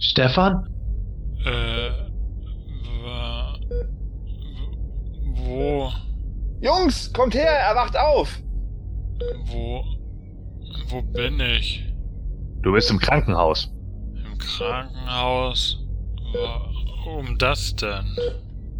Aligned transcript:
Stefan? 0.00 0.66
Äh, 1.44 1.90
wa, 3.04 3.54
wo, 5.36 5.92
Jungs, 6.60 7.12
kommt 7.12 7.34
her, 7.34 7.50
er 7.50 7.76
wacht 7.76 7.96
auf! 7.96 8.40
wo, 9.46 9.84
wo 10.88 11.02
bin 11.02 11.40
ich? 11.40 11.84
Du 12.62 12.72
bist 12.72 12.90
im 12.90 12.98
Krankenhaus. 12.98 13.70
Im 14.14 14.38
Krankenhaus? 14.38 15.78
Warum 16.32 17.38
das 17.38 17.74
denn? 17.76 18.16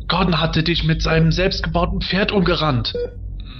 Gordon 0.09 0.41
hatte 0.41 0.63
dich 0.63 0.85
mit 0.85 1.03
seinem 1.03 1.33
selbstgebauten 1.33 2.01
Pferd 2.01 2.33
umgerannt. 2.33 2.95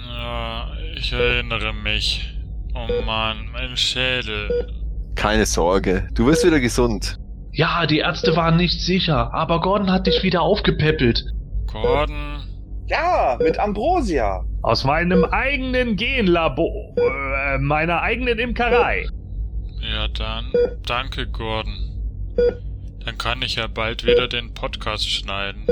Ja, 0.07 0.67
ich 0.95 1.13
erinnere 1.13 1.73
mich. 1.73 2.37
Oh 2.73 2.87
Mann, 3.05 3.49
mein 3.51 3.75
Schädel. 3.75 4.67
Keine 5.15 5.45
Sorge, 5.45 6.07
du 6.13 6.25
wirst 6.27 6.45
wieder 6.45 6.59
gesund. 6.59 7.17
Ja, 7.53 7.85
die 7.85 7.99
Ärzte 7.99 8.35
waren 8.35 8.57
nicht 8.57 8.81
sicher, 8.81 9.33
aber 9.33 9.59
Gordon 9.59 9.91
hat 9.91 10.07
dich 10.07 10.23
wieder 10.23 10.41
aufgepäppelt. 10.41 11.25
Gordon? 11.67 12.43
Ja, 12.87 13.37
mit 13.41 13.59
Ambrosia. 13.59 14.43
Aus 14.61 14.83
meinem 14.83 15.25
eigenen 15.25 15.95
Genlabor. 15.95 16.95
Äh, 16.97 17.57
meiner 17.57 18.01
eigenen 18.01 18.39
Imkerei. 18.39 19.07
Ja, 19.79 20.07
dann 20.07 20.51
danke, 20.85 21.27
Gordon. 21.27 21.73
Dann 23.03 23.17
kann 23.17 23.41
ich 23.41 23.55
ja 23.55 23.67
bald 23.67 24.05
wieder 24.05 24.27
den 24.27 24.53
Podcast 24.53 25.09
schneiden. 25.09 25.65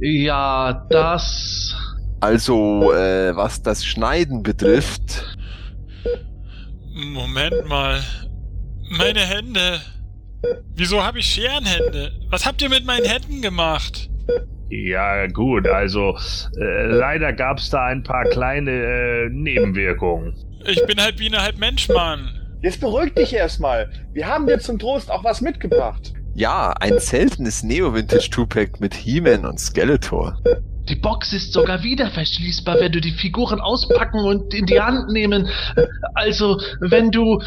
Ja, 0.00 0.86
das. 0.88 1.76
Also, 2.20 2.92
äh, 2.92 3.36
was 3.36 3.62
das 3.62 3.84
Schneiden 3.84 4.42
betrifft, 4.42 5.36
Moment 6.94 7.68
mal. 7.68 8.00
Meine 8.90 9.20
Hände. 9.20 9.80
Wieso 10.74 11.02
habe 11.02 11.18
ich 11.18 11.26
Scherenhände? 11.26 12.12
Was 12.30 12.46
habt 12.46 12.62
ihr 12.62 12.68
mit 12.68 12.84
meinen 12.86 13.04
Händen 13.06 13.42
gemacht? 13.42 14.08
Ja, 14.70 15.26
gut, 15.26 15.66
also 15.66 16.16
äh, 16.58 16.86
leider 16.86 17.32
gab's 17.32 17.70
da 17.70 17.86
ein 17.86 18.02
paar 18.02 18.24
kleine 18.26 18.70
äh, 18.70 19.28
Nebenwirkungen. 19.30 20.34
Ich 20.66 20.84
bin 20.86 21.00
halb 21.00 21.16
Biene, 21.16 21.42
halb 21.42 21.58
Mensch, 21.58 21.88
Mann. 21.88 22.28
Jetzt 22.62 22.80
beruhig 22.80 23.14
dich 23.14 23.32
erstmal. 23.34 23.90
Wir 24.12 24.26
haben 24.26 24.46
dir 24.46 24.58
zum 24.58 24.78
Trost 24.78 25.10
auch 25.10 25.24
was 25.24 25.40
mitgebracht. 25.40 26.12
ja, 26.34 26.72
ein 26.78 26.98
seltenes 27.00 27.62
Neo-Vintage-Tupac 27.64 28.78
mit 28.80 28.94
He-Man 28.94 29.44
und 29.44 29.58
Skeletor. 29.58 30.38
Die 30.88 30.96
Box 30.96 31.32
ist 31.32 31.52
sogar 31.52 31.82
wieder 31.82 32.10
verschließbar, 32.10 32.80
wenn 32.80 32.92
du 32.92 33.00
die 33.00 33.12
Figuren 33.12 33.60
auspacken 33.60 34.20
und 34.20 34.52
in 34.54 34.66
die 34.66 34.80
Hand 34.80 35.10
nehmen. 35.10 35.48
Also, 36.14 36.60
wenn 36.80 37.10
du 37.10 37.40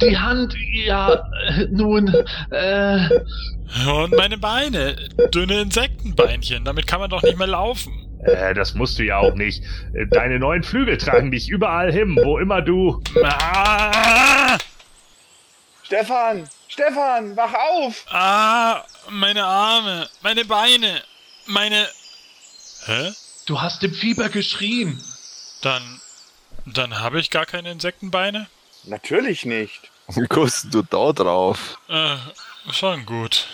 die 0.00 0.16
Hand, 0.16 0.54
ja, 0.72 1.28
nun, 1.70 2.14
äh, 2.50 3.08
Und 3.86 4.16
meine 4.16 4.38
Beine. 4.38 4.96
Dünne 5.34 5.60
Insektenbeinchen. 5.60 6.64
Damit 6.64 6.86
kann 6.86 7.00
man 7.00 7.10
doch 7.10 7.22
nicht 7.22 7.36
mehr 7.36 7.48
laufen. 7.48 7.92
Äh, 8.24 8.54
das 8.54 8.74
musst 8.74 8.98
du 8.98 9.04
ja 9.04 9.18
auch 9.18 9.34
nicht. 9.34 9.62
Deine 10.10 10.38
neuen 10.38 10.62
Flügel 10.62 10.96
tragen 10.96 11.30
dich 11.30 11.48
überall 11.48 11.92
hin, 11.92 12.18
wo 12.22 12.38
immer 12.38 12.62
du. 12.62 13.02
Ah, 13.22 14.56
Stefan, 15.82 16.44
Stefan, 16.68 17.34
wach 17.36 17.54
auf! 17.54 18.04
ah, 18.10 18.84
meine 19.10 19.44
Arme, 19.44 20.06
meine 20.22 20.44
Beine, 20.44 21.00
meine... 21.46 21.86
Hä? 22.88 23.12
du 23.48 23.60
hast 23.60 23.82
im 23.82 23.92
Fieber 23.92 24.28
geschrien. 24.28 25.02
Dann... 25.62 26.00
Dann 26.66 27.00
habe 27.00 27.18
ich 27.18 27.30
gar 27.30 27.46
keine 27.46 27.70
Insektenbeine? 27.70 28.46
Natürlich 28.84 29.44
nicht. 29.44 29.90
Wie 30.08 30.26
kommst 30.26 30.66
du 30.72 30.82
da 30.82 31.12
drauf? 31.12 31.78
Äh, 31.88 32.16
schon 32.72 33.06
gut. 33.06 33.46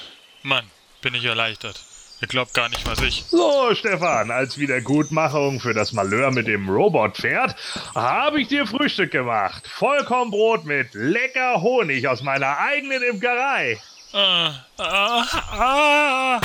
Mann, 0.43 0.65
bin 1.01 1.15
ich 1.15 1.25
erleichtert. 1.25 1.81
Ihr 2.21 2.29
glaubt 2.29 2.55
gar 2.55 2.69
nicht, 2.69 2.87
was 2.87 3.01
ich... 3.01 3.25
So, 3.29 3.75
Stefan, 3.75 4.31
als 4.31 4.59
Wiedergutmachung 4.59 5.61
für 5.61 5.75
das 5.75 5.93
Malheur 5.93 6.31
mit 6.31 6.47
dem 6.47 6.69
Robotpferd 6.69 7.55
habe 7.95 8.41
ich 8.41 8.49
dir 8.49 8.67
Frühstück 8.67 9.11
gemacht. 9.11 9.67
Vollkornbrot 9.67 10.65
mit 10.65 10.95
lecker 10.95 11.61
Honig 11.61 12.09
aus 12.09 12.23
meiner 12.23 12.59
eigenen 12.59 13.03
Imkerei. 13.03 13.81
Ah, 14.13 14.55
ah, 14.79 15.25
ah. 15.53 16.41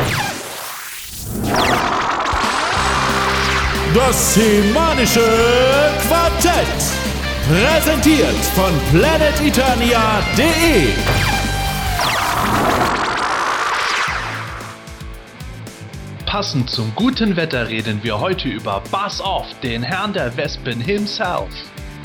Das 3.96 4.36
semanische 4.36 5.26
Quartett. 6.08 6.68
Präsentiert 7.48 8.36
von 8.54 8.72
planeteternia.de. 8.92 10.90
Passend 16.28 16.70
zum 16.70 16.94
guten 16.94 17.36
Wetter 17.36 17.68
reden 17.68 18.04
wir 18.04 18.20
heute 18.20 18.48
über 18.48 18.84
Buzz 18.92 19.20
Off, 19.22 19.48
den 19.64 19.82
Herrn 19.82 20.14
der 20.14 20.38
Wespen 20.38 20.80
himself. 20.80 21.50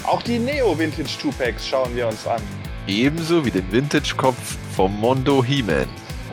Auch 0.05 0.23
die 0.23 0.39
Neo-Vintage 0.39 1.19
Tupacs 1.21 1.69
schauen 1.69 1.95
wir 1.95 2.09
uns 2.09 2.27
an. 2.27 2.41
Ebenso 2.87 3.45
wie 3.45 3.51
den 3.51 3.71
Vintage-Kopf 3.71 4.57
vom 4.75 4.99
Mondo 4.99 5.45
He-Man. 5.45 5.89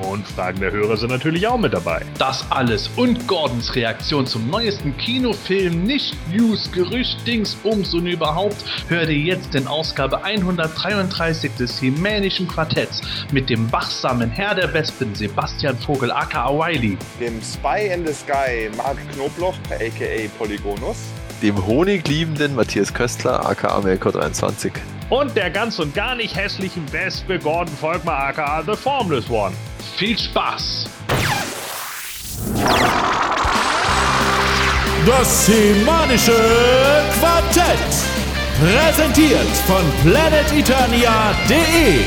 Und 0.09 0.27
Fragen 0.27 0.59
der 0.59 0.71
Hörer 0.71 0.97
sind 0.97 1.09
natürlich 1.09 1.47
auch 1.47 1.57
mit 1.57 1.73
dabei. 1.73 2.01
Das 2.17 2.45
alles 2.49 2.89
und 2.95 3.27
Gordons 3.27 3.75
Reaktion 3.75 4.25
zum 4.25 4.49
neuesten 4.49 4.95
Kinofilm, 4.97 5.83
nicht 5.83 6.15
News, 6.31 6.71
Gerücht, 6.71 7.25
Dings, 7.25 7.55
Bums 7.55 7.93
und 7.93 8.07
überhaupt, 8.07 8.57
hört 8.87 9.09
ihr 9.09 9.17
jetzt 9.17 9.55
in 9.55 9.67
Ausgabe 9.67 10.23
133 10.23 11.51
des 11.55 11.81
Hemänischen 11.81 12.47
Quartetts 12.47 13.01
mit 13.31 13.49
dem 13.49 13.71
wachsamen 13.71 14.29
Herr 14.29 14.55
der 14.55 14.73
Wespen 14.73 15.13
Sebastian 15.15 15.77
Vogel 15.77 16.11
aka 16.11 16.49
Wiley, 16.49 16.97
Dem 17.19 17.41
Spy 17.41 17.93
in 17.93 18.05
the 18.05 18.13
Sky 18.13 18.69
Mark 18.77 18.97
Knobloch, 19.13 19.55
aka 19.69 20.29
Polygonus. 20.37 20.97
Dem 21.41 21.65
honigliebenden 21.65 22.55
Matthias 22.55 22.93
Köstler, 22.93 23.45
aka 23.45 23.79
Melko23. 23.79 24.71
Und 25.09 25.35
der 25.35 25.49
ganz 25.49 25.79
und 25.79 25.93
gar 25.93 26.15
nicht 26.15 26.35
hässlichen 26.35 26.89
Wespe 26.93 27.37
Gordon 27.39 27.75
Volkmar 27.75 28.27
aka 28.27 28.63
The 28.65 28.75
Formless 28.75 29.29
One. 29.29 29.53
Viel 29.97 30.17
Spaß! 30.17 30.85
Das 35.05 35.45
semanische 35.45 36.35
Quartett. 37.19 37.77
Präsentiert 38.59 39.47
von 39.65 39.83
planeteternia.de. 40.03 42.05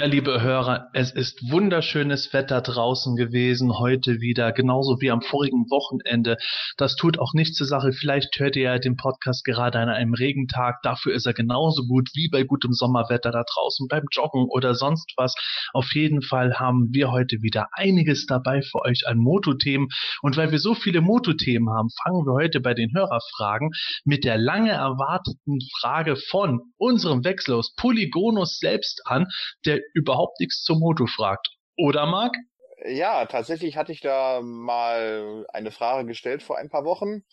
Ja, 0.00 0.06
liebe 0.06 0.40
Hörer, 0.40 0.88
es 0.94 1.12
ist 1.12 1.50
wunderschönes 1.50 2.32
Wetter 2.32 2.62
draußen 2.62 3.16
gewesen, 3.16 3.78
heute 3.78 4.22
wieder, 4.22 4.50
genauso 4.50 4.98
wie 5.02 5.10
am 5.10 5.20
vorigen 5.20 5.68
Wochenende. 5.68 6.38
Das 6.78 6.96
tut 6.96 7.18
auch 7.18 7.34
nichts 7.34 7.58
zur 7.58 7.66
Sache. 7.66 7.92
Vielleicht 7.92 8.38
hört 8.38 8.56
ihr 8.56 8.62
ja 8.62 8.78
den 8.78 8.96
Podcast 8.96 9.44
gerade 9.44 9.78
an 9.78 9.90
einem 9.90 10.14
Regentag. 10.14 10.76
Dafür 10.84 11.12
ist 11.12 11.26
er 11.26 11.34
genauso 11.34 11.82
gut 11.86 12.08
wie 12.14 12.30
bei 12.30 12.44
gutem 12.44 12.72
Sommerwetter 12.72 13.30
da 13.30 13.44
draußen 13.44 13.88
beim 13.88 14.04
Joggen 14.10 14.46
oder 14.48 14.74
sonst 14.74 15.12
was. 15.18 15.34
Auf 15.74 15.92
jeden 15.92 16.22
Fall 16.22 16.58
haben 16.58 16.88
wir 16.92 17.12
heute 17.12 17.42
wieder 17.42 17.66
einiges 17.72 18.24
dabei 18.24 18.62
für 18.62 18.80
euch 18.80 19.06
an 19.06 19.18
Motothemen. 19.18 19.88
Und 20.22 20.38
weil 20.38 20.50
wir 20.50 20.60
so 20.60 20.74
viele 20.74 21.02
Motothemen 21.02 21.68
haben, 21.68 21.90
fangen 22.02 22.24
wir 22.24 22.32
heute 22.32 22.60
bei 22.60 22.72
den 22.72 22.94
Hörerfragen 22.94 23.72
mit 24.06 24.24
der 24.24 24.38
lange 24.38 24.70
erwarteten 24.70 25.58
Frage 25.78 26.16
von 26.16 26.60
unserem 26.78 27.22
Wechselhaus 27.22 27.74
Polygonus 27.74 28.60
selbst 28.60 29.02
an, 29.04 29.26
der 29.66 29.80
überhaupt 29.94 30.40
nichts 30.40 30.62
zum 30.62 30.80
Moto 30.80 31.06
fragt. 31.06 31.48
Oder 31.76 32.06
Marc? 32.06 32.36
Ja, 32.84 33.26
tatsächlich 33.26 33.76
hatte 33.76 33.92
ich 33.92 34.00
da 34.00 34.40
mal 34.42 35.46
eine 35.52 35.70
Frage 35.70 36.06
gestellt 36.06 36.42
vor 36.42 36.58
ein 36.58 36.70
paar 36.70 36.84
Wochen. 36.84 37.24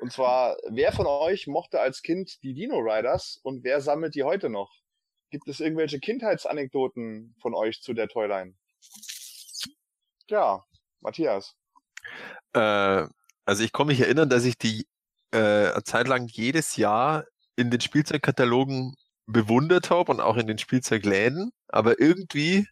Und 0.00 0.12
zwar, 0.12 0.56
wer 0.68 0.92
von 0.92 1.06
euch 1.06 1.46
mochte 1.46 1.80
als 1.80 2.02
Kind 2.02 2.42
die 2.42 2.54
Dino 2.54 2.78
Riders 2.78 3.38
und 3.42 3.64
wer 3.64 3.80
sammelt 3.80 4.14
die 4.14 4.22
heute 4.22 4.48
noch? 4.48 4.72
Gibt 5.30 5.48
es 5.48 5.60
irgendwelche 5.60 6.00
Kindheitsanekdoten 6.00 7.34
von 7.40 7.54
euch 7.54 7.80
zu 7.80 7.92
der 7.92 8.08
Toyline? 8.08 8.54
Ja, 10.28 10.64
Matthias. 11.00 11.54
Äh, 12.54 13.06
also 13.44 13.64
ich 13.64 13.72
kann 13.72 13.86
mich 13.86 14.00
erinnern, 14.00 14.28
dass 14.28 14.44
ich 14.44 14.56
die 14.56 14.86
äh, 15.32 15.82
Zeit 15.82 16.08
lang 16.08 16.28
jedes 16.28 16.76
Jahr 16.76 17.24
in 17.56 17.70
den 17.70 17.80
Spielzeugkatalogen 17.80 18.94
bewundert 19.26 19.90
habe 19.90 20.12
und 20.12 20.20
auch 20.20 20.36
in 20.36 20.46
den 20.46 20.58
Spielzeugläden, 20.58 21.52
aber 21.68 22.00
irgendwie 22.00 22.66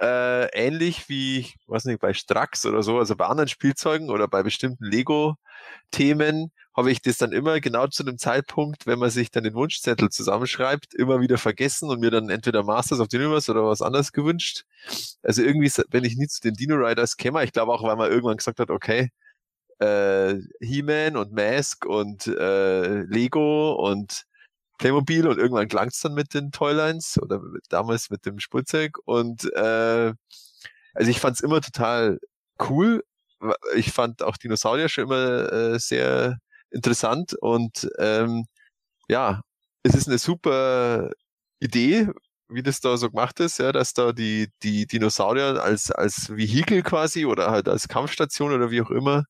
äh, 0.00 0.46
ähnlich 0.52 1.08
wie, 1.08 1.52
weiß 1.66 1.84
nicht, 1.84 2.00
bei 2.00 2.14
Strax 2.14 2.66
oder 2.66 2.82
so, 2.82 2.98
also 2.98 3.14
bei 3.16 3.26
anderen 3.26 3.48
Spielzeugen 3.48 4.10
oder 4.10 4.28
bei 4.28 4.42
bestimmten 4.42 4.84
Lego-Themen, 4.84 6.50
habe 6.76 6.90
ich 6.90 7.00
das 7.02 7.18
dann 7.18 7.32
immer 7.32 7.60
genau 7.60 7.86
zu 7.86 8.02
dem 8.02 8.18
Zeitpunkt, 8.18 8.86
wenn 8.86 8.98
man 8.98 9.10
sich 9.10 9.30
dann 9.30 9.44
den 9.44 9.54
Wunschzettel 9.54 10.10
zusammenschreibt, 10.10 10.92
immer 10.94 11.20
wieder 11.20 11.38
vergessen 11.38 11.88
und 11.88 12.00
mir 12.00 12.10
dann 12.10 12.30
entweder 12.30 12.64
Masters 12.64 12.98
of 12.98 13.06
the 13.10 13.18
Universe 13.18 13.50
oder 13.50 13.64
was 13.64 13.80
anderes 13.80 14.12
gewünscht. 14.12 14.64
Also 15.22 15.42
irgendwie, 15.42 15.70
wenn 15.90 16.04
ich 16.04 16.16
nie 16.16 16.26
zu 16.26 16.40
den 16.40 16.54
Dino 16.54 16.74
Riders 16.74 17.16
käme, 17.16 17.44
ich 17.44 17.52
glaube 17.52 17.72
auch, 17.72 17.84
weil 17.84 17.96
man 17.96 18.10
irgendwann 18.10 18.36
gesagt 18.36 18.58
hat, 18.58 18.70
okay, 18.70 19.10
äh, 19.78 20.34
He-Man 20.60 21.16
und 21.16 21.32
Mask 21.32 21.86
und 21.86 22.26
äh, 22.26 23.02
Lego 23.02 23.74
und 23.74 24.24
Playmobil 24.78 25.26
und 25.26 25.38
irgendwann 25.38 25.68
klang's 25.68 26.00
dann 26.00 26.14
mit 26.14 26.34
den 26.34 26.50
Toylines 26.50 27.18
oder 27.20 27.40
damals 27.68 28.10
mit 28.10 28.26
dem 28.26 28.38
Spielzeug 28.40 28.98
und 29.04 29.44
äh, 29.54 30.12
also 30.94 31.10
ich 31.10 31.20
fand's 31.20 31.40
immer 31.40 31.60
total 31.60 32.18
cool. 32.68 33.04
Ich 33.76 33.92
fand 33.92 34.22
auch 34.22 34.36
Dinosaurier 34.36 34.88
schon 34.88 35.04
immer 35.04 35.52
äh, 35.52 35.78
sehr 35.78 36.38
interessant 36.70 37.34
und 37.34 37.88
ähm, 37.98 38.46
ja, 39.08 39.42
es 39.82 39.94
ist 39.94 40.08
eine 40.08 40.18
super 40.18 41.10
Idee, 41.60 42.08
wie 42.48 42.62
das 42.62 42.80
da 42.80 42.96
so 42.96 43.10
gemacht 43.10 43.40
ist, 43.40 43.58
ja, 43.58 43.72
dass 43.72 43.94
da 43.94 44.12
die, 44.12 44.48
die 44.62 44.86
Dinosaurier 44.86 45.62
als, 45.62 45.90
als 45.90 46.30
Vehikel 46.30 46.82
quasi 46.82 47.26
oder 47.26 47.50
halt 47.50 47.68
als 47.68 47.88
Kampfstation 47.88 48.52
oder 48.52 48.70
wie 48.70 48.82
auch 48.82 48.90
immer 48.90 49.24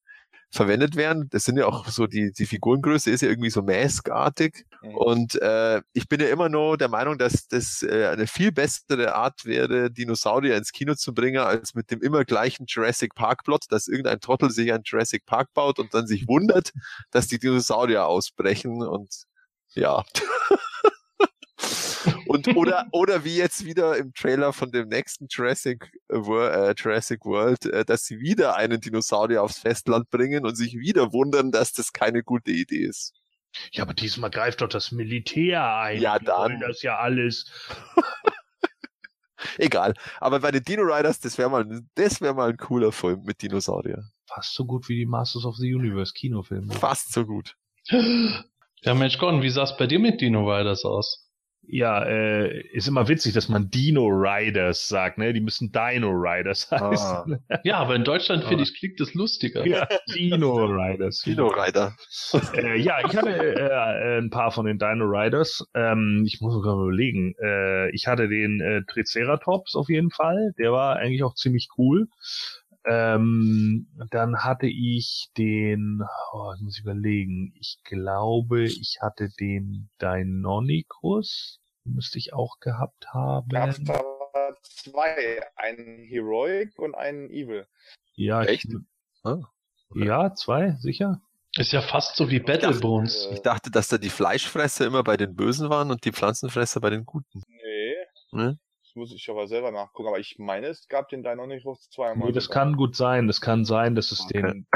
verwendet 0.51 0.97
werden. 0.97 1.29
Das 1.31 1.45
sind 1.45 1.57
ja 1.57 1.67
auch 1.67 1.89
so 1.89 2.07
die, 2.07 2.33
die 2.33 2.47
Figurengröße 2.47 3.11
ist 3.11 3.23
ja 3.23 3.29
irgendwie 3.29 3.51
so 3.51 3.63
maskartig. 3.63 4.67
Mhm. 4.83 4.95
Und 4.97 5.35
äh, 5.43 5.83
ich 5.93 6.09
bin 6.09 6.21
ja 6.21 6.29
immer 6.29 6.49
noch 6.49 6.77
der 6.77 6.89
Meinung, 6.89 7.19
dass 7.19 7.49
das 7.49 7.83
äh, 7.83 8.09
eine 8.09 8.27
viel 8.27 8.53
bessere 8.53 9.15
Art 9.15 9.45
wäre, 9.45 9.91
Dinosaurier 9.91 10.57
ins 10.57 10.73
Kino 10.73 10.95
zu 10.95 11.13
bringen, 11.15 11.39
als 11.39 11.75
mit 11.75 11.91
dem 11.91 12.01
immer 12.03 12.25
gleichen 12.25 12.67
Jurassic 12.67 13.15
Park 13.15 13.45
Plot, 13.45 13.65
dass 13.71 13.89
irgendein 13.89 14.21
Trottel 14.21 14.51
sich 14.51 14.73
ein 14.73 14.83
Jurassic 14.85 15.27
Park 15.27 15.53
baut 15.55 15.79
und 15.79 15.95
dann 15.95 16.07
sich 16.07 16.29
wundert, 16.29 16.73
dass 17.11 17.27
die 17.27 17.39
Dinosaurier 17.39 18.07
ausbrechen 18.07 18.83
und 18.83 19.25
ja. 19.75 20.05
Und 22.35 22.49
oder, 22.57 22.87
oder 22.93 23.25
wie 23.25 23.37
jetzt 23.37 23.65
wieder 23.65 23.97
im 23.97 24.13
Trailer 24.13 24.53
von 24.53 24.73
dem 24.73 24.89
nächsten 24.89 25.29
Jurassic, 25.31 25.93
äh, 26.09 26.75
Jurassic 26.77 27.25
World, 27.25 27.67
äh, 27.67 27.85
dass 27.85 28.07
sie 28.07 28.19
wieder 28.19 28.57
einen 28.57 28.81
Dinosaurier 28.81 29.41
aufs 29.41 29.61
Festland 29.61 30.11
bringen 30.11 30.45
und 30.45 30.57
sich 30.57 30.75
wieder 30.75 31.13
wundern, 31.13 31.53
dass 31.53 31.73
das 31.73 31.93
keine 31.93 32.25
gute 32.25 32.51
Idee 32.51 32.87
ist. 32.87 33.13
Ja, 33.71 33.85
aber 33.85 33.95
diesmal 33.95 34.31
greift 34.31 34.63
doch 34.63 34.69
das 34.69 34.91
Militär 34.91 35.77
ein. 35.77 36.01
Ja, 36.01 36.19
dann. 36.19 36.59
Das 36.59 36.83
ja 36.83 36.99
alles. 36.99 37.45
Egal. 39.59 39.95
Aber 40.19 40.41
bei 40.41 40.51
den 40.51 40.65
Dino 40.65 40.83
Riders, 40.83 41.21
das 41.21 41.39
wäre 41.39 41.51
mal, 41.51 41.65
das 41.95 42.21
wäre 42.21 42.35
mal 42.35 42.51
ein 42.51 42.57
cooler 42.57 42.91
Film 42.91 43.23
mit 43.23 43.43
Dinosaurier. 43.43 44.03
Fast 44.27 44.55
so 44.55 44.65
gut 44.65 44.89
wie 44.89 44.97
die 44.97 45.07
Masters 45.07 45.45
of 45.45 45.55
the 45.57 45.73
Universe 45.73 46.13
Kinofilme. 46.13 46.73
Fast 46.73 47.13
so 47.13 47.25
gut. 47.25 47.55
Ja, 47.89 48.95
Mensch, 48.95 49.19
Gordon, 49.19 49.43
wie 49.43 49.51
sah 49.51 49.63
es 49.63 49.77
bei 49.77 49.87
dir 49.87 50.01
mit 50.01 50.21
Dino 50.21 50.51
Riders 50.51 50.85
aus? 50.85 51.24
Ja, 51.67 52.05
äh, 52.05 52.61
ist 52.73 52.89
immer 52.89 53.09
witzig, 53.09 53.33
dass 53.33 53.49
man 53.49 53.71
Dino 53.71 54.07
Riders 54.07 54.89
sagt, 54.89 55.19
ne? 55.19 55.33
Die 55.33 55.41
müssen 55.41 55.73
Dino 55.73 56.11
Riders 56.11 56.71
heißen. 56.71 57.41
Ah. 57.49 57.59
Ja, 57.65 57.77
aber 57.79 57.97
in 57.97 58.05
Deutschland 58.05 58.45
finde 58.45 58.65
ich 58.65 58.75
klingt 58.75 59.01
das 59.01 59.15
lustiger. 59.15 59.67
Ja, 59.67 59.89
Dino 60.15 60.65
Riders. 60.67 61.23
Dino 61.23 61.49
Rider. 61.49 61.97
äh, 62.55 62.79
ja, 62.79 62.99
ich 63.07 63.17
hatte 63.17 63.31
äh, 63.31 64.19
ein 64.19 64.31
paar 64.31 64.51
von 64.51 64.67
den 64.67 64.79
Dino 64.79 65.05
Riders. 65.05 65.67
Ähm, 65.75 66.25
ich 66.27 66.41
muss 66.41 66.53
sogar 66.53 66.75
überlegen. 66.75 67.35
Äh, 67.43 67.91
ich 67.91 68.07
hatte 68.07 68.29
den 68.29 68.61
äh, 68.61 68.83
Triceratops 68.87 69.75
auf 69.75 69.89
jeden 69.89 70.11
Fall. 70.11 70.53
Der 70.59 70.73
war 70.73 70.97
eigentlich 70.97 71.23
auch 71.23 71.35
ziemlich 71.35 71.69
cool. 71.79 72.09
Ähm, 72.87 73.89
dann 74.11 74.45
hatte 74.45 74.67
ich 74.67 75.31
den, 75.39 76.03
oh, 76.33 76.53
ich 76.57 76.63
muss 76.63 76.79
überlegen, 76.79 77.55
ich 77.59 77.79
glaube, 77.85 78.65
ich 78.65 78.99
hatte 79.01 79.31
den 79.41 79.89
Deinonychus, 79.99 81.61
müsste 81.85 82.19
ich 82.19 82.35
auch 82.35 82.61
gehabt 82.61 83.07
haben. 83.13 83.49
Gab's 83.49 83.83
da 83.85 84.03
zwei, 84.63 85.41
einen 85.57 86.05
Heroic 86.05 86.79
und 86.79 86.95
einen 86.95 87.31
Evil. 87.31 87.67
Ja, 88.15 88.43
Echt? 88.43 88.67
Ich, 88.67 88.77
Ah, 89.23 89.41
ja, 89.95 90.35
zwei, 90.35 90.73
sicher. 90.81 91.23
Ist 91.57 91.73
ja 91.73 91.81
fast 91.81 92.17
so 92.17 92.29
wie 92.31 92.41
Battle 92.41 92.75
Bones. 92.75 93.29
Ich 93.33 93.41
dachte, 93.41 93.71
dass 93.71 93.89
da 93.89 93.97
die 93.97 94.11
Fleischfresser 94.11 94.85
immer 94.85 95.03
bei 95.03 95.17
den 95.17 95.35
Bösen 95.35 95.71
waren 95.71 95.91
und 95.91 96.05
die 96.05 96.13
Pflanzenfresser 96.13 96.81
bei 96.81 96.91
den 96.91 97.07
Guten. 97.07 97.43
Nee, 97.47 97.95
Ne? 98.33 98.59
Muss 98.95 99.13
ich 99.13 99.29
aber 99.31 99.47
selber 99.47 99.71
nachgucken. 99.71 100.09
Aber 100.09 100.19
ich 100.19 100.37
meine, 100.39 100.69
es 100.69 100.89
gab 100.89 101.09
den 101.09 101.23
Deinonychus 101.23 101.91
zweimal. 101.91 102.29
Nee, 102.29 102.33
das 102.33 102.45
sogar. 102.45 102.65
kann 102.65 102.77
gut 102.77 102.97
sein. 102.97 103.27
Das 103.27 103.41
kann 103.41 103.65
sein, 103.65 103.95
dass 103.95 104.13
es 104.13 104.21
Okay. 104.21 104.43
den, 104.43 104.67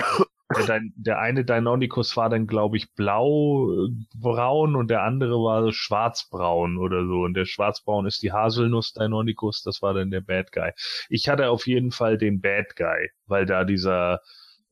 der, 0.67 0.81
der 0.97 1.19
eine 1.19 1.45
Deinonychus 1.45 2.17
war 2.17 2.29
dann, 2.31 2.47
glaube 2.47 2.77
ich, 2.77 2.93
blau-braun 2.95 4.77
und 4.77 4.89
der 4.89 5.03
andere 5.03 5.35
war 5.35 5.71
schwarzbraun 5.73 6.79
oder 6.79 7.07
so. 7.07 7.23
Und 7.23 7.35
der 7.35 7.45
schwarzbraun 7.45 8.07
ist 8.07 8.23
die 8.23 8.33
Haselnuss 8.33 8.93
Deinonychus, 8.93 9.63
das 9.63 9.83
war 9.83 9.95
dann 9.95 10.11
der 10.11 10.21
Bad 10.21 10.53
Guy. 10.53 10.73
Ich 11.09 11.29
hatte 11.29 11.51
auf 11.51 11.67
jeden 11.67 11.93
Fall 11.93 12.19
den 12.19 12.41
Bad 12.41 12.77
Guy, 12.77 13.11
weil 13.27 13.47
da 13.47 13.65
dieser, 13.65 14.21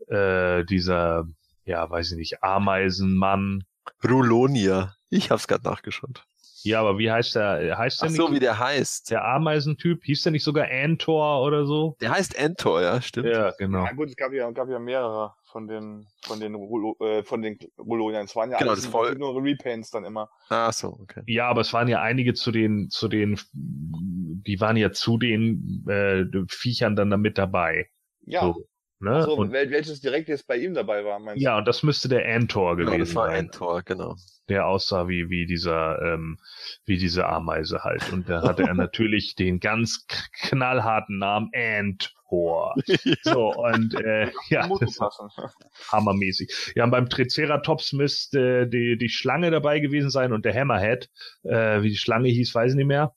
äh, 0.08 0.64
dieser, 0.64 1.26
ja, 1.64 1.88
weiß 1.88 2.12
ich 2.12 2.18
nicht, 2.18 2.42
Ameisenmann. 2.42 3.64
Rulonia. 4.02 4.94
Ich 5.08 5.30
hab's 5.30 5.46
gerade 5.46 5.64
nachgeschaut. 5.64 6.24
Ja, 6.62 6.80
aber 6.80 6.98
wie 6.98 7.10
heißt 7.10 7.36
der? 7.36 7.76
Heißt 7.78 8.02
der 8.02 8.08
Ach 8.08 8.14
so, 8.14 8.24
nicht? 8.28 8.34
wie 8.36 8.40
der 8.40 8.58
heißt. 8.58 9.10
der 9.10 9.24
Ameisentyp? 9.24 10.02
Hieß 10.04 10.22
der 10.22 10.32
nicht 10.32 10.44
sogar 10.44 10.68
Antor 10.70 11.42
oder 11.42 11.66
so? 11.66 11.96
Der 12.00 12.10
heißt 12.10 12.36
Entor, 12.38 12.82
ja, 12.82 13.00
stimmt. 13.00 13.28
Ja, 13.28 13.52
genau. 13.58 13.84
Ja 13.84 13.92
gut, 13.92 14.08
es 14.08 14.16
gab 14.16 14.32
ja, 14.32 14.50
gab 14.50 14.68
ja 14.68 14.78
mehrere 14.78 15.34
von 15.52 15.68
den 15.68 16.06
von 16.26 16.40
den 16.40 16.54
Rulo, 16.54 16.96
äh, 17.00 17.22
von 17.22 17.42
den 17.42 17.58
Rulonian. 17.78 18.24
Es 18.24 18.34
waren 18.34 18.50
ja 18.50 18.58
Genau, 18.58 18.72
alles 18.72 18.86
voll- 18.86 19.14
nur 19.16 19.40
Repaints 19.42 19.90
dann 19.90 20.04
immer. 20.04 20.28
Ah, 20.48 20.72
so, 20.72 20.88
okay. 21.00 21.22
Ja, 21.26 21.48
aber 21.48 21.60
es 21.60 21.72
waren 21.72 21.88
ja 21.88 22.00
einige 22.02 22.34
zu 22.34 22.50
den, 22.50 22.88
zu 22.90 23.08
den, 23.08 23.38
die 23.52 24.60
waren 24.60 24.76
ja 24.76 24.92
zu 24.92 25.18
den 25.18 25.84
äh, 25.88 26.24
Viechern 26.48 26.96
dann 26.96 27.10
da 27.10 27.16
mit 27.16 27.38
dabei. 27.38 27.88
Ja. 28.26 28.40
So, 28.42 28.66
ne? 29.00 29.22
so, 29.22 29.34
und, 29.34 29.52
wel 29.52 29.70
welches 29.70 30.00
direkt 30.00 30.28
jetzt 30.28 30.46
bei 30.46 30.56
ihm 30.56 30.74
dabei 30.74 31.04
war, 31.04 31.18
meinst 31.18 31.42
ja, 31.42 31.58
und 31.58 31.66
das 31.66 31.82
müsste 31.82 32.08
der 32.08 32.26
Antor 32.26 32.76
Genau, 32.76 32.90
gewesen 32.90 33.06
das 33.06 33.14
war 33.14 33.26
sein, 33.28 33.46
Entor, 33.46 33.82
genau. 33.82 34.16
der 34.48 34.66
aussah 34.66 35.08
wie, 35.08 35.28
wie 35.30 35.46
dieser, 35.46 36.00
ähm, 36.02 36.38
wie 36.84 36.98
diese 36.98 37.26
Ameise 37.26 37.84
halt. 37.84 38.12
Und 38.12 38.28
da 38.28 38.42
hatte 38.42 38.62
er 38.62 38.74
natürlich 38.74 39.34
den 39.34 39.60
ganz 39.60 40.06
knallharten 40.42 41.18
Namen 41.18 41.50
Antor. 41.54 42.74
So, 43.22 43.54
und 43.54 43.94
äh, 43.94 44.26
du? 44.26 44.32
ja, 44.48 44.68
das 44.68 44.98
hammermäßig. 45.92 46.72
Ja, 46.74 46.84
und 46.84 46.90
beim 46.90 47.08
Triceratops 47.08 47.92
müsste 47.92 48.66
die, 48.66 48.98
die 48.98 49.08
Schlange 49.08 49.50
dabei 49.50 49.80
gewesen 49.80 50.10
sein 50.10 50.32
und 50.32 50.44
der 50.44 50.54
Hammerhead. 50.54 51.08
Äh, 51.44 51.82
wie 51.82 51.90
die 51.90 51.96
Schlange 51.96 52.28
hieß, 52.28 52.54
weiß 52.54 52.72
ich 52.72 52.76
nicht 52.76 52.86
mehr. 52.86 53.14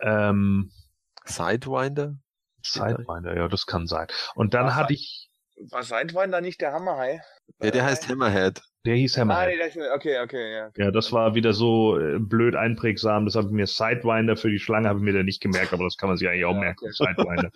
Ähm, 0.00 0.70
Sidewinder? 1.24 2.16
Sidewinder, 2.62 3.36
ja, 3.36 3.48
das 3.48 3.66
kann 3.66 3.86
sein. 3.86 4.06
Und 4.34 4.54
dann 4.54 4.66
Was 4.66 4.74
hatte 4.74 4.84
war- 4.84 4.90
ich, 4.92 5.28
War 5.70 5.82
Seidwein 5.82 6.32
da 6.32 6.40
nicht 6.40 6.60
der 6.60 6.72
Hammerhai? 6.72 7.20
Ja, 7.62 7.70
der 7.70 7.84
heißt 7.84 8.08
Hammerhead. 8.08 8.62
der 8.86 8.94
hieß 8.94 9.18
Ah, 9.18 9.20
Hammerhead. 9.22 9.48
nee, 9.50 9.56
der 9.58 9.66
ist, 9.68 9.76
okay, 9.94 10.20
okay, 10.20 10.54
ja. 10.54 10.70
Ja, 10.76 10.90
das 10.90 11.12
war 11.12 11.34
wieder 11.34 11.52
so 11.52 11.98
äh, 11.98 12.18
blöd 12.18 12.54
einprägsam. 12.56 13.26
Das 13.26 13.34
habe 13.34 13.48
ich 13.48 13.52
mir 13.52 13.66
Sidewinder 13.66 14.36
für 14.36 14.48
die 14.50 14.58
Schlange 14.58 14.88
habe 14.88 15.00
ich 15.00 15.04
mir 15.04 15.12
da 15.12 15.22
nicht 15.22 15.42
gemerkt, 15.42 15.72
aber 15.74 15.84
das 15.84 15.96
kann 15.98 16.08
man 16.08 16.16
sich 16.16 16.28
eigentlich 16.28 16.44
auch 16.46 16.54
Ja, 16.54 16.60
merken. 16.60 16.84
okay. 16.86 16.92
Sidewinder. 16.92 17.50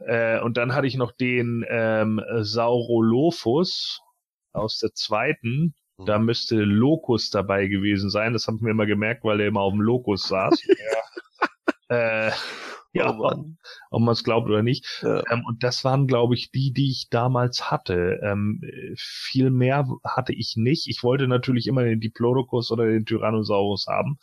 äh, 0.38 0.40
und 0.44 0.56
dann 0.56 0.74
hatte 0.74 0.86
ich 0.86 0.94
noch 0.96 1.10
den 1.12 1.64
ähm, 1.68 2.20
Saurolophus 2.40 4.00
aus 4.52 4.78
der 4.78 4.92
zweiten. 4.94 5.74
Da 6.06 6.20
müsste 6.20 6.54
Locus 6.56 7.30
dabei 7.30 7.66
gewesen 7.66 8.08
sein. 8.08 8.32
Das 8.32 8.46
habe 8.46 8.56
ich 8.58 8.62
mir 8.62 8.70
immer 8.70 8.86
gemerkt, 8.86 9.24
weil 9.24 9.38
der 9.38 9.48
immer 9.48 9.62
auf 9.62 9.72
dem 9.72 9.80
Locus 9.80 10.28
saß. 10.28 10.62
äh, 11.88 12.30
ja, 12.92 13.12
Mann. 13.12 13.58
ob 13.90 14.02
man 14.02 14.12
es 14.12 14.24
glaubt 14.24 14.48
oder 14.48 14.62
nicht. 14.62 15.00
Ja. 15.02 15.22
Ähm, 15.30 15.44
und 15.46 15.62
das 15.62 15.84
waren, 15.84 16.06
glaube 16.06 16.34
ich, 16.34 16.50
die, 16.50 16.72
die 16.72 16.90
ich 16.90 17.08
damals 17.10 17.70
hatte. 17.70 18.18
Ähm, 18.22 18.60
äh, 18.62 18.94
viel 18.96 19.50
mehr 19.50 19.86
hatte 20.04 20.32
ich 20.32 20.54
nicht. 20.56 20.88
Ich 20.88 21.02
wollte 21.02 21.28
natürlich 21.28 21.66
immer 21.66 21.84
den 21.84 22.00
Diplodocus 22.00 22.70
oder 22.70 22.86
den 22.86 23.04
Tyrannosaurus 23.04 23.86
haben, 23.88 24.18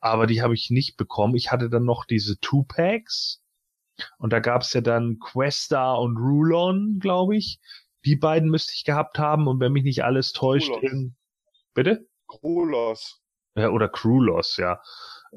aber 0.00 0.26
die 0.26 0.42
habe 0.42 0.54
ich 0.54 0.70
nicht 0.70 0.96
bekommen. 0.96 1.34
Ich 1.36 1.52
hatte 1.52 1.68
dann 1.68 1.84
noch 1.84 2.04
diese 2.04 2.38
Two-Packs 2.40 3.42
und 4.18 4.32
da 4.32 4.40
gab's 4.40 4.72
ja 4.72 4.80
dann 4.80 5.18
Questa 5.18 5.94
und 5.94 6.16
Rulon, 6.16 6.98
glaube 7.00 7.36
ich. 7.36 7.60
Die 8.04 8.16
beiden 8.16 8.50
müsste 8.50 8.72
ich 8.74 8.84
gehabt 8.84 9.18
haben 9.18 9.48
und 9.48 9.58
wenn 9.60 9.72
mich 9.72 9.84
nicht 9.84 10.04
alles 10.04 10.32
täuscht, 10.32 10.68
Krulos. 10.68 10.82
irgend- 10.82 11.14
bitte? 11.74 12.06
Krulos. 12.28 13.20
Ja, 13.56 13.70
oder 13.70 13.88
Crewloss, 13.88 14.58
ja. 14.58 14.80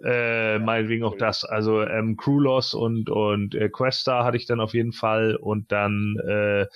Äh, 0.03 0.59
meinetwegen 0.59 1.03
auch 1.03 1.17
das. 1.17 1.43
Also 1.43 1.81
ähm, 1.81 2.15
Crewloss 2.15 2.73
und 2.73 3.09
und 3.09 3.55
äh, 3.55 3.69
Questa 3.69 4.23
hatte 4.23 4.37
ich 4.37 4.45
dann 4.45 4.61
auf 4.61 4.73
jeden 4.73 4.93
Fall 4.93 5.35
und 5.35 5.71
dann 5.71 6.15
äh, 6.25 6.67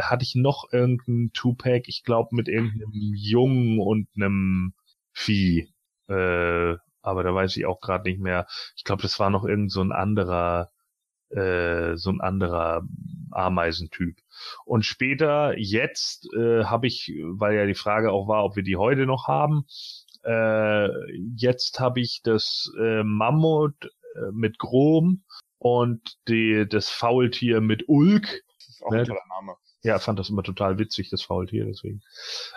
hatte 0.00 0.24
ich 0.24 0.34
noch 0.34 0.72
irgendein 0.72 1.30
Two-Pack, 1.32 1.84
ich 1.86 2.02
glaube 2.02 2.34
mit 2.34 2.48
irgendeinem 2.48 2.90
Jungen 2.92 3.78
und 3.78 4.08
einem 4.16 4.74
Vieh. 5.12 5.68
Äh, 6.08 6.76
aber 7.02 7.22
da 7.22 7.34
weiß 7.34 7.56
ich 7.56 7.66
auch 7.66 7.80
gerade 7.80 8.08
nicht 8.08 8.20
mehr. 8.20 8.46
Ich 8.76 8.84
glaube, 8.84 9.02
das 9.02 9.20
war 9.20 9.30
noch 9.30 9.44
irgend 9.44 9.70
so 9.70 9.82
ein 9.82 9.92
anderer, 9.92 10.70
äh, 11.30 11.96
so 11.96 12.10
ein 12.10 12.20
anderer 12.20 12.82
Ameisentyp. 13.30 14.16
Und 14.64 14.84
später, 14.84 15.56
jetzt, 15.58 16.28
äh, 16.34 16.64
habe 16.64 16.86
ich, 16.86 17.12
weil 17.24 17.56
ja 17.56 17.66
die 17.66 17.74
Frage 17.74 18.10
auch 18.10 18.26
war, 18.26 18.44
ob 18.44 18.56
wir 18.56 18.62
die 18.62 18.76
heute 18.76 19.06
noch 19.06 19.28
haben, 19.28 19.64
äh, 20.24 20.88
jetzt 21.36 21.80
habe 21.80 22.00
ich 22.00 22.20
das 22.22 22.70
äh, 22.78 23.02
Mammut 23.04 23.86
äh, 24.16 24.30
mit 24.32 24.58
Grom 24.58 25.24
und 25.58 26.16
die, 26.28 26.66
das 26.68 26.90
Faultier 26.90 27.60
mit 27.60 27.84
Ulk. 27.88 28.42
Das 28.58 28.68
ist 28.68 28.82
auch 28.82 28.90
Ne, 28.90 28.98
ein 28.98 29.04
toller 29.04 29.20
Name. 29.28 29.54
Ja, 29.82 29.98
fand 29.98 30.18
das 30.18 30.30
immer 30.30 30.42
total 30.42 30.78
witzig, 30.78 31.10
das 31.10 31.22
Faultier, 31.22 31.66
deswegen. 31.66 32.02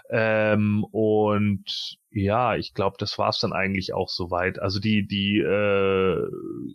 Ähm, 0.10 0.86
und 0.92 1.98
ja, 2.10 2.56
ich 2.56 2.74
glaube, 2.74 2.96
das 3.00 3.18
war's 3.18 3.40
dann 3.40 3.54
eigentlich 3.54 3.94
auch 3.94 4.10
soweit. 4.10 4.60
Also 4.60 4.80
die, 4.80 5.06
die, 5.08 5.40
äh, 5.40 6.28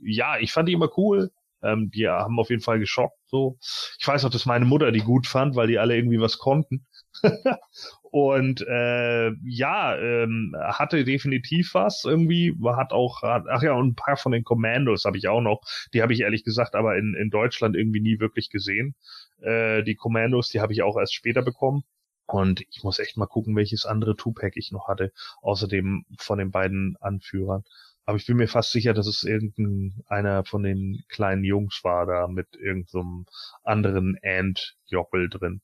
ja, 0.03 0.39
ich 0.39 0.53
fand 0.53 0.69
die 0.69 0.73
immer 0.75 0.91
cool. 0.99 1.31
Ähm, 1.63 1.91
die 1.91 2.09
haben 2.09 2.39
auf 2.39 2.51
jeden 2.51 2.63
Fall 2.63 2.79
geschockt. 2.81 3.17
So, 3.27 3.57
ich 3.99 4.07
weiß 4.07 4.25
auch, 4.25 4.31
dass 4.31 4.47
meine 4.47 4.65
Mutter 4.65 4.93
die 4.93 5.01
gut 5.01 5.27
fand, 5.27 5.57
weil 5.57 5.69
die 5.69 5.79
alle 5.79 5.97
irgendwie 5.97 6.21
was 6.21 6.39
konnten. 6.39 6.87
und 8.13 8.61
äh, 8.69 9.31
ja, 9.43 9.97
ähm, 9.97 10.55
hatte 10.61 11.03
definitiv 11.03 11.73
was 11.73 12.05
irgendwie, 12.05 12.55
hat 12.63 12.93
auch, 12.93 13.23
hat, 13.23 13.47
ach 13.49 13.63
ja, 13.63 13.73
und 13.73 13.89
ein 13.89 13.95
paar 13.95 14.19
von 14.19 14.33
den 14.33 14.45
Commandos 14.45 15.07
habe 15.07 15.17
ich 15.17 15.29
auch 15.29 15.41
noch. 15.41 15.63
Die 15.95 16.03
habe 16.03 16.13
ich 16.13 16.21
ehrlich 16.21 16.45
gesagt 16.45 16.75
aber 16.75 16.99
in, 16.99 17.15
in 17.15 17.31
Deutschland 17.31 17.75
irgendwie 17.75 18.03
nie 18.03 18.21
wirklich 18.21 18.51
gesehen. 18.51 18.95
Äh, 19.41 19.83
die 19.83 19.95
Commandos, 19.95 20.51
die 20.51 20.61
habe 20.61 20.75
ich 20.75 20.83
auch 20.83 20.99
erst 20.99 21.15
später 21.15 21.41
bekommen. 21.41 21.85
Und 22.27 22.61
ich 22.71 22.83
muss 22.83 22.99
echt 22.99 23.17
mal 23.17 23.25
gucken, 23.25 23.57
welches 23.57 23.87
andere 23.87 24.15
Tupac 24.15 24.59
ich 24.59 24.73
noch 24.73 24.89
hatte, 24.89 25.13
außerdem 25.41 26.05
von 26.19 26.39
den 26.39 26.51
beiden 26.51 26.99
Anführern. 27.01 27.65
Aber 28.05 28.19
ich 28.19 28.27
bin 28.27 28.37
mir 28.37 28.49
fast 28.49 28.73
sicher, 28.73 28.93
dass 28.93 29.07
es 29.07 29.23
irgendein 29.23 30.03
einer 30.07 30.45
von 30.45 30.63
den 30.63 31.03
kleinen 31.09 31.45
Jungs 31.45 31.81
war 31.83 32.05
da 32.05 32.29
mit 32.29 32.57
irgendeinem 32.57 33.25
so 33.25 33.33
anderen 33.63 34.19
Ant-Jockel 34.23 35.31
drin. 35.31 35.63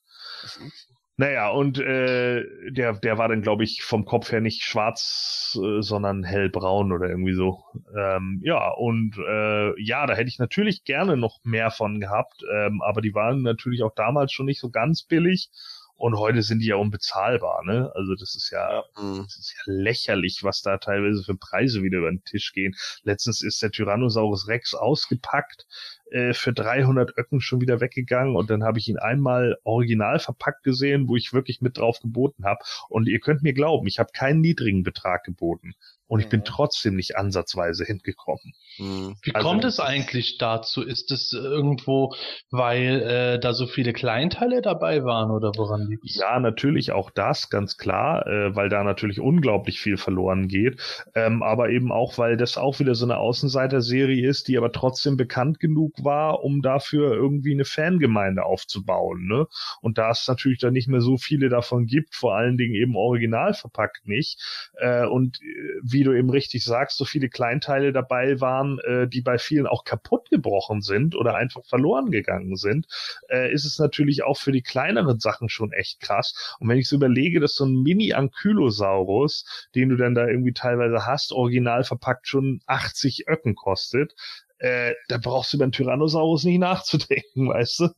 Naja, 1.21 1.51
und 1.51 1.81
äh, 1.81 2.45
der, 2.71 2.93
der 2.93 3.19
war 3.19 3.27
dann, 3.27 3.43
glaube 3.43 3.65
ich, 3.65 3.83
vom 3.83 4.05
Kopf 4.05 4.31
her 4.31 4.41
nicht 4.41 4.63
schwarz, 4.63 5.59
äh, 5.61 5.83
sondern 5.83 6.23
hellbraun 6.23 6.93
oder 6.93 7.09
irgendwie 7.09 7.35
so. 7.35 7.65
Ähm, 7.99 8.41
ja, 8.45 8.71
und 8.71 9.19
äh, 9.19 9.83
ja, 9.83 10.07
da 10.07 10.15
hätte 10.15 10.29
ich 10.29 10.39
natürlich 10.39 10.85
gerne 10.85 11.17
noch 11.17 11.41
mehr 11.43 11.73
von 11.73 11.99
gehabt, 11.99 12.45
ähm, 12.55 12.81
aber 12.83 13.01
die 13.01 13.15
waren 13.15 13.43
natürlich 13.43 13.83
auch 13.83 13.97
damals 13.97 14.31
schon 14.33 14.47
nicht 14.47 14.61
so 14.61 14.71
ganz 14.71 15.03
billig. 15.03 15.51
Und 15.97 16.17
heute 16.17 16.43
sind 16.43 16.61
die 16.61 16.69
ja 16.69 16.77
unbezahlbar, 16.77 17.65
ne? 17.65 17.91
Also 17.97 18.15
das 18.15 18.37
ist 18.37 18.51
ja, 18.53 18.85
das 18.95 19.37
ist 19.37 19.57
ja 19.57 19.63
lächerlich, 19.67 20.45
was 20.45 20.63
da 20.63 20.79
teilweise 20.79 21.25
für 21.25 21.35
Preise 21.35 21.83
wieder 21.83 21.99
über 21.99 22.11
den 22.11 22.23
Tisch 22.23 22.53
gehen. 22.53 22.77
Letztens 23.03 23.43
ist 23.43 23.61
der 23.61 23.73
Tyrannosaurus 23.73 24.47
Rex 24.47 24.75
ausgepackt, 24.75 25.67
äh, 26.13 26.33
für 26.35 26.53
300 26.53 27.17
Öcken 27.17 27.41
schon 27.41 27.61
wieder 27.61 27.81
weggegangen 27.81 28.37
und 28.37 28.51
dann 28.51 28.65
habe 28.65 28.79
ich 28.79 28.89
ihn 28.89 28.99
einmal 28.99 29.57
original 29.65 30.19
verpackt 30.19 30.63
gesehen, 30.63 31.09
wo 31.09 31.17
ich 31.17 31.33
wirklich 31.33 31.61
mit 31.61 31.79
drauf 31.79 32.01
geboten 32.01 32.45
habe. 32.45 32.61
Und 32.89 33.09
ihr 33.09 33.21
könnt 33.21 33.43
mir 33.43 33.53
glauben, 33.53 33.87
ich 33.87 33.99
habe 33.99 34.11
keinen 34.13 34.41
niedrigen 34.41 34.83
Betrag 34.83 35.25
geboten. 35.25 35.75
Und 36.11 36.21
ich 36.21 36.31
bin 36.31 36.41
Mhm. 36.41 36.45
trotzdem 36.45 36.97
nicht 36.97 37.19
ansatzweise 37.19 37.85
hingekommen. 37.85 38.55
Mhm. 38.79 39.17
Wie 39.23 39.35
Also- 39.35 39.47
kommt 39.47 39.65
es 39.67 39.79
eigentlich 39.79 40.39
dazu? 40.39 40.81
Ist 40.83 41.11
es 41.11 41.35
irgendwo, 41.35 42.15
weil 42.51 43.03
äh, 43.03 43.39
da 43.39 43.53
so 43.53 43.67
viele 43.67 43.93
Kleinteile 43.93 44.63
dabei 44.63 45.05
waren 45.05 45.31
oder 45.31 45.53
woran 45.57 45.83
liegt 45.87 46.07
es? 46.07 46.15
Ja, 46.17 46.41
natürlich 46.41 46.93
auch 46.93 47.11
das, 47.11 47.51
ganz 47.51 47.77
klar, 47.77 48.27
äh, 48.27 48.57
weil 48.57 48.71
da 48.71 48.85
natürlich 48.85 49.21
unglaublich 49.21 49.81
viel 49.81 49.99
verloren 49.99 50.49
geht. 50.49 50.81
Ähm, 51.15 51.43
aber 51.43 51.69
eben 51.69 51.93
auch, 51.93 52.17
weil 52.17 52.39
das 52.39 52.57
auch 52.57 52.81
wieder 52.81 52.95
so 52.95 53.05
eine 53.05 53.19
Außenseiter-Serie 53.19 54.27
ist, 54.27 54.49
die 54.49 54.57
aber 54.57 54.73
trotzdem 54.73 55.19
bekannt 55.19 55.61
genug 55.61 55.93
war, 56.05 56.43
um 56.43 56.63
dafür 56.63 57.15
irgendwie 57.15 57.53
eine 57.53 57.65
Fangemeinde 57.65 58.45
aufzubauen. 58.45 59.27
Ne? 59.27 59.47
Und 59.81 59.99
da 59.99 60.11
es 60.11 60.27
natürlich 60.29 60.59
dann 60.59 60.73
nicht 60.73 60.89
mehr 60.89 61.01
so 61.01 61.17
viele 61.17 61.49
davon 61.49 61.87
gibt, 61.87 62.15
vor 62.15 62.35
allen 62.37 62.57
Dingen 62.57 62.75
eben 62.75 62.97
original 62.97 63.55
verpackt 63.55 64.07
nicht. 64.07 64.41
Äh, 64.79 65.07
und 65.07 65.41
äh, 65.41 65.81
wie 65.83 66.05
du 66.05 66.13
eben 66.13 66.31
richtig 66.31 66.65
sagst, 66.65 66.99
so 66.99 67.05
viele 67.05 67.29
Kleinteile 67.29 67.93
dabei 67.93 68.41
waren, 68.41 68.79
äh, 68.81 69.09
die 69.09 69.21
bei 69.21 69.39
vielen 69.39 69.67
auch 69.67 69.85
kaputt 69.85 70.31
gebrochen 70.31 70.81
sind 70.81 71.15
oder 71.15 71.35
einfach 71.35 71.65
verloren 71.65 72.11
gegangen 72.11 72.57
sind, 72.57 72.87
äh, 73.29 73.53
ist 73.53 73.65
es 73.65 73.79
natürlich 73.79 74.23
auch 74.23 74.39
für 74.39 74.53
die 74.53 74.63
kleineren 74.63 75.19
Sachen 75.19 75.49
schon 75.49 75.73
echt 75.73 76.01
krass. 76.01 76.57
Und 76.59 76.69
wenn 76.69 76.79
ich 76.79 76.89
so 76.89 76.97
überlege, 76.97 77.41
dass 77.41 77.55
so 77.55 77.65
ein 77.65 77.83
Mini-Ankylosaurus, 77.83 79.69
den 79.75 79.89
du 79.89 79.97
dann 79.97 80.15
da 80.15 80.27
irgendwie 80.27 80.53
teilweise 80.53 81.07
hast, 81.07 81.33
original 81.33 81.85
verpackt 81.85 82.29
schon 82.29 82.61
80 82.67 83.29
Öcken 83.29 83.55
kostet, 83.55 84.15
äh, 84.59 84.95
da 85.09 85.19
brauchst 85.19 85.53
du 85.53 85.57
über 85.57 85.65
einen 85.65 85.73
Tyrannosaurus 85.73 86.45
nicht 86.45 86.59
nachzudenken, 86.59 87.49
weißt 87.49 87.81
du? 87.81 87.89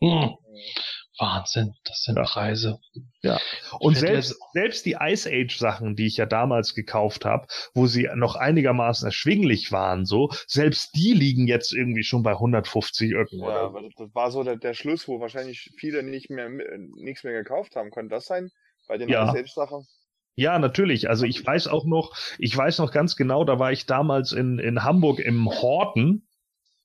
Hm. 0.00 0.34
Wahnsinn, 1.18 1.74
das 1.84 2.02
sind 2.04 2.16
Ja. 2.16 2.22
Preise. 2.22 2.78
Und 3.80 3.94
Ich 3.96 4.02
hätte 4.02 4.12
selbst, 4.22 4.36
selbst 4.52 4.86
die 4.86 4.96
Ice 5.00 5.28
Age 5.28 5.58
Sachen, 5.58 5.96
die 5.96 6.06
ich 6.06 6.16
ja 6.16 6.26
damals 6.26 6.74
gekauft 6.74 7.24
habe, 7.24 7.48
wo 7.74 7.86
sie 7.86 8.08
noch 8.14 8.36
einigermaßen 8.36 9.06
erschwinglich 9.06 9.72
waren, 9.72 10.06
so, 10.06 10.30
selbst 10.46 10.94
die 10.94 11.12
liegen 11.14 11.48
jetzt 11.48 11.72
irgendwie 11.72 12.04
schon 12.04 12.22
bei 12.22 12.34
150 12.38 13.12
Öcken 13.14 13.40
Ja, 13.40 13.46
oder 13.46 13.60
aber 13.62 13.82
das- 13.82 13.94
das 13.96 14.14
war 14.14 14.30
so 14.30 14.44
der, 14.44 14.56
der 14.56 14.74
Schluss, 14.74 15.08
wo 15.08 15.18
wahrscheinlich 15.18 15.72
viele 15.76 16.04
nicht 16.04 16.30
mehr 16.30 16.46
äh, 16.46 16.78
nichts 16.96 17.24
mehr 17.24 17.32
gekauft 17.32 17.74
haben. 17.74 17.90
Könnte 17.90 18.14
das 18.14 18.26
sein? 18.26 18.50
Bei 18.86 18.96
den 18.96 19.08
Ja. 19.08 19.24
Ice 19.24 19.40
Age 19.40 19.52
Sachen? 19.52 19.86
Ja, 20.38 20.60
natürlich. 20.60 21.10
Also 21.10 21.26
ich 21.26 21.44
weiß 21.44 21.66
auch 21.66 21.84
noch, 21.84 22.12
ich 22.38 22.56
weiß 22.56 22.78
noch 22.78 22.92
ganz 22.92 23.16
genau, 23.16 23.42
da 23.42 23.58
war 23.58 23.72
ich 23.72 23.86
damals 23.86 24.30
in, 24.30 24.60
in 24.60 24.84
Hamburg 24.84 25.18
im 25.18 25.50
Horten. 25.50 26.28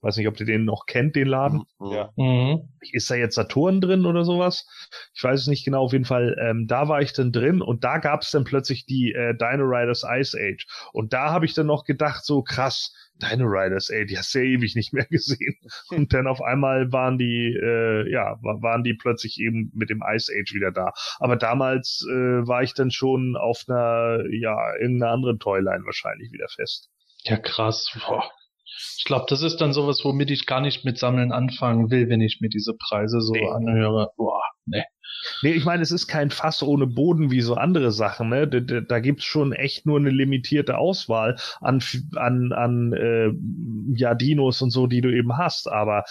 Weiß 0.01 0.17
nicht, 0.17 0.27
ob 0.27 0.39
ihr 0.39 0.47
den 0.47 0.65
noch 0.65 0.87
kennt, 0.87 1.15
den 1.15 1.27
Laden. 1.27 1.61
Mhm. 1.77 1.91
Ja. 1.91 2.09
Mhm. 2.15 2.69
Ist 2.81 3.11
da 3.11 3.15
jetzt 3.15 3.35
Saturn 3.35 3.79
drin 3.79 4.07
oder 4.07 4.25
sowas? 4.25 4.65
Ich 5.13 5.23
weiß 5.23 5.41
es 5.41 5.45
nicht 5.45 5.65
genau. 5.65 5.83
Auf 5.83 5.93
jeden 5.93 6.03
Fall, 6.03 6.35
ähm, 6.41 6.65
da 6.65 6.87
war 6.87 7.03
ich 7.03 7.13
dann 7.13 7.31
drin 7.31 7.61
und 7.61 7.83
da 7.83 7.99
gab 7.99 8.23
es 8.23 8.31
dann 8.31 8.43
plötzlich 8.43 8.87
die 8.87 9.13
äh, 9.13 9.37
Dino 9.37 9.65
Riders 9.65 10.03
Ice 10.03 10.35
Age. 10.35 10.65
Und 10.91 11.13
da 11.13 11.29
habe 11.29 11.45
ich 11.45 11.53
dann 11.53 11.67
noch 11.67 11.85
gedacht, 11.85 12.25
so 12.25 12.41
krass, 12.41 12.91
Dino 13.29 13.45
Riders, 13.45 13.89
ey, 13.89 14.05
die 14.05 14.17
hast 14.17 14.33
du 14.33 14.39
ja 14.39 14.45
ewig 14.45 14.75
nicht 14.75 14.93
mehr 14.93 15.05
gesehen. 15.09 15.55
Und 15.89 16.13
dann 16.13 16.27
auf 16.27 16.41
einmal 16.41 16.91
waren 16.91 17.17
die, 17.17 17.53
äh, 17.61 18.09
ja, 18.11 18.37
wa- 18.41 18.61
waren 18.61 18.83
die 18.83 18.93
plötzlich 18.93 19.39
eben 19.39 19.71
mit 19.73 19.89
dem 19.89 20.03
Ice 20.07 20.31
Age 20.31 20.53
wieder 20.53 20.71
da. 20.71 20.91
Aber 21.19 21.35
damals 21.35 22.05
äh, 22.09 22.13
war 22.47 22.63
ich 22.63 22.73
dann 22.73 22.91
schon 22.91 23.35
auf 23.35 23.63
einer, 23.67 24.23
ja, 24.31 24.75
irgendeiner 24.79 25.11
anderen 25.13 25.39
Toyline 25.39 25.85
wahrscheinlich 25.85 26.31
wieder 26.31 26.47
fest. 26.49 26.89
Ja, 27.23 27.37
krass. 27.37 27.91
Boah. 28.07 28.23
Ich 28.97 29.05
glaube, 29.05 29.25
das 29.29 29.41
ist 29.43 29.57
dann 29.57 29.71
sowas, 29.73 30.01
womit 30.03 30.31
ich 30.31 30.45
gar 30.45 30.59
nicht 30.61 30.83
mit 30.83 30.97
Sammeln 30.97 31.31
anfangen 31.31 31.91
will, 31.91 32.09
wenn 32.09 32.21
ich 32.21 32.39
mir 32.41 32.49
diese 32.49 32.73
Preise 32.75 33.21
so 33.21 33.33
Nee. 33.33 33.47
anhöre. 33.47 34.09
Boah, 34.17 34.41
nee. 34.65 34.83
Nee, 35.41 35.53
ich 35.53 35.65
meine, 35.65 35.83
es 35.83 35.91
ist 35.91 36.07
kein 36.07 36.31
Fass 36.31 36.63
ohne 36.63 36.87
Boden 36.87 37.31
wie 37.31 37.41
so 37.41 37.55
andere 37.55 37.91
Sachen. 37.91 38.29
Ne? 38.29 38.47
Da, 38.47 38.59
da, 38.59 38.81
da 38.81 38.99
gibt's 38.99 39.23
schon 39.23 39.53
echt 39.53 39.85
nur 39.85 39.97
eine 39.99 40.09
limitierte 40.09 40.77
Auswahl 40.77 41.37
an, 41.61 41.81
an, 42.15 42.51
an 42.51 42.93
äh, 42.93 43.31
ja, 43.95 44.15
Dinos 44.15 44.61
und 44.61 44.71
so, 44.71 44.87
die 44.87 45.01
du 45.01 45.09
eben 45.09 45.37
hast. 45.37 45.69
Aber 45.69 46.03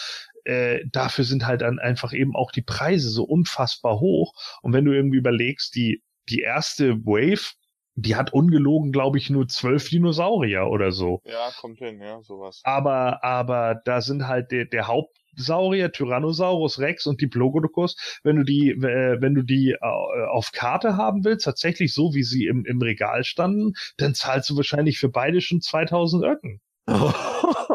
äh, 0.45 0.81
dafür 0.91 1.25
sind 1.25 1.47
halt 1.47 1.63
dann 1.63 1.79
einfach 1.79 2.13
eben 2.13 2.35
auch 2.35 2.53
die 2.53 2.63
Preise 2.63 3.11
so 3.11 3.25
unfassbar 3.25 4.01
hoch. 4.01 4.35
Und 4.63 4.73
wenn 4.73 4.85
du 4.85 4.93
irgendwie 4.93 5.19
überlegst, 5.19 5.75
die, 5.75 6.03
die 6.29 6.41
erste 6.41 6.97
Wave, 7.05 7.53
die 7.95 8.17
hat 8.17 8.33
ungelogen, 8.33 8.91
glaube 8.91 9.19
ich, 9.19 9.29
nur 9.29 9.49
zwölf 9.49 9.91
Dinosaurier 9.91 10.67
oder 10.69 10.93
so. 10.93 11.21
Ja, 11.25 11.51
kommt 11.61 11.79
hin, 11.79 12.01
ja, 12.01 12.23
sowas. 12.23 12.61
Aber, 12.65 13.23
aber 13.23 13.83
da 13.85 14.01
sind 14.01 14.27
halt 14.27 14.51
der, 14.51 14.65
der 14.65 14.89
Hauptsaurier, 15.37 15.93
Tyrannosaurus 15.93 16.79
Rex 16.79 17.07
und 17.07 17.21
Diplodocus, 17.21 17.97
wenn 18.23 18.37
du 18.37 18.45
die, 18.45 18.71
äh, 18.71 19.21
wenn 19.21 19.35
du 19.35 19.43
die 19.43 19.73
äh, 19.73 20.27
auf 20.31 20.53
Karte 20.53 20.97
haben 20.97 21.25
willst, 21.25 21.45
tatsächlich 21.45 21.95
so, 21.95 22.15
wie 22.15 22.23
sie 22.23 22.47
im, 22.47 22.65
im 22.67 22.81
Regal 22.81 23.25
standen, 23.25 23.73
dann 23.97 24.15
zahlst 24.15 24.51
du 24.51 24.57
wahrscheinlich 24.57 24.99
für 24.99 25.09
beide 25.09 25.41
schon 25.41 25.61
2000 25.61 26.25
Öcken. 26.25 26.61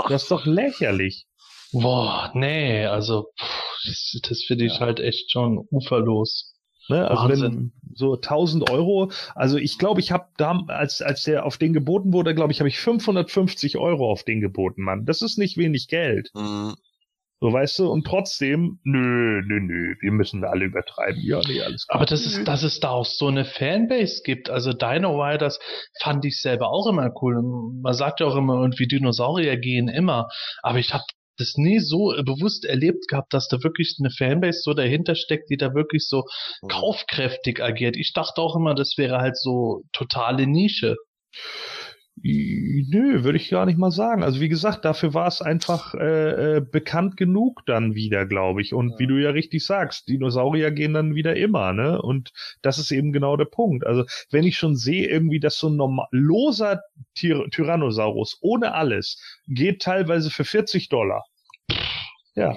Das 0.09 0.23
ist 0.23 0.31
doch 0.31 0.45
lächerlich. 0.45 1.25
Boah, 1.73 2.31
nee, 2.33 2.85
also 2.85 3.27
pff, 3.37 3.83
das, 3.85 4.19
das 4.29 4.43
finde 4.43 4.65
ich 4.65 4.75
Ja. 4.75 4.79
halt 4.81 4.99
echt 5.01 5.31
schon 5.31 5.67
uferlos. 5.69 6.53
Ne? 6.87 7.05
Also 7.09 7.27
wenn 7.27 7.73
so 7.93 8.13
1000 8.15 8.69
Euro, 8.69 9.11
also 9.35 9.57
ich 9.57 9.77
glaube, 9.77 9.99
ich 9.99 10.11
habe 10.13 10.27
da, 10.37 10.63
als, 10.67 11.01
als 11.01 11.23
der 11.23 11.45
auf 11.45 11.57
den 11.57 11.73
geboten 11.73 12.13
wurde, 12.13 12.33
glaube 12.35 12.53
ich, 12.53 12.59
habe 12.59 12.69
ich 12.69 12.79
550 12.79 13.77
Euro 13.77 14.09
auf 14.09 14.23
den 14.23 14.39
geboten, 14.39 14.83
Mann. 14.83 15.05
Das 15.05 15.21
ist 15.21 15.37
nicht 15.37 15.57
wenig 15.57 15.89
Geld. 15.89 16.29
Mhm. 16.33 16.75
So, 17.39 17.53
weißt 17.53 17.77
du, 17.79 17.91
und 17.91 18.03
trotzdem, 18.05 18.79
nö, 18.83 19.41
nö, 19.45 19.59
nö, 19.59 19.95
wir 20.01 20.11
müssen 20.11 20.43
alle 20.43 20.65
übertreiben. 20.65 21.21
Ja, 21.23 21.39
nee, 21.47 21.61
alles 21.61 21.85
klar. 21.85 21.97
Aber 21.97 22.05
das 22.07 22.25
ist, 22.25 22.47
dass 22.47 22.63
es 22.63 22.79
da 22.79 22.89
auch 22.89 23.05
so 23.05 23.27
eine 23.27 23.45
Fanbase 23.45 24.23
gibt. 24.23 24.49
Also 24.49 24.73
Dino 24.73 25.21
Riders 25.21 25.59
fand 26.01 26.25
ich 26.25 26.41
selber 26.41 26.69
auch 26.71 26.87
immer 26.87 27.11
cool. 27.21 27.39
Man 27.81 27.93
sagt 27.93 28.21
ja 28.21 28.25
auch 28.25 28.35
immer, 28.35 28.59
irgendwie 28.61 28.87
Dinosaurier 28.87 29.57
gehen 29.57 29.87
immer. 29.87 30.27
Aber 30.63 30.79
ich 30.79 30.91
habe 30.93 31.03
das 31.37 31.53
nie 31.57 31.77
so 31.79 32.15
bewusst 32.25 32.65
erlebt 32.65 33.07
gehabt, 33.07 33.31
dass 33.31 33.47
da 33.47 33.61
wirklich 33.61 33.97
eine 33.99 34.09
Fanbase 34.09 34.61
so 34.63 34.73
dahinter 34.73 35.13
steckt, 35.13 35.51
die 35.51 35.57
da 35.57 35.75
wirklich 35.75 36.07
so 36.07 36.23
Mhm. 36.63 36.69
kaufkräftig 36.69 37.61
agiert. 37.61 37.95
Ich 37.97 38.13
dachte 38.13 38.41
auch 38.41 38.55
immer, 38.55 38.73
das 38.73 38.95
wäre 38.97 39.19
halt 39.19 39.37
so 39.37 39.83
totale 39.93 40.47
Nische. 40.47 40.95
Nö, 42.23 43.23
würde 43.23 43.37
ich 43.37 43.49
gar 43.49 43.65
nicht 43.65 43.77
mal 43.77 43.91
sagen. 43.91 44.23
Also 44.23 44.39
wie 44.39 44.49
gesagt, 44.49 44.85
dafür 44.85 45.13
war 45.13 45.27
es 45.27 45.41
einfach 45.41 45.93
äh, 45.93 46.57
äh, 46.57 46.61
bekannt 46.61 47.15
genug 47.15 47.61
dann 47.67 47.93
wieder, 47.93 48.25
glaube 48.25 48.61
ich. 48.61 48.73
Und 48.73 48.91
Ja. 48.91 48.99
wie 48.99 49.07
du 49.07 49.21
ja 49.21 49.29
richtig 49.29 49.63
sagst, 49.63 50.07
Dinosaurier 50.07 50.71
gehen 50.71 50.93
dann 50.93 51.13
wieder 51.15 51.35
immer, 51.35 51.73
ne? 51.73 52.01
Und 52.01 52.31
das 52.63 52.79
ist 52.79 52.91
eben 52.91 53.13
genau 53.13 53.37
der 53.37 53.45
Punkt. 53.45 53.85
Also 53.85 54.03
wenn 54.31 54.45
ich 54.45 54.57
schon 54.57 54.75
sehe, 54.75 55.07
irgendwie, 55.07 55.39
dass 55.39 55.59
so 55.59 55.69
ein 55.69 55.75
normal, 55.75 56.07
loser 56.11 56.81
Tyr 57.13 57.47
Tyrannosaurus 57.51 58.37
ohne 58.41 58.73
alles 58.73 59.21
geht 59.47 59.81
teilweise 59.81 60.31
für 60.31 60.43
40 60.43 60.89
Dollar. 60.89 61.23
Ja. 62.35 62.55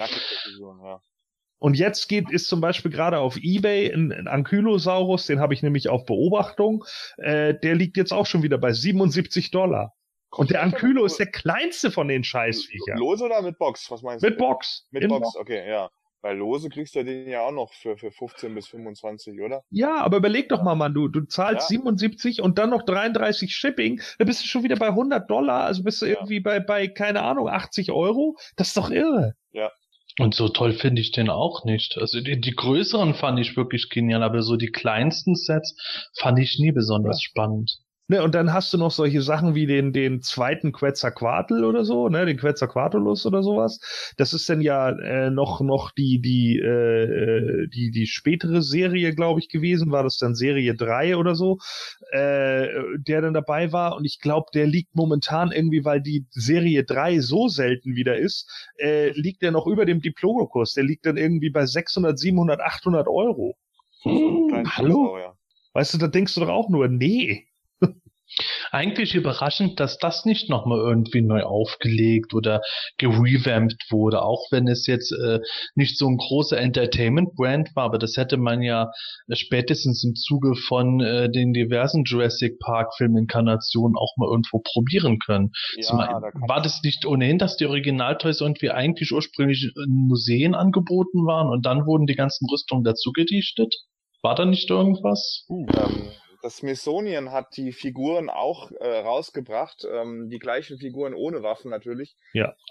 Und 1.60 1.76
jetzt 1.78 2.08
geht, 2.08 2.30
ist 2.30 2.48
zum 2.48 2.60
Beispiel 2.60 2.90
gerade 2.90 3.18
auf 3.18 3.36
Ebay 3.36 3.92
ein, 3.92 4.10
ein 4.12 4.26
Ankylosaurus, 4.28 5.26
den 5.26 5.40
habe 5.40 5.54
ich 5.54 5.62
nämlich 5.62 5.88
auf 5.88 6.06
Beobachtung, 6.06 6.84
äh, 7.18 7.54
der 7.54 7.74
liegt 7.76 7.96
jetzt 7.96 8.12
auch 8.12 8.26
schon 8.26 8.42
wieder 8.42 8.58
bei 8.58 8.72
77 8.72 9.50
Dollar. 9.52 9.94
Und 10.32 10.50
der 10.50 10.62
Ankylo 10.62 11.04
ist 11.04 11.18
der 11.18 11.26
kleinste 11.26 11.90
von 11.90 12.08
den 12.08 12.24
Scheißviechern. 12.24 12.98
Lose 12.98 13.24
oder 13.24 13.42
mit 13.42 13.58
Box? 13.58 13.90
Was 13.90 14.02
meinst 14.02 14.24
Mit 14.24 14.34
du? 14.34 14.38
Box. 14.38 14.86
Mit 14.90 15.06
Box, 15.08 15.36
okay, 15.36 15.68
ja. 15.68 15.90
Bei 16.22 16.32
Lose 16.34 16.68
kriegst 16.68 16.94
du 16.94 17.02
den 17.02 17.28
ja 17.28 17.40
auch 17.40 17.50
noch 17.50 17.72
für, 17.72 17.96
für 17.96 18.10
15 18.10 18.54
bis 18.54 18.68
25, 18.68 19.40
oder? 19.40 19.62
Ja, 19.70 19.96
aber 20.02 20.18
überleg 20.18 20.48
doch 20.50 20.62
mal, 20.62 20.74
Mann, 20.74 20.92
du, 20.94 21.08
du 21.08 21.22
zahlst 21.22 21.70
Ja. 21.70 21.78
77 21.78 22.42
und 22.42 22.58
dann 22.58 22.70
noch 22.70 22.82
33 22.84 23.54
Shipping, 23.54 24.00
dann 24.18 24.26
bist 24.26 24.42
du 24.42 24.46
schon 24.46 24.62
wieder 24.62 24.76
bei 24.76 24.88
100 24.88 25.30
Dollar, 25.30 25.64
also 25.64 25.82
bist 25.82 26.02
du 26.02 26.06
Ja. 26.06 26.12
irgendwie 26.12 26.40
bei, 26.40 26.60
bei, 26.60 26.88
keine 26.88 27.22
Ahnung, 27.22 27.48
80 27.48 27.90
Euro. 27.90 28.36
Das 28.56 28.68
ist 28.68 28.76
doch 28.76 28.90
irre. 28.90 29.34
Und 30.20 30.34
so 30.34 30.50
toll 30.50 30.74
finde 30.74 31.00
ich 31.00 31.12
den 31.12 31.30
auch 31.30 31.64
nicht. 31.64 31.96
Also 31.96 32.20
die, 32.20 32.38
die 32.38 32.50
größeren 32.50 33.14
fand 33.14 33.40
ich 33.40 33.56
wirklich 33.56 33.88
genial, 33.88 34.22
aber 34.22 34.42
so 34.42 34.56
die 34.56 34.70
kleinsten 34.70 35.34
Sets 35.34 35.74
fand 36.18 36.38
ich 36.38 36.58
nie 36.58 36.72
besonders 36.72 37.22
spannend. 37.22 37.78
Ne, 38.10 38.24
und 38.24 38.34
dann 38.34 38.52
hast 38.52 38.72
du 38.72 38.76
noch 38.76 38.90
solche 38.90 39.22
Sachen 39.22 39.54
wie 39.54 39.66
den, 39.66 39.92
den 39.92 40.20
zweiten 40.20 40.72
Quetzalcoatl 40.72 41.62
oder 41.62 41.84
so, 41.84 42.08
ne, 42.08 42.26
den 42.26 42.38
Quetzalcoatlus 42.38 43.24
oder 43.24 43.44
sowas. 43.44 43.78
Das 44.16 44.32
ist 44.32 44.48
dann 44.50 44.60
ja 44.60 44.90
äh, 44.90 45.30
noch, 45.30 45.60
noch 45.60 45.92
die, 45.92 46.20
die, 46.20 46.58
äh, 46.58 47.68
die, 47.68 47.92
die 47.92 48.08
spätere 48.08 48.62
Serie, 48.62 49.14
glaube 49.14 49.38
ich, 49.38 49.48
gewesen. 49.48 49.92
War 49.92 50.02
das 50.02 50.18
dann 50.18 50.34
Serie 50.34 50.74
3 50.74 51.18
oder 51.18 51.36
so, 51.36 51.58
äh, 52.10 52.66
der 52.96 53.20
dann 53.22 53.32
dabei 53.32 53.70
war. 53.70 53.94
Und 53.94 54.04
ich 54.04 54.18
glaube, 54.18 54.48
der 54.54 54.66
liegt 54.66 54.96
momentan 54.96 55.52
irgendwie, 55.52 55.84
weil 55.84 56.00
die 56.00 56.26
Serie 56.30 56.82
3 56.82 57.20
so 57.20 57.46
selten 57.46 57.94
wieder 57.94 58.18
ist, 58.18 58.68
äh, 58.78 59.10
liegt 59.10 59.40
der 59.40 59.52
noch 59.52 59.68
über 59.68 59.84
dem 59.86 60.00
Diplodocus. 60.00 60.74
Der 60.74 60.82
liegt 60.82 61.06
dann 61.06 61.16
irgendwie 61.16 61.50
bei 61.50 61.64
600, 61.64 62.18
700, 62.18 62.60
800 62.60 63.06
Euro. 63.06 63.54
Kleinen 64.02 64.66
hallo? 64.68 64.88
Dinosaurier. 64.88 65.36
Weißt 65.74 65.94
du, 65.94 65.98
da 65.98 66.08
denkst 66.08 66.34
du 66.34 66.40
doch 66.40 66.48
auch 66.48 66.68
nur, 66.68 66.88
nee. 66.88 67.46
Eigentlich 68.70 69.14
überraschend, 69.14 69.80
dass 69.80 69.98
das 69.98 70.24
nicht 70.24 70.48
nochmal 70.48 70.78
irgendwie 70.78 71.20
neu 71.20 71.42
aufgelegt 71.42 72.34
oder 72.34 72.60
gerevamped 72.98 73.90
wurde, 73.90 74.22
auch 74.22 74.46
wenn 74.50 74.68
es 74.68 74.86
jetzt 74.86 75.12
äh, 75.12 75.40
nicht 75.74 75.98
so 75.98 76.06
ein 76.06 76.16
großer 76.16 76.58
Entertainment-Brand 76.58 77.74
war, 77.74 77.84
aber 77.84 77.98
das 77.98 78.16
hätte 78.16 78.36
man 78.36 78.62
ja 78.62 78.90
spätestens 79.32 80.04
im 80.04 80.14
Zuge 80.14 80.54
von 80.54 81.00
äh, 81.00 81.30
den 81.30 81.52
diversen 81.52 82.04
Jurassic 82.04 82.58
Park-Filminkarnationen 82.60 83.96
auch 83.96 84.16
mal 84.16 84.28
irgendwo 84.28 84.60
probieren 84.60 85.18
können. 85.18 85.50
Ja, 85.76 85.90
einen, 85.90 86.22
da 86.22 86.48
war 86.48 86.62
das 86.62 86.80
nicht 86.82 87.04
ohnehin, 87.06 87.38
dass 87.38 87.56
die 87.56 87.66
Originaltoys 87.66 88.40
irgendwie 88.40 88.70
eigentlich 88.70 89.12
ursprünglich 89.12 89.72
in 89.76 90.06
Museen 90.08 90.54
angeboten 90.54 91.26
waren 91.26 91.48
und 91.48 91.66
dann 91.66 91.86
wurden 91.86 92.06
die 92.06 92.14
ganzen 92.14 92.46
Rüstungen 92.48 92.84
dazu 92.84 93.12
gedichtet? 93.12 93.74
War 94.22 94.34
da 94.34 94.44
nicht 94.44 94.68
irgendwas? 94.68 95.46
Ähm, 95.48 96.10
das 96.42 96.56
Smithsonian 96.58 97.32
hat 97.32 97.56
die 97.56 97.72
Figuren 97.72 98.30
auch 98.30 98.70
äh, 98.72 98.98
rausgebracht, 99.00 99.84
ähm, 99.90 100.28
die 100.30 100.38
gleichen 100.38 100.78
Figuren 100.78 101.14
ohne 101.14 101.42
Waffen 101.42 101.70
natürlich. 101.70 102.16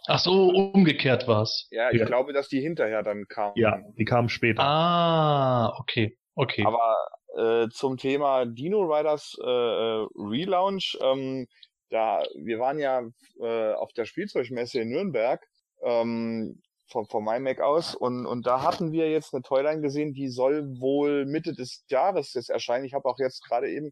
Ach 0.07 0.19
so, 0.19 0.49
umgekehrt 0.49 1.27
war's. 1.27 1.67
Ja, 1.71 1.91
ich 1.91 1.99
Ja. 1.99 2.05
glaube, 2.05 2.33
dass 2.33 2.47
die 2.47 2.61
hinterher 2.61 3.03
dann 3.03 3.25
kamen. 3.27 3.53
Ja, 3.55 3.79
die 3.97 4.05
kamen 4.05 4.29
später. 4.29 4.61
Ah, 4.63 5.73
okay, 5.79 6.17
okay. 6.35 6.65
Aber 6.65 6.95
äh, 7.37 7.69
zum 7.69 7.97
Thema 7.97 8.45
Dino 8.45 8.81
Riders 8.81 9.37
äh, 9.41 9.47
äh, 9.47 10.07
Relaunch, 10.15 10.97
ähm, 11.01 11.47
da 11.89 12.23
wir 12.35 12.59
waren 12.59 12.79
ja 12.79 13.01
äh, 13.41 13.73
auf 13.73 13.93
der 13.93 14.05
Spielzeugmesse 14.05 14.81
in 14.81 14.89
Nürnberg 14.89 15.43
ähm, 15.83 16.61
von, 16.89 17.05
von 17.05 17.23
MyMac 17.23 17.61
aus 17.61 17.95
und, 17.95 18.25
und 18.25 18.45
da 18.45 18.63
hatten 18.63 18.91
wir 18.91 19.09
jetzt 19.09 19.33
eine 19.33 19.43
Toyline 19.43 19.81
gesehen, 19.81 20.13
die 20.13 20.27
soll 20.27 20.79
wohl 20.79 21.25
Mitte 21.25 21.53
des 21.53 21.85
Jahres 21.87 22.33
jetzt 22.33 22.49
erscheinen. 22.49 22.85
Ich 22.85 22.93
habe 22.93 23.07
auch 23.07 23.19
jetzt 23.19 23.43
gerade 23.45 23.69
eben 23.69 23.91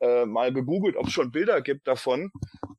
äh, 0.00 0.24
mal 0.24 0.52
gegoogelt, 0.52 0.96
ob 0.96 1.06
es 1.06 1.12
schon 1.12 1.32
Bilder 1.32 1.60
gibt 1.62 1.86
davon. 1.86 2.30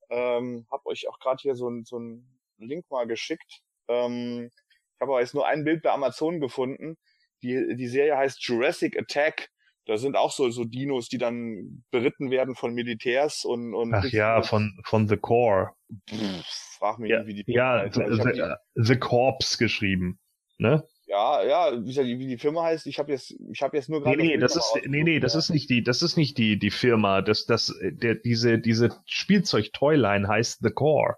Ähm, 0.09 0.65
habe 0.71 0.85
euch 0.85 1.07
auch 1.09 1.19
gerade 1.19 1.41
hier 1.41 1.55
so 1.55 1.69
ein 1.69 1.83
so 1.83 1.99
ein 1.99 2.25
Link 2.57 2.85
mal 2.89 3.07
geschickt. 3.07 3.61
Ähm, 3.87 4.49
ich 4.95 5.01
habe 5.01 5.11
aber 5.11 5.21
jetzt 5.21 5.33
nur 5.33 5.45
ein 5.45 5.63
Bild 5.63 5.83
bei 5.83 5.91
Amazon 5.91 6.39
gefunden. 6.39 6.97
Die, 7.43 7.75
die 7.75 7.87
Serie 7.87 8.17
heißt 8.17 8.41
Jurassic 8.41 8.97
Attack. 8.97 9.49
Da 9.87 9.97
sind 9.97 10.17
auch 10.17 10.31
so, 10.31 10.49
so 10.49 10.65
Dinos, 10.65 11.07
die 11.07 11.17
dann 11.17 11.83
beritten 11.91 12.29
werden 12.29 12.55
von 12.55 12.73
Militärs 12.73 13.45
und, 13.45 13.73
und 13.73 13.93
Ach 13.93 14.05
ja, 14.11 14.41
von, 14.41 14.77
von 14.83 15.07
The 15.07 15.15
Core. 15.17 15.71
Pff, 16.09 16.43
frag 16.77 16.99
mich 16.99 17.09
Ja, 17.09 17.23
nicht, 17.23 17.27
wie 17.27 17.43
die 17.43 17.53
ja 17.53 17.79
heißt. 17.79 17.95
The, 17.95 18.53
The 18.75 18.97
Corpse 18.97 19.57
geschrieben. 19.57 20.19
Ne? 20.57 20.83
ja, 21.07 21.43
ja, 21.43 21.71
wie, 21.85 22.19
wie 22.19 22.27
die 22.27 22.37
Firma 22.37 22.63
heißt, 22.63 22.85
ich 22.87 22.99
habe 22.99 23.11
jetzt, 23.13 23.33
ich 23.51 23.61
habe 23.61 23.77
jetzt 23.77 23.89
nur 23.89 23.99
Nee, 23.99 24.05
gerade. 24.05 24.17
nee, 24.17 24.29
Bild 24.31 24.43
das 24.43 24.55
ist, 24.57 24.77
nee, 24.87 25.03
nee, 25.03 25.19
das 25.19 25.35
ist 25.35 25.49
nicht 25.49 25.69
die, 25.69 25.83
das 25.83 26.01
ist 26.01 26.17
nicht 26.17 26.37
die, 26.37 26.59
die 26.59 26.71
Firma. 26.71 27.21
Das, 27.21 27.45
das, 27.45 27.73
der, 27.81 28.15
diese, 28.15 28.59
diese 28.59 28.89
Spielzeug-Toyline 29.05 30.27
heißt 30.27 30.59
The 30.61 30.71
Core. 30.71 31.15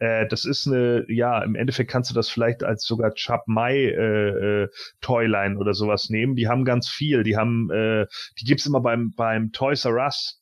Äh, 0.00 0.26
das 0.28 0.44
ist 0.44 0.66
eine, 0.66 1.04
ja, 1.08 1.42
im 1.42 1.54
Endeffekt 1.54 1.90
kannst 1.90 2.10
du 2.10 2.14
das 2.14 2.28
vielleicht 2.28 2.62
als 2.64 2.84
sogar 2.84 3.12
Chap 3.14 3.42
Mai 3.46 3.76
äh, 3.76 4.62
äh, 4.64 4.68
Toyline 5.00 5.58
oder 5.58 5.74
sowas 5.74 6.10
nehmen. 6.10 6.34
Die 6.36 6.48
haben 6.48 6.64
ganz 6.64 6.88
viel. 6.88 7.22
Die 7.22 7.36
haben, 7.36 7.70
äh, 7.70 8.06
die 8.40 8.44
gibt's 8.44 8.66
immer 8.66 8.80
beim 8.80 9.12
beim 9.16 9.52
Toys 9.52 9.84
R 9.84 9.94
Us. 10.04 10.40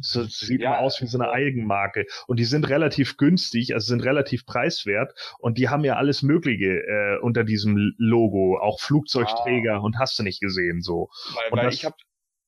So, 0.00 0.24
sieht 0.24 0.60
Ja, 0.60 0.70
immer 0.70 0.78
aus 0.80 1.00
wie 1.00 1.06
so 1.06 1.18
eine. 1.18 1.30
Eigenmarke. 1.30 2.04
Und 2.26 2.40
die 2.40 2.44
sind 2.44 2.68
relativ 2.68 3.16
günstig, 3.16 3.74
also 3.74 3.86
sind 3.86 4.00
relativ 4.04 4.44
preiswert. 4.44 5.12
Und 5.38 5.56
die 5.56 5.68
haben 5.68 5.84
ja 5.84 5.94
alles 5.94 6.22
Mögliche 6.22 6.80
äh, 6.84 7.18
unter 7.20 7.44
diesem 7.44 7.94
Logo, 7.96 8.58
auch 8.60 8.80
Flugzeugträger 8.80 9.82
und 9.82 9.98
hast 10.00 10.18
du 10.18 10.24
nicht 10.24 10.40
gesehen 10.40 10.80
so. 10.82 11.10
Weil, 11.34 11.52
und 11.52 11.58
weil 11.58 11.64
das- 11.66 11.74
ich 11.74 11.84
habe 11.84 11.94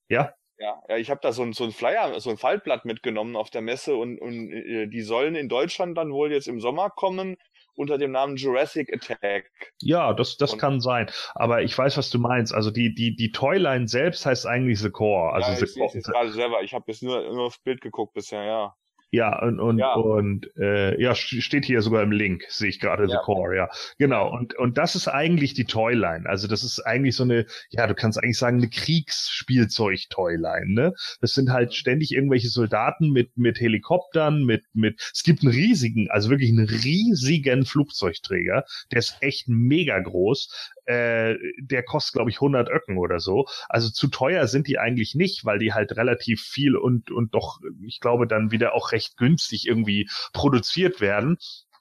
Ja, 0.09 0.33
Ja, 0.59 0.83
ja, 0.89 0.97
ich 0.97 1.11
habe 1.11 1.21
da 1.23 1.33
so 1.33 1.43
ein, 1.43 1.53
so 1.53 1.65
ein 1.65 1.73
Flyer, 1.73 2.19
so 2.19 2.31
ein 2.31 2.39
Faltblatt 2.39 2.87
mitgenommen 2.87 3.37
auf 3.37 3.51
der 3.51 3.61
Messe 3.61 3.97
und, 3.97 4.19
und 4.19 4.51
äh, 4.53 4.87
die 4.87 5.03
sollen 5.03 5.35
in 5.35 5.49
Deutschland 5.49 5.99
dann 5.99 6.13
wohl 6.13 6.33
jetzt 6.33 6.49
im 6.49 6.61
Sommer 6.61 6.89
kommen 6.89 7.37
unter 7.75 7.99
dem 7.99 8.11
Namen 8.11 8.37
Jurassic 8.37 8.91
Attack. 8.93 9.51
Ja, 9.83 10.15
das, 10.15 10.39
das 10.39 10.55
Und- 10.55 10.59
kann 10.59 10.81
sein. 10.81 11.11
Aber 11.35 11.63
ich 11.63 11.77
weiß, 11.77 11.99
was 11.99 12.09
du 12.11 12.19
meinst. 12.19 12.55
Also 12.55 12.71
die, 12.71 12.95
die, 12.95 13.15
die 13.15 13.33
Toyline 13.33 13.87
selbst 13.87 14.25
heißt 14.25 14.47
eigentlich 14.47 14.81
The 14.81 14.91
Core. 14.91 15.35
Also 15.35 15.51
ja, 15.51 15.57
The 15.57 15.65
ich 15.65 15.77
es 15.77 15.95
jetzt 15.95 16.09
gerade 16.09 16.33
selber. 16.33 16.63
Ich 16.63 16.73
habe 16.73 16.85
jetzt 16.89 17.03
nur, 17.03 17.21
nur 17.35 17.47
aufs 17.47 17.59
Bild 17.59 17.83
geguckt 17.83 18.15
bisher, 18.15 18.43
ja. 18.45 18.75
Ja, 19.13 19.41
und, 19.43 19.61
und, 19.61 19.79
Ja. 19.79 19.95
und 19.95 20.51
äh, 20.57 21.01
ja, 21.01 21.13
st- 21.13 21.41
steht 21.41 21.65
hier 21.65 21.81
sogar 21.81 22.03
im 22.03 22.11
Link, 22.11 22.45
sehe 22.49 22.69
ich 22.69 22.81
gerade, 22.81 23.07
The 23.07 23.15
Ja. 23.15 23.21
Core, 23.21 23.57
ja. 23.57 23.69
Genau, 23.99 24.31
und, 24.33 24.55
und 24.59 24.79
das 24.79 24.95
ist 24.97 25.07
eigentlich 25.09 25.55
die 25.55 25.65
Toyline. 25.65 26.29
Also 26.29 26.49
das 26.49 26.65
ist 26.65 26.81
eigentlich 26.81 27.15
so 27.17 27.23
eine, 27.23 27.47
ja, 27.71 27.87
du 27.87 27.95
kannst 27.95 28.19
eigentlich 28.23 28.39
sagen, 28.39 28.59
eine 28.59 28.69
Kriegsspielzeug-Toyline, 28.69 30.73
ne? 30.75 30.93
Das 31.21 31.35
sind 31.35 31.51
halt 31.51 31.75
ständig 31.75 32.13
irgendwelche 32.13 32.49
Soldaten 32.49 33.11
mit, 33.13 33.37
mit 33.37 33.61
Helikoptern, 33.61 34.45
mit, 34.45 34.65
mit, 34.75 35.01
es 35.15 35.23
gibt 35.23 35.43
einen 35.43 35.53
riesigen, 35.53 36.11
also 36.11 36.31
wirklich 36.31 36.51
einen 36.51 36.69
riesigen 36.69 37.65
Flugzeugträger, 37.65 38.65
der 38.91 38.99
ist 38.99 39.17
echt 39.21 39.49
mega 39.49 39.99
groß. 39.99 40.73
Äh, 40.87 41.37
der 41.59 41.83
kostet, 41.83 42.15
glaube 42.15 42.31
ich, 42.31 42.37
100 42.37 42.69
Öcken 42.69 42.99
oder 42.99 43.21
so. 43.21 43.47
Also 43.69 43.91
zu 43.91 44.09
teuer 44.09 44.47
sind 44.47 44.67
die 44.69 44.79
eigentlich 44.79 45.15
nicht, 45.15 45.45
weil 45.45 45.59
die 45.59 45.73
halt 45.73 45.97
relativ 45.97 46.43
viel 46.43 46.77
und, 46.77 47.11
und 47.11 47.35
doch, 47.35 47.61
ich 47.85 48.01
glaube, 48.01 48.27
dann 48.27 48.51
wieder 48.51 48.75
auch 48.75 48.93
recht 48.93 49.17
günstig 49.17 49.67
irgendwie 49.67 50.09
produziert 50.33 51.01
werden. 51.01 51.39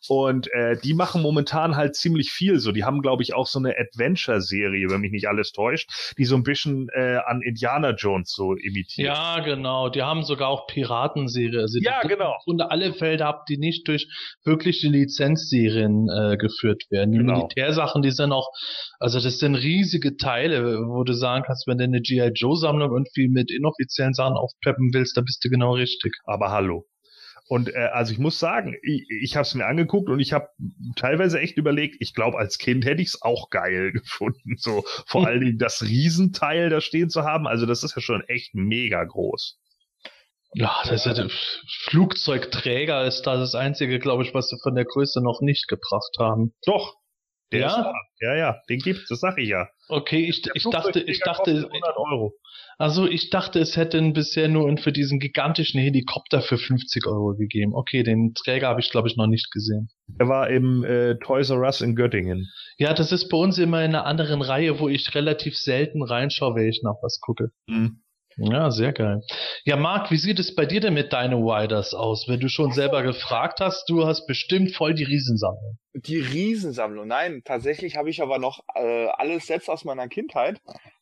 Und 0.07 0.51
äh, 0.53 0.77
die 0.83 0.93
machen 0.93 1.21
momentan 1.21 1.75
halt 1.75 1.95
ziemlich 1.95 2.31
viel 2.31 2.59
so. 2.59 2.71
Die 2.71 2.83
haben, 2.83 3.01
glaube 3.01 3.23
ich, 3.23 3.33
auch 3.33 3.47
so 3.47 3.59
eine 3.59 3.75
Adventure-Serie, 3.77 4.89
wenn 4.89 5.01
mich 5.01 5.11
nicht 5.11 5.27
alles 5.27 5.51
täuscht, 5.51 6.13
die 6.17 6.25
so 6.25 6.35
ein 6.35 6.43
bisschen 6.43 6.87
äh, 6.93 7.17
an 7.25 7.41
Indiana 7.41 7.91
Jones 7.91 8.31
so 8.31 8.53
imitiert. 8.53 9.07
Ja, 9.07 9.39
genau. 9.39 9.89
Die 9.89 10.01
haben 10.03 10.23
sogar 10.23 10.49
auch 10.49 10.67
Piratenserie. 10.67 11.61
Also 11.61 11.79
Ja, 11.81 12.01
genau. 12.01 12.35
Grunde 12.43 12.71
alle 12.71 12.93
Felder 12.93 13.25
habt, 13.25 13.49
die 13.49 13.57
nicht 13.57 13.87
durch 13.87 14.07
wirkliche 14.43 14.87
Lizenzserien 14.87 16.09
äh, 16.09 16.37
geführt 16.37 16.83
werden. 16.89 17.11
Die 17.11 17.17
Genau. 17.19 17.37
Militärsachen, 17.37 18.01
die 18.01 18.11
sind 18.11 18.31
auch, 18.31 18.49
also 18.99 19.19
das 19.19 19.39
sind 19.39 19.55
riesige 19.55 20.17
Teile, 20.17 20.87
wo 20.87 21.03
du 21.03 21.13
sagen 21.13 21.43
kannst, 21.45 21.67
wenn 21.67 21.77
du 21.77 21.83
eine 21.83 22.01
G.I. 22.01 22.31
Joe-Sammlung 22.35 22.91
irgendwie 22.91 23.27
mit 23.27 23.51
inoffiziellen 23.51 24.13
Sachen 24.13 24.35
aufpeppen 24.35 24.93
willst, 24.93 25.17
da 25.17 25.21
bist 25.21 25.43
du 25.43 25.49
genau 25.49 25.73
richtig. 25.73 26.13
Aber 26.25 26.51
hallo. 26.51 26.85
Und 27.47 27.73
äh, 27.73 27.89
also 27.93 28.12
ich 28.12 28.17
muss 28.17 28.39
sagen, 28.39 28.75
ich, 28.81 29.05
ich 29.21 29.36
habe 29.36 29.43
es 29.43 29.53
mir 29.53 29.65
angeguckt 29.65 30.10
und 30.10 30.19
ich 30.19 30.34
habe 30.34 30.49
teilweise 30.95 31.39
echt 31.39 31.58
überlegt, 31.58 31.97
ich 31.99 32.13
glaube, 32.13 32.38
als 32.38 32.58
Kind 32.58 32.86
hätte 32.86 33.01
ich 33.01 33.10
es 33.10 33.21
auch 33.21 33.49
geil 33.49 33.91
gefunden. 33.93 34.55
So 34.58 34.84
vor 35.05 35.27
allen 35.27 35.41
Dingen 35.41 35.58
das 35.58 35.84
Riesenteil 35.84 36.69
da 36.69 36.81
stehen 36.81 37.10
zu 37.10 37.23
haben. 37.23 37.47
Also 37.47 37.65
das 37.65 37.84
ist 37.84 37.95
ja 37.95 38.01
schon 38.01 38.23
echt 38.27 38.55
mega 38.55 39.03
groß. 39.03 39.60
Ja, 40.53 40.73
das 40.86 41.05
ist 41.05 41.17
ja, 41.17 41.27
Flugzeugträger 41.89 43.05
ist 43.05 43.23
da 43.23 43.36
das 43.36 43.55
einzige, 43.55 43.99
glaube 43.99 44.23
ich, 44.23 44.34
was 44.34 44.47
sie 44.47 44.58
von 44.63 44.73
der 44.73 44.86
Größe 44.86 45.21
noch 45.21 45.41
nicht 45.41 45.67
gebracht 45.67 46.15
haben. 46.17 46.53
Doch. 46.65 46.95
Der 47.51 47.60
Ja? 47.60 47.67
ist. 47.67 47.86
Ja, 48.21 48.36
ja, 48.36 48.62
den 48.69 48.79
gibt's, 48.79 49.08
das 49.10 49.19
sag 49.19 49.38
ich 49.38 49.49
ja. 49.49 49.67
Okay, 49.88 50.25
ich, 50.27 50.41
ich 50.53 50.63
dachte, 50.63 51.01
ich 51.01 51.19
dachte, 51.19 51.51
kostet 51.53 51.71
100 51.71 51.97
Euro. 51.97 52.34
also 52.77 53.08
ich 53.08 53.29
dachte, 53.29 53.60
es 53.60 53.75
hätte 53.77 54.01
bisher 54.13 54.47
nur 54.47 54.75
für 54.77 54.91
diesen 54.91 55.19
gigantischen 55.19 55.79
Helikopter 55.79 56.41
für 56.41 56.58
50 56.58 57.05
Euro 57.05 57.36
gegeben. 57.36 57.73
Okay, 57.75 58.03
den 58.03 58.34
Träger 58.34 58.69
habe 58.69 58.79
ich 58.79 58.89
glaube 58.89 59.10
ich 59.10 59.17
noch 59.17 59.27
nicht 59.27 59.51
gesehen. 59.51 59.89
Der 60.08 60.27
war 60.27 60.49
im 60.49 60.84
äh, 60.84 61.15
Toys 61.19 61.49
R 61.49 61.60
Us 61.60 61.81
in 61.81 61.95
Göttingen. 61.95 62.47
Ja, 62.77 62.93
das 62.93 63.12
ist 63.12 63.29
bei 63.29 63.38
uns 63.38 63.58
immer 63.58 63.84
in 63.84 63.93
einer 63.93 64.05
anderen 64.05 64.41
Reihe, 64.41 64.79
wo 64.79 64.89
ich 64.89 65.13
relativ 65.13 65.55
selten 65.58 66.01
reinschaue, 66.03 66.55
wenn 66.55 66.67
ich 66.69 66.81
nach 66.84 66.95
was 67.01 67.19
gucke. 67.21 67.51
Mhm. 67.67 68.01
Ja, 68.38 68.69
sehr 68.69 68.91
geil. 68.91 69.21
Ja, 69.63 69.78
Marc, 69.78 70.12
wie 70.12 70.17
sieht 70.17 70.39
es 70.39 70.56
bei 70.56 70.65
dir 70.65 70.82
denn 70.82 70.93
mit 70.93 71.13
Dino 71.13 71.39
Riders 71.39 71.93
aus? 71.93 72.28
Wenn 72.28 72.41
du 72.41 72.50
schon 72.50 72.74
selber 72.74 73.02
gefragt 73.02 73.60
hast, 73.62 73.89
du 73.89 74.06
hast 74.06 74.28
bestimmt 74.28 74.76
voll 74.76 74.93
die 74.93 75.06
Riesensammlung. 75.06 75.78
Die 75.93 76.19
Riesensammlung. 76.19 77.08
Nein, 77.08 77.43
tatsächlich 77.45 77.95
habe 77.95 78.10
ich 78.10 78.21
aber 78.21 78.38
noch 78.38 78.60
äh, 78.76 79.08
alles 79.08 79.48
Sets 79.48 79.69
aus 79.69 79.86
meiner 79.86 80.10
Kindheit. 80.10 80.60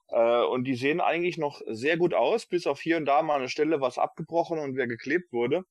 Äh, 0.09 0.43
und 0.43 0.65
die 0.65 0.75
sehen 0.75 1.01
eigentlich 1.01 1.39
noch 1.39 1.61
sehr 1.67 1.97
gut 1.97 2.13
aus, 2.13 2.45
bis 2.45 2.67
auf 2.67 2.79
hier 2.79 2.97
und 2.97 3.05
da 3.05 3.23
mal 3.23 3.39
eine 3.39 3.49
Stelle 3.49 3.81
was 3.81 3.97
abgebrochen 3.97 4.59
und 4.59 4.75
wer 4.75 4.87
geklebt 4.87 5.33
wurde. 5.33 5.63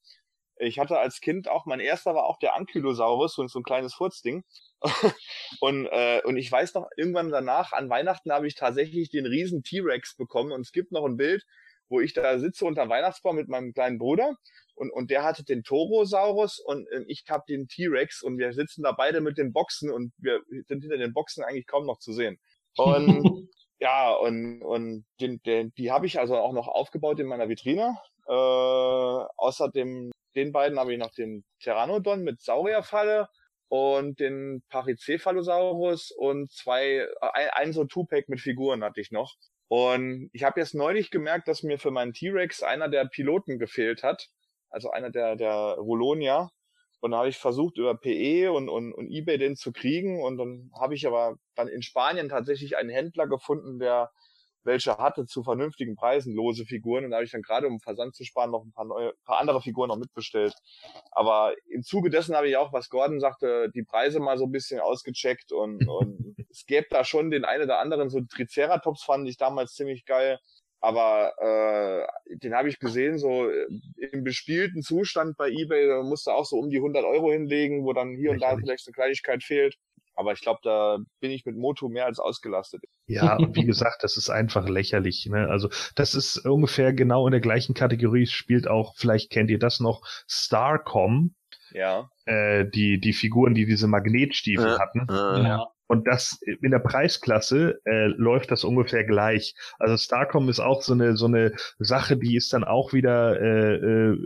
Ich 0.57 0.79
hatte 0.79 0.99
als 0.99 1.21
Kind 1.21 1.49
auch, 1.49 1.67
mein 1.67 1.81
erster 1.81 2.15
war 2.15 2.25
auch 2.25 2.39
der 2.39 2.55
Ankylosaurus, 2.55 3.35
so, 3.35 3.47
so 3.47 3.59
ein 3.59 3.65
kleines 3.65 3.95
Furzding. 3.95 4.45
und, 5.61 5.87
äh, 5.87 6.21
und 6.25 6.37
ich 6.37 6.51
weiß 6.51 6.75
noch, 6.75 6.89
irgendwann 6.97 7.31
danach, 7.31 7.73
an 7.73 7.89
Weihnachten 7.89 8.33
habe 8.33 8.47
ich 8.47 8.55
tatsächlich 8.55 9.11
den 9.11 9.27
riesen 9.27 9.63
T-Rex 9.63 10.17
bekommen 10.17 10.53
und 10.53 10.63
es 10.63 10.73
gibt 10.73 10.93
noch 10.93 11.05
ein 11.05 11.17
Bild, 11.17 11.45
wo 11.89 12.01
ich 12.01 12.15
da 12.15 12.39
sitze 12.39 12.65
unter 12.65 12.85
dem 12.85 12.91
Weihnachtsbaum 12.91 13.37
mit 13.37 13.49
meinem 13.49 13.73
kleinen 13.75 13.99
Bruder 13.99 14.37
und, 14.75 14.91
und 14.91 15.11
der 15.11 15.23
hatte 15.23 15.45
den 15.45 15.63
Torosaurus 15.63 16.59
und 16.59 16.89
äh, 16.89 17.05
ich 17.07 17.25
habe 17.29 17.45
den 17.49 17.69
T-Rex 17.69 18.23
und 18.23 18.39
wir 18.39 18.53
sitzen 18.53 18.83
da 18.83 18.93
beide 18.93 19.21
mit 19.21 19.39
den 19.39 19.53
Boxen 19.53 19.91
und 19.91 20.13
wir 20.19 20.41
sind 20.67 20.83
hinter 20.83 20.99
den 20.99 21.13
Boxen 21.13 21.45
eigentlich 21.45 21.67
kaum 21.67 21.87
noch 21.87 21.99
zu 21.99 22.13
sehen. 22.13 22.39
Und 22.77 23.47
ja, 23.79 24.13
und, 24.13 24.63
und 24.63 25.05
den, 25.21 25.43
den, 25.43 25.75
die 25.75 25.93
habe 25.93 26.07
ich 26.07 26.19
also 26.19 26.37
auch 26.37 26.53
noch 26.53 26.69
aufgebaut 26.69 27.21
in 27.21 27.27
meiner 27.27 27.49
Vitrine. 27.49 27.99
Äh, 28.27 28.33
außerdem 28.33 30.13
den 30.35 30.53
beiden 30.53 30.79
habe 30.79 30.93
ich 30.93 30.99
noch 30.99 31.13
den 31.13 31.45
Pteranodon 31.61 32.23
mit 32.23 32.41
Saurierfalle 32.41 33.29
und 33.69 34.21
den 34.21 34.63
Pachycephalosaurus 34.69 36.11
und 36.11 36.53
zwei, 36.53 37.07
ein, 37.21 37.49
ein 37.53 37.73
so 37.73 37.85
Two-Pack 37.85 38.29
mit 38.29 38.41
Figuren 38.41 38.85
hatte 38.85 39.01
ich 39.01 39.11
noch. 39.11 39.37
Und 39.69 40.29
ich 40.35 40.45
habe 40.45 40.61
jetzt 40.61 40.75
neulich 40.75 41.11
gemerkt, 41.11 41.49
dass 41.49 41.63
mir 41.63 41.79
für 41.79 41.91
meinen 41.91 42.13
T-Rex 42.13 42.63
einer 42.63 42.91
der 42.91 43.07
Piloten 43.07 43.59
gefehlt 43.59 44.03
hat. 44.03 44.29
Also 44.69 44.91
einer 44.91 45.09
der, 45.09 45.37
der 45.37 45.77
Volonia. 45.79 46.51
Und 47.01 47.13
da 47.13 47.19
habe 47.19 47.31
ich 47.31 47.39
versucht, 47.39 47.79
über 47.79 47.97
PE 47.97 48.53
und, 48.53 48.69
und, 48.69 48.93
und 48.93 49.09
Ebay 49.09 49.39
den 49.39 49.57
zu 49.57 49.73
kriegen. 49.73 50.23
Und 50.23 50.37
dann 50.37 50.71
habe 50.79 50.95
ich 50.95 51.07
aber 51.07 51.37
dann 51.55 51.69
in 51.69 51.81
Spanien 51.81 52.29
tatsächlich 52.29 52.77
einen 52.77 52.91
Händler 52.91 53.27
gefunden, 53.27 53.79
der 53.79 54.11
welche 54.65 54.97
hatte 54.99 55.27
zu 55.27 55.43
vernünftigen 55.43 55.97
Preisen 55.97 56.35
lose 56.35 56.65
Figuren. 56.65 57.05
Und 57.05 57.11
da 57.11 57.17
habe 57.17 57.25
ich 57.25 57.33
dann 57.33 57.43
gerade, 57.43 57.67
um 57.67 57.81
Versand 57.81 58.15
zu 58.15 58.25
sparen, 58.25 58.51
noch 58.51 58.65
ein 58.65 58.73
paar, 58.73 58.85
neue, 58.85 59.13
paar 59.25 59.41
andere 59.41 59.61
Figuren 59.61 59.89
noch 59.89 59.97
mitbestellt. 59.97 60.55
Aber 61.11 61.55
im 61.69 61.83
Zuge 61.83 62.11
dessen 62.11 62.35
habe 62.35 62.49
ich 62.49 62.57
auch, 62.57 62.73
was 62.73 62.89
Gordon 62.89 63.21
sagte, 63.21 63.71
die 63.75 63.85
Preise 63.85 64.21
mal 64.21 64.39
so 64.39 64.45
ein 64.45 64.53
bisschen 64.53 64.81
ausgecheckt. 64.81 65.53
Und, 65.53 65.87
und 65.89 66.37
es 66.51 66.67
gäbe 66.67 66.87
da 66.91 67.05
schon 67.05 67.31
den 67.31 67.45
einen 67.45 67.65
oder 67.65 67.81
anderen, 67.81 68.11
so 68.11 68.21
Triceratops 68.21 69.03
fand 69.03 69.29
ich 69.29 69.37
damals 69.37 69.75
ziemlich 69.75 70.05
geil. 70.05 70.39
Aber 70.83 71.33
äh, 71.39 72.37
den 72.39 72.55
habe 72.55 72.69
ich 72.69 72.81
gesehen, 72.81 73.17
so 73.17 73.49
äh, 73.49 73.67
im 74.11 74.25
bespielten 74.25 74.83
Zustand 74.83 75.37
bei 75.37 75.49
eBay, 75.49 75.87
da 75.87 76.03
musste 76.03 76.35
auch 76.35 76.45
so 76.45 76.57
um 76.57 76.71
die 76.71 76.79
100 76.79 77.05
Euro 77.05 77.31
hinlegen, 77.31 77.85
wo 77.85 77.93
dann 77.93 78.17
hier 78.17 78.33
und 78.33 78.43
da 78.43 78.57
vielleicht 78.57 78.89
eine 78.89 78.93
Kleinigkeit 78.93 79.45
fehlt. 79.45 79.77
Aber 80.23 80.33
ich 80.33 80.41
glaube, 80.41 80.61
da 80.63 80.99
bin 81.21 81.33
ich 81.33 81.45
mit 81.45 81.57
Moto 81.57 81.89
mehr 81.89 82.07
als 82.07 82.21
ausgelastet. 82.21 82.83
Ja, 83.09 83.37
und 83.37 83.57
wie 83.57 83.65
gesagt, 83.65 84.05
das 84.05 84.17
ist 84.17 84.31
einfach 84.31 84.69
lächerlich. 84.69 85.27
Ne? 85.29 85.49
Also 85.49 85.69
das 85.97 86.15
ist 86.15 86.47
ungefähr 86.47 86.93
genau 86.93 87.27
in 87.27 87.33
der 87.33 87.41
gleichen 87.41 87.75
Kategorie. 87.75 88.27
Spielt 88.27 88.69
auch, 88.69 88.95
vielleicht 88.97 89.31
kennt 89.31 89.51
ihr 89.51 89.59
das 89.59 89.81
noch, 89.81 90.03
Starcom, 90.29 91.35
Ja. 91.73 92.09
äh, 92.27 92.65
die 92.71 93.01
die 93.01 93.13
Figuren, 93.13 93.55
die 93.55 93.67
diese 93.67 93.89
Magnetstiefel 93.89 94.67
Ja. 94.67 94.79
hatten. 94.79 95.07
Äh, 95.11 95.49
Ja. 95.49 95.67
Und 95.89 96.07
das 96.07 96.39
in 96.63 96.71
der 96.71 96.79
Preisklasse 96.79 97.81
äh, 97.85 98.07
läuft 98.07 98.51
das 98.53 98.63
ungefähr 98.65 99.05
gleich. 99.05 99.55
Also 99.79 99.97
Starcom 99.97 100.49
ist 100.49 100.61
auch 100.61 100.83
so 100.83 100.93
eine 100.95 101.17
so 101.17 101.27
eine 101.27 101.53
Sache, 101.79 102.17
die 102.17 102.37
ist 102.37 102.53
dann 102.53 102.63
auch 102.65 102.93
wieder 102.93 103.39
äh, 103.41 103.75
äh, 104.13 104.17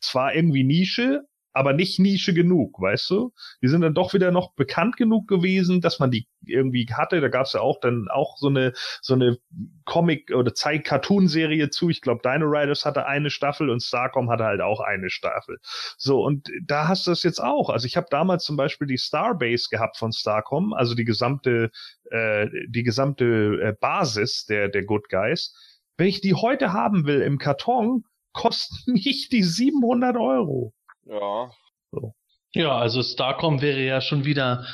zwar 0.00 0.34
irgendwie 0.34 0.62
Nische, 0.64 1.22
aber 1.52 1.72
nicht 1.72 1.98
Nische 1.98 2.34
genug, 2.34 2.80
weißt 2.80 3.10
du? 3.10 3.32
Die 3.62 3.68
sind 3.68 3.82
dann 3.82 3.94
doch 3.94 4.14
wieder 4.14 4.30
noch 4.30 4.54
bekannt 4.54 4.96
genug 4.96 5.28
gewesen, 5.28 5.80
dass 5.80 5.98
man 5.98 6.10
die 6.10 6.26
irgendwie 6.44 6.86
hatte. 6.92 7.20
Da 7.20 7.28
gab 7.28 7.46
es 7.46 7.52
ja 7.52 7.60
auch 7.60 7.78
dann 7.80 8.08
auch 8.10 8.36
so 8.38 8.48
eine 8.48 8.72
so 9.00 9.14
eine 9.14 9.38
Comic- 9.84 10.32
oder 10.32 10.54
Zeit-Cartoon-Serie 10.54 11.70
zu. 11.70 11.90
Ich 11.90 12.00
glaube, 12.00 12.22
Dino 12.24 12.46
Riders 12.46 12.84
hatte 12.84 13.06
eine 13.06 13.30
Staffel 13.30 13.70
und 13.70 13.82
Starcom 13.82 14.30
hatte 14.30 14.44
halt 14.44 14.60
auch 14.60 14.80
eine 14.80 15.10
Staffel. 15.10 15.58
So, 15.98 16.24
und 16.24 16.48
da 16.64 16.88
hast 16.88 17.06
du 17.06 17.10
es 17.10 17.22
jetzt 17.22 17.42
auch. 17.42 17.68
Also 17.70 17.86
ich 17.86 17.96
habe 17.96 18.06
damals 18.10 18.44
zum 18.44 18.56
Beispiel 18.56 18.86
die 18.86 18.98
Starbase 18.98 19.68
gehabt 19.70 19.96
von 19.96 20.12
Starcom, 20.12 20.72
also 20.72 20.94
die 20.94 21.04
gesamte, 21.04 21.70
äh, 22.10 22.48
die 22.68 22.82
gesamte 22.82 23.60
äh, 23.62 23.74
Basis 23.78 24.46
der, 24.46 24.68
der 24.68 24.84
Good 24.84 25.08
Guys. 25.08 25.54
Wenn 25.96 26.08
ich 26.08 26.20
die 26.20 26.34
heute 26.34 26.72
haben 26.72 27.06
will 27.06 27.20
im 27.20 27.38
Karton, 27.38 28.04
kosten 28.32 28.92
mich 28.92 29.28
die 29.28 29.42
700 29.42 30.16
Euro. 30.16 30.74
Ja. 31.04 31.50
Ja, 32.54 32.76
also 32.76 33.02
Starcom 33.02 33.62
wäre 33.62 33.80
ja 33.80 34.00
schon 34.00 34.24
wieder 34.24 34.66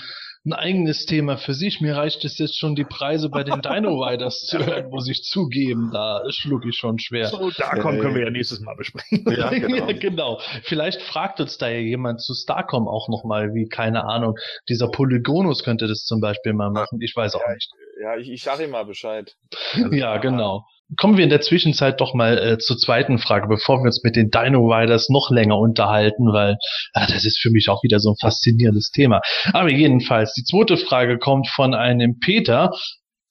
ein 0.45 0.53
eigenes 0.53 1.07
Thema 1.07 1.37
für 1.37 1.55
sich. 1.55 1.81
Mir 1.81 1.97
reicht 1.97 2.25
es 2.25 2.38
jetzt 2.38 2.59
schon, 2.59 2.75
die 2.75 2.85
Preise 2.85 3.29
bei 3.29 3.45
den 3.45 3.61
Dino 3.62 4.03
Riders 4.03 4.47
zu 4.47 4.59
hören, 4.59 4.88
muss 4.91 5.09
ich 5.09 5.23
zugeben. 5.23 5.91
Da 5.93 6.23
schlug 6.31 6.64
ich 6.67 6.77
schon 6.77 6.99
schwer. 6.99 7.27
So, 7.27 7.51
Starcom 7.51 7.99
können 7.99 8.14
wir 8.14 8.25
ja 8.25 8.31
nächstes 8.31 8.61
Mal 8.61 8.75
besprechen. 8.75 9.25
Ja, 9.31 9.51
genau. 9.51 9.77
Ja, 9.77 9.93
genau. 9.99 10.41
Vielleicht 10.62 11.03
fragt 11.03 11.41
uns 11.41 11.59
da 11.59 11.69
ja 11.69 11.79
jemand 11.79 12.21
zu 12.21 12.35
Starcom 12.35 12.88
auch 12.88 13.09
nochmal, 13.09 13.55
wie, 13.55 13.69
keine 13.69 14.05
Ahnung, 14.05 14.37
dieser 14.69 14.88
Polygonus 14.88 15.62
könnte 15.62 15.87
das 15.87 16.05
zum 16.05 16.21
Beispiel 16.21 16.53
mal 16.53 16.71
machen. 16.71 17.01
Ich 17.01 17.14
weiß 17.14 17.35
auch 17.35 17.49
nicht. 17.53 17.71
Ja, 18.01 18.17
ich, 18.17 18.31
ich 18.31 18.43
sage 18.43 18.65
ihm 18.65 18.71
mal 18.71 18.85
Bescheid. 18.85 19.35
Ja, 19.91 20.19
genau. 20.19 20.65
Kommen 20.97 21.17
wir 21.17 21.25
in 21.25 21.31
der 21.31 21.41
Zwischenzeit 21.41 22.01
doch 22.01 22.15
mal 22.15 22.39
äh, 22.39 22.59
zur 22.59 22.79
zweiten 22.79 23.19
Frage, 23.19 23.47
bevor 23.49 23.79
wir 23.81 23.87
uns 23.87 24.03
mit 24.03 24.17
den 24.17 24.31
Dino 24.31 24.67
Riders 24.67 25.09
noch 25.11 25.31
länger 25.31 25.59
unterhalten, 25.59 26.33
weil 26.33 26.57
ah, 26.95 27.07
das 27.07 27.25
ist 27.27 27.41
für 27.41 27.51
mich 27.51 27.69
auch 27.69 27.83
wieder 27.83 27.99
so 27.99 28.11
ein 28.11 28.17
faszinierendes 28.21 28.91
Thema. 28.91 29.21
Aber 29.53 29.71
jedenfalls, 29.71 30.33
die 30.33 30.45
zweite 30.45 30.77
Frage 30.79 31.19
kommt 31.19 31.49
von 31.49 31.75
einem 31.75 32.19
Peter. 32.21 32.71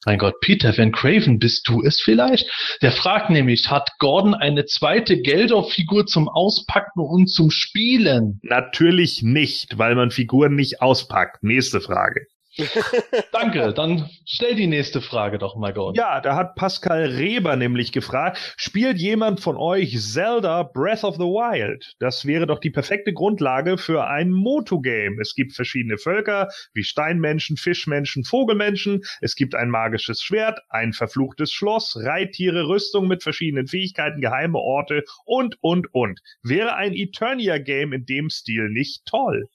Mein 0.05 0.19
Gott, 0.19 0.35
Peter 0.41 0.77
Van 0.77 0.91
Craven, 0.91 1.39
bist 1.39 1.67
du 1.67 1.81
es 1.81 1.99
vielleicht? 1.99 2.49
Der 2.81 2.91
fragt 2.91 3.29
nämlich, 3.29 3.69
hat 3.69 3.89
Gordon 3.97 4.35
eine 4.35 4.65
zweite 4.65 5.19
Geldorf-Figur 5.19 6.05
zum 6.05 6.29
Auspacken 6.29 7.01
und 7.01 7.27
zum 7.27 7.49
Spielen? 7.49 8.39
Natürlich 8.43 9.21
nicht, 9.23 9.77
weil 9.77 9.95
man 9.95 10.11
Figuren 10.11 10.55
nicht 10.55 10.81
auspackt. 10.81 11.43
Nächste 11.43 11.81
Frage. 11.81 12.27
Danke, 13.31 13.73
dann 13.73 14.09
stell 14.25 14.55
die 14.55 14.67
nächste 14.67 15.01
Frage 15.01 15.37
doch 15.37 15.55
mal, 15.55 15.73
Gordon. 15.73 15.95
Ja, 15.95 16.21
da 16.21 16.35
hat 16.35 16.55
Pascal 16.55 17.05
Reber 17.05 17.55
nämlich 17.55 17.91
gefragt, 17.91 18.55
spielt 18.57 18.97
jemand 18.97 19.39
von 19.39 19.57
euch 19.57 19.99
Zelda 19.99 20.63
Breath 20.63 21.03
of 21.03 21.15
the 21.15 21.21
Wild? 21.21 21.95
Das 21.99 22.25
wäre 22.25 22.47
doch 22.47 22.59
die 22.59 22.71
perfekte 22.71 23.13
Grundlage 23.13 23.77
für 23.77 24.07
ein 24.07 24.31
Moto-Game. 24.31 25.19
Es 25.19 25.35
gibt 25.35 25.53
verschiedene 25.53 25.97
Völker, 25.97 26.49
wie 26.73 26.83
Steinmenschen, 26.83 27.57
Fischmenschen, 27.57 28.23
Vogelmenschen. 28.23 29.03
Es 29.21 29.35
gibt 29.35 29.55
ein 29.55 29.69
magisches 29.69 30.21
Schwert, 30.21 30.59
ein 30.69 30.93
verfluchtes 30.93 31.51
Schloss, 31.51 31.95
Reittiere, 31.99 32.67
Rüstung 32.67 33.07
mit 33.07 33.23
verschiedenen 33.23 33.67
Fähigkeiten, 33.67 34.21
geheime 34.21 34.57
Orte 34.57 35.03
und, 35.25 35.57
und, 35.61 35.93
und. 35.93 36.19
Wäre 36.41 36.75
ein 36.75 36.93
Eternia-Game 36.93 37.93
in 37.93 38.05
dem 38.05 38.29
Stil 38.29 38.69
nicht 38.69 39.05
toll? 39.05 39.47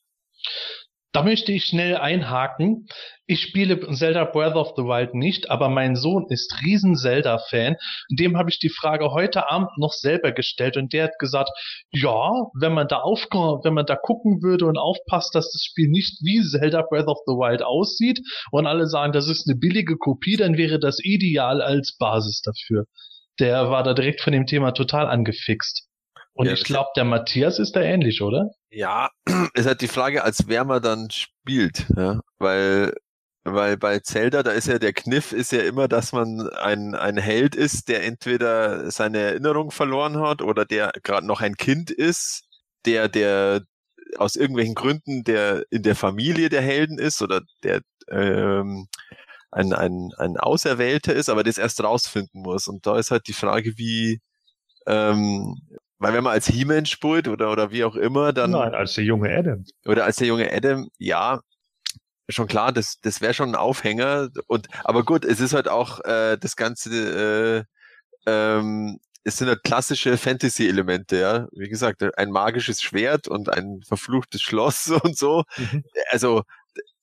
Da 1.13 1.23
möchte 1.23 1.53
ich 1.53 1.67
schnell 1.67 1.99
einhaken. 1.99 2.87
Ich 3.27 3.43
spiele 3.43 3.79
Zelda 3.93 4.25
Breath 4.25 4.55
of 4.55 4.73
the 4.77 4.83
Wild 4.83 5.15
nicht, 5.15 5.51
aber 5.51 5.69
mein 5.69 5.95
Sohn 5.95 6.25
ist 6.31 6.55
riesen 6.65 6.97
Zelda-Fan. 6.97 7.77
Dem 8.11 8.39
habe 8.39 8.49
ich 8.49 8.59
die 8.59 8.71
Frage 8.71 9.11
heute 9.13 9.51
Abend 9.51 9.69
noch 9.77 9.93
selber 9.93 10.33
gestellt 10.33 10.79
und 10.79 10.95
der 10.95 11.05
hat 11.05 11.19
gesagt, 11.19 11.51
ja, 11.91 12.31
wenn 12.59 12.73
man 12.73 12.89
da 12.89 13.01
auf, 13.01 13.27
wenn 13.31 13.75
man 13.75 13.85
da 13.85 13.95
gucken 13.95 14.43
würde 14.43 14.65
und 14.65 14.79
aufpasst, 14.79 15.35
dass 15.35 15.53
das 15.53 15.63
Spiel 15.63 15.89
nicht 15.89 16.19
wie 16.23 16.41
Zelda 16.43 16.81
Breath 16.81 17.09
of 17.09 17.19
the 17.27 17.33
Wild 17.33 17.63
aussieht 17.63 18.21
und 18.51 18.67
alle 18.67 18.87
sagen, 18.87 19.13
das 19.13 19.29
ist 19.29 19.47
eine 19.47 19.59
billige 19.59 19.99
Kopie, 19.99 20.39
dann 20.39 20.57
wäre 20.57 20.79
das 20.81 20.99
ideal 21.03 21.61
als 21.61 21.95
Basis 21.99 22.41
dafür. 22.41 22.87
Der 23.39 23.71
war 23.71 23.83
da 23.83 23.93
direkt 23.93 24.23
von 24.23 24.33
dem 24.33 24.47
Thema 24.47 24.73
total 24.73 25.07
angefixt. 25.09 25.92
Und 26.35 26.47
Ja, 26.47 26.53
ich 26.55 26.65
glaube, 26.65 26.91
der 26.97 27.05
Matthias 27.05 27.59
ist 27.59 27.77
da 27.77 27.83
ähnlich, 27.83 28.23
oder? 28.23 28.51
Ja, 28.71 29.11
ist 29.55 29.67
halt 29.67 29.81
die 29.81 29.89
Frage, 29.89 30.25
als 30.25 30.49
wer 30.49 30.65
man 30.65 30.83
dann 30.83 31.11
spielt, 31.11 31.87
ja, 31.97 32.21
weil, 32.39 32.95
weil 33.45 33.77
bei 33.77 33.99
Zelda, 33.99 34.43
da 34.43 34.53
ist 34.53 34.69
ja 34.69 34.79
der 34.79 34.95
Kniff 34.95 35.33
ist 35.33 35.53
ja 35.53 35.61
immer, 35.61 35.89
dass 35.89 36.13
man 36.13 36.49
ein, 36.51 36.95
ein 36.95 37.19
Held 37.19 37.55
ist, 37.55 37.89
der 37.89 38.05
entweder 38.05 38.91
seine 38.91 39.19
Erinnerung 39.19 39.71
verloren 39.71 40.21
hat 40.21 40.41
oder 40.41 40.65
der 40.65 40.93
gerade 41.03 41.27
noch 41.27 41.43
ein 41.43 41.55
Kind 41.57 41.91
ist, 41.91 42.45
der, 42.87 43.09
der 43.09 43.63
aus 44.17 44.37
irgendwelchen 44.37 44.75
Gründen 44.75 45.25
der 45.25 45.65
in 45.71 45.83
der 45.83 45.97
Familie 45.97 46.49
der 46.49 46.63
Helden 46.63 46.99
ist 46.99 47.23
oder 47.23 47.43
der 47.63 47.81
ähm, 48.09 48.89
ein, 49.51 49.73
ein, 49.73 50.11
ein 50.17 50.37
Auserwählter 50.39 51.15
ist, 51.15 51.29
aber 51.29 51.45
das 51.45 51.59
erst 51.59 51.83
rausfinden 51.83 52.43
muss. 52.43 52.69
Und 52.69 52.87
da 52.87 52.99
ist 52.99 53.11
halt 53.11 53.29
die 53.29 53.35
Frage, 53.35 53.77
wie, 53.77 54.21
ähm, 54.87 55.61
weil 56.03 56.15
wenn 56.15 56.25
man 56.25 56.33
als 56.33 56.49
He-Man 56.49 56.85
spielt 56.87 57.29
oder, 57.29 57.53
oder 57.53 57.71
wie 57.71 57.85
auch 57.85 57.95
immer, 57.95 58.33
dann. 58.33 58.51
Nein, 58.51 58.75
als 58.75 58.95
der 58.95 59.05
junge 59.05 59.31
Adam. 59.31 59.65
Oder 59.87 60.05
als 60.05 60.17
der 60.17 60.27
junge 60.27 60.53
Adam, 60.53 60.89
ja, 60.99 61.41
schon 62.29 62.49
klar, 62.49 62.73
das, 62.73 62.99
das 63.01 63.21
wäre 63.21 63.35
schon 63.35 63.51
ein 63.51 63.55
Aufhänger. 63.55 64.31
Und 64.49 64.67
aber 64.83 65.05
gut, 65.05 65.25
es 65.25 65.39
ist 65.39 65.55
halt 65.55 65.69
auch 65.69 66.01
äh, 66.01 66.37
das 66.39 66.57
Ganze, 66.57 67.67
äh, 68.27 68.31
ähm, 68.31 68.99
es 69.23 69.37
sind 69.37 69.47
halt 69.47 69.63
klassische 69.63 70.17
Fantasy-Elemente, 70.17 71.21
ja. 71.21 71.47
Wie 71.53 71.69
gesagt, 71.69 72.03
ein 72.19 72.31
magisches 72.33 72.83
Schwert 72.83 73.29
und 73.29 73.49
ein 73.49 73.81
verfluchtes 73.87 74.43
Schloss 74.43 74.91
und 75.05 75.17
so. 75.17 75.45
Mhm. 75.57 75.85
Also 76.11 76.43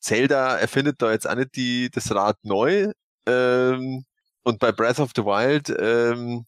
Zelda 0.01 0.57
erfindet 0.57 1.01
da 1.01 1.12
jetzt 1.12 1.29
auch 1.29 1.35
nicht 1.35 1.55
die, 1.55 1.89
das 1.89 2.13
Rad 2.13 2.38
neu. 2.43 2.91
Ähm, 3.25 4.03
und 4.43 4.59
bei 4.59 4.73
Breath 4.73 4.99
of 4.99 5.12
the 5.15 5.23
Wild, 5.23 5.73
ähm, 5.79 6.45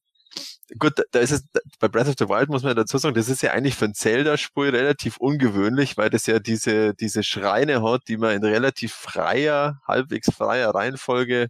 gut, 0.79 0.93
da 1.11 1.19
ist 1.19 1.31
es, 1.31 1.43
bei 1.79 1.87
Breath 1.87 2.07
of 2.07 2.15
the 2.17 2.29
Wild 2.29 2.49
muss 2.49 2.63
man 2.63 2.75
dazu 2.75 2.97
sagen, 2.97 3.15
das 3.15 3.29
ist 3.29 3.41
ja 3.41 3.51
eigentlich 3.51 3.75
für 3.75 3.85
ein 3.85 3.93
Zelda-Spiel 3.93 4.69
relativ 4.69 5.17
ungewöhnlich, 5.17 5.97
weil 5.97 6.09
das 6.09 6.25
ja 6.27 6.39
diese, 6.39 6.93
diese 6.93 7.23
Schreine 7.23 7.83
hat, 7.83 8.03
die 8.07 8.17
man 8.17 8.35
in 8.35 8.43
relativ 8.43 8.93
freier, 8.93 9.81
halbwegs 9.87 10.31
freier 10.31 10.73
Reihenfolge 10.73 11.47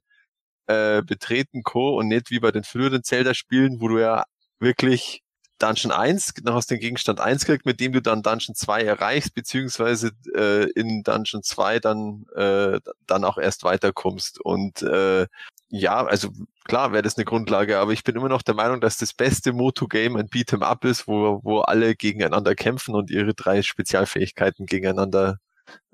äh, 0.67 1.01
betreten 1.03 1.63
co. 1.63 1.97
und 1.97 2.07
nicht 2.07 2.31
wie 2.31 2.39
bei 2.39 2.51
den 2.51 2.63
früheren 2.63 3.03
Zelda-Spielen, 3.03 3.81
wo 3.81 3.87
du 3.87 3.99
ja 3.99 4.25
wirklich 4.59 5.21
Dungeon 5.61 5.91
1, 5.91 6.33
dann 6.43 6.55
du 6.55 6.61
den 6.61 6.79
Gegenstand 6.79 7.19
1 7.19 7.45
gekriegt, 7.45 7.65
mit 7.65 7.79
dem 7.79 7.91
du 7.91 8.01
dann 8.01 8.23
Dungeon 8.23 8.55
2 8.55 8.81
erreichst, 8.81 9.33
beziehungsweise 9.35 10.11
äh, 10.35 10.69
in 10.71 11.03
Dungeon 11.03 11.43
2 11.43 11.79
dann, 11.79 12.25
äh, 12.35 12.79
dann 13.05 13.23
auch 13.23 13.37
erst 13.37 13.63
weiterkommst. 13.63 14.41
Und 14.41 14.81
äh, 14.81 15.27
ja, 15.71 16.05
also 16.05 16.29
klar 16.65 16.91
wäre 16.91 17.01
das 17.01 17.17
eine 17.17 17.23
Grundlage, 17.23 17.79
aber 17.79 17.93
ich 17.93 18.03
bin 18.03 18.15
immer 18.15 18.27
noch 18.27 18.41
der 18.41 18.55
Meinung, 18.55 18.81
dass 18.81 18.97
das 18.97 19.13
beste 19.13 19.53
Moto-Game 19.53 20.17
ein 20.17 20.27
Beat'em 20.27 20.63
Up 20.63 20.84
ist, 20.84 21.07
wo, 21.07 21.39
wo 21.43 21.60
alle 21.60 21.95
gegeneinander 21.95 22.55
kämpfen 22.55 22.93
und 22.93 23.10
ihre 23.10 23.34
drei 23.34 23.62
Spezialfähigkeiten 23.62 24.65
gegeneinander 24.65 25.39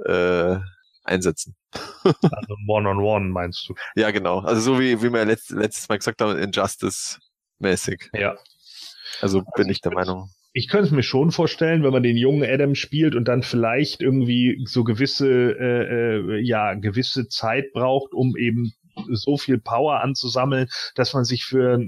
äh, 0.04 0.58
einsetzen. 1.04 1.56
Also 2.04 2.56
One-on-One 2.68 3.02
-on 3.02 3.28
-one 3.28 3.32
meinst 3.32 3.70
du? 3.70 3.76
Ja, 3.96 4.10
genau. 4.10 4.40
Also 4.40 4.62
so 4.62 4.80
wie, 4.80 5.02
wie 5.04 5.14
wir 5.14 5.26
letzt, 5.26 5.52
letztes 5.52 5.88
Mal 5.90 5.98
gesagt 5.98 6.22
haben, 6.22 6.38
Injustice-mäßig. 6.38 8.10
Ja. 8.14 8.36
Also 9.22 9.44
bin 9.56 9.70
ich 9.70 9.82
der 9.82 9.94
Meinung. 9.94 10.32
Ich 10.54 10.70
könnte 10.70 10.88
es 10.88 10.92
mir 10.92 11.04
schon 11.04 11.32
vorstellen, 11.32 11.84
wenn 11.84 11.92
man 11.92 12.02
den 12.02 12.18
jungen 12.18 12.50
Adam 12.50 12.74
spielt 12.74 13.14
und 13.14 13.28
dann 13.28 13.44
vielleicht 13.44 14.02
irgendwie 14.02 14.64
so 14.66 14.84
gewisse, 14.84 15.28
äh, 15.28 16.38
äh, 16.38 16.40
ja, 16.40 16.74
gewisse 16.74 17.28
Zeit 17.28 17.74
braucht, 17.74 18.14
um 18.14 18.36
eben 18.38 18.74
so 19.12 19.38
viel 19.38 19.60
Power 19.60 20.02
anzusammeln, 20.02 20.70
dass 20.96 21.14
man 21.14 21.24
sich 21.26 21.46
für 21.46 21.80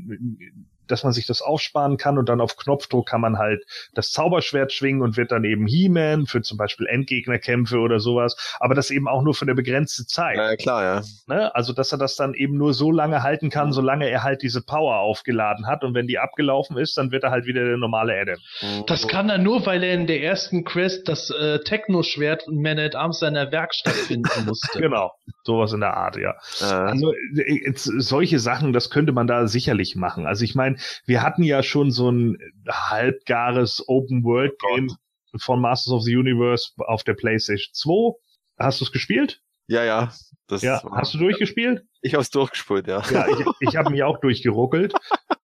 dass 0.91 1.04
man 1.04 1.13
sich 1.13 1.25
das 1.25 1.41
aufsparen 1.41 1.97
kann 1.97 2.17
und 2.17 2.30
dann 2.30 2.41
auf 2.41 2.58
Knopfdruck 2.58 3.08
kann 3.08 3.21
man 3.21 3.38
halt 3.38 3.63
das 3.93 4.12
Zauberschwert 4.12 4.71
schwingen 4.71 5.02
und 5.02 5.17
wird 5.17 5.32
dann 5.32 5.43
eben 5.43 5.67
He-Man 5.67 6.25
für 6.25 6.41
zum 6.41 6.58
Beispiel 6.58 6.88
Endgegnerkämpfe 6.88 7.78
oder 7.78 7.99
sowas, 7.99 8.36
aber 8.60 8.75
das 8.75 8.91
eben 8.91 9.08
auch 9.08 9.21
nur 9.21 9.34
für 9.34 9.45
eine 9.45 9.56
begrenzte 9.56 10.06
Zeit. 10.06 10.38
Ja, 10.38 10.56
klar, 10.56 10.84
ja. 10.84 11.02
Ne? 11.28 11.54
Also, 11.56 11.73
dass 11.73 11.91
er 11.91 11.97
das 11.97 12.15
dann 12.15 12.34
eben 12.34 12.58
nur 12.58 12.73
so 12.73 12.91
lange 12.91 13.23
halten 13.23 13.49
kann, 13.49 13.71
solange 13.71 14.10
er 14.10 14.23
halt 14.23 14.41
diese 14.41 14.62
Power 14.62 14.97
aufgeladen 14.99 15.67
hat 15.67 15.84
und 15.84 15.93
wenn 15.93 16.08
die 16.08 16.19
abgelaufen 16.19 16.78
ist, 16.78 16.97
dann 16.97 17.12
wird 17.12 17.23
er 17.23 17.32
halt 17.32 17.45
wieder 17.45 17.65
der 17.65 17.78
normale 17.78 18.13
Adam. 18.19 18.38
Mhm. 18.62 18.86
Das 18.88 19.08
kann 19.08 19.30
er 19.30 19.38
nur, 19.38 19.65
weil 19.65 19.84
er 19.84 19.93
in 19.93 20.08
der 20.08 20.23
ersten 20.23 20.63
Quest 20.63 21.08
das 21.08 21.30
äh, 21.30 21.60
Techno-Schwert 21.60 22.47
Man 22.47 22.80
at 22.80 22.95
Arms 22.95 23.19
seiner 23.19 23.52
Werkstatt 23.52 23.93
finden 23.93 24.45
musste. 24.45 24.80
Genau, 24.89 25.12
sowas 25.43 25.73
in 25.73 25.82
der 25.82 25.95
Art, 25.95 26.15
ja. 26.17 26.34
Äh, 26.62 26.63
Also 26.63 27.12
äh, 27.13 27.65
jetzt, 27.65 27.84
solche 27.84 28.39
Sachen, 28.39 28.73
das 28.73 28.89
könnte 28.89 29.12
man 29.12 29.28
da 29.28 29.47
sicherlich 29.47 29.95
machen. 29.95 30.25
Also 30.25 30.43
ich 30.45 30.56
meine, 30.56 30.78
wir 31.06 31.22
hatten 31.24 31.44
ja 31.44 31.63
schon 31.63 31.92
so 31.92 32.10
ein 32.12 32.38
halbgares 32.70 33.84
Open 33.88 34.24
World 34.24 34.54
Game 34.60 34.89
von 35.39 35.62
Masters 35.62 35.94
of 35.94 36.04
the 36.04 36.15
Universe 36.15 36.72
auf 36.78 37.04
der 37.04 37.13
PlayStation 37.13 37.72
2. 37.74 38.18
Hast 38.58 38.82
du 38.82 38.86
es 38.86 38.92
gespielt? 38.92 39.42
ja, 39.68 39.84
ja. 39.84 40.12
Das 40.48 40.63
Ja. 40.63 40.82
war- 40.84 40.98
Hast 41.02 41.13
du 41.13 41.20
durchgespielt? 41.20 41.84
Ich 42.02 42.15
hab's 42.15 42.32
durchgespielt, 42.32 42.88
ja. 42.88 43.04
Ja, 43.12 43.28
ich, 43.28 43.46
ich 43.60 43.76
habe 43.76 43.92
mich 43.92 44.02
auch 44.02 44.20
durchgeruckelt. 44.20 44.94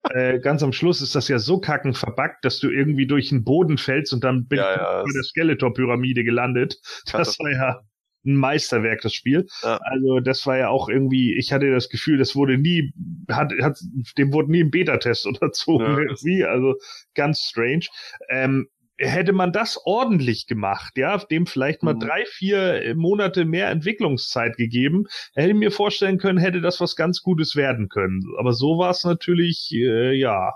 Äh, 0.09 0.39
ganz 0.39 0.63
am 0.63 0.73
Schluss 0.73 0.99
ist 1.01 1.13
das 1.13 1.27
ja 1.27 1.37
so 1.37 1.59
kacken 1.59 1.93
verbackt, 1.93 2.43
dass 2.43 2.57
du 2.59 2.69
irgendwie 2.71 3.05
durch 3.05 3.29
den 3.29 3.43
Boden 3.43 3.77
fällst 3.77 4.13
und 4.13 4.23
dann 4.23 4.47
bin 4.47 4.57
Ja, 4.57 4.71
ich 4.71 4.77
ja, 4.77 5.03
bei 5.03 5.11
der 5.13 5.23
Skeletor-Pyramide 5.23 6.23
gelandet. 6.23 6.77
Das 7.11 7.37
war 7.39 7.51
ja 7.51 7.81
ein 8.25 8.35
Meisterwerk, 8.35 9.01
das 9.01 9.13
Spiel. 9.13 9.45
Ja. 9.63 9.77
Also 9.81 10.19
das 10.19 10.45
war 10.45 10.57
ja 10.57 10.69
auch 10.69 10.89
irgendwie, 10.89 11.35
ich 11.37 11.51
hatte 11.53 11.71
das 11.71 11.89
Gefühl, 11.89 12.17
das 12.17 12.35
wurde 12.35 12.57
nie, 12.57 12.91
hat, 13.29 13.51
hat, 13.61 13.77
dem 14.17 14.33
wurde 14.33 14.51
nie 14.51 14.63
ein 14.63 14.71
Beta-Test 14.71 15.25
unterzogen 15.27 15.93
Ja. 15.93 15.97
irgendwie, 15.97 16.43
also 16.45 16.75
ganz 17.13 17.39
strange. 17.41 17.85
Ähm, 18.29 18.67
hätte 18.97 19.33
man 19.33 19.51
das 19.51 19.77
ordentlich 19.85 20.47
gemacht, 20.47 20.93
ja, 20.97 21.17
dem 21.17 21.45
vielleicht 21.47 21.83
mal 21.83 21.95
Mhm. 21.95 21.99
drei, 21.99 22.25
vier 22.25 22.93
Monate 22.95 23.43
mehr 23.43 23.69
Entwicklungszeit 23.69 24.55
gegeben, 24.55 25.05
hätte 25.33 25.49
ich 25.49 25.55
mir 25.55 25.71
vorstellen 25.71 26.17
können, 26.17 26.37
hätte 26.37 26.61
das 26.61 26.79
was 26.79 26.95
ganz 26.95 27.21
Gutes 27.21 27.55
werden 27.57 27.89
können. 27.89 28.23
Aber 28.37 28.53
so 28.53 28.77
war 28.77 28.91
es 28.91 29.03
natürlich, 29.03 29.69
äh, 29.73 30.13
ja. 30.13 30.53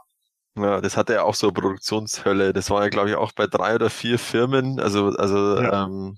Ja, 0.56 0.82
das 0.82 0.98
hatte 0.98 1.14
ja 1.14 1.24
auch 1.24 1.36
so 1.36 1.52
Produktionshölle. 1.52 2.54
Das 2.54 2.70
war 2.70 2.84
ja, 2.84 2.90
glaube 2.90 3.10
ich, 3.10 3.16
auch 3.16 3.32
bei 3.32 3.48
drei 3.48 3.76
oder 3.76 3.90
vier 3.90 4.20
Firmen, 4.20 4.80
also, 4.80 5.08
also 5.10 5.60
Ja. 5.62 5.86
ähm, 5.86 6.18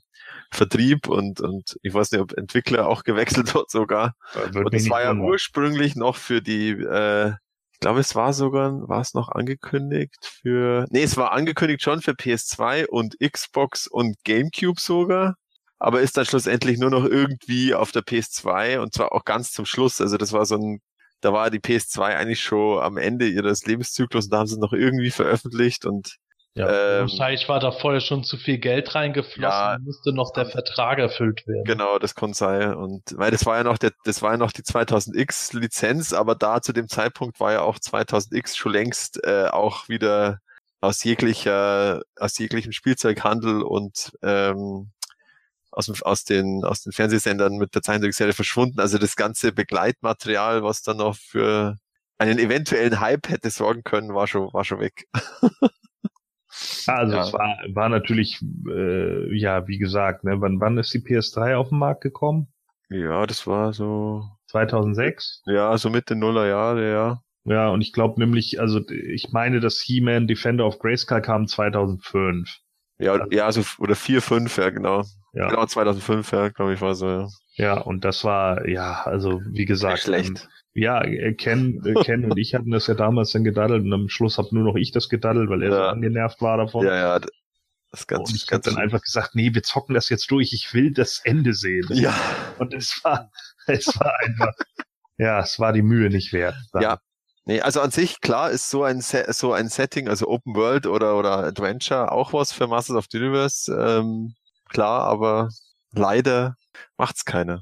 Vertrieb 0.52 1.08
und, 1.08 1.40
und 1.40 1.78
ich 1.82 1.94
weiß 1.94 2.12
nicht, 2.12 2.22
ob 2.22 2.34
Entwickler 2.34 2.88
auch 2.88 3.04
gewechselt 3.04 3.54
hat 3.56 3.70
sogar. 3.70 4.14
Würde 4.34 4.60
Und 4.60 4.74
das 4.74 4.90
war 4.90 5.02
ja 5.02 5.12
wundern. 5.12 5.28
ursprünglich 5.28 5.96
noch 5.96 6.18
für 6.18 6.42
die, 6.42 6.72
äh, 6.72 7.30
ich 7.72 7.80
glaube, 7.80 8.02
es 8.02 8.16
war 8.16 8.34
sogar, 8.34 8.88
war 8.88 9.02
es 9.02 9.14
noch 9.14 9.30
angekündigt 9.30 10.18
für, 10.42 10.86
nee, 10.90 11.04
es 11.04 11.18
war 11.18 11.32
angekündigt 11.32 11.82
schon 11.82 12.02
für 12.02 12.12
PS2 12.12 12.86
und 12.88 13.16
Xbox 13.20 13.88
und 13.88 14.18
GameCube 14.24 14.80
sogar, 14.80 15.36
aber 15.80 16.02
ist 16.02 16.18
dann 16.18 16.26
schlussendlich 16.26 16.78
nur 16.78 16.92
noch 16.92 17.06
irgendwie 17.06 17.74
auf 17.74 17.92
der 17.92 18.04
PS2 18.04 18.80
und 18.80 18.94
zwar 18.94 19.14
auch 19.14 19.26
ganz 19.26 19.52
zum 19.52 19.66
Schluss. 19.66 20.00
Also 20.02 20.18
das 20.18 20.34
war 20.34 20.46
so 20.46 20.56
ein, 20.56 20.82
da 21.22 21.34
war 21.34 21.50
die 21.50 21.60
PS2 21.60 22.02
eigentlich 22.02 22.42
schon 22.42 22.84
am 22.84 22.98
Ende 22.98 23.28
ihres 23.28 23.66
Lebenszyklus 23.66 24.26
und 24.26 24.34
da 24.34 24.40
haben 24.40 24.48
sie 24.48 24.56
es 24.56 24.60
noch 24.60 24.74
irgendwie 24.74 25.12
veröffentlicht 25.12 25.86
und 25.86 26.18
Ja. 26.54 26.68
ähm, 26.68 27.02
Wahrscheinlich 27.04 27.48
war 27.48 27.60
da 27.62 27.72
vorher 27.72 28.02
schon 28.02 28.24
zu 28.26 28.36
viel 28.38 28.58
Geld 28.58 28.94
reingeflossen, 28.94 29.42
Ja. 29.42 29.78
musste 29.82 30.12
noch 30.14 30.34
der 30.34 30.46
Vertrag 30.48 31.00
erfüllt 31.00 31.48
werden. 31.48 31.64
Genau, 31.64 31.98
das 31.98 32.14
kann 32.14 32.34
sein. 32.34 32.76
Und 32.76 33.04
weil 33.16 33.32
das 33.32 33.46
war 33.46 33.58
ja 33.58 33.64
noch 33.64 33.78
der, 33.78 33.92
das 34.04 34.22
war 34.22 34.32
ja 34.34 34.38
noch 34.38 34.52
die 34.52 34.64
2000X 34.64 35.58
Lizenz, 35.58 36.12
aber 36.12 36.36
da 36.36 36.62
zu 36.62 36.74
dem 36.74 36.90
Zeitpunkt 36.90 37.40
war 37.40 37.54
ja 37.54 37.62
auch 37.62 37.78
2000X 37.78 38.58
schon 38.58 38.74
längst 38.74 39.24
äh, 39.24 39.48
auch 39.48 39.88
wieder 39.88 40.40
aus 40.82 41.04
jeglicher, 41.04 42.02
aus 42.20 42.38
jeglichem 42.38 42.74
Spielzeughandel 42.74 43.62
und 43.62 44.12
ähm, 44.22 44.92
aus, 45.72 45.86
dem, 45.86 45.96
aus, 46.02 46.24
den, 46.26 46.66
aus 46.66 46.82
den 46.82 46.92
Fernsehsendern 46.92 47.54
mit 47.58 47.76
der 47.76 47.82
Zeichentrickserie 47.82 48.34
verschwunden. 48.34 48.82
Also 48.82 48.98
das 48.98 49.16
ganze 49.16 49.54
Begleitmaterial, 49.54 50.64
was 50.64 50.82
dann 50.82 50.98
noch 50.98 51.16
für 51.16 51.78
einen 52.18 52.40
eventuellen 52.40 53.00
Hype 53.00 53.30
hätte 53.30 53.50
sorgen 53.52 53.84
können, 53.84 54.14
war 54.14 54.28
schon, 54.28 54.52
war 54.54 54.66
schon 54.66 54.80
weg. 54.82 55.08
Also 56.88 57.16
Ja. 57.16 57.22
es 57.22 57.34
war, 57.34 57.58
war 57.74 57.90
natürlich, 57.90 58.40
äh, 58.70 59.36
ja, 59.38 59.68
wie 59.68 59.78
gesagt, 59.78 60.24
ne, 60.24 60.40
wann, 60.42 60.60
wann 60.60 60.78
ist 60.78 60.94
die 60.94 61.00
PS3 61.00 61.56
auf 61.56 61.70
den 61.70 61.80
Markt 61.80 62.02
gekommen? 62.02 62.48
Ja, 62.90 63.26
das 63.26 63.48
war 63.48 63.72
so, 63.74 64.26
2006? 64.48 65.44
ja, 65.46 65.78
so 65.78 65.90
Mitte 65.90 66.16
Nuller 66.16 66.48
Jahre, 66.48 66.92
ja. 66.92 67.22
Ja, 67.44 67.70
und 67.70 67.82
ich 67.82 67.92
glaube 67.94 68.20
nämlich, 68.20 68.60
also 68.60 68.82
ich 68.90 69.32
meine, 69.32 69.60
dass 69.62 69.80
He-Man 69.80 70.28
Defender 70.28 70.66
of 70.68 70.78
Grayskull 70.80 71.22
kam 71.22 71.48
2005. 71.48 72.60
Ja, 73.02 73.26
ja, 73.32 73.52
so, 73.52 73.64
oder 73.80 73.96
vier, 73.96 74.22
fünf, 74.22 74.58
ja, 74.58 74.70
genau. 74.70 75.04
Ja, 75.34 75.50
Genau, 75.50 75.66
2005, 75.66 76.32
ja, 76.32 76.50
glaube 76.50 76.74
ich, 76.74 76.82
war 76.82 76.94
so, 76.96 77.08
ja. 77.08 77.28
ja, 77.56 77.78
und 77.80 78.04
das 78.06 78.24
war, 78.24 78.68
ja, 78.68 79.04
also 79.04 79.42
wie 79.50 79.66
gesagt, 79.66 80.00
schlecht. 80.00 80.28
ähm, 80.28 80.38
ja, 80.74 81.04
äh, 81.04 81.34
Ken, 81.34 81.82
äh, 81.86 81.94
Ken 82.04 82.26
und 82.26 82.38
ich 82.38 82.54
hatten 82.56 82.72
das 82.72 82.88
ja 82.88 82.94
damals 82.94 83.32
dann 83.32 83.44
gedaddelt 83.44 83.84
und 83.84 83.94
am 83.94 84.10
Schluss 84.10 84.38
hab 84.38 84.52
nur 84.52 84.64
noch 84.64 84.76
ich 84.76 84.92
das 84.92 85.10
gedaddelt, 85.10 85.50
weil 85.50 85.64
er 85.64 85.72
so 85.72 85.78
Ja. 85.78 85.90
angenervt 85.90 86.42
war 86.42 86.58
davon. 86.58 86.86
Ja, 86.86 86.96
ja, 86.96 87.20
das 87.92 88.08
ganz, 88.08 88.30
und 88.30 88.36
ich 88.36 88.44
habe 88.44 88.52
ganz 88.52 88.66
dann 88.66 88.78
einfach 88.78 89.02
gesagt, 89.02 89.36
nee, 89.36 89.54
wir 89.54 89.64
zocken 89.64 89.96
das 89.96 90.08
jetzt 90.10 90.30
durch, 90.32 90.54
ich 90.54 90.74
will 90.74 90.94
das 90.94 91.20
Ende 91.24 91.54
sehen. 91.54 91.86
Ja, 91.90 92.14
Und 92.58 92.74
es 92.74 93.02
war, 93.04 93.32
es 93.68 93.88
war 94.00 94.14
einfach, 94.22 94.54
ja, 95.18 95.40
es 95.40 95.60
war 95.60 95.74
die 95.74 95.82
Mühe 95.82 96.10
nicht 96.10 96.32
wert. 96.34 96.56
Ja. 96.74 97.00
Nee, 97.46 97.62
also 97.62 97.82
an 97.82 97.92
sich, 97.92 98.22
klar, 98.22 98.52
ist 98.52 98.70
so 98.70 98.84
ein, 98.84 99.02
Se 99.02 99.26
so 99.30 99.54
ein 99.54 99.70
Setting, 99.70 100.08
also 100.08 100.28
Open 100.28 100.56
World 100.56 100.88
oder, 100.88 101.18
oder 101.18 101.38
Adventure 101.40 102.12
auch 102.12 102.34
was 102.34 102.52
für 102.52 102.68
Masters 102.68 102.98
of 102.98 103.06
the 103.12 103.18
Universe, 103.18 103.72
ähm, 103.72 104.36
klar, 104.70 105.04
aber 105.06 105.50
leider 105.94 106.56
macht's 106.98 107.26
keiner. 107.26 107.62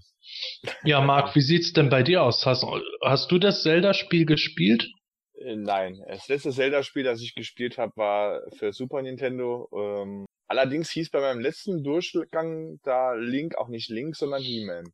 Ja, 0.84 1.02
Marc, 1.02 1.36
wie 1.36 1.42
sieht's 1.42 1.74
denn 1.74 1.89
bei 1.89 2.04
dir 2.04 2.24
aus? 2.24 2.46
Hast, 2.46 2.65
hast 3.04 3.32
du 3.32 3.39
das 3.39 3.63
Zelda-Spiel 3.63 4.26
gespielt? 4.26 4.88
Äh, 5.34 5.56
Nein, 5.56 6.00
das 6.08 6.28
letzte 6.28 6.52
Zelda-Spiel, 6.52 7.04
das 7.04 7.22
ich 7.22 7.36
gespielt 7.36 7.78
habe, 7.78 7.92
war 7.96 8.42
für 8.58 8.72
Super 8.72 9.02
Nintendo. 9.02 9.70
Ähm, 9.74 10.26
Allerdings 10.50 10.89
hieß 10.89 11.12
bei 11.12 11.22
meinem 11.22 11.42
letzten 11.42 11.84
Durchgang 11.84 12.80
da 12.82 13.13
Link 13.13 13.56
auch 13.56 13.68
nicht 13.68 13.89
Link, 13.89 14.15
sondern 14.15 14.42
He-Man. 14.42 14.92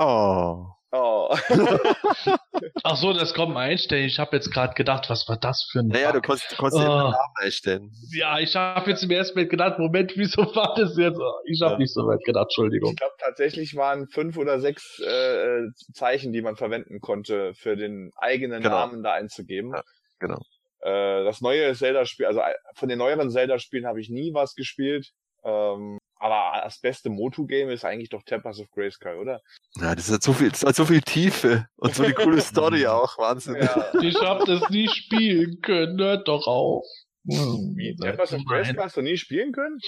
Oh. 0.00 0.66
Oh. 0.92 1.28
Ach 2.82 2.96
so, 2.96 3.12
das 3.12 3.32
kommt 3.34 3.54
mal 3.54 3.68
einstellen. 3.68 4.06
Ich 4.06 4.18
habe 4.18 4.34
jetzt 4.34 4.50
gerade 4.52 4.74
gedacht, 4.74 5.08
was 5.08 5.28
war 5.28 5.36
das 5.36 5.68
für 5.70 5.80
ein 5.80 5.86
Naja, 5.88 6.08
du 6.10 6.14
Bug? 6.14 6.24
konntest, 6.26 6.50
du 6.50 6.56
konntest 6.56 6.82
Oh. 6.82 6.84
den 6.84 6.88
Namen 6.88 7.14
einstellen. 7.36 7.92
Ja, 8.12 8.38
ich 8.40 8.56
habe 8.56 8.90
jetzt 8.90 9.04
im 9.04 9.10
ersten 9.12 9.34
Moment 9.36 9.50
gedacht, 9.50 9.78
Moment, 9.78 10.12
wieso 10.16 10.42
war 10.56 10.74
das 10.76 10.96
jetzt? 10.96 11.20
Ich 11.44 11.60
habe 11.62 11.74
Ja. 11.74 11.78
nicht 11.78 11.92
so 11.94 12.06
weit 12.08 12.24
gedacht, 12.24 12.46
Entschuldigung. 12.46 12.90
Ich 12.92 12.96
glaube 12.96 13.14
tatsächlich 13.20 13.76
waren 13.76 14.08
fünf 14.08 14.36
oder 14.36 14.58
sechs 14.58 14.98
äh, 14.98 15.66
Zeichen, 15.92 16.32
die 16.32 16.42
man 16.42 16.56
verwenden 16.56 16.98
konnte, 17.00 17.54
für 17.54 17.76
den 17.76 18.10
eigenen 18.16 18.62
Genau. 18.62 18.74
Namen 18.74 19.02
da 19.04 19.12
einzugeben. 19.12 19.72
Ja, 19.74 19.82
genau. 20.18 20.38
Äh, 20.80 21.24
das 21.24 21.40
neue 21.40 21.72
Zelda-Spiel, 21.74 22.26
also 22.26 22.40
äh, 22.40 22.54
von 22.74 22.88
den 22.88 22.98
neueren 22.98 23.30
Zelda-Spielen 23.30 23.86
habe 23.86 24.00
ich 24.00 24.08
nie 24.08 24.34
was 24.34 24.54
gespielt. 24.56 25.10
Ähm, 25.44 25.98
aber 26.16 26.60
das 26.62 26.78
beste 26.80 27.08
Motu-Game 27.08 27.70
ist 27.70 27.84
eigentlich 27.84 28.10
doch 28.10 28.22
Tempest 28.22 28.60
of 28.60 28.70
Grayskull, 28.70 29.16
oder? 29.16 29.40
Ja, 29.80 29.94
das 29.94 30.10
hat 30.12 30.22
so 30.22 30.34
viel, 30.34 30.50
das 30.50 30.62
hat 30.62 30.76
so 30.76 30.84
viel 30.84 31.00
Tiefe 31.00 31.66
und 31.76 31.94
so 31.94 32.04
eine 32.04 32.12
coole 32.12 32.40
Story 32.42 32.86
auch. 32.86 33.16
Wahnsinn. 33.16 33.56
Ja. 33.56 33.90
Ich 34.02 34.20
habe 34.20 34.44
das 34.44 34.68
nie 34.68 34.88
spielen 34.88 35.60
können, 35.62 35.98
hört 35.98 36.28
doch 36.28 36.46
auf. 36.46 36.84
Hm, 37.26 37.96
Tempest 38.00 38.34
of. 38.34 38.44
Grayskull 38.44 38.84
hast 38.84 38.96
du 38.98 39.02
nie 39.02 39.16
spielen 39.16 39.52
können? 39.52 39.78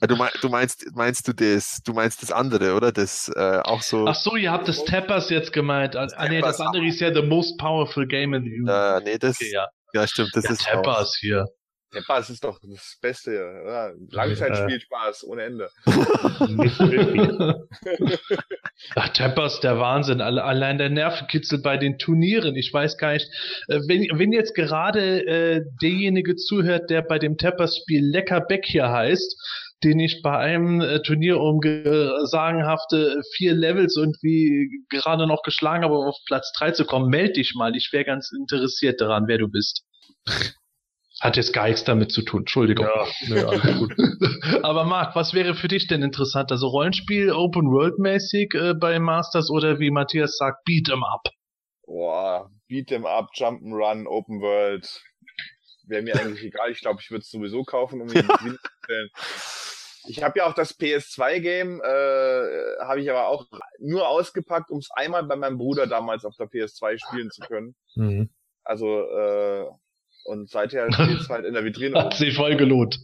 Du, 0.00 0.16
mein, 0.16 0.30
du 0.40 0.48
meinst, 0.48 0.86
meinst 0.94 1.28
du 1.28 1.32
das, 1.32 1.80
du 1.84 1.92
meinst 1.92 2.22
das 2.22 2.30
andere, 2.30 2.74
oder? 2.74 2.92
Das 2.92 3.30
äh, 3.34 3.60
auch 3.62 3.82
so. 3.82 4.06
Ach 4.06 4.14
so, 4.14 4.36
ihr 4.36 4.50
habt 4.50 4.68
das 4.68 4.84
Tappers 4.84 5.28
jetzt 5.30 5.52
gemeint. 5.52 5.96
Ah, 5.96 6.28
nee, 6.28 6.40
das 6.40 6.60
andere 6.60 6.86
ist 6.86 7.00
ja 7.00 7.12
the 7.12 7.22
most 7.22 7.58
powerful 7.58 8.06
game 8.06 8.34
in 8.34 8.44
the 8.44 8.50
universe. 8.50 9.02
Äh, 9.02 9.04
nee, 9.04 9.18
das, 9.18 9.36
Okay, 9.36 9.52
ja. 9.52 9.68
ja 9.92 10.06
stimmt, 10.06 10.30
das 10.34 10.44
ja, 10.44 10.50
ist 10.50 10.62
Tappers 10.64 11.16
hier. 11.20 11.46
Tempest 11.94 12.30
ist 12.30 12.44
doch 12.44 12.58
das 12.62 12.98
Beste, 13.00 13.30
oder? 13.64 13.92
Langzeitspielspaß 14.10 15.24
ohne 15.24 15.42
Ende. 15.44 15.70
Nicht 16.48 16.78
wirklich. 16.80 17.54
Ach, 18.96 19.08
Tappers, 19.10 19.60
der 19.60 19.78
Wahnsinn. 19.78 20.20
Alle- 20.20 20.44
Allein 20.44 20.78
der 20.78 20.90
Nervenkitzel 20.90 21.62
bei 21.62 21.76
den 21.76 21.98
Turnieren. 21.98 22.56
Ich 22.56 22.72
weiß 22.72 22.98
gar 22.98 23.12
nicht, 23.14 23.28
äh, 23.68 23.78
wenn, 23.88 24.02
wenn 24.18 24.32
jetzt 24.32 24.54
gerade 24.54 25.26
äh, 25.26 25.62
derjenige 25.80 26.36
zuhört, 26.36 26.90
der 26.90 27.02
bei 27.02 27.18
dem 27.18 27.38
Tappers-Spiel 27.38 28.04
Leckerbeck 28.04 28.64
hier 28.66 28.90
heißt, 28.90 29.36
den 29.82 30.00
ich 30.00 30.22
bei 30.22 30.36
einem 30.38 30.80
äh, 30.80 31.00
Turnier 31.02 31.38
um 31.40 31.60
ge- 31.60 32.10
sagenhafte 32.24 33.20
vier 33.34 33.54
Levels 33.54 33.96
irgendwie 33.96 34.70
gerade 34.88 35.26
noch 35.26 35.42
geschlagen 35.42 35.84
habe, 35.84 35.98
um 35.98 36.06
auf 36.06 36.16
Platz 36.26 36.52
drei 36.56 36.70
zu 36.70 36.84
kommen, 36.84 37.08
meld 37.10 37.36
dich 37.36 37.54
mal. 37.54 37.74
Ich 37.76 37.90
wäre 37.92 38.04
ganz 38.04 38.30
interessiert 38.32 39.00
daran, 39.00 39.24
wer 39.26 39.38
du 39.38 39.48
bist. 39.48 39.82
Hat 41.20 41.36
jetzt 41.36 41.52
gar 41.52 41.66
nichts 41.66 41.84
damit 41.84 42.10
zu 42.10 42.22
tun. 42.22 42.40
Entschuldigung. 42.40 42.86
Ja, 42.86 43.06
nö, 43.28 43.46
alles 43.46 43.78
gut. 43.78 43.94
Aber 44.62 44.84
Marc, 44.84 45.14
was 45.14 45.32
wäre 45.32 45.54
für 45.54 45.68
dich 45.68 45.86
denn 45.86 46.02
interessant? 46.02 46.50
Also 46.50 46.66
Rollenspiel, 46.68 47.30
Open 47.32 47.70
World 47.70 47.98
mäßig 47.98 48.54
äh, 48.54 48.74
bei 48.74 48.98
Masters 48.98 49.50
oder 49.50 49.78
wie 49.78 49.90
Matthias 49.90 50.36
sagt, 50.36 50.64
Beat 50.64 50.90
'em 50.90 51.04
up. 51.04 51.28
Boah, 51.86 52.50
Beat'em 52.68 53.04
Up, 53.04 53.30
Jump'n'Run, 53.34 54.06
Open 54.06 54.40
World. 54.40 55.02
Wäre 55.86 56.02
mir 56.02 56.18
eigentlich 56.18 56.42
egal. 56.44 56.70
Ich 56.70 56.80
glaube, 56.80 57.00
ich 57.00 57.10
würde 57.10 57.22
es 57.22 57.30
sowieso 57.30 57.62
kaufen, 57.62 58.00
um 58.00 58.08
ihn 58.08 58.14
zu 58.14 58.58
stellen. 58.84 59.10
Ich 60.06 60.22
habe 60.22 60.38
ja 60.38 60.46
auch 60.46 60.54
das 60.54 60.78
PS2-Game, 60.78 61.80
äh, 61.80 62.84
habe 62.84 63.00
ich 63.00 63.10
aber 63.10 63.28
auch 63.28 63.46
nur 63.78 64.06
ausgepackt, 64.08 64.70
um 64.70 64.78
es 64.78 64.90
einmal 64.94 65.24
bei 65.24 65.36
meinem 65.36 65.56
Bruder 65.56 65.86
damals 65.86 66.24
auf 66.24 66.36
der 66.36 66.46
PS2 66.46 66.98
spielen 66.98 67.30
zu 67.30 67.40
können. 67.42 67.74
Mhm. 67.94 68.28
Also, 68.64 68.86
äh, 68.86 69.66
und 70.24 70.50
seither 70.50 70.90
steht 70.92 71.20
es 71.20 71.28
halt 71.28 71.44
in 71.44 71.54
der 71.54 71.64
Vitrine. 71.64 71.98
Hat 71.98 72.14
sich 72.14 72.34
voll 72.34 72.56
gelohnt. 72.56 72.98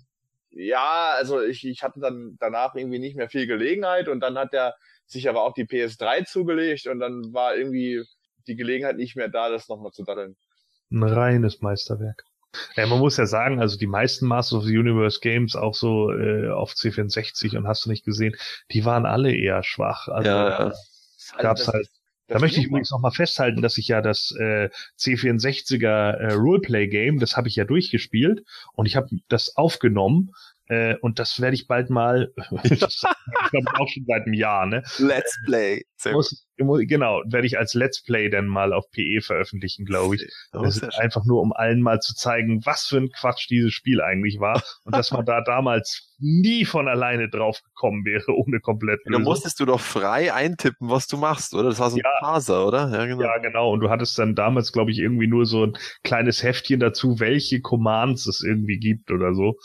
Ja, 0.50 1.12
also 1.16 1.40
ich, 1.40 1.64
ich 1.66 1.83
hatte 1.85 2.00
dann 2.00 2.37
danach 2.40 2.74
irgendwie 2.74 2.98
nicht 2.98 3.16
mehr 3.16 3.28
viel 3.28 3.46
Gelegenheit 3.46 4.09
und 4.09 4.20
dann 4.20 4.37
hat 4.37 4.52
er 4.52 4.74
sich 5.06 5.28
aber 5.28 5.44
auch 5.44 5.54
die 5.54 5.64
PS3 5.64 6.24
zugelegt 6.26 6.87
und 6.88 6.98
dann 6.98 7.33
war 7.33 7.54
irgendwie 7.56 8.02
die 8.48 8.56
Gelegenheit 8.56 8.96
nicht 8.96 9.16
mehr 9.16 9.28
da, 9.28 9.48
das 9.48 9.68
nochmal 9.68 9.92
zu 9.92 10.02
daddeln. 10.02 10.37
Ein 10.90 11.04
reines 11.04 11.61
Meisterwerk. 11.61 12.24
Ja, 12.74 12.87
man 12.88 12.98
muss 12.98 13.16
ja 13.16 13.26
sagen, 13.26 13.61
also 13.61 13.78
die 13.78 13.87
meisten 13.87 14.26
Masters 14.26 14.59
of 14.59 14.64
the 14.64 14.76
Universe 14.76 15.20
Games, 15.20 15.54
auch 15.54 15.74
so 15.74 16.11
äh, 16.11 16.48
auf 16.50 16.72
C64 16.72 17.56
und 17.56 17.68
hast 17.68 17.85
du 17.85 17.90
nicht 17.90 18.04
gesehen, 18.04 18.35
die 18.72 18.85
waren 18.85 19.06
alle 19.06 19.33
eher 19.33 19.62
schwach. 19.62 20.09
Also 20.09 20.28
Ja, 20.30 20.48
ja. 20.48 20.74
gab's 21.38 21.64
das- 21.66 21.74
halt. 21.74 21.88
Das 22.31 22.37
Da 22.37 22.40
möchte 22.40 22.61
ich 22.61 22.66
übrigens 22.66 22.90
noch 22.90 23.01
mal 23.01 23.11
festhalten, 23.11 23.61
dass 23.61 23.77
ich 23.77 23.88
ja 23.88 24.01
das 24.01 24.33
äh, 24.38 24.71
C64er 24.99 26.12
äh, 26.12 26.33
Roleplay 26.35 26.88
Game, 26.88 27.19
das 27.19 27.37
habe 27.37 27.49
ich 27.49 27.57
ja 27.57 27.64
durchgespielt 27.64 28.45
und 28.73 28.87
ich 28.87 28.97
habe 28.97 29.09
das 29.29 29.57
aufgenommen 29.57 30.31
äh, 30.69 30.95
und 30.97 31.19
das 31.19 31.40
werde 31.40 31.57
ich 31.57 31.66
bald 31.66 31.90
mal, 31.90 32.33
das 32.62 33.03
glaube 33.51 33.66
ich 33.75 33.81
auch 33.81 33.88
schon 33.88 34.05
seit 34.07 34.27
einem 34.27 34.35
Jahr, 34.35 34.66
ne? 34.66 34.83
Let's 34.99 35.37
Play. 35.45 35.83
Sehr 36.00 36.12
gut. 36.12 36.18
Muss, 36.30 36.46
muss, 36.58 36.80
genau, 36.86 37.20
werde 37.26 37.46
ich 37.46 37.58
als 37.58 37.74
Let's 37.74 38.02
Play 38.02 38.30
dann 38.30 38.46
mal 38.46 38.72
auf 38.72 38.90
PE 38.90 39.20
veröffentlichen, 39.20 39.84
glaube 39.84 40.14
ich. 40.14 40.26
Oh, 40.54 40.62
Das 40.62 40.78
ist 40.78 40.98
einfach 40.98 41.26
nur, 41.26 41.42
um 41.42 41.52
allen 41.52 41.82
mal 41.82 42.00
zu 42.00 42.14
zeigen, 42.14 42.64
was 42.64 42.86
für 42.86 42.96
ein 42.96 43.10
Quatsch 43.10 43.50
dieses 43.50 43.74
Spiel 43.74 44.00
eigentlich 44.00 44.40
war 44.40 44.62
und 44.84 44.96
dass 44.96 45.10
man 45.10 45.26
da 45.26 45.42
damals 45.42 46.16
nie 46.18 46.64
von 46.64 46.88
alleine 46.88 47.28
drauf 47.28 47.60
gekommen 47.62 48.06
wäre, 48.06 48.32
ohne 48.34 48.60
komplett 48.60 49.00
Da 49.04 49.18
musstest 49.18 49.60
du 49.60 49.66
doch 49.66 49.80
frei 49.80 50.32
eintippen, 50.32 50.88
was 50.88 51.06
du 51.06 51.18
machst, 51.18 51.52
oder? 51.54 51.68
Das 51.68 51.78
war 51.78 51.90
so 51.90 51.96
ein 51.96 52.02
Ja. 52.02 52.10
Parser, 52.20 52.66
oder? 52.66 52.90
Ja, 52.90 53.04
genau. 53.04 53.22
Ja, 53.22 53.36
genau. 53.38 53.70
Und 53.70 53.80
du 53.80 53.90
hattest 53.90 54.18
dann 54.18 54.34
damals, 54.34 54.72
glaube 54.72 54.90
ich, 54.90 54.98
irgendwie 55.00 55.26
nur 55.26 55.44
so 55.44 55.66
ein 55.66 55.76
kleines 56.02 56.42
Heftchen 56.42 56.80
dazu, 56.80 57.20
welche 57.20 57.60
Commands 57.60 58.26
es 58.26 58.42
irgendwie 58.42 58.78
gibt 58.78 59.10
oder 59.10 59.34
so. 59.34 59.56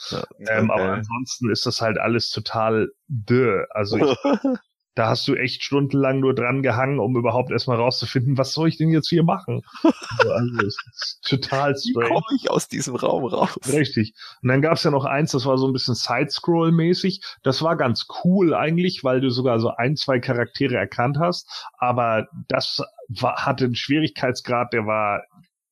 Ähm, 0.49 0.69
aber 0.69 0.83
Okay. 0.83 0.93
ansonsten 0.97 1.49
ist 1.49 1.65
das 1.65 1.79
halt 1.79 1.97
alles 1.97 2.29
total 2.29 2.89
dö. 3.07 3.63
Also 3.69 3.97
ich, 3.97 4.17
da 4.95 5.09
hast 5.09 5.27
du 5.27 5.35
echt 5.35 5.63
stundenlang 5.63 6.21
nur 6.21 6.33
dran 6.33 6.63
gehangen, 6.63 6.99
um 6.99 7.17
überhaupt 7.17 7.51
erstmal 7.51 7.77
rauszufinden, 7.77 8.37
was 8.37 8.53
soll 8.53 8.69
ich 8.69 8.77
denn 8.77 8.89
jetzt 8.89 9.09
hier 9.09 9.23
machen? 9.23 9.61
Also, 10.17 10.31
also 10.31 10.67
es 10.67 10.77
ist 10.93 11.21
total 11.27 11.73
Wie 11.73 11.91
strange. 11.91 12.07
komme 12.07 12.25
ich 12.39 12.49
aus 12.49 12.67
diesem 12.67 12.95
Raum 12.95 13.25
raus? 13.25 13.57
Richtig. 13.67 14.13
Und 14.41 14.49
dann 14.49 14.61
gab's 14.61 14.83
ja 14.83 14.91
noch 14.91 15.03
eins, 15.03 15.31
das 15.31 15.45
war 15.45 15.57
so 15.57 15.67
ein 15.67 15.73
bisschen 15.73 15.95
Side-Scroll-mäßig. 15.95 17.21
Das 17.43 17.61
war 17.61 17.75
ganz 17.75 18.07
cool 18.23 18.53
eigentlich, 18.53 19.03
weil 19.03 19.19
du 19.19 19.29
sogar 19.29 19.59
so 19.59 19.69
ein, 19.75 19.95
zwei 19.97 20.19
Charaktere 20.19 20.75
erkannt 20.75 21.17
hast. 21.19 21.49
Aber 21.77 22.27
das 22.47 22.81
war, 23.09 23.45
hatte 23.45 23.65
einen 23.65 23.75
Schwierigkeitsgrad, 23.75 24.73
der 24.73 24.85
war 24.85 25.23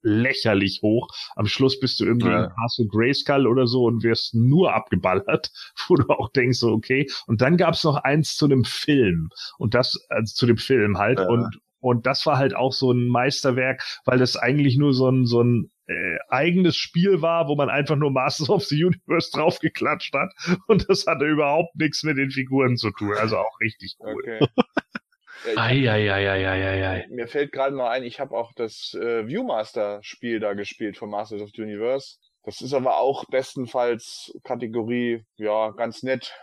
lächerlich 0.04 0.82
hoch. 0.84 1.08
Am 1.36 1.48
Schluss 1.48 1.80
bist 1.80 2.00
du 2.00 2.06
irgendwie 2.06 2.28
Ja. 2.28 2.46
in 2.46 2.50
Castle 2.52 2.88
Grayskull 2.88 3.48
oder 3.48 3.66
so 3.68 3.86
und 3.86 4.04
wirst 4.04 4.36
nur 4.36 4.74
abgeballert, 4.74 5.52
wo 5.88 5.96
du 5.96 6.08
auch 6.10 6.30
denkst, 6.32 6.60
so 6.60 6.72
okay. 6.72 7.08
Und 7.28 7.42
dann 7.42 7.58
gab's 7.58 7.84
noch 7.84 7.96
eins 7.96 8.36
zu 8.36 8.46
einem 8.46 8.64
Film. 8.64 9.30
Und 9.58 9.74
das, 9.74 9.98
also 10.10 10.34
zu 10.34 10.46
dem 10.46 10.58
Film 10.58 10.98
halt. 10.98 11.20
Ja. 11.20 11.28
Und, 11.28 11.60
und 11.80 12.06
das 12.06 12.26
war 12.26 12.38
halt 12.38 12.56
auch 12.56 12.72
so 12.74 12.92
ein 12.92 13.08
Meisterwerk, 13.08 13.84
weil 14.06 14.20
das 14.20 14.38
eigentlich 14.38 14.78
nur 14.78 14.94
so 14.94 15.10
ein, 15.10 15.26
so 15.26 15.42
ein 15.42 15.70
äh, 15.88 16.18
eigenes 16.30 16.78
Spiel 16.78 17.22
war, 17.22 17.48
wo 17.50 17.56
man 17.56 17.70
einfach 17.70 17.98
nur 17.98 18.10
Masters 18.12 18.50
of 18.50 18.64
the 18.64 18.84
Universe 18.86 19.32
draufgeklatscht 19.34 20.14
hat. 20.14 20.30
Und 20.68 20.90
das 20.90 21.06
hatte 21.08 21.26
überhaupt 21.26 21.76
nichts 21.76 22.04
mit 22.04 22.18
den 22.18 22.32
Figuren 22.32 22.78
zu 22.78 22.92
tun. 22.92 23.14
Also 23.20 23.38
auch 23.38 23.60
richtig 23.60 23.96
cool. 24.00 24.16
Okay. 24.24 24.48
Ja, 25.46 25.70
ich, 25.72 25.90
Eieieiei. 25.90 27.08
mir 27.10 27.28
fällt 27.28 27.52
gerade 27.52 27.76
noch 27.76 27.88
ein, 27.88 28.04
ich 28.04 28.20
habe 28.20 28.36
auch 28.36 28.52
das 28.56 28.94
äh, 29.00 29.28
Viewmaster-Spiel 29.28 30.40
da 30.40 30.54
gespielt 30.54 30.98
von 30.98 31.10
Masters 31.10 31.42
of 31.42 31.50
the 31.56 31.62
Universe. 31.62 32.18
Das 32.44 32.62
ist 32.62 32.74
aber 32.74 32.98
auch 32.98 33.26
bestenfalls 33.26 34.34
Kategorie, 34.44 35.24
ja, 35.38 35.72
ganz 35.72 36.04
nett. 36.04 36.34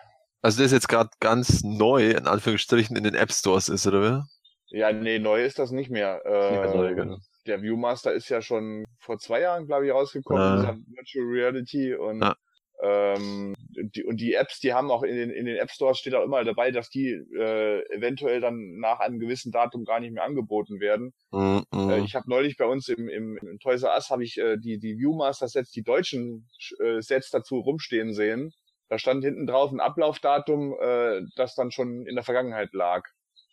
Also 0.43 0.59
das 0.59 0.67
ist 0.67 0.73
jetzt 0.73 0.89
gerade 0.89 1.11
ganz 1.21 1.63
neu, 1.63 2.11
in 2.11 2.27
Anführungsstrichen, 2.27 2.97
in 2.97 3.05
den 3.05 3.15
App 3.15 3.33
Stores 3.33 3.69
ist, 3.69 3.87
oder? 3.87 4.25
wie? 4.71 4.79
Ja, 4.79 4.93
nee, 4.93 5.19
neu 5.19 5.45
ist 5.45 5.59
das 5.59 5.71
nicht 5.73 5.91
mehr. 5.91 6.17
Nicht 6.25 6.25
mehr 6.61 6.65
Äh, 6.65 6.77
neu, 6.77 6.95
genau. 6.95 7.19
Der 7.47 7.61
Viewmaster 7.63 8.13
ist 8.13 8.29
ja 8.29 8.41
schon 8.41 8.85
vor 8.99 9.19
zwei 9.19 9.41
Jahren, 9.41 9.67
glaube 9.67 9.87
ich, 9.87 9.93
rausgekommen, 9.93 10.63
Ja. 10.63 10.77
Virtual 10.95 11.25
Reality 11.27 11.95
und 11.95 12.23
Ja. 12.23 12.37
Ähm, 12.83 13.55
die, 13.77 14.05
und 14.05 14.19
die 14.21 14.35
Apps, 14.35 14.61
die 14.61 14.73
haben 14.73 14.91
auch 14.91 15.03
in 15.03 15.15
den, 15.17 15.31
in 15.31 15.45
den 15.47 15.57
App 15.57 15.71
Stores 15.71 15.99
steht 15.99 16.15
auch 16.15 16.25
immer 16.25 16.45
dabei, 16.45 16.71
dass 16.71 16.89
die 16.89 17.11
äh, 17.11 17.83
eventuell 17.95 18.41
dann 18.41 18.79
nach 18.79 19.01
einem 19.01 19.19
gewissen 19.19 19.53
Datum 19.53 19.85
gar 19.85 20.01
nicht 20.01 20.13
mehr 20.13 20.25
angeboten 20.25 20.81
werden. 20.81 21.13
Mhm, 21.31 21.65
mhm. 21.73 21.91
Äh, 21.91 22.01
ich 22.01 22.15
habe 22.15 22.29
neulich 22.29 22.57
bei 22.57 22.65
uns 22.65 22.89
im, 22.89 23.09
im, 23.09 23.37
im 23.39 23.59
Toys 23.59 23.83
R 23.83 23.95
Us 23.95 24.11
habe 24.11 24.25
ich 24.25 24.39
äh, 24.39 24.57
die 24.57 24.79
die 24.79 24.99
Viewmaster 24.99 25.49
Sets, 25.49 25.71
die 25.73 25.83
deutschen 25.83 26.49
äh, 26.79 27.01
Sets 27.01 27.31
dazu 27.31 27.59
rumstehen 27.59 28.15
sehen. 28.15 28.53
Da 28.89 28.99
stand 28.99 29.25
hinten 29.25 29.47
drauf 29.47 29.71
ein 29.71 29.81
Ablaufdatum, 29.81 30.75
äh, 30.81 31.23
das 31.37 31.55
dann 31.55 31.71
schon 31.71 32.07
in 32.07 32.15
der 32.15 32.25
Vergangenheit 32.25 32.73
lag. 32.73 33.05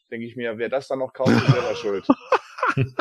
Denke 0.09 0.25
ich 0.25 0.35
mir, 0.35 0.57
wer 0.57 0.69
das 0.69 0.87
dann 0.87 0.99
noch 0.99 1.13
kauft, 1.13 1.31
ist 1.31 1.47
selber 1.47 1.75
schuld. 1.75 2.07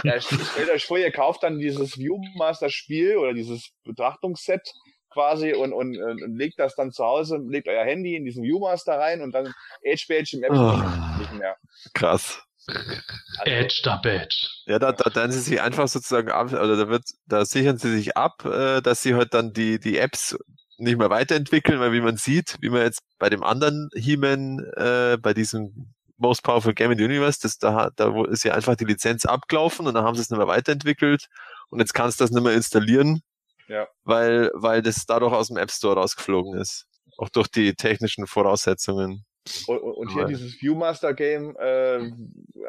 Ja, 0.04 0.18
stellt 0.18 0.70
euch 0.70 0.86
vor, 0.86 0.96
ihr 0.96 1.10
kauft 1.10 1.42
dann 1.42 1.58
dieses 1.58 1.98
Viewmaster 1.98 2.70
Spiel 2.70 3.18
oder 3.18 3.34
dieses 3.34 3.72
Betrachtungsset 3.84 4.72
quasi 5.16 5.54
und, 5.54 5.72
und, 5.72 5.96
und 5.96 6.22
und 6.22 6.36
legt 6.36 6.58
das 6.58 6.74
dann 6.74 6.92
zu 6.92 7.02
Hause, 7.02 7.38
legt 7.48 7.68
euer 7.68 7.84
Handy 7.84 8.16
in 8.16 8.26
diesen 8.26 8.44
Viewmaster 8.44 8.98
rein 8.98 9.22
und 9.22 9.32
dann 9.32 9.54
Edge 9.82 10.04
Badge 10.08 10.36
im 10.36 10.44
App 10.44 10.50
Oh. 10.52 11.18
nicht 11.18 11.32
mehr. 11.32 11.56
Krass. 11.94 12.42
Also, 12.66 13.50
Edge 13.50 13.80
da 13.82 13.96
Badge. 13.96 14.36
Ja, 14.66 14.78
da, 14.78 14.92
da 14.92 15.08
dann 15.08 15.32
sie 15.32 15.40
sich 15.40 15.60
einfach 15.62 15.88
sozusagen 15.88 16.30
ab, 16.30 16.52
oder 16.52 16.76
da 16.76 16.88
wird, 16.88 17.04
da 17.26 17.46
sichern 17.46 17.78
sie 17.78 17.96
sich 17.96 18.14
ab, 18.16 18.44
äh, 18.44 18.82
dass 18.82 19.02
sie 19.02 19.14
halt 19.14 19.32
dann 19.32 19.54
die, 19.54 19.80
die 19.80 19.96
Apps 19.96 20.36
nicht 20.76 20.98
mehr 20.98 21.08
weiterentwickeln, 21.08 21.80
weil 21.80 21.92
wie 21.92 22.02
man 22.02 22.18
sieht, 22.18 22.56
wie 22.60 22.68
man 22.68 22.82
jetzt 22.82 23.00
bei 23.18 23.30
dem 23.30 23.42
anderen 23.42 23.88
He-Man, 23.94 24.58
äh, 24.76 25.16
bei 25.18 25.32
diesem 25.32 25.94
Most 26.18 26.42
Powerful 26.42 26.74
Game 26.74 26.90
in 26.90 26.98
the 26.98 27.04
Universe, 27.04 27.38
das, 27.42 27.56
da, 27.58 27.90
da 27.96 28.24
ist 28.26 28.44
ja 28.44 28.52
einfach 28.54 28.74
die 28.76 28.84
Lizenz 28.84 29.24
abgelaufen 29.24 29.86
und 29.86 29.94
dann 29.94 30.04
haben 30.04 30.14
sie 30.16 30.22
es 30.22 30.28
nicht 30.30 30.38
mehr 30.38 30.46
weiterentwickelt 30.48 31.26
und 31.70 31.78
jetzt 31.80 31.94
kannst 31.94 32.20
du 32.20 32.24
das 32.24 32.30
nicht 32.30 32.42
mehr 32.42 32.52
installieren, 32.54 33.22
Ja. 33.68 33.88
weil, 34.04 34.50
weil 34.54 34.82
das 34.82 35.06
dadurch 35.06 35.32
aus 35.32 35.48
dem 35.48 35.56
App 35.56 35.70
Store 35.70 35.96
rausgeflogen 35.96 36.58
ist. 36.60 36.86
Auch 37.18 37.28
durch 37.30 37.48
die 37.48 37.74
technischen 37.74 38.26
Voraussetzungen. 38.26 39.24
Und, 39.66 39.78
und 39.78 40.08
hier 40.12 40.22
Ja. 40.22 40.28
dieses 40.28 40.60
Viewmaster 40.60 41.14
Game 41.14 41.56
äh, 41.58 42.10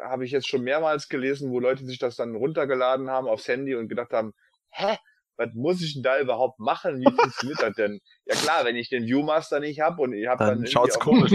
habe 0.04 0.24
ich 0.24 0.30
jetzt 0.30 0.48
schon 0.48 0.62
mehrmals 0.62 1.08
gelesen, 1.08 1.50
wo 1.50 1.60
Leute 1.60 1.84
sich 1.84 1.98
das 1.98 2.16
dann 2.16 2.34
runtergeladen 2.36 3.10
haben 3.10 3.28
aufs 3.28 3.46
Handy 3.48 3.74
und 3.74 3.88
gedacht 3.88 4.12
haben, 4.12 4.32
hä, 4.70 4.96
was 5.36 5.50
muss 5.54 5.82
ich 5.82 5.94
denn 5.94 6.02
da 6.02 6.18
überhaupt 6.18 6.58
machen? 6.58 7.00
Wie 7.00 7.04
funktioniert 7.04 7.60
das 7.62 7.74
denn? 7.74 8.00
Ja 8.26 8.34
klar, 8.36 8.64
wenn 8.64 8.74
ich 8.76 8.88
den 8.88 9.04
Viewmaster 9.06 9.60
nicht 9.60 9.80
habe 9.80 10.02
und 10.02 10.12
ich 10.12 10.26
habe 10.26 10.44
dann, 10.44 10.62
Dann 10.62 10.66
schaut's 10.66 10.98
komisch. 10.98 11.30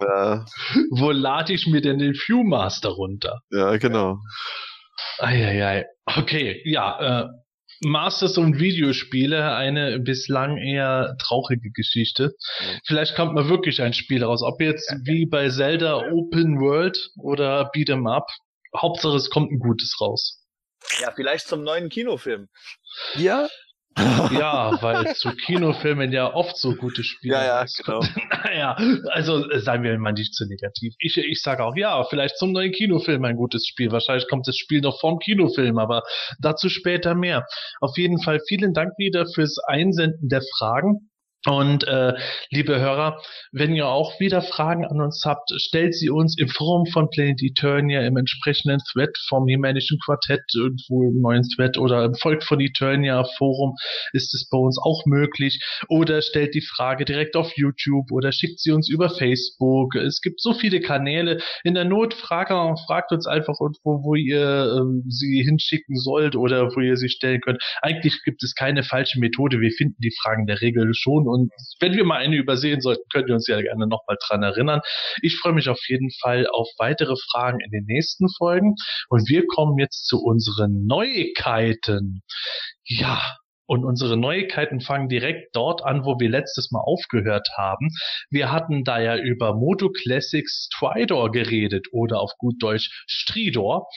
Ja, 0.00 0.44
Wo 0.90 1.10
lade 1.10 1.52
ich 1.52 1.66
mir 1.66 1.80
denn 1.80 1.98
den 1.98 2.14
Viewmaster 2.14 2.90
runter? 2.90 3.40
ja, 3.50 3.76
genau. 3.76 4.18
Eieiei. 5.18 5.86
Okay, 6.06 6.62
ja, 6.64 7.24
äh, 7.24 7.28
Masters 7.84 8.38
und 8.38 8.58
Videospiele, 8.60 9.54
eine 9.54 9.98
bislang 9.98 10.56
eher 10.56 11.16
traurige 11.18 11.70
Geschichte. 11.70 12.34
Vielleicht 12.86 13.16
kommt 13.16 13.34
mal 13.34 13.48
wirklich 13.48 13.82
ein 13.82 13.92
Spiel 13.92 14.22
raus. 14.22 14.42
Ob 14.42 14.60
jetzt 14.60 14.94
wie 15.04 15.26
bei 15.26 15.48
Zelda 15.48 15.96
Open 15.96 16.60
World 16.60 17.10
oder 17.16 17.70
Beat'em 17.72 18.08
Up. 18.08 18.28
Hauptsache 18.76 19.16
es 19.16 19.30
kommt 19.30 19.50
ein 19.50 19.58
gutes 19.58 19.96
raus. 20.00 20.40
Ja, 21.00 21.12
vielleicht 21.14 21.46
zum 21.48 21.62
neuen 21.62 21.88
Kinofilm. 21.88 22.48
Ja? 23.16 23.48
Ja, 23.96 24.78
weil 24.80 25.14
zu 25.14 25.30
Kinofilmen 25.30 26.12
ja 26.12 26.32
oft 26.32 26.56
so 26.56 26.74
gute 26.74 27.04
Spiele 27.04 27.34
Ja, 27.34 27.44
ja, 27.44 27.64
genau. 27.84 28.00
Naja, 28.44 28.76
also 29.10 29.48
äh, 29.50 29.60
seien 29.60 29.82
wir 29.82 29.98
mal 29.98 30.12
nicht 30.12 30.34
zu 30.34 30.46
negativ. 30.46 30.94
Ich, 30.98 31.18
ich 31.18 31.42
sage 31.42 31.64
auch, 31.64 31.76
ja, 31.76 32.02
vielleicht 32.04 32.38
zum 32.38 32.52
neuen 32.52 32.72
Kinofilm 32.72 33.24
ein 33.24 33.36
gutes 33.36 33.66
Spiel. 33.66 33.92
Wahrscheinlich 33.92 34.28
kommt 34.28 34.48
das 34.48 34.56
Spiel 34.56 34.80
noch 34.80 34.98
vorm 34.98 35.18
Kinofilm, 35.18 35.78
aber 35.78 36.02
dazu 36.40 36.68
später 36.68 37.14
mehr. 37.14 37.46
Auf 37.80 37.96
jeden 37.96 38.20
Fall 38.20 38.40
vielen 38.48 38.72
Dank 38.72 38.92
wieder 38.98 39.26
fürs 39.26 39.58
Einsenden 39.58 40.28
der 40.28 40.42
Fragen. 40.58 41.11
Und 41.46 41.84
äh, 41.88 42.12
liebe 42.50 42.78
Hörer, 42.78 43.20
wenn 43.50 43.74
ihr 43.74 43.88
auch 43.88 44.20
wieder 44.20 44.42
Fragen 44.42 44.84
an 44.84 45.00
uns 45.00 45.24
habt, 45.24 45.50
stellt 45.56 45.94
sie 45.94 46.08
uns 46.08 46.38
im 46.38 46.48
Forum 46.48 46.86
von 46.86 47.10
Planet 47.10 47.42
Eternia 47.42 48.06
im 48.06 48.16
entsprechenden 48.16 48.80
Thread 48.92 49.10
vom 49.28 49.48
Himmänischen 49.48 49.98
Quartett, 50.04 50.44
irgendwo 50.54 51.10
im 51.10 51.20
neuen 51.20 51.42
Thread 51.42 51.78
oder 51.78 52.04
im 52.04 52.14
Volk 52.14 52.44
von 52.44 52.60
Eternia 52.60 53.24
Forum 53.38 53.74
ist 54.12 54.34
es 54.34 54.48
bei 54.48 54.58
uns 54.58 54.78
auch 54.78 55.04
möglich. 55.04 55.58
Oder 55.88 56.22
stellt 56.22 56.54
die 56.54 56.60
Frage 56.60 57.04
direkt 57.04 57.34
auf 57.34 57.50
YouTube 57.56 58.12
oder 58.12 58.30
schickt 58.30 58.60
sie 58.60 58.70
uns 58.70 58.88
über 58.88 59.10
Facebook. 59.10 59.96
Es 59.96 60.20
gibt 60.20 60.40
so 60.40 60.54
viele 60.54 60.80
Kanäle. 60.80 61.40
In 61.64 61.74
der 61.74 61.84
Not 61.84 62.14
fragt, 62.14 62.52
fragt 62.86 63.10
uns 63.10 63.26
einfach 63.26 63.54
irgendwo, 63.60 64.04
wo 64.04 64.14
ihr 64.14 64.76
ähm, 64.78 65.02
sie 65.08 65.42
hinschicken 65.42 65.96
sollt 65.96 66.36
oder 66.36 66.74
wo 66.76 66.80
ihr 66.80 66.96
sie 66.96 67.08
stellen 67.08 67.40
könnt. 67.40 67.62
Eigentlich 67.80 68.22
gibt 68.24 68.44
es 68.44 68.54
keine 68.54 68.84
falsche 68.84 69.18
Methode. 69.18 69.60
Wir 69.60 69.72
finden 69.72 69.96
die 69.98 70.14
Fragen 70.22 70.46
der 70.46 70.60
Regel 70.60 70.92
schon 70.94 71.31
und 71.32 71.52
wenn 71.80 71.94
wir 71.94 72.04
mal 72.04 72.18
eine 72.18 72.36
übersehen 72.36 72.80
sollten, 72.80 73.02
könnt 73.12 73.28
ihr 73.28 73.34
uns 73.34 73.48
ja 73.48 73.60
gerne 73.60 73.86
nochmal 73.86 74.16
dran 74.26 74.42
erinnern. 74.42 74.80
Ich 75.22 75.36
freue 75.38 75.52
mich 75.54 75.68
auf 75.68 75.80
jeden 75.88 76.10
Fall 76.20 76.46
auf 76.46 76.68
weitere 76.78 77.14
Fragen 77.30 77.60
in 77.60 77.70
den 77.70 77.84
nächsten 77.86 78.28
Folgen 78.36 78.74
und 79.08 79.28
wir 79.28 79.46
kommen 79.46 79.78
jetzt 79.78 80.06
zu 80.06 80.22
unseren 80.22 80.86
Neuigkeiten. 80.86 82.22
Ja, 82.84 83.20
und 83.66 83.84
unsere 83.84 84.18
Neuigkeiten 84.18 84.80
fangen 84.80 85.08
direkt 85.08 85.56
dort 85.56 85.82
an, 85.82 86.04
wo 86.04 86.18
wir 86.18 86.28
letztes 86.28 86.70
Mal 86.72 86.80
aufgehört 86.80 87.48
haben. 87.56 87.88
Wir 88.28 88.52
hatten 88.52 88.84
da 88.84 89.00
ja 89.00 89.16
über 89.16 89.54
Moto 89.54 89.88
Classics 89.88 90.68
Stridor 90.70 91.30
geredet 91.30 91.86
oder 91.92 92.20
auf 92.20 92.32
gut 92.36 92.62
Deutsch 92.62 92.90
Stridor. 93.06 93.88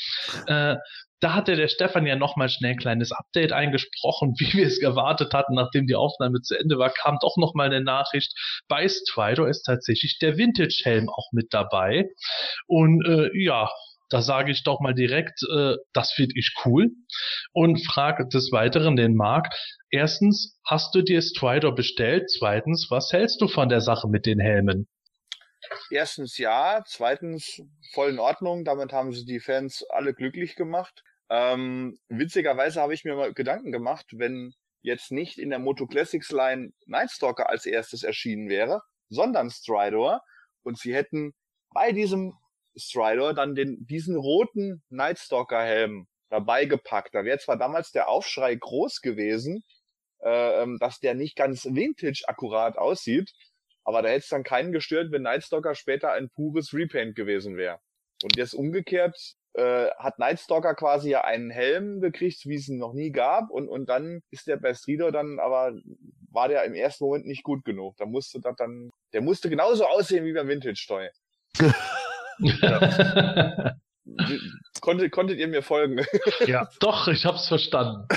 Äh, 0.47 0.77
da 1.25 1.33
hatte 1.33 1.55
der 1.55 1.69
Stefan 1.69 2.05
ja 2.05 2.15
nochmal 2.15 2.49
schnell 2.49 2.73
ein 2.73 2.77
kleines 2.77 3.11
Update 3.11 3.51
eingesprochen, 3.51 4.35
wie 4.39 4.53
wir 4.53 4.67
es 4.67 4.79
erwartet 4.79 5.33
hatten, 5.33 5.55
nachdem 5.55 5.87
die 5.87 5.95
Aufnahme 5.95 6.39
zu 6.41 6.55
Ende 6.55 6.77
war, 6.77 6.91
kam 6.91 7.17
doch 7.19 7.35
nochmal 7.37 7.65
eine 7.65 7.83
Nachricht. 7.83 8.31
Bei 8.67 8.87
Stridor 8.87 9.49
ist 9.49 9.63
tatsächlich 9.63 10.19
der 10.19 10.37
Vintage-Helm 10.37 11.09
auch 11.09 11.31
mit 11.31 11.47
dabei. 11.49 12.05
Und 12.67 13.03
äh, 13.07 13.31
ja, 13.33 13.71
da 14.11 14.21
sage 14.21 14.51
ich 14.51 14.63
doch 14.63 14.81
mal 14.81 14.93
direkt, 14.93 15.41
äh, 15.51 15.77
das 15.93 16.11
finde 16.11 16.35
ich 16.37 16.53
cool. 16.63 16.91
Und 17.53 17.83
frage 17.83 18.27
des 18.27 18.51
Weiteren 18.51 18.95
den 18.95 19.15
Marc. 19.15 19.47
Erstens, 19.89 20.59
hast 20.63 20.93
du 20.93 21.01
dir 21.01 21.23
Stridor 21.23 21.73
bestellt? 21.73 22.29
Zweitens, 22.29 22.85
was 22.91 23.11
hältst 23.11 23.41
du 23.41 23.47
von 23.47 23.67
der 23.67 23.81
Sache 23.81 24.07
mit 24.07 24.27
den 24.27 24.39
Helmen? 24.39 24.87
Erstens 25.89 26.37
ja, 26.37 26.83
zweitens 26.85 27.63
voll 27.93 28.11
in 28.11 28.19
Ordnung. 28.19 28.63
Damit 28.63 28.93
haben 28.93 29.11
sie 29.11 29.25
die 29.25 29.39
Fans 29.39 29.83
alle 29.89 30.13
glücklich 30.13 30.55
gemacht. 30.55 31.01
Ähm, 31.29 31.97
witzigerweise 32.09 32.81
habe 32.81 32.93
ich 32.93 33.03
mir 33.03 33.15
mal 33.15 33.33
Gedanken 33.33 33.71
gemacht, 33.71 34.05
wenn 34.11 34.53
jetzt 34.81 35.11
nicht 35.11 35.37
in 35.39 35.49
der 35.49 35.59
Moto 35.59 35.87
Classics 35.87 36.31
Line 36.31 36.71
Nightstalker 36.85 37.49
als 37.49 37.65
erstes 37.65 38.03
erschienen 38.03 38.49
wäre, 38.49 38.81
sondern 39.09 39.49
Stridor 39.49 40.21
und 40.63 40.77
sie 40.77 40.93
hätten 40.93 41.33
bei 41.73 41.91
diesem 41.91 42.33
Stridor 42.75 43.33
dann 43.33 43.55
den, 43.55 43.85
diesen 43.87 44.15
roten 44.15 44.83
Nightstalker 44.89 45.63
Helm 45.63 46.07
dabei 46.29 46.65
gepackt. 46.65 47.15
Da 47.15 47.23
wäre 47.23 47.39
zwar 47.39 47.57
damals 47.57 47.91
der 47.91 48.09
Aufschrei 48.09 48.55
groß 48.55 49.01
gewesen, 49.01 49.63
äh, 50.23 50.61
ähm, 50.61 50.77
dass 50.79 50.99
der 50.99 51.15
nicht 51.15 51.35
ganz 51.35 51.65
vintage 51.65 52.23
akkurat 52.27 52.77
aussieht, 52.77 53.31
aber 53.83 54.01
da 54.01 54.09
hätte 54.09 54.19
es 54.19 54.29
dann 54.29 54.43
keinen 54.43 54.71
gestört, 54.71 55.11
wenn 55.11 55.23
Nightstalker 55.23 55.75
später 55.75 56.11
ein 56.11 56.29
pures 56.29 56.73
Repaint 56.73 57.15
gewesen 57.15 57.57
wäre. 57.57 57.79
Und 58.23 58.35
jetzt 58.37 58.53
umgekehrt 58.53 59.35
äh, 59.55 59.87
hat 59.97 60.19
Nightstalker 60.19 60.75
quasi 60.75 61.09
ja 61.09 61.23
einen 61.23 61.49
Helm 61.49 62.01
gekriegt, 62.01 62.45
wie 62.45 62.55
es 62.55 62.67
ihn 62.67 62.77
noch 62.77 62.93
nie 62.93 63.11
gab. 63.11 63.49
Und, 63.49 63.69
und 63.69 63.87
dann 63.87 64.21
ist 64.29 64.47
der 64.47 64.57
bei 64.57 64.73
Strider 64.73 65.11
dann, 65.11 65.39
aber 65.39 65.73
war 66.29 66.49
der 66.49 66.63
im 66.65 66.73
ersten 66.73 67.05
Moment 67.05 67.25
nicht 67.25 67.43
gut 67.43 67.63
genug. 67.63 67.95
Da 67.97 68.05
musste 68.05 68.41
das 68.41 68.55
dann, 68.57 68.91
der 69.13 69.21
musste 69.21 69.49
genauso 69.49 69.85
aussehen 69.85 70.25
wie 70.25 70.33
beim 70.33 70.47
Vintage-Toy. 70.47 71.09
Konntet, 74.81 75.11
konntet 75.11 75.39
ihr 75.39 75.47
mir 75.47 75.63
folgen? 75.63 76.05
Ja, 76.45 76.69
Doch, 76.79 77.07
ich 77.07 77.25
hab's 77.25 77.47
verstanden. 77.47 78.07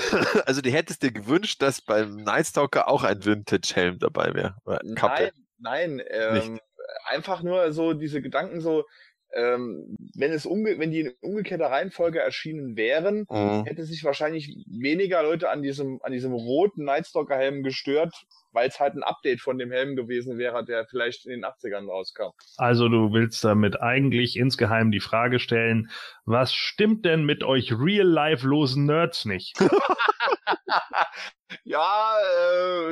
Also 0.44 0.60
du 0.60 0.70
hättest 0.70 1.02
dir 1.02 1.12
gewünscht, 1.12 1.62
dass 1.62 1.80
beim 1.80 2.16
Nightstalker 2.16 2.88
auch 2.88 3.04
ein 3.04 3.24
Vintage-Helm 3.24 3.98
dabei 3.98 4.34
wäre. 4.34 4.56
Nein, 5.58 5.96
nein, 5.98 6.02
ähm, 6.10 6.60
einfach 7.06 7.42
nur 7.42 7.72
so 7.72 7.94
diese 7.94 8.20
Gedanken 8.20 8.60
so, 8.60 8.84
ähm, 9.34 9.96
wenn 10.16 10.32
es 10.32 10.46
umge 10.46 10.78
wenn 10.78 10.90
die 10.90 11.00
in 11.00 11.12
umgekehrter 11.20 11.66
Reihenfolge 11.66 12.20
erschienen 12.20 12.76
wären, 12.76 13.26
Mhm. 13.30 13.64
hätte 13.64 13.84
sich 13.84 14.04
wahrscheinlich 14.04 14.48
weniger 14.66 15.22
Leute 15.22 15.50
an 15.50 15.62
diesem, 15.62 16.00
an 16.02 16.12
diesem 16.12 16.32
roten 16.32 16.84
Nightstalker-Helm 16.84 17.62
gestört, 17.62 18.14
weil 18.52 18.68
es 18.68 18.80
halt 18.80 18.94
ein 18.94 19.02
Update 19.02 19.40
von 19.40 19.58
dem 19.58 19.70
Helm 19.70 19.96
gewesen 19.96 20.38
wäre, 20.38 20.64
der 20.64 20.86
vielleicht 20.86 21.26
in 21.26 21.32
den 21.32 21.44
80ern 21.44 21.86
rauskam. 21.88 22.30
also 22.56 22.88
du 22.88 23.12
willst 23.12 23.44
damit 23.44 23.80
eigentlich 23.82 24.36
insgeheim 24.36 24.90
die 24.90 25.00
Frage 25.00 25.38
stellen, 25.38 25.90
was 26.24 26.54
stimmt 26.54 27.04
denn 27.04 27.24
mit 27.24 27.44
euch 27.44 27.72
real-life-losen 27.72 28.86
Nerds 28.86 29.24
nicht? 29.26 29.54
ja, 31.64 32.14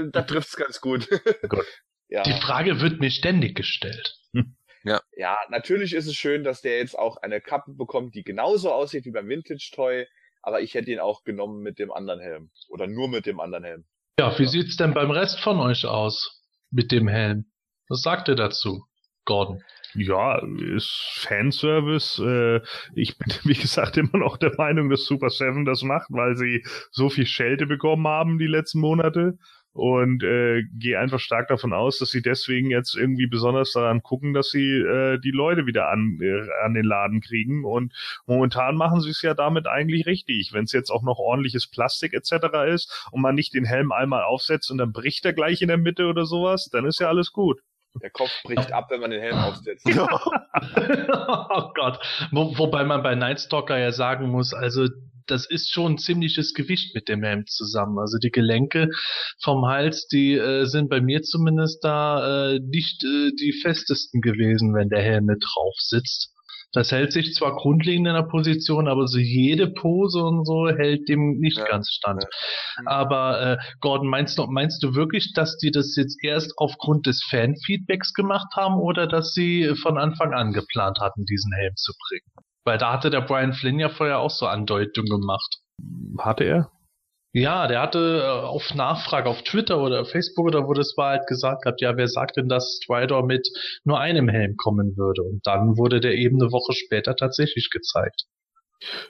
äh, 0.00 0.08
da 0.12 0.22
trifft's 0.22 0.56
ganz 0.56 0.80
gut. 0.80 1.08
Gut. 1.48 1.66
Ja. 2.08 2.22
Die 2.22 2.32
Frage 2.40 2.80
wird 2.80 3.00
mir 3.00 3.10
ständig 3.10 3.56
gestellt. 3.56 4.14
Ja, 5.16 5.36
natürlich 5.48 5.94
ist 5.94 6.06
es 6.06 6.14
schön, 6.14 6.44
dass 6.44 6.62
der 6.62 6.78
jetzt 6.78 6.98
auch 6.98 7.16
eine 7.18 7.40
Kappe 7.40 7.72
bekommt, 7.72 8.14
die 8.14 8.24
genauso 8.24 8.72
aussieht 8.72 9.04
wie 9.04 9.10
beim 9.10 9.28
Vintage-Toy, 9.28 10.06
aber 10.42 10.60
ich 10.60 10.74
hätte 10.74 10.90
ihn 10.90 11.00
auch 11.00 11.24
genommen 11.24 11.62
mit 11.62 11.78
dem 11.78 11.92
anderen 11.92 12.20
Helm. 12.20 12.50
Oder 12.68 12.86
nur 12.86 13.08
mit 13.08 13.26
dem 13.26 13.40
anderen 13.40 13.64
Helm. 13.64 13.84
Ja, 14.18 14.38
wie 14.38 14.46
sieht's 14.46 14.76
denn 14.76 14.94
beim 14.94 15.10
Rest 15.10 15.40
von 15.40 15.58
euch 15.60 15.84
aus 15.84 16.42
mit 16.70 16.92
dem 16.92 17.08
Helm? 17.08 17.46
Was 17.88 18.02
sagt 18.02 18.28
ihr 18.28 18.34
dazu, 18.34 18.84
Gordon? 19.24 19.62
Ja, 19.94 20.40
ist 20.74 20.90
Fanservice. 21.14 22.18
Äh, 22.18 22.60
ich 22.94 23.18
bin, 23.18 23.32
wie 23.44 23.54
gesagt, 23.54 23.96
immer 23.96 24.18
noch 24.18 24.36
der 24.36 24.54
Meinung, 24.56 24.90
dass 24.90 25.04
Super 25.04 25.30
Seven 25.30 25.64
das 25.64 25.82
macht, 25.82 26.08
weil 26.10 26.36
sie 26.36 26.64
so 26.90 27.08
viel 27.08 27.26
Schelte 27.26 27.66
bekommen 27.66 28.06
haben 28.06 28.38
die 28.38 28.46
letzten 28.46 28.80
Monate. 28.80 29.38
Und 29.76 30.22
äh, 30.22 30.62
gehe 30.72 30.98
einfach 30.98 31.20
stark 31.20 31.48
davon 31.48 31.74
aus, 31.74 31.98
dass 31.98 32.10
sie 32.10 32.22
deswegen 32.22 32.70
jetzt 32.70 32.94
irgendwie 32.94 33.26
besonders 33.26 33.72
daran 33.72 34.02
gucken, 34.02 34.32
dass 34.32 34.48
sie 34.48 34.70
äh, 34.72 35.18
die 35.18 35.32
Leute 35.32 35.66
wieder 35.66 35.90
an, 35.90 36.18
äh, 36.22 36.48
an 36.64 36.72
den 36.72 36.86
Laden 36.86 37.20
kriegen. 37.20 37.66
Und 37.66 37.92
momentan 38.26 38.76
machen 38.76 39.02
sie 39.02 39.10
es 39.10 39.20
ja 39.20 39.34
damit 39.34 39.66
eigentlich 39.66 40.06
richtig. 40.06 40.54
Wenn 40.54 40.64
es 40.64 40.72
jetzt 40.72 40.90
auch 40.90 41.02
noch 41.02 41.18
ordentliches 41.18 41.66
Plastik 41.66 42.14
etc. 42.14 42.72
ist 42.72 43.06
und 43.10 43.20
man 43.20 43.34
nicht 43.34 43.52
den 43.52 43.66
Helm 43.66 43.92
einmal 43.92 44.24
aufsetzt 44.24 44.70
und 44.70 44.78
dann 44.78 44.92
bricht 44.92 45.26
er 45.26 45.34
gleich 45.34 45.60
in 45.60 45.68
der 45.68 45.76
Mitte 45.76 46.06
oder 46.06 46.24
sowas, 46.24 46.70
dann 46.72 46.86
ist 46.86 46.98
ja 46.98 47.08
alles 47.08 47.32
gut. 47.32 47.60
Der 48.00 48.10
Kopf 48.10 48.30
bricht 48.44 48.72
ab, 48.72 48.86
wenn 48.90 49.00
man 49.00 49.10
den 49.10 49.20
Helm 49.20 49.36
aufsetzt. 49.36 49.86
oh 49.98 51.72
Gott. 51.74 51.98
Wo, 52.30 52.56
wobei 52.56 52.84
man 52.84 53.02
bei 53.02 53.14
Nightstalker 53.14 53.76
ja 53.78 53.92
sagen 53.92 54.30
muss, 54.30 54.54
also 54.54 54.88
das 55.26 55.48
ist 55.48 55.70
schon 55.70 55.92
ein 55.92 55.98
ziemliches 55.98 56.54
Gewicht 56.54 56.94
mit 56.94 57.08
dem 57.08 57.22
Helm 57.22 57.46
zusammen. 57.46 57.98
Also 57.98 58.18
die 58.18 58.30
Gelenke 58.30 58.90
vom 59.42 59.66
Hals, 59.66 60.06
die 60.08 60.34
äh, 60.34 60.64
sind 60.66 60.88
bei 60.88 61.00
mir 61.00 61.22
zumindest 61.22 61.82
da 61.84 62.54
äh, 62.54 62.60
nicht 62.60 63.04
äh, 63.04 63.30
die 63.38 63.52
festesten 63.52 64.20
gewesen, 64.20 64.74
wenn 64.74 64.88
der 64.88 65.02
Helm 65.02 65.26
mit 65.26 65.42
drauf 65.42 65.74
sitzt. 65.78 66.32
Das 66.72 66.92
hält 66.92 67.12
sich 67.12 67.32
zwar 67.32 67.56
grundlegend 67.56 68.06
in 68.06 68.14
der 68.14 68.24
Position, 68.24 68.88
aber 68.88 69.06
so 69.06 69.18
jede 69.18 69.68
Pose 69.68 70.22
und 70.22 70.44
so 70.44 70.68
hält 70.68 71.08
dem 71.08 71.38
nicht 71.38 71.56
Ja, 71.56 71.64
ganz 71.64 71.88
stand. 71.90 72.22
Mhm. 72.22 72.88
Aber 72.88 73.40
äh, 73.40 73.56
Gordon, 73.80 74.08
meinst 74.08 74.36
du, 74.36 74.46
meinst 74.46 74.82
du 74.82 74.94
wirklich, 74.94 75.32
dass 75.32 75.56
die 75.56 75.70
das 75.70 75.96
jetzt 75.96 76.22
erst 76.22 76.52
aufgrund 76.58 77.06
des 77.06 77.24
Fanfeedbacks 77.30 78.12
gemacht 78.12 78.48
haben 78.56 78.74
oder 78.74 79.06
dass 79.06 79.32
sie 79.32 79.74
von 79.80 79.96
Anfang 79.96 80.34
an 80.34 80.52
geplant 80.52 80.98
hatten, 81.00 81.24
diesen 81.24 81.52
Helm 81.52 81.74
zu 81.76 81.92
bringen? 82.08 82.45
Weil 82.66 82.78
da 82.78 82.92
hatte 82.92 83.10
der 83.10 83.20
Brian 83.20 83.52
Flynn 83.52 83.78
ja 83.78 83.88
vorher 83.88 84.18
auch 84.18 84.30
so 84.30 84.46
Andeutungen 84.46 85.20
gemacht. 85.20 85.60
Hatte 86.18 86.44
er? 86.44 86.70
Ja, 87.32 87.66
der 87.68 87.82
hatte 87.82 88.22
äh, 88.24 88.46
auf 88.46 88.74
Nachfrage 88.74 89.28
auf 89.28 89.42
Twitter 89.42 89.78
oder 89.78 90.04
Facebook 90.04 90.46
oder 90.46 90.66
wo 90.66 90.72
das 90.72 90.94
war 90.96 91.10
halt 91.10 91.26
gesagt 91.26 91.62
gehabt, 91.62 91.80
ja, 91.80 91.96
wer 91.96 92.08
sagt 92.08 92.38
denn, 92.38 92.48
dass 92.48 92.80
Strider 92.82 93.22
mit 93.22 93.46
nur 93.84 94.00
einem 94.00 94.28
Helm 94.28 94.56
kommen 94.56 94.96
würde? 94.96 95.22
Und 95.22 95.46
dann 95.46 95.76
wurde 95.76 96.00
der 96.00 96.14
eben 96.14 96.40
eine 96.40 96.50
Woche 96.50 96.72
später 96.72 97.14
tatsächlich 97.14 97.68
gezeigt. 97.70 98.24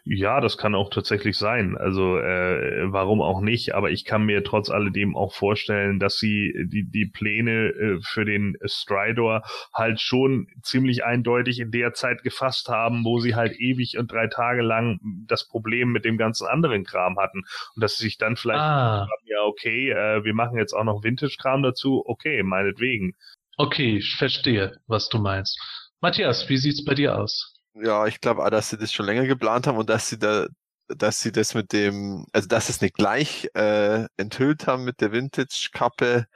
Ja, 0.05 0.41
das 0.41 0.57
kann 0.57 0.75
auch 0.77 0.91
tatsächlich 0.91 1.37
sein. 1.37 1.77
Also 1.77 2.19
äh, 2.19 2.93
warum 2.93 3.21
auch 3.21 3.41
nicht? 3.41 3.75
Aber 3.75 3.91
ich 3.91 4.05
kann 4.05 4.25
mir 4.25 4.45
trotz 4.45 4.71
alledem 4.71 5.17
auch 5.17 5.35
vorstellen, 5.35 5.99
dass 5.99 6.19
sie 6.19 6.55
die 6.67 6.85
die 6.89 7.07
Pläne 7.07 7.71
äh, 7.71 7.99
für 8.01 8.25
den 8.25 8.57
Stridor 8.64 9.43
halt 9.75 10.01
schon 10.01 10.47
ziemlich 10.62 11.05
eindeutig 11.05 11.59
in 11.59 11.73
der 11.73 11.95
Zeit 11.95 12.23
gefasst 12.23 12.69
haben, 12.69 13.05
wo 13.05 13.19
sie 13.19 13.35
halt 13.35 13.59
ewig 13.59 13.99
und 13.99 14.12
drei 14.12 14.29
Tage 14.29 14.62
lang 14.62 15.01
das 15.27 15.47
Problem 15.49 15.91
mit 15.91 16.05
dem 16.05 16.17
ganzen 16.17 16.47
anderen 16.47 16.85
Kram 16.85 17.19
hatten 17.19 17.43
und 17.75 17.83
dass 17.83 17.97
sie 17.99 18.05
sich 18.05 18.19
dann 18.19 18.37
vielleicht 18.37 18.61
Ah, 18.61 19.01
sagen, 19.01 19.23
ja 19.27 19.43
okay, 19.43 19.91
äh, 19.91 20.25
wir 20.25 20.35
machen 20.35 20.59
jetzt 20.59 20.75
auch 20.75 20.85
noch 20.85 21.03
Vintage-Kram 21.03 21.62
dazu. 21.62 22.03
Okay, 22.07 22.43
meinetwegen. 22.45 23.14
okay, 23.57 23.97
ich 23.99 24.14
verstehe, 24.17 24.79
was 24.87 25.09
du 25.09 25.19
meinst. 25.19 25.59
Matthias, 26.01 26.49
wie 26.49 26.57
sieht's 26.59 26.85
bei 26.85 26.95
dir 26.95 27.19
aus? 27.19 27.56
Ja, 27.83 28.07
ich 28.07 28.20
glaube 28.20 28.45
auch, 28.45 28.51
dass 28.51 28.70
sie 28.70 28.79
das 28.79 28.93
schon 28.93 29.07
länger 29.07 29.27
geplant 29.27 29.66
haben 29.66 29.79
und 29.79 29.91
dass 29.91 30.09
sie 30.09 30.18
da, 30.18 30.47
dass 30.89 31.20
sie 31.20 31.33
das 31.33 31.55
mit 31.55 31.72
dem, 31.72 32.27
also 32.33 32.49
dass 32.49 32.66
sie 32.66 32.72
es 32.72 32.81
nicht 32.81 32.95
gleich 32.95 33.49
äh, 33.55 34.07
enthüllt 34.16 34.66
haben 34.66 34.85
mit 34.85 35.01
der 35.01 35.12
Vintage-Kappe. 35.12 36.27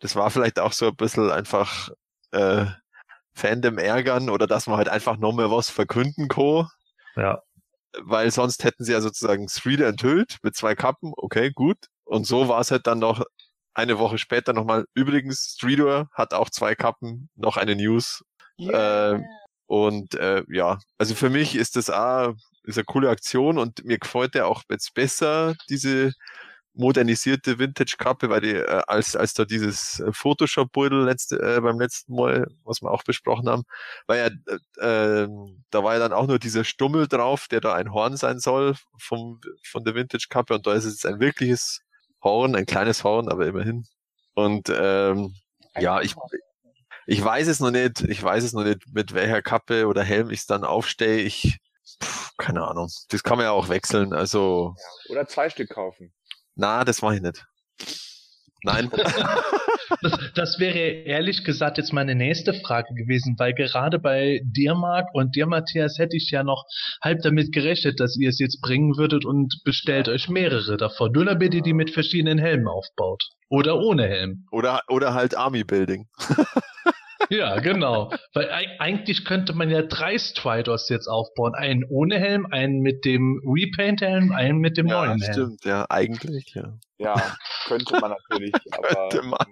Das 0.00 0.16
war 0.16 0.30
vielleicht 0.30 0.58
auch 0.58 0.72
so 0.72 0.88
ein 0.88 0.96
bisschen 0.96 1.30
einfach 1.30 1.90
äh, 2.32 2.66
Fandom 3.34 3.78
ärgern 3.78 4.30
oder 4.30 4.46
dass 4.46 4.66
man 4.66 4.76
halt 4.78 4.88
einfach 4.88 5.16
noch 5.18 5.32
mehr 5.34 5.50
was 5.50 5.70
verkünden 5.70 6.28
kann. 6.28 6.68
Ja. 7.16 7.42
weil 8.02 8.30
sonst 8.30 8.64
hätten 8.64 8.84
sie 8.84 8.92
ja 8.92 9.00
sozusagen 9.00 9.48
Streeter 9.48 9.86
enthüllt 9.88 10.38
mit 10.42 10.54
zwei 10.56 10.74
Kappen, 10.74 11.12
okay, 11.16 11.50
gut. 11.52 11.78
Und 12.04 12.26
so 12.26 12.48
war 12.48 12.60
es 12.60 12.70
halt 12.70 12.86
dann 12.86 12.98
noch 13.00 13.24
eine 13.74 13.98
Woche 13.98 14.18
später 14.18 14.52
nochmal. 14.52 14.86
Übrigens, 14.94 15.54
Streeter 15.56 16.08
hat 16.12 16.34
auch 16.34 16.50
zwei 16.50 16.74
Kappen, 16.74 17.30
noch 17.36 17.56
eine 17.56 17.76
News. 17.76 18.22
Ähm, 18.58 19.24
und 19.70 20.16
äh, 20.16 20.42
ja, 20.48 20.80
also 20.98 21.14
für 21.14 21.30
mich 21.30 21.54
ist 21.54 21.76
das 21.76 21.90
auch 21.90 22.34
ist 22.64 22.76
eine 22.76 22.84
coole 22.86 23.08
Aktion 23.08 23.56
und 23.56 23.84
mir 23.84 23.98
gefällt 23.98 24.34
der 24.34 24.48
auch 24.48 24.64
jetzt 24.68 24.94
besser, 24.94 25.54
diese 25.68 26.10
modernisierte 26.74 27.60
Vintage-Kappe, 27.60 28.30
weil 28.30 28.40
die, 28.40 28.54
äh, 28.54 28.82
als, 28.88 29.14
als 29.14 29.32
da 29.34 29.44
dieses 29.44 30.00
äh, 30.00 30.12
Photoshop-Beutel 30.12 31.04
letzte, 31.04 31.36
äh, 31.38 31.60
beim 31.60 31.78
letzten 31.78 32.16
Mal, 32.16 32.48
was 32.64 32.82
wir 32.82 32.90
auch 32.90 33.04
besprochen 33.04 33.48
haben, 33.48 33.62
weil 34.08 34.18
ja, 34.18 34.54
äh, 34.82 35.22
äh, 35.22 35.28
da 35.70 35.84
war 35.84 35.92
ja 35.94 36.00
dann 36.00 36.14
auch 36.14 36.26
nur 36.26 36.40
dieser 36.40 36.64
Stummel 36.64 37.06
drauf, 37.06 37.46
der 37.46 37.60
da 37.60 37.74
ein 37.74 37.92
Horn 37.92 38.16
sein 38.16 38.40
soll 38.40 38.74
vom, 38.98 39.40
von 39.64 39.84
der 39.84 39.94
Vintage-Kappe 39.94 40.52
und 40.52 40.66
da 40.66 40.72
ist 40.74 40.84
es 40.84 40.94
jetzt 40.94 41.06
ein 41.06 41.20
wirkliches 41.20 41.82
Horn, 42.24 42.56
ein 42.56 42.66
kleines 42.66 43.04
Horn, 43.04 43.28
aber 43.28 43.46
immerhin. 43.46 43.84
Und 44.34 44.68
ähm, 44.68 45.32
ja, 45.78 46.00
ich, 46.00 46.16
ich 47.10 47.24
weiß 47.24 47.48
es 47.48 47.58
noch 47.58 47.72
nicht, 47.72 48.02
ich 48.02 48.22
weiß 48.22 48.44
es 48.44 48.52
noch 48.52 48.62
nicht, 48.62 48.82
mit 48.92 49.14
welcher 49.14 49.42
Kappe 49.42 49.88
oder 49.88 50.04
Helm 50.04 50.30
ich 50.30 50.40
es 50.40 50.46
dann 50.46 50.62
aufstehe. 50.62 51.18
Ich, 51.18 51.58
pff, 52.00 52.30
keine 52.38 52.62
Ahnung. 52.66 52.88
Das 53.08 53.24
kann 53.24 53.36
man 53.36 53.46
ja 53.46 53.50
auch 53.50 53.68
wechseln. 53.68 54.12
Also, 54.12 54.76
Oder 55.08 55.26
zwei 55.26 55.50
Stück 55.50 55.70
kaufen. 55.70 56.12
na, 56.54 56.84
das 56.84 57.02
mache 57.02 57.16
ich 57.16 57.22
nicht. 57.22 57.44
Nein. 58.62 58.90
Das, 60.02 60.12
das 60.36 60.58
wäre 60.60 60.78
ehrlich 60.78 61.42
gesagt 61.42 61.76
jetzt 61.76 61.92
meine 61.92 62.14
nächste 62.14 62.54
Frage 62.54 62.94
gewesen, 62.94 63.34
weil 63.38 63.54
gerade 63.54 63.98
bei 63.98 64.40
dir, 64.44 64.76
Marc, 64.76 65.08
und 65.14 65.34
dir, 65.34 65.46
Matthias, 65.46 65.98
hätte 65.98 66.16
ich 66.16 66.30
ja 66.30 66.44
noch 66.44 66.64
halb 67.02 67.22
damit 67.22 67.52
gerechnet, 67.52 67.98
dass 67.98 68.16
ihr 68.16 68.28
es 68.28 68.38
jetzt 68.38 68.60
bringen 68.60 68.96
würdet 68.96 69.24
und 69.24 69.52
bestellt 69.64 70.08
euch 70.08 70.28
mehrere 70.28 70.76
davon. 70.76 71.10
Nur 71.10 71.24
damit 71.24 71.54
ihr 71.54 71.62
die 71.62 71.72
mit 71.72 71.90
verschiedenen 71.90 72.38
Helmen 72.38 72.68
aufbaut. 72.68 73.24
Oder 73.48 73.78
ohne 73.78 74.06
Helm. 74.06 74.46
oder, 74.52 74.82
oder 74.88 75.12
halt 75.12 75.36
Army 75.36 75.64
Building. 75.64 76.08
Ja, 77.30 77.58
genau. 77.60 78.12
Weil 78.34 78.50
eig- 78.50 78.78
eigentlich 78.80 79.24
könnte 79.24 79.52
man 79.54 79.70
ja 79.70 79.82
drei 79.82 80.18
Striders 80.18 80.88
jetzt 80.88 81.06
aufbauen. 81.06 81.54
Einen 81.54 81.84
ohne 81.84 82.18
Helm, 82.18 82.46
einen 82.50 82.80
mit 82.80 83.04
dem 83.04 83.40
Repaint-Helm, 83.46 84.32
einen 84.32 84.58
mit 84.58 84.76
dem 84.76 84.88
Ja, 84.88 85.06
neuen 85.06 85.20
Helm. 85.20 85.32
stimmt, 85.32 85.64
ja, 85.64 85.86
eigentlich, 85.88 86.52
ja. 86.54 86.76
Ja, 86.98 87.36
könnte 87.66 87.98
man 88.00 88.10
natürlich, 88.30 88.52
aber 88.72 89.08
Könnte 89.08 89.22
man. 89.26 89.46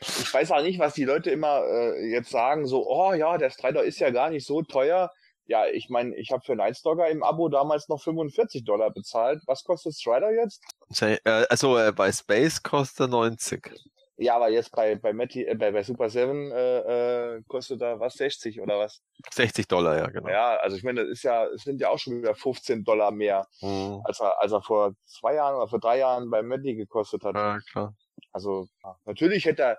ich 0.00 0.34
weiß 0.34 0.50
auch 0.50 0.62
nicht, 0.62 0.78
was 0.78 0.94
die 0.94 1.04
Leute 1.04 1.30
immer 1.30 1.62
äh, 1.64 2.10
jetzt 2.10 2.30
sagen, 2.30 2.66
so, 2.66 2.86
oh 2.88 3.12
ja, 3.14 3.38
der 3.38 3.50
Strider 3.50 3.82
ist 3.84 4.00
ja 4.00 4.10
gar 4.10 4.28
nicht 4.30 4.46
so 4.46 4.62
teuer. 4.62 5.10
Ja, 5.46 5.66
ich 5.66 5.88
meine, 5.90 6.14
ich 6.16 6.30
habe 6.30 6.42
für 6.44 6.54
Nightstalker 6.56 7.08
im 7.08 7.22
Abo 7.22 7.48
damals 7.48 7.88
noch 7.88 8.00
45 8.02 8.64
Dollar 8.64 8.90
bezahlt. 8.90 9.42
Was 9.46 9.64
kostet 9.64 9.94
Strider 9.94 10.30
jetzt? 10.32 10.62
Äh, 11.00 11.18
Also 11.50 11.76
äh, 11.78 11.92
bei 11.92 12.10
Space 12.12 12.62
kostet 12.62 13.00
er 13.06 13.08
90. 13.08 13.70
Ja, 14.16 14.36
aber 14.36 14.50
jetzt 14.50 14.70
bei 14.72 14.94
bei, 14.96 15.12
Meti, 15.12 15.44
äh, 15.44 15.54
bei, 15.54 15.72
bei 15.72 15.82
Super 15.82 16.08
7 16.10 16.52
äh, 16.52 17.36
äh, 17.36 17.42
kostet 17.48 17.80
er 17.80 17.98
was 17.98 18.14
60 18.14 18.60
oder 18.60 18.78
was? 18.78 19.00
60 19.32 19.66
Dollar, 19.68 19.96
ja, 19.96 20.06
genau. 20.08 20.28
Ja, 20.28 20.56
also 20.56 20.76
ich 20.76 20.82
meine, 20.84 21.02
das 21.02 21.10
ist 21.12 21.22
ja, 21.22 21.46
es 21.46 21.62
sind 21.62 21.80
ja 21.80 21.88
auch 21.88 21.98
schon 21.98 22.18
wieder 22.18 22.34
15 22.34 22.84
Dollar 22.84 23.10
mehr, 23.10 23.46
Mhm. 23.62 24.00
als 24.04 24.20
er, 24.20 24.40
als 24.40 24.52
er 24.52 24.62
vor 24.62 24.92
zwei 25.06 25.34
Jahren 25.34 25.56
oder 25.56 25.68
vor 25.68 25.80
drei 25.80 25.98
Jahren 25.98 26.28
bei 26.30 26.42
Meti 26.42 26.74
gekostet 26.74 27.24
hat. 27.24 27.34
Ja, 27.34 27.58
klar. 27.70 27.94
Also 28.32 28.66
natürlich 29.06 29.46
hätte 29.46 29.62
er, 29.62 29.78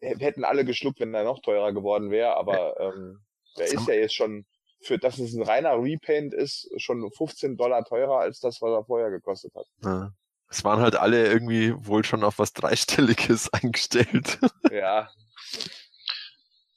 äh, 0.00 0.16
hätten 0.18 0.44
alle 0.44 0.64
geschluckt, 0.64 1.00
wenn 1.00 1.14
er 1.14 1.24
noch 1.24 1.40
teurer 1.40 1.72
geworden 1.72 2.10
wäre, 2.10 2.36
aber 2.36 2.80
ähm, 2.80 3.20
der 3.58 3.66
ist 3.66 3.86
ja 3.88 3.94
jetzt 3.94 4.14
schon, 4.14 4.46
für 4.82 4.98
dass 4.98 5.18
es 5.18 5.34
ein 5.34 5.42
reiner 5.42 5.74
Repaint 5.82 6.34
ist, 6.34 6.70
schon 6.78 7.10
15 7.12 7.56
Dollar 7.56 7.84
teurer 7.84 8.20
als 8.20 8.40
das, 8.40 8.60
was 8.62 8.70
er 8.70 8.84
vorher 8.84 9.10
gekostet 9.10 9.54
hat. 9.54 9.66
Ja. 9.84 10.10
Es 10.48 10.64
waren 10.64 10.80
halt 10.80 10.96
alle 10.96 11.26
irgendwie 11.26 11.74
wohl 11.76 12.04
schon 12.04 12.24
auf 12.24 12.38
was 12.38 12.52
Dreistelliges 12.52 13.52
eingestellt. 13.52 14.38
Ja, 14.70 15.08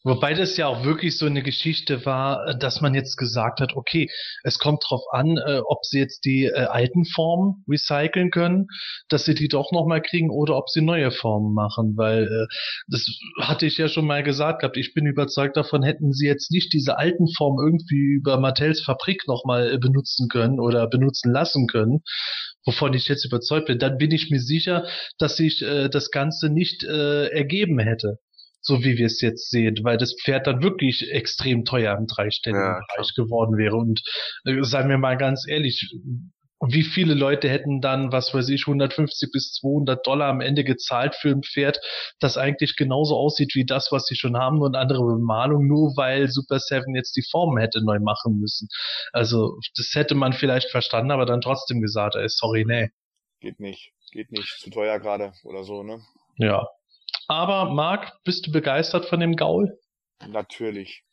Wobei 0.05 0.33
das 0.33 0.55
ja 0.55 0.67
auch 0.67 0.85
wirklich 0.85 1.17
so 1.17 1.25
eine 1.25 1.43
Geschichte 1.43 2.05
war, 2.05 2.47
äh, 2.47 2.57
dass 2.57 2.79
man 2.79 2.93
jetzt 2.93 3.17
gesagt 3.17 3.59
hat, 3.59 3.75
okay, 3.75 4.09
es 4.43 4.57
kommt 4.57 4.81
drauf 4.87 5.01
an, 5.11 5.37
äh, 5.37 5.59
ob 5.65 5.85
sie 5.85 5.99
jetzt 5.99 6.23
die 6.23 6.45
äh, 6.45 6.53
alten 6.53 7.03
Formen 7.03 7.65
recyceln 7.69 8.31
können, 8.31 8.67
dass 9.09 9.25
sie 9.25 9.35
die 9.35 9.49
doch 9.49 9.73
nochmal 9.73 10.01
kriegen 10.01 10.29
oder 10.29 10.55
ob 10.55 10.69
sie 10.69 10.81
neue 10.81 11.11
Formen 11.11 11.53
machen, 11.53 11.97
weil 11.97 12.23
äh, 12.23 12.47
das 12.87 13.07
hatte 13.41 13.65
ich 13.65 13.77
ja 13.77 13.89
schon 13.89 14.07
mal 14.07 14.23
gesagt 14.23 14.61
gehabt. 14.61 14.77
Ich 14.77 14.93
bin 14.93 15.05
überzeugt 15.05 15.57
davon, 15.57 15.83
hätten 15.83 16.13
sie 16.13 16.27
jetzt 16.27 16.49
nicht 16.49 16.71
diese 16.71 16.97
alten 16.97 17.27
Formen 17.35 17.59
irgendwie 17.65 18.15
über 18.19 18.39
Mattels 18.39 18.81
Fabrik 18.81 19.27
nochmal 19.27 19.73
äh, 19.73 19.77
benutzen 19.79 20.29
können 20.29 20.61
oder 20.61 20.87
benutzen 20.87 21.33
lassen 21.33 21.67
können, 21.67 22.03
wovon 22.65 22.93
ich 22.93 23.09
jetzt 23.09 23.25
überzeugt 23.25 23.67
bin, 23.67 23.79
dann 23.79 23.97
bin 23.97 24.11
ich 24.11 24.29
mir 24.29 24.39
sicher, 24.39 24.87
dass 25.17 25.35
sich 25.35 25.61
äh, 25.61 25.89
das 25.89 26.09
Ganze 26.09 26.49
nicht 26.49 26.85
äh, 26.85 27.27
ergeben 27.27 27.79
hätte 27.79 28.17
so 28.61 28.83
wie 28.83 28.97
wir 28.97 29.05
es 29.05 29.21
jetzt 29.21 29.49
sehen, 29.49 29.77
weil 29.83 29.97
das 29.97 30.15
Pferd 30.23 30.47
dann 30.47 30.61
wirklich 30.61 31.11
extrem 31.11 31.65
teuer 31.65 31.97
im 31.97 32.07
dreistelligen 32.07 32.63
Ja, 32.63 32.81
Bereich 32.95 33.13
geworden 33.15 33.57
wäre. 33.57 33.75
Und 33.75 34.01
äh, 34.45 34.63
seien 34.63 34.89
wir 34.89 34.97
mal 34.97 35.17
ganz 35.17 35.45
ehrlich, 35.47 35.93
wie 36.67 36.83
viele 36.83 37.13
Leute 37.13 37.49
hätten 37.49 37.79
dann, 37.79 38.11
was 38.11 38.33
weiß 38.33 38.49
ich, 38.49 38.67
150 38.67 39.31
bis 39.31 39.53
200 39.53 40.05
Dollar 40.05 40.27
am 40.27 40.41
Ende 40.41 40.63
gezahlt 40.65 41.15
für 41.15 41.29
ein 41.29 41.43
Pferd, 41.43 41.79
das 42.19 42.37
eigentlich 42.37 42.75
genauso 42.75 43.15
aussieht 43.15 43.55
wie 43.55 43.65
das, 43.65 43.91
was 43.91 44.05
sie 44.05 44.15
schon 44.15 44.37
haben, 44.37 44.61
eine 44.63 44.77
andere 44.77 45.05
Bemalung, 45.05 45.67
nur 45.67 45.93
weil 45.95 46.27
Super 46.27 46.59
Seven 46.59 46.95
jetzt 46.95 47.15
die 47.15 47.23
Formen 47.31 47.57
hätte 47.59 47.83
neu 47.83 47.99
machen 47.99 48.39
müssen. 48.39 48.67
Also 49.13 49.57
das 49.77 49.91
hätte 49.93 50.15
man 50.15 50.33
vielleicht 50.33 50.69
verstanden, 50.69 51.11
aber 51.11 51.25
dann 51.25 51.41
trotzdem 51.41 51.79
gesagt, 51.79 52.15
ey, 52.15 52.27
sorry, 52.27 52.65
nee. 52.67 52.89
geht 53.39 53.59
nicht. 53.59 53.93
Geht 54.11 54.31
nicht. 54.31 54.59
Zu 54.59 54.71
teuer 54.71 54.99
gerade 54.99 55.33
oder 55.43 55.63
so, 55.63 55.83
ne? 55.83 56.01
Ja. 56.37 56.67
Aber 57.29 57.69
Marc, 57.69 58.21
bist 58.23 58.47
du 58.47 58.51
begeistert 58.51 59.05
von 59.05 59.19
dem 59.19 59.35
Gaul? 59.35 59.79
Natürlich. 60.27 61.03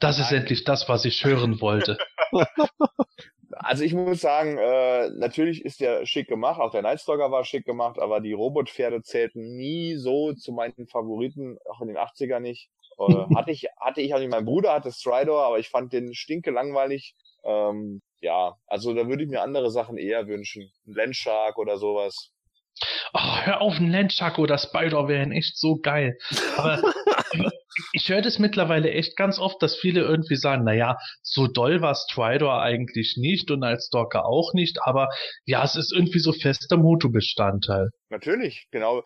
Das 0.00 0.18
ist 0.18 0.30
Nein. 0.30 0.42
endlich 0.42 0.64
das, 0.64 0.88
was 0.88 1.04
ich 1.04 1.24
hören 1.24 1.60
wollte. 1.60 1.98
Also 3.58 3.84
ich 3.84 3.94
muss 3.94 4.20
sagen, 4.20 4.58
äh, 4.58 5.08
natürlich 5.10 5.64
ist 5.64 5.80
der 5.80 6.04
schick 6.04 6.28
gemacht, 6.28 6.60
auch 6.60 6.70
der 6.70 6.82
Nightstalker 6.82 7.30
war 7.30 7.44
schick 7.44 7.64
gemacht, 7.64 7.98
aber 7.98 8.20
die 8.20 8.34
Robotpferde 8.34 9.02
zählten 9.02 9.56
nie 9.56 9.96
so 9.96 10.34
zu 10.34 10.52
meinen 10.52 10.86
Favoriten, 10.88 11.56
auch 11.70 11.80
in 11.80 11.88
den 11.88 11.96
80er 11.96 12.38
nicht. 12.38 12.68
Äh, 12.98 13.04
hatte 13.34 13.50
ich, 13.50 13.66
hatte 13.80 14.02
ich 14.02 14.14
auch 14.14 14.18
nicht. 14.18 14.30
Mein 14.30 14.44
Bruder 14.44 14.72
hatte 14.72 14.92
Stridor, 14.92 15.42
aber 15.42 15.58
ich 15.58 15.70
fand 15.70 15.92
den 15.92 16.14
stinke 16.14 16.50
langweilig. 16.50 17.14
Ähm, 17.44 18.02
ja, 18.20 18.56
also 18.66 18.92
da 18.92 19.08
würde 19.08 19.24
ich 19.24 19.30
mir 19.30 19.42
andere 19.42 19.70
Sachen 19.70 19.96
eher 19.96 20.26
wünschen. 20.26 20.70
Ein 20.86 20.92
Landshark 20.92 21.58
oder 21.58 21.78
sowas. 21.78 22.32
Oh, 23.14 23.36
hör 23.42 23.60
auf, 23.60 23.78
ein 23.78 23.90
Landshark 23.90 24.38
oder 24.38 24.58
Spider 24.58 25.08
wären 25.08 25.32
echt 25.32 25.58
so 25.58 25.76
geil. 25.76 26.18
Aber 26.56 26.82
ich 27.92 28.08
höre 28.08 28.22
das 28.22 28.38
mittlerweile 28.38 28.90
echt 28.90 29.16
ganz 29.16 29.38
oft, 29.38 29.62
dass 29.62 29.76
viele 29.76 30.00
irgendwie 30.00 30.36
sagen, 30.36 30.64
naja, 30.64 30.98
so 31.22 31.46
doll 31.46 31.80
war 31.80 31.94
Stridor 31.94 32.62
eigentlich 32.62 33.16
nicht 33.16 33.50
und 33.50 33.62
als 33.62 33.86
Stalker 33.86 34.26
auch 34.26 34.52
nicht, 34.54 34.78
aber 34.82 35.08
ja, 35.44 35.64
es 35.64 35.76
ist 35.76 35.92
irgendwie 35.92 36.18
so 36.18 36.32
fester 36.32 36.76
Motobestandteil. 36.76 37.90
Natürlich, 38.10 38.66
genau. 38.70 39.02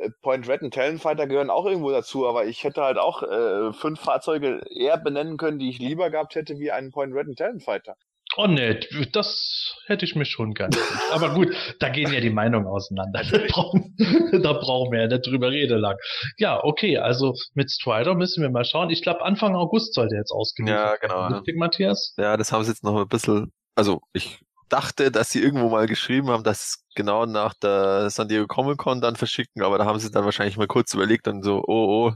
Äh, 0.00 0.10
Point 0.22 0.48
Red 0.48 0.62
und 0.62 0.74
Talonfighter 0.74 1.26
gehören 1.26 1.50
auch 1.50 1.66
irgendwo 1.66 1.90
dazu, 1.90 2.26
aber 2.26 2.46
ich 2.46 2.64
hätte 2.64 2.82
halt 2.82 2.98
auch 2.98 3.22
äh, 3.22 3.72
fünf 3.72 4.00
Fahrzeuge 4.00 4.60
eher 4.70 4.98
benennen 4.98 5.36
können, 5.36 5.58
die 5.58 5.70
ich 5.70 5.78
lieber 5.78 6.10
gehabt 6.10 6.34
hätte, 6.34 6.58
wie 6.58 6.70
einen 6.70 6.90
Point 6.90 7.14
Red 7.14 7.28
und 7.28 7.38
Talonfighter. 7.38 7.96
Oh 8.36 8.46
ne, 8.46 8.80
das 9.12 9.74
hätte 9.86 10.04
ich 10.04 10.14
mir 10.14 10.24
schon 10.24 10.54
gern. 10.54 10.70
Aber 11.10 11.34
gut, 11.34 11.54
da 11.80 11.90
gehen 11.90 12.12
ja 12.12 12.20
die 12.20 12.30
Meinungen 12.30 12.66
auseinander. 12.66 13.22
Da 13.30 13.38
brauchen, 13.48 13.94
da 14.42 14.52
brauchen 14.54 14.92
wir 14.92 15.02
ja 15.02 15.06
nicht 15.08 15.26
drüber 15.26 15.50
reden 15.50 15.78
lang. 15.78 15.96
Ja, 16.38 16.62
okay, 16.64 16.96
also 16.98 17.34
mit 17.54 17.70
Strider 17.70 18.14
müssen 18.14 18.42
wir 18.42 18.50
mal 18.50 18.64
schauen. 18.64 18.90
Ich 18.90 19.02
glaube, 19.02 19.22
Anfang 19.22 19.54
August 19.54 19.94
sollte 19.94 20.16
jetzt 20.16 20.32
ausgeliefert 20.32 20.78
Ja, 20.78 20.96
genau. 20.96 21.20
werden. 21.22 21.34
Richtig, 21.34 21.56
Matthias? 21.56 22.14
Ja, 22.16 22.36
das 22.36 22.52
haben 22.52 22.64
sie 22.64 22.70
jetzt 22.70 22.84
noch 22.84 22.98
ein 22.98 23.08
bisschen, 23.08 23.52
also 23.74 24.00
ich 24.14 24.40
dachte, 24.70 25.10
dass 25.10 25.30
sie 25.30 25.42
irgendwo 25.42 25.68
mal 25.68 25.86
geschrieben 25.86 26.28
haben, 26.28 26.44
dass 26.44 26.84
genau 26.94 27.26
nach 27.26 27.52
der 27.54 28.08
San 28.08 28.28
Diego 28.28 28.46
Comic 28.46 28.78
Con 28.78 29.02
dann 29.02 29.16
verschicken, 29.16 29.62
aber 29.62 29.76
da 29.76 29.84
haben 29.84 29.98
sie 29.98 30.10
dann 30.10 30.24
wahrscheinlich 30.24 30.56
mal 30.56 30.66
kurz 30.66 30.94
überlegt 30.94 31.28
und 31.28 31.42
so, 31.42 31.62
oh, 31.66 32.08
oh, 32.08 32.12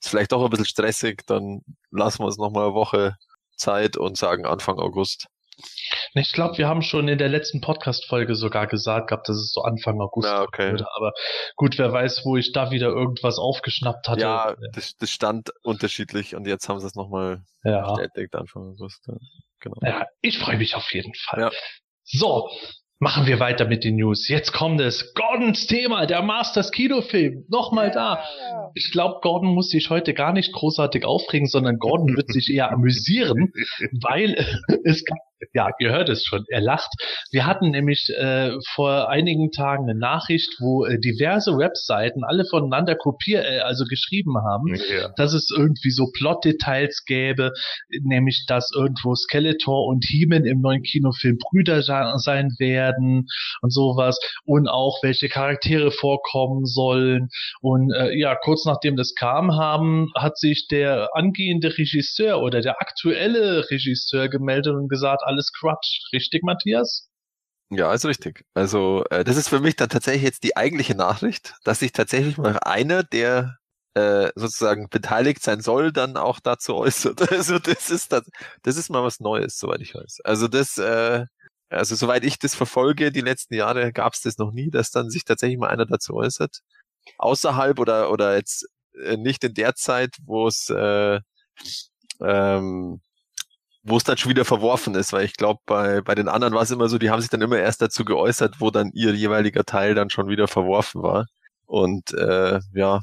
ist 0.00 0.08
vielleicht 0.08 0.30
doch 0.30 0.44
ein 0.44 0.50
bisschen 0.50 0.66
stressig, 0.66 1.26
dann 1.26 1.62
lassen 1.90 2.20
wir 2.20 2.26
uns 2.26 2.38
noch 2.38 2.52
mal 2.52 2.66
eine 2.66 2.74
Woche 2.74 3.16
Zeit 3.56 3.96
und 3.96 4.16
sagen 4.16 4.46
Anfang 4.46 4.78
August. 4.78 5.26
Ich 6.14 6.32
glaube, 6.32 6.58
wir 6.58 6.68
haben 6.68 6.82
schon 6.82 7.08
in 7.08 7.18
der 7.18 7.28
letzten 7.28 7.60
Podcast-Folge 7.60 8.34
sogar 8.34 8.66
gesagt 8.66 9.08
gehabt, 9.08 9.28
dass 9.28 9.36
es 9.36 9.52
so 9.52 9.62
Anfang 9.62 10.00
August 10.00 10.28
Ja, 10.28 10.42
okay. 10.42 10.72
würde. 10.72 10.86
Aber 10.96 11.12
gut, 11.56 11.78
wer 11.78 11.92
weiß, 11.92 12.22
wo 12.24 12.36
ich 12.36 12.52
da 12.52 12.70
wieder 12.70 12.88
irgendwas 12.88 13.38
aufgeschnappt 13.38 14.08
hatte. 14.08 14.20
Ja, 14.20 14.54
das, 14.72 14.96
das 14.96 15.10
stand 15.10 15.50
unterschiedlich 15.62 16.34
und 16.34 16.46
jetzt 16.46 16.68
haben 16.68 16.80
sie 16.80 16.86
es 16.86 16.94
nochmal 16.94 17.42
ja. 17.64 17.92
bestätigt 17.92 18.34
Anfang 18.34 18.74
August. 18.74 19.06
Ja, 19.06 19.14
genau. 19.60 19.76
ja 19.82 20.06
ich 20.20 20.38
freue 20.38 20.58
mich 20.58 20.74
auf 20.74 20.92
jeden 20.92 21.14
Fall. 21.14 21.40
Ja. 21.40 21.50
So, 22.02 22.48
machen 23.00 23.26
wir 23.26 23.40
weiter 23.40 23.66
mit 23.66 23.82
den 23.82 23.96
News. 23.96 24.28
Jetzt 24.28 24.52
kommt 24.52 24.80
es. 24.80 25.14
Gordons 25.14 25.66
Thema, 25.66 26.06
der 26.06 26.22
Masters 26.22 26.70
Kinofilm. 26.70 27.44
Nochmal 27.48 27.90
da. 27.90 28.24
Ich 28.74 28.92
glaube, 28.92 29.20
Gordon 29.22 29.54
muss 29.54 29.70
sich 29.70 29.90
heute 29.90 30.14
gar 30.14 30.32
nicht 30.32 30.52
großartig 30.52 31.04
aufregen, 31.04 31.48
sondern 31.48 31.78
Gordon 31.78 32.16
wird 32.16 32.30
sich 32.30 32.50
eher 32.52 32.70
amüsieren, 32.70 33.52
weil 34.02 34.34
es 34.84 35.04
gab 35.04 35.18
ja, 35.52 35.68
ihr 35.78 35.90
hört 35.90 36.08
es 36.08 36.24
schon, 36.24 36.44
er 36.48 36.60
lacht. 36.60 36.90
Wir 37.30 37.46
hatten 37.46 37.70
nämlich 37.70 38.08
äh, 38.16 38.52
vor 38.74 39.08
einigen 39.08 39.50
Tagen 39.52 39.88
eine 39.88 39.98
Nachricht, 39.98 40.48
wo 40.60 40.84
äh, 40.84 40.98
diverse 40.98 41.56
Webseiten 41.56 42.24
alle 42.24 42.44
voneinander 42.44 42.94
kopiert, 42.94 43.44
äh, 43.44 43.60
also 43.60 43.84
geschrieben 43.84 44.34
haben, 44.38 44.74
Ja. 44.74 45.10
dass 45.16 45.32
es 45.32 45.50
irgendwie 45.56 45.90
so 45.90 46.08
Plot-Details 46.12 47.04
gäbe, 47.06 47.52
nämlich 48.02 48.44
dass 48.46 48.70
irgendwo 48.74 49.14
Skeletor 49.14 49.86
und 49.86 50.04
He-Man 50.08 50.44
im 50.44 50.60
neuen 50.60 50.82
Kinofilm 50.82 51.38
Brüder 51.38 51.82
sein 51.82 52.50
werden 52.58 53.26
und 53.62 53.72
sowas 53.72 54.18
und 54.44 54.68
auch 54.68 54.98
welche 55.02 55.28
Charaktere 55.28 55.90
vorkommen 55.90 56.66
sollen. 56.66 57.28
Und 57.60 57.92
äh, 57.92 58.16
ja, 58.18 58.34
kurz 58.36 58.64
nachdem 58.66 58.96
das 58.96 59.14
kam, 59.14 59.52
haben, 59.56 60.08
hat 60.16 60.38
sich 60.38 60.66
der 60.68 61.08
angehende 61.14 61.76
Regisseur 61.76 62.40
oder 62.42 62.60
der 62.60 62.80
aktuelle 62.80 63.70
Regisseur 63.70 64.28
gemeldet 64.28 64.74
und 64.74 64.88
gesagt, 64.88 65.22
alles 65.30 65.52
Quatsch. 65.58 66.00
Richtig, 66.12 66.42
Matthias? 66.42 67.08
Ja, 67.70 67.94
ist 67.94 68.04
richtig. 68.04 68.44
Also 68.54 69.04
äh, 69.10 69.24
das 69.24 69.36
ist 69.36 69.48
für 69.48 69.60
mich 69.60 69.76
dann 69.76 69.88
tatsächlich 69.88 70.24
jetzt 70.24 70.42
die 70.42 70.56
eigentliche 70.56 70.96
Nachricht, 70.96 71.54
dass 71.64 71.78
sich 71.78 71.92
tatsächlich 71.92 72.36
mal 72.36 72.58
einer, 72.58 73.04
der 73.04 73.58
äh, 73.94 74.30
sozusagen 74.34 74.88
beteiligt 74.88 75.42
sein 75.42 75.60
soll, 75.60 75.92
dann 75.92 76.16
auch 76.16 76.40
dazu 76.40 76.76
äußert. 76.76 77.20
Also 77.32 77.58
das 77.58 77.90
ist 77.90 78.12
das, 78.12 78.22
das 78.62 78.76
ist 78.76 78.90
mal 78.90 79.04
was 79.04 79.20
Neues, 79.20 79.58
soweit 79.58 79.80
ich 79.80 79.94
weiß. 79.94 80.20
Also 80.24 80.48
das, 80.48 80.78
äh, 80.78 81.26
also 81.68 81.94
soweit 81.94 82.24
ich 82.24 82.38
das 82.38 82.54
verfolge, 82.54 83.12
die 83.12 83.20
letzten 83.20 83.54
Jahre 83.54 83.92
gab 83.92 84.14
es 84.14 84.22
das 84.22 84.38
noch 84.38 84.52
nie, 84.52 84.70
dass 84.70 84.90
dann 84.90 85.10
sich 85.10 85.24
tatsächlich 85.24 85.58
mal 85.58 85.68
einer 85.68 85.86
dazu 85.86 86.14
äußert. 86.14 86.60
Außerhalb 87.18 87.78
oder 87.78 88.10
oder 88.10 88.36
jetzt 88.36 88.66
äh, 89.04 89.16
nicht 89.16 89.44
in 89.44 89.54
der 89.54 89.74
Zeit, 89.76 90.16
wo 90.24 90.48
es 90.48 90.70
äh, 90.70 91.20
ähm, 92.20 93.00
wo 93.82 93.96
es 93.96 94.04
dann 94.04 94.16
schon 94.18 94.30
wieder 94.30 94.44
verworfen 94.44 94.94
ist, 94.94 95.12
weil 95.12 95.24
ich 95.24 95.34
glaube, 95.34 95.60
bei, 95.66 96.00
bei 96.02 96.14
den 96.14 96.28
anderen 96.28 96.54
war 96.54 96.62
es 96.62 96.70
immer 96.70 96.88
so, 96.88 96.98
die 96.98 97.10
haben 97.10 97.20
sich 97.20 97.30
dann 97.30 97.42
immer 97.42 97.58
erst 97.58 97.82
dazu 97.82 98.04
geäußert, 98.04 98.60
wo 98.60 98.70
dann 98.70 98.90
ihr 98.92 99.14
jeweiliger 99.14 99.64
Teil 99.64 99.94
dann 99.94 100.10
schon 100.10 100.28
wieder 100.28 100.48
verworfen 100.48 101.02
war. 101.02 101.26
Und 101.66 102.12
äh, 102.14 102.60
ja, 102.74 103.00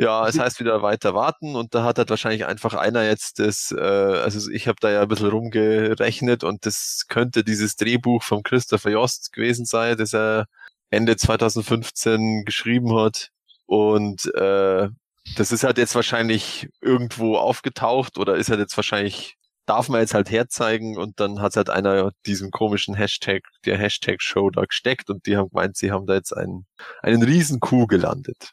ja, 0.00 0.26
es 0.26 0.38
heißt 0.38 0.60
wieder 0.60 0.82
weiter 0.82 1.14
warten 1.14 1.56
und 1.56 1.74
da 1.74 1.84
hat 1.84 1.98
halt 1.98 2.08
wahrscheinlich 2.10 2.46
einfach 2.46 2.72
einer 2.74 3.04
jetzt 3.04 3.38
das, 3.38 3.70
äh, 3.76 3.80
also 3.80 4.50
ich 4.50 4.66
habe 4.66 4.78
da 4.80 4.90
ja 4.90 5.02
ein 5.02 5.08
bisschen 5.08 5.28
rumgerechnet 5.28 6.42
und 6.42 6.64
das 6.64 7.04
könnte 7.08 7.44
dieses 7.44 7.76
Drehbuch 7.76 8.22
von 8.22 8.42
Christopher 8.42 8.90
Jost 8.90 9.32
gewesen 9.32 9.66
sein, 9.66 9.98
das 9.98 10.14
er 10.14 10.46
Ende 10.90 11.16
2015 11.16 12.44
geschrieben 12.46 12.96
hat. 12.96 13.28
Und 13.66 14.32
äh, 14.34 14.88
das 15.36 15.52
ist 15.52 15.64
halt 15.64 15.78
jetzt 15.78 15.94
wahrscheinlich 15.94 16.68
irgendwo 16.80 17.36
aufgetaucht 17.36 18.18
oder 18.18 18.36
ist 18.36 18.48
halt 18.50 18.60
jetzt 18.60 18.76
wahrscheinlich 18.76 19.36
darf 19.66 19.88
man 19.88 20.00
jetzt 20.00 20.14
halt 20.14 20.30
herzeigen 20.30 20.96
und 20.98 21.20
dann 21.20 21.40
hat 21.40 21.56
halt 21.56 21.70
einer 21.70 22.10
diesen 22.26 22.50
komischen 22.50 22.94
Hashtag, 22.94 23.42
der 23.64 23.78
Hashtag-Show 23.78 24.50
da 24.50 24.64
gesteckt 24.64 25.10
und 25.10 25.26
die 25.26 25.36
haben 25.36 25.50
gemeint, 25.50 25.76
sie 25.76 25.92
haben 25.92 26.06
da 26.06 26.14
jetzt 26.14 26.32
einen, 26.32 26.66
einen 27.02 27.22
riesen 27.22 27.60
Coup 27.60 27.88
gelandet. 27.88 28.52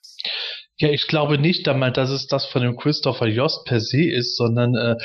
Ja, 0.79 0.89
ich 0.89 1.07
glaube 1.07 1.39
nicht 1.39 1.67
einmal, 1.67 1.91
dass 1.91 2.11
es 2.11 2.27
das 2.27 2.45
von 2.45 2.61
dem 2.61 2.77
Christopher 2.77 3.27
Jost 3.27 3.65
per 3.65 3.79
se 3.81 4.03
ist, 4.03 4.37
sondern 4.37 4.75
äh, 4.75 4.95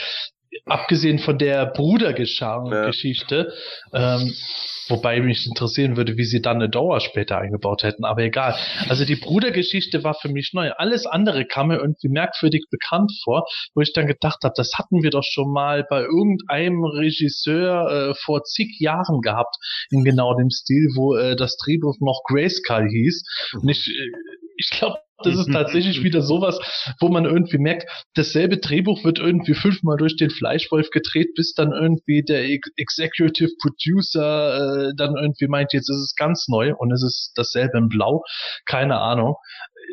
abgesehen 0.66 1.18
von 1.18 1.38
der 1.38 1.66
Brudergeschichte, 1.66 3.52
ähm, 3.92 4.32
wobei 4.88 5.20
mich 5.20 5.46
interessieren 5.46 5.96
würde, 5.96 6.16
wie 6.16 6.24
sie 6.24 6.42
dann 6.42 6.56
eine 6.56 6.68
Dauer 6.68 7.00
später 7.00 7.38
eingebaut 7.38 7.82
hätten, 7.82 8.04
aber 8.04 8.22
egal. 8.22 8.56
Also 8.88 9.04
die 9.04 9.16
Brudergeschichte 9.16 10.04
war 10.04 10.14
für 10.14 10.28
mich 10.28 10.50
neu. 10.52 10.70
Alles 10.72 11.06
andere 11.06 11.46
kam 11.46 11.68
mir 11.68 11.78
irgendwie 11.78 12.08
merkwürdig 12.08 12.66
bekannt 12.70 13.12
vor, 13.24 13.46
wo 13.74 13.80
ich 13.80 13.92
dann 13.92 14.06
gedacht 14.06 14.38
habe, 14.44 14.54
das 14.56 14.72
hatten 14.76 15.02
wir 15.02 15.10
doch 15.10 15.24
schon 15.24 15.52
mal 15.52 15.84
bei 15.88 16.02
irgendeinem 16.02 16.84
Regisseur 16.84 18.10
äh, 18.10 18.14
vor 18.14 18.44
zig 18.44 18.76
Jahren 18.78 19.20
gehabt, 19.20 19.56
in 19.90 20.04
genau 20.04 20.34
dem 20.36 20.50
Stil, 20.50 20.88
wo 20.94 21.16
äh, 21.16 21.36
das 21.36 21.56
Drehbuch 21.56 21.96
noch 22.00 22.22
Grayskull 22.28 22.88
hieß. 22.88 23.22
Und 23.60 23.68
ich, 23.68 23.88
äh, 23.88 24.41
ich 24.62 24.70
glaube, 24.78 24.98
das 25.24 25.36
ist 25.38 25.52
tatsächlich 25.52 26.02
wieder 26.04 26.22
sowas, 26.22 26.58
wo 27.00 27.08
man 27.08 27.24
irgendwie 27.24 27.58
merkt, 27.58 27.88
dasselbe 28.14 28.58
Drehbuch 28.58 29.04
wird 29.04 29.18
irgendwie 29.18 29.54
fünfmal 29.54 29.96
durch 29.96 30.16
den 30.16 30.30
Fleischwolf 30.30 30.90
gedreht, 30.90 31.34
bis 31.34 31.54
dann 31.54 31.72
irgendwie 31.72 32.22
der 32.22 32.44
Ex 32.44 32.68
Executive 32.76 33.50
Producer 33.60 34.88
äh, 34.88 34.92
dann 34.96 35.16
irgendwie 35.16 35.48
meint, 35.48 35.72
jetzt 35.72 35.90
ist 35.90 35.96
es 35.96 36.14
ganz 36.16 36.48
neu 36.48 36.74
und 36.76 36.92
es 36.92 37.02
ist 37.02 37.32
dasselbe 37.36 37.78
in 37.78 37.88
Blau. 37.88 38.22
Keine 38.66 38.98
Ahnung. 39.00 39.36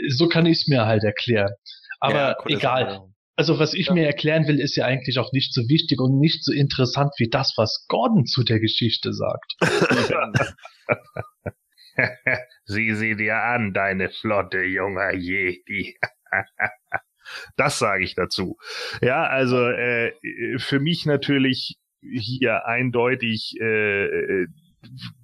So 0.09 0.27
kann 0.27 0.45
ich 0.45 0.59
es 0.59 0.67
mir 0.67 0.85
halt 0.85 1.03
erklären. 1.03 1.51
Aber 1.99 2.15
Ja, 2.15 2.33
das 2.43 2.53
egal. 2.53 3.01
Also 3.35 3.57
was 3.57 3.73
ich 3.73 3.87
Ja. 3.87 3.93
mir 3.93 4.05
erklären 4.05 4.47
will, 4.47 4.59
ist 4.59 4.75
ja 4.75 4.85
eigentlich 4.85 5.17
auch 5.17 5.31
nicht 5.31 5.53
so 5.53 5.61
wichtig 5.69 6.01
und 6.01 6.19
nicht 6.19 6.43
so 6.43 6.51
interessant 6.51 7.11
wie 7.19 7.29
das, 7.29 7.53
was 7.55 7.85
Gordon 7.87 8.25
zu 8.25 8.43
der 8.43 8.59
Geschichte 8.59 9.13
sagt. 9.13 9.55
Sieh 12.65 12.93
sie 12.95 13.15
dir 13.15 13.37
an, 13.43 13.73
deine 13.73 14.09
flotte 14.09 14.63
junger 14.63 15.13
Jedi. 15.13 15.97
das 17.57 17.79
sage 17.79 18.03
ich 18.03 18.15
dazu. 18.15 18.57
Ja, 19.01 19.27
also 19.27 19.67
äh, 19.69 20.13
für 20.57 20.79
mich 20.79 21.05
natürlich 21.05 21.77
hier 22.01 22.65
eindeutig 22.65 23.59
äh, 23.59 24.45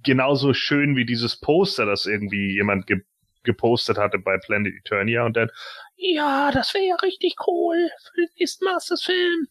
genauso 0.04 0.52
schön 0.52 0.96
wie 0.96 1.06
dieses 1.06 1.40
Poster, 1.40 1.86
das 1.86 2.06
irgendwie 2.06 2.54
jemand 2.54 2.86
ge 2.86 3.00
gepostet 3.42 3.96
hatte 3.96 4.18
bei 4.18 4.38
Planet 4.38 4.74
Eternia 4.74 5.24
und 5.24 5.36
dann, 5.36 5.48
ja, 5.94 6.50
das 6.50 6.74
wäre 6.74 6.84
ja 6.84 6.96
richtig 6.96 7.36
cool 7.46 7.76
für 8.02 8.22
den 8.22 8.28
nächsten 8.40 8.64
Masters-Film. 8.64 9.46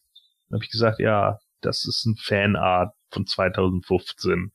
Habe 0.52 0.66
ich 0.66 0.70
gesagt, 0.70 1.00
ja, 1.00 1.40
das 1.62 1.86
ist 1.88 2.06
ein 2.06 2.18
Fanart 2.18 2.94
von 3.10 3.26
2015 3.26 4.52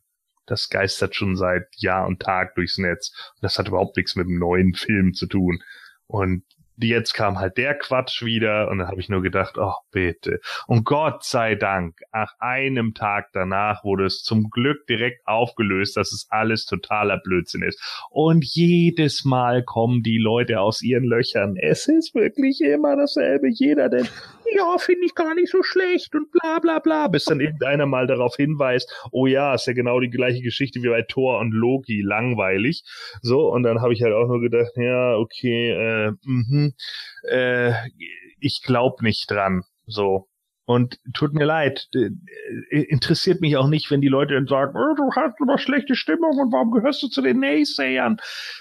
das 0.46 0.68
geistert 0.68 1.14
schon 1.14 1.36
seit 1.36 1.68
Jahr 1.76 2.06
und 2.06 2.20
Tag 2.20 2.54
durchs 2.54 2.78
Netz. 2.78 3.12
Und 3.34 3.42
das 3.42 3.58
hat 3.58 3.68
überhaupt 3.68 3.96
nichts 3.96 4.16
mit 4.16 4.26
dem 4.26 4.38
neuen 4.38 4.74
Film 4.74 5.14
zu 5.14 5.26
tun. 5.26 5.62
Und 6.06 6.44
jetzt 6.88 7.12
kam 7.12 7.38
halt 7.38 7.56
der 7.56 7.74
Quatsch 7.74 8.22
wieder 8.24 8.68
und 8.68 8.78
dann 8.78 8.88
habe 8.88 9.00
ich 9.00 9.08
nur 9.08 9.22
gedacht, 9.22 9.58
oh 9.58 9.74
bitte. 9.90 10.40
Und 10.66 10.84
Gott 10.84 11.24
sei 11.24 11.54
Dank, 11.54 12.00
nach 12.12 12.34
einem 12.38 12.94
Tag 12.94 13.28
danach 13.32 13.84
wurde 13.84 14.06
es 14.06 14.22
zum 14.22 14.50
Glück 14.50 14.86
direkt 14.86 15.26
aufgelöst, 15.26 15.96
dass 15.96 16.12
es 16.12 16.26
alles 16.30 16.66
totaler 16.66 17.18
Blödsinn 17.18 17.62
ist. 17.62 17.80
Und 18.10 18.44
jedes 18.44 19.24
Mal 19.24 19.62
kommen 19.62 20.02
die 20.02 20.18
Leute 20.18 20.60
aus 20.60 20.82
ihren 20.82 21.04
Löchern. 21.04 21.56
Es 21.56 21.86
ist 21.88 22.14
wirklich 22.14 22.60
immer 22.60 22.96
dasselbe. 22.96 23.48
Jeder 23.48 23.88
denkt, 23.88 24.12
ja, 24.56 24.78
finde 24.78 25.06
ich 25.06 25.14
gar 25.14 25.34
nicht 25.34 25.50
so 25.50 25.62
schlecht 25.62 26.14
und 26.14 26.30
bla 26.30 26.58
bla 26.58 26.78
bla, 26.78 27.08
bis 27.08 27.24
dann 27.24 27.40
irgendeiner 27.40 27.86
mal 27.86 28.06
darauf 28.06 28.36
hinweist, 28.36 28.92
oh 29.12 29.26
ja, 29.26 29.54
ist 29.54 29.66
ja 29.66 29.72
genau 29.72 30.00
die 30.00 30.10
gleiche 30.10 30.42
Geschichte 30.42 30.82
wie 30.82 30.88
bei 30.88 31.02
Thor 31.02 31.38
und 31.38 31.52
Loki, 31.52 32.02
langweilig. 32.02 32.84
So, 33.22 33.50
und 33.50 33.62
dann 33.62 33.80
habe 33.80 33.92
ich 33.92 34.02
halt 34.02 34.14
auch 34.14 34.26
nur 34.26 34.40
gedacht, 34.40 34.72
ja, 34.76 35.16
okay, 35.16 35.70
äh, 35.70 36.12
äh, 37.22 37.72
ich 38.40 38.62
glaube 38.62 39.04
nicht 39.04 39.30
dran. 39.30 39.62
So. 39.86 40.28
Und 40.64 40.98
tut 41.14 41.34
mir 41.34 41.46
leid, 41.46 41.88
äh, 41.94 42.10
interessiert 42.70 43.40
mich 43.40 43.56
auch 43.56 43.66
nicht, 43.66 43.90
wenn 43.90 44.00
die 44.00 44.08
Leute 44.08 44.34
dann 44.34 44.46
sagen, 44.46 44.76
oh, 44.76 44.94
du 44.94 45.10
hast 45.16 45.34
aber 45.40 45.58
schlechte 45.58 45.96
Stimmung 45.96 46.38
und 46.38 46.52
warum 46.52 46.70
gehörst 46.70 47.02
du 47.02 47.08
zu 47.08 47.22
den 47.22 47.40
Naysayern? 47.40 48.18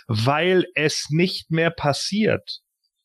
Weil 0.08 0.66
es 0.74 1.10
nicht 1.12 1.52
mehr 1.52 1.70
passiert. 1.70 2.62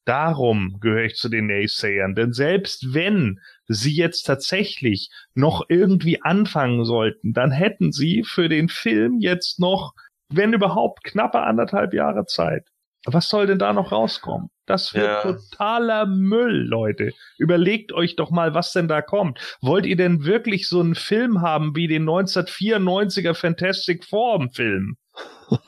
Darum 0.07 0.79
gehöre 0.81 1.05
ich 1.05 1.17
zu 1.17 1.29
den 1.29 1.47
Naysayern. 1.47 2.15
Denn 2.15 2.33
selbst 2.33 2.95
wenn 2.95 3.41
sie 3.67 3.95
jetzt 3.95 4.23
tatsächlich 4.23 5.11
noch 5.35 5.65
irgendwie 5.69 6.23
anfangen 6.23 6.85
sollten, 6.85 7.33
dann 7.33 7.51
hätten 7.51 7.93
sie 7.93 8.23
für 8.25 8.49
den 8.49 8.69
Film 8.69 9.19
jetzt 9.21 9.61
noch, 9.61 9.93
wenn 10.31 10.53
überhaupt, 10.53 11.05
knappe 11.05 11.41
anderthalb 11.41 11.95
Jahre 11.95 12.25
Zeit. 12.27 12.69
Was 13.07 13.29
soll 13.29 13.47
denn 13.47 13.59
da 13.59 13.73
noch 13.73 13.93
rauskommen? 13.93 14.49
Das 14.67 14.95
wird 14.95 15.05
Ja. 15.05 15.21
totaler 15.23 16.07
Müll, 16.07 16.67
Leute. 16.67 17.12
Überlegt 17.39 17.93
euch 17.93 18.17
doch 18.17 18.31
mal, 18.31 18.55
was 18.55 18.73
denn 18.73 18.89
da 18.89 19.03
kommt. 19.03 19.39
Wollt 19.61 19.87
ihr 19.87 19.97
denn 19.97 20.25
wirklich 20.25 20.69
so 20.69 20.81
einen 20.81 20.95
Film 20.95 21.43
haben 21.43 21.77
wie 21.77 21.87
den 21.89 22.05
1994er 22.05 23.35
Fantastic 23.35 24.05
Four 24.05 24.49
Film? 24.53 24.97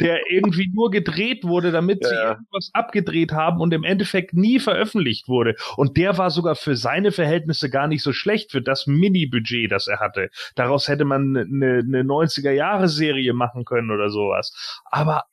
Der 0.01 0.21
irgendwie 0.31 0.71
nur 0.75 0.91
gedreht 0.91 1.45
wurde, 1.45 1.71
damit 1.71 2.05
sie 2.05 2.13
Ja. 2.15 2.31
irgendwas 2.33 2.71
abgedreht 2.73 3.33
haben 3.33 3.61
und 3.61 3.73
im 3.75 3.85
Endeffekt 3.85 4.33
nie 4.33 4.59
veröffentlicht 4.59 5.29
wurde. 5.29 5.55
Und 5.77 5.97
der 5.99 6.17
war 6.19 6.31
sogar 6.31 6.57
für 6.57 6.75
seine 6.77 7.13
Verhältnisse 7.13 7.69
gar 7.71 7.87
nicht 7.87 8.03
so 8.03 8.13
schlecht, 8.13 8.51
für 8.51 8.63
das 8.63 8.87
Mini-Budget, 8.87 9.71
das 9.71 9.87
er 9.87 10.01
hatte. 10.01 10.31
Daraus 10.55 10.89
hätte 10.89 11.05
man 11.05 11.37
eine, 11.37 11.83
eine 11.87 12.03
90er-Jahre-Serie 12.03 13.35
machen 13.35 13.65
können 13.65 13.91
oder 13.91 14.09
sowas. 14.09 14.81
Aber 14.87 15.25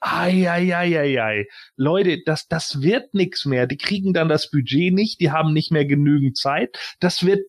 Eieieiei. 0.00 1.46
Leute, 1.76 2.22
das, 2.24 2.48
das 2.48 2.82
wird 2.82 3.14
nix 3.14 3.44
mehr. 3.44 3.66
Die 3.66 3.78
kriegen 3.78 4.12
dann 4.12 4.28
das 4.28 4.50
Budget 4.50 4.92
nicht, 4.92 5.20
die 5.20 5.30
haben 5.30 5.52
nicht 5.52 5.72
mehr 5.72 5.86
genügend 5.86 6.36
Zeit. 6.36 6.78
Das 7.00 7.24
wird 7.24 7.40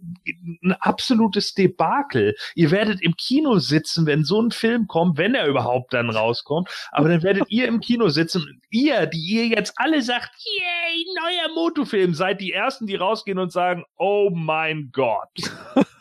ein 0.64 0.74
absolutes 0.80 1.54
Debakel. 1.54 2.36
Ihr 2.56 2.72
werdet 2.72 3.02
im 3.02 3.16
Kino 3.16 3.60
sitzen, 3.60 4.06
wenn 4.06 4.24
so 4.24 4.42
ein 4.42 4.52
Film 4.52 4.88
kommt, 4.88 5.18
wenn 5.18 5.36
er 5.36 5.48
überhaupt 5.48 5.94
dann 5.94 6.10
rauskommt. 6.10 6.70
Aber 6.92 7.10
dann 7.10 7.24
werdet 7.24 7.46
ihr 7.50 7.68
im 7.68 7.80
Kino 7.82 8.10
sitzen. 8.10 8.62
Ihr, 8.70 9.06
die 9.08 9.20
ihr 9.20 9.48
jetzt 9.48 9.74
alle 9.76 10.02
sagt, 10.02 10.32
yay, 10.44 11.06
neuer 11.16 11.54
Motofilm, 11.54 12.14
seid 12.14 12.42
die 12.42 12.54
Ersten, 12.54 12.88
die 12.88 12.96
rausgehen 12.96 13.40
und 13.40 13.52
sagen, 13.52 13.84
oh 13.98 14.30
mein 14.34 14.90
Gott. 14.94 15.30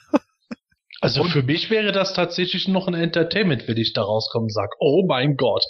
Also 1.00 1.24
für 1.24 1.42
mich 1.42 1.70
wäre 1.70 1.92
das 1.92 2.14
tatsächlich 2.14 2.68
noch 2.68 2.88
ein 2.88 2.94
Entertainment, 2.94 3.68
wenn 3.68 3.76
ich 3.76 3.92
da 3.92 4.02
rauskomme 4.02 4.44
und 4.44 4.52
sage, 4.52 4.72
oh 4.78 5.04
mein 5.06 5.36
Gott. 5.36 5.64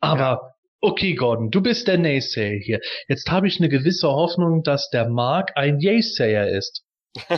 Aber 0.00 0.54
okay, 0.80 1.14
Gordon, 1.14 1.50
du 1.50 1.62
bist 1.62 1.88
der 1.88 1.98
Naysayer 1.98 2.58
hier. 2.58 2.80
Jetzt 3.08 3.30
habe 3.30 3.48
ich 3.48 3.58
eine 3.58 3.68
gewisse 3.68 4.08
Hoffnung, 4.08 4.62
dass 4.62 4.90
der 4.90 5.08
Mark 5.08 5.52
ein 5.54 5.80
Yaysayer 5.80 6.48
ist. 6.48 6.82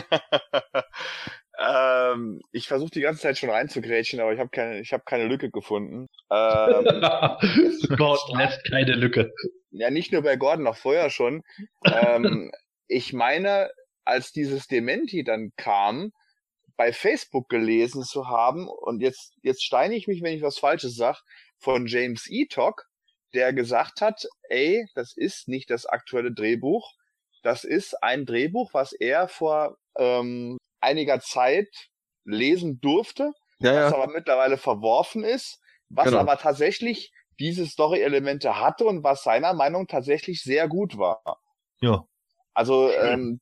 ähm, 1.59 2.41
ich 2.51 2.67
versuche 2.67 2.91
die 2.91 3.01
ganze 3.01 3.21
Zeit 3.21 3.37
schon 3.37 3.51
reinzugrätschen, 3.51 4.19
aber 4.19 4.33
ich 4.33 4.39
habe 4.39 4.49
keine, 4.49 4.79
ich 4.79 4.91
habe 4.91 5.03
keine 5.05 5.27
Lücke 5.27 5.51
gefunden. 5.51 6.07
Ähm, 6.31 6.85
Gordon 7.97 8.39
lässt 8.39 8.63
keine 8.69 8.95
Lücke. 8.95 9.31
ja, 9.69 9.91
nicht 9.91 10.11
nur 10.11 10.23
bei 10.23 10.35
Gordon, 10.35 10.63
noch 10.63 10.77
vorher 10.77 11.09
schon. 11.09 11.43
Ähm, 11.85 12.51
ich 12.87 13.13
meine, 13.13 13.69
als 14.03 14.31
dieses 14.31 14.67
Dementi 14.67 15.23
dann 15.23 15.51
kam, 15.57 16.11
bei 16.77 16.93
Facebook 16.93 17.49
gelesen 17.49 18.03
zu 18.03 18.27
haben, 18.27 18.67
und 18.67 19.01
jetzt, 19.01 19.33
jetzt 19.41 19.63
steine 19.63 19.95
ich 19.95 20.07
mich, 20.07 20.21
wenn 20.21 20.35
ich 20.35 20.43
was 20.43 20.57
Falsches 20.59 20.95
sag, 20.95 21.21
von 21.57 21.87
James 21.87 22.29
Eatock, 22.29 22.85
der 23.33 23.51
gesagt 23.51 24.01
hat, 24.01 24.25
ey, 24.49 24.85
das 24.95 25.13
ist 25.17 25.47
nicht 25.47 25.69
das 25.69 25.85
aktuelle 25.85 26.31
Drehbuch, 26.31 26.93
das 27.43 27.63
ist 27.63 28.01
ein 28.03 28.25
Drehbuch, 28.25 28.73
was 28.73 28.93
er 28.93 29.27
vor 29.27 29.77
ähm, 29.97 30.57
einiger 30.79 31.19
Zeit 31.19 31.67
lesen 32.25 32.79
durfte, 32.79 33.31
Ja, 33.59 33.85
was 33.85 33.91
ja. 33.91 33.97
aber 33.97 34.07
mittlerweile 34.11 34.57
verworfen 34.57 35.23
ist, 35.23 35.59
was 35.89 36.05
Genau. 36.05 36.19
aber 36.19 36.37
tatsächlich 36.37 37.11
diese 37.39 37.65
Story-Elemente 37.65 38.59
hatte 38.59 38.85
und 38.85 39.03
was 39.03 39.23
seiner 39.23 39.53
Meinung 39.53 39.87
tatsächlich 39.87 40.41
sehr 40.41 40.67
gut 40.67 40.97
war. 40.97 41.39
Ja. 41.81 42.05
Also 42.53 42.91
ähm, 42.91 43.39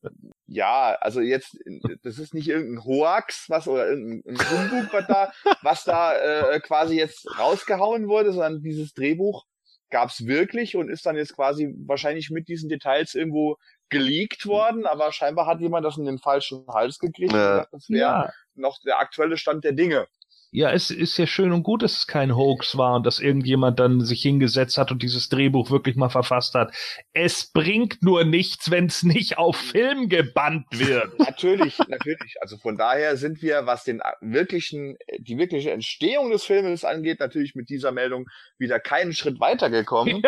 ja, 0.48 0.96
also 1.02 1.22
jetzt, 1.22 1.58
das 2.04 2.20
ist 2.20 2.34
nicht 2.34 2.48
irgendein 2.48 2.86
Hoax, 2.86 3.50
was 3.50 3.68
oder 3.68 3.88
irgendein 3.90 4.48
Humbug, 4.48 4.94
was 4.94 5.06
da, 5.08 5.32
was 5.62 5.84
da 5.84 6.16
äh, 6.54 6.60
quasi 6.60 6.96
jetzt 6.98 7.28
rausgehauen 7.38 8.08
wurde, 8.08 8.32
sondern 8.32 8.62
dieses 8.62 8.94
Drehbuch 8.94 9.46
gab's 9.90 10.26
wirklich 10.26 10.76
und 10.76 10.90
ist 10.90 11.06
dann 11.06 11.16
jetzt 11.16 11.36
quasi 11.36 11.74
wahrscheinlich 11.86 12.30
mit 12.30 12.48
diesen 12.48 12.70
Details 12.70 13.14
irgendwo 13.16 13.58
geleakt 13.90 14.46
worden, 14.48 14.86
aber 14.86 15.12
scheinbar 15.12 15.46
hat 15.46 15.62
jemand 15.62 15.86
das 15.86 15.98
in 15.98 16.06
den 16.06 16.18
falschen 16.20 16.66
Hals 16.68 17.00
gekriegt 17.00 17.34
und 17.34 17.40
Ja. 17.40 17.50
gesagt, 17.52 17.74
das 17.74 17.90
wäre 17.90 18.00
Ja, 18.00 18.30
noch 18.56 18.80
der 18.86 19.00
aktuelle 19.00 19.38
Stand 19.38 19.64
der 19.64 19.74
Dinge. 19.74 20.08
Ja, 20.56 20.72
es 20.72 20.90
ist 20.90 21.18
ja 21.18 21.28
schön 21.28 21.52
und 21.52 21.64
gut, 21.64 21.84
dass 21.84 21.98
es 21.98 22.08
kein 22.08 22.34
Hoax 22.34 22.78
war 22.78 22.96
und 22.96 23.06
dass 23.06 23.20
irgendjemand 23.20 23.78
dann 23.78 24.00
sich 24.00 24.22
hingesetzt 24.22 24.78
hat 24.78 24.90
und 24.90 25.04
dieses 25.04 25.28
Drehbuch 25.28 25.70
wirklich 25.70 25.98
mal 25.98 26.08
verfasst 26.08 26.54
hat. 26.54 26.74
Es 27.12 27.52
bringt 27.52 28.02
nur 28.02 28.24
nichts, 28.24 28.72
wenn 28.72 28.86
es 28.86 29.04
nicht 29.04 29.38
auf 29.38 29.58
Film 29.58 30.08
gebannt 30.08 30.68
wird. 30.72 31.20
Natürlich, 31.20 31.78
natürlich. 31.90 32.36
Also 32.40 32.58
von 32.58 32.78
daher 32.78 33.18
sind 33.18 33.42
wir, 33.42 33.66
was 33.66 33.84
den 33.84 34.02
wirklichen, 34.22 34.96
die 35.20 35.38
wirkliche 35.38 35.72
Entstehung 35.72 36.32
des 36.32 36.46
Filmes 36.46 36.86
angeht, 36.86 37.20
natürlich 37.20 37.56
mit 37.56 37.68
dieser 37.70 37.92
Meldung 37.92 38.26
wieder 38.58 38.80
keinen 38.80 39.12
Schritt 39.12 39.42
weitergekommen. 39.42 40.24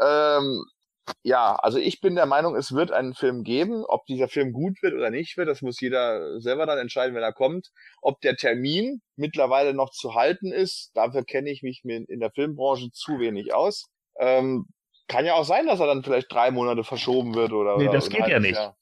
Ähm, 0.00 0.64
ja, 1.22 1.54
also 1.56 1.78
ich 1.78 2.00
bin 2.00 2.14
der 2.14 2.26
Meinung, 2.26 2.56
es 2.56 2.72
wird 2.72 2.92
einen 2.92 3.14
Film 3.14 3.42
geben. 3.42 3.84
Ob 3.84 4.06
dieser 4.06 4.28
Film 4.28 4.52
gut 4.52 4.82
wird 4.82 4.94
oder 4.94 5.10
nicht 5.10 5.36
wird, 5.36 5.48
das 5.48 5.62
muss 5.62 5.80
jeder 5.80 6.40
selber 6.40 6.66
dann 6.66 6.78
entscheiden, 6.78 7.14
wenn 7.14 7.22
er 7.22 7.32
kommt. 7.32 7.68
Ob 8.02 8.20
der 8.20 8.36
Termin 8.36 9.00
mittlerweile 9.16 9.74
noch 9.74 9.90
zu 9.90 10.14
halten 10.14 10.52
ist, 10.52 10.90
dafür 10.94 11.24
kenne 11.24 11.50
ich 11.50 11.62
mich 11.62 11.82
in 11.84 12.20
der 12.20 12.30
Filmbranche 12.30 12.90
zu 12.92 13.18
wenig 13.18 13.54
aus. 13.54 13.86
Ähm, 14.18 14.66
kann 15.08 15.24
ja 15.24 15.34
auch 15.34 15.44
sein, 15.44 15.66
dass 15.66 15.80
er 15.80 15.86
dann 15.86 16.02
vielleicht 16.02 16.32
drei 16.32 16.50
Monate 16.50 16.84
verschoben 16.84 17.34
wird 17.34 17.52
oder. 17.52 17.78
Nee, 17.78 17.84
oder 17.84 17.94
das 17.94 18.10
geht 18.10 18.26
ja 18.28 18.38
nicht. 18.38 18.56
Jahr. 18.56 18.76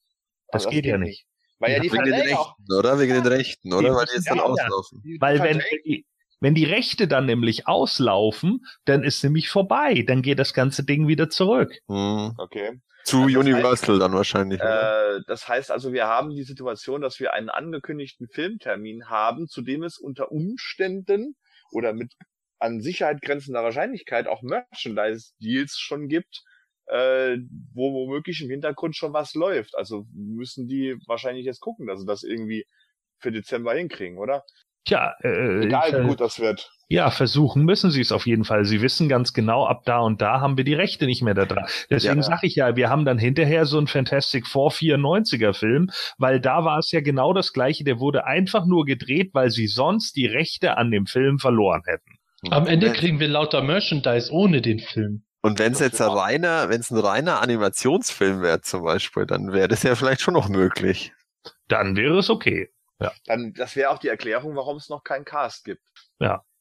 Das 0.49 0.67
Also 0.67 0.71
geht 0.71 0.87
ja 0.87 0.99
nicht. 0.99 1.27
Weil 1.59 1.71
ja, 1.71 1.77
Ja, 1.77 1.83
die 1.83 1.93
Wegen 1.93 2.05
den. 2.05 2.15
Rechten, 2.15 2.73
oder? 2.79 2.99
Wegen 2.99 3.15
den 3.15 3.27
Rechten, 3.27 3.73
oder? 3.73 3.89
Die 3.89 3.95
Weil 3.95 4.07
die 4.07 4.15
jetzt 4.17 4.31
dann 4.31 4.39
ja, 4.39 4.45
auslaufen. 4.45 5.03
Weil 5.21 5.41
wenn 5.43 5.63
wenn 6.41 6.55
die 6.55 6.65
Rechte 6.65 7.09
dann 7.09 7.27
nämlich 7.27 7.67
auslaufen, 7.67 8.65
dann 8.85 9.03
ist 9.03 9.23
nämlich 9.25 9.49
vorbei. 9.49 10.05
Dann 10.07 10.23
geht 10.23 10.39
das 10.39 10.55
ganze 10.55 10.85
Ding 10.85 11.09
wieder 11.09 11.31
zurück. 11.31 11.73
Hm. 11.89 12.35
Okay. 12.39 12.81
Zu 13.05 13.23
Also 13.23 13.39
Universal 13.39 13.99
dann 14.01 14.13
wahrscheinlich, 14.13 14.61
oder? 14.61 15.17
Äh, 15.17 15.21
das 15.29 15.49
heißt 15.49 15.71
also, 15.71 15.93
wir 15.93 16.07
haben 16.07 16.31
die 16.31 16.43
Situation, 16.43 17.01
dass 17.01 17.21
wir 17.21 17.33
einen 17.33 17.49
angekündigten 17.51 18.29
Filmtermin 18.29 19.09
haben, 19.09 19.47
zu 19.47 19.63
dem 19.63 19.85
es 19.85 19.97
unter 19.97 20.33
Umständen 20.33 21.37
oder 21.71 21.93
mit 21.93 22.13
an 22.59 22.81
Sicherheit 22.81 23.23
grenzender 23.23 23.63
Wahrscheinlichkeit 23.63 24.27
auch 24.27 24.43
Merchandise-Deals 24.43 25.79
schon 25.79 26.09
gibt, 26.09 26.43
äh, 26.87 27.37
wo 27.75 27.93
womöglich 27.93 28.43
im 28.43 28.51
Hintergrund 28.51 28.97
schon 28.97 29.13
was 29.13 29.35
läuft. 29.35 29.77
Also 29.77 30.07
müssen 30.13 30.67
die 30.67 30.97
wahrscheinlich 31.07 31.45
jetzt 31.45 31.61
gucken, 31.61 31.87
dass 31.87 32.01
sie 32.01 32.07
das 32.07 32.23
irgendwie 32.23 32.67
für 33.19 33.33
Dezember 33.33 33.75
hinkriegen, 33.75 34.19
oder? 34.19 34.43
Tja, 34.87 35.15
äh, 35.23 35.65
Egal, 35.65 35.89
ich, 35.89 35.95
wie 35.95 35.99
äh, 35.99 36.05
gut 36.05 36.21
das 36.21 36.41
wird. 36.41 36.71
Ja, 36.89 37.11
versuchen 37.11 37.65
müssen 37.65 37.91
sie 37.91 38.01
es 38.01 38.13
auf 38.13 38.27
jeden 38.27 38.45
Fall. 38.45 38.65
Sie 38.65 38.81
wissen 38.81 39.09
ganz 39.09 39.33
genau, 39.33 39.67
ab 39.67 39.83
da 39.85 39.99
und 39.99 40.23
da 40.23 40.41
haben 40.41 40.57
wir 40.57 40.63
die 40.63 40.75
Rechte 40.75 41.07
nicht 41.07 41.21
mehr 41.23 41.35
da 41.35 41.45
dran. 41.45 41.67
Deswegen 41.91 42.19
Ja. 42.19 42.23
sage 42.23 42.47
ich 42.47 42.55
ja, 42.55 42.77
wir 42.77 42.89
haben 42.89 43.05
dann 43.05 43.19
hinterher 43.19 43.67
so 43.67 43.79
einen 43.79 43.89
Fantastic 43.89 44.47
Four 44.47 44.71
94er 44.71 45.53
Film, 45.53 45.91
weil 46.19 46.41
da 46.41 46.65
war 46.65 46.79
es 46.79 46.93
ja 46.93 47.01
genau 47.01 47.33
das 47.33 47.53
gleiche. 47.53 47.83
Der 47.83 47.99
wurde 47.99 48.25
einfach 48.25 48.65
nur 48.67 48.85
gedreht, 48.85 49.31
weil 49.33 49.51
sie 49.51 49.67
sonst 49.67 50.15
die 50.15 50.27
Rechte 50.27 50.77
an 50.77 50.93
dem 50.93 51.07
Film 51.07 51.41
verloren 51.41 51.83
hätten. 51.85 52.19
Am 52.51 52.69
Ende 52.69 52.93
kriegen 52.93 53.19
wir 53.19 53.29
lauter 53.29 53.63
Merchandise 53.63 54.31
ohne 54.33 54.63
den 54.63 54.79
Film. 54.79 55.25
Und 55.43 55.59
wenn 55.59 55.73
es 55.73 55.81
jetzt 55.81 56.01
ein 56.01 56.11
reiner, 56.11 56.69
wenn 56.69 56.81
es 56.81 56.93
ein 56.93 56.99
reiner 56.99 57.41
Animationsfilm 57.41 58.43
wäre 58.43 58.61
zum 58.61 58.85
Beispiel, 58.85 59.27
dann 59.27 59.53
wäre 59.53 59.67
das 59.67 59.83
ja 59.83 59.97
vielleicht 59.97 60.21
schon 60.21 60.35
noch 60.35 60.49
möglich. 60.49 61.13
Dann 61.67 61.97
wäre 61.97 62.19
es 62.19 62.31
okay. 62.31 62.69
Dann, 63.27 63.53
das 63.55 63.77
wäre 63.77 63.91
auch 63.91 63.99
die 63.99 64.09
Erklärung, 64.09 64.57
warum 64.57 64.77
es 64.77 64.89
noch 64.89 65.05
keinen 65.05 65.25
Cast 65.25 65.65
gibt. 65.65 65.83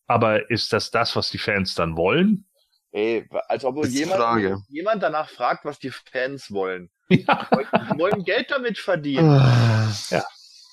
Aber 0.07 0.51
ist 0.51 0.71
das 0.71 0.91
das, 0.91 1.15
was 1.15 1.31
die 1.31 1.39
Fans 1.39 1.73
dann 1.73 1.97
wollen? 1.97 2.45
Ey, 2.91 3.27
als 3.49 3.65
ob 3.65 3.83
jemand, 3.85 4.63
jemand 4.69 5.03
danach 5.03 5.29
fragt, 5.29 5.65
was 5.65 5.79
die 5.79 5.91
Fans 5.91 6.51
wollen. 6.51 6.89
Ja. 7.07 7.47
Die 7.51 7.99
wollen 7.99 8.23
Geld 8.23 8.49
damit 8.49 8.79
verdienen. 8.79 9.29
Ah. 9.29 9.91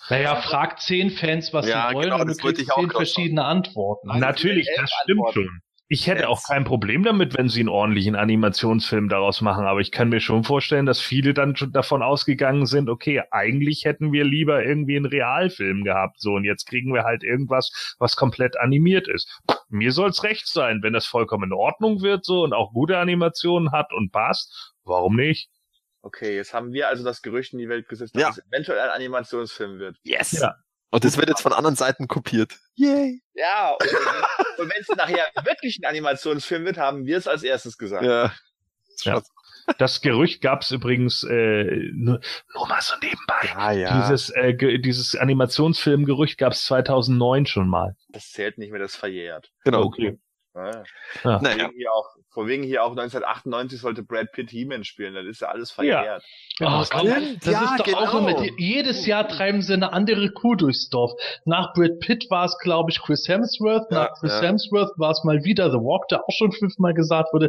Naja, 0.09 0.37
frag 0.37 0.81
zehn 0.81 1.11
Fans, 1.11 1.53
was 1.53 1.67
Ja, 1.67 1.89
sie 1.89 1.95
wollen 1.95 2.05
genau, 2.11 2.21
und 2.21 2.29
du 2.29 2.35
kriegst 2.35 2.67
zehn 2.75 2.91
verschiedene 2.91 3.45
Antworten. 3.45 4.09
Nein, 4.09 4.21
Natürlich, 4.21 4.67
das 4.77 4.91
stimmt 5.03 5.21
Antworten. 5.27 5.43
schon. 5.45 5.61
Ich 5.93 6.07
hätte 6.07 6.31
auch 6.31 6.43
kein 6.43 6.65
Problem 6.65 7.03
damit, 7.03 7.37
wenn 7.37 7.51
sie 7.51 7.61
einen 7.61 7.69
ordentlichen 7.69 8.17
Animationsfilm 8.17 9.11
daraus 9.11 9.43
machen, 9.43 9.67
aber 9.67 9.81
ich 9.81 9.93
kann 9.93 10.09
mir 10.09 10.21
schon 10.21 10.43
vorstellen, 10.43 10.87
dass 10.87 11.03
viele 11.03 11.35
dann 11.35 11.55
schon 11.55 11.71
davon 11.71 12.03
ausgegangen 12.03 12.65
sind, 12.65 12.89
okay, 12.89 13.23
eigentlich 13.31 13.85
hätten 13.85 14.11
wir 14.11 14.25
lieber 14.25 14.65
irgendwie 14.65 14.97
einen 14.97 15.05
Realfilm 15.05 15.85
gehabt, 15.85 16.19
so, 16.19 16.33
und 16.33 16.45
jetzt 16.45 16.65
kriegen 16.65 16.95
wir 16.95 17.05
halt 17.05 17.23
irgendwas, 17.23 17.95
was 17.99 18.17
komplett 18.17 18.59
animiert 18.59 19.07
ist. 19.07 19.39
Mir 19.69 19.93
soll's 19.93 20.25
recht 20.25 20.49
sein, 20.49 20.79
wenn 20.83 20.95
das 20.95 21.05
vollkommen 21.05 21.51
in 21.51 21.53
Ordnung 21.53 22.01
wird, 22.01 22.25
so, 22.25 22.43
und 22.43 22.55
auch 22.55 22.73
gute 22.73 22.97
Animationen 22.97 23.71
hat 23.71 23.93
und 23.93 24.13
passt, 24.13 24.73
warum 24.85 25.15
nicht? 25.15 25.51
Okay, 26.01 26.37
jetzt 26.37 26.55
haben 26.55 26.73
wir 26.73 26.89
also 26.89 27.05
das 27.05 27.21
Gerücht 27.21 27.53
in 27.53 27.59
die 27.59 27.69
Welt 27.69 27.87
gesetzt, 27.91 28.17
Ja. 28.17 28.29
dass 28.29 28.39
es 28.39 28.47
eventuell 28.47 28.81
ein 28.81 28.89
Animationsfilm 28.89 29.79
wird. 29.79 29.99
Yes! 30.05 30.33
Ja. 30.41 30.55
Und 30.93 31.05
das 31.05 31.17
wird 31.17 31.29
jetzt 31.29 31.41
von 31.41 31.55
anderen 31.55 31.75
Seiten 31.75 32.07
kopiert. 32.07 32.59
Yay! 32.75 33.23
Ja, 33.35 33.71
und, 33.71 34.61
und 34.61 34.71
wenn 34.71 34.81
es 34.81 34.89
nachher 34.89 35.27
wirklich 35.43 35.81
ein 35.83 35.89
Animationsfilm 35.89 36.67
wird, 36.67 36.77
haben 36.77 37.07
wir 37.07 37.17
es 37.17 37.27
als 37.27 37.43
erstes 37.43 37.79
gesagt. 37.79 38.05
Ja. 38.05 38.33
Ja. 39.05 39.23
Das 39.79 40.01
Gerücht 40.03 40.43
gab's 40.43 40.71
übrigens 40.71 41.25
äh, 41.25 41.65
nur, 41.95 42.21
nur 42.55 42.69
mal 42.69 42.81
so 42.83 42.95
nebenbei. 43.01 43.49
Ja, 43.55 43.73
ja. 43.73 44.03
Dieses, 44.03 44.31
äh, 44.31 44.55
dieses 44.55 45.15
Animationsfilmgerücht 45.17 46.37
gab's 46.37 46.67
2009 46.67 47.47
schon 47.47 47.69
mal. 47.69 47.97
Das 48.11 48.31
zählt 48.31 48.59
nicht 48.59 48.71
mehr, 48.71 48.81
das 48.81 48.93
ist 48.93 48.99
verjährt. 48.99 49.51
genau. 49.65 49.85
Okay. 49.85 50.19
Ja. 50.55 50.83
Ja. 51.25 51.39
Von, 51.39 51.45
wegen 51.45 51.73
hier 51.75 51.93
auch, 51.93 52.07
von 52.31 52.47
wegen 52.47 52.63
hier 52.63 52.85
auch 52.85 52.91
1998 52.91 53.81
sollte 53.81 54.03
Brad 54.03 54.33
Pitt 54.33 54.51
He-Man 54.51 54.85
spielen, 54.85 55.15
das 55.15 55.25
ist 55.25 55.41
ja 55.41 55.49
alles 55.49 55.71
verjährt. 55.71 56.23
Oh, 56.61 56.85
komm, 56.91 57.09
Stimmt, 57.09 57.47
das 57.47 57.53
ja, 57.53 57.65
ist 57.65 57.81
doch 57.81 57.95
auch 57.95 58.13
genau. 58.13 58.29
immer, 58.29 58.43
die, 58.43 58.53
jedes 58.59 59.07
Jahr 59.07 59.27
treiben 59.27 59.63
sie 59.63 59.73
eine 59.73 59.93
andere 59.93 60.31
Kuh 60.31 60.55
durchs 60.55 60.91
Dorf. 60.91 61.13
Nach 61.47 61.73
Brad 61.73 61.99
Pitt 62.01 62.27
war 62.31 62.45
es, 62.45 62.59
glaube 62.59 62.91
ich, 62.91 63.01
Chris 63.01 63.27
Hemsworth. 63.27 63.91
Ja, 63.91 64.05
Nach 64.05 64.21
Chris 64.21 64.33
ja. 64.33 64.49
Hemsworth 64.49 64.91
war 64.99 65.13
es 65.13 65.25
mal 65.25 65.43
wieder 65.45 65.71
The 65.71 65.79
Walk, 65.79 66.09
der 66.09 66.21
auch 66.23 66.33
schon 66.37 66.53
fünfmal 66.53 66.93
gesagt 66.93 67.33
wurde. 67.33 67.49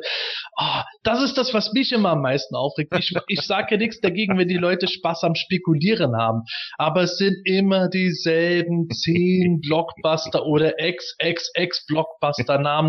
Ah, 0.56 0.86
das 1.04 1.22
ist 1.22 1.38
das, 1.38 1.54
was 1.54 1.74
mich 1.74 1.91
immer 1.91 2.12
am 2.12 2.22
meisten 2.22 2.56
aufregt. 2.56 2.95
Ich, 2.97 3.14
ich 3.28 3.41
sage 3.41 3.68
ja 3.72 3.78
nichts 3.78 3.99
dagegen, 3.99 4.38
wenn 4.38 4.47
die 4.47 4.58
Leute 4.58 4.88
Spaß 4.88 5.26
am 5.26 5.36
Spekulieren 5.36 6.16
haben. 6.16 6.43
Aber 6.78 7.04
es 7.04 7.18
sind 7.18 7.36
immer 7.43 7.89
dieselben 7.89 8.89
zehn 8.89 9.60
Blockbuster 9.60 10.45
oder 10.45 10.80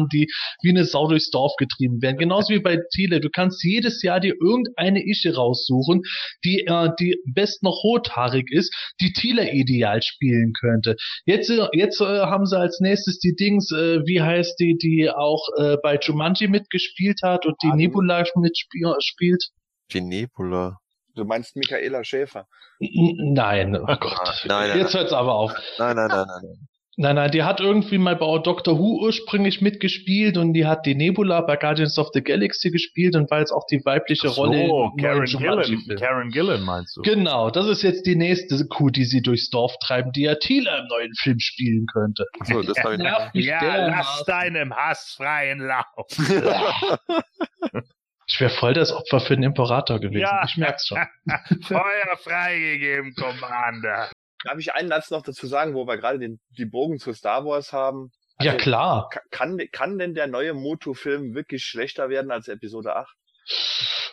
Ex-Ex-Ex-Blockbuster-Namen, 0.04 0.08
die 0.12 0.26
wie 0.62 0.70
eine 0.70 0.84
Sau 0.84 1.08
durchs 1.08 1.30
Dorf 1.30 1.52
getrieben 1.58 2.02
werden. 2.02 2.18
Genauso 2.18 2.52
wie 2.54 2.60
bei 2.60 2.78
Thiele. 2.94 3.20
Du 3.20 3.28
kannst 3.30 3.62
jedes 3.64 4.02
Jahr 4.02 4.20
dir 4.20 4.34
irgendeine 4.40 5.04
Ische 5.06 5.34
raussuchen, 5.34 6.02
die, 6.44 6.66
äh, 6.66 6.90
die 6.98 7.18
best 7.34 7.62
noch 7.62 7.82
rothaarig 7.84 8.50
ist, 8.50 8.74
die 9.00 9.12
Thiele 9.12 9.52
ideal 9.52 10.02
spielen 10.02 10.52
könnte. 10.58 10.96
Jetzt, 11.26 11.50
äh, 11.50 11.66
jetzt 11.72 12.00
äh, 12.00 12.04
haben 12.04 12.46
sie 12.46 12.58
als 12.58 12.80
nächstes 12.80 13.18
die 13.18 13.34
Dings, 13.34 13.70
äh, 13.72 14.00
wie 14.06 14.20
heißt 14.20 14.58
die, 14.60 14.76
die 14.76 15.10
auch 15.10 15.46
äh, 15.58 15.76
bei 15.82 15.98
Jumanji 16.00 16.48
mitgespielt 16.48 17.20
hat 17.22 17.46
und 17.46 17.56
die 17.62 17.68
Ah, 17.70 17.76
Nebula 17.76 18.24
mitspielt. 18.36 18.96
spielt. 19.02 19.44
Die 19.92 20.00
Nebula. 20.00 20.78
Du 21.14 21.24
meinst 21.24 21.54
Michaela 21.56 22.02
Schäfer. 22.02 22.46
Nein, 22.80 23.76
oh 23.76 23.86
Gott. 23.86 24.44
Nein, 24.46 24.68
nein, 24.70 24.78
Jetzt 24.78 24.94
hört's 24.94 25.12
aber 25.12 25.34
auf. 25.34 25.52
Nein, 25.78 25.94
nein, 25.96 26.08
nein, 26.08 26.26
nein. 26.26 26.68
Nein. 26.96 27.14
Nein, 27.16 27.30
die 27.30 27.42
hat 27.42 27.60
irgendwie 27.60 27.98
mal 27.98 28.16
bei 28.16 28.38
Doctor 28.38 28.78
Who 28.78 29.00
ursprünglich 29.02 29.60
mitgespielt 29.60 30.36
und 30.36 30.52
die 30.52 30.66
hat 30.66 30.86
die 30.86 30.94
Nebula 30.94 31.40
bei 31.42 31.56
Guardians 31.56 31.98
of 31.98 32.08
the 32.12 32.22
Galaxy 32.22 32.70
gespielt 32.70 33.16
und 33.16 33.30
war 33.30 33.40
jetzt 33.40 33.52
auch 33.52 33.66
die 33.70 33.84
weibliche 33.84 34.28
Rolle 34.28 34.58
So, 34.58 34.62
im 34.62 34.68
neuen 34.68 34.96
Karen 34.96 35.24
Gillan, 35.24 35.42
Jumanji-Film. 35.62 35.98
Karen 35.98 36.30
Gillan 36.30 36.62
meinst 36.62 36.96
du? 36.96 37.02
Genau, 37.02 37.50
das 37.50 37.66
ist 37.66 37.82
jetzt 37.82 38.06
die 38.06 38.16
nächste 38.16 38.66
Kuh, 38.68 38.90
die 38.90 39.04
sie 39.04 39.22
durchs 39.22 39.50
Dorf 39.50 39.74
treiben, 39.82 40.12
die 40.12 40.22
ja 40.22 40.34
Thiele 40.36 40.70
im 40.78 40.86
neuen 40.88 41.14
Film 41.14 41.38
spielen 41.40 41.86
könnte. 41.92 42.26
So, 42.44 42.62
das 42.62 42.78
habe 42.78 42.94
ich 42.94 42.98
nicht. 43.00 43.10
Nervt 43.10 43.34
mich 43.34 43.46
Ja, 43.46 43.60
dermaßen. 43.60 43.94
lass 43.96 44.24
deinem 44.26 44.74
Hass 44.74 45.14
freien 45.16 45.58
Lauf. 45.60 46.06
Ich 48.26 48.40
wäre 48.40 48.50
voll 48.50 48.72
das 48.72 48.90
Opfer 48.90 49.20
für 49.20 49.34
den 49.34 49.42
Imperator 49.42 50.00
gewesen. 50.00 50.22
Ja. 50.22 50.44
Ich 50.48 50.56
merk's 50.56 50.86
schon. 50.86 50.98
Feuer 51.64 52.16
freigegeben, 52.16 53.14
Commander. 53.14 54.08
Darf 54.44 54.58
ich 54.58 54.72
einen 54.74 54.88
Satz 54.88 55.10
noch 55.10 55.22
dazu 55.22 55.46
sagen, 55.46 55.74
wo 55.74 55.86
wir 55.86 55.96
gerade 55.96 56.18
den, 56.18 56.38
die 56.56 56.66
Bogen 56.66 56.98
zu 56.98 57.12
Star 57.12 57.44
Wars 57.44 57.72
haben? 57.72 58.10
Ja, 58.40 58.52
Also, 58.52 58.62
klar. 58.62 59.08
ka- 59.10 59.20
Kann, 59.30 59.58
kann 59.72 59.98
denn 59.98 60.14
der 60.14 60.26
neue 60.26 60.54
Motu-Film 60.54 61.34
wirklich 61.34 61.64
schlechter 61.64 62.08
werden 62.08 62.30
als 62.30 62.48
Episode 62.48 62.96
8? 62.96 63.14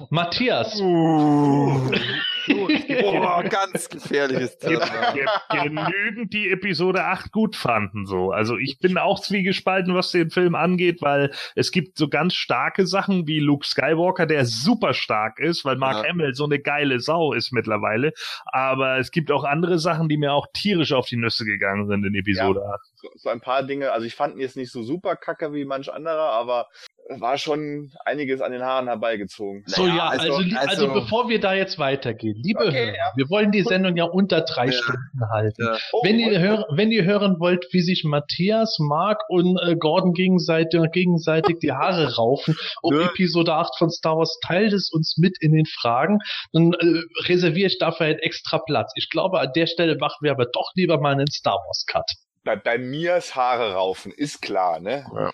Matthias, 0.09 0.79
Boah, 2.51 3.43
ganz 3.43 3.87
gefährliches 3.89 4.57
Thema. 4.57 4.85
genügend, 5.49 6.33
die 6.33 6.49
Episode 6.49 7.03
8 7.05 7.31
gut 7.31 7.55
fanden, 7.55 8.05
so. 8.05 8.31
Also 8.31 8.57
ich 8.57 8.79
bin 8.79 8.97
auch 8.97 9.19
zwiegespalten, 9.19 9.93
was 9.93 10.11
den 10.11 10.31
Film 10.31 10.55
angeht, 10.55 11.01
weil 11.01 11.31
es 11.55 11.71
gibt 11.71 11.97
so 11.97 12.07
ganz 12.09 12.33
starke 12.33 12.87
Sachen 12.87 13.27
wie 13.27 13.39
Luke 13.39 13.65
Skywalker, 13.65 14.25
der 14.25 14.45
super 14.45 14.93
stark 14.93 15.39
ist, 15.39 15.65
weil 15.65 15.75
Mark 15.75 16.03
Ja. 16.03 16.09
Hamill 16.09 16.33
so 16.33 16.45
eine 16.45 16.59
geile 16.59 16.99
Sau 16.99 17.33
ist 17.33 17.51
mittlerweile. 17.51 18.13
Aber 18.45 18.97
es 18.97 19.11
gibt 19.11 19.31
auch 19.31 19.43
andere 19.43 19.77
Sachen, 19.79 20.09
die 20.09 20.17
mir 20.17 20.33
auch 20.33 20.47
tierisch 20.53 20.93
auf 20.93 21.07
die 21.07 21.17
Nüsse 21.17 21.45
gegangen 21.45 21.87
sind 21.87 22.05
in 22.05 22.15
Episode 22.15 22.63
8. 22.65 22.79
So, 22.95 23.09
so 23.15 23.29
ein 23.29 23.41
paar 23.41 23.63
Dinge, 23.63 23.91
also 23.91 24.05
ich 24.05 24.15
fand 24.15 24.35
ihn 24.35 24.41
jetzt 24.41 24.57
nicht 24.57 24.71
so 24.71 24.83
super 24.83 25.15
kacke 25.15 25.53
wie 25.53 25.65
manch 25.65 25.91
anderer, 25.91 26.31
aber 26.31 26.67
war 27.19 27.37
schon 27.37 27.91
einiges 28.05 28.39
an 28.41 28.51
den 28.51 28.61
Haaren 28.63 28.87
herbeigezogen. 28.87 29.63
So, 29.65 29.83
Naja, 29.83 29.95
ja, 29.97 30.07
also, 30.07 30.33
also- 30.35 30.55
also, 30.57 30.69
also- 30.87 30.93
bevor 30.93 31.27
wir 31.29 31.39
da 31.39 31.53
jetzt 31.53 31.79
weitergehen, 31.79 32.35
liebe 32.43 32.59
Okay, 32.67 32.85
Hörer, 32.85 32.95
ja. 32.95 33.11
wir 33.15 33.29
wollen 33.29 33.51
die 33.51 33.63
Sendung 33.63 33.97
ja 33.97 34.05
unter 34.05 34.41
drei 34.41 34.67
Ja. 34.67 34.71
Stunden 34.71 35.29
halten. 35.31 35.63
Ja. 35.65 35.77
Oh, 35.91 36.01
Wenn 36.03 36.19
ihr, 36.19 36.39
hör, 36.39 36.65
wenn 36.71 36.91
ihr 36.91 37.03
hören 37.03 37.39
wollt, 37.39 37.65
wie 37.71 37.81
sich 37.81 38.03
Matthias, 38.05 38.77
Mark 38.79 39.19
und 39.29 39.57
äh, 39.61 39.75
Gordon 39.75 40.13
gegenseitig, 40.13 40.79
gegenseitig 40.93 41.57
die 41.59 41.71
Haare 41.71 42.15
raufen, 42.17 42.55
um 42.81 42.93
Ja. 42.99 43.07
Episode 43.07 43.53
8 43.55 43.77
von 43.77 43.89
Star 43.89 44.17
Wars, 44.17 44.37
teilt 44.45 44.73
es 44.73 44.91
uns 44.91 45.17
mit 45.17 45.37
in 45.41 45.53
den 45.53 45.65
Fragen, 45.65 46.19
dann 46.53 46.73
äh, 46.73 47.01
reserviere 47.27 47.67
ich 47.67 47.77
dafür 47.79 48.05
einen 48.05 48.19
extra 48.19 48.59
Platz. 48.59 48.91
Ich 48.95 49.09
glaube, 49.09 49.39
an 49.39 49.51
der 49.55 49.67
Stelle 49.67 49.97
machen 49.97 50.17
wir 50.21 50.31
aber 50.31 50.45
doch 50.45 50.71
lieber 50.75 50.99
mal 50.99 51.11
einen 51.13 51.27
Star 51.31 51.55
Wars 51.65 51.85
Cut. 51.87 52.05
bei, 52.43 52.55
bei 52.55 52.77
mir 52.77 53.17
ist 53.17 53.35
Haare 53.35 53.73
raufen, 53.73 54.11
ist 54.11 54.41
klar, 54.41 54.79
ne? 54.79 55.05
Ja. 55.15 55.31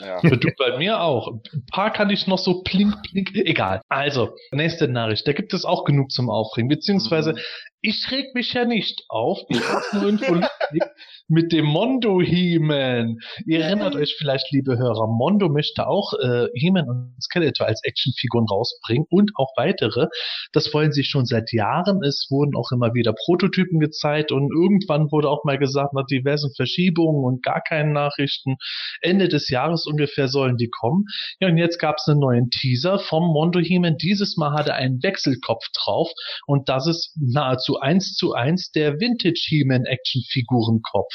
Ja. 0.00 0.20
Du 0.38 0.50
bei 0.58 0.76
mir 0.78 1.00
auch. 1.00 1.28
Ein 1.52 1.64
paar 1.72 1.92
kann 1.92 2.10
ich 2.10 2.26
noch 2.26 2.38
so 2.38 2.62
plink, 2.62 3.02
plink, 3.02 3.34
egal. 3.34 3.80
Also, 3.88 4.34
nächste 4.52 4.88
Nachricht. 4.88 5.26
Da 5.26 5.32
gibt 5.32 5.52
es 5.54 5.64
auch 5.64 5.84
genug 5.84 6.10
zum 6.10 6.30
Aufregen. 6.30 6.68
Beziehungsweise, 6.68 7.34
ich 7.80 8.10
reg 8.10 8.34
mich 8.34 8.52
ja 8.54 8.64
nicht 8.64 9.04
auf. 9.08 9.38
Ich 9.48 9.60
hab's 9.60 9.92
nur 9.92 10.12
lustig 10.12 10.48
mit 11.28 11.52
dem 11.52 11.66
Mondo 11.66 12.20
He-Man. 12.20 13.18
Ihr 13.46 13.60
erinnert 13.60 13.94
euch 13.94 14.16
vielleicht, 14.18 14.50
liebe 14.50 14.78
Hörer, 14.78 15.06
Mondo 15.06 15.48
möchte 15.48 15.86
auch 15.86 16.12
äh, 16.14 16.48
He-Man 16.54 16.88
und 16.88 17.22
Skeletor 17.22 17.66
als 17.66 17.80
Actionfiguren 17.84 18.46
rausbringen 18.50 19.06
und 19.10 19.32
auch 19.36 19.52
weitere. 19.56 20.08
Das 20.52 20.72
wollen 20.74 20.92
sie 20.92 21.04
schon 21.04 21.26
seit 21.26 21.52
Jahren. 21.52 22.02
Es 22.02 22.26
wurden 22.30 22.56
auch 22.56 22.72
immer 22.72 22.94
wieder 22.94 23.12
Prototypen 23.12 23.78
gezeigt 23.78 24.32
und 24.32 24.50
irgendwann 24.50 25.12
wurde 25.12 25.30
auch 25.30 25.44
mal 25.44 25.58
gesagt, 25.58 25.92
nach 25.92 26.06
diversen 26.06 26.50
Verschiebungen 26.56 27.24
und 27.24 27.42
gar 27.42 27.60
keinen 27.60 27.92
Nachrichten. 27.92 28.56
Ende 29.02 29.28
des 29.28 29.50
Jahres 29.50 29.86
ungefähr 29.86 30.28
sollen 30.28 30.56
die 30.56 30.70
kommen. 30.70 31.04
Ja, 31.40 31.48
und 31.48 31.58
jetzt 31.58 31.78
gab 31.78 31.96
es 31.98 32.08
einen 32.08 32.20
neuen 32.20 32.50
Teaser 32.50 32.98
vom 32.98 33.24
Mondo 33.24 33.60
He-Man. 33.60 33.98
Dieses 33.98 34.36
Mal 34.36 34.52
hat 34.52 34.68
er 34.68 34.74
einen 34.74 35.02
Wechselkopf 35.02 35.64
drauf 35.74 36.10
und 36.46 36.68
das 36.68 36.86
ist 36.86 37.14
nahezu 37.20 37.67
eins 37.76 38.14
zu 38.14 38.32
eins 38.32 38.70
der 38.70 39.00
Vintage 39.00 39.44
He-Man 39.48 39.84
Actionfigurenkopf. 39.84 41.12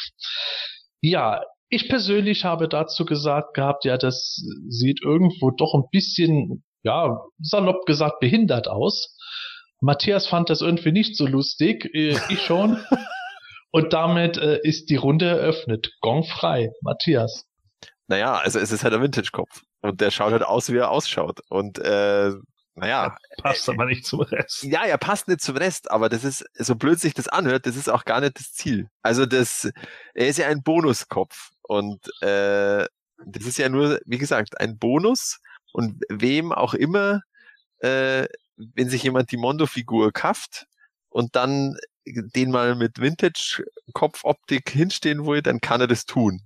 Ja, 1.01 1.41
ich 1.69 1.89
persönlich 1.89 2.45
habe 2.45 2.69
dazu 2.69 3.03
gesagt 3.05 3.55
gehabt, 3.55 3.83
ja, 3.83 3.97
das 3.97 4.39
sieht 4.69 5.01
irgendwo 5.01 5.49
doch 5.49 5.73
ein 5.73 5.89
bisschen, 5.91 6.63
ja, 6.83 7.19
salopp 7.39 7.85
gesagt, 7.85 8.19
behindert 8.19 8.67
aus. 8.67 9.17
Matthias 9.81 10.27
fand 10.27 10.49
das 10.49 10.61
irgendwie 10.61 10.91
nicht 10.91 11.17
so 11.17 11.25
lustig, 11.25 11.89
äh, 11.93 12.17
ich 12.29 12.41
schon. 12.41 12.77
Und 13.71 13.91
damit 13.91 14.37
äh, 14.37 14.59
ist 14.61 14.91
die 14.91 14.97
Runde 14.97 15.25
eröffnet. 15.25 15.91
Gong 16.01 16.23
frei. 16.23 16.69
Matthias. 16.81 17.45
Naja, 18.07 18.35
also 18.35 18.59
es 18.59 18.71
ist 18.71 18.83
halt 18.83 18.93
ein 18.93 19.01
Vintage-Kopf. 19.01 19.63
Und 19.81 19.99
der 19.99 20.11
schaut 20.11 20.31
halt 20.31 20.43
aus, 20.43 20.71
wie 20.71 20.77
er 20.77 20.91
ausschaut. 20.91 21.39
Und 21.49 21.79
äh, 21.79 22.33
naja, 22.75 23.15
Passt 23.37 23.69
aber 23.69 23.85
nicht 23.85 24.05
zum 24.05 24.21
Rest. 24.21 24.63
ja, 24.63 24.83
er 24.83 24.97
passt 24.97 25.27
nicht 25.27 25.41
zum 25.41 25.57
Rest, 25.57 25.91
aber 25.91 26.09
das 26.09 26.23
ist, 26.23 26.45
so 26.55 26.75
blöd 26.75 26.99
sich 26.99 27.13
das 27.13 27.27
anhört, 27.27 27.65
das 27.65 27.75
ist 27.75 27.89
auch 27.89 28.05
gar 28.05 28.21
nicht 28.21 28.39
das 28.39 28.53
Ziel. 28.53 28.89
Also 29.01 29.25
das, 29.25 29.69
er 30.13 30.27
ist 30.27 30.37
ja 30.37 30.47
ein 30.47 30.63
Bonuskopf. 30.63 31.51
Und 31.61 32.05
äh, 32.21 32.85
das 33.25 33.45
ist 33.45 33.57
ja 33.57 33.69
nur, 33.69 33.99
wie 34.05 34.17
gesagt, 34.17 34.59
ein 34.59 34.77
Bonus. 34.77 35.39
Und 35.71 36.03
wem 36.09 36.51
auch 36.51 36.73
immer, 36.73 37.21
äh, 37.79 38.27
wenn 38.57 38.89
sich 38.89 39.03
jemand 39.03 39.31
die 39.31 39.37
Mondo-Figur 39.37 40.11
kauft 40.11 40.67
und 41.09 41.35
dann 41.35 41.77
den 42.05 42.51
mal 42.51 42.75
mit 42.75 42.99
Vintage-Kopfoptik 42.99 44.69
hinstehen 44.69 45.25
will, 45.25 45.41
dann 45.41 45.61
kann 45.61 45.81
er 45.81 45.87
das 45.87 46.05
tun. 46.05 46.41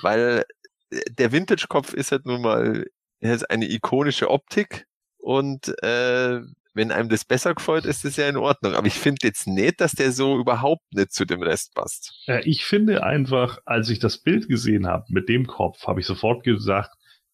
Weil 0.00 0.44
äh, 0.90 1.00
der 1.10 1.32
Vintage-Kopf 1.32 1.92
ist 1.92 2.12
halt 2.12 2.26
nun 2.26 2.42
mal 2.42 2.86
er 3.20 3.32
hat 3.32 3.50
eine 3.50 3.70
ikonische 3.70 4.30
Optik 4.30 4.86
und 5.26 5.74
äh, 5.82 6.40
wenn 6.74 6.92
einem 6.92 7.08
das 7.08 7.24
besser 7.24 7.52
gefällt, 7.52 7.84
ist 7.84 8.04
das 8.04 8.16
ja 8.16 8.28
in 8.28 8.36
Ordnung. 8.36 8.74
Aber 8.74 8.86
ich 8.86 8.94
finde 8.94 9.26
jetzt 9.26 9.48
nicht, 9.48 9.80
dass 9.80 9.90
der 9.90 10.12
so 10.12 10.38
überhaupt 10.38 10.84
nicht 10.94 11.12
zu 11.12 11.24
dem 11.24 11.42
Rest 11.42 11.74
passt. 11.74 12.14
Ja, 12.26 12.38
ich 12.44 12.64
finde 12.64 13.02
einfach, 13.02 13.58
als 13.64 13.90
ich 13.90 13.98
das 13.98 14.18
Bild 14.18 14.46
gesehen 14.46 14.86
habe 14.86 15.04
mit 15.08 15.28
dem 15.28 15.48
Kopf, 15.48 15.88
habe 15.88 15.98
ich 15.98 16.06
sofort 16.06 16.44
gesagt, 16.44 16.92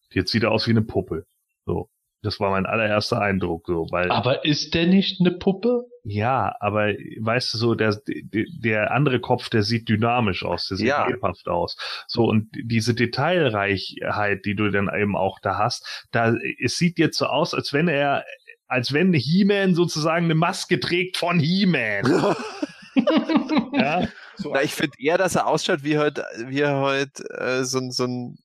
jetzt 0.09 0.31
sieht 0.31 0.41
er 0.41 0.51
aus 0.51 0.65
wie 0.65 0.71
eine 0.71 0.81
Puppe. 0.81 1.27
So. 1.67 1.87
Das 2.23 2.39
war 2.39 2.49
mein 2.49 2.65
allererster 2.65 3.21
Eindruck, 3.21 3.67
so, 3.67 3.85
weil. 3.91 4.09
Aber 4.09 4.43
ist 4.43 4.73
der 4.73 4.87
nicht 4.87 5.19
eine 5.19 5.31
Puppe? 5.31 5.85
Ja, 6.05 6.53
aber 6.59 6.87
weißt 7.19 7.53
du 7.53 7.57
so, 7.57 7.75
der, 7.75 7.97
der, 8.05 8.45
der 8.61 8.91
andere 8.91 9.21
Kopf, 9.21 9.49
der 9.49 9.63
sieht 9.63 9.87
dynamisch 9.87 10.43
aus, 10.43 10.67
der 10.67 10.77
sieht 10.77 10.87
Ja. 10.87 11.07
lebhaft 11.07 11.47
aus. 11.47 11.77
So, 12.07 12.25
und 12.25 12.49
diese 12.61 12.93
Detailreichheit, 12.93 14.43
die 14.45 14.55
du 14.55 14.69
dann 14.69 14.89
eben 14.93 15.15
auch 15.15 15.39
da 15.41 15.57
hast, 15.57 16.05
da, 16.11 16.35
es 16.61 16.77
sieht 16.77 16.99
jetzt 16.99 17.17
so 17.17 17.27
aus, 17.27 17.53
als 17.53 17.71
wenn 17.71 17.87
er, 17.87 18.25
als 18.67 18.91
wenn 18.91 19.13
He-Man 19.13 19.75
sozusagen 19.75 20.25
eine 20.25 20.35
Maske 20.35 20.79
trägt 20.79 21.15
von 21.17 21.39
He-Man. 21.39 22.03
ja, 23.73 24.07
So, 24.35 24.51
Na, 24.53 24.61
ich 24.61 24.73
finde 24.73 24.97
eher, 24.99 25.17
dass 25.17 25.35
er 25.35 25.47
ausschaut 25.47 25.83
wie 25.83 25.97
heute, 25.97 26.25
wie 26.47 26.59
er 26.61 26.79
heute 26.79 27.23
äh, 27.39 27.63
so, 27.63 27.77
ein- 27.79 27.91
so 27.91 28.05
ein 28.05 28.37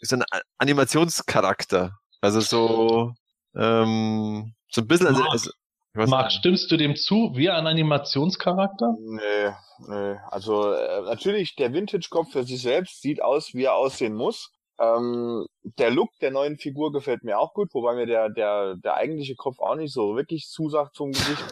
so 0.00 0.16
ein 0.16 0.24
Animationscharakter. 0.58 1.92
Also 2.20 2.40
so 2.40 3.14
ähm, 3.56 4.54
so 4.70 4.82
ein 4.82 4.86
bisschen. 4.86 5.06
Also, 5.06 5.22
also, 5.24 5.50
Marc, 5.94 6.26
nicht. 6.26 6.38
stimmst 6.38 6.70
du 6.70 6.76
dem 6.76 6.96
zu? 6.96 7.30
Wie 7.34 7.50
ein 7.50 7.66
Animationscharakter? 7.66 8.96
Nee, 9.00 9.52
nee. 9.86 10.16
Also 10.30 10.72
äh, 10.72 11.02
natürlich, 11.02 11.54
der 11.54 11.72
Vintage-Kopf 11.72 12.32
für 12.32 12.44
sich 12.44 12.62
selbst 12.62 13.00
sieht 13.00 13.22
aus, 13.22 13.54
wie 13.54 13.64
er 13.64 13.74
aussehen 13.74 14.14
muss. 14.14 14.50
Ähm, 14.80 15.46
der 15.78 15.90
Look 15.90 16.10
der 16.20 16.32
neuen 16.32 16.58
Figur 16.58 16.90
gefällt 16.92 17.22
mir 17.22 17.38
auch 17.38 17.54
gut, 17.54 17.72
wobei 17.74 17.94
mir 17.94 18.06
der, 18.06 18.28
der, 18.28 18.74
der 18.74 18.94
eigentliche 18.94 19.36
Kopf 19.36 19.60
auch 19.60 19.76
nicht 19.76 19.92
so 19.92 20.16
wirklich 20.16 20.48
zusagt 20.48 20.96
zum 20.96 21.12
Gesicht. 21.12 21.44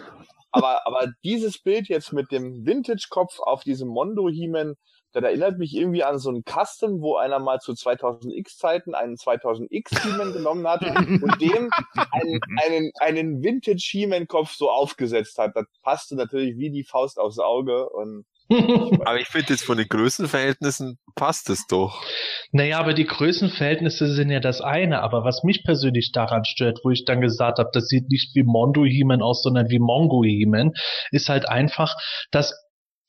Aber, 0.50 0.86
aber 0.86 1.12
dieses 1.22 1.58
Bild 1.58 1.88
jetzt 1.88 2.12
mit 2.12 2.32
dem 2.32 2.66
Vintage-Kopf 2.66 3.38
auf 3.38 3.62
diesem 3.62 3.88
Mondo 3.88 4.28
He-Man, 4.28 4.74
das 5.12 5.22
erinnert 5.22 5.58
mich 5.58 5.74
irgendwie 5.74 6.04
an 6.04 6.18
so 6.18 6.30
einen 6.30 6.44
Custom, 6.44 7.00
wo 7.00 7.16
einer 7.16 7.38
mal 7.38 7.60
zu 7.60 7.72
2000X-Zeiten 7.72 8.94
einen 8.94 9.16
2000X 9.16 10.02
He-Man 10.02 10.32
genommen 10.32 10.66
hat 10.66 10.82
und 10.82 11.40
dem 11.40 11.70
einen, 12.10 12.40
einen, 12.64 12.92
einen 13.00 13.42
Vintage 13.42 13.88
He-Man-Kopf 13.92 14.52
so 14.52 14.70
aufgesetzt 14.70 15.38
hat. 15.38 15.54
Das 15.54 15.66
passte 15.82 16.16
natürlich 16.16 16.56
wie 16.56 16.70
die 16.70 16.84
Faust 16.84 17.18
aufs 17.18 17.38
Auge 17.38 17.88
und 17.90 18.24
Aber 19.04 19.20
ich 19.20 19.28
finde 19.28 19.52
jetzt 19.52 19.64
von 19.64 19.78
den 19.78 19.88
Größenverhältnissen 19.88 20.98
passt 21.14 21.48
es 21.50 21.66
doch. 21.66 22.02
Naja, 22.50 22.78
aber 22.78 22.94
die 22.94 23.06
Größenverhältnisse 23.06 24.12
sind 24.12 24.30
ja 24.30 24.40
das 24.40 24.60
eine. 24.60 25.02
Aber 25.02 25.24
was 25.24 25.42
mich 25.42 25.64
persönlich 25.64 26.12
daran 26.12 26.44
stört, 26.44 26.80
wo 26.84 26.90
ich 26.90 27.04
dann 27.04 27.20
gesagt 27.20 27.58
habe, 27.58 27.70
das 27.72 27.86
sieht 27.86 28.08
nicht 28.08 28.34
wie 28.34 28.42
Mondo 28.42 28.84
He-Man 28.84 29.22
aus, 29.22 29.42
sondern 29.42 29.70
wie 29.70 29.78
Mongo 29.78 30.22
He-Man, 30.24 30.72
ist 31.10 31.28
halt 31.28 31.48
einfach, 31.48 31.94
dass 32.30 32.54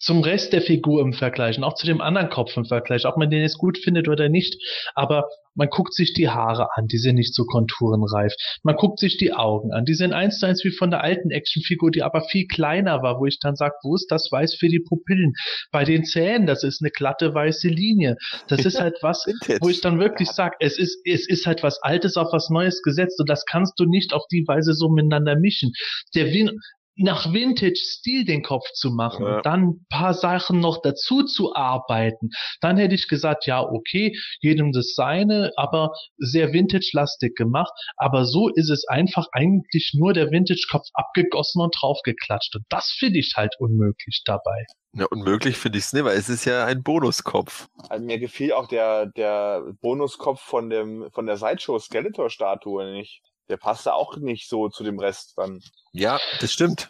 zum 0.04 0.22
Rest 0.22 0.51
der 0.51 0.62
Figur 0.62 1.01
im 1.01 1.14
Vergleich 1.14 1.58
und 1.58 1.64
auch 1.64 1.76
zu 1.76 1.86
dem 1.86 2.01
anderen 2.01 2.30
Kopf 2.30 2.56
im 2.58 2.66
Vergleich, 2.66 3.06
ob 3.06 3.16
man 3.18 3.30
den 3.30 3.41
jetzt 3.41 3.58
gut 3.58 3.78
findet 3.78 4.10
oder 4.10 4.28
nicht, 4.28 4.62
aber 4.95 5.30
man 5.56 5.70
guckt 5.70 5.93
sich 5.93 6.14
die 6.14 6.30
Haare 6.30 6.68
an, 6.76 6.88
die 6.88 6.97
sind 6.97 7.16
nicht 7.16 7.34
so 7.34 7.45
konturenreif. 7.45 8.34
Man 8.64 8.76
guckt 8.76 8.99
sich 8.99 9.18
die 9.18 9.34
Augen 9.34 9.72
an, 9.72 9.86
die 9.86 9.93
sind 9.93 10.12
eins 10.12 10.39
zu 10.39 10.45
eins 10.45 10.64
wie 10.66 10.72
von 10.72 10.89
der 10.89 11.04
alten 11.04 11.32
Actionfigur, 11.32 11.91
die 11.91 12.04
aber 12.04 12.22
viel 12.22 12.47
kleiner 12.47 13.01
war, 13.01 13.20
wo 13.20 13.26
ich 13.28 13.39
dann 13.39 13.56
sage, 13.56 13.76
wo 13.84 13.95
ist 13.95 14.08
das 14.10 14.30
Weiß 14.32 14.56
für 14.56 14.68
die 14.68 14.80
Pupillen? 14.80 15.34
Bei 15.72 15.86
den 15.86 16.04
Zähnen, 16.04 16.47
das 16.47 16.64
ist 16.64 16.82
eine 16.82 16.91
glatte 16.91 17.34
weiße 17.34 17.70
Linie. 17.70 18.18
Das 18.47 18.66
ist 18.66 18.80
halt 18.80 18.97
was, 19.01 19.26
wo 19.62 19.70
ich 19.70 19.80
dann 19.82 19.99
wirklich 19.99 20.30
sage, 20.30 20.56
es 20.60 20.78
ist, 20.78 20.99
es 21.06 21.30
ist 21.30 21.45
halt 21.45 21.64
was 21.64 21.82
Altes 21.82 22.18
auf 22.18 22.34
was 22.34 22.49
Neues 22.49 22.82
gesetzt 22.82 23.20
und 23.20 23.30
das 23.30 23.45
kannst 23.45 23.80
du 23.80 23.86
nicht 23.86 24.14
auf 24.14 24.24
die 24.32 24.43
Weise 24.47 24.74
so 24.74 24.89
miteinander 24.89 25.36
mischen. 25.38 25.72
Der 26.16 26.26
Win 26.28 26.60
nach 26.95 27.33
Vintage-Stil 27.33 28.25
den 28.25 28.43
Kopf 28.43 28.65
zu 28.73 28.91
machen 28.91 29.25
Ja. 29.25 29.37
und 29.37 29.45
dann 29.45 29.63
ein 29.63 29.85
paar 29.89 30.13
Sachen 30.13 30.59
noch 30.59 30.81
dazu 30.81 31.23
zu 31.23 31.55
arbeiten, 31.55 32.29
dann 32.61 32.77
hätte 32.77 32.95
ich 32.95 33.07
gesagt, 33.07 33.45
ja, 33.47 33.61
okay, 33.61 34.15
jedem 34.41 34.71
das 34.71 34.93
seine, 34.95 35.51
aber 35.55 35.91
sehr 36.17 36.53
Vintage-lastig 36.53 37.35
gemacht. 37.35 37.71
Aber 37.97 38.25
so 38.25 38.49
ist 38.49 38.69
es 38.69 38.87
einfach 38.87 39.27
eigentlich 39.31 39.93
nur 39.97 40.13
der 40.13 40.29
Vintage-Kopf 40.31 40.87
abgegossen 40.93 41.61
und 41.61 41.75
draufgeklatscht. 41.79 42.55
Und 42.55 42.65
das 42.69 42.91
finde 42.97 43.19
ich 43.19 43.33
halt 43.35 43.55
unmöglich 43.59 44.21
dabei. 44.25 44.65
Ja, 44.95 45.07
unmöglich 45.09 45.57
finde 45.57 45.79
ich 45.79 45.85
es 45.85 45.93
nicht, 45.93 46.05
weil 46.05 46.17
es 46.17 46.29
ist 46.29 46.45
ja 46.45 46.65
ein 46.65 46.83
Bonuskopf. 46.83 47.65
Also 47.89 48.05
mir 48.05 48.19
gefiel 48.19 48.53
auch 48.53 48.67
der, 48.67 49.07
der 49.07 49.63
Bonuskopf 49.81 50.39
von 50.39 50.69
dem, 50.69 51.09
von 51.13 51.25
der 51.25 51.37
Sideshow 51.37 51.79
Skeletor 51.79 52.29
Statue 52.29 52.91
nicht. 52.91 53.21
Der 53.49 53.57
passte 53.57 53.93
auch 53.93 54.15
nicht 54.17 54.47
so 54.47 54.69
zu 54.69 54.83
dem 54.83 54.99
Rest 54.99 55.33
dann. 55.37 55.59
Ja, 55.91 56.17
das 56.39 56.53
stimmt. 56.53 56.89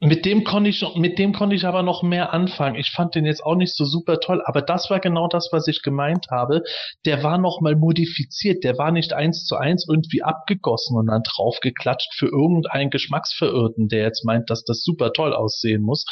Mit 0.00 0.24
dem 0.24 0.44
konnte 0.44 0.70
ich, 0.70 0.84
mit 0.94 1.18
dem 1.18 1.32
konnte 1.32 1.56
ich 1.56 1.66
aber 1.66 1.82
noch 1.82 2.02
mehr 2.02 2.32
anfangen. 2.32 2.76
Ich 2.76 2.92
fand 2.92 3.14
den 3.14 3.26
jetzt 3.26 3.44
auch 3.44 3.56
nicht 3.56 3.74
so 3.74 3.84
super 3.84 4.20
toll, 4.20 4.40
aber 4.44 4.62
das 4.62 4.90
war 4.90 5.00
genau 5.00 5.26
das, 5.26 5.48
was 5.50 5.66
ich 5.66 5.82
gemeint 5.82 6.28
habe. 6.30 6.62
Der 7.04 7.22
war 7.24 7.36
noch 7.36 7.60
mal 7.60 7.74
modifiziert. 7.74 8.62
Der 8.62 8.78
war 8.78 8.92
nicht 8.92 9.12
eins 9.12 9.44
zu 9.44 9.56
eins 9.56 9.86
irgendwie 9.88 10.22
abgegossen 10.22 10.96
und 10.96 11.08
dann 11.08 11.22
draufgeklatscht 11.24 12.14
für 12.14 12.26
irgendeinen 12.26 12.90
Geschmacksverirrten, 12.90 13.88
der 13.88 14.02
jetzt 14.02 14.24
meint, 14.24 14.50
dass 14.50 14.64
das 14.64 14.82
super 14.82 15.12
toll 15.12 15.34
aussehen 15.34 15.82
muss. 15.82 16.06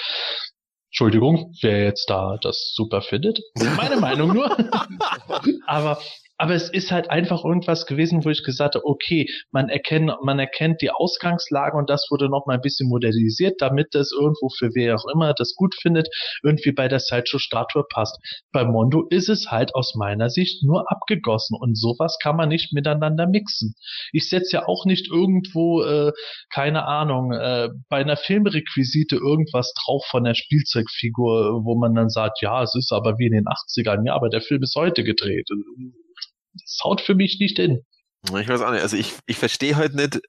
Entschuldigung, 0.90 1.54
wer 1.62 1.84
jetzt 1.84 2.10
da 2.10 2.38
das 2.40 2.72
super 2.74 3.02
findet. 3.02 3.40
Meine 3.76 3.96
Meinung 3.96 4.32
nur. 4.32 4.56
aber 5.66 5.98
aber 6.38 6.54
es 6.54 6.68
ist 6.68 6.92
halt 6.92 7.10
einfach 7.10 7.44
irgendwas 7.44 7.86
gewesen, 7.86 8.24
wo 8.24 8.30
ich 8.30 8.42
gesagt 8.42 8.74
habe, 8.74 8.84
okay, 8.84 9.26
man 9.50 9.68
erkennt, 9.68 10.12
man 10.22 10.38
erkennt 10.38 10.82
die 10.82 10.90
Ausgangslage 10.90 11.76
und 11.76 11.88
das 11.88 12.06
wurde 12.10 12.28
noch 12.28 12.46
mal 12.46 12.54
ein 12.54 12.60
bisschen 12.60 12.88
modernisiert, 12.88 13.54
damit 13.60 13.88
das 13.92 14.12
irgendwo 14.12 14.48
für 14.50 14.70
wer 14.74 14.96
auch 14.96 15.06
immer 15.12 15.32
das 15.34 15.54
gut 15.54 15.74
findet, 15.80 16.08
irgendwie 16.42 16.72
bei 16.72 16.88
der 16.88 17.00
Sideshow-Statue 17.00 17.84
passt. 17.90 18.18
Bei 18.52 18.64
Mondo 18.64 19.06
ist 19.10 19.28
es 19.28 19.50
halt 19.50 19.74
aus 19.74 19.94
meiner 19.94 20.28
Sicht 20.28 20.62
nur 20.62 20.90
abgegossen 20.90 21.56
und 21.58 21.78
sowas 21.78 22.18
kann 22.22 22.36
man 22.36 22.48
nicht 22.48 22.72
miteinander 22.72 23.26
mixen. 23.26 23.74
Ich 24.12 24.28
setze 24.28 24.56
ja 24.56 24.66
auch 24.66 24.84
nicht 24.84 25.08
irgendwo, 25.10 25.82
äh, 25.82 26.12
keine 26.52 26.86
Ahnung, 26.86 27.32
äh, 27.32 27.68
bei 27.88 27.98
einer 27.98 28.16
Filmrequisite 28.16 29.16
irgendwas 29.16 29.72
drauf 29.72 30.04
von 30.10 30.24
der 30.24 30.34
Spielzeugfigur, 30.34 31.64
wo 31.64 31.76
man 31.78 31.94
dann 31.94 32.10
sagt, 32.10 32.42
ja, 32.42 32.62
es 32.62 32.74
ist 32.74 32.92
aber 32.92 33.18
wie 33.18 33.26
in 33.26 33.32
den 33.32 33.46
80ern, 33.46 34.06
ja, 34.06 34.14
aber 34.14 34.28
der 34.28 34.42
Film 34.42 34.62
ist 34.62 34.74
heute 34.76 35.02
gedreht. 35.02 35.48
Das 36.60 36.78
haut 36.84 37.00
für 37.00 37.14
mich 37.14 37.38
nicht 37.40 37.56
hin. 37.56 37.84
Ich 38.24 38.48
weiß 38.48 38.60
auch 38.62 38.70
nicht. 38.72 38.82
Also 38.82 38.96
ich, 38.96 39.14
ich 39.26 39.36
verstehe 39.36 39.76
heute 39.76 39.96
nicht, 39.96 40.16
äh, 40.16 40.20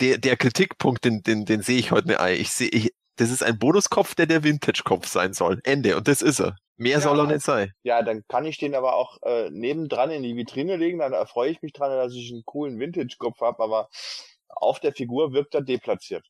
der, 0.00 0.18
der 0.18 0.36
Kritikpunkt, 0.36 1.04
den, 1.04 1.22
den, 1.22 1.44
den 1.44 1.62
sehe 1.62 1.78
ich 1.78 1.90
heute 1.90 2.08
nicht. 2.08 2.20
Ich 2.40 2.50
sehe, 2.50 2.68
ich, 2.68 2.92
das 3.16 3.30
ist 3.30 3.42
ein 3.42 3.58
Bonuskopf, 3.58 4.14
der 4.14 4.26
der 4.26 4.44
Vintage-Kopf 4.44 5.06
sein 5.06 5.32
soll. 5.32 5.60
Ende. 5.64 5.96
Und 5.96 6.08
das 6.08 6.22
ist 6.22 6.40
er. 6.40 6.56
Mehr 6.76 6.98
Ja. 6.98 7.00
soll 7.00 7.18
er 7.20 7.26
nicht 7.26 7.42
sein. 7.44 7.72
Ja, 7.84 8.02
dann 8.02 8.22
kann 8.28 8.44
ich 8.44 8.58
den 8.58 8.74
aber 8.74 8.94
auch 8.96 9.18
äh, 9.22 9.48
nebendran 9.50 10.10
in 10.10 10.22
die 10.22 10.36
Vitrine 10.36 10.76
legen. 10.76 10.98
Dann 10.98 11.12
erfreue 11.12 11.50
ich 11.50 11.62
mich 11.62 11.72
dran, 11.72 11.90
dass 11.90 12.12
ich 12.12 12.32
einen 12.32 12.42
coolen 12.44 12.78
Vintage-Kopf 12.80 13.40
habe. 13.40 13.62
Aber 13.62 13.88
auf 14.48 14.80
der 14.80 14.92
Figur 14.92 15.32
wirkt 15.32 15.54
er 15.54 15.62
deplatziert. 15.62 16.24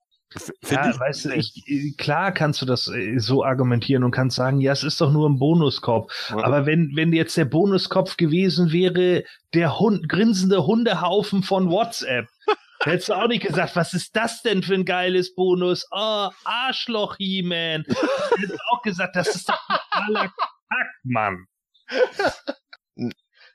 Ja, 0.69 0.91
ich 0.91 0.99
weißt 0.99 1.25
du, 1.27 1.35
ich, 1.35 1.63
äh, 1.67 1.93
klar 1.93 2.33
kannst 2.33 2.61
du 2.61 2.67
das 2.67 2.89
äh, 2.89 3.19
so 3.19 3.45
argumentieren 3.45 4.05
und 4.05 4.11
kannst 4.11 4.37
sagen, 4.37 4.61
ja, 4.61 4.73
es 4.73 4.83
ist 4.83 5.01
doch 5.01 5.13
nur 5.13 5.29
ein 5.29 5.39
Bonuskopf. 5.39 6.13
Ja. 6.31 6.45
Aber 6.45 6.67
wenn, 6.67 6.93
wenn 6.95 7.13
jetzt 7.13 7.37
der 7.37 7.45
Bonuskopf 7.45 8.17
gewesen 8.17 8.73
wäre, 8.73 9.25
der 9.55 9.79
Hund, 9.79 10.09
grinsende 10.09 10.67
Hundehaufen 10.67 11.43
von 11.43 11.71
WhatsApp, 11.71 12.27
hättest 12.81 13.11
du 13.11 13.15
auch 13.15 13.29
nicht 13.29 13.47
gesagt, 13.47 13.77
was 13.77 13.95
ist 13.95 14.17
das 14.17 14.43
denn 14.43 14.63
für 14.63 14.75
ein 14.75 14.85
geiles 14.85 15.35
Bonus? 15.35 15.87
Oh, 15.91 16.29
Arschloch, 16.45 17.17
He-Man. 17.19 17.85
Hättest 18.37 18.53
du 18.53 18.59
auch 18.73 18.83
gesagt, 18.83 19.17
das 19.17 19.35
ist 19.35 19.49
doch 19.49 19.59
totaler 19.69 20.29
Kack, 20.29 20.89
Mann. 21.05 21.47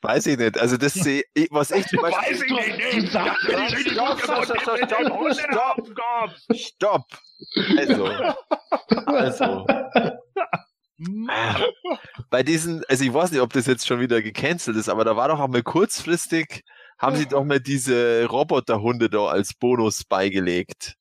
Weiß 0.02 0.28
ich 0.28 0.38
nicht. 0.38 0.58
Also 0.58 0.78
das 0.78 0.94
sehe 0.94 1.24
ich, 1.34 1.50
was 1.52 1.72
ich 1.72 1.86
zum 1.88 2.00
Beispiel. 2.02 2.40
Weiß 2.40 2.42
ich 2.42 2.98
nicht. 2.98 3.12
Stopp, 3.12 4.20
stopp, 4.22 4.46
stopp, 4.46 4.62
stopp, 4.62 4.80
stopp, 5.34 5.88
stopp. 5.88 6.56
Stopp! 6.56 7.06
Also. 7.78 8.06
Also. 9.06 9.66
Bei 12.30 12.44
diesen, 12.44 12.84
also 12.88 13.04
ich 13.04 13.14
weiß 13.14 13.32
nicht, 13.32 13.42
ob 13.42 13.54
das 13.54 13.66
jetzt 13.68 13.88
schon 13.88 14.00
wieder 14.00 14.22
gecancelt 14.22 14.76
ist, 14.76 14.90
aber 14.90 15.06
da 15.06 15.16
war 15.16 15.30
doch 15.30 15.40
auch 15.40 15.48
mal 15.48 15.64
kurzfristig, 15.64 16.64
haben 16.98 17.16
sie 17.16 17.28
doch 17.28 17.44
mal 17.46 17.60
diese 17.62 18.26
Roboterhunde 18.26 19.10
da 19.10 19.26
als 19.28 19.54
Bonus 19.54 20.04
beigelegt. 20.04 20.96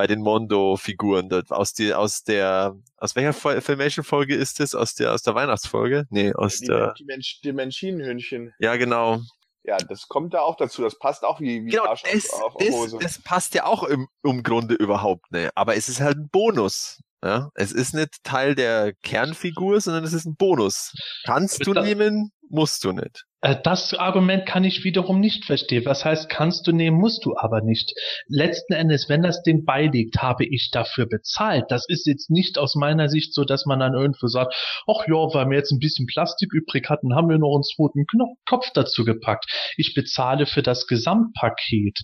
Bei 0.00 0.06
den 0.06 0.22
Mondo-Figuren 0.22 1.28
dort. 1.28 1.52
Aus, 1.52 1.74
die, 1.74 1.92
aus 1.92 2.22
der, 2.22 2.74
aus 2.96 3.14
welcher 3.16 3.34
Fo- 3.34 3.60
Filmation-Folge 3.60 4.34
ist 4.34 4.58
das? 4.58 4.74
Aus 4.74 4.94
der, 4.94 5.12
aus 5.12 5.20
der 5.20 5.34
Weihnachtsfolge? 5.34 6.06
Nee, 6.08 6.32
aus 6.32 6.56
Die, 6.60 6.68
der, 6.68 6.94
die, 6.94 7.04
Mensch, 7.04 7.42
die 7.44 7.52
Menschinenhündchen. 7.52 8.54
ja 8.60 8.76
genau. 8.76 9.20
Ja, 9.62 9.76
das 9.76 10.08
kommt 10.08 10.32
da 10.32 10.40
auch 10.40 10.56
dazu. 10.56 10.80
Das 10.80 10.98
passt 10.98 11.22
auch 11.22 11.38
wie, 11.38 11.66
wie 11.66 11.70
Genau, 11.70 11.84
Arsch 11.84 12.02
das, 12.10 12.30
auf, 12.32 12.42
auf 12.42 12.54
das, 12.58 12.70
Hose. 12.70 12.98
das 12.98 13.18
passt 13.22 13.52
ja 13.54 13.66
auch 13.66 13.82
im, 13.82 14.08
im 14.22 14.42
Grunde 14.42 14.74
überhaupt 14.74 15.30
nicht. 15.32 15.50
Aber 15.54 15.76
es 15.76 15.90
ist 15.90 16.00
halt 16.00 16.16
ein 16.16 16.30
Bonus. 16.30 17.02
Ja? 17.22 17.50
Es 17.54 17.70
ist 17.70 17.92
nicht 17.92 18.24
Teil 18.24 18.54
der 18.54 18.94
Kernfigur, 19.02 19.82
sondern 19.82 20.04
es 20.04 20.14
ist 20.14 20.24
ein 20.24 20.34
Bonus. 20.34 20.94
Kannst 21.26 21.66
du 21.66 21.74
nehmen, 21.74 22.32
musst 22.48 22.84
du 22.84 22.92
nicht. 22.92 23.26
Äh, 23.42 23.56
Das 23.62 23.94
Argument 23.94 24.46
kann 24.46 24.64
ich 24.64 24.84
wiederum 24.84 25.20
nicht 25.20 25.44
verstehen. 25.44 25.84
Was 25.84 26.04
heißt, 26.04 26.28
kannst 26.28 26.66
du 26.66 26.72
nehmen, 26.72 26.98
musst 26.98 27.24
du 27.24 27.36
aber 27.36 27.60
nicht. 27.62 27.92
Letzten 28.28 28.72
Endes, 28.74 29.08
wenn 29.08 29.22
das 29.22 29.42
Ding 29.42 29.64
beiliegt, 29.64 30.18
habe 30.22 30.44
ich 30.44 30.70
dafür 30.72 31.06
bezahlt. 31.06 31.64
Das 31.68 31.86
ist 31.88 32.06
jetzt 32.06 32.30
nicht 32.30 32.58
aus 32.58 32.74
meiner 32.74 33.08
Sicht 33.08 33.34
so, 33.34 33.44
dass 33.44 33.66
man 33.66 33.80
dann 33.80 33.94
irgendwo 33.94 34.26
sagt, 34.26 34.54
ach 34.86 35.06
ja, 35.06 35.14
weil 35.34 35.48
wir 35.50 35.56
jetzt 35.58 35.72
ein 35.72 35.78
bisschen 35.78 36.06
Plastik 36.06 36.52
übrig 36.52 36.88
hatten, 36.88 37.14
haben 37.14 37.28
wir 37.28 37.38
noch 37.38 37.54
einen 37.54 37.62
zweiten 37.62 38.06
Kno- 38.06 38.36
Kopf 38.46 38.70
dazu 38.74 39.04
gepackt. 39.04 39.46
Ich 39.76 39.94
bezahle 39.94 40.46
für 40.46 40.62
das 40.62 40.86
Gesamtpaket. 40.86 41.98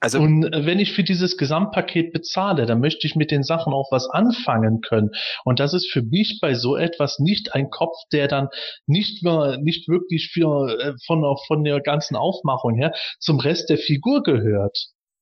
Also 0.00 0.18
Und 0.18 0.44
äh, 0.44 0.64
wenn 0.64 0.78
ich 0.78 0.92
für 0.92 1.04
dieses 1.04 1.36
Gesamtpaket 1.36 2.12
bezahle, 2.12 2.64
dann 2.64 2.80
möchte 2.80 3.06
ich 3.06 3.16
mit 3.16 3.30
den 3.30 3.42
Sachen 3.42 3.72
auch 3.74 3.92
was 3.92 4.08
anfangen 4.08 4.80
können. 4.80 5.10
Und 5.44 5.60
das 5.60 5.74
ist 5.74 5.90
für 5.90 6.02
mich 6.02 6.38
bei 6.40 6.54
so 6.54 6.76
etwas 6.76 7.18
nicht 7.18 7.54
ein 7.54 7.68
Kopf, 7.70 7.96
der 8.10 8.26
dann 8.26 8.48
nicht 8.86 9.22
mehr, 9.22 9.58
nicht 9.60 9.88
wirklich 9.88 10.30
für, 10.32 10.78
äh, 10.80 10.94
von, 11.06 11.22
von 11.46 11.64
der 11.64 11.80
ganzen 11.80 12.16
Aufmachung 12.16 12.74
her 12.76 12.92
zum 13.18 13.38
Rest 13.40 13.68
der 13.68 13.78
Figur 13.78 14.22
gehört. 14.22 14.76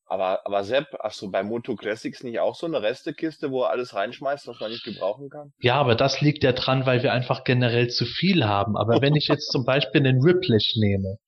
Aber, 0.09 0.41
aber 0.47 0.65
Sepp, 0.65 0.87
hast 1.01 1.21
du 1.21 1.31
bei 1.31 1.43
Moto 1.43 1.77
Classics 1.77 2.23
nicht 2.23 2.41
auch 2.41 2.55
so 2.55 2.67
eine 2.67 2.83
Restekiste, 2.83 3.51
wo 3.51 3.65
er 3.65 3.71
alles 3.71 3.95
reinschmeißt, 3.95 4.49
was 4.49 4.59
man 4.59 4.71
nicht 4.71 4.85
gebrauchen 4.85 5.29
kann? 5.29 5.53
Ja, 5.61 5.75
aber 5.75 5.95
das 5.95 6.23
liegt 6.23 6.45
ja 6.45 6.53
dran, 6.53 6.87
weil 6.87 7.03
wir 7.03 7.13
einfach 7.13 7.45
generell 7.45 7.89
zu 7.89 8.07
viel 8.07 8.47
haben. 8.47 8.77
Aber 8.77 9.03
wenn 9.03 9.17
ich 9.17 9.29
jetzt 9.29 9.53
zum 9.53 9.65
Beispiel 9.65 10.03
den 10.03 10.23
Riplish 10.23 10.77
nehme 10.77 11.19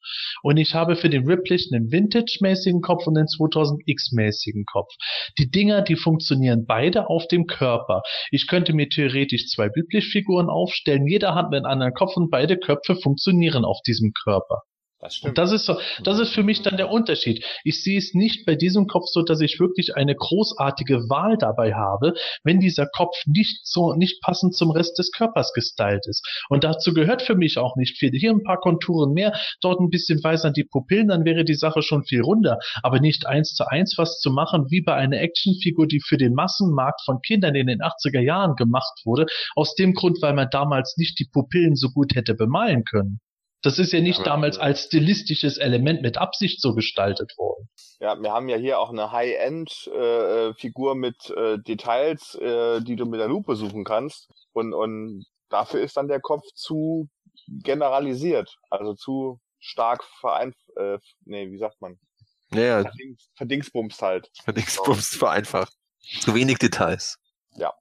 und 0.42 0.56
ich 0.56 0.74
habe 0.74 0.96
für 0.96 1.10
den 1.10 1.26
Riplish 1.26 1.68
einen 1.72 1.92
Vintage-mäßigen 1.92 2.80
Kopf 2.80 3.06
und 3.06 3.18
einen 3.18 3.26
2000X-mäßigen 3.26 4.64
Kopf. 4.64 4.92
Die 5.38 5.50
Dinger, 5.50 5.82
die 5.82 5.96
funktionieren 5.96 6.64
beide 6.66 7.08
auf 7.08 7.28
dem 7.28 7.46
Körper. 7.46 8.02
Ich 8.30 8.46
könnte 8.46 8.72
mir 8.72 8.88
theoretisch 8.88 9.48
zwei 9.48 9.66
Riplish-Figuren 9.66 10.48
aufstellen. 10.48 11.06
Jeder 11.06 11.34
hat 11.34 11.52
einen 11.52 11.66
anderen 11.66 11.92
Kopf 11.92 12.16
und 12.16 12.30
beide 12.30 12.56
Köpfe 12.56 12.96
funktionieren 12.96 13.64
auf 13.64 13.78
diesem 13.86 14.12
Körper. 14.24 14.62
Das 15.00 15.14
stimmt. 15.14 15.30
Und 15.30 15.38
das 15.38 15.52
ist 15.52 15.64
so, 15.64 15.80
das 16.04 16.18
ist 16.18 16.34
für 16.34 16.42
mich 16.42 16.60
dann 16.60 16.76
der 16.76 16.90
Unterschied. 16.90 17.42
Ich 17.64 17.82
sehe 17.82 17.96
es 17.96 18.12
nicht 18.12 18.44
bei 18.44 18.54
diesem 18.54 18.86
Kopf 18.86 19.06
so, 19.06 19.22
dass 19.22 19.40
ich 19.40 19.58
wirklich 19.58 19.96
eine 19.96 20.14
großartige 20.14 21.08
Wahl 21.08 21.38
dabei 21.38 21.74
habe, 21.74 22.12
wenn 22.44 22.60
dieser 22.60 22.86
Kopf 22.86 23.16
nicht 23.24 23.66
so, 23.66 23.94
nicht 23.94 24.20
passend 24.20 24.54
zum 24.54 24.70
Rest 24.70 24.98
des 24.98 25.10
Körpers 25.10 25.54
gestylt 25.54 26.06
ist. 26.06 26.22
Und 26.50 26.64
dazu 26.64 26.92
gehört 26.92 27.22
für 27.22 27.34
mich 27.34 27.56
auch 27.56 27.76
nicht 27.76 27.96
viel. 27.96 28.10
Hier 28.12 28.30
ein 28.30 28.42
paar 28.42 28.60
Konturen 28.60 29.14
mehr, 29.14 29.32
dort 29.62 29.80
ein 29.80 29.88
bisschen 29.88 30.22
weiß 30.22 30.44
an 30.44 30.52
die 30.52 30.64
Pupillen, 30.64 31.08
dann 31.08 31.24
wäre 31.24 31.44
die 31.44 31.54
Sache 31.54 31.80
schon 31.80 32.04
viel 32.04 32.20
runder. 32.20 32.58
Aber 32.82 33.00
nicht 33.00 33.26
eins 33.26 33.54
zu 33.54 33.66
eins 33.66 33.94
was 33.96 34.20
zu 34.20 34.30
machen, 34.30 34.66
wie 34.68 34.82
bei 34.82 34.94
einer 34.94 35.18
Actionfigur, 35.18 35.86
die 35.86 36.00
für 36.06 36.18
den 36.18 36.34
Massenmarkt 36.34 37.00
von 37.06 37.22
Kindern 37.22 37.54
in 37.54 37.68
den 37.68 37.80
80er 37.80 38.20
Jahren 38.20 38.54
gemacht 38.54 39.00
wurde, 39.06 39.24
aus 39.56 39.74
dem 39.76 39.94
Grund, 39.94 40.20
weil 40.20 40.34
man 40.34 40.48
damals 40.50 40.98
nicht 40.98 41.18
die 41.18 41.28
Pupillen 41.32 41.74
so 41.74 41.88
gut 41.88 42.14
hätte 42.14 42.34
bemalen 42.34 42.84
können. 42.84 43.20
Das 43.62 43.78
ist 43.78 43.92
ja 43.92 44.00
nicht 44.00 44.20
Aber- 44.20 44.24
damals 44.30 44.58
als 44.58 44.84
stilistisches 44.84 45.58
Element 45.58 46.02
mit 46.02 46.16
Absicht 46.16 46.60
so 46.62 46.74
gestaltet 46.74 47.36
worden. 47.36 47.68
Ja, 48.00 48.18
wir 48.20 48.32
haben 48.32 48.48
ja 48.48 48.56
hier 48.56 48.78
auch 48.78 48.90
eine 48.90 49.12
High-End-Figur 49.12 50.94
mit 50.94 51.30
äh, 51.30 51.58
Details, 51.58 52.34
äh, 52.36 52.80
die 52.80 52.96
du 52.96 53.04
mit 53.04 53.20
der 53.20 53.28
Lupe 53.28 53.56
suchen 53.56 53.84
kannst. 53.84 54.30
Und, 54.52 54.72
und 54.72 55.26
dafür 55.50 55.82
ist 55.82 55.96
dann 55.96 56.08
der 56.08 56.20
Kopf 56.20 56.44
zu 56.54 57.08
generalisiert, 57.48 58.56
also 58.70 58.94
zu 58.94 59.40
stark 59.58 60.02
verein, 60.20 60.54
äh, 60.76 60.98
nee, 61.24 61.50
wie 61.50 61.58
sagt 61.58 61.80
man? 61.80 61.98
naja, 62.50 62.82
Verdings, 62.82 63.30
verdingsbumst 63.34 64.02
halt. 64.02 64.30
Dingsbums 64.46 65.16
vereinfacht. 65.16 65.72
Zu 66.20 66.34
wenig 66.34 66.58
Details. 66.58 67.18
Ja. 67.56 67.72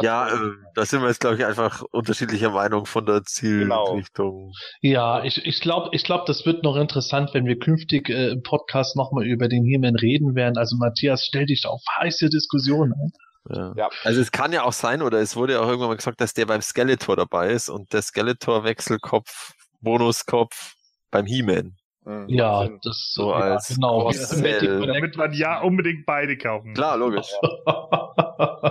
Ja, 0.00 0.28
äh, 0.28 0.50
da 0.74 0.84
sind 0.84 1.00
wir 1.02 1.08
jetzt, 1.08 1.20
glaube 1.20 1.36
ich, 1.36 1.44
einfach 1.44 1.82
unterschiedlicher 1.90 2.50
Meinung 2.50 2.86
von 2.86 3.06
der 3.06 3.22
Zielrichtung. 3.24 4.52
Ja, 4.80 5.22
ich, 5.24 5.44
ich 5.44 5.60
glaube, 5.60 5.90
ich 5.92 6.04
glaub, 6.04 6.26
das 6.26 6.46
wird 6.46 6.62
noch 6.62 6.76
interessant, 6.76 7.30
wenn 7.34 7.46
wir 7.46 7.58
künftig 7.58 8.08
äh, 8.08 8.30
im 8.30 8.42
Podcast 8.42 8.96
nochmal 8.96 9.26
über 9.26 9.48
den 9.48 9.64
He-Man 9.64 9.96
reden 9.96 10.34
werden. 10.34 10.56
Also 10.56 10.76
Matthias, 10.76 11.24
stell 11.24 11.46
dich 11.46 11.66
auf 11.66 11.80
heiße 12.00 12.28
Diskussionen 12.28 12.92
ein. 12.92 13.12
Ja. 13.50 13.72
Ja. 13.76 13.90
Also 14.04 14.20
es 14.20 14.30
kann 14.30 14.52
ja 14.52 14.62
auch 14.64 14.72
sein, 14.72 15.02
oder 15.02 15.20
es 15.20 15.36
wurde 15.36 15.54
ja 15.54 15.60
auch 15.60 15.66
irgendwann 15.66 15.88
mal 15.88 15.96
gesagt, 15.96 16.20
dass 16.20 16.34
der 16.34 16.46
beim 16.46 16.62
Skeletor 16.62 17.16
dabei 17.16 17.50
ist 17.50 17.68
und 17.68 17.92
der 17.92 18.02
Skeletor-Wechselkopf, 18.02 19.52
Bonuskopf 19.80 20.74
beim 21.10 21.26
He-Man. 21.26 21.76
Mhm, 22.04 22.26
Ja, 22.28 22.64
Sinn. 22.64 22.78
das 22.82 23.12
So 23.14 23.30
ja, 23.30 23.36
als 23.36 23.68
genau. 23.74 24.10
Damit 24.10 25.16
man 25.16 25.32
ja 25.34 25.60
unbedingt 25.60 26.04
beide 26.06 26.36
kaufen. 26.36 26.74
Klar, 26.74 26.96
logisch. 26.96 27.28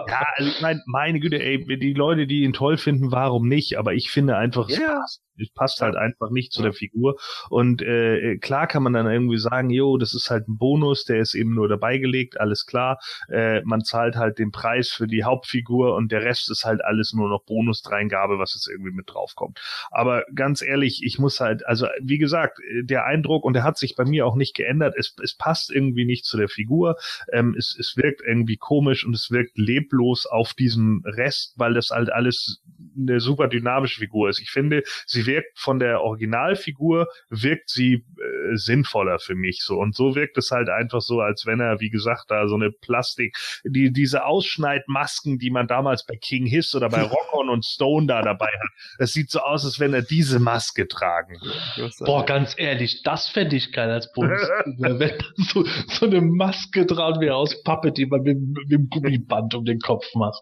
Ja, 0.08 0.26
also 0.36 0.50
ich 0.50 0.62
meine, 0.62 0.82
meine 0.86 1.20
Güte, 1.20 1.42
ey, 1.42 1.64
die 1.78 1.94
Leute, 1.94 2.28
die 2.28 2.44
ihn 2.44 2.54
toll 2.54 2.78
finden, 2.78 3.12
warum 3.12 3.48
nicht? 3.48 3.78
Aber 3.78 3.94
ich 3.94 4.10
finde 4.10 4.38
einfach, 4.38 4.70
es 4.70 4.78
Ja. 4.78 4.96
passt. 5.00 5.22
Es 5.38 5.50
passt 5.54 5.82
halt 5.82 5.96
einfach 5.96 6.30
nicht 6.30 6.52
zu 6.52 6.60
Ja. 6.62 6.66
der 6.66 6.74
Figur. 6.74 7.16
Und 7.50 7.82
äh, 7.82 8.38
klar 8.38 8.68
kann 8.68 8.84
man 8.84 8.94
dann 8.94 9.08
irgendwie 9.08 9.38
sagen, 9.40 9.70
jo, 9.72 9.98
das 9.98 10.14
ist 10.14 10.30
halt 10.30 10.48
ein 10.48 10.58
Bonus, 10.58 11.06
der 11.06 11.20
ist 11.20 11.34
eben 11.34 11.56
nur 11.56 11.68
dabei 11.68 11.98
gelegt, 11.98 12.40
alles 12.40 12.66
klar. 12.66 13.00
Äh, 13.30 13.62
man 13.64 13.84
zahlt 13.84 14.16
halt 14.18 14.38
den 14.38 14.52
Preis 14.52 14.90
für 14.90 15.08
die 15.08 15.24
Hauptfigur 15.24 15.96
und 15.96 16.12
der 16.12 16.22
Rest 16.24 16.52
ist 16.52 16.64
halt 16.64 16.84
alles 16.84 17.14
nur 17.14 17.28
noch 17.30 17.44
Bonusdreingabe, 17.46 18.38
was 18.38 18.54
jetzt 18.54 18.68
irgendwie 18.70 18.92
mit 18.92 19.10
draufkommt. 19.10 19.60
Aber 19.90 20.24
ganz 20.36 20.62
ehrlich, 20.62 21.02
ich 21.04 21.18
muss 21.18 21.40
halt, 21.40 21.66
also 21.66 21.88
wie 22.02 22.18
gesagt, 22.20 22.60
äh, 22.60 22.84
der 22.84 23.06
Eindruck, 23.22 23.46
und 23.46 23.54
der 23.54 23.64
hat 23.64 23.78
sich 23.78 23.96
bei 23.96 24.06
mir 24.06 24.26
auch 24.26 24.36
nicht 24.36 24.56
geändert, 24.56 24.96
es, 24.98 25.16
es 25.24 25.36
passt 25.36 25.72
irgendwie 25.72 26.06
nicht 26.06 26.26
zu 26.26 26.38
der 26.38 26.50
Figur. 26.50 26.98
Ähm, 27.32 27.56
es, 27.58 27.76
es 27.80 27.96
wirkt 27.96 28.22
irgendwie 28.26 28.58
komisch 28.58 29.06
und 29.06 29.14
es 29.16 29.32
wirkt 29.32 29.58
leblos 29.58 30.26
auf 30.26 30.54
diesem 30.54 31.04
Rest, 31.06 31.54
weil 31.58 31.74
das 31.74 31.90
halt 31.90 32.12
alles 32.12 32.62
eine 32.98 33.20
super 33.20 33.48
dynamische 33.48 34.00
Figur 34.00 34.30
ist. 34.30 34.42
Ich 34.42 34.50
finde, 34.50 34.84
sie 35.06 35.26
wirkt 35.26 35.60
von 35.60 35.80
der 35.80 36.02
Originalfigur, 36.02 37.08
wirkt 37.30 37.70
sie 37.70 37.94
äh, 37.94 38.56
sinnvoller 38.56 39.20
für 39.20 39.36
mich 39.36 39.62
so. 39.64 39.78
Und 39.78 39.96
so 39.96 40.16
wirkt 40.16 40.38
es 40.38 40.52
halt 40.52 40.70
einfach 40.70 41.02
so, 41.02 41.22
als 41.22 41.46
wenn 41.46 41.60
er, 41.60 41.80
wie 41.80 41.90
gesagt, 41.90 42.26
da 42.30 42.48
so 42.48 42.56
eine 42.56 42.72
Plastik, 42.72 43.36
die, 43.64 43.92
diese 43.92 44.26
Ausschneidmasken, 44.26 45.38
die 45.38 45.52
man 45.52 45.68
damals 45.68 46.06
bei 46.06 46.16
King 46.16 46.46
Hiss 46.46 46.76
oder 46.76 46.90
bei 46.90 47.02
Rockon 47.04 47.50
und 47.50 47.66
Stone 47.66 48.08
da 48.08 48.22
dabei 48.22 48.48
hat. 48.48 48.70
Das 48.98 49.14
sieht 49.14 49.30
so 49.30 49.40
aus, 49.40 49.64
als 49.66 49.80
wenn 49.80 49.94
er 49.94 50.02
diese 50.02 50.40
Maske 50.40 50.88
tragen 50.88 51.40
würde. 51.42 51.92
Boah, 52.06 52.26
ganz 52.26 52.56
ehrlich, 52.58 53.04
das 53.12 53.28
fände 53.28 53.56
ich 53.58 53.72
geil 53.74 53.90
als 53.90 54.12
Bonus. 54.14 54.42
wenn 54.80 55.14
so, 55.38 55.66
so 55.88 56.06
eine 56.06 56.22
Maske 56.22 56.86
dran 56.86 57.20
wäre 57.20 57.36
aus 57.36 57.62
Pappe, 57.64 57.92
die 57.92 58.06
man 58.06 58.22
mit, 58.22 58.38
mit 58.40 58.72
dem 58.72 58.88
Gummiband 58.90 59.54
um 59.54 59.66
den 59.66 59.80
Kopf 59.80 60.06
macht. 60.16 60.42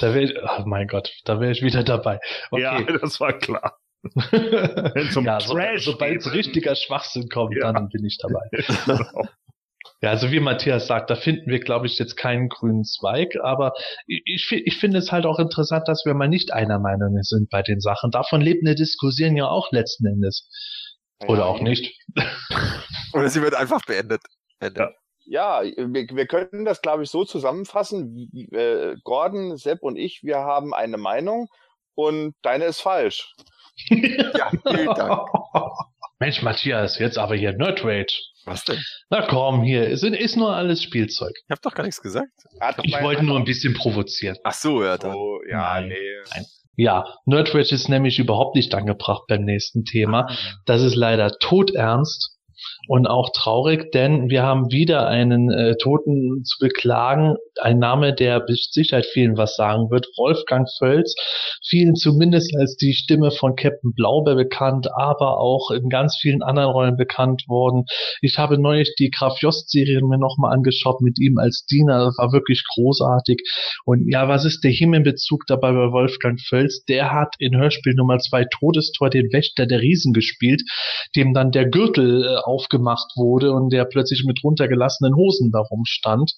Da 0.00 0.14
wäre 0.14 0.24
ich, 0.24 0.34
oh 0.42 0.62
mein 0.66 0.86
Gott, 0.86 1.10
da 1.24 1.40
wäre 1.40 1.52
ich 1.52 1.62
wieder 1.62 1.82
dabei. 1.82 2.20
Ja, 2.52 2.76
Okay. 2.78 2.98
das 3.00 3.20
war 3.20 3.32
klar. 3.32 3.78
Ja, 5.24 5.40
so, 5.40 5.56
sobald 5.78 6.20
es 6.20 6.32
richtiger 6.34 6.74
Schwachsinn 6.74 7.28
kommt, 7.30 7.56
Ja. 7.56 7.72
dann 7.72 7.88
bin 7.88 8.04
ich 8.04 8.18
dabei. 8.18 8.42
Ja, 10.00 10.10
also 10.10 10.30
wie 10.30 10.40
Matthias 10.40 10.86
sagt, 10.86 11.08
da 11.08 11.14
finden 11.16 11.50
wir, 11.50 11.60
glaube 11.60 11.86
ich, 11.86 11.98
jetzt 11.98 12.16
keinen 12.16 12.50
grünen 12.50 12.84
Zweig, 12.84 13.36
aber 13.42 13.72
ich, 14.06 14.50
ich 14.52 14.76
finde 14.76 14.98
es 14.98 15.12
halt 15.12 15.24
auch 15.24 15.38
interessant, 15.38 15.88
dass 15.88 16.04
wir 16.04 16.12
mal 16.12 16.28
nicht 16.28 16.52
einer 16.52 16.78
Meinung 16.78 17.16
sind 17.22 17.48
bei 17.48 17.62
den 17.62 17.80
Sachen. 17.80 18.10
Davon 18.10 18.42
lebt 18.42 18.66
eine 18.66 18.74
Diskussion 18.74 19.34
ja 19.36 19.48
auch 19.48 19.72
letzten 19.72 20.06
Endes. 20.06 20.46
Oder 21.28 21.40
Ja, 21.40 21.44
auch 21.46 21.60
nicht. 21.60 21.98
Oder 23.12 23.28
sie 23.28 23.42
wird 23.42 23.54
einfach 23.54 23.84
beendet. 23.84 24.22
Ende. 24.60 24.94
Ja, 25.26 25.62
wir, 25.62 26.06
wir 26.08 26.26
könnten 26.26 26.64
das, 26.64 26.82
glaube 26.82 27.02
ich, 27.04 27.10
so 27.10 27.24
zusammenfassen. 27.24 28.30
Äh, 28.52 28.96
Gordon, 29.04 29.56
Sepp 29.56 29.82
und 29.82 29.96
ich, 29.96 30.22
wir 30.22 30.38
haben 30.38 30.74
eine 30.74 30.98
Meinung 30.98 31.48
und 31.94 32.34
deine 32.42 32.64
ist 32.66 32.80
falsch. 32.80 33.34
Ja, 33.90 34.50
vielen 34.68 34.94
Dank. 34.94 35.28
Mensch, 36.20 36.42
Matthias, 36.42 36.98
jetzt 37.00 37.18
aber 37.18 37.34
hier 37.34 37.52
Nerd 37.54 37.84
Rage. 37.84 38.14
Was 38.44 38.64
denn? 38.64 38.80
Na 39.10 39.26
komm, 39.26 39.62
hier, 39.62 39.88
ist, 39.88 40.04
ist 40.04 40.36
nur 40.36 40.54
alles 40.54 40.82
Spielzeug. 40.82 41.32
Ich 41.34 41.50
habe 41.50 41.60
doch 41.62 41.74
gar 41.74 41.84
nichts 41.84 42.00
gesagt. 42.00 42.30
Ich 42.82 43.00
wollte 43.02 43.24
nur 43.24 43.38
ein 43.38 43.44
bisschen 43.44 43.74
provozieren. 43.74 44.36
Ach 44.44 44.52
so, 44.52 44.84
ja, 44.84 44.96
dann. 44.96 45.14
Oh, 45.14 45.40
ja, 45.48 45.80
Nein, 45.80 45.88
nee. 45.88 46.22
nein. 46.34 46.44
Ja, 46.76 47.06
Nerd 47.24 47.54
Rage 47.54 47.74
ist 47.74 47.88
nämlich 47.88 48.18
überhaupt 48.18 48.56
nicht 48.56 48.74
angebracht 48.74 49.24
beim 49.28 49.44
nächsten 49.44 49.84
Thema. 49.84 50.28
Das 50.66 50.82
ist 50.82 50.96
leider 50.96 51.30
todernst 51.38 52.34
und 52.88 53.06
auch 53.06 53.30
traurig, 53.34 53.90
denn 53.92 54.30
wir 54.30 54.42
haben 54.42 54.70
wieder 54.70 55.06
einen 55.08 55.50
äh, 55.50 55.76
Toten 55.76 56.44
zu 56.44 56.58
beklagen. 56.60 57.36
Ein 57.60 57.78
Name, 57.78 58.14
der 58.14 58.40
mit 58.40 58.58
Sicherheit 58.58 59.06
vielen 59.06 59.36
was 59.36 59.56
sagen 59.56 59.90
wird. 59.90 60.06
Wolfgang 60.16 60.68
Völz. 60.78 61.14
Vielen 61.66 61.94
zumindest 61.94 62.54
als 62.58 62.76
die 62.76 62.92
Stimme 62.92 63.30
von 63.30 63.56
Captain 63.56 63.94
Blaubeer 63.94 64.34
bekannt, 64.34 64.88
aber 64.96 65.38
auch 65.38 65.70
in 65.70 65.88
ganz 65.88 66.18
vielen 66.20 66.42
anderen 66.42 66.70
Rollen 66.70 66.96
bekannt 66.96 67.44
worden. 67.48 67.84
Ich 68.20 68.38
habe 68.38 68.58
neulich 68.58 68.94
die 68.98 69.10
Graf 69.10 69.38
Jost-Serie 69.40 70.00
mir 70.02 70.18
nochmal 70.18 70.52
angeschaut 70.52 71.00
mit 71.00 71.18
ihm 71.18 71.38
als 71.38 71.64
Diener. 71.66 72.04
Das 72.04 72.18
war 72.18 72.32
wirklich 72.32 72.62
großartig. 72.74 73.40
Und 73.84 74.10
ja, 74.10 74.28
was 74.28 74.44
ist 74.44 74.62
der 74.64 74.72
Himmelbezug 74.72 75.46
dabei 75.46 75.72
bei 75.72 75.92
Wolfgang 75.92 76.40
Völz? 76.40 76.84
Der 76.84 77.12
hat 77.12 77.34
in 77.38 77.56
Hörspiel 77.56 77.94
Nummer 77.94 78.18
zwei 78.18 78.44
Todestor 78.44 79.10
den 79.10 79.32
Wächter 79.32 79.66
der 79.66 79.80
Riesen 79.80 80.12
gespielt, 80.12 80.62
dem 81.16 81.32
dann 81.32 81.50
der 81.50 81.66
Gürtel 81.68 82.24
äh, 82.24 82.36
aufgemacht 82.74 83.12
wurde 83.16 83.52
und 83.52 83.72
der 83.72 83.84
plötzlich 83.84 84.24
mit 84.24 84.42
runtergelassenen 84.42 85.14
Hosen 85.14 85.50
darum 85.50 85.84
stand. 85.86 86.32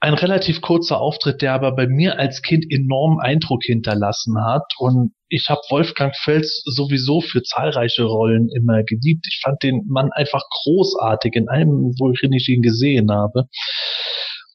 ein 0.00 0.14
relativ 0.14 0.60
kurzer 0.60 1.00
Auftritt, 1.00 1.42
der 1.42 1.54
aber 1.54 1.74
bei 1.74 1.88
mir 1.88 2.20
als 2.20 2.40
Kind 2.40 2.64
enormen 2.70 3.18
Eindruck 3.18 3.64
hinterlassen 3.64 4.36
hat. 4.44 4.62
Und 4.78 5.12
ich 5.28 5.48
habe 5.48 5.60
Wolfgang 5.70 6.14
Fels 6.14 6.62
sowieso 6.66 7.20
für 7.20 7.42
zahlreiche 7.42 8.04
Rollen 8.04 8.48
immer 8.54 8.84
geliebt. 8.84 9.26
Ich 9.28 9.40
fand 9.42 9.60
den 9.64 9.82
Mann 9.88 10.10
einfach 10.12 10.44
großartig 10.62 11.34
in 11.34 11.48
allem, 11.48 11.94
worin 11.98 12.32
ich 12.32 12.48
ihn 12.48 12.62
gesehen 12.62 13.10
habe. 13.10 13.48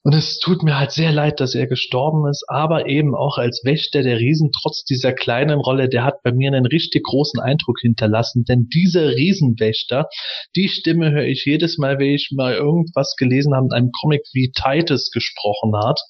Und 0.06 0.14
es 0.16 0.38
tut 0.40 0.64
mir 0.64 0.78
halt 0.78 0.92
sehr 0.92 1.14
leid, 1.14 1.40
dass 1.40 1.56
er 1.56 1.66
gestorben 1.66 2.30
ist, 2.30 2.44
aber 2.50 2.88
eben 2.88 3.16
auch 3.16 3.38
als 3.38 3.62
Wächter 3.64 4.02
der 4.02 4.20
Riesen, 4.20 4.52
trotz 4.52 4.84
dieser 4.84 5.14
kleinen 5.14 5.62
Rolle, 5.62 5.88
der 5.88 6.04
hat 6.04 6.22
bei 6.24 6.34
mir 6.34 6.50
einen 6.50 6.66
richtig 6.66 7.04
großen 7.04 7.40
Eindruck 7.40 7.80
hinterlassen. 7.80 8.44
Denn 8.44 8.68
dieser 8.68 9.16
Riesenwächter, 9.16 10.10
die 10.58 10.68
Stimme 10.68 11.12
höre 11.12 11.26
ich 11.26 11.46
jedes 11.46 11.78
Mal, 11.78 12.00
wenn 12.00 12.16
ich 12.16 12.32
mal 12.36 12.54
irgendwas 12.54 13.16
gelesen 13.18 13.56
habe 13.56 13.68
in 13.68 13.72
einem 13.72 13.92
Comic 13.92 14.24
wie 14.34 14.52
Titus 14.52 15.10
gesprochen 15.10 15.74
hat. 15.78 16.02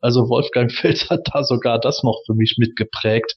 Also 0.00 0.28
Wolfgang 0.28 0.70
Fels 0.72 1.10
hat 1.10 1.22
da 1.32 1.42
sogar 1.42 1.80
das 1.80 2.04
noch 2.04 2.20
für 2.26 2.34
mich 2.34 2.54
mitgeprägt. 2.56 3.34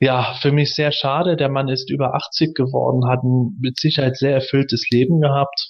Ja, 0.00 0.34
für 0.42 0.50
mich 0.50 0.74
sehr 0.74 0.90
schade. 0.90 1.36
Der 1.36 1.48
Mann 1.48 1.68
ist 1.68 1.88
über 1.88 2.14
80 2.14 2.54
geworden, 2.56 3.08
hat 3.08 3.22
ein 3.22 3.56
mit 3.60 3.78
Sicherheit 3.78 4.16
sehr 4.16 4.32
erfülltes 4.32 4.90
Leben 4.90 5.20
gehabt. 5.20 5.68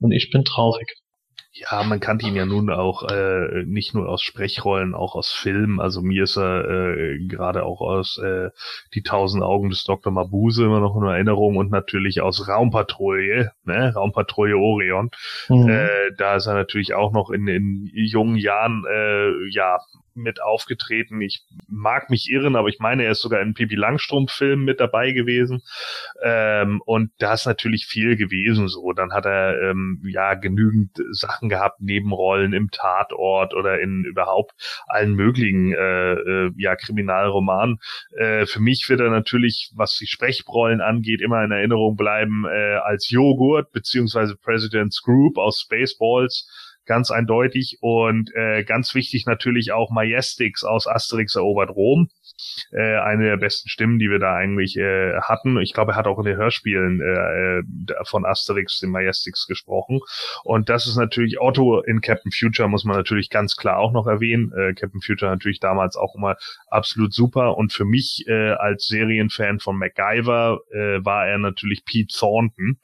Und 0.00 0.12
ich 0.12 0.30
bin 0.30 0.42
traurig. 0.44 0.94
Ja, 1.58 1.82
man 1.84 2.00
kannte 2.00 2.26
ihn 2.26 2.36
ja 2.36 2.44
nun 2.44 2.68
auch 2.68 3.02
äh, 3.10 3.64
nicht 3.64 3.94
nur 3.94 4.10
aus 4.10 4.20
Sprechrollen, 4.20 4.94
auch 4.94 5.14
aus 5.14 5.32
Filmen. 5.32 5.80
Also 5.80 6.02
mir 6.02 6.24
ist 6.24 6.36
er 6.36 6.68
äh, 6.68 7.18
gerade 7.26 7.64
auch 7.64 7.80
aus 7.80 8.18
äh, 8.18 8.50
Die 8.92 9.02
tausend 9.02 9.42
Augen 9.42 9.70
des 9.70 9.84
Dr. 9.84 10.12
Mabuse 10.12 10.64
immer 10.64 10.80
noch 10.80 10.94
in 10.96 11.04
Erinnerung 11.04 11.56
und 11.56 11.70
natürlich 11.70 12.20
aus 12.20 12.46
Raumpatrouille, 12.46 13.52
ne? 13.64 13.94
Raumpatrouille 13.94 14.58
Orion. 14.58 15.10
Mhm. 15.48 15.68
Äh, 15.70 16.12
da 16.18 16.36
ist 16.36 16.46
er 16.46 16.54
natürlich 16.54 16.92
auch 16.92 17.12
noch 17.12 17.30
in, 17.30 17.48
in 17.48 17.90
jungen 17.94 18.36
Jahren 18.36 18.84
äh, 18.92 19.48
ja 19.48 19.78
mit 20.16 20.42
aufgetreten. 20.42 21.20
Ich 21.20 21.44
mag 21.68 22.10
mich 22.10 22.28
irren, 22.30 22.56
aber 22.56 22.68
ich 22.68 22.78
meine, 22.78 23.04
er 23.04 23.12
ist 23.12 23.20
sogar 23.20 23.40
in 23.40 23.54
Pippi 23.54 23.74
Langstrumpf-Film 23.74 24.64
mit 24.64 24.80
dabei 24.80 25.12
gewesen. 25.12 25.62
Ähm, 26.22 26.80
und 26.84 27.10
da 27.18 27.34
ist 27.34 27.46
natürlich 27.46 27.86
viel 27.86 28.16
gewesen 28.16 28.68
so. 28.68 28.92
Dann 28.92 29.12
hat 29.12 29.26
er 29.26 29.70
ähm, 29.70 30.02
ja 30.06 30.34
genügend 30.34 30.90
Sachen 31.10 31.48
gehabt, 31.48 31.80
Nebenrollen 31.80 32.52
im 32.52 32.70
Tatort 32.70 33.54
oder 33.54 33.80
in 33.80 34.04
überhaupt 34.04 34.52
allen 34.86 35.14
möglichen 35.14 35.72
äh, 35.72 36.12
äh, 36.14 36.52
ja 36.56 36.76
Kriminalromanen. 36.76 37.78
Äh, 38.16 38.46
für 38.46 38.60
mich 38.60 38.88
wird 38.88 39.00
er 39.00 39.10
natürlich, 39.10 39.70
was 39.74 39.96
die 39.96 40.06
Sprechrollen 40.06 40.80
angeht, 40.80 41.20
immer 41.20 41.44
in 41.44 41.50
Erinnerung 41.50 41.96
bleiben 41.96 42.44
äh, 42.46 42.76
als 42.76 43.10
Joghurt 43.10 43.72
beziehungsweise 43.72 44.36
President's 44.36 45.02
Group 45.02 45.38
aus 45.38 45.60
Spaceballs 45.60 46.48
ganz 46.86 47.10
eindeutig. 47.10 47.78
Und 47.80 48.34
äh, 48.34 48.64
ganz 48.64 48.94
wichtig 48.94 49.26
natürlich 49.26 49.72
auch 49.72 49.90
Majestix 49.90 50.64
aus 50.64 50.86
Asterix 50.86 51.34
erobert 51.34 51.70
Rom. 51.70 52.08
Äh, 52.72 52.98
eine 52.98 53.24
der 53.24 53.36
besten 53.36 53.68
Stimmen, 53.68 53.98
die 53.98 54.10
wir 54.10 54.18
da 54.18 54.34
eigentlich 54.34 54.76
äh, 54.76 55.20
hatten. 55.20 55.58
Ich 55.58 55.72
glaube, 55.72 55.92
er 55.92 55.96
hat 55.96 56.06
auch 56.06 56.18
in 56.18 56.24
den 56.24 56.36
Hörspielen 56.36 57.00
äh, 57.00 57.58
äh, 57.58 58.04
von 58.04 58.24
Asterix 58.24 58.78
den 58.80 58.90
Majestix 58.90 59.46
gesprochen. 59.46 60.00
Und 60.44 60.68
das 60.68 60.86
ist 60.86 60.96
natürlich 60.96 61.40
Otto 61.40 61.80
in 61.80 62.00
Captain 62.00 62.32
Future, 62.32 62.68
muss 62.68 62.84
man 62.84 62.96
natürlich 62.96 63.30
ganz 63.30 63.56
klar 63.56 63.78
auch 63.78 63.92
noch 63.92 64.06
erwähnen. 64.06 64.52
Äh, 64.52 64.74
Captain 64.74 65.00
Future 65.00 65.30
natürlich 65.30 65.60
damals 65.60 65.96
auch 65.96 66.14
immer 66.14 66.36
absolut 66.68 67.12
super. 67.12 67.56
Und 67.56 67.72
für 67.72 67.84
mich 67.84 68.24
äh, 68.26 68.50
als 68.52 68.86
Serienfan 68.86 69.60
von 69.60 69.78
MacGyver 69.78 70.60
äh, 70.72 71.04
war 71.04 71.26
er 71.26 71.38
natürlich 71.38 71.84
Pete 71.84 72.14
Thornton. 72.14 72.78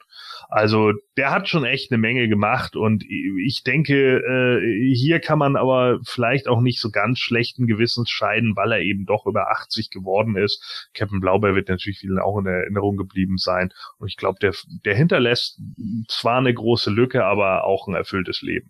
Also 0.49 0.91
der 1.17 1.31
hat 1.31 1.47
schon 1.47 1.65
echt 1.65 1.91
eine 1.91 1.97
Menge 1.97 2.27
gemacht 2.27 2.75
und 2.75 3.03
ich 3.03 3.63
denke, 3.63 4.17
äh, 4.17 4.93
hier 4.93 5.19
kann 5.19 5.39
man 5.39 5.55
aber 5.55 5.99
vielleicht 6.03 6.47
auch 6.47 6.61
nicht 6.61 6.79
so 6.79 6.89
ganz 6.91 7.19
schlechten 7.19 7.67
Gewissens 7.67 8.09
scheiden, 8.09 8.55
weil 8.55 8.71
er 8.71 8.81
eben 8.81 9.05
doch 9.05 9.25
über 9.25 9.51
80 9.51 9.89
geworden 9.89 10.35
ist. 10.35 10.89
Captain 10.93 11.19
Blaubeer 11.19 11.55
wird 11.55 11.69
natürlich 11.69 11.99
vielen 11.99 12.19
auch 12.19 12.37
in 12.39 12.45
Erinnerung 12.45 12.97
geblieben 12.97 13.37
sein 13.37 13.71
und 13.97 14.07
ich 14.07 14.17
glaube, 14.17 14.39
der, 14.41 14.53
der 14.85 14.95
hinterlässt 14.95 15.59
zwar 16.07 16.37
eine 16.37 16.53
große 16.53 16.91
Lücke, 16.91 17.25
aber 17.25 17.65
auch 17.65 17.87
ein 17.87 17.95
erfülltes 17.95 18.41
Leben. 18.41 18.69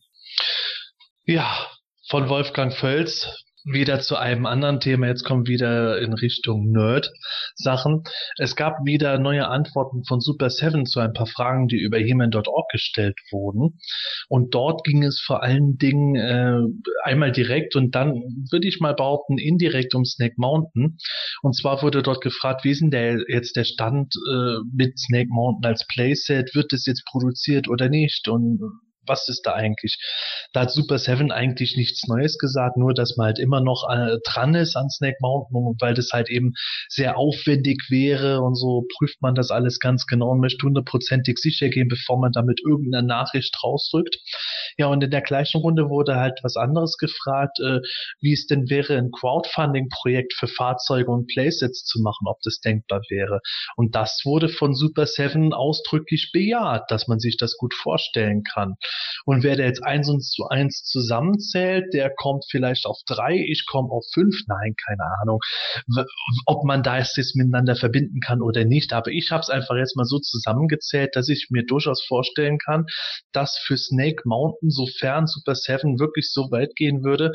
Ja, 1.26 1.68
von 2.10 2.30
Wolfgang 2.30 2.74
Völz 2.74 3.44
wieder 3.66 4.00
zu 4.00 4.16
einem 4.16 4.46
anderen 4.46 4.80
Thema. 4.80 5.08
Jetzt 5.08 5.24
kommen 5.24 5.48
wieder 5.48 6.00
in 6.00 6.14
Richtung 6.14 6.72
Nerd-Sachen. 6.72 8.04
Es 8.38 8.56
gab 8.56 8.78
wieder 8.86 9.20
neue 9.20 9.48
Antworten 9.48 10.04
von 10.06 10.20
Super 10.20 10.50
Seven 10.50 10.86
zu 10.86 11.00
ein 11.00 11.14
paar 11.14 11.28
Fragen, 11.28 11.68
die 11.68 11.80
über 11.80 11.98
Heman.org 11.98 12.70
gestellt 12.72 13.18
wurden. 13.32 13.80
Und 14.28 14.54
dort 14.54 14.84
ging 14.84 15.04
es 15.04 15.22
vor 15.26 15.44
allen 15.44 15.78
Dingen 15.78 16.16
äh, 16.16 16.62
einmal 17.04 17.32
direkt 17.32 17.76
und 17.76 17.96
dann 17.96 18.14
würde 18.52 18.68
ich 18.68 18.80
mal 18.80 18.94
behaupten 18.94 19.38
indirekt 19.38 19.96
um 19.96 20.06
Snake 20.06 20.36
Mountain. 20.38 20.98
Und 21.42 21.56
zwar 21.56 21.82
wurde 21.82 22.04
dort 22.04 22.22
gefragt, 22.22 22.64
wie 22.64 22.72
ist 22.72 22.82
denn 22.82 22.92
der, 22.92 23.24
jetzt 23.28 23.56
der 23.56 23.64
Stand 23.64 24.14
äh, 24.30 24.58
mit 24.74 25.00
Snake 25.00 25.30
Mountain 25.30 25.70
als 25.70 25.86
Playset? 25.88 26.54
Wird 26.56 26.74
es 26.74 26.86
jetzt 26.86 27.06
produziert 27.06 27.70
oder 27.70 27.90
nicht? 27.90 28.28
Und 28.28 28.60
was 29.06 29.28
ist 29.30 29.44
da 29.44 29.54
eigentlich? 29.54 29.98
Da 30.54 30.62
hat 30.62 30.72
Super 30.72 30.98
Seven 30.98 31.32
eigentlich 31.32 31.76
nichts 31.78 32.08
Neues 32.08 32.38
gesagt, 32.38 32.78
nur 32.78 32.94
dass 32.94 33.18
man 33.18 33.28
halt 33.28 33.40
immer 33.40 33.62
noch 33.62 33.88
äh, 33.90 34.18
dran 34.26 34.56
ist 34.56 34.76
an 34.76 34.90
Snake 34.90 35.18
Mountain, 35.20 35.76
weil 35.80 35.94
das 35.94 36.12
halt 36.12 36.30
eben 36.30 36.54
sehr 36.90 37.18
aufwendig 37.18 37.84
wäre 37.90 38.42
und 38.42 38.56
so 38.56 38.86
prüft 38.98 39.22
man 39.22 39.36
das 39.36 39.52
alles 39.52 39.80
ganz 39.80 40.06
genau 40.06 40.30
und 40.32 40.40
möchte 40.40 40.66
hundertprozentig 40.66 41.38
sicher 41.38 41.70
gehen, 41.70 41.88
bevor 41.88 42.20
man 42.20 42.32
damit 42.32 42.62
irgendeine 42.66 43.06
Nachricht 43.06 43.56
rausrückt. 43.64 44.18
Ja, 44.78 44.88
und 44.88 45.04
in 45.04 45.12
der 45.12 45.22
gleichen 45.22 45.62
Runde 45.62 45.90
wurde 45.90 46.16
halt 46.16 46.40
was 46.44 46.56
anderes 46.56 46.98
gefragt, 46.98 47.60
äh, 47.60 47.80
wie 48.22 48.34
es 48.34 48.48
denn 48.48 48.70
wäre, 48.70 48.98
ein 48.98 49.12
Crowdfunding-Projekt 49.12 50.34
für 50.34 50.48
Fahrzeuge 50.48 51.12
und 51.12 51.28
Playsets 51.28 51.84
zu 51.86 52.02
machen, 52.02 52.28
ob 52.28 52.40
das 52.44 52.60
denkbar 52.60 53.02
wäre. 53.10 53.40
Und 53.76 53.96
das 53.96 54.22
wurde 54.26 54.50
von 54.50 54.74
Super 54.74 55.06
Seven 55.06 55.54
ausdrücklich 55.54 56.32
bejaht, 56.34 56.90
dass 56.90 57.08
man 57.08 57.20
sich 57.20 57.38
das 57.38 57.58
gut 57.58 57.74
vorstellen 57.74 58.44
kann. 58.44 58.76
Und 59.26 59.44
wer 59.44 59.56
der 59.56 59.68
jetzt 59.68 59.84
eins 59.84 60.10
und 60.10 60.22
zu 60.22 60.48
eins 60.48 60.84
zusammenzählt, 60.84 61.94
der 61.94 62.14
kommt 62.14 62.46
vielleicht 62.50 62.86
auf 62.86 63.00
drei, 63.06 63.36
ich 63.36 63.66
komme 63.66 63.90
auf 63.90 64.06
fünf. 64.14 64.36
Nein, 64.48 64.76
keine 64.86 65.04
Ahnung, 65.22 65.40
ob 66.46 66.64
man 66.64 66.84
da 66.84 66.98
jetzt 66.98 67.36
miteinander 67.36 67.76
verbinden 67.76 68.20
kann 68.20 68.42
oder 68.42 68.66
nicht. 68.66 68.94
Aber 68.94 69.12
ich 69.12 69.32
habe 69.32 69.42
es 69.42 69.50
einfach 69.50 69.76
jetzt 69.76 69.96
mal 69.96 70.06
so 70.06 70.20
zusammengezählt, 70.20 71.16
dass 71.16 71.30
ich 71.30 71.48
mir 71.50 71.66
durchaus 71.66 72.04
vorstellen 72.06 72.58
kann, 72.58 72.86
dass 73.32 73.58
für 73.58 73.78
Snake 73.78 74.24
Mountain, 74.26 74.70
sofern 74.70 75.28
Super 75.28 75.56
Seven 75.56 76.00
wirklich 76.00 76.32
so 76.32 76.52
weit 76.52 76.76
gehen 76.76 77.04
würde, 77.04 77.34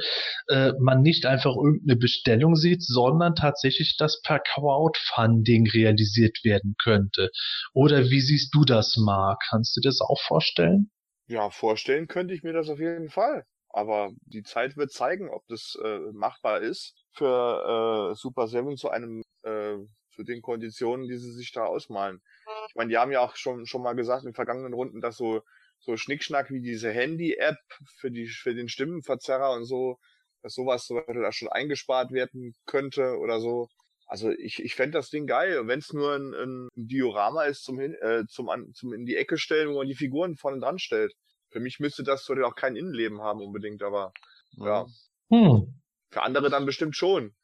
äh, 0.48 0.72
man 0.80 1.02
nicht 1.02 1.26
einfach 1.26 1.54
irgendeine 1.56 1.98
Bestellung 1.98 2.54
sieht, 2.54 2.82
sondern 2.82 3.34
tatsächlich 3.34 3.96
das 3.98 4.20
per 4.22 4.40
Crowdfunding 4.40 5.68
realisiert 5.70 6.38
werden 6.44 6.74
könnte. 6.82 7.30
Oder 7.72 8.10
wie 8.10 8.20
siehst 8.20 8.54
du 8.54 8.64
das, 8.64 8.96
Mark? 8.96 9.42
Kannst 9.48 9.76
du 9.76 9.80
das 9.80 10.00
auch 10.00 10.20
vorstellen? 10.20 10.90
Ja, 11.28 11.50
vorstellen 11.50 12.06
könnte 12.08 12.32
ich 12.34 12.42
mir 12.42 12.52
das 12.54 12.68
auf 12.70 12.78
jeden 12.80 13.10
Fall. 13.10 13.44
Aber 13.68 14.10
die 14.22 14.42
Zeit 14.42 14.76
wird 14.78 14.90
zeigen, 14.92 15.28
ob 15.28 15.46
das 15.48 15.76
äh, 15.82 15.98
machbar 16.12 16.60
ist 16.62 16.94
für 17.12 18.10
äh, 18.12 18.14
Super 18.14 18.48
Seven 18.48 18.76
zu 18.78 18.88
einem 18.90 19.22
äh, 19.42 19.76
zu 20.10 20.22
den 20.24 20.40
Konditionen, 20.40 21.06
die 21.06 21.16
sie 21.18 21.32
sich 21.32 21.52
da 21.52 21.64
ausmalen. 21.66 22.22
Ich 22.70 22.74
meine, 22.74 22.88
die 22.90 22.96
haben 22.96 23.12
ja 23.12 23.20
auch 23.20 23.36
schon 23.36 23.66
schon 23.66 23.82
mal 23.82 23.92
gesagt 23.94 24.24
in 24.24 24.32
vergangenen 24.34 24.72
Runden, 24.72 25.00
dass 25.02 25.16
so 25.18 25.42
so 25.80 25.96
Schnickschnack 25.98 26.50
wie 26.50 26.62
diese 26.62 26.90
Handy-App 26.90 27.58
für 27.98 28.10
die 28.10 28.26
für 28.28 28.54
den 28.54 28.68
Stimmenverzerrer 28.70 29.52
und 29.52 29.64
so, 29.66 29.98
dass 30.42 30.54
sowas 30.54 30.86
zum 30.86 30.96
Beispiel 30.96 31.22
da 31.22 31.30
schon 31.32 31.48
eingespart 31.48 32.10
werden 32.10 32.54
könnte 32.66 33.18
oder 33.18 33.38
so. 33.40 33.68
Also 34.08 34.30
ich, 34.30 34.64
ich 34.64 34.74
fände 34.74 34.98
das 34.98 35.10
Ding 35.10 35.26
geil. 35.26 35.66
Wenn 35.66 35.80
es 35.80 35.92
nur 35.92 36.14
ein, 36.14 36.34
ein 36.34 36.68
Diorama 36.74 37.44
ist 37.44 37.62
zum, 37.62 37.78
hin, 37.78 37.94
äh, 38.00 38.24
zum, 38.26 38.48
an, 38.48 38.72
zum 38.72 38.94
in 38.94 39.04
die 39.04 39.16
Ecke 39.16 39.36
stellen, 39.36 39.68
wo 39.68 39.78
man 39.78 39.86
die 39.86 39.94
Figuren 39.94 40.36
vorne 40.36 40.60
dran 40.60 40.78
stellt. 40.78 41.12
Für 41.50 41.60
mich 41.60 41.78
müsste 41.78 42.02
das 42.02 42.24
zwar 42.24 42.44
auch 42.46 42.54
kein 42.54 42.74
Innenleben 42.74 43.20
haben 43.20 43.40
unbedingt, 43.40 43.82
aber 43.82 44.12
ja. 44.56 44.86
Hm. 45.30 45.74
Für 46.10 46.22
andere 46.22 46.48
dann 46.48 46.64
bestimmt 46.64 46.96
schon. 46.96 47.34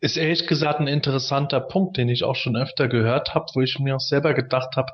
Ist 0.00 0.16
ehrlich 0.16 0.48
gesagt 0.48 0.80
ein 0.80 0.88
interessanter 0.88 1.60
Punkt, 1.60 1.96
den 1.96 2.08
ich 2.08 2.24
auch 2.24 2.34
schon 2.34 2.56
öfter 2.56 2.88
gehört 2.88 3.34
habe, 3.34 3.46
wo 3.54 3.60
ich 3.60 3.78
mir 3.78 3.94
auch 3.94 4.00
selber 4.00 4.34
gedacht 4.34 4.74
habe, 4.76 4.92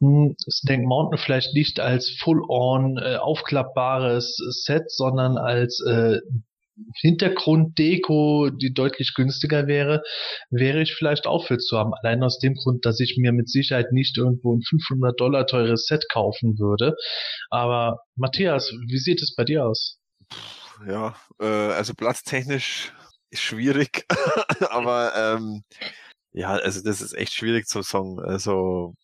hm, 0.00 0.34
Snake 0.50 0.82
Mountain 0.82 1.18
vielleicht 1.18 1.54
nicht 1.54 1.78
als 1.78 2.10
full-on 2.18 2.98
äh, 2.98 3.16
aufklappbares 3.16 4.36
Set, 4.64 4.90
sondern 4.90 5.38
als 5.38 5.80
äh, 5.86 6.18
Hintergrunddeko, 7.00 8.50
die 8.50 8.72
deutlich 8.72 9.14
günstiger 9.14 9.66
wäre, 9.66 10.02
wäre 10.50 10.82
ich 10.82 10.94
vielleicht 10.94 11.26
auch 11.26 11.46
für 11.46 11.58
zu 11.58 11.78
haben. 11.78 11.92
Allein 11.94 12.22
aus 12.22 12.38
dem 12.38 12.54
Grund, 12.54 12.84
dass 12.84 13.00
ich 13.00 13.16
mir 13.16 13.32
mit 13.32 13.48
Sicherheit 13.48 13.92
nicht 13.92 14.18
irgendwo 14.18 14.56
ein 14.56 14.62
500 14.62 15.18
Dollar 15.18 15.46
teures 15.46 15.86
Set 15.86 16.06
kaufen 16.10 16.58
würde. 16.58 16.94
Aber 17.50 18.00
Matthias, 18.16 18.72
wie 18.88 18.98
sieht 18.98 19.22
es 19.22 19.34
bei 19.34 19.44
dir 19.44 19.66
aus? 19.66 19.98
Ja, 20.86 21.16
äh, 21.40 21.46
also 21.46 21.94
platztechnisch 21.94 22.92
schwierig, 23.32 24.06
aber 24.70 25.12
ähm, 25.16 25.62
ja, 26.32 26.50
also 26.50 26.82
das 26.82 27.00
ist 27.00 27.14
echt 27.14 27.32
schwierig 27.32 27.66
zu 27.66 27.82
sagen. 27.82 28.18
Also 28.20 28.94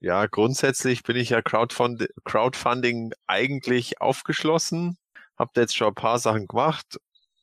ja, 0.00 0.26
grundsätzlich 0.26 1.02
bin 1.02 1.16
ich 1.16 1.30
ja 1.30 1.42
Crowdfund 1.42 2.08
Crowdfunding 2.24 3.12
eigentlich 3.26 4.00
aufgeschlossen 4.00 4.96
hab 5.38 5.54
da 5.54 5.60
jetzt 5.62 5.76
schon 5.76 5.88
ein 5.88 5.94
paar 5.94 6.18
Sachen 6.18 6.46
gemacht, 6.46 6.98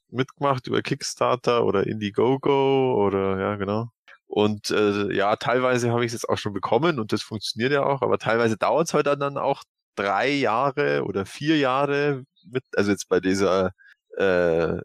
mitgemacht 0.10 0.68
über 0.68 0.82
Kickstarter 0.82 1.65
oder 1.65 1.88
Indiegogo 1.88 3.06
oder 3.06 3.40
ja, 3.40 3.56
genau. 3.56 3.90
Und 4.27 4.72
äh, 4.72 5.14
ja, 5.14 5.36
teilweise 5.36 5.91
habe 5.91 6.03
ich 6.03 6.10
es 6.10 6.14
jetzt 6.14 6.30
auch 6.30 6.38
schon 6.38 6.53
bekommen 6.53 6.99
und 6.99 7.14
das 7.14 7.22
funktioniert 7.22 7.72
ja 7.72 7.84
auch, 7.84 8.02
aber 8.02 8.18
teilweise 8.18 8.57
dauert 8.57 8.88
es 8.88 8.94
halt 8.94 9.07
dann 9.07 9.38
auch 9.38 9.64
drei 9.95 10.30
Jahre 10.30 11.03
oder 11.06 11.26
vier 11.26 11.57
Jahre 11.57 12.23
mit, 12.45 12.64
also 12.76 12.91
jetzt 12.91 13.07
bei 13.10 13.19
dieser 13.19 13.72
äh, 14.18 14.77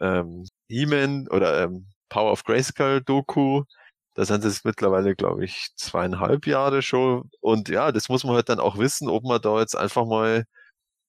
ähm, 0.00 0.44
He-Man 0.68 1.28
oder 1.28 1.64
ähm, 1.64 1.86
Power 2.08 2.32
of 2.32 2.44
Grayskull 2.44 3.02
Doku, 3.02 3.64
da 4.14 4.24
sind 4.24 4.44
es 4.44 4.64
mittlerweile, 4.64 5.14
glaube 5.14 5.44
ich, 5.44 5.68
zweieinhalb 5.76 6.46
Jahre 6.46 6.82
schon. 6.82 7.30
Und 7.40 7.68
ja, 7.68 7.92
das 7.92 8.08
muss 8.08 8.24
man 8.24 8.34
halt 8.34 8.48
dann 8.48 8.60
auch 8.60 8.78
wissen, 8.78 9.08
ob 9.08 9.24
man 9.24 9.40
da 9.40 9.60
jetzt 9.60 9.76
einfach 9.76 10.06
mal 10.06 10.44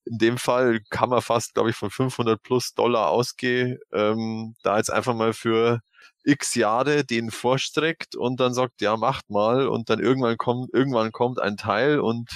in 0.04 0.18
dem 0.18 0.38
Fall 0.38 0.80
kann 0.90 1.10
man 1.10 1.22
fast, 1.22 1.54
glaube 1.54 1.70
ich, 1.70 1.76
von 1.76 1.90
500 1.90 2.42
plus 2.42 2.74
Dollar 2.74 3.08
ausgehen, 3.08 3.78
ähm, 3.92 4.54
da 4.62 4.76
jetzt 4.78 4.90
einfach 4.92 5.14
mal 5.14 5.32
für 5.32 5.80
x 6.24 6.54
Jahre 6.54 7.04
den 7.04 7.30
vorstreckt 7.30 8.16
und 8.16 8.40
dann 8.40 8.54
sagt, 8.54 8.80
ja, 8.82 8.96
macht 8.96 9.30
mal 9.30 9.68
und 9.68 9.90
dann 9.90 10.00
irgendwann 10.00 10.36
kommt, 10.36 10.72
irgendwann 10.74 11.12
kommt 11.12 11.40
ein 11.40 11.56
Teil 11.56 12.00
und 12.00 12.28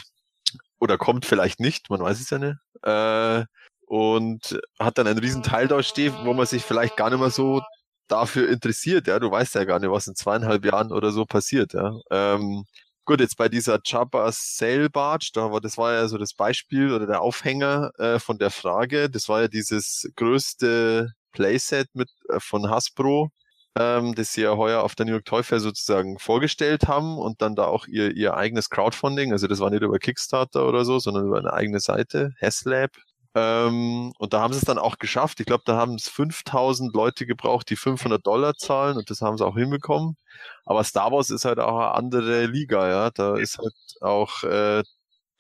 oder 0.81 0.99
kommt 0.99 1.25
vielleicht 1.27 1.61
nicht, 1.61 1.91
man 1.91 2.01
weiß 2.01 2.21
es 2.21 2.31
ja 2.31 2.39
nicht. 2.39 2.57
Äh, 2.83 3.45
und 3.87 4.61
hat 4.79 4.99
dann 4.99 5.07
einen 5.07 5.19
riesen 5.19 5.43
Teil 5.43 5.69
da 5.69 5.83
stehen, 5.83 6.15
wo 6.25 6.35
man 6.35 6.47
sich 6.47 6.63
vielleicht 6.65 6.97
gar 6.97 7.11
nicht 7.11 7.21
mehr 7.21 7.31
so 7.31 7.63
dafür 8.09 8.49
interessiert, 8.51 9.07
ja, 9.07 9.19
du 9.19 9.31
weißt 9.31 9.55
ja 9.55 9.65
gar 9.65 9.79
nicht, 9.81 9.91
was 9.91 10.07
in 10.07 10.15
zweieinhalb 10.15 10.65
Jahren 10.65 10.93
oder 10.93 11.11
so 11.13 11.25
passiert, 11.27 11.73
ja. 11.75 11.93
Ähm, 12.11 12.65
gut, 13.05 13.21
jetzt 13.21 13.37
bei 13.37 13.49
dieser 13.49 13.81
Jabba 13.85 14.31
Sail 14.33 14.89
Barge, 14.91 15.31
da 15.35 15.51
war, 15.53 15.61
das 15.61 15.77
war 15.79 15.93
ja 15.93 16.09
so 16.09 16.19
das 16.19 16.35
Beispiel 16.35 16.93
oder 16.93 17.07
der 17.07 17.23
Aufhänger 17.23 17.91
äh, 17.99 18.19
von 18.19 18.39
der 18.39 18.51
Frage, 18.51 19.11
das 19.11 19.29
war 19.29 19.43
ja 19.43 19.49
dieses 19.49 20.11
größte 20.17 21.13
Playset 21.33 21.89
mit 21.95 22.09
äh, 22.31 22.41
von 22.41 22.71
Hasbro, 22.71 23.31
ähm, 23.77 24.15
das 24.15 24.33
sie 24.33 24.43
ja 24.43 24.57
heuer 24.57 24.83
auf 24.83 24.95
der 24.95 25.07
New 25.07 25.13
York 25.13 25.25
Toy 25.27 25.43
Fair 25.43 25.61
sozusagen 25.61 26.19
vorgestellt 26.19 26.89
haben 26.89 27.19
und 27.19 27.43
dann 27.43 27.55
da 27.57 27.67
auch 27.67 27.87
ihr, 27.87 28.15
ihr 28.17 28.35
eigenes 28.37 28.71
Crowdfunding, 28.71 29.33
also 29.33 29.47
das 29.49 29.61
war 29.61 29.71
nicht 29.71 29.83
über 29.83 29.99
Kickstarter 29.99 30.67
oder 30.67 30.85
so, 30.85 30.99
sondern 30.99 31.27
über 31.27 31.39
eine 31.39 31.53
eigene 31.53 31.81
Seite, 31.81 32.33
Haslab. 32.41 32.91
Ähm, 33.35 34.13
und 34.19 34.33
da 34.33 34.41
haben 34.41 34.53
sie 34.53 34.61
es 34.61 34.65
dann 34.65 34.79
auch 34.79 34.99
geschafft. 34.99 35.41
Ich 35.41 35.47
glaube, 35.47 35.65
da 35.67 35.77
haben 35.77 35.95
es 35.97 36.09
5000 36.09 36.95
Leute 36.95 37.27
gebraucht, 37.27 37.69
die 37.71 37.77
500 37.77 38.25
Dollar 38.27 38.55
zahlen 38.57 38.97
und 38.97 39.11
das 39.11 39.21
haben 39.23 39.37
sie 39.39 39.47
auch 39.47 39.57
hinbekommen. 39.57 40.17
Aber 40.65 40.85
Star 40.85 41.11
Wars 41.13 41.31
ist 41.31 41.45
halt 41.45 41.59
auch 41.59 41.79
eine 41.79 41.93
andere 41.95 42.47
Liga, 42.47 42.89
ja. 42.89 43.11
Da 43.11 43.37
ist 43.37 43.59
halt 43.59 43.75
auch 44.01 44.43
äh, 44.45 44.83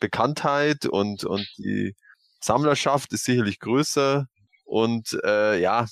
Bekanntheit 0.00 0.86
und, 0.86 1.24
und 1.24 1.46
die 1.58 1.94
Sammlerschaft 2.40 3.12
ist 3.12 3.24
sicherlich 3.24 3.60
größer. 3.60 4.26
Und 4.64 5.18
äh, 5.24 5.58
ja, 5.60 5.86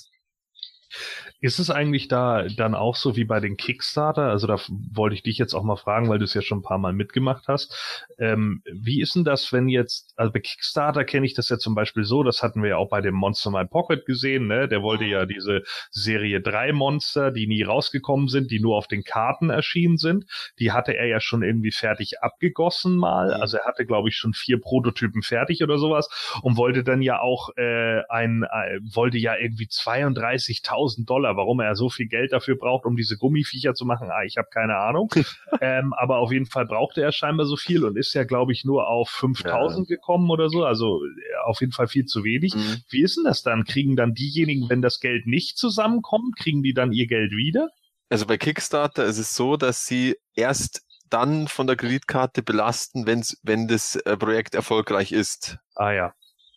ist 1.43 1.59
es 1.59 1.69
eigentlich 1.69 2.07
da 2.07 2.43
dann 2.47 2.73
auch 2.73 2.95
so 2.95 3.17
wie 3.17 3.25
bei 3.25 3.41
den 3.41 3.57
Kickstarter? 3.57 4.29
Also 4.29 4.47
da 4.47 4.55
wollte 4.93 5.13
ich 5.13 5.23
dich 5.23 5.37
jetzt 5.37 5.53
auch 5.53 5.63
mal 5.63 5.75
fragen, 5.75 6.07
weil 6.07 6.17
du 6.17 6.23
es 6.23 6.33
ja 6.33 6.41
schon 6.41 6.59
ein 6.59 6.63
paar 6.63 6.77
Mal 6.77 6.93
mitgemacht 6.93 7.49
hast. 7.49 8.07
Ähm, 8.17 8.61
wie 8.71 9.01
ist 9.01 9.15
denn 9.15 9.25
das, 9.25 9.51
wenn 9.51 9.67
jetzt, 9.67 10.13
also 10.15 10.31
bei 10.31 10.39
Kickstarter 10.39 11.03
kenne 11.03 11.25
ich 11.25 11.33
das 11.33 11.49
ja 11.49 11.57
zum 11.57 11.75
Beispiel 11.75 12.05
so, 12.05 12.23
das 12.23 12.43
hatten 12.43 12.63
wir 12.63 12.69
ja 12.69 12.77
auch 12.77 12.87
bei 12.87 13.01
dem 13.01 13.15
Monster 13.15 13.51
My 13.51 13.65
Pocket 13.65 14.05
gesehen, 14.05 14.47
ne? 14.47 14.69
Der 14.69 14.83
wollte 14.83 15.03
ja 15.03 15.25
diese 15.25 15.63
Serie 15.91 16.39
3 16.39 16.71
Monster, 16.71 17.29
die 17.29 17.45
nie 17.45 17.63
rausgekommen 17.63 18.29
sind, 18.29 18.49
die 18.49 18.61
nur 18.61 18.77
auf 18.77 18.87
den 18.87 19.03
Karten 19.03 19.49
erschienen 19.49 19.97
sind, 19.97 20.23
die 20.59 20.71
hatte 20.71 20.95
er 20.95 21.07
ja 21.07 21.19
schon 21.19 21.43
irgendwie 21.43 21.73
fertig 21.73 22.23
abgegossen 22.23 22.95
mal. 22.95 23.33
Also 23.33 23.57
er 23.57 23.65
hatte, 23.65 23.85
glaube 23.85 24.07
ich, 24.07 24.15
schon 24.15 24.31
vier 24.31 24.61
Prototypen 24.61 25.23
fertig 25.23 25.61
oder 25.61 25.77
sowas 25.77 26.07
und 26.41 26.55
wollte 26.55 26.85
dann 26.85 27.01
ja 27.01 27.19
auch 27.19 27.49
äh, 27.57 28.01
ein, 28.07 28.43
äh, 28.43 28.79
wollte 28.81 29.17
ja 29.17 29.35
irgendwie 29.35 29.65
32.000 29.65 31.05
Dollar 31.05 31.32
Warum 31.35 31.59
er 31.59 31.75
so 31.75 31.89
viel 31.89 32.07
Geld 32.07 32.31
dafür 32.31 32.55
braucht, 32.55 32.85
um 32.85 32.95
diese 32.95 33.17
Gummiviecher 33.17 33.73
zu 33.73 33.85
machen, 33.85 34.09
ah, 34.11 34.23
ich 34.23 34.37
habe 34.37 34.47
keine 34.51 34.77
Ahnung. 34.77 35.09
ähm, 35.61 35.93
aber 35.93 36.17
auf 36.17 36.31
jeden 36.31 36.45
Fall 36.45 36.65
brauchte 36.65 37.01
er 37.01 37.11
scheinbar 37.11 37.45
so 37.45 37.55
viel 37.55 37.83
und 37.83 37.97
ist 37.97 38.13
ja, 38.13 38.23
glaube 38.23 38.51
ich, 38.51 38.65
nur 38.65 38.87
auf 38.87 39.09
5000 39.09 39.89
ja. 39.89 39.95
gekommen 39.95 40.29
oder 40.29 40.49
so. 40.49 40.63
Also 40.63 41.03
äh, 41.03 41.09
auf 41.45 41.61
jeden 41.61 41.73
Fall 41.73 41.87
viel 41.87 42.05
zu 42.05 42.23
wenig. 42.23 42.55
Mhm. 42.55 42.83
Wie 42.89 43.03
ist 43.03 43.17
denn 43.17 43.23
das 43.23 43.43
dann? 43.43 43.63
Kriegen 43.63 43.95
dann 43.95 44.13
diejenigen, 44.13 44.69
wenn 44.69 44.81
das 44.81 44.99
Geld 44.99 45.27
nicht 45.27 45.57
zusammenkommt, 45.57 46.37
kriegen 46.37 46.63
die 46.63 46.73
dann 46.73 46.91
ihr 46.91 47.07
Geld 47.07 47.31
wieder? 47.31 47.69
Also 48.09 48.25
bei 48.25 48.37
Kickstarter 48.37 49.05
ist 49.05 49.17
es 49.17 49.33
so, 49.33 49.57
dass 49.57 49.85
sie 49.85 50.15
erst 50.35 50.83
dann 51.09 51.47
von 51.47 51.67
der 51.67 51.75
Kreditkarte 51.75 52.41
belasten, 52.41 53.05
wenn's, 53.05 53.39
wenn 53.43 53.67
das 53.67 53.95
äh, 53.95 54.17
Projekt 54.17 54.55
erfolgreich 54.55 55.11
ist. 55.11 55.57
Ah 55.75 55.91
ja. 55.91 56.13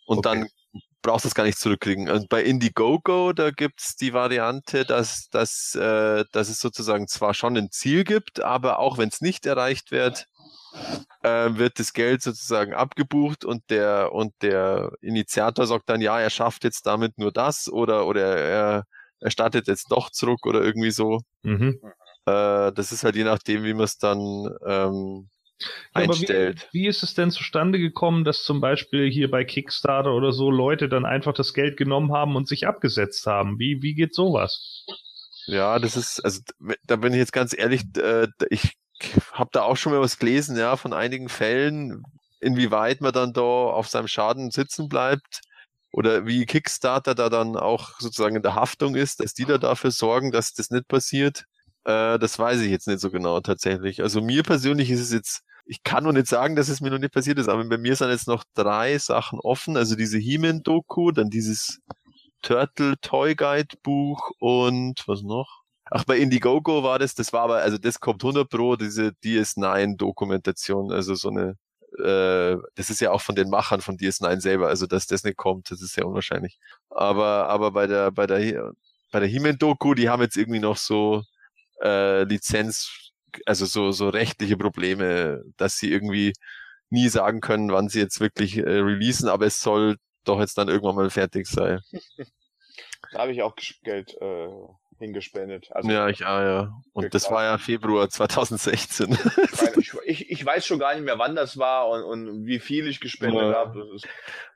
Und 0.07 0.19
okay. 0.19 0.39
dann 0.39 0.47
brauchst 1.07 1.23
du 1.23 1.29
es 1.29 1.35
gar 1.35 1.45
nicht 1.45 1.57
zurückkriegen. 1.57 2.09
Und 2.09 2.27
bei 2.27 2.43
Indiegogo, 2.43 3.31
da 3.31 3.51
gibt's 3.51 3.95
die 3.95 4.13
Variante, 4.13 4.83
dass, 4.83 5.29
dass, 5.29 5.73
äh, 5.75 6.25
dass 6.33 6.49
es 6.49 6.59
sozusagen 6.59 7.07
zwar 7.07 7.33
schon 7.33 7.55
ein 7.57 7.71
Ziel 7.71 8.03
gibt, 8.03 8.43
aber 8.43 8.79
auch 8.79 8.97
wenn 8.97 9.07
es 9.07 9.21
nicht 9.21 9.45
erreicht 9.45 9.91
wird, 9.91 10.25
äh, 11.23 11.57
wird 11.57 11.79
das 11.79 11.93
Geld 11.93 12.21
sozusagen 12.21 12.73
abgebucht 12.73 13.45
und 13.45 13.63
der 13.69 14.11
und 14.11 14.33
der 14.41 14.91
Initiator 15.01 15.65
sagt 15.65 15.89
dann, 15.89 16.01
ja, 16.01 16.19
er 16.19 16.29
schafft 16.29 16.65
jetzt 16.65 16.85
damit 16.85 17.17
nur 17.17 17.31
das 17.31 17.69
oder 17.71 18.05
oder 18.05 18.37
er, 18.37 18.83
er 19.21 19.31
startet 19.31 19.67
jetzt 19.67 19.89
doch 19.89 20.11
zurück 20.11 20.45
oder 20.45 20.61
irgendwie 20.61 20.91
so. 20.91 21.21
Mhm. 21.43 21.79
Äh, 22.25 22.73
das 22.73 22.91
ist 22.91 23.05
halt 23.05 23.15
je 23.15 23.23
nachdem, 23.23 23.63
wie 23.63 23.73
man 23.73 23.85
es 23.85 23.97
dann 23.97 24.19
ähm, 24.65 25.29
einstellt. 25.93 26.67
Wie, 26.71 26.83
wie, 26.83 26.87
ist 26.87 27.03
es 27.03 27.13
denn 27.13 27.31
zustande 27.31 27.79
gekommen, 27.79 28.23
dass 28.23 28.43
zum 28.43 28.61
Beispiel 28.61 29.09
hier 29.09 29.29
bei 29.31 29.43
Kickstarter 29.43 30.13
oder 30.13 30.31
so 30.31 30.51
Leute 30.51 30.89
dann 30.89 31.05
einfach 31.05 31.33
das 31.33 31.53
Geld 31.53 31.77
genommen 31.77 32.11
haben 32.11 32.35
und 32.35 32.47
sich 32.47 32.67
abgesetzt 32.67 33.25
haben? 33.25 33.59
Wie, 33.59 33.81
wie 33.81 33.95
geht 33.95 34.13
sowas? 34.13 34.85
Ja, 35.47 35.79
das 35.79 35.95
ist, 35.95 36.19
also 36.19 36.41
da 36.85 36.97
bin 36.97 37.13
ich 37.13 37.19
jetzt 37.19 37.33
ganz 37.33 37.57
ehrlich, 37.57 37.83
äh, 37.97 38.27
ich 38.49 38.77
habe 39.31 39.49
da 39.53 39.63
auch 39.63 39.77
schon 39.77 39.93
mal 39.93 40.01
was 40.01 40.19
gelesen, 40.19 40.57
ja, 40.57 40.75
von 40.75 40.93
einigen 40.93 41.29
Fällen, 41.29 42.03
inwieweit 42.39 43.01
man 43.01 43.13
dann 43.13 43.33
da 43.33 43.41
auf 43.41 43.87
seinem 43.87 44.07
Schaden 44.07 44.51
sitzen 44.51 44.89
bleibt 44.89 45.41
oder 45.91 46.25
wie 46.25 46.45
Kickstarter 46.45 47.15
da 47.15 47.29
dann 47.29 47.55
auch 47.55 47.99
sozusagen 47.99 48.35
in 48.35 48.41
der 48.41 48.55
Haftung 48.55 48.95
ist, 48.95 49.19
dass 49.19 49.33
die 49.33 49.45
da 49.45 49.57
dafür 49.57 49.91
sorgen, 49.91 50.31
dass 50.31 50.53
das 50.53 50.69
nicht 50.69 50.87
passiert. 50.87 51.45
Äh, 51.87 52.19
das 52.19 52.37
weiß 52.37 52.61
ich 52.61 52.69
jetzt 52.71 52.87
nicht 52.87 52.99
so 52.99 53.09
genau 53.11 53.39
tatsächlich. 53.41 54.01
Also 54.03 54.21
mir 54.21 54.43
persönlich 54.43 54.91
ist 54.91 55.01
es 55.01 55.11
jetzt 55.11 55.43
ich 55.67 55.83
kann 55.83 56.03
noch 56.05 56.13
nicht 56.13 56.27
sagen, 56.27 56.55
dass 56.55 56.69
es 56.69 56.81
mir 56.81 56.89
noch 56.89 56.97
nicht 56.97 57.13
passiert 57.13 57.39
ist, 57.39 57.49
aber 57.49 57.63
bei 57.65 57.77
mir 57.77 57.95
sind 57.95 58.09
jetzt 58.09 58.27
noch 58.27 58.43
drei 58.53 58.97
Sachen 58.97 59.39
offen. 59.39 59.75
Also 59.75 59.95
diese 59.95 60.17
He-Man-Doku, 60.17 61.11
dann 61.11 61.29
dieses 61.29 61.81
Turtle 62.41 62.95
Toy 63.01 63.35
Guide 63.35 63.75
Buch 63.83 64.31
und 64.39 65.03
was 65.07 65.21
noch? 65.23 65.63
Ach, 65.89 66.03
bei 66.05 66.17
Indiegogo 66.17 66.83
war 66.83 66.99
das, 66.99 67.15
das 67.15 67.31
war 67.33 67.41
aber, 67.43 67.57
also 67.57 67.77
das 67.77 67.99
kommt 67.99 68.23
100 68.23 68.49
Pro, 68.49 68.75
diese 68.75 69.13
DS9-Dokumentation, 69.23 70.91
also 70.91 71.15
so 71.15 71.29
eine, 71.29 71.55
äh, 71.97 72.57
das 72.75 72.89
ist 72.89 72.99
ja 72.99 73.11
auch 73.11 73.21
von 73.21 73.35
den 73.35 73.49
Machern 73.49 73.81
von 73.81 73.97
DS9 73.97 74.41
selber, 74.41 74.67
also 74.67 74.85
dass 74.85 75.07
das 75.07 75.23
nicht 75.23 75.37
kommt, 75.37 75.71
das 75.71 75.81
ist 75.81 75.93
sehr 75.93 76.05
unwahrscheinlich. 76.07 76.59
Aber, 76.89 77.47
aber 77.49 77.71
bei 77.71 77.87
der, 77.87 78.11
bei 78.11 78.27
der, 78.27 78.73
bei 79.11 79.19
der 79.21 79.29
He-Man-Doku, 79.29 79.93
die 79.93 80.09
haben 80.09 80.21
jetzt 80.21 80.35
irgendwie 80.37 80.59
noch 80.59 80.77
so 80.77 81.23
äh, 81.81 82.23
Lizenz 82.23 83.07
also 83.45 83.65
so, 83.65 83.91
so 83.91 84.09
rechtliche 84.09 84.57
Probleme, 84.57 85.43
dass 85.57 85.77
sie 85.77 85.91
irgendwie 85.91 86.33
nie 86.89 87.09
sagen 87.09 87.41
können, 87.41 87.71
wann 87.71 87.89
sie 87.89 87.99
jetzt 87.99 88.19
wirklich 88.19 88.57
äh, 88.57 88.61
releasen, 88.61 89.29
aber 89.29 89.45
es 89.45 89.59
soll 89.59 89.97
doch 90.23 90.39
jetzt 90.39 90.57
dann 90.57 90.69
irgendwann 90.69 90.95
mal 90.95 91.09
fertig 91.09 91.47
sein. 91.47 91.81
da 93.11 93.19
habe 93.19 93.31
ich 93.31 93.41
auch 93.41 93.55
Geld 93.83 94.15
äh, 94.21 94.47
hingespendet. 94.99 95.67
Also, 95.71 95.89
ja, 95.89 96.07
ich 96.07 96.25
ah, 96.25 96.43
ja. 96.43 96.81
Und 96.93 97.13
das 97.13 97.29
war 97.29 97.43
ja 97.43 97.57
Februar 97.57 98.09
2016. 98.09 99.17
ich, 99.77 99.93
ich, 100.05 100.31
ich, 100.31 100.45
weiß 100.45 100.65
schon 100.65 100.79
gar 100.79 100.95
nicht 100.95 101.03
mehr, 101.03 101.19
wann 101.19 101.35
das 101.35 101.57
war 101.57 101.89
und, 101.89 102.03
und 102.03 102.45
wie 102.45 102.59
viel 102.59 102.87
ich 102.87 102.99
gespendet 102.99 103.41
ja. 103.41 103.53
habe. 103.53 103.85
Ist, 103.93 104.07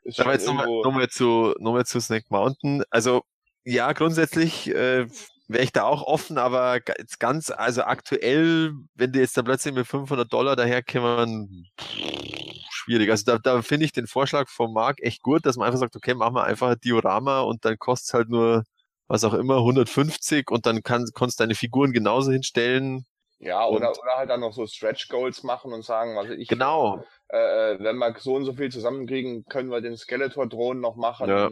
ist 0.04 0.20
Aber 0.20 0.32
jetzt 0.32 0.46
nochmal 0.46 0.66
noch 0.66 0.92
mal 0.92 1.08
zu, 1.08 1.54
noch 1.58 1.72
mal 1.72 1.84
zu 1.84 2.00
Snake 2.00 2.26
Mountain. 2.30 2.82
Also 2.90 3.22
ja, 3.64 3.92
grundsätzlich 3.92 4.68
äh, 4.74 5.06
wäre 5.52 5.64
ich 5.64 5.72
da 5.72 5.84
auch 5.84 6.02
offen, 6.02 6.38
aber 6.38 6.80
jetzt 6.98 7.20
ganz, 7.20 7.50
also 7.50 7.82
aktuell, 7.82 8.72
wenn 8.94 9.12
die 9.12 9.20
jetzt 9.20 9.36
da 9.36 9.42
plötzlich 9.42 9.74
mit 9.74 9.86
500 9.86 10.32
Dollar 10.32 10.56
daherkommen, 10.56 11.70
schwierig. 12.70 13.10
Also 13.10 13.24
da, 13.26 13.38
da 13.38 13.62
finde 13.62 13.86
ich 13.86 13.92
den 13.92 14.06
Vorschlag 14.06 14.48
vom 14.48 14.72
Marc 14.72 15.02
echt 15.02 15.22
gut, 15.22 15.46
dass 15.46 15.56
man 15.56 15.66
einfach 15.66 15.80
sagt, 15.80 15.96
okay, 15.96 16.14
machen 16.14 16.34
wir 16.34 16.44
einfach 16.44 16.70
ein 16.70 16.80
Diorama 16.80 17.40
und 17.40 17.64
dann 17.64 17.78
kostet 17.78 18.08
es 18.08 18.14
halt 18.14 18.28
nur, 18.28 18.64
was 19.08 19.24
auch 19.24 19.34
immer, 19.34 19.58
150 19.58 20.50
und 20.50 20.66
dann 20.66 20.82
kann, 20.82 21.06
kannst 21.14 21.38
du 21.38 21.44
deine 21.44 21.54
Figuren 21.54 21.92
genauso 21.92 22.32
hinstellen. 22.32 23.06
Ja, 23.38 23.66
oder, 23.66 23.90
oder 23.90 24.16
halt 24.16 24.30
dann 24.30 24.40
noch 24.40 24.52
so 24.52 24.66
Stretch 24.66 25.08
Goals 25.08 25.42
machen 25.42 25.72
und 25.72 25.84
sagen, 25.84 26.16
was 26.16 26.30
ich. 26.30 26.46
Genau. 26.46 27.04
Äh, 27.28 27.72
äh, 27.72 27.78
wenn 27.80 27.96
wir 27.96 28.14
so 28.18 28.36
und 28.36 28.44
so 28.44 28.52
viel 28.52 28.70
zusammenkriegen, 28.70 29.44
können 29.46 29.70
wir 29.70 29.80
den 29.80 29.96
Skeletor-Drohnen 29.96 30.80
noch 30.80 30.94
machen. 30.94 31.28
Ja. 31.28 31.50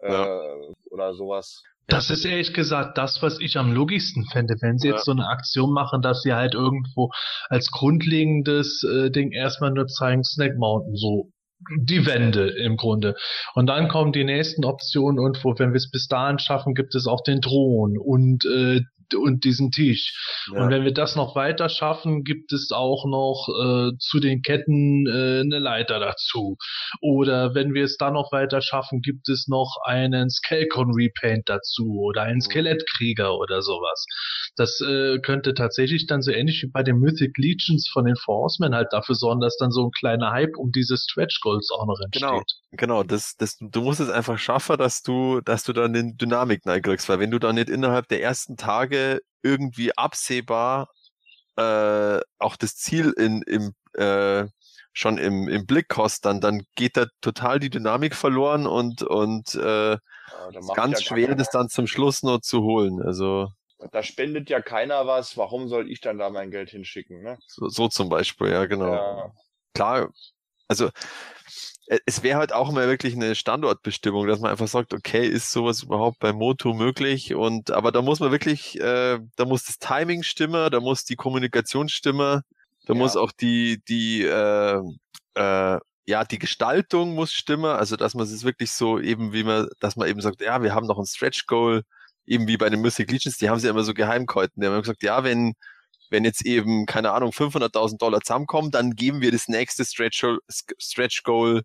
Äh, 0.00 0.12
ja. 0.12 0.54
Oder 0.90 1.14
sowas. 1.14 1.62
Das 1.86 2.10
ist 2.10 2.24
ehrlich 2.24 2.54
gesagt 2.54 2.96
das, 2.96 3.22
was 3.22 3.38
ich 3.40 3.58
am 3.58 3.72
logischsten 3.72 4.24
fände, 4.26 4.54
wenn 4.60 4.78
sie 4.78 4.88
ja. 4.88 4.94
jetzt 4.94 5.04
so 5.04 5.12
eine 5.12 5.28
Aktion 5.28 5.72
machen, 5.72 6.00
dass 6.00 6.22
sie 6.22 6.32
halt 6.32 6.54
irgendwo 6.54 7.10
als 7.48 7.70
grundlegendes 7.70 8.82
äh, 8.84 9.10
Ding 9.10 9.32
erstmal 9.32 9.70
nur 9.70 9.86
zeigen 9.86 10.24
Snack 10.24 10.56
Mountain 10.56 10.96
so 10.96 11.30
die 11.78 12.06
Wände 12.06 12.48
im 12.48 12.76
Grunde. 12.76 13.16
Und 13.54 13.66
dann 13.66 13.88
kommen 13.88 14.12
die 14.12 14.24
nächsten 14.24 14.64
Optionen 14.64 15.18
und 15.18 15.44
wo, 15.44 15.54
wenn 15.58 15.72
wir 15.72 15.76
es 15.76 15.90
bis 15.90 16.08
dahin 16.08 16.38
schaffen, 16.38 16.74
gibt 16.74 16.94
es 16.94 17.06
auch 17.06 17.22
den 17.22 17.40
Thron 17.40 17.98
und 17.98 18.44
äh, 18.44 18.80
und 19.14 19.44
diesen 19.44 19.70
Tisch. 19.70 20.46
Ja. 20.52 20.62
Und 20.62 20.70
wenn 20.70 20.84
wir 20.84 20.94
das 20.94 21.16
noch 21.16 21.34
weiter 21.34 21.68
schaffen, 21.68 22.24
gibt 22.24 22.52
es 22.52 22.70
auch 22.72 23.04
noch 23.06 23.48
äh, 23.48 23.90
zu 23.98 24.20
den 24.20 24.42
Ketten 24.42 25.06
äh, 25.06 25.40
eine 25.40 25.58
Leiter 25.58 26.00
dazu. 26.00 26.56
Oder 27.00 27.54
wenn 27.54 27.74
wir 27.74 27.84
es 27.84 27.96
dann 27.96 28.14
noch 28.14 28.32
weiter 28.32 28.62
schaffen, 28.62 29.00
gibt 29.00 29.28
es 29.28 29.48
noch 29.48 29.76
einen 29.84 30.30
Skelcon 30.30 30.92
Repaint 30.94 31.48
dazu 31.48 32.00
oder 32.00 32.22
einen 32.22 32.36
mhm. 32.36 32.42
Skelettkrieger 32.42 33.36
oder 33.36 33.62
sowas. 33.62 34.06
Das 34.56 34.80
äh, 34.80 35.18
könnte 35.20 35.54
tatsächlich 35.54 36.06
dann 36.06 36.22
so 36.22 36.30
ähnlich 36.30 36.62
wie 36.62 36.70
bei 36.70 36.82
den 36.82 36.98
Mythic 36.98 37.36
Legions 37.36 37.88
von 37.92 38.04
den 38.04 38.16
Forcemen 38.16 38.74
halt 38.74 38.92
dafür 38.92 39.14
sorgen, 39.14 39.40
dass 39.40 39.56
dann 39.56 39.70
so 39.70 39.86
ein 39.86 39.90
kleiner 39.90 40.30
Hype 40.30 40.56
um 40.56 40.70
diese 40.70 40.96
Stretch 40.96 41.40
Goals 41.40 41.70
auch 41.70 41.86
noch 41.86 42.00
entsteht. 42.00 42.22
Genau, 42.22 42.42
genau. 42.72 43.02
Das, 43.02 43.34
das, 43.36 43.56
du 43.60 43.82
musst 43.82 44.00
es 44.00 44.10
einfach 44.10 44.38
schaffen, 44.38 44.76
dass 44.78 45.02
du, 45.02 45.40
dass 45.40 45.64
du 45.64 45.72
dann 45.72 45.92
den 45.92 46.16
Dynamik 46.16 46.62
kriegst, 46.82 47.08
weil 47.08 47.18
wenn 47.18 47.30
du 47.30 47.38
dann 47.38 47.56
nicht 47.56 47.68
innerhalb 47.68 48.08
der 48.08 48.22
ersten 48.22 48.56
Tage 48.56 48.93
irgendwie 49.42 49.96
absehbar 49.96 50.88
äh, 51.56 52.20
auch 52.38 52.56
das 52.56 52.76
Ziel 52.76 53.12
in, 53.16 53.42
im, 53.42 53.74
äh, 53.94 54.48
schon 54.92 55.18
im, 55.18 55.48
im 55.48 55.66
Blick 55.66 55.96
hast, 55.96 56.24
dann, 56.24 56.40
dann 56.40 56.62
geht 56.76 56.96
da 56.96 57.06
total 57.20 57.60
die 57.60 57.70
Dynamik 57.70 58.14
verloren 58.14 58.66
und, 58.66 59.02
und 59.02 59.54
äh, 59.54 59.92
ja, 59.92 59.98
ganz 60.74 61.00
ja 61.00 61.06
schwer, 61.06 61.34
das 61.34 61.50
dann 61.50 61.68
zum 61.68 61.86
Schluss 61.86 62.22
noch 62.22 62.40
zu 62.40 62.62
holen. 62.62 63.02
Also 63.02 63.48
da 63.92 64.02
spendet 64.02 64.50
ja 64.50 64.60
keiner 64.62 65.06
was, 65.06 65.36
warum 65.36 65.68
soll 65.68 65.90
ich 65.90 66.00
dann 66.00 66.18
da 66.18 66.30
mein 66.30 66.50
Geld 66.50 66.70
hinschicken? 66.70 67.22
Ne? 67.22 67.38
So, 67.46 67.68
so 67.68 67.88
zum 67.88 68.08
Beispiel, 68.08 68.50
ja, 68.50 68.66
genau. 68.66 68.94
Ja. 68.94 69.32
Klar, 69.74 70.12
also 70.68 70.90
es 71.86 72.22
wäre 72.22 72.38
halt 72.38 72.52
auch 72.52 72.72
mal 72.72 72.88
wirklich 72.88 73.14
eine 73.14 73.34
Standortbestimmung, 73.34 74.26
dass 74.26 74.40
man 74.40 74.50
einfach 74.50 74.68
sagt, 74.68 74.94
okay, 74.94 75.26
ist 75.26 75.50
sowas 75.50 75.82
überhaupt 75.82 76.18
bei 76.18 76.32
Moto 76.32 76.72
möglich? 76.72 77.34
Und 77.34 77.70
aber 77.70 77.92
da 77.92 78.00
muss 78.02 78.20
man 78.20 78.30
wirklich, 78.30 78.80
äh, 78.80 79.18
da 79.36 79.44
muss 79.44 79.64
das 79.64 79.78
Timing 79.78 80.22
stimmen, 80.22 80.70
da 80.70 80.80
muss 80.80 81.04
die 81.04 81.16
Kommunikation 81.16 81.88
stimmen, 81.88 82.42
da 82.86 82.94
ja. 82.94 82.94
muss 82.94 83.16
auch 83.16 83.32
die 83.32 83.82
die 83.88 84.22
äh, 84.22 84.80
äh, 85.34 85.78
ja 86.06 86.24
die 86.24 86.38
Gestaltung 86.38 87.14
muss 87.14 87.32
stimmen, 87.32 87.66
also 87.66 87.96
dass 87.96 88.14
man 88.14 88.24
es 88.24 88.44
wirklich 88.44 88.72
so 88.72 88.98
eben 88.98 89.32
wie 89.32 89.44
man, 89.44 89.68
dass 89.80 89.96
man 89.96 90.08
eben 90.08 90.20
sagt, 90.20 90.40
ja, 90.40 90.62
wir 90.62 90.74
haben 90.74 90.86
noch 90.86 90.98
ein 90.98 91.06
Stretch 91.06 91.46
Goal, 91.46 91.82
eben 92.26 92.46
wie 92.48 92.56
bei 92.56 92.70
den 92.70 92.80
Mystic 92.80 93.10
Legions, 93.10 93.36
die 93.38 93.50
haben 93.50 93.60
sie 93.60 93.68
immer 93.68 93.84
so 93.84 93.94
geheim 93.94 94.26
gehalten. 94.26 94.60
Die 94.60 94.66
haben 94.66 94.80
gesagt, 94.80 95.02
ja, 95.02 95.24
wenn 95.24 95.54
wenn 96.10 96.24
jetzt 96.24 96.44
eben, 96.46 96.86
keine 96.86 97.12
Ahnung, 97.12 97.30
500.000 97.30 97.98
Dollar 97.98 98.20
zusammenkommen, 98.20 98.70
dann 98.70 98.92
geben 98.92 99.20
wir 99.20 99.32
das 99.32 99.48
nächste 99.48 99.84
Stretch, 99.84 100.24
Stretch 100.78 101.22
Goal 101.24 101.62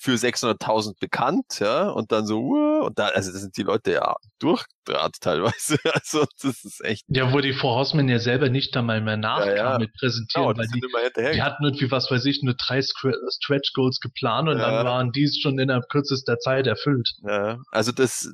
für 0.00 0.14
600.000 0.14 0.98
bekannt, 0.98 1.60
ja, 1.60 1.90
und 1.90 2.10
dann 2.10 2.26
so, 2.26 2.40
uh, 2.40 2.86
und 2.86 2.98
da, 2.98 3.08
also 3.08 3.30
das 3.32 3.42
sind 3.42 3.54
die 3.58 3.62
Leute 3.62 3.92
ja 3.92 4.14
durchdraht 4.38 5.16
teilweise, 5.20 5.76
also 5.92 6.24
das 6.40 6.64
ist 6.64 6.82
echt. 6.82 7.04
Ja, 7.08 7.34
wo 7.34 7.40
die 7.40 7.52
Frau 7.52 7.76
Hausmann 7.76 8.08
ja 8.08 8.18
selber 8.18 8.48
nicht 8.48 8.74
einmal 8.78 9.02
mehr 9.02 9.18
nachkam 9.18 9.48
ja, 9.48 9.72
ja. 9.72 9.78
mit 9.78 9.92
präsentieren, 9.92 10.54
genau, 10.54 10.58
weil 10.58 11.10
die, 11.12 11.34
die 11.34 11.42
hatten 11.42 11.64
irgendwie, 11.64 11.90
was 11.90 12.10
weiß 12.10 12.24
ich, 12.24 12.42
nur 12.42 12.54
drei 12.54 12.80
Stretch 12.80 13.74
Goals 13.74 14.00
geplant 14.00 14.48
und 14.48 14.58
ja. 14.58 14.70
dann 14.70 14.86
waren 14.86 15.12
die 15.12 15.28
schon 15.28 15.58
innerhalb 15.58 15.86
kürzester 15.90 16.38
Zeit 16.38 16.66
erfüllt. 16.66 17.10
Ja, 17.22 17.58
also 17.70 17.92
das, 17.92 18.32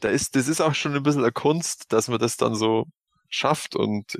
da 0.00 0.08
ist, 0.08 0.34
das 0.36 0.48
ist 0.48 0.62
auch 0.62 0.74
schon 0.74 0.94
ein 0.94 1.02
bisschen 1.02 1.22
eine 1.22 1.32
Kunst, 1.32 1.92
dass 1.92 2.08
man 2.08 2.18
das 2.18 2.38
dann 2.38 2.54
so 2.54 2.86
schafft 3.28 3.76
und 3.76 4.16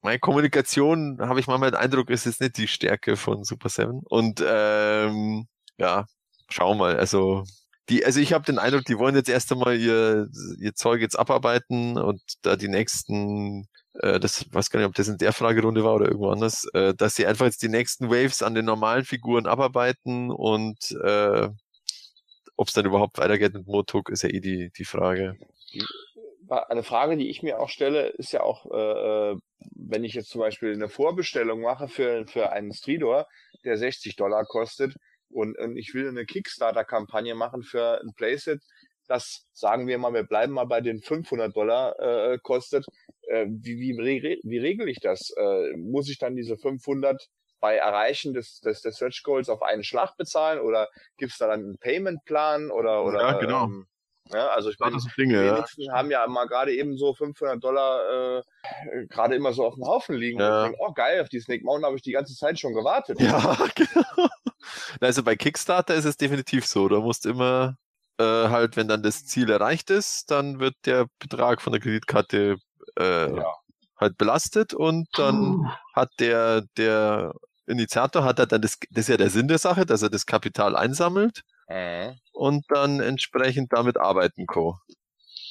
meine 0.00 0.18
Kommunikation, 0.18 1.18
habe 1.20 1.40
ich 1.40 1.46
manchmal 1.46 1.72
den 1.72 1.80
Eindruck, 1.80 2.08
ist 2.08 2.24
jetzt 2.24 2.40
nicht 2.40 2.56
die 2.56 2.68
Stärke 2.68 3.16
von 3.16 3.44
Super 3.44 3.68
Seven. 3.68 4.00
Und 4.08 4.42
ähm, 4.46 5.46
ja, 5.80 6.06
schau 6.50 6.74
mal. 6.74 6.96
Also 6.98 7.44
die, 7.88 8.04
also 8.04 8.20
ich 8.20 8.32
habe 8.32 8.44
den 8.44 8.58
Eindruck, 8.58 8.84
die 8.84 8.98
wollen 8.98 9.16
jetzt 9.16 9.28
erst 9.28 9.50
einmal 9.50 9.76
ihr, 9.76 10.28
ihr 10.60 10.74
Zeug 10.74 11.00
jetzt 11.00 11.18
abarbeiten 11.18 11.98
und 11.98 12.22
da 12.42 12.54
die 12.56 12.68
nächsten, 12.68 13.66
äh, 13.94 14.20
das 14.20 14.46
weiß 14.52 14.70
gar 14.70 14.78
nicht, 14.78 14.88
ob 14.88 14.94
das 14.94 15.08
in 15.08 15.18
der 15.18 15.32
Fragerunde 15.32 15.82
war 15.82 15.94
oder 15.94 16.06
irgendwo 16.06 16.30
anders, 16.30 16.66
äh, 16.74 16.94
dass 16.94 17.16
sie 17.16 17.26
einfach 17.26 17.46
jetzt 17.46 17.62
die 17.62 17.68
nächsten 17.68 18.10
Waves 18.10 18.42
an 18.42 18.54
den 18.54 18.66
normalen 18.66 19.04
Figuren 19.04 19.46
abarbeiten 19.46 20.30
und 20.30 20.92
äh, 21.02 21.48
ob 22.56 22.68
es 22.68 22.74
dann 22.74 22.86
überhaupt 22.86 23.18
weitergeht 23.18 23.54
mit 23.54 23.66
Motuk, 23.66 24.10
ist 24.10 24.22
ja 24.22 24.28
eh 24.28 24.40
die, 24.40 24.70
die 24.76 24.84
Frage. 24.84 25.36
Eine 26.48 26.82
Frage, 26.82 27.16
die 27.16 27.30
ich 27.30 27.42
mir 27.42 27.58
auch 27.58 27.70
stelle, 27.70 28.08
ist 28.08 28.32
ja 28.32 28.42
auch, 28.42 28.70
äh, 28.70 29.32
äh, 29.32 29.36
wenn 29.74 30.04
ich 30.04 30.14
jetzt 30.14 30.30
zum 30.30 30.40
Beispiel 30.40 30.74
eine 30.74 30.88
Vorbestellung 30.88 31.62
mache 31.62 31.88
für, 31.88 32.26
für 32.26 32.52
einen 32.52 32.72
Stridor, 32.72 33.26
der 33.64 33.78
60 33.78 34.16
Dollar 34.16 34.44
kostet, 34.44 34.94
und, 35.30 35.58
und 35.58 35.76
ich 35.76 35.94
will 35.94 36.08
eine 36.08 36.26
Kickstarter-Kampagne 36.26 37.34
machen 37.34 37.62
für 37.62 38.00
ein 38.00 38.12
Playset, 38.14 38.60
das, 39.10 39.44
sagen 39.52 39.88
wir 39.88 39.98
mal, 39.98 40.14
wir 40.14 40.22
bleiben 40.22 40.52
mal 40.52 40.66
bei 40.66 40.80
den 40.80 41.00
500 41.00 41.54
Dollar 41.54 41.98
äh, 41.98 42.38
kostet. 42.38 42.86
Äh, 43.22 43.46
wie, 43.48 43.76
wie, 43.80 43.96
wie 43.98 44.58
regel 44.58 44.88
ich 44.88 45.00
das? 45.00 45.30
Äh, 45.36 45.76
muss 45.76 46.08
ich 46.08 46.18
dann 46.18 46.36
diese 46.36 46.56
500 46.56 47.26
bei 47.60 47.76
Erreichen 47.76 48.34
des, 48.34 48.60
des, 48.60 48.82
des 48.82 48.96
Search 48.96 49.22
Goals 49.24 49.48
auf 49.48 49.62
einen 49.62 49.82
Schlag 49.82 50.16
bezahlen 50.16 50.60
oder 50.60 50.88
gibt 51.18 51.32
es 51.32 51.38
da 51.38 51.48
dann 51.48 51.60
einen 51.60 51.78
Payment-Plan 51.78 52.70
oder, 52.70 53.04
oder 53.04 53.20
ja, 53.20 53.32
genau. 53.38 53.64
Ähm, 53.64 53.86
ja, 54.32 54.46
also 54.48 54.70
ich 54.70 54.78
meine, 54.78 54.96
die 54.96 55.28
wenigsten 55.28 55.82
ja. 55.82 55.92
haben 55.92 56.10
ja 56.10 56.24
mal 56.28 56.46
gerade 56.46 56.72
eben 56.72 56.96
so 56.96 57.12
500 57.12 57.62
Dollar 57.62 58.38
äh, 58.38 59.06
gerade 59.08 59.34
immer 59.34 59.52
so 59.52 59.66
auf 59.66 59.74
dem 59.74 59.84
Haufen 59.84 60.14
liegen. 60.14 60.38
Ja. 60.38 60.58
Und 60.58 60.64
denken, 60.70 60.78
oh 60.86 60.92
geil, 60.92 61.20
auf 61.20 61.28
die 61.28 61.40
Snake 61.40 61.64
Mountain 61.64 61.86
habe 61.86 61.96
ich 61.96 62.02
die 62.02 62.12
ganze 62.12 62.34
Zeit 62.34 62.60
schon 62.60 62.72
gewartet. 62.72 63.20
Ja, 63.20 63.58
genau. 63.74 64.28
Also 65.00 65.22
bei 65.22 65.36
Kickstarter 65.36 65.94
ist 65.94 66.04
es 66.04 66.16
definitiv 66.16 66.66
so. 66.66 66.88
Du 66.88 67.00
musst 67.00 67.26
immer 67.26 67.76
äh, 68.18 68.48
halt, 68.48 68.76
wenn 68.76 68.88
dann 68.88 69.02
das 69.02 69.24
Ziel 69.24 69.50
erreicht 69.50 69.90
ist, 69.90 70.30
dann 70.30 70.60
wird 70.60 70.74
der 70.84 71.06
Betrag 71.18 71.62
von 71.62 71.72
der 71.72 71.80
Kreditkarte 71.80 72.56
äh, 72.98 73.34
ja. 73.34 73.54
halt 73.96 74.18
belastet 74.18 74.74
und 74.74 75.08
dann 75.14 75.62
Puh. 75.62 75.68
hat 75.94 76.10
der, 76.18 76.62
der 76.76 77.32
Initiator 77.66 78.24
hat 78.24 78.38
er 78.38 78.46
dann 78.46 78.62
das, 78.62 78.78
das 78.90 79.04
ist 79.04 79.08
ja 79.08 79.16
der 79.16 79.30
Sinn 79.30 79.48
der 79.48 79.58
Sache, 79.58 79.86
dass 79.86 80.02
er 80.02 80.10
das 80.10 80.26
Kapital 80.26 80.76
einsammelt 80.76 81.42
mhm. 81.68 82.18
und 82.32 82.64
dann 82.68 83.00
entsprechend 83.00 83.72
damit 83.72 83.96
arbeiten 83.96 84.46
kann. 84.46 84.74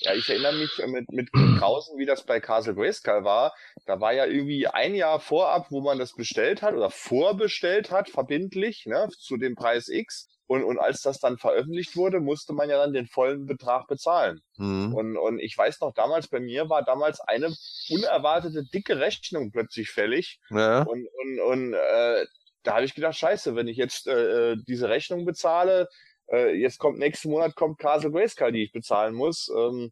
Ja, 0.02 0.14
ich 0.14 0.30
erinnere 0.30 0.54
mich 0.54 0.72
mit, 0.88 1.12
mit 1.12 1.32
Krausen, 1.32 1.98
wie 1.98 2.06
das 2.06 2.24
bei 2.26 2.40
Castle 2.40 2.76
Grayskull 2.76 3.24
war. 3.24 3.54
Da 3.86 4.00
war 4.00 4.14
ja 4.14 4.26
irgendwie 4.26 4.68
ein 4.68 4.96
Jahr 4.96 5.20
vorab, 5.20 5.68
wo 5.72 5.82
man 5.82 6.00
das 6.00 6.14
bestellt 6.14 6.62
hat 6.62 6.74
oder 6.74 6.90
vorbestellt 6.90 7.92
hat, 7.92 8.10
verbindlich, 8.10 8.86
ne, 8.86 9.10
zu 9.18 9.38
dem 9.38 9.56
Preis 9.56 9.90
X. 9.90 10.28
Und, 10.48 10.64
und 10.64 10.80
als 10.80 11.04
das 11.04 11.20
dann 11.20 11.38
veröffentlicht 11.38 11.96
wurde, 11.96 12.20
musste 12.20 12.54
man 12.54 12.72
ja 12.72 12.78
dann 12.78 12.92
den 12.92 13.06
vollen 13.06 13.46
Betrag 13.46 13.86
bezahlen. 13.86 14.42
Mhm. 14.58 14.96
Und, 14.96 15.18
und 15.18 15.40
ich 15.40 15.56
weiß 15.56 15.80
noch, 15.82 15.94
damals 15.94 16.28
bei 16.28 16.40
mir 16.40 16.70
war 16.70 16.84
damals 16.84 17.20
eine 17.20 17.54
unerwartete 17.90 18.64
dicke 18.64 19.00
Rechnung 19.00 19.52
plötzlich 19.52 19.92
fällig. 19.92 20.40
Ja. 20.50 20.82
Und, 20.82 21.08
und, 21.08 21.40
und 21.40 21.74
äh, 21.74 22.26
da 22.64 22.76
habe 22.76 22.86
ich 22.86 22.96
gedacht, 22.96 23.16
scheiße, 23.16 23.56
wenn 23.56 23.68
ich 23.68 23.78
jetzt 23.78 24.08
äh, 24.08 24.54
äh 24.54 24.58
diese 24.68 24.90
Rechnung 24.90 25.24
bezahle, 25.24 25.88
äh, 26.32 26.54
jetzt 26.56 26.80
kommt 26.80 27.00
nächsten 27.00 27.30
Monat 27.30 27.56
kommt 27.56 27.80
Castle 27.80 28.12
Grayskull, 28.12 28.52
die 28.52 28.64
ich 28.64 28.72
bezahlen 28.72 29.14
muss. 29.16 29.50
Ähm, 29.56 29.92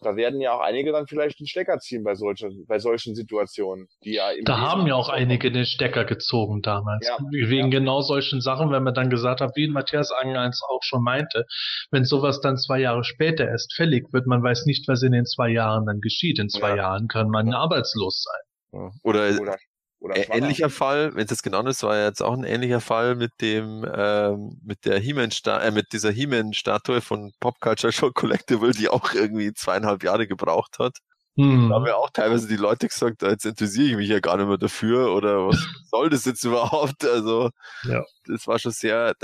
da 0.00 0.14
werden 0.14 0.40
ja 0.40 0.52
auch 0.52 0.60
einige 0.60 0.92
dann 0.92 1.06
vielleicht 1.06 1.40
den 1.40 1.46
Stecker 1.46 1.78
ziehen 1.78 2.04
bei 2.04 2.14
solchen, 2.14 2.66
bei 2.66 2.78
solchen 2.78 3.14
Situationen. 3.14 3.88
Die 4.04 4.14
ja 4.14 4.30
da 4.44 4.58
haben 4.58 4.86
ja 4.86 4.94
auch 4.94 5.08
einige 5.08 5.50
den 5.50 5.64
Stecker 5.64 6.04
gezogen 6.04 6.60
damals. 6.62 7.08
Ja, 7.08 7.18
Wegen 7.30 7.72
ja. 7.72 7.78
genau 7.78 8.02
solchen 8.02 8.40
Sachen, 8.40 8.70
wenn 8.70 8.82
man 8.82 8.94
dann 8.94 9.10
gesagt 9.10 9.40
hat, 9.40 9.52
wie 9.56 9.68
Matthias 9.68 10.12
Angleins 10.12 10.62
auch 10.68 10.82
schon 10.82 11.02
meinte, 11.02 11.44
wenn 11.90 12.04
sowas 12.04 12.40
dann 12.40 12.58
zwei 12.58 12.78
Jahre 12.80 13.04
später 13.04 13.48
erst 13.48 13.74
fällig 13.74 14.12
wird, 14.12 14.26
man 14.26 14.42
weiß 14.42 14.66
nicht, 14.66 14.86
was 14.86 15.02
in 15.02 15.12
den 15.12 15.24
zwei 15.24 15.48
Jahren 15.48 15.86
dann 15.86 16.00
geschieht. 16.00 16.38
In 16.38 16.48
zwei 16.48 16.70
ja. 16.70 16.76
Jahren 16.76 17.08
kann 17.08 17.28
man 17.28 17.52
arbeitslos 17.52 18.22
sein. 18.22 18.90
Oder, 19.02 19.40
oder 19.40 19.56
oder 19.98 20.16
ähnlicher 20.34 20.70
Fall, 20.70 21.14
wenn 21.14 21.24
es 21.24 21.30
jetzt 21.30 21.42
genau 21.42 21.64
ist, 21.66 21.82
war 21.82 21.96
ja 21.96 22.06
jetzt 22.06 22.22
auch 22.22 22.34
ein 22.34 22.44
ähnlicher 22.44 22.80
Fall 22.80 23.14
mit 23.14 23.32
dem, 23.40 23.86
ähm, 23.92 24.60
mit 24.62 24.84
der 24.84 24.98
He-Man, 24.98 25.30
äh, 25.46 25.70
mit 25.70 25.92
dieser 25.92 26.10
He-Man-Statue 26.10 27.00
von 27.00 27.32
Pop 27.40 27.60
Culture 27.60 27.92
Show 27.92 28.10
Collectible, 28.12 28.72
die 28.72 28.88
auch 28.88 29.14
irgendwie 29.14 29.52
zweieinhalb 29.54 30.02
Jahre 30.04 30.26
gebraucht 30.26 30.78
hat. 30.78 30.98
Hm. 31.36 31.68
Da 31.68 31.76
haben 31.76 31.86
ja 31.86 31.96
auch 31.96 32.10
teilweise 32.10 32.46
die 32.46 32.56
Leute 32.56 32.88
gesagt, 32.88 33.22
jetzt 33.22 33.46
interessiere 33.46 33.90
ich 33.90 33.96
mich 33.96 34.08
ja 34.08 34.20
gar 34.20 34.36
nicht 34.36 34.48
mehr 34.48 34.58
dafür 34.58 35.14
oder 35.14 35.48
was 35.48 35.56
soll 35.90 36.10
das 36.10 36.24
jetzt 36.24 36.44
überhaupt? 36.44 37.04
Also, 37.04 37.50
ja. 37.84 38.04
das 38.26 38.46
war 38.46 38.58
schon 38.58 38.72
sehr, 38.72 39.14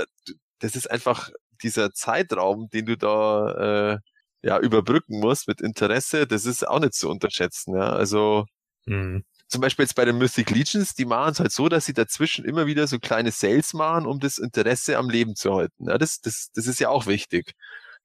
das 0.59 0.75
ist 0.75 0.89
einfach 0.89 1.29
dieser 1.61 1.91
Zeitraum, 1.93 2.69
den 2.69 2.85
du 2.85 2.97
da, 2.97 3.93
äh, 3.93 3.97
ja, 4.41 4.59
überbrücken 4.59 5.19
musst 5.19 5.47
mit 5.47 5.61
Interesse, 5.61 6.27
das 6.27 6.45
ist 6.45 6.67
auch 6.67 6.79
nicht 6.79 6.93
zu 6.93 7.09
unterschätzen, 7.09 7.75
ja. 7.75 7.93
Also, 7.93 8.45
hm 8.85 9.23
zum 9.47 9.61
Beispiel 9.61 9.83
jetzt 9.83 9.95
bei 9.95 10.05
den 10.05 10.17
Mythic 10.17 10.49
Legions, 10.49 10.95
die 10.95 11.05
machen 11.05 11.33
es 11.33 11.39
halt 11.39 11.51
so, 11.51 11.69
dass 11.69 11.85
sie 11.85 11.93
dazwischen 11.93 12.45
immer 12.45 12.65
wieder 12.65 12.87
so 12.87 12.99
kleine 12.99 13.31
Sales 13.31 13.73
machen, 13.73 14.05
um 14.05 14.19
das 14.19 14.37
Interesse 14.37 14.97
am 14.97 15.09
Leben 15.09 15.35
zu 15.35 15.53
halten. 15.55 15.89
Ja, 15.89 15.97
das, 15.97 16.21
das, 16.21 16.49
das 16.53 16.67
ist 16.67 16.79
ja 16.79 16.89
auch 16.89 17.05
wichtig. 17.07 17.53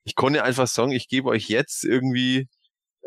Ich 0.04 0.14
konnte 0.14 0.44
einfach 0.44 0.66
sagen, 0.66 0.92
ich 0.92 1.08
gebe 1.08 1.28
euch 1.28 1.48
jetzt 1.48 1.84
irgendwie 1.84 2.48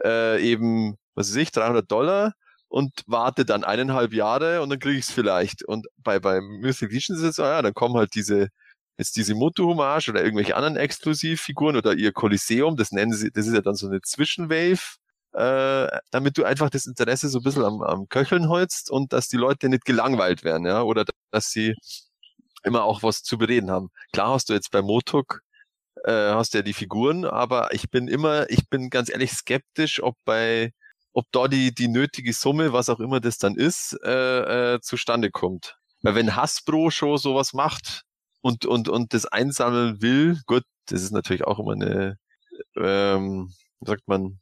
äh, 0.04 0.42
eben, 0.44 0.98
was 1.16 1.30
weiß 1.30 1.38
ich, 1.38 1.52
300 1.52 1.90
Dollar 1.92 2.34
und 2.70 2.92
warte 3.08 3.46
dann 3.46 3.64
eineinhalb 3.64 4.14
Jahre 4.14 4.62
und 4.62 4.70
dann 4.70 4.80
kriege 4.80 4.98
ich 4.98 5.06
es 5.06 5.12
vielleicht. 5.12 5.64
Und 5.66 5.88
bei, 5.98 6.20
bei 6.20 6.42
Mythic 6.42 6.92
Legions 6.92 7.20
ist 7.20 7.26
es 7.30 7.36
so, 7.38 7.44
ja, 7.44 7.62
dann 7.62 7.74
kommen 7.74 7.96
halt 7.96 8.16
diese 8.16 8.50
jetzt 8.98 9.16
diese 9.16 9.36
Moto-Hommage 9.36 10.10
oder 10.10 10.24
irgendwelche 10.24 10.56
anderen 10.56 10.78
Exklusivfiguren 10.78 11.76
oder 11.76 11.94
ihr 11.94 12.12
Kolosseum, 12.14 12.78
das 12.78 12.92
nennen 12.92 13.14
sie, 13.14 13.32
das 13.32 13.48
ist 13.48 13.54
ja 13.54 13.62
dann 13.62 13.76
so 13.76 13.88
eine 13.88 14.02
Zwischenwave, 14.02 14.98
äh, 15.34 15.88
damit 16.12 16.38
du 16.38 16.44
einfach 16.44 16.70
das 16.70 16.86
Interesse 16.86 17.30
so 17.30 17.40
ein 17.40 17.44
bisschen 17.44 17.64
am, 17.64 17.82
am 17.82 18.10
Köcheln 18.10 18.50
holst 18.50 18.92
und 18.92 19.14
dass 19.14 19.28
die 19.28 19.38
Leute 19.38 19.70
nicht 19.70 19.86
gelangweilt 19.86 20.44
werden, 20.44 20.66
ja, 20.66 20.82
oder 20.84 21.06
dass 21.32 21.50
sie 21.52 21.76
immer 22.64 22.84
auch 22.84 23.04
was 23.04 23.24
zu 23.24 23.38
bereden 23.38 23.72
haben. 23.72 23.90
Klar 24.14 24.34
hast 24.34 24.50
du 24.50 24.54
jetzt 24.54 24.72
bei 24.72 24.82
Motok 24.82 25.42
äh, 26.06 26.32
hast 26.34 26.54
ja 26.54 26.62
die 26.62 26.74
Figuren, 26.74 27.26
aber 27.26 27.74
ich 27.74 27.90
bin 27.90 28.08
immer, 28.08 28.50
ich 28.50 28.70
bin 28.70 28.90
ganz 28.90 29.10
ehrlich 29.10 29.32
skeptisch, 29.32 30.02
ob 30.02 30.16
bei, 30.26 30.74
ob 31.14 31.26
da 31.32 31.48
die, 31.48 31.74
die 31.74 31.88
nötige 31.88 32.34
Summe, 32.34 32.74
was 32.74 32.90
auch 32.90 33.00
immer 33.00 33.20
das 33.20 33.38
dann 33.38 33.56
ist, 33.56 33.98
äh, 34.04 34.76
äh, 34.76 34.82
zustande 34.82 35.32
kommt. 35.32 35.78
Weil 36.02 36.16
wenn 36.16 36.36
Hasbro 36.36 36.90
schon 36.90 37.18
sowas 37.18 37.54
macht 37.54 38.04
und, 38.42 38.66
und, 38.66 38.90
und 38.90 39.14
das 39.14 39.26
einsammeln 39.26 40.02
will, 40.02 40.40
gut, 40.48 40.64
das 40.88 41.04
ist 41.04 41.12
natürlich 41.12 41.46
auch 41.46 41.60
immer 41.60 41.74
eine, 41.74 42.18
ähm, 42.76 43.54
sagt 43.82 44.08
man, 44.08 44.41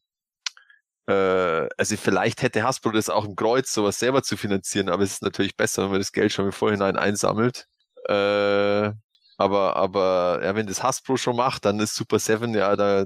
also 1.12 1.98
vielleicht 1.98 2.42
hätte 2.42 2.64
Hasbro 2.64 2.92
das 2.92 3.10
auch 3.10 3.26
im 3.26 3.36
Kreuz, 3.36 3.74
sowas 3.74 4.00
selber 4.00 4.22
zu 4.22 4.38
finanzieren, 4.38 4.90
aber 4.90 5.04
es 5.04 5.14
ist 5.14 5.24
natürlich 5.24 5.56
besser, 5.56 5.84
wenn 5.84 5.92
man 5.92 6.00
das 6.00 6.12
Geld 6.12 6.32
schon 6.32 6.46
im 6.46 6.52
Vorhinein 6.52 6.98
einsammelt. 6.98 7.68
Äh, 8.08 8.92
aber, 9.38 9.76
aber 9.78 10.42
ja, 10.44 10.56
wenn 10.56 10.68
das 10.68 10.84
Hasbro 10.84 11.18
schon 11.18 11.36
macht, 11.36 11.66
dann 11.66 11.80
ist 11.80 11.96
Super 11.96 12.20
Seven 12.20 12.54
ja 12.54 12.76
da 12.76 13.06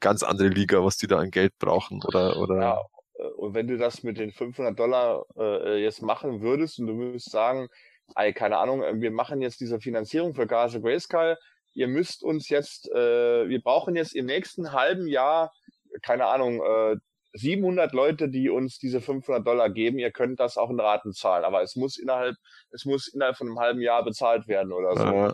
ganz 0.00 0.22
andere 0.22 0.48
Liga, 0.48 0.84
was 0.84 0.96
die 0.96 1.06
da 1.06 1.18
an 1.18 1.30
Geld 1.30 1.56
brauchen 1.58 2.02
oder 2.04 2.36
oder. 2.36 2.60
Ja, 2.60 2.80
äh, 3.14 3.28
und 3.36 3.54
wenn 3.54 3.68
du 3.68 3.78
das 3.78 4.02
mit 4.02 4.18
den 4.18 4.32
500 4.32 4.78
Dollar 4.78 5.24
äh, 5.36 5.82
jetzt 5.82 6.02
machen 6.02 6.42
würdest 6.42 6.78
und 6.78 6.88
du 6.88 6.96
würdest 6.96 7.30
sagen, 7.30 7.68
ey, 8.16 8.32
keine 8.32 8.58
Ahnung, 8.58 8.82
äh, 8.82 9.00
wir 9.00 9.10
machen 9.10 9.40
jetzt 9.40 9.60
diese 9.60 9.80
Finanzierung 9.80 10.34
für 10.34 10.46
Gase 10.46 10.80
Grayskull, 10.80 11.36
ihr 11.74 11.88
müsst 11.88 12.22
uns 12.22 12.48
jetzt, 12.48 12.90
äh, 12.90 13.48
wir 13.48 13.62
brauchen 13.62 13.96
jetzt 13.96 14.14
im 14.14 14.26
nächsten 14.26 14.72
halben 14.72 15.06
Jahr, 15.06 15.52
keine 16.02 16.26
Ahnung, 16.26 16.60
äh, 16.60 16.96
700 17.34 17.92
Leute, 17.92 18.28
die 18.28 18.50
uns 18.50 18.78
diese 18.78 19.00
500 19.00 19.46
Dollar 19.46 19.70
geben, 19.70 19.98
ihr 19.98 20.10
könnt 20.10 20.40
das 20.40 20.56
auch 20.56 20.70
in 20.70 20.80
Raten 20.80 21.12
zahlen, 21.12 21.44
aber 21.44 21.62
es 21.62 21.76
muss 21.76 21.98
innerhalb, 21.98 22.36
es 22.70 22.84
muss 22.84 23.08
innerhalb 23.08 23.36
von 23.36 23.48
einem 23.48 23.58
halben 23.58 23.80
Jahr 23.80 24.04
bezahlt 24.04 24.48
werden 24.48 24.72
oder 24.72 24.96
so. 24.96 25.04
Ja. 25.04 25.32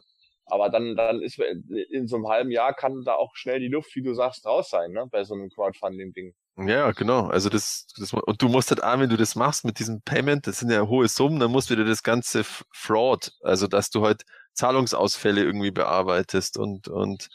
Aber 0.51 0.71
dann, 0.71 0.97
dann 0.97 1.21
ist 1.21 1.39
in 1.39 2.07
so 2.07 2.17
einem 2.17 2.29
halben 2.29 2.51
Jahr 2.51 2.73
kann 2.73 3.03
da 3.05 3.15
auch 3.15 3.35
schnell 3.35 3.61
die 3.61 3.69
Luft, 3.69 3.95
wie 3.95 4.03
du 4.03 4.15
sagst, 4.15 4.47
raus 4.47 4.71
sein, 4.71 4.93
ne? 4.93 5.07
Bei 5.11 5.23
so 5.25 5.35
einem 5.35 5.51
Crowdfunding-Ding. 5.51 6.35
Ja, 6.57 6.91
genau. 6.93 7.27
Also 7.27 7.51
das, 7.51 7.87
das, 7.99 8.13
und 8.15 8.43
du 8.43 8.49
musst 8.49 8.71
halt 8.71 8.83
auch, 8.83 8.99
wenn 8.99 9.11
du 9.11 9.17
das 9.17 9.37
machst 9.37 9.65
mit 9.65 9.79
diesem 9.79 10.01
Payment, 10.03 10.47
das 10.47 10.59
sind 10.59 10.71
ja 10.71 10.89
hohe 10.89 11.07
Summen, 11.07 11.39
dann 11.39 11.53
musst 11.53 11.69
du 11.69 11.75
wieder 11.75 11.85
das 11.85 12.03
ganze 12.03 12.45
Fraud, 12.45 13.33
also 13.43 13.67
dass 13.67 13.91
du 13.91 14.05
halt 14.05 14.23
Zahlungsausfälle 14.55 15.45
irgendwie 15.45 15.71
bearbeitest 15.71 16.59
und, 16.59 16.89
und 16.89 17.29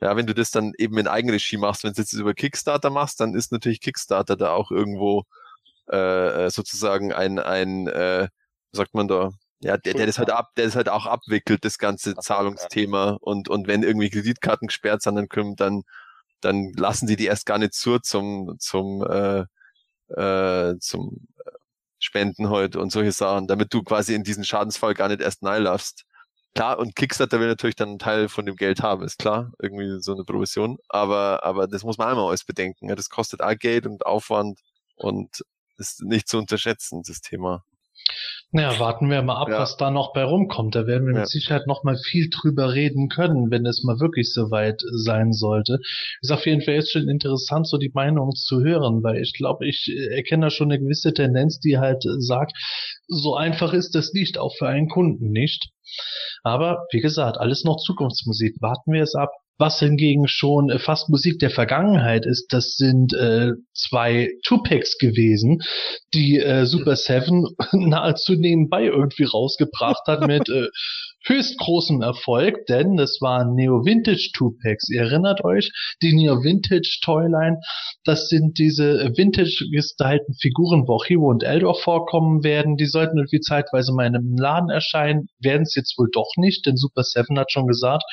ja, 0.00 0.16
wenn 0.16 0.26
du 0.26 0.34
das 0.34 0.50
dann 0.50 0.72
eben 0.78 0.98
in 0.98 1.08
Eigenregie 1.08 1.58
machst, 1.58 1.84
wenn 1.84 1.92
du 1.92 2.00
jetzt 2.00 2.12
über 2.12 2.34
Kickstarter 2.34 2.90
machst, 2.90 3.20
dann 3.20 3.34
ist 3.34 3.52
natürlich 3.52 3.80
Kickstarter 3.80 4.36
da 4.36 4.52
auch 4.52 4.70
irgendwo 4.70 5.24
äh, 5.90 6.46
äh 6.46 6.50
sozusagen 6.50 7.12
ein, 7.12 7.38
ein 7.38 7.86
äh, 7.88 8.28
sagt 8.72 8.94
man 8.94 9.08
da, 9.08 9.30
ja, 9.62 9.76
der, 9.76 9.94
der 9.94 10.06
das 10.06 10.18
halt 10.18 10.30
ab, 10.30 10.50
der 10.56 10.66
das 10.66 10.76
halt 10.76 10.88
auch 10.88 11.06
abwickelt, 11.06 11.64
das 11.64 11.78
ganze 11.78 12.16
Zahlungsthema. 12.16 13.18
Und, 13.20 13.48
und 13.50 13.66
wenn 13.68 13.82
irgendwie 13.82 14.10
Kreditkarten 14.10 14.68
gesperrt 14.68 15.02
sind, 15.02 15.16
dann 15.16 15.28
können, 15.28 15.54
dann, 15.56 15.82
dann 16.40 16.72
lassen 16.76 17.06
die 17.06 17.16
die 17.16 17.26
erst 17.26 17.46
gar 17.46 17.58
nicht 17.58 17.74
zu 17.74 17.98
zum, 17.98 18.56
zum, 18.58 19.04
äh, 19.04 19.44
äh, 20.14 20.78
zum 20.80 21.26
Spenden 21.98 22.48
heute 22.48 22.78
halt 22.78 22.84
und 22.84 22.90
solche 22.90 23.12
Sachen, 23.12 23.46
damit 23.48 23.74
du 23.74 23.82
quasi 23.82 24.14
in 24.14 24.24
diesen 24.24 24.44
Schadensfall 24.44 24.94
gar 24.94 25.08
nicht 25.08 25.20
erst 25.20 25.42
neilaufst. 25.42 26.04
Klar, 26.54 26.78
und 26.78 26.96
Kickstarter 26.96 27.38
will 27.38 27.46
natürlich 27.46 27.76
dann 27.76 27.90
einen 27.90 27.98
Teil 27.98 28.28
von 28.28 28.44
dem 28.44 28.56
Geld 28.56 28.82
haben, 28.82 29.04
ist 29.04 29.18
klar, 29.18 29.52
irgendwie 29.60 30.00
so 30.00 30.12
eine 30.12 30.24
Provision. 30.24 30.78
Aber, 30.88 31.44
aber 31.44 31.68
das 31.68 31.84
muss 31.84 31.96
man 31.96 32.08
einmal 32.08 32.26
alles 32.28 32.44
bedenken. 32.44 32.88
Ja, 32.88 32.96
das 32.96 33.08
kostet 33.08 33.40
auch 33.40 33.56
Geld 33.56 33.86
und 33.86 34.04
Aufwand 34.04 34.60
und 34.96 35.44
ist 35.78 36.02
nicht 36.02 36.28
zu 36.28 36.38
unterschätzen, 36.38 37.02
das 37.06 37.20
Thema. 37.20 37.64
Naja, 38.52 38.80
warten 38.80 39.08
wir 39.08 39.22
mal 39.22 39.36
ab, 39.36 39.48
ja. 39.48 39.60
was 39.60 39.76
da 39.76 39.92
noch 39.92 40.12
bei 40.12 40.24
rumkommt. 40.24 40.74
Da 40.74 40.86
werden 40.86 41.06
wir 41.06 41.14
ja. 41.14 41.20
mit 41.20 41.28
Sicherheit 41.28 41.68
noch 41.68 41.84
mal 41.84 41.96
viel 41.96 42.28
drüber 42.30 42.74
reden 42.74 43.08
können, 43.08 43.50
wenn 43.50 43.64
es 43.64 43.84
mal 43.84 44.00
wirklich 44.00 44.32
soweit 44.32 44.82
sein 44.92 45.32
sollte. 45.32 45.78
Ist 46.20 46.32
auf 46.32 46.44
jeden 46.46 46.60
Fall 46.60 46.74
jetzt 46.74 46.90
schon 46.90 47.08
interessant, 47.08 47.68
so 47.68 47.78
die 47.78 47.92
Meinung 47.94 48.32
zu 48.34 48.60
hören, 48.60 49.04
weil 49.04 49.22
ich 49.22 49.34
glaube, 49.34 49.68
ich 49.68 49.88
erkenne 50.10 50.46
da 50.46 50.50
schon 50.50 50.72
eine 50.72 50.80
gewisse 50.80 51.14
Tendenz, 51.14 51.60
die 51.60 51.78
halt 51.78 52.02
sagt, 52.18 52.52
so 53.06 53.36
einfach 53.36 53.72
ist 53.72 53.94
das 53.94 54.12
nicht, 54.14 54.36
auch 54.36 54.54
für 54.56 54.66
einen 54.66 54.88
Kunden 54.88 55.30
nicht. 55.30 55.70
Aber 56.42 56.86
wie 56.90 57.00
gesagt, 57.00 57.38
alles 57.38 57.62
noch 57.62 57.76
Zukunftsmusik. 57.76 58.56
Warten 58.60 58.92
wir 58.92 59.02
es 59.02 59.14
ab. 59.14 59.30
Was 59.60 59.78
hingegen 59.78 60.26
schon 60.26 60.70
äh, 60.70 60.78
fast 60.78 61.10
Musik 61.10 61.38
der 61.38 61.50
Vergangenheit 61.50 62.24
ist, 62.24 62.54
das 62.54 62.76
sind 62.76 63.12
äh, 63.12 63.52
zwei 63.74 64.30
Tupacs 64.42 64.96
gewesen, 64.96 65.60
die 66.14 66.38
äh, 66.38 66.64
Super 66.64 66.96
Seven 66.96 67.46
nahezu 67.72 68.36
nebenbei 68.36 68.84
irgendwie 68.84 69.24
rausgebracht 69.24 70.06
hat 70.06 70.26
mit 70.26 70.48
äh, 70.48 70.68
höchst 71.26 71.58
großem 71.58 72.02
Erfolg, 72.02 72.66
denn 72.66 72.98
es 72.98 73.18
waren 73.20 73.54
Neo 73.54 73.84
Vintage 73.84 74.30
Two 74.34 74.52
Packs. 74.62 74.88
Ihr 74.88 75.02
erinnert 75.02 75.44
euch, 75.44 75.70
die 76.02 76.14
Neo 76.14 76.42
Vintage 76.42 76.98
Toyline, 77.02 77.58
das 78.04 78.28
sind 78.28 78.58
diese 78.58 79.12
Vintage 79.16 79.66
gestylten 79.70 80.34
Figuren, 80.40 80.86
wo 80.86 80.94
auch 80.94 81.04
Hero 81.06 81.28
und 81.28 81.42
Eldor 81.42 81.74
vorkommen 81.74 82.42
werden. 82.42 82.76
Die 82.76 82.86
sollten 82.86 83.18
irgendwie 83.18 83.40
zeitweise 83.40 83.92
mal 83.92 84.06
in 84.06 84.16
einem 84.16 84.36
Laden 84.36 84.70
erscheinen, 84.70 85.28
werden 85.38 85.62
es 85.62 85.74
jetzt 85.74 85.98
wohl 85.98 86.08
doch 86.12 86.30
nicht, 86.36 86.66
denn 86.66 86.76
Super 86.76 87.02
Seven 87.02 87.38
hat 87.38 87.52
schon 87.52 87.66
gesagt, 87.66 88.04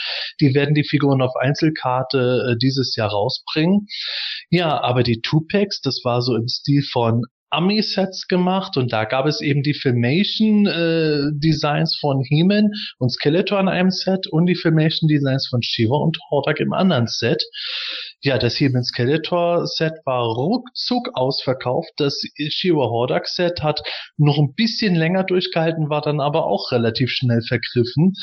die 0.41 0.53
werden 0.53 0.75
die 0.75 0.83
Figuren 0.83 1.21
auf 1.21 1.35
Einzelkarte 1.35 2.51
äh, 2.51 2.57
dieses 2.57 2.95
Jahr 2.95 3.09
rausbringen. 3.09 3.87
Ja, 4.49 4.81
aber 4.81 5.03
die 5.03 5.21
Two 5.21 5.41
Packs, 5.49 5.81
das 5.81 6.01
war 6.03 6.21
so 6.21 6.35
im 6.35 6.47
Stil 6.47 6.83
von 6.83 7.23
Ami-Sets 7.49 8.27
gemacht 8.27 8.77
und 8.77 8.91
da 8.91 9.05
gab 9.05 9.25
es 9.25 9.41
eben 9.41 9.63
die 9.63 9.73
Filmation-Designs 9.73 11.95
äh, 11.95 11.99
von 11.99 12.21
He-Man 12.21 12.69
und 12.99 13.11
Skeletor 13.11 13.59
in 13.59 13.67
einem 13.67 13.89
Set 13.91 14.27
und 14.27 14.45
die 14.47 14.55
Filmation-Designs 14.55 15.47
von 15.49 15.61
Shiva 15.61 15.95
und 15.95 16.17
Hordak 16.29 16.59
im 16.59 16.73
anderen 16.73 17.07
Set. 17.07 17.43
Ja, 18.21 18.37
das 18.37 18.57
He-Man 18.57 18.83
Skeletor-Set 18.83 19.93
war 20.05 20.25
ruckzuck 20.25 21.09
ausverkauft. 21.13 21.91
Das 21.97 22.21
Shiva 22.49 22.89
Hordak-Set 22.89 23.63
hat 23.63 23.81
noch 24.17 24.37
ein 24.37 24.53
bisschen 24.55 24.95
länger 24.95 25.23
durchgehalten, 25.23 25.89
war 25.89 26.01
dann 26.01 26.19
aber 26.19 26.47
auch 26.47 26.71
relativ 26.71 27.11
schnell 27.11 27.41
vergriffen. 27.41 28.13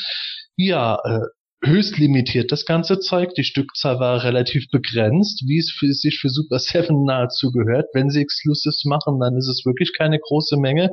Ja, 0.55 0.99
äh, 1.03 1.21
höchst 1.65 1.97
limitiert, 1.97 2.51
das 2.51 2.65
ganze 2.65 2.99
Zeug. 2.99 3.33
Die 3.35 3.43
Stückzahl 3.43 3.99
war 3.99 4.23
relativ 4.23 4.69
begrenzt, 4.69 5.43
wie 5.47 5.59
es 5.59 5.71
für, 5.71 5.91
sich 5.93 6.19
für 6.19 6.29
Super 6.29 6.59
7 6.59 7.05
nahezu 7.05 7.51
gehört. 7.51 7.87
Wenn 7.93 8.09
sie 8.09 8.21
Exclusives 8.21 8.83
machen, 8.85 9.19
dann 9.19 9.37
ist 9.37 9.47
es 9.47 9.65
wirklich 9.65 9.91
keine 9.97 10.19
große 10.19 10.57
Menge. 10.57 10.91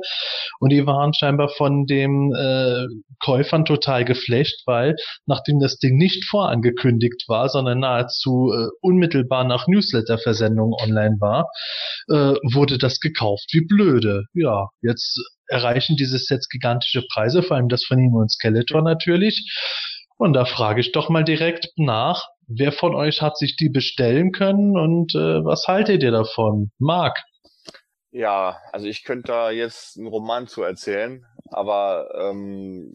Und 0.59 0.71
die 0.71 0.85
waren 0.85 1.13
scheinbar 1.13 1.49
von 1.49 1.85
den 1.85 2.33
äh, 2.33 2.85
Käufern 3.19 3.65
total 3.65 4.05
geflecht, 4.05 4.63
weil 4.65 4.95
nachdem 5.25 5.59
das 5.59 5.77
Ding 5.77 5.97
nicht 5.97 6.25
vorangekündigt 6.25 7.25
war, 7.27 7.49
sondern 7.49 7.79
nahezu 7.79 8.51
äh, 8.53 8.67
unmittelbar 8.81 9.43
nach 9.43 9.67
Newsletter-Versendung 9.67 10.73
online 10.81 11.17
war, 11.19 11.49
äh, 12.09 12.35
wurde 12.53 12.77
das 12.77 12.99
gekauft. 12.99 13.45
Wie 13.51 13.65
blöde. 13.65 14.25
Ja, 14.33 14.69
jetzt 14.81 15.19
erreichen 15.47 15.95
diese 15.97 16.17
Sets 16.17 16.49
gigantische 16.49 17.03
Preise, 17.13 17.43
vor 17.43 17.57
allem 17.57 17.69
das 17.69 17.83
von 17.83 17.99
ihm 17.99 18.13
und 18.13 18.31
Skeletor 18.31 18.81
natürlich. 18.81 19.45
Und 20.23 20.31
da 20.31 20.45
frage 20.45 20.79
ich 20.79 20.93
doch 20.93 21.09
mal 21.09 21.25
direkt 21.25 21.73
nach, 21.75 22.29
wer 22.47 22.71
von 22.71 22.95
euch 22.95 23.21
hat 23.21 23.37
sich 23.37 23.57
die 23.57 23.67
bestellen 23.67 24.31
können 24.31 24.77
und 24.77 25.13
äh, 25.15 25.43
was 25.43 25.67
haltet 25.67 26.01
ihr 26.01 26.11
davon? 26.11 26.71
Marc? 26.79 27.21
Ja, 28.09 28.57
also 28.71 28.87
ich 28.87 29.03
könnte 29.03 29.33
da 29.33 29.51
jetzt 29.51 29.97
einen 29.97 30.07
Roman 30.07 30.47
zu 30.47 30.63
erzählen, 30.63 31.25
aber 31.51 32.07
ähm, 32.17 32.93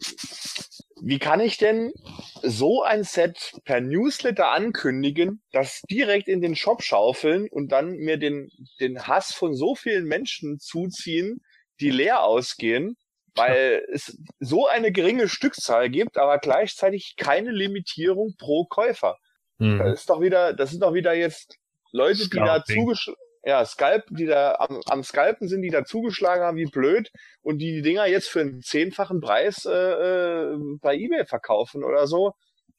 wie 1.03 1.19
kann 1.19 1.39
ich 1.39 1.59
denn 1.59 1.93
so 2.41 2.81
ein 2.81 3.03
Set 3.03 3.53
per 3.63 3.79
Newsletter 3.79 4.49
ankündigen, 4.49 5.43
das 5.51 5.83
direkt 5.87 6.29
in 6.29 6.41
den 6.41 6.55
Shop 6.55 6.81
schaufeln 6.81 7.47
und 7.51 7.71
dann 7.71 7.91
mir 7.91 8.17
den, 8.17 8.49
den 8.79 9.05
Hass 9.05 9.35
von 9.35 9.53
so 9.53 9.75
vielen 9.75 10.05
Menschen 10.05 10.57
zuziehen, 10.57 11.41
die 11.79 11.91
leer 11.91 12.23
ausgehen 12.23 12.97
weil 13.35 13.85
es 13.91 14.17
so 14.39 14.67
eine 14.67 14.91
geringe 14.91 15.27
Stückzahl 15.27 15.89
gibt, 15.89 16.17
aber 16.17 16.37
gleichzeitig 16.39 17.15
keine 17.17 17.51
Limitierung 17.51 18.35
pro 18.37 18.65
Käufer. 18.65 19.17
Hm. 19.59 19.79
Das 19.79 20.01
ist 20.01 20.09
doch 20.09 20.21
wieder, 20.21 20.53
das 20.53 20.71
sind 20.71 20.81
doch 20.81 20.93
wieder 20.93 21.13
jetzt 21.13 21.57
Leute, 21.91 22.23
Scalping. 22.23 22.43
die 22.43 22.47
da 22.47 22.63
zugeschlagen, 22.63 23.19
ja, 23.43 23.65
Scalp, 23.65 24.03
die 24.09 24.25
da 24.25 24.55
am, 24.59 24.81
am 24.87 25.03
Scalpen 25.03 25.47
sind, 25.47 25.61
die 25.61 25.69
da 25.69 25.85
zugeschlagen 25.85 26.43
haben, 26.43 26.57
wie 26.57 26.65
blöd, 26.65 27.09
und 27.41 27.59
die 27.59 27.71
die 27.71 27.81
Dinger 27.81 28.05
jetzt 28.05 28.29
für 28.29 28.41
einen 28.41 28.61
zehnfachen 28.61 29.21
Preis 29.21 29.65
äh, 29.65 29.71
äh, 29.71 30.57
bei 30.81 30.95
eBay 30.95 31.25
verkaufen 31.25 31.83
oder 31.83 32.05
so. 32.07 32.33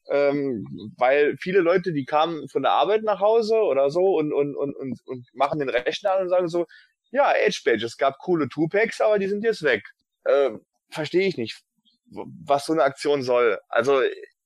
Ähm, 0.09 0.93
weil 0.97 1.37
viele 1.37 1.59
Leute, 1.59 1.93
die 1.93 2.05
kamen 2.05 2.47
von 2.49 2.63
der 2.63 2.71
Arbeit 2.71 3.03
nach 3.03 3.19
Hause 3.19 3.55
oder 3.55 3.89
so 3.89 4.15
und, 4.15 4.33
und, 4.33 4.55
und, 4.55 4.75
und, 4.75 4.99
und 5.05 5.27
machen 5.33 5.59
den 5.59 5.69
Rechner 5.69 6.13
an 6.13 6.23
und 6.23 6.29
sagen 6.29 6.47
so, 6.47 6.65
ja, 7.11 7.31
Edge 7.33 7.61
Badge, 7.65 7.85
es 7.85 7.97
gab 7.97 8.17
coole 8.17 8.49
Two-Packs, 8.49 9.01
aber 9.01 9.19
die 9.19 9.27
sind 9.27 9.43
jetzt 9.43 9.63
weg 9.63 9.83
äh, 10.25 10.51
verstehe 10.89 11.27
ich 11.27 11.37
nicht, 11.37 11.61
was 12.09 12.65
so 12.65 12.73
eine 12.73 12.83
Aktion 12.83 13.23
soll. 13.23 13.59
Also 13.69 14.01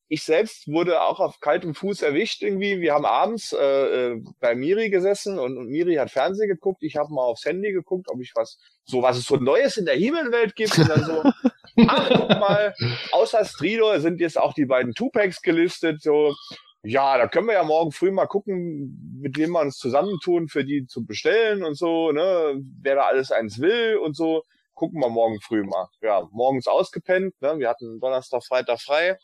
ich 0.07 0.23
selbst 0.23 0.67
wurde 0.67 1.01
auch 1.01 1.19
auf 1.19 1.39
kaltem 1.39 1.73
Fuß 1.73 2.03
erwischt 2.03 2.43
irgendwie. 2.43 2.79
Wir 2.79 2.93
haben 2.93 3.05
abends 3.05 3.53
äh, 3.53 4.11
äh, 4.11 4.23
bei 4.39 4.55
Miri 4.55 4.89
gesessen 4.89 5.39
und, 5.39 5.57
und 5.57 5.67
Miri 5.67 5.95
hat 5.95 6.11
Fernsehen 6.11 6.47
geguckt. 6.47 6.83
Ich 6.83 6.95
habe 6.95 7.11
mal 7.11 7.23
aufs 7.23 7.45
Handy 7.45 7.71
geguckt, 7.71 8.07
ob 8.09 8.21
ich 8.21 8.31
was, 8.35 8.59
so 8.83 9.01
was 9.01 9.17
es 9.17 9.25
so 9.25 9.37
Neues 9.37 9.77
in 9.77 9.85
der 9.85 9.95
Himmelwelt 9.95 10.55
gibt. 10.55 10.77
Und 10.77 10.89
dann 10.89 11.03
so, 11.03 11.23
ach, 11.87 12.09
guck 12.09 12.29
mal, 12.29 12.75
außer 13.11 13.43
Stridor 13.45 13.99
sind 13.99 14.19
jetzt 14.19 14.39
auch 14.39 14.53
die 14.53 14.65
beiden 14.65 14.93
Tupacs 14.93 15.41
gelistet. 15.41 16.03
So, 16.03 16.35
ja, 16.83 17.17
da 17.17 17.27
können 17.27 17.47
wir 17.47 17.55
ja 17.55 17.63
morgen 17.63 17.91
früh 17.91 18.11
mal 18.11 18.27
gucken, 18.27 19.19
mit 19.19 19.37
wem 19.39 19.51
wir 19.51 19.61
uns 19.61 19.77
zusammentun, 19.79 20.49
für 20.49 20.63
die 20.63 20.85
zu 20.85 21.03
bestellen 21.03 21.63
und 21.63 21.75
so, 21.75 22.11
ne, 22.11 22.61
wer 22.81 22.95
da 22.95 23.01
alles 23.03 23.31
eins 23.31 23.59
will 23.59 23.97
und 23.97 24.15
so 24.15 24.43
gucken 24.75 25.01
wir 25.01 25.09
morgen 25.09 25.39
früh 25.41 25.63
mal. 25.63 25.87
Ja, 26.01 26.27
morgens 26.31 26.67
ausgepennt, 26.67 27.33
ne? 27.41 27.57
wir 27.57 27.69
hatten 27.69 27.99
Donnerstag, 27.99 28.43
Freitag 28.43 28.79
frei 28.81 29.17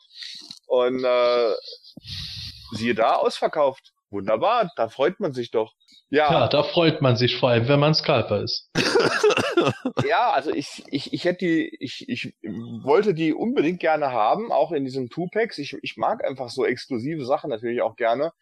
und 0.67 1.03
äh, 1.03 1.53
siehe 2.71 2.95
da, 2.95 3.15
ausverkauft. 3.15 3.93
Wunderbar, 4.09 4.69
da 4.75 4.89
freut 4.89 5.21
man 5.21 5.31
sich 5.31 5.51
doch. 5.51 5.71
Ja, 6.09 6.29
ja 6.31 6.47
da 6.49 6.63
freut 6.63 7.01
man 7.01 7.15
sich 7.15 7.37
vor 7.37 7.49
allem, 7.49 7.69
wenn 7.69 7.79
man 7.79 7.93
Scalper 7.93 8.41
ist. 8.41 8.69
ja, 10.05 10.31
also 10.31 10.51
ich, 10.51 10.83
ich, 10.87 11.13
ich 11.13 11.23
hätte 11.23 11.45
die, 11.45 11.77
ich, 11.79 12.09
ich 12.09 12.33
wollte 12.83 13.13
die 13.13 13.33
unbedingt 13.33 13.79
gerne 13.79 14.11
haben, 14.11 14.51
auch 14.51 14.73
in 14.73 14.83
diesem 14.83 15.09
Two-Packs. 15.09 15.57
Ich, 15.59 15.77
ich 15.81 15.95
mag 15.95 16.25
einfach 16.25 16.49
so 16.49 16.65
exklusive 16.65 17.25
Sachen 17.25 17.49
natürlich 17.49 17.81
auch 17.81 17.95
gerne. 17.95 18.33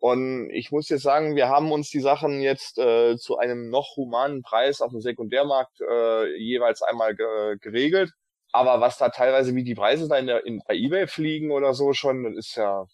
Und 0.00 0.50
ich 0.50 0.70
muss 0.70 0.88
jetzt 0.88 1.02
sagen, 1.02 1.34
wir 1.34 1.48
haben 1.48 1.72
uns 1.72 1.90
die 1.90 2.00
Sachen 2.00 2.40
jetzt 2.40 2.78
äh, 2.78 3.16
zu 3.16 3.38
einem 3.38 3.68
noch 3.68 3.96
humanen 3.96 4.42
Preis 4.42 4.80
auf 4.80 4.92
dem 4.92 5.00
Sekundärmarkt 5.00 5.80
äh, 5.80 6.36
jeweils 6.36 6.82
einmal 6.82 7.16
ge 7.16 7.56
geregelt. 7.60 8.12
Aber 8.52 8.80
was 8.80 8.96
da 8.98 9.08
teilweise 9.10 9.54
wie 9.54 9.64
die 9.64 9.74
Preise 9.74 10.08
da 10.08 10.16
in 10.16 10.26
der, 10.26 10.46
in, 10.46 10.62
bei 10.66 10.74
eBay 10.74 11.06
fliegen 11.08 11.50
oder 11.50 11.74
so 11.74 11.92
schon, 11.92 12.24
das 12.24 12.36
ist 12.36 12.56
ja, 12.56 12.86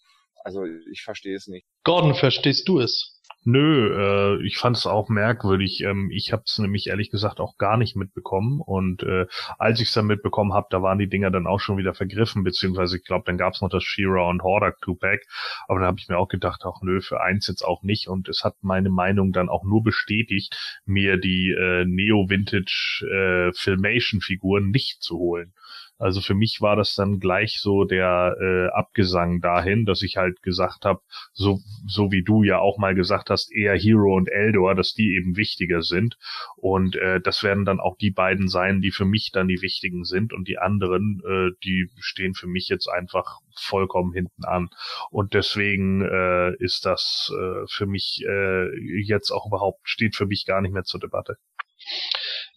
also 0.45 0.63
ich 0.63 1.01
verstehe 1.01 1.35
es 1.35 1.47
nicht. 1.47 1.65
Gordon, 1.83 2.13
verstehst 2.13 2.67
du 2.69 2.79
es? 2.79 3.19
Nö, 3.47 4.37
äh, 4.39 4.45
ich 4.45 4.57
fand 4.57 4.77
es 4.77 4.85
auch 4.85 5.09
merkwürdig. 5.09 5.81
Ähm, 5.81 6.09
ich 6.11 6.33
habe 6.33 6.43
es 6.45 6.59
nämlich 6.59 6.87
ehrlich 6.87 7.09
gesagt 7.09 7.39
auch 7.39 7.57
gar 7.57 7.77
nicht 7.77 7.95
mitbekommen. 7.95 8.59
Und 8.59 9.01
äh, 9.01 9.25
als 9.57 9.79
ich 9.79 9.87
es 9.87 9.93
dann 9.93 10.05
mitbekommen 10.05 10.53
habe, 10.53 10.67
da 10.69 10.83
waren 10.83 10.99
die 10.99 11.09
Dinger 11.09 11.31
dann 11.31 11.47
auch 11.47 11.59
schon 11.59 11.77
wieder 11.77 11.95
vergriffen, 11.95 12.43
beziehungsweise 12.43 12.97
ich 12.97 13.03
glaube, 13.03 13.23
dann 13.25 13.37
gab 13.37 13.53
es 13.53 13.61
noch 13.61 13.69
das 13.69 13.83
Shira 13.83 14.29
und 14.29 14.43
Hordak 14.43 14.81
Two-Pack. 14.81 15.21
Aber 15.67 15.79
da 15.79 15.87
habe 15.87 15.97
ich 15.99 16.07
mir 16.07 16.17
auch 16.17 16.27
gedacht, 16.27 16.63
auch 16.63 16.81
nö, 16.83 17.01
für 17.01 17.21
eins 17.21 17.47
jetzt 17.47 17.63
auch 17.63 17.81
nicht. 17.81 18.07
Und 18.07 18.29
es 18.29 18.43
hat 18.43 18.55
meine 18.61 18.89
Meinung 18.89 19.31
dann 19.31 19.49
auch 19.49 19.63
nur 19.63 19.83
bestätigt, 19.83 20.55
mir 20.85 21.17
die 21.17 21.51
äh, 21.51 21.85
Neo-Vintage 21.85 23.05
äh, 23.11 23.51
Filmation-Figuren 23.53 24.69
nicht 24.69 25.01
zu 25.01 25.17
holen. 25.17 25.53
Also 25.97 26.19
für 26.19 26.33
mich 26.33 26.59
war 26.59 26.75
das 26.75 26.93
dann 26.95 27.19
gleich 27.19 27.59
so 27.59 27.85
der 27.85 28.35
äh, 28.41 28.67
Abgesang 28.77 29.39
dahin, 29.39 29.85
dass 29.85 30.01
ich 30.01 30.17
halt 30.17 30.41
gesagt 30.41 30.83
habe, 30.83 30.99
so, 31.33 31.59
so 31.87 32.11
wie 32.11 32.23
du 32.23 32.43
ja 32.43 32.59
auch 32.59 32.77
mal 32.77 32.95
gesagt 32.95 33.29
hast, 33.29 33.53
eher 33.53 33.77
Hero 33.77 34.15
und 34.15 34.29
Eldor, 34.29 34.75
dass 34.75 34.93
die 34.93 35.15
eben 35.15 35.37
wichtiger 35.37 35.81
sind. 35.81 36.17
Und 36.57 36.97
äh, 36.97 37.21
das 37.21 37.43
werden 37.43 37.63
dann 37.63 37.79
auch 37.79 37.97
die 37.97 38.11
beiden 38.11 38.49
sein, 38.49 38.81
die 38.81 38.91
für 38.91 39.05
mich 39.05 39.31
dann 39.31 39.47
die 39.47 39.61
wichtigen 39.61 40.03
sind. 40.03 40.33
Und 40.33 40.47
die 40.47 40.57
anderen, 40.57 41.21
äh, 41.25 41.51
die 41.63 41.89
stehen 41.99 42.33
für 42.33 42.47
mich 42.47 42.67
jetzt 42.67 42.87
einfach 42.87 43.39
vollkommen 43.55 44.13
hinten 44.13 44.43
an. 44.43 44.69
Und 45.11 45.33
deswegen 45.33 46.01
äh, 46.01 46.55
ist 46.57 46.85
das 46.85 47.31
äh, 47.33 47.65
für 47.69 47.85
mich 47.85 48.21
äh, 48.27 48.67
jetzt 49.01 49.31
auch 49.31 49.47
überhaupt, 49.47 49.79
steht 49.87 50.15
für 50.15 50.25
mich 50.25 50.45
gar 50.45 50.61
nicht 50.61 50.73
mehr 50.73 50.83
zur 50.83 50.99
Debatte. 50.99 51.37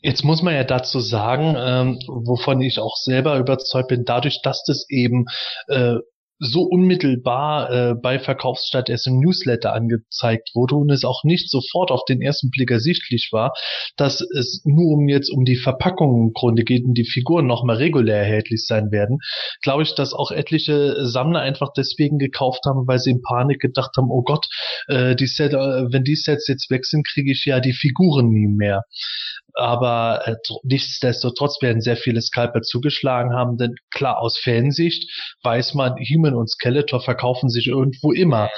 Jetzt 0.01 0.25
muss 0.25 0.43
man 0.43 0.55
ja 0.55 0.65
dazu 0.65 1.01
sagen, 1.01 1.57
ähm, 1.59 1.99
wovon 2.07 2.61
ich 2.61 2.79
auch 2.79 2.97
selber 2.97 3.39
überzeugt 3.39 3.89
bin, 3.89 4.05
dadurch, 4.05 4.41
dass 4.43 4.63
das 4.65 4.87
eben 4.89 5.27
äh, 5.67 5.97
so 6.41 6.63
unmittelbar 6.63 7.71
äh, 7.71 7.95
bei 7.95 8.19
Verkaufsstadt 8.19 8.89
erst 8.89 9.09
im 9.09 9.19
Newsletter 9.19 9.73
angezeigt 9.73 10.51
wurde 10.55 10.77
und 10.77 10.91
es 10.91 11.05
auch 11.05 11.25
nicht 11.25 11.51
sofort 11.51 11.91
auf 11.91 12.05
den 12.05 12.23
ersten 12.23 12.51
Blick 12.51 12.71
ersichtlich 12.71 13.31
war, 13.33 13.53
dass 13.97 14.21
es 14.21 14.63
nur 14.65 14.93
um 14.93 15.09
jetzt 15.09 15.31
um 15.31 15.45
die 15.45 15.57
Verpackung 15.57 16.29
im 16.29 16.33
Grunde 16.33 16.63
geht 16.63 16.85
und 16.85 16.95
die 16.95 17.05
Figuren 17.05 17.47
nochmal 17.47 17.77
regulär 17.77 18.19
erhältlich 18.19 18.65
sein 18.67 18.93
werden, 18.93 19.19
glaube 19.63 19.83
ich, 19.83 19.95
dass 19.97 20.15
auch 20.15 20.31
etliche 20.31 21.07
Sammler 21.07 21.41
einfach 21.41 21.73
deswegen 21.77 22.19
gekauft 22.19 22.61
haben, 22.67 22.87
weil 22.87 23.01
sie 23.01 23.11
in 23.11 23.23
Panik 23.23 23.61
gedacht 23.61 23.97
haben, 23.97 24.11
oh 24.11 24.23
Gott, 24.23 24.47
äh, 24.87 25.17
die 25.17 25.27
Set, 25.27 25.55
äh, 25.55 25.93
wenn 25.93 26.05
die 26.05 26.17
Sets 26.17 26.47
jetzt 26.47 26.71
weg 26.71 26.87
sind, 26.87 27.07
kriege 27.07 27.33
ich 27.33 27.45
ja 27.47 27.59
die 27.59 27.73
Figuren 27.73 28.29
nie 28.29 28.47
mehr 28.47 28.85
aber 29.59 30.23
äh, 30.27 30.37
nichtsdestotrotz 30.63 31.61
werden 31.61 31.81
sehr 31.83 31.97
viele 31.97 32.23
Scalper 32.23 32.63
zugeschlagen 32.63 33.35
haben, 33.35 33.57
denn 33.57 33.75
klar, 33.91 34.19
aus 34.21 34.39
Fansicht 34.39 35.11
weiß 35.43 35.75
man, 35.75 35.97
Human 35.97 36.35
und 36.35 36.49
Skeletor 36.49 37.01
verkaufen 37.01 37.51
sich 37.51 37.67
irgendwo 37.67 38.13
immer. 38.13 38.51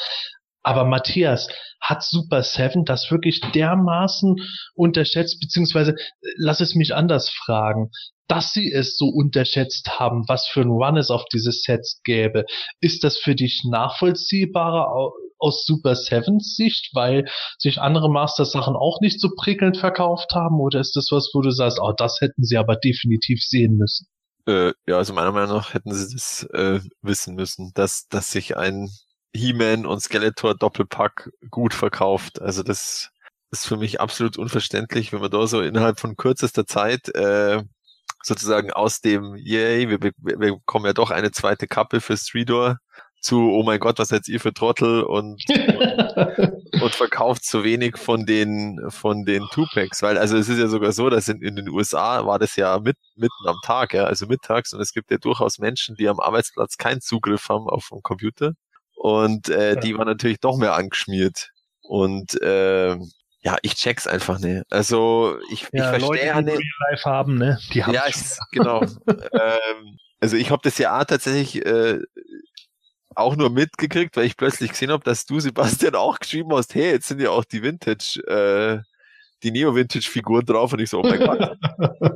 Aber 0.63 0.85
Matthias, 0.85 1.49
hat 1.81 2.03
Super 2.03 2.43
Seven 2.43 2.85
das 2.85 3.11
wirklich 3.11 3.41
dermaßen 3.55 4.37
unterschätzt, 4.75 5.41
beziehungsweise 5.41 5.95
lass 6.37 6.61
es 6.61 6.75
mich 6.75 6.95
anders 6.95 7.31
fragen, 7.31 7.91
dass 8.31 8.53
sie 8.53 8.71
es 8.73 8.97
so 8.97 9.07
unterschätzt 9.07 9.99
haben, 9.99 10.25
was 10.29 10.47
für 10.47 10.61
ein 10.61 10.71
Run 10.71 10.97
es 10.97 11.11
auf 11.11 11.25
diese 11.33 11.51
Sets 11.51 12.01
gäbe. 12.05 12.45
Ist 12.81 13.03
das 13.03 13.19
für 13.19 13.35
dich 13.35 13.65
nachvollziehbarer 13.69 15.11
aus 15.39 15.65
Super 15.65 15.97
Sevens 15.97 16.55
Sicht, 16.55 16.91
weil 16.95 17.29
sich 17.59 17.81
andere 17.81 18.09
Master-Sachen 18.09 18.77
auch 18.77 19.01
nicht 19.01 19.21
so 19.21 19.31
prickelnd 19.37 19.79
verkauft 19.79 20.33
haben? 20.33 20.61
Oder 20.61 20.79
ist 20.79 20.95
das 20.95 21.09
was, 21.11 21.31
wo 21.35 21.41
du 21.41 21.51
sagst, 21.51 21.81
oh, 21.83 21.93
das 21.97 22.19
hätten 22.21 22.45
sie 22.45 22.57
aber 22.57 22.77
definitiv 22.77 23.41
sehen 23.43 23.77
müssen? 23.77 24.07
Äh, 24.47 24.73
ja, 24.87 24.99
also 24.99 25.13
meiner 25.13 25.33
Meinung 25.33 25.57
nach 25.57 25.75
hätten 25.75 25.93
sie 25.93 26.15
das 26.15 26.45
äh, 26.53 26.81
wissen 27.03 27.35
müssen, 27.35 27.73
dass, 27.75 28.07
dass 28.09 28.31
sich 28.31 28.57
ein 28.57 28.91
He-Man 29.35 29.87
und 29.87 30.01
Skeletor 30.01 30.55
Doppelpack 30.55 31.31
gut 31.51 31.75
verkauft. 31.75 32.41
Also 32.41 32.63
das 32.63 33.11
ist 33.51 33.67
für 33.67 33.77
mich 33.77 34.01
absolut 34.01 34.39
unverständlich, 34.39 35.13
wenn 35.13 35.21
man 35.21 35.31
da 35.31 35.47
so 35.49 35.61
innerhalb 35.61 35.99
von 35.99 36.17
kürzester 36.17 36.67
Zeit 36.67 37.09
äh, 37.15 37.63
sozusagen 38.23 38.73
aus 38.73 39.01
dem 39.01 39.35
Yay, 39.37 39.89
wir, 39.89 40.01
wir 40.01 40.37
bekommen 40.39 40.87
ja 40.87 40.93
doch 40.93 41.11
eine 41.11 41.31
zweite 41.33 41.67
Kappe 41.67 42.01
für 42.01 42.17
Streedor 42.17 42.79
zu, 43.21 43.53
oh 43.53 43.63
mein 43.63 43.81
Gott, 43.81 43.99
was 43.99 44.09
seid 44.09 44.27
ihr 44.29 44.41
für 44.41 44.53
Trottel 44.53 45.03
und, 45.03 45.43
und, 45.49 46.83
und, 46.83 46.95
verkauft 46.95 47.45
so 47.45 47.65
wenig 47.65 47.99
von 47.99 48.25
den, 48.25 48.81
von 48.89 49.25
den 49.25 49.45
Two-Packs, 49.53 50.03
weil 50.03 50.17
also 50.19 50.37
es 50.37 50.49
ist 50.49 50.59
ja 50.59 50.69
sogar 50.69 50.93
so, 50.93 51.11
dass 51.11 51.29
in, 51.29 51.43
in 51.43 51.57
den 51.57 51.69
USA 51.69 52.25
war 52.27 52.39
das 52.39 52.57
ja 52.57 52.79
mit, 52.79 52.97
mitten 53.17 53.47
am 53.47 53.57
Tag, 53.63 53.95
ja, 53.95 54.05
also 54.05 54.27
mittags. 54.27 54.73
Und 54.73 54.81
es 54.81 54.93
gibt 54.93 55.11
ja 55.11 55.19
durchaus 55.19 55.59
Menschen, 55.59 55.97
die 55.97 56.09
am 56.09 56.19
Arbeitsplatz 56.19 56.79
keinen 56.79 57.01
Zugriff 57.01 57.49
haben 57.49 57.69
auf 57.69 57.89
den 57.93 58.03
Computer. 58.03 58.53
Und 58.97 59.49
äh, 59.49 59.79
die 59.79 59.97
waren 59.97 60.07
natürlich 60.07 60.41
doch 60.41 60.57
mehr 60.57 60.75
angeschmiert. 60.75 61.51
Und 61.83 62.41
äh, 62.43 62.97
ja, 63.43 63.57
ich 63.63 63.75
check's 63.75 64.07
einfach 64.07 64.39
nicht. 64.39 64.65
Also 64.71 65.39
ich, 65.51 65.67
ja, 65.73 65.95
ich 65.95 66.05
verstehe 66.05 66.27
ja 66.27 66.43
nicht. 66.43 66.63
Live 66.91 67.05
haben, 67.05 67.39
ne? 67.39 67.59
Die 67.73 67.85
haben 67.85 67.95
ja, 67.95 68.07
ich, 68.07 68.17
genau. 68.53 68.83
ähm, 69.07 69.99
also 70.21 70.37
ich 70.37 70.51
habe 70.51 70.61
das 70.63 70.77
ja 70.77 70.99
auch 70.99 71.05
tatsächlich 71.05 71.65
äh, 71.65 72.01
auch 73.15 73.37
nur 73.37 73.51
mitgekriegt, 73.51 74.17
weil 74.17 74.27
ich 74.27 74.37
plötzlich 74.37 74.71
gesehen 74.71 74.91
habe, 74.91 75.05
dass 75.05 75.25
du, 75.25 75.41
Sebastian, 75.41 75.95
auch 75.95 76.19
geschrieben 76.19 76.53
hast, 76.53 76.75
hey, 76.75 76.93
jetzt 76.93 77.09
sind 77.09 77.21
ja 77.21 77.31
auch 77.31 77.45
die 77.45 77.63
Vintage, 77.63 78.21
äh, 78.27 78.83
die 79.43 79.53
Neo-Vintage-Figuren 79.53 80.45
drauf 80.45 80.75
und 80.75 80.81
ich 80.81 80.91
so, 80.91 81.01
oh 81.01 81.03
mein 81.03 81.19
Gott, 81.19 81.57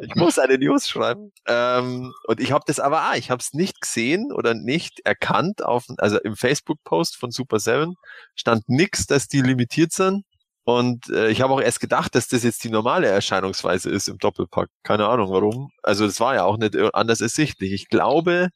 ich 0.02 0.14
muss 0.14 0.38
eine 0.38 0.58
News 0.58 0.86
schreiben. 0.88 1.32
Ähm, 1.48 2.12
und 2.26 2.38
ich 2.38 2.52
habe 2.52 2.64
das 2.66 2.80
aber, 2.80 3.00
ah, 3.00 3.16
ich 3.16 3.30
habe 3.30 3.40
es 3.40 3.54
nicht 3.54 3.80
gesehen 3.80 4.30
oder 4.30 4.52
nicht 4.52 5.00
erkannt 5.06 5.64
auf, 5.64 5.86
also 5.96 6.18
im 6.20 6.36
Facebook-Post 6.36 7.16
von 7.16 7.30
Super 7.30 7.60
7 7.60 7.94
stand 8.34 8.68
nix, 8.68 9.06
dass 9.06 9.26
die 9.26 9.40
limitiert 9.40 9.92
sind. 9.92 10.24
Und 10.64 11.10
äh, 11.10 11.28
ich 11.28 11.42
habe 11.42 11.52
auch 11.52 11.60
erst 11.60 11.80
gedacht, 11.80 12.14
dass 12.14 12.26
das 12.28 12.42
jetzt 12.42 12.64
die 12.64 12.70
normale 12.70 13.06
Erscheinungsweise 13.06 13.90
ist 13.90 14.08
im 14.08 14.18
Doppelpack. 14.18 14.70
Keine 14.82 15.06
Ahnung 15.06 15.30
warum. 15.30 15.70
Also 15.82 16.06
das 16.06 16.20
war 16.20 16.34
ja 16.34 16.44
auch 16.44 16.56
nicht 16.56 16.74
anders 16.94 17.20
ersichtlich. 17.20 17.72
Ich 17.72 17.88
glaube, 17.88 18.48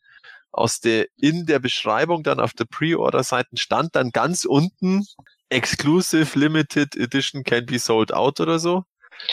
aus 0.50 0.80
der, 0.80 1.06
in 1.16 1.44
der 1.44 1.58
Beschreibung 1.58 2.22
dann 2.22 2.40
auf 2.40 2.54
der 2.54 2.64
Pre-Order-Seite 2.64 3.50
stand 3.56 3.94
dann 3.94 4.10
ganz 4.10 4.44
unten 4.46 5.04
Exclusive 5.50 6.38
Limited 6.38 6.96
Edition 6.96 7.44
can 7.44 7.66
be 7.66 7.78
sold 7.78 8.12
out 8.12 8.40
oder 8.40 8.58
so. 8.58 8.84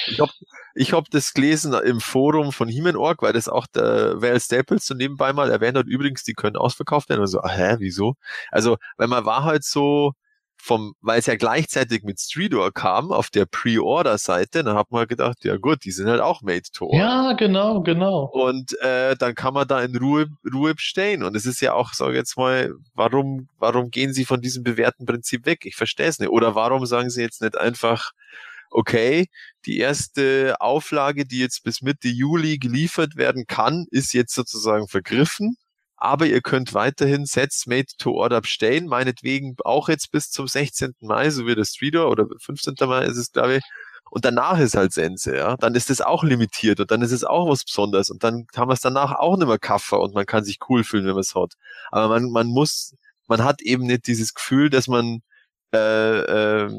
Ich 0.08 0.20
habe 0.20 0.32
ich 0.74 0.94
hab 0.94 1.10
das 1.12 1.34
gelesen 1.34 1.74
im 1.74 2.02
Forum 2.02 2.52
von 2.52 2.68
He-Man.org, 2.68 3.22
weil 3.22 3.34
das 3.34 3.48
auch 3.48 3.68
der 3.68 4.22
Val 4.22 4.40
Staples 4.40 4.86
so 4.86 4.94
nebenbei 4.94 5.32
mal 5.32 5.50
erwähnt 5.52 5.78
hat. 5.78 5.86
Übrigens, 5.86 6.24
die 6.24 6.34
können 6.34 6.58
ausverkauft 6.58 7.10
werden. 7.10 7.22
Und 7.22 7.28
so, 7.28 7.42
ah, 7.42 7.50
hä, 7.50 7.76
wieso? 7.80 8.16
Also, 8.52 8.78
weil 8.98 9.08
man 9.08 9.26
war 9.26 9.44
halt 9.44 9.64
so, 9.64 10.14
vom, 10.66 10.96
weil 11.02 11.20
es 11.20 11.28
ja 11.28 11.36
gleichzeitig 11.36 12.04
mit 12.04 12.20
Streetor 12.20 12.74
kam 12.74 13.12
auf 13.12 13.30
der 13.30 13.46
Pre-Order-Seite, 13.46 14.64
dann 14.64 14.76
hat 14.76 14.90
man 14.90 15.00
halt 15.00 15.10
gedacht, 15.10 15.46
ja 15.46 15.58
gut, 15.58 15.86
die 15.86 15.92
sind 15.92 16.08
halt 16.08 16.22
auch 16.22 16.42
made 16.42 16.64
to 16.74 16.86
order. 16.88 16.98
Ja, 16.98 17.34
genau, 17.34 17.82
genau. 17.84 18.32
Und 18.34 18.76
äh, 18.82 19.16
dann 19.16 19.36
kann 19.36 19.54
man 19.54 19.68
da 19.68 19.82
in 19.84 19.96
Ruhe, 19.96 20.26
Ruhe 20.52 20.74
bestehen. 20.74 21.22
Und 21.22 21.36
es 21.36 21.46
ist 21.46 21.62
ja 21.62 21.74
auch, 21.74 21.94
sag 21.94 22.16
jetzt 22.16 22.36
mal, 22.36 22.74
warum, 22.96 23.48
warum 23.60 23.92
gehen 23.92 24.12
sie 24.12 24.26
von 24.26 24.42
diesem 24.42 24.64
bewährten 24.64 25.06
Prinzip 25.06 25.46
weg? 25.46 25.66
Ich 25.66 25.76
verstehe 25.76 26.08
es 26.08 26.18
nicht. 26.18 26.30
Oder 26.30 26.56
warum 26.56 26.88
sagen 26.88 27.12
sie 27.12 27.22
jetzt 27.22 27.44
nicht 27.44 27.56
einfach, 27.56 28.14
okay, 28.72 29.28
die 29.68 29.78
erste 29.78 30.56
Auflage, 30.60 31.26
die 31.26 31.40
jetzt 31.40 31.64
bis 31.64 31.84
Mitte 31.84 32.08
Juli 32.08 32.58
geliefert 32.58 33.18
werden 33.18 33.46
kann, 33.46 33.86
ist 33.92 34.14
jetzt 34.14 34.34
sozusagen 34.34 34.88
vergriffen 34.88 35.58
aber 35.98 36.26
ihr 36.28 36.42
könnt 36.42 36.74
weiterhin 36.74 37.26
Sets 37.26 37.66
made 37.68 37.88
to 37.98 38.12
order 38.12 38.42
bestellen, 38.42 38.88
meinetwegen 38.88 39.56
auch 39.64 39.90
jetzt 39.90 40.12
bis 40.12 40.30
zum 40.32 40.48
16. 40.48 40.94
Mai, 41.02 41.30
so 41.30 41.48
wie 41.48 41.56
das 41.56 41.70
Streeter 41.70 42.10
oder 42.10 42.28
15. 42.40 42.76
Mai 42.82 43.06
ist 43.06 43.18
es, 43.18 43.32
glaube 43.32 43.58
ich. 43.58 43.64
Und 44.12 44.24
danach 44.24 44.60
ist 44.60 44.76
halt 44.76 44.94
Sense, 44.94 45.36
ja. 45.36 45.58
Dann 45.58 45.76
ist 45.76 45.90
es 45.90 46.02
auch 46.02 46.24
limitiert 46.24 46.80
und 46.80 46.92
dann 46.92 47.02
ist 47.02 47.12
es 47.12 47.24
auch 47.24 47.50
was 47.50 47.64
Besonderes 47.66 48.10
und 48.10 48.24
dann 48.24 48.46
haben 48.56 48.70
wir 48.70 48.74
es 48.74 48.82
danach 48.82 49.14
auch 49.14 49.38
nicht 49.38 49.48
mehr 49.48 49.58
Kaffer 49.60 50.00
und 50.00 50.14
man 50.14 50.26
kann 50.26 50.44
sich 50.44 50.60
cool 50.70 50.84
fühlen, 50.84 51.06
wenn 51.06 51.14
man 51.14 51.22
es 51.22 51.36
hat. 51.36 51.54
Aber 51.92 52.10
man, 52.10 52.30
man 52.32 52.48
muss, 52.48 52.96
man 53.28 53.44
hat 53.44 53.62
eben 53.62 53.86
nicht 53.88 54.08
dieses 54.08 54.34
Gefühl, 54.34 54.70
dass 54.70 54.88
man 54.88 55.22
äh, 55.74 56.66
äh, 56.66 56.72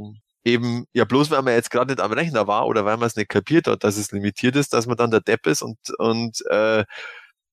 eben, 0.45 0.87
ja 0.93 1.05
bloß 1.05 1.31
weil 1.31 1.43
man 1.43 1.55
jetzt 1.55 1.71
gerade 1.71 1.93
nicht 1.93 2.01
am 2.01 2.13
Rechner 2.13 2.47
war 2.47 2.67
oder 2.67 2.85
weil 2.85 2.97
man 2.97 3.07
es 3.09 3.17
nicht 3.17 3.29
kapiert 3.29 3.67
hat, 3.67 3.85
dass 3.85 3.97
es 3.97 4.13
limitiert 4.13 4.57
ist, 4.57 4.73
dass 4.73 4.87
man 4.87 4.97
dann 4.97 5.11
der 5.11 5.21
Depp 5.21 5.47
ist 5.47 5.63
und, 5.63 5.79
und 5.99 6.41
äh, 6.51 6.85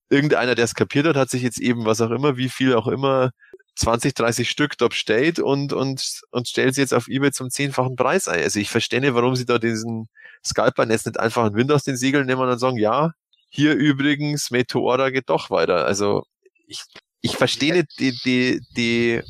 irgendeiner, 0.10 0.56
der 0.56 0.66
es 0.66 0.76
kapiert 0.76 1.08
hat, 1.08 1.16
hat 1.16 1.30
sich 1.30 1.42
jetzt 1.42 1.60
eben, 1.60 1.86
was 1.86 2.02
auch 2.02 2.12
immer, 2.12 2.38
wie 2.38 2.50
viel 2.50 2.76
auch 2.76 2.88
immer, 2.88 3.32
20, 3.76 4.14
30 4.14 4.50
Stück 4.50 4.78
dort 4.78 4.94
stellt 4.94 5.40
und, 5.40 5.74
und, 5.74 6.22
und 6.32 6.48
stellt 6.48 6.76
sie 6.76 6.82
jetzt 6.82 6.94
auf 6.94 7.08
eBay 7.08 7.32
zum 7.32 7.50
zehnfachen 7.50 7.96
Preis 7.96 8.28
ein. 8.28 8.44
Also 8.44 8.60
ich 8.60 8.70
verstehe 8.70 9.02
nicht, 9.02 9.16
warum 9.16 9.36
sie 9.36 9.46
da 9.46 9.58
diesen 9.58 10.10
Scalper 10.46 10.88
jetzt 10.90 11.08
nicht 11.08 11.20
einfach 11.20 11.46
einen 11.46 11.56
Wind 11.56 11.72
aus 11.72 11.84
den 11.84 11.98
Segeln 11.98 12.28
nehmen 12.28 12.42
und 12.42 12.60
sagen, 12.60 12.78
ja, 12.78 13.12
hier 13.50 13.74
übrigens, 13.74 14.52
Meteora 14.52 15.10
geht 15.10 15.30
doch 15.30 15.50
weiter. 15.50 15.86
Also 15.86 16.24
ich, 16.68 16.82
ich 17.22 17.36
verstehe 17.36 17.74
nicht 17.74 18.00
die, 18.00 18.12
die, 18.24 18.62
die, 18.76 19.22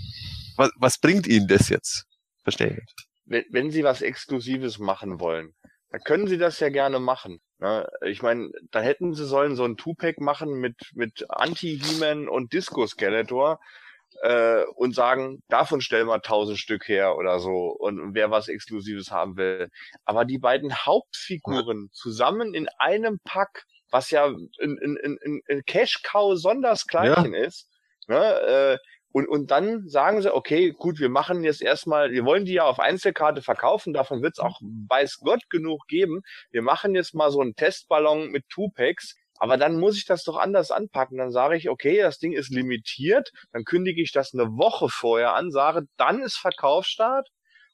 was, 0.57 0.71
was 0.77 0.97
bringt 0.97 1.27
ihnen 1.27 1.47
das 1.47 1.69
jetzt? 1.69 2.05
Verstehe 2.43 2.67
ich 2.67 2.75
nicht. 2.75 2.93
Wenn, 3.25 3.45
wenn 3.51 3.71
sie 3.71 3.83
was 3.83 4.01
Exklusives 4.01 4.77
machen 4.77 5.19
wollen, 5.19 5.53
dann 5.89 6.01
können 6.01 6.27
sie 6.27 6.37
das 6.37 6.59
ja 6.59 6.69
gerne 6.69 6.99
machen. 6.99 7.39
Ne? 7.63 7.87
Ich 8.05 8.21
meine, 8.21 8.51
dann 8.71 8.83
hätten 8.83 9.13
sie 9.13 9.25
sollen 9.25 9.55
so 9.55 9.63
ein 9.63 9.77
Two-Pack 9.77 10.19
machen 10.19 10.59
mit, 10.59 10.75
mit 10.95 11.25
Anti-He-Man 11.29 12.27
und 12.27 12.51
Disco-Skeletor 12.51 13.61
äh, 14.21 14.63
und 14.75 14.93
sagen, 14.93 15.41
davon 15.47 15.79
stellen 15.79 16.07
wir 16.07 16.21
tausend 16.21 16.59
Stück 16.59 16.89
her 16.89 17.15
oder 17.15 17.39
so 17.39 17.69
und 17.69 18.15
wer 18.15 18.29
was 18.31 18.49
Exklusives 18.49 19.11
haben 19.11 19.37
will. 19.37 19.69
Aber 20.03 20.25
die 20.25 20.39
beiden 20.39 20.75
Hauptfiguren 20.75 21.89
zusammen 21.93 22.53
in 22.53 22.67
einem 22.79 23.19
Pack, 23.23 23.63
was 23.89 24.11
ja 24.11 24.25
ein, 24.25 24.49
ein, 24.59 24.97
ein, 25.01 25.41
ein 25.47 25.63
Cash-Cow 25.65 26.37
sondersgleichen 26.37 27.33
ja. 27.33 27.45
ist, 27.45 27.69
ne, 28.09 28.17
äh, 28.17 28.77
und, 29.13 29.27
und 29.27 29.51
dann 29.51 29.87
sagen 29.87 30.23
sie, 30.23 30.33
okay, 30.33 30.71
gut, 30.71 30.99
wir 30.99 31.09
machen 31.09 31.43
jetzt 31.43 31.61
erstmal, 31.61 32.11
wir 32.11 32.25
wollen 32.25 32.45
die 32.45 32.53
ja 32.53 32.63
auf 32.63 32.79
Einzelkarte 32.79 33.43
verkaufen, 33.43 33.93
davon 33.93 34.23
wird 34.23 34.33
es 34.33 34.39
auch 34.39 34.59
weiß 34.61 35.19
Gott 35.19 35.49
genug 35.51 35.87
geben. 35.87 36.21
Wir 36.49 36.63
machen 36.63 36.95
jetzt 36.95 37.13
mal 37.13 37.29
so 37.29 37.39
einen 37.39 37.55
Testballon 37.55 38.31
mit 38.31 38.49
Two-Packs, 38.49 39.15
aber 39.37 39.57
dann 39.57 39.79
muss 39.79 39.97
ich 39.97 40.05
das 40.05 40.23
doch 40.23 40.37
anders 40.37 40.71
anpacken. 40.71 41.19
Dann 41.19 41.31
sage 41.31 41.55
ich, 41.55 41.69
okay, 41.69 42.01
das 42.01 42.17
Ding 42.17 42.33
ist 42.33 42.49
limitiert, 42.49 43.31
dann 43.51 43.65
kündige 43.65 44.01
ich 44.01 44.11
das 44.11 44.33
eine 44.33 44.47
Woche 44.57 44.89
vorher 44.89 45.35
an, 45.35 45.51
sage, 45.51 45.83
dann 45.95 46.19
ist 46.19 46.37
Verkaufsstart 46.37 47.29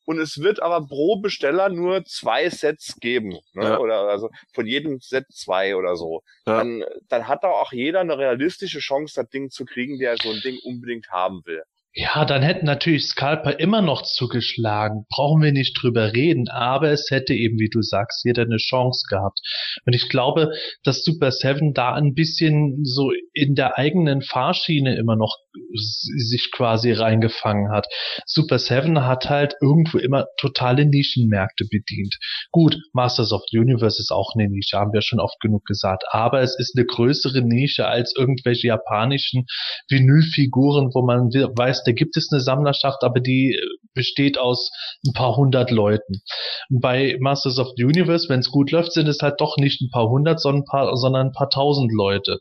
und 0.10 0.20
es 0.20 0.42
wird 0.42 0.60
aber 0.60 0.88
pro 0.88 1.18
Besteller 1.18 1.70
nur 1.70 2.04
zwei 2.04 2.50
Sets 2.50 3.00
geben. 3.00 3.38
Ne? 3.54 3.64
Ja. 3.64 3.78
Oder 3.78 4.10
also 4.10 4.32
von 4.56 4.66
jedem 4.66 5.00
Set 5.02 5.28
zwei 5.32 5.76
oder 5.76 5.96
so. 5.96 6.24
Ja. 6.48 6.58
Dann, 6.58 6.84
dann 7.10 7.28
hat 7.28 7.44
da 7.44 7.50
auch 7.50 7.72
jeder 7.72 8.00
eine 8.00 8.18
realistische 8.18 8.80
Chance, 8.80 9.22
das 9.22 9.30
Ding 9.30 9.52
zu 9.52 9.66
kriegen, 9.66 10.00
der 10.00 10.18
so 10.18 10.32
ein 10.32 10.42
Ding 10.44 10.58
unbedingt 10.64 11.12
haben 11.12 11.44
will. 11.46 11.62
Ja, 11.94 12.24
dann 12.24 12.44
hätten 12.44 12.68
natürlich 12.68 13.08
Scalper 13.08 13.60
immer 13.60 13.82
noch 13.82 14.04
zugeschlagen. 14.04 15.06
Brauchen 15.10 15.42
wir 15.42 15.52
nicht 15.52 15.82
drüber 15.82 16.14
reden. 16.14 16.48
Aber 16.48 16.92
es 16.92 17.10
hätte 17.10 17.34
eben, 17.34 17.58
wie 17.58 17.70
du 17.70 17.82
sagst, 17.82 18.24
jeder 18.24 18.44
eine 18.44 18.58
Chance 18.58 19.06
gehabt. 19.10 19.40
Und 19.86 19.94
ich 19.94 20.08
glaube, 20.08 20.52
dass 20.84 21.04
Super 21.04 21.32
Seven 21.32 21.74
da 21.74 21.96
ein 21.96 22.14
bisschen 22.14 22.86
so 22.86 23.12
in 23.34 23.56
der 23.56 23.80
eigenen 23.80 24.22
Fahrschiene 24.22 24.98
immer 24.98 25.16
noch 25.16 25.36
sich 25.74 26.52
quasi 26.52 26.92
reingefangen 26.92 27.72
hat. 27.72 27.88
Super 28.26 28.60
Seven 28.60 29.06
hat 29.06 29.30
halt 29.30 29.56
irgendwo 29.60 29.98
immer 29.98 30.28
totale 30.38 30.86
Nischenmärkte 30.86 31.66
bedient. 31.70 32.18
Gut, 32.52 32.78
Masters 32.94 33.32
of 33.32 33.42
the 33.52 33.58
Universe 33.58 34.00
ist 34.00 34.12
auch 34.12 34.36
eine 34.36 34.48
Nische, 34.48 34.78
haben 34.78 34.94
wir 34.94 35.02
schon 35.02 35.20
oft 35.20 35.40
genug 35.40 35.66
gesagt. 35.66 36.04
Aber 36.12 36.42
es 36.42 36.58
ist 36.60 36.78
eine 36.78 36.86
größere 36.86 37.42
Nische 37.42 37.88
als 37.88 38.14
irgendwelche 38.16 38.68
japanischen 38.68 39.46
Vinylfiguren, 39.90 40.92
wo 40.94 41.02
man 41.02 41.30
weiß, 41.30 41.79
heißt, 41.80 41.88
da 41.88 41.92
gibt 41.92 42.18
es 42.18 42.30
eine 42.32 42.42
Sammlerschaft, 42.42 43.04
aber 43.04 43.20
die 43.20 43.56
äh, 43.56 43.80
besteht 43.94 44.38
aus 44.38 44.72
ein 45.06 45.14
paar 45.14 45.36
hundert 45.36 45.72
Leuten. 45.72 46.22
Bei 46.70 47.18
Masters 47.20 47.60
of 47.60 47.70
the 47.76 47.84
Universe, 47.84 48.30
wenn 48.30 48.40
es 48.40 48.52
gut 48.52 48.72
läuft, 48.72 48.94
sind 48.94 49.08
es 49.08 49.20
halt 49.22 49.42
doch 49.42 49.58
nicht 49.58 49.82
ein 49.82 49.90
paar 49.92 50.10
hundert, 50.10 50.40
sondern 50.40 50.62
ein 50.62 50.66
paar, 50.66 50.96
sondern 50.98 51.28
ein 51.28 51.34
paar 51.34 51.50
tausend 51.50 51.92
Leute. 51.94 52.40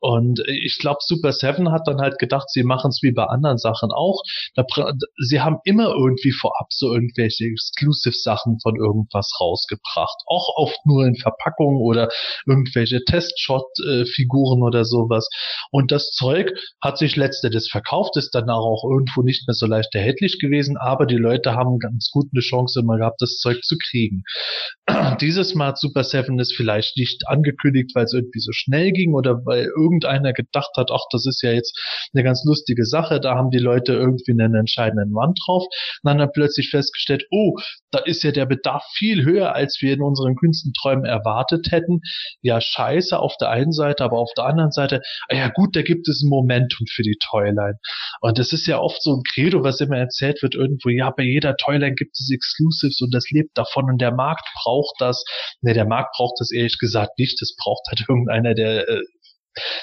Und 0.00 0.40
äh, 0.40 0.52
ich 0.52 0.78
glaube, 0.78 0.98
Super 1.00 1.32
Seven 1.32 1.70
hat 1.70 1.86
dann 1.86 2.00
halt 2.00 2.18
gedacht, 2.18 2.50
sie 2.50 2.62
machen 2.64 2.90
es 2.90 3.00
wie 3.02 3.12
bei 3.12 3.24
anderen 3.24 3.58
Sachen 3.58 3.90
auch. 3.92 4.22
sie 5.18 5.40
haben 5.40 5.58
immer 5.64 5.94
irgendwie 5.94 6.32
vorab 6.32 6.66
so 6.70 6.92
irgendwelche 6.92 7.44
Exclusive-Sachen 7.44 8.58
von 8.60 8.76
irgendwas 8.76 9.30
rausgebracht. 9.40 10.22
Auch 10.26 10.48
oft 10.56 10.78
nur 10.84 11.06
in 11.06 11.16
Verpackungen 11.16 11.80
oder 11.80 12.08
irgendwelche 12.46 13.04
Testshot-Figuren 13.04 14.62
oder 14.62 14.84
sowas. 14.84 15.28
Und 15.70 15.92
das 15.92 16.10
Zeug 16.10 16.50
hat 16.82 16.98
sich 16.98 17.16
letztendlich 17.16 17.70
verkauft, 17.70 18.16
ist 18.16 18.34
danach 18.34 18.62
auch 18.70 18.84
irgendwo 18.88 19.22
nicht 19.22 19.46
mehr 19.46 19.54
so 19.54 19.66
leicht 19.66 19.94
erhältlich 19.94 20.38
gewesen, 20.40 20.76
aber 20.76 21.06
die 21.06 21.16
Leute 21.16 21.54
haben 21.54 21.78
ganz 21.78 22.10
gut 22.12 22.26
eine 22.32 22.40
Chance 22.40 22.80
immer 22.80 22.98
gehabt, 22.98 23.20
das 23.20 23.38
Zeug 23.38 23.62
zu 23.62 23.76
kriegen. 23.76 24.22
Dieses 25.20 25.54
Mal 25.54 25.74
Super 25.76 26.04
Seven 26.04 26.38
es 26.38 26.52
vielleicht 26.56 26.96
nicht 26.96 27.28
angekündigt, 27.28 27.92
weil 27.94 28.04
es 28.04 28.12
irgendwie 28.12 28.40
so 28.40 28.52
schnell 28.52 28.92
ging 28.92 29.14
oder 29.14 29.44
weil 29.44 29.68
irgendeiner 29.76 30.32
gedacht 30.32 30.70
hat, 30.76 30.90
ach, 30.92 31.04
das 31.12 31.26
ist 31.26 31.42
ja 31.42 31.52
jetzt 31.52 31.78
eine 32.14 32.24
ganz 32.24 32.44
lustige 32.44 32.84
Sache, 32.84 33.20
da 33.20 33.34
haben 33.36 33.50
die 33.50 33.58
Leute 33.58 33.92
irgendwie 33.92 34.32
einen 34.32 34.54
entscheidenden 34.54 35.14
Wand 35.14 35.38
drauf. 35.46 35.64
Und 36.02 36.08
dann 36.08 36.20
hat 36.20 36.32
plötzlich 36.32 36.70
festgestellt, 36.70 37.24
oh, 37.30 37.54
da 37.90 38.00
ist 38.00 38.22
ja 38.22 38.32
der 38.32 38.46
Bedarf 38.46 38.84
viel 38.94 39.24
höher, 39.24 39.54
als 39.54 39.78
wir 39.80 39.94
in 39.94 40.02
unseren 40.02 40.36
kühnsten 40.36 40.72
Träumen 40.72 41.04
erwartet 41.04 41.68
hätten. 41.70 42.00
Ja, 42.42 42.60
scheiße 42.60 43.18
auf 43.18 43.36
der 43.40 43.50
einen 43.50 43.72
Seite, 43.72 44.04
aber 44.04 44.18
auf 44.18 44.32
der 44.36 44.44
anderen 44.44 44.72
Seite, 44.72 45.00
ah 45.28 45.36
ja 45.36 45.48
gut, 45.48 45.76
da 45.76 45.82
gibt 45.82 46.08
es 46.08 46.22
ein 46.22 46.28
Momentum 46.28 46.86
für 46.92 47.02
die 47.02 47.16
Toyline. 47.30 47.78
Und 48.20 48.38
das 48.38 48.52
ist 48.52 48.59
ja 48.66 48.78
oft 48.78 49.02
so 49.02 49.16
ein 49.16 49.22
Credo, 49.34 49.62
was 49.62 49.80
immer 49.80 49.98
erzählt 49.98 50.42
wird 50.42 50.54
irgendwo, 50.54 50.88
ja, 50.88 51.10
bei 51.10 51.22
jeder 51.22 51.56
Toyline 51.56 51.94
gibt 51.94 52.12
es 52.18 52.30
Exclusives 52.32 53.00
und 53.00 53.14
das 53.14 53.30
lebt 53.30 53.56
davon 53.56 53.84
und 53.84 54.00
der 54.00 54.12
Markt 54.12 54.46
braucht 54.62 54.94
das. 54.98 55.24
Ne, 55.62 55.74
der 55.74 55.86
Markt 55.86 56.14
braucht 56.16 56.34
das 56.38 56.50
ehrlich 56.52 56.78
gesagt 56.78 57.18
nicht. 57.18 57.40
Das 57.40 57.54
braucht 57.56 57.86
halt 57.88 58.04
irgendeiner, 58.08 58.54
der 58.54 58.88
äh, 58.88 59.00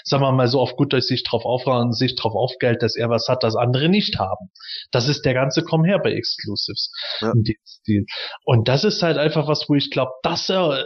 sagen 0.03 0.23
wir 0.23 0.31
mal 0.31 0.47
so 0.47 0.59
auf 0.59 0.75
gut 0.75 0.93
Deutsch 0.93 1.07
sich 1.07 1.23
drauf 1.23 1.45
aufhauen, 1.45 1.91
sich 1.91 2.15
drauf 2.15 2.33
aufgeilt, 2.35 2.81
dass 2.81 2.95
er 2.95 3.09
was 3.09 3.27
hat, 3.27 3.43
das 3.43 3.55
andere 3.55 3.89
nicht 3.89 4.19
haben. 4.19 4.49
Das 4.91 5.07
ist 5.07 5.25
der 5.25 5.33
ganze 5.33 5.63
Komm 5.63 5.83
her 5.83 5.99
bei 5.99 6.13
Exclusives. 6.13 6.91
Ja. 7.21 7.33
Und 8.45 8.67
das 8.67 8.83
ist 8.83 9.03
halt 9.03 9.17
einfach 9.17 9.47
was, 9.47 9.65
wo 9.67 9.75
ich 9.75 9.91
glaube, 9.91 10.11
das 10.23 10.49
äh, 10.49 10.83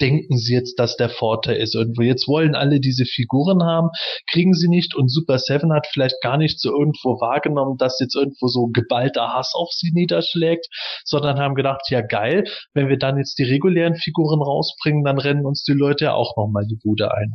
denken 0.00 0.36
sie 0.36 0.54
jetzt, 0.54 0.78
dass 0.78 0.96
der 0.96 1.08
Vorteil 1.08 1.56
ist. 1.56 1.74
Irgendwo 1.74 2.02
jetzt 2.02 2.28
wollen 2.28 2.54
alle 2.54 2.80
diese 2.80 3.04
Figuren 3.04 3.62
haben, 3.62 3.88
kriegen 4.30 4.54
sie 4.54 4.68
nicht 4.68 4.94
und 4.94 5.10
Super 5.10 5.38
Seven 5.38 5.72
hat 5.72 5.86
vielleicht 5.90 6.20
gar 6.22 6.36
nicht 6.36 6.60
so 6.60 6.70
irgendwo 6.70 7.20
wahrgenommen, 7.20 7.76
dass 7.78 7.98
jetzt 8.00 8.14
irgendwo 8.14 8.48
so 8.48 8.68
geballter 8.68 9.34
Hass 9.34 9.52
auf 9.54 9.70
sie 9.72 9.90
niederschlägt, 9.92 10.68
sondern 11.04 11.38
haben 11.38 11.54
gedacht, 11.54 11.82
ja 11.90 12.00
geil, 12.00 12.44
wenn 12.74 12.88
wir 12.88 12.98
dann 12.98 13.18
jetzt 13.18 13.38
die 13.38 13.44
regulären 13.44 13.96
Figuren 13.96 14.42
rausbringen, 14.42 15.04
dann 15.04 15.18
rennen 15.18 15.46
uns 15.46 15.62
die 15.64 15.72
Leute 15.72 16.06
ja 16.06 16.14
auch 16.14 16.36
nochmal 16.36 16.66
die 16.66 16.78
Bude 16.82 17.12
ein. 17.14 17.34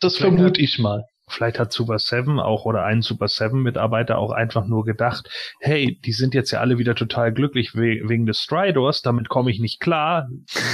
Das 0.00 0.16
vermute 0.16 0.60
ich 0.60 0.78
mal. 0.78 1.04
Vielleicht 1.30 1.58
hat 1.58 1.72
Super 1.72 1.98
Seven 1.98 2.40
auch 2.40 2.64
oder 2.64 2.84
ein 2.84 3.02
Super 3.02 3.28
Seven 3.28 3.62
Mitarbeiter 3.62 4.18
auch 4.18 4.30
einfach 4.30 4.66
nur 4.66 4.84
gedacht, 4.84 5.28
hey, 5.60 5.98
die 6.04 6.12
sind 6.12 6.34
jetzt 6.34 6.50
ja 6.50 6.60
alle 6.60 6.78
wieder 6.78 6.94
total 6.94 7.32
glücklich 7.32 7.74
wegen 7.74 8.26
des 8.26 8.40
Stridors, 8.40 9.02
damit 9.02 9.28
komme 9.28 9.50
ich 9.50 9.60
nicht 9.60 9.80
klar. 9.80 10.28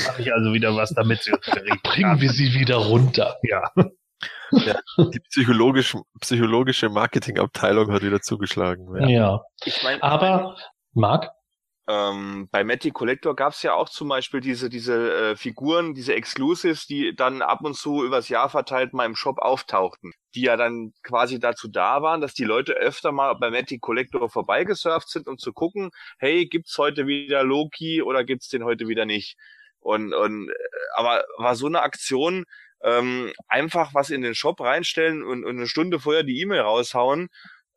Mache 0.06 0.22
ich 0.22 0.32
also 0.32 0.52
wieder 0.52 0.76
was, 0.76 0.94
damit 0.94 1.22
sie 1.22 1.32
bringen 1.82 2.20
wir 2.20 2.30
sie 2.30 2.54
wieder 2.54 2.76
runter. 2.76 3.36
Ja. 3.42 3.70
ja 4.52 4.78
die 4.98 5.20
psychologische, 5.28 6.02
psychologische 6.20 6.88
Marketingabteilung 6.88 7.92
hat 7.92 8.02
wieder 8.02 8.20
zugeschlagen. 8.20 8.86
Ja. 9.00 9.08
ja. 9.08 9.40
Ich 9.64 9.82
mein, 9.82 10.00
Aber, 10.02 10.56
Marc? 10.92 11.30
Ähm, 11.86 12.48
bei 12.50 12.64
Matty 12.64 12.92
Collector 12.92 13.36
gab 13.36 13.52
es 13.52 13.62
ja 13.62 13.74
auch 13.74 13.90
zum 13.90 14.08
Beispiel 14.08 14.40
diese, 14.40 14.70
diese 14.70 15.12
äh, 15.32 15.36
Figuren, 15.36 15.92
diese 15.92 16.14
Exclusives, 16.14 16.86
die 16.86 17.14
dann 17.14 17.42
ab 17.42 17.60
und 17.62 17.76
zu 17.76 18.02
übers 18.02 18.30
Jahr 18.30 18.48
verteilt 18.48 18.94
mal 18.94 19.04
im 19.04 19.14
Shop 19.14 19.38
auftauchten, 19.38 20.12
die 20.34 20.42
ja 20.42 20.56
dann 20.56 20.94
quasi 21.02 21.38
dazu 21.38 21.68
da 21.68 22.00
waren, 22.00 22.22
dass 22.22 22.32
die 22.32 22.44
Leute 22.44 22.72
öfter 22.72 23.12
mal 23.12 23.34
bei 23.34 23.50
Matty 23.50 23.78
Collector 23.78 24.30
vorbeigesurft 24.30 25.10
sind, 25.10 25.28
um 25.28 25.36
zu 25.36 25.52
gucken, 25.52 25.90
hey, 26.18 26.46
gibt's 26.46 26.78
heute 26.78 27.06
wieder 27.06 27.44
Loki 27.44 28.00
oder 28.00 28.24
gibt's 28.24 28.48
den 28.48 28.64
heute 28.64 28.88
wieder 28.88 29.04
nicht? 29.04 29.36
Und, 29.80 30.14
und 30.14 30.48
äh, 30.48 30.54
aber 30.96 31.24
war 31.36 31.54
so 31.54 31.66
eine 31.66 31.82
Aktion, 31.82 32.46
ähm, 32.82 33.30
einfach 33.46 33.92
was 33.92 34.08
in 34.08 34.22
den 34.22 34.34
Shop 34.34 34.58
reinstellen 34.60 35.22
und, 35.22 35.44
und 35.44 35.56
eine 35.56 35.66
Stunde 35.66 36.00
vorher 36.00 36.22
die 36.22 36.40
E-Mail 36.40 36.60
raushauen, 36.60 37.28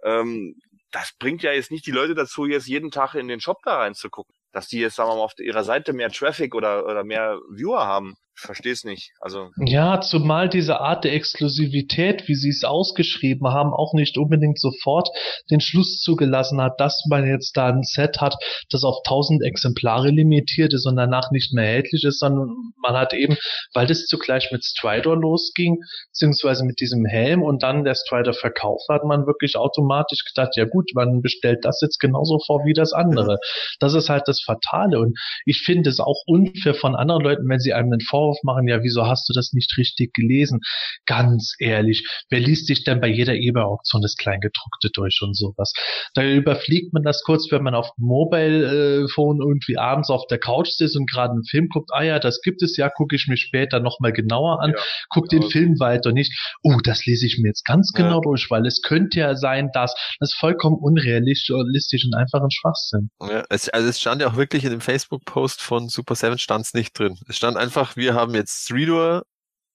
ähm, 0.03 0.55
das 0.91 1.13
bringt 1.19 1.43
ja 1.43 1.51
jetzt 1.51 1.71
nicht 1.71 1.85
die 1.85 1.91
Leute 1.91 2.15
dazu, 2.15 2.45
jetzt 2.45 2.67
jeden 2.67 2.91
Tag 2.91 3.15
in 3.15 3.27
den 3.27 3.39
Shop 3.41 3.57
da 3.63 3.77
reinzugucken. 3.77 4.33
Dass 4.51 4.67
die 4.67 4.79
jetzt, 4.79 4.95
sagen 4.95 5.09
wir 5.09 5.15
mal, 5.15 5.21
auf 5.23 5.37
ihrer 5.39 5.63
Seite 5.63 5.93
mehr 5.93 6.11
Traffic 6.11 6.55
oder, 6.55 6.85
oder 6.85 7.03
mehr 7.03 7.39
Viewer 7.49 7.85
haben. 7.85 8.15
Verstehe 8.39 8.71
es 8.71 8.83
nicht. 8.83 9.11
Also 9.19 9.49
Ja, 9.57 9.99
zumal 9.99 10.47
diese 10.47 10.79
Art 10.79 11.03
der 11.03 11.13
Exklusivität, 11.13 12.27
wie 12.27 12.35
sie 12.35 12.49
es 12.49 12.63
ausgeschrieben 12.63 13.47
haben, 13.47 13.73
auch 13.73 13.93
nicht 13.93 14.17
unbedingt 14.17 14.59
sofort 14.59 15.09
den 15.49 15.59
Schluss 15.59 15.99
zugelassen 15.99 16.61
hat, 16.61 16.79
dass 16.79 17.03
man 17.09 17.27
jetzt 17.27 17.57
da 17.57 17.67
ein 17.67 17.83
Set 17.83 18.21
hat, 18.21 18.35
das 18.69 18.83
auf 18.83 18.99
1000 19.05 19.43
Exemplare 19.43 20.09
limitiert 20.09 20.73
ist 20.73 20.85
und 20.85 20.95
danach 20.95 21.31
nicht 21.31 21.53
mehr 21.53 21.65
erhältlich 21.65 22.03
ist, 22.03 22.19
sondern 22.19 22.55
man 22.81 22.95
hat 22.95 23.13
eben, 23.13 23.37
weil 23.73 23.87
das 23.87 24.05
zugleich 24.05 24.51
mit 24.51 24.63
Strider 24.63 25.15
losging, 25.15 25.77
beziehungsweise 26.11 26.63
mit 26.63 26.79
diesem 26.79 27.05
Helm 27.05 27.41
und 27.41 27.63
dann 27.63 27.83
der 27.83 27.95
Strider 27.95 28.33
verkauft, 28.33 28.87
hat 28.89 29.03
man 29.03 29.25
wirklich 29.25 29.57
automatisch 29.57 30.23
gedacht, 30.25 30.55
ja 30.55 30.65
gut, 30.65 30.91
man 30.93 31.21
bestellt 31.21 31.59
das 31.63 31.81
jetzt 31.81 31.99
genauso 31.99 32.39
vor 32.45 32.65
wie 32.65 32.73
das 32.73 32.93
andere. 32.93 33.39
Das 33.79 33.93
ist 33.95 34.09
halt 34.09 34.27
das 34.27 34.41
Fatale 34.41 34.99
und 34.99 35.17
ich 35.45 35.61
finde 35.65 35.89
es 35.89 35.99
auch 35.99 36.21
unfair 36.27 36.75
von 36.75 36.95
anderen 36.95 37.23
Leuten, 37.23 37.49
wenn 37.49 37.59
sie 37.59 37.73
einem 37.73 37.93
einen 37.93 38.01
Vorwurf 38.01 38.26
machen, 38.43 38.67
ja, 38.67 38.81
wieso 38.83 39.05
hast 39.07 39.27
du 39.29 39.33
das 39.33 39.53
nicht 39.53 39.77
richtig 39.77 40.13
gelesen? 40.13 40.59
Ganz 41.05 41.53
ehrlich, 41.59 42.05
wer 42.29 42.39
liest 42.39 42.67
sich 42.67 42.83
denn 42.83 42.99
bei 43.01 43.07
jeder 43.07 43.33
eBay-Auktion 43.33 44.01
das 44.01 44.15
Kleingedruckte 44.15 44.89
durch 44.93 45.19
und 45.21 45.35
sowas? 45.35 45.73
Da 46.13 46.23
überfliegt 46.23 46.93
man 46.93 47.03
das 47.03 47.23
kurz, 47.23 47.51
wenn 47.51 47.63
man 47.63 47.75
auf 47.75 47.89
dem 47.97 48.05
Mobile 48.07 49.07
Phone 49.13 49.39
irgendwie 49.41 49.77
abends 49.77 50.09
auf 50.09 50.25
der 50.27 50.39
Couch 50.39 50.69
sitzt 50.69 50.95
und 50.97 51.09
gerade 51.09 51.31
einen 51.33 51.43
Film 51.45 51.67
guckt, 51.69 51.89
ah 51.93 52.03
ja, 52.03 52.19
das 52.19 52.41
gibt 52.41 52.61
es 52.61 52.77
ja, 52.77 52.89
gucke 52.89 53.15
ich 53.15 53.27
mir 53.27 53.37
später 53.37 53.79
nochmal 53.79 54.13
genauer 54.13 54.61
an, 54.61 54.71
Ja, 54.71 54.81
guck 55.09 55.29
den 55.29 55.39
genau. 55.41 55.51
Film 55.51 55.79
weiter 55.79 56.11
nicht, 56.11 56.33
oh, 56.63 56.77
das 56.83 57.05
lese 57.05 57.25
ich 57.25 57.37
mir 57.39 57.49
jetzt 57.49 57.65
ganz 57.65 57.91
Ja. 57.95 58.03
genau 58.03 58.21
durch, 58.21 58.49
weil 58.49 58.65
es 58.65 58.81
könnte 58.81 59.19
ja 59.19 59.35
sein, 59.35 59.69
dass 59.73 59.93
das 60.19 60.29
ist 60.31 60.35
vollkommen 60.39 60.77
unrealistisch 60.77 61.49
und 62.05 62.15
einfach 62.15 62.41
ein 62.41 62.51
Schwachsinn. 62.51 63.09
Ja, 63.21 63.43
es, 63.49 63.69
also 63.69 63.87
es 63.87 63.99
stand 63.99 64.21
ja 64.21 64.29
auch 64.29 64.35
wirklich 64.37 64.63
in 64.63 64.71
dem 64.71 64.81
Facebook-Post 64.81 65.61
von 65.61 65.89
Super 65.89 66.15
7 66.15 66.37
stand 66.37 66.65
es 66.65 66.73
nicht 66.73 66.97
drin. 66.97 67.17
Es 67.27 67.37
stand 67.37 67.57
einfach, 67.57 67.95
wir 67.95 68.13
haben 68.17 68.35
jetzt 68.35 68.71
Reader 68.73 69.23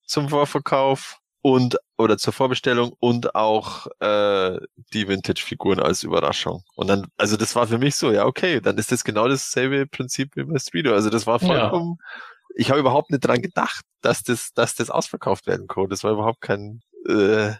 zum 0.07 0.29
Vorverkauf 0.29 1.19
und 1.43 1.79
oder 1.99 2.19
zur 2.19 2.33
Vorbestellung 2.33 2.93
und 3.01 3.35
auch 3.35 3.87
äh, 4.01 4.59
die 4.93 5.09
Vintage-Figuren 5.09 5.81
als 5.81 6.03
Überraschung. 6.03 6.63
Und 6.77 6.89
dann, 6.89 7.07
also 7.17 7.37
das 7.37 7.57
war 7.57 7.67
für 7.67 7.79
mich 7.79 7.97
so, 7.97 8.13
ja 8.13 8.27
okay, 8.27 8.61
dann 8.61 8.79
ist 8.79 8.93
das 8.93 9.05
genau 9.05 9.29
dasselbe 9.29 9.87
Prinzip 9.87 10.37
wie 10.37 10.45
bei 10.45 10.59
Streeter. 10.59 10.93
Also 10.95 11.11
das 11.11 11.27
war 11.27 11.41
Ja. 11.41 11.47
vollkommen, 11.49 11.97
ich 12.57 12.71
habe 12.71 12.81
überhaupt 12.81 13.11
nicht 13.11 13.21
dran 13.27 13.43
gedacht, 13.43 13.85
dass 14.03 14.23
das, 14.23 14.53
dass 14.55 14.75
das 14.75 14.91
ausverkauft 14.91 15.47
werden 15.47 15.67
konnte. 15.69 15.91
Das 15.91 16.05
war 16.05 16.13
überhaupt 16.13 16.41
kein, 16.43 16.83
äh, 17.09 17.53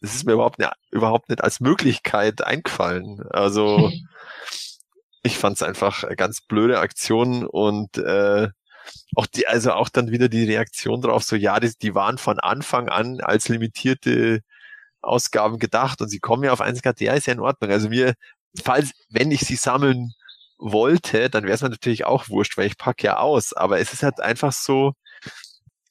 das 0.00 0.14
ist 0.14 0.24
mir 0.24 0.32
überhaupt 0.34 0.58
nicht, 0.58 0.70
überhaupt 0.92 1.28
nicht 1.28 1.42
als 1.44 1.60
Möglichkeit 1.60 2.42
eingefallen. 2.44 3.22
Also 3.30 3.90
ich 5.22 5.36
fand 5.38 5.56
es 5.56 5.62
einfach 5.62 6.04
eine 6.04 6.16
ganz 6.16 6.40
blöde 6.40 6.78
Aktion 6.80 7.44
und 7.46 7.98
äh, 7.98 8.48
auch 9.16 9.26
die, 9.26 9.46
also 9.46 9.72
auch 9.72 9.88
dann 9.88 10.10
wieder 10.10 10.28
die 10.28 10.44
Reaktion 10.44 11.00
drauf, 11.00 11.24
so 11.24 11.36
ja, 11.36 11.60
die, 11.60 11.72
die 11.80 11.94
waren 11.94 12.18
von 12.18 12.38
Anfang 12.38 12.88
an 12.88 13.20
als 13.20 13.48
limitierte 13.48 14.40
Ausgaben 15.02 15.58
gedacht 15.58 16.00
und 16.00 16.08
sie 16.08 16.20
kommen 16.20 16.44
ja 16.44 16.52
auf 16.52 16.60
1KT, 16.60 17.04
ja, 17.04 17.14
ist 17.14 17.26
ja 17.26 17.32
in 17.32 17.40
Ordnung. 17.40 17.70
Also 17.70 17.88
mir, 17.88 18.14
falls, 18.62 18.92
wenn 19.08 19.30
ich 19.30 19.40
sie 19.40 19.56
sammeln 19.56 20.12
wollte, 20.58 21.30
dann 21.30 21.44
wäre 21.44 21.54
es 21.54 21.62
mir 21.62 21.70
natürlich 21.70 22.04
auch 22.04 22.28
wurscht, 22.28 22.58
weil 22.58 22.66
ich 22.66 22.76
packe 22.76 23.06
ja 23.06 23.18
aus. 23.18 23.52
Aber 23.52 23.80
es 23.80 23.92
ist 23.92 24.02
halt 24.02 24.20
einfach 24.20 24.52
so, 24.52 24.92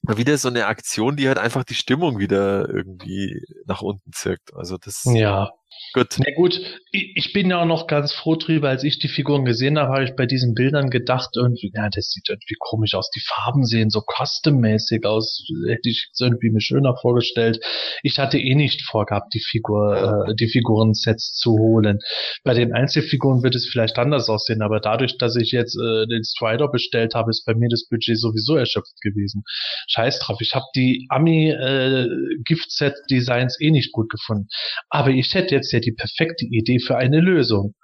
wieder 0.02 0.38
so 0.38 0.48
eine 0.48 0.66
Aktion, 0.66 1.16
die 1.16 1.28
halt 1.28 1.38
einfach 1.38 1.64
die 1.64 1.74
Stimmung 1.74 2.18
wieder 2.18 2.68
irgendwie 2.68 3.42
nach 3.66 3.82
unten 3.82 4.12
zirkt. 4.12 4.54
Also 4.54 4.78
das, 4.78 5.04
Ja, 5.04 5.50
gut. 5.94 6.16
Na 6.18 6.34
gut, 6.34 6.60
ich, 6.92 7.32
bin 7.32 7.50
ja 7.50 7.62
auch 7.62 7.66
noch 7.66 7.86
ganz 7.86 8.12
froh 8.12 8.36
drüber, 8.36 8.68
als 8.68 8.84
ich 8.84 8.98
die 8.98 9.08
Figuren 9.08 9.44
gesehen 9.44 9.78
habe, 9.78 9.92
habe 9.92 10.04
ich 10.04 10.16
bei 10.16 10.26
diesen 10.26 10.54
Bildern 10.54 10.90
gedacht, 10.90 11.30
irgendwie, 11.36 11.72
ja, 11.74 11.88
das 11.88 12.10
sieht 12.10 12.28
irgendwie 12.28 12.56
komisch 12.58 12.94
aus. 12.94 13.10
Die 13.10 13.20
Farben 13.20 13.64
sehen 13.64 13.90
so 13.90 14.00
custom-mäßig 14.00 15.04
aus. 15.06 15.44
Hätte 15.68 15.88
ich 15.88 16.08
es 16.12 16.20
irgendwie 16.20 16.50
mir 16.50 16.60
schöner 16.60 16.96
vorgestellt. 16.96 17.60
Ich 18.02 18.18
hatte 18.18 18.38
eh 18.38 18.54
nicht 18.54 18.82
vorgehabt, 18.82 19.32
die 19.34 19.40
Figur, 19.40 20.26
äh, 20.28 20.34
die 20.34 20.48
Figurensets 20.48 21.34
zu 21.34 21.52
holen. 21.52 22.00
Bei 22.44 22.54
den 22.54 22.72
Einzelfiguren 22.72 23.42
wird 23.42 23.54
es 23.54 23.68
vielleicht 23.68 23.98
anders 23.98 24.28
aussehen, 24.28 24.62
aber 24.62 24.80
dadurch, 24.80 25.18
dass 25.18 25.36
ich 25.36 25.52
jetzt 25.52 25.76
äh, 25.76 26.06
den 26.06 26.24
Strider 26.24 26.68
bestellt 26.68 27.14
habe, 27.14 27.30
ist 27.30 27.44
bei 27.44 27.54
mir 27.54 27.68
das 27.68 27.86
Budget 27.88 28.18
sowieso 28.18 28.56
erschöpft 28.56 29.00
gewesen. 29.00 29.44
Scheiß 29.88 30.18
drauf, 30.18 30.38
ich 30.40 30.54
habe 30.54 30.66
die 30.74 31.06
Ami 31.08 31.50
äh, 31.50 32.08
Gift-Set 32.44 32.94
Designs 33.10 33.60
eh 33.60 33.70
nicht 33.70 33.92
gut 33.92 34.10
gefunden. 34.10 34.48
Aber 34.88 35.10
ich 35.10 35.34
hätte 35.34 35.54
jetzt 35.54 35.69
ja 35.72 35.80
die 35.80 35.92
perfekte 35.92 36.46
Idee 36.46 36.78
für 36.78 36.96
eine 36.96 37.20
Lösung. 37.20 37.74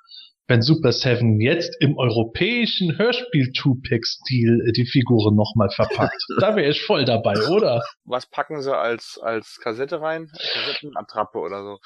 Wenn 0.48 0.62
Super 0.62 0.92
Seven 0.92 1.40
jetzt 1.40 1.76
im 1.80 1.98
europäischen 1.98 2.96
Hörspiel-Two-Pack-Stil 2.96 4.64
äh, 4.68 4.72
die 4.72 4.86
Figuren 4.86 5.34
nochmal 5.34 5.70
verpackt, 5.70 6.22
da 6.40 6.54
wäre 6.54 6.70
ich 6.70 6.82
voll 6.82 7.04
dabei, 7.04 7.34
oder? 7.48 7.82
was 8.04 8.26
packen 8.30 8.62
sie 8.62 8.76
als, 8.76 9.18
als 9.20 9.58
Kassette 9.60 10.00
rein? 10.00 10.30
Kassettenattrappe 10.52 11.38
oder 11.38 11.64
so. 11.64 11.78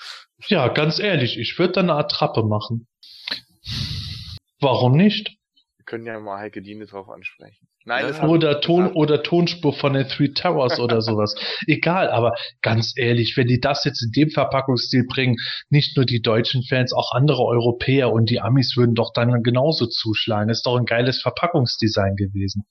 Ja, 0.49 0.69
ganz 0.69 0.99
ehrlich, 0.99 1.39
ich 1.39 1.59
würde 1.59 1.73
da 1.73 1.81
eine 1.81 1.95
Attrappe 1.95 2.43
machen. 2.43 2.87
Warum 4.61 4.95
nicht? 4.95 5.40
Können 5.91 6.07
ja 6.07 6.21
mal 6.21 6.39
Heike 6.39 6.63
Diene 6.63 6.87
drauf 6.87 7.09
ansprechen. 7.09 7.67
Nein, 7.85 8.07
das 8.07 8.23
Oder 8.23 8.61
Ton 8.61 8.83
gesagt. 8.83 8.97
oder 8.97 9.23
Tonspur 9.25 9.73
von 9.73 9.95
den 9.95 10.07
Three 10.07 10.29
Towers 10.29 10.79
oder 10.79 11.01
sowas. 11.03 11.35
Egal, 11.67 12.11
aber 12.11 12.37
ganz 12.63 12.93
ehrlich, 12.97 13.37
wenn 13.37 13.49
die 13.49 13.59
das 13.59 13.85
jetzt 13.85 14.01
in 14.01 14.13
dem 14.13 14.31
Verpackungsstil 14.31 15.05
bringen, 15.09 15.35
nicht 15.69 15.97
nur 15.97 16.07
die 16.07 16.23
deutschen 16.23 16.63
Fans, 16.63 16.93
auch 16.93 17.11
andere 17.13 17.43
Europäer 17.43 18.13
und 18.13 18.31
die 18.31 18.41
Amis 18.41 18.77
würden 18.77 18.95
doch 18.95 19.13
dann 19.13 19.43
genauso 19.43 19.89
zuschlagen. 19.89 20.49
Ist 20.49 20.65
doch 20.65 20.77
ein 20.77 20.85
geiles 20.85 21.21
Verpackungsdesign 21.23 22.15
gewesen. 22.15 22.63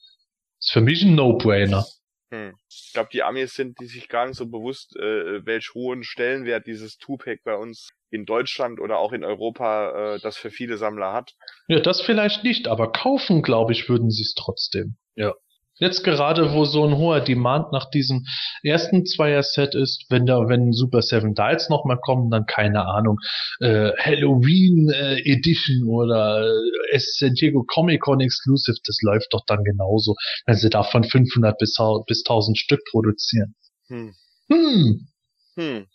Ist 0.57 0.71
für 0.71 0.79
mich 0.79 1.03
ein 1.03 1.15
No-Brainer. 1.15 1.85
Hm. 2.31 2.53
Ich 2.69 2.93
glaube, 2.93 3.09
die 3.11 3.23
Amis 3.23 3.53
sind 3.53 3.77
die 3.81 3.87
sich 3.87 4.07
gar 4.07 4.27
nicht 4.27 4.37
so 4.37 4.47
bewusst, 4.47 4.95
äh, 4.95 5.45
welch 5.45 5.73
hohen 5.73 6.05
Stellenwert 6.05 6.67
dieses 6.67 6.97
Two-Pack 6.97 7.43
bei 7.43 7.55
uns 7.55 7.89
in 8.11 8.25
Deutschland 8.25 8.79
oder 8.79 8.97
auch 8.99 9.13
in 9.13 9.23
Europa 9.23 10.15
äh, 10.15 10.19
das 10.21 10.37
für 10.37 10.49
viele 10.51 10.77
Sammler 10.77 11.13
hat. 11.13 11.33
Ja, 11.67 11.79
das 11.79 12.01
vielleicht 12.01 12.43
nicht, 12.43 12.67
aber 12.67 12.91
kaufen, 12.91 13.41
glaube 13.41 13.73
ich, 13.73 13.89
würden 13.89 14.09
sie 14.09 14.23
es 14.23 14.33
trotzdem. 14.35 14.97
Ja. 15.15 15.33
Jetzt 15.81 16.03
gerade, 16.03 16.51
wo 16.53 16.65
so 16.65 16.85
ein 16.85 16.97
hoher 16.97 17.21
Demand 17.21 17.71
nach 17.71 17.89
diesem 17.89 18.25
ersten 18.63 19.05
Zweier-Set 19.05 19.75
ist, 19.75 20.07
wenn 20.09 20.25
da, 20.25 20.49
wenn 20.49 20.73
Super 20.73 21.01
Seven 21.01 21.35
Dials 21.35 21.69
nochmal 21.69 21.97
kommen, 22.01 22.29
dann 22.29 22.45
keine 22.45 22.85
Ahnung, 22.85 23.17
äh, 23.61 23.91
Halloween 23.97 24.89
äh, 24.89 25.21
Edition 25.21 25.87
oder 25.87 26.45
äh, 26.91 26.99
San 26.99 27.33
Diego 27.33 27.63
Comic 27.63 28.01
Con 28.01 28.19
Exclusive, 28.19 28.77
das 28.85 28.99
läuft 29.03 29.27
doch 29.31 29.45
dann 29.47 29.63
genauso, 29.63 30.15
wenn 30.45 30.57
sie 30.57 30.69
davon 30.69 31.05
500 31.05 31.57
bis, 31.57 31.79
1000 31.79 32.05
bis 32.07 32.23
1000 32.25 32.57
Stück 32.57 32.81
produzieren. 32.91 33.55
Hm. 33.87 34.13
Hm, 34.51 35.07
Hm. 35.55 35.87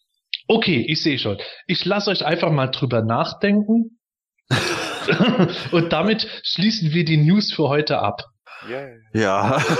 Okay, 0.48 0.84
ich 0.88 1.02
sehe 1.02 1.18
schon. 1.18 1.38
Ich 1.66 1.84
lasse 1.84 2.10
euch 2.10 2.24
einfach 2.24 2.50
mal 2.50 2.68
drüber 2.68 3.02
nachdenken. 3.02 3.98
Und 5.72 5.92
damit 5.92 6.26
schließen 6.42 6.92
wir 6.92 7.04
die 7.04 7.16
News 7.16 7.52
für 7.52 7.68
heute 7.68 7.98
ab. 7.98 8.24
Yeah. 8.68 8.88
Ja. 9.12 9.62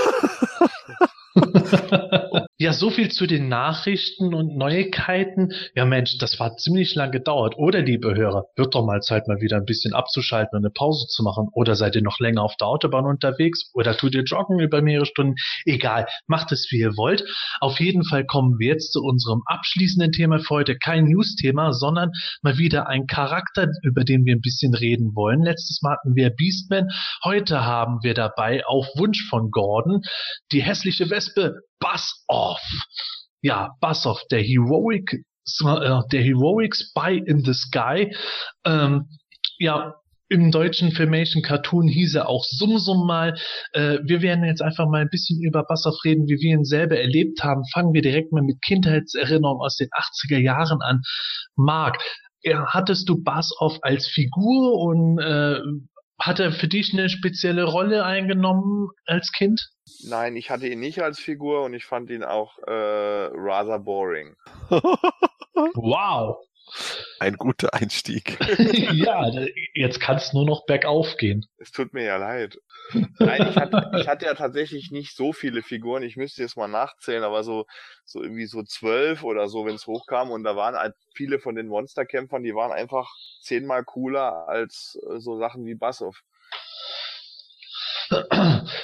ja, 2.57 2.71
so 2.71 2.89
viel 2.89 3.11
zu 3.11 3.27
den 3.27 3.49
Nachrichten 3.49 4.33
und 4.33 4.55
Neuigkeiten. 4.55 5.51
Ja, 5.75 5.83
Mensch, 5.83 6.17
das 6.19 6.39
war 6.39 6.55
ziemlich 6.55 6.95
lang 6.95 7.11
gedauert. 7.11 7.55
Oder, 7.57 7.81
liebe 7.81 8.15
Hörer, 8.15 8.45
wird 8.55 8.73
doch 8.73 8.85
mal 8.85 9.01
Zeit, 9.01 9.27
mal 9.27 9.41
wieder 9.41 9.57
ein 9.57 9.65
bisschen 9.65 9.93
abzuschalten 9.93 10.57
und 10.57 10.63
eine 10.63 10.71
Pause 10.71 11.05
zu 11.07 11.21
machen. 11.21 11.49
Oder 11.51 11.75
seid 11.75 11.95
ihr 11.95 12.01
noch 12.01 12.19
länger 12.19 12.43
auf 12.43 12.55
der 12.55 12.67
Autobahn 12.67 13.05
unterwegs? 13.05 13.69
Oder 13.73 13.97
tut 13.97 14.15
ihr 14.15 14.23
joggen 14.23 14.59
über 14.59 14.81
mehrere 14.81 15.05
Stunden? 15.05 15.35
Egal, 15.65 16.07
macht 16.27 16.53
es, 16.53 16.67
wie 16.71 16.79
ihr 16.79 16.95
wollt. 16.95 17.25
Auf 17.59 17.81
jeden 17.81 18.05
Fall 18.05 18.25
kommen 18.25 18.57
wir 18.57 18.69
jetzt 18.69 18.93
zu 18.93 19.01
unserem 19.01 19.41
abschließenden 19.47 20.13
Thema 20.13 20.39
für 20.39 20.55
heute. 20.55 20.77
Kein 20.77 21.05
News-Thema, 21.05 21.73
sondern 21.73 22.11
mal 22.41 22.57
wieder 22.57 22.87
ein 22.87 23.05
Charakter, 23.05 23.67
über 23.83 24.05
den 24.05 24.23
wir 24.23 24.33
ein 24.33 24.41
bisschen 24.41 24.73
reden 24.73 25.13
wollen. 25.13 25.43
Letztes 25.43 25.81
Mal 25.81 25.97
hatten 25.97 26.15
wir 26.15 26.29
Beastman. 26.29 26.87
Heute 27.25 27.65
haben 27.65 27.99
wir 28.01 28.13
dabei, 28.13 28.65
auf 28.65 28.87
Wunsch 28.95 29.27
von 29.29 29.51
Gordon, 29.51 30.03
die 30.53 30.63
hässliche 30.63 31.09
Wespe 31.09 31.55
Buzz 31.79 32.23
Off. 32.27 32.61
Ja, 33.41 33.71
Buzz 33.81 34.05
Off, 34.05 34.21
der 34.31 34.41
Heroic, 34.41 35.13
äh, 35.13 35.99
der 36.11 36.23
Heroic 36.23 36.75
Spy 36.75 37.21
in 37.25 37.43
the 37.43 37.53
Sky. 37.53 38.15
Ähm, 38.65 39.07
ja, 39.57 39.93
im 40.27 40.51
deutschen 40.51 40.91
Filmation 40.91 41.43
Cartoon 41.43 41.87
hieß 41.87 42.15
er 42.15 42.27
auch 42.27 42.43
Sum 42.43 42.79
Sum 42.79 43.05
mal. 43.05 43.37
Äh, 43.73 43.99
wir 44.03 44.21
werden 44.21 44.43
jetzt 44.43 44.61
einfach 44.61 44.87
mal 44.87 45.01
ein 45.01 45.09
bisschen 45.09 45.41
über 45.41 45.63
Bassoff 45.63 46.03
reden, 46.03 46.27
wie 46.27 46.39
wir 46.41 46.55
ihn 46.55 46.65
selber 46.65 46.99
erlebt 46.99 47.43
haben. 47.43 47.61
Fangen 47.73 47.93
wir 47.93 48.01
direkt 48.01 48.31
mal 48.31 48.41
mit 48.41 48.61
Kindheitserinnerungen 48.63 49.61
aus 49.61 49.77
den 49.77 49.89
80er 49.89 50.39
Jahren 50.39 50.81
an. 50.81 51.01
Marc, 51.55 52.01
hattest 52.53 53.07
du 53.09 53.23
Bassoff 53.23 53.77
als 53.81 54.07
Figur 54.07 54.79
und 54.79 55.19
äh, 55.19 55.59
hat 56.19 56.39
er 56.39 56.51
für 56.51 56.67
dich 56.67 56.93
eine 56.93 57.09
spezielle 57.09 57.63
Rolle 57.65 58.05
eingenommen 58.05 58.89
als 59.05 59.31
Kind? 59.31 59.69
Nein, 60.03 60.35
ich 60.35 60.49
hatte 60.49 60.67
ihn 60.67 60.79
nicht 60.79 61.01
als 61.01 61.19
Figur 61.19 61.63
und 61.63 61.73
ich 61.73 61.85
fand 61.85 62.09
ihn 62.09 62.23
auch 62.23 62.57
äh, 62.59 63.29
rather 63.33 63.79
boring. 63.79 64.35
Wow. 65.75 66.37
Ein 67.19 67.37
guter 67.37 67.73
Einstieg. 67.73 68.37
ja, 68.93 69.31
jetzt 69.73 69.99
kann 69.99 70.17
es 70.17 70.33
nur 70.33 70.45
noch 70.45 70.65
bergauf 70.65 71.17
gehen. 71.17 71.45
Es 71.57 71.71
tut 71.71 71.93
mir 71.93 72.03
ja 72.03 72.17
leid. 72.17 72.59
Nein, 73.19 73.47
ich 73.49 73.55
hatte, 73.55 73.91
ich 73.99 74.07
hatte 74.07 74.25
ja 74.25 74.33
tatsächlich 74.33 74.91
nicht 74.91 75.15
so 75.15 75.33
viele 75.33 75.63
Figuren. 75.63 76.03
Ich 76.03 76.17
müsste 76.17 76.41
jetzt 76.41 76.57
mal 76.57 76.67
nachzählen, 76.67 77.23
aber 77.23 77.43
so, 77.43 77.65
so 78.03 78.21
irgendwie 78.21 78.45
so 78.45 78.63
zwölf 78.63 79.23
oder 79.23 79.47
so, 79.47 79.65
wenn 79.65 79.75
es 79.75 79.87
hochkam. 79.87 80.31
Und 80.31 80.43
da 80.43 80.55
waren 80.55 80.75
halt 80.75 80.93
viele 81.13 81.39
von 81.39 81.55
den 81.55 81.67
Monsterkämpfern, 81.67 82.43
die 82.43 82.55
waren 82.55 82.71
einfach 82.71 83.09
zehnmal 83.41 83.83
cooler 83.83 84.47
als 84.47 84.99
äh, 85.09 85.19
so 85.19 85.37
Sachen 85.37 85.65
wie 85.65 85.75
Bassoff. 85.75 86.21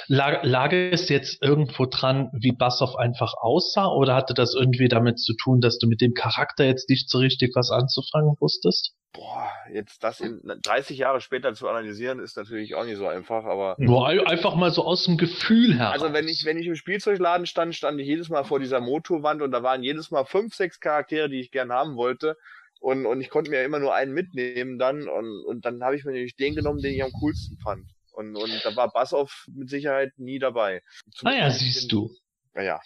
Lag, 0.08 0.42
lag 0.42 0.72
es 0.72 1.08
jetzt 1.08 1.42
irgendwo 1.42 1.86
dran, 1.86 2.30
wie 2.32 2.52
Bassoff 2.52 2.96
einfach 2.96 3.34
aussah, 3.40 3.86
oder 3.86 4.14
hatte 4.14 4.34
das 4.34 4.54
irgendwie 4.54 4.88
damit 4.88 5.18
zu 5.18 5.34
tun, 5.34 5.60
dass 5.60 5.78
du 5.78 5.86
mit 5.86 6.00
dem 6.00 6.14
Charakter 6.14 6.64
jetzt 6.64 6.88
nicht 6.88 7.08
so 7.08 7.18
richtig 7.18 7.52
was 7.54 7.70
anzufangen 7.70 8.36
wusstest? 8.40 8.94
Boah, 9.12 9.50
jetzt 9.70 10.02
das 10.02 10.20
in 10.20 10.40
30 10.62 10.96
Jahre 10.96 11.20
später 11.20 11.52
zu 11.52 11.68
analysieren, 11.68 12.18
ist 12.18 12.36
natürlich 12.38 12.74
auch 12.74 12.84
nicht 12.84 12.96
so 12.96 13.06
einfach, 13.06 13.44
aber. 13.44 13.76
Nur 13.78 14.08
einfach 14.08 14.54
mal 14.54 14.70
so 14.70 14.84
aus 14.84 15.04
dem 15.04 15.18
Gefühl 15.18 15.74
her. 15.76 15.90
Also 15.90 16.14
wenn 16.14 16.28
ich, 16.28 16.46
wenn 16.46 16.56
ich 16.56 16.66
im 16.66 16.76
Spielzeugladen 16.76 17.44
stand, 17.44 17.74
stand 17.74 18.00
ich 18.00 18.06
jedes 18.06 18.30
Mal 18.30 18.44
vor 18.44 18.58
dieser 18.58 18.80
Motorwand 18.80 19.42
und 19.42 19.50
da 19.50 19.62
waren 19.62 19.82
jedes 19.82 20.10
Mal 20.10 20.24
fünf, 20.24 20.54
sechs 20.54 20.80
Charaktere, 20.80 21.28
die 21.28 21.40
ich 21.40 21.50
gern 21.50 21.72
haben 21.72 21.96
wollte. 21.96 22.38
Und, 22.80 23.04
und 23.04 23.20
ich 23.20 23.28
konnte 23.28 23.50
mir 23.50 23.62
immer 23.62 23.78
nur 23.78 23.94
einen 23.94 24.12
mitnehmen 24.12 24.78
dann 24.78 25.06
und, 25.06 25.44
und 25.44 25.64
dann 25.64 25.84
habe 25.84 25.94
ich 25.94 26.04
mir 26.04 26.12
nämlich 26.12 26.34
den 26.34 26.54
genommen, 26.54 26.80
den 26.80 26.94
ich 26.94 27.04
am 27.04 27.12
coolsten 27.12 27.58
fand. 27.58 27.84
Und, 28.12 28.36
und 28.36 28.60
da 28.64 28.76
war 28.76 28.92
Bassoff 28.92 29.46
mit 29.52 29.70
Sicherheit 29.70 30.12
nie 30.18 30.38
dabei. 30.38 30.82
Naja, 31.22 31.46
ah 31.46 31.50
siehst 31.50 31.90
du. 31.90 32.10
Naja, 32.54 32.80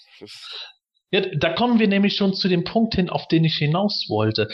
ja, 1.11 1.20
da 1.20 1.53
kommen 1.53 1.78
wir 1.78 1.89
nämlich 1.89 2.16
schon 2.16 2.35
zu 2.35 2.48
dem 2.48 2.65
Punkt 2.65 2.94
hin, 2.94 3.11
auf 3.11 3.28
den 3.28 3.44
ich 3.44 3.57
hinaus 3.57 4.07
wollte 4.09 4.48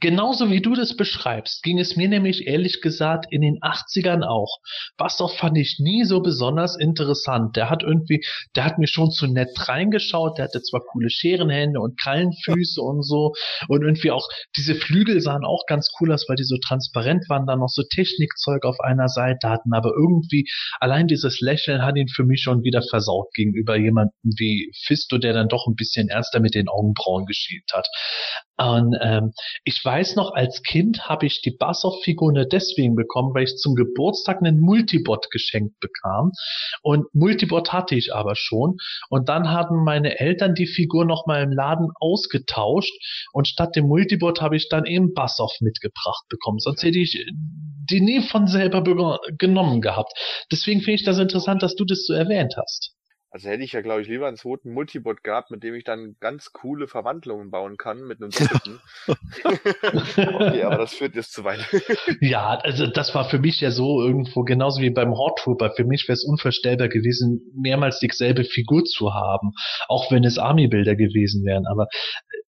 genauso 0.00 0.50
wie 0.50 0.60
du 0.60 0.74
das 0.74 0.96
beschreibst, 0.96 1.62
ging 1.62 1.78
es 1.78 1.96
mir 1.96 2.08
nämlich 2.08 2.46
ehrlich 2.46 2.80
gesagt 2.80 3.26
in 3.30 3.42
den 3.42 3.58
80ern 3.60 4.22
auch. 4.22 4.58
Bassoff 4.96 5.36
fand 5.36 5.58
ich 5.58 5.78
nie 5.78 6.04
so 6.04 6.20
besonders 6.20 6.76
interessant. 6.76 7.56
Der 7.56 7.70
hat 7.70 7.82
irgendwie, 7.82 8.24
der 8.56 8.64
hat 8.64 8.78
mir 8.78 8.86
schon 8.86 9.10
zu 9.10 9.26
nett 9.26 9.50
reingeschaut, 9.56 10.38
der 10.38 10.46
hatte 10.46 10.62
zwar 10.62 10.80
coole 10.80 11.10
Scherenhände 11.10 11.80
und 11.80 11.98
Krallenfüße 12.00 12.80
und 12.80 13.02
so 13.02 13.32
und 13.68 13.82
irgendwie 13.82 14.10
auch 14.10 14.28
diese 14.56 14.74
Flügel 14.74 15.20
sahen 15.20 15.44
auch 15.44 15.64
ganz 15.66 15.90
cool 16.00 16.12
aus, 16.12 16.26
weil 16.28 16.36
die 16.36 16.44
so 16.44 16.56
transparent 16.58 17.28
waren, 17.28 17.46
dann 17.46 17.60
noch 17.60 17.68
so 17.68 17.82
Technikzeug 17.82 18.64
auf 18.64 18.80
einer 18.80 19.08
Seite 19.08 19.48
hatten, 19.48 19.72
aber 19.74 19.92
irgendwie 19.96 20.48
allein 20.80 21.06
dieses 21.06 21.40
Lächeln 21.40 21.82
hat 21.82 21.96
ihn 21.96 22.08
für 22.08 22.24
mich 22.24 22.42
schon 22.42 22.62
wieder 22.62 22.82
versaut 22.82 23.32
gegenüber 23.34 23.76
jemandem 23.76 24.12
wie 24.22 24.72
Fisto, 24.84 25.18
der 25.18 25.32
dann 25.32 25.48
doch 25.48 25.66
ein 25.66 25.74
bisschen 25.74 26.08
ernster 26.08 26.40
mit 26.40 26.54
den 26.54 26.68
Augenbrauen 26.68 27.26
geschielt 27.26 27.70
hat. 27.72 27.86
Und 28.58 28.96
ähm, 29.00 29.32
ich 29.64 29.82
weiß 29.82 30.16
noch, 30.16 30.32
als 30.34 30.62
Kind 30.62 31.08
habe 31.08 31.26
ich 31.26 31.40
die 31.40 31.50
Bassoff-Figur 31.50 32.32
nur 32.32 32.44
deswegen 32.44 32.94
bekommen, 32.94 33.34
weil 33.34 33.44
ich 33.44 33.56
zum 33.56 33.74
Geburtstag 33.74 34.38
einen 34.38 34.60
Multibot 34.60 35.30
geschenkt 35.30 35.80
bekam. 35.80 36.32
Und 36.82 37.06
Multibot 37.14 37.72
hatte 37.72 37.94
ich 37.94 38.14
aber 38.14 38.36
schon. 38.36 38.76
Und 39.08 39.28
dann 39.28 39.50
hatten 39.50 39.84
meine 39.84 40.18
Eltern 40.18 40.54
die 40.54 40.66
Figur 40.66 41.04
noch 41.04 41.26
mal 41.26 41.42
im 41.42 41.52
Laden 41.52 41.88
ausgetauscht. 41.98 42.92
Und 43.32 43.48
statt 43.48 43.74
dem 43.74 43.86
Multibot 43.86 44.40
habe 44.40 44.56
ich 44.56 44.68
dann 44.68 44.84
eben 44.84 45.14
Bassoff 45.14 45.52
mitgebracht 45.60 46.24
bekommen. 46.28 46.58
Sonst 46.58 46.82
hätte 46.82 46.98
ich 46.98 47.26
die 47.90 48.00
nie 48.00 48.20
von 48.20 48.46
selber 48.46 48.82
genommen 49.38 49.80
gehabt. 49.80 50.12
Deswegen 50.50 50.80
finde 50.80 50.96
ich 50.96 51.04
das 51.04 51.18
interessant, 51.18 51.62
dass 51.62 51.74
du 51.74 51.84
das 51.84 52.04
so 52.06 52.12
erwähnt 52.12 52.54
hast. 52.56 52.94
Also 53.34 53.48
hätte 53.48 53.64
ich 53.64 53.72
ja, 53.72 53.80
glaube 53.80 54.02
ich, 54.02 54.08
lieber 54.08 54.28
einen 54.28 54.36
zweiten 54.36 54.74
Multibot 54.74 55.24
gehabt, 55.24 55.50
mit 55.50 55.62
dem 55.62 55.74
ich 55.74 55.84
dann 55.84 56.16
ganz 56.20 56.52
coole 56.52 56.86
Verwandlungen 56.86 57.50
bauen 57.50 57.78
kann 57.78 58.02
mit 58.02 58.20
einem 58.20 58.30
doppelten. 58.30 58.78
okay, 60.34 60.62
aber 60.64 60.76
das 60.76 60.92
führt 60.92 61.14
jetzt 61.14 61.32
zu 61.32 61.42
weit. 61.42 61.60
ja, 62.20 62.58
also 62.62 62.86
das 62.86 63.14
war 63.14 63.24
für 63.24 63.38
mich 63.38 63.58
ja 63.62 63.70
so 63.70 64.02
irgendwo 64.02 64.42
genauso 64.42 64.82
wie 64.82 64.90
beim 64.90 65.16
Hot 65.16 65.38
Trooper. 65.38 65.70
Für 65.70 65.84
mich 65.84 66.06
wäre 66.08 66.12
es 66.12 66.24
unvorstellbar 66.24 66.88
gewesen, 66.88 67.40
mehrmals 67.54 68.00
dieselbe 68.00 68.44
Figur 68.44 68.84
zu 68.84 69.14
haben, 69.14 69.52
auch 69.88 70.12
wenn 70.12 70.24
es 70.24 70.36
Army-Bilder 70.36 70.94
gewesen 70.94 71.46
wären. 71.46 71.64
Aber 71.66 71.86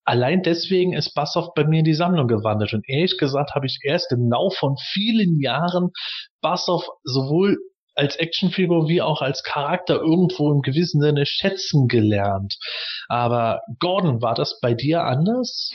allein 0.05 0.43
deswegen 0.43 0.93
ist 0.93 1.15
Bassoff 1.15 1.55
bei 1.55 1.65
mir 1.65 1.79
in 1.79 1.87
die 1.87 1.95
Sammlung 1.95 2.29
gewandert. 2.29 2.75
Und 2.75 2.87
ehrlich 2.87 3.17
gesagt 3.17 3.55
habe 3.55 3.65
ich 3.65 3.79
erst 3.85 4.13
im 4.13 4.29
Lauf 4.29 4.55
von 4.57 4.77
vielen 4.93 5.41
Jahren 5.41 5.93
Bassoff 6.43 6.87
sowohl 7.05 7.57
als 7.95 8.17
Actionfigur 8.17 8.89
wie 8.89 9.03
auch 9.03 9.23
als 9.23 9.43
Charakter 9.43 9.97
irgendwo 9.97 10.53
im 10.53 10.63
gewissen 10.63 11.01
Sinne 11.01 11.27
schätzen 11.27 11.89
gelernt. 11.89 12.57
Aber 13.09 13.63
Gordon, 13.79 14.23
war 14.23 14.35
das 14.35 14.61
bei 14.61 14.75
dir 14.75 15.05
anders? 15.05 15.73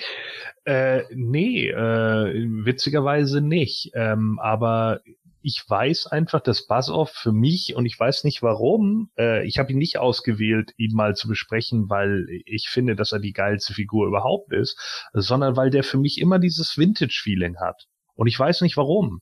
Äh, 0.65 1.03
nee, 1.13 1.69
äh, 1.69 2.45
witzigerweise 2.65 3.41
nicht. 3.41 3.91
Ähm, 3.93 4.39
aber 4.41 5.01
ich 5.41 5.63
weiß 5.67 6.07
einfach, 6.07 6.41
dass 6.41 6.67
Buzz-Off 6.67 7.11
für 7.11 7.31
mich, 7.31 7.75
und 7.75 7.85
ich 7.85 7.97
weiß 7.97 8.23
nicht 8.23 8.41
warum, 8.41 9.09
äh, 9.17 9.45
ich 9.47 9.57
habe 9.57 9.71
ihn 9.71 9.77
nicht 9.77 9.97
ausgewählt, 9.97 10.73
ihn 10.77 10.93
mal 10.93 11.15
zu 11.15 11.27
besprechen, 11.27 11.89
weil 11.89 12.27
ich 12.45 12.67
finde, 12.69 12.95
dass 12.95 13.13
er 13.13 13.19
die 13.19 13.33
geilste 13.33 13.73
Figur 13.73 14.07
überhaupt 14.07 14.51
ist, 14.53 15.09
sondern 15.13 15.55
weil 15.55 15.69
der 15.69 15.83
für 15.83 15.97
mich 15.97 16.19
immer 16.19 16.39
dieses 16.39 16.77
Vintage-Feeling 16.77 17.57
hat. 17.59 17.87
Und 18.19 18.27
ich 18.27 18.37
weiß 18.37 18.59
nicht 18.61 18.75
warum. 18.75 19.21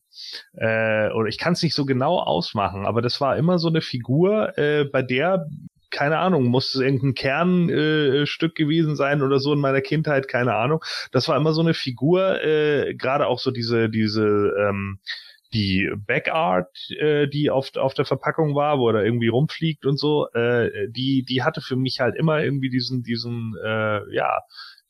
Äh, 0.54 1.12
oder 1.12 1.28
ich 1.28 1.38
kann 1.38 1.54
es 1.54 1.62
nicht 1.62 1.76
so 1.76 1.86
genau 1.86 2.18
ausmachen, 2.18 2.88
aber 2.88 3.04
das 3.04 3.22
war 3.22 3.38
immer 3.38 3.60
so 3.60 3.68
eine 3.68 3.82
Figur, 3.82 4.58
äh, 4.58 4.86
bei 4.86 5.04
der 5.04 5.46
keine 5.92 6.18
Ahnung, 6.18 6.46
muss 6.46 6.74
es 6.74 6.82
irgendein 6.82 7.14
Kernstück 7.14 8.60
äh, 8.60 8.64
gewesen 8.64 8.96
sein 8.96 9.22
oder 9.22 9.40
so 9.40 9.54
in 9.54 9.60
meiner 9.60 9.82
Kindheit, 9.82 10.28
keine 10.28 10.56
Ahnung. 10.56 10.84
Das 11.12 11.30
war 11.30 11.38
immer 11.38 11.54
so 11.54 11.62
eine 11.62 11.76
Figur, 11.76 12.44
äh, 12.44 12.96
gerade 12.96 13.28
auch 13.28 13.40
so 13.40 13.52
diese, 13.52 13.88
diese, 13.88 14.26
ähm, 14.60 15.00
die 15.54 15.90
Backart, 15.96 16.76
äh, 17.00 17.28
die 17.28 17.52
auf, 17.52 17.76
auf 17.78 17.94
der 17.94 18.06
Verpackung 18.06 18.56
war, 18.56 18.80
wo 18.80 18.90
er 18.90 19.06
irgendwie 19.06 19.30
rumfliegt 19.30 19.86
und 19.86 19.98
so, 19.98 20.28
äh, 20.34 20.90
die, 20.90 21.24
die 21.24 21.44
hatte 21.44 21.62
für 21.62 21.76
mich 21.76 22.00
halt 22.00 22.16
immer 22.16 22.44
irgendwie 22.44 22.70
diesen, 22.70 23.04
diesen, 23.04 23.56
äh, 23.64 24.14
ja, 24.14 24.42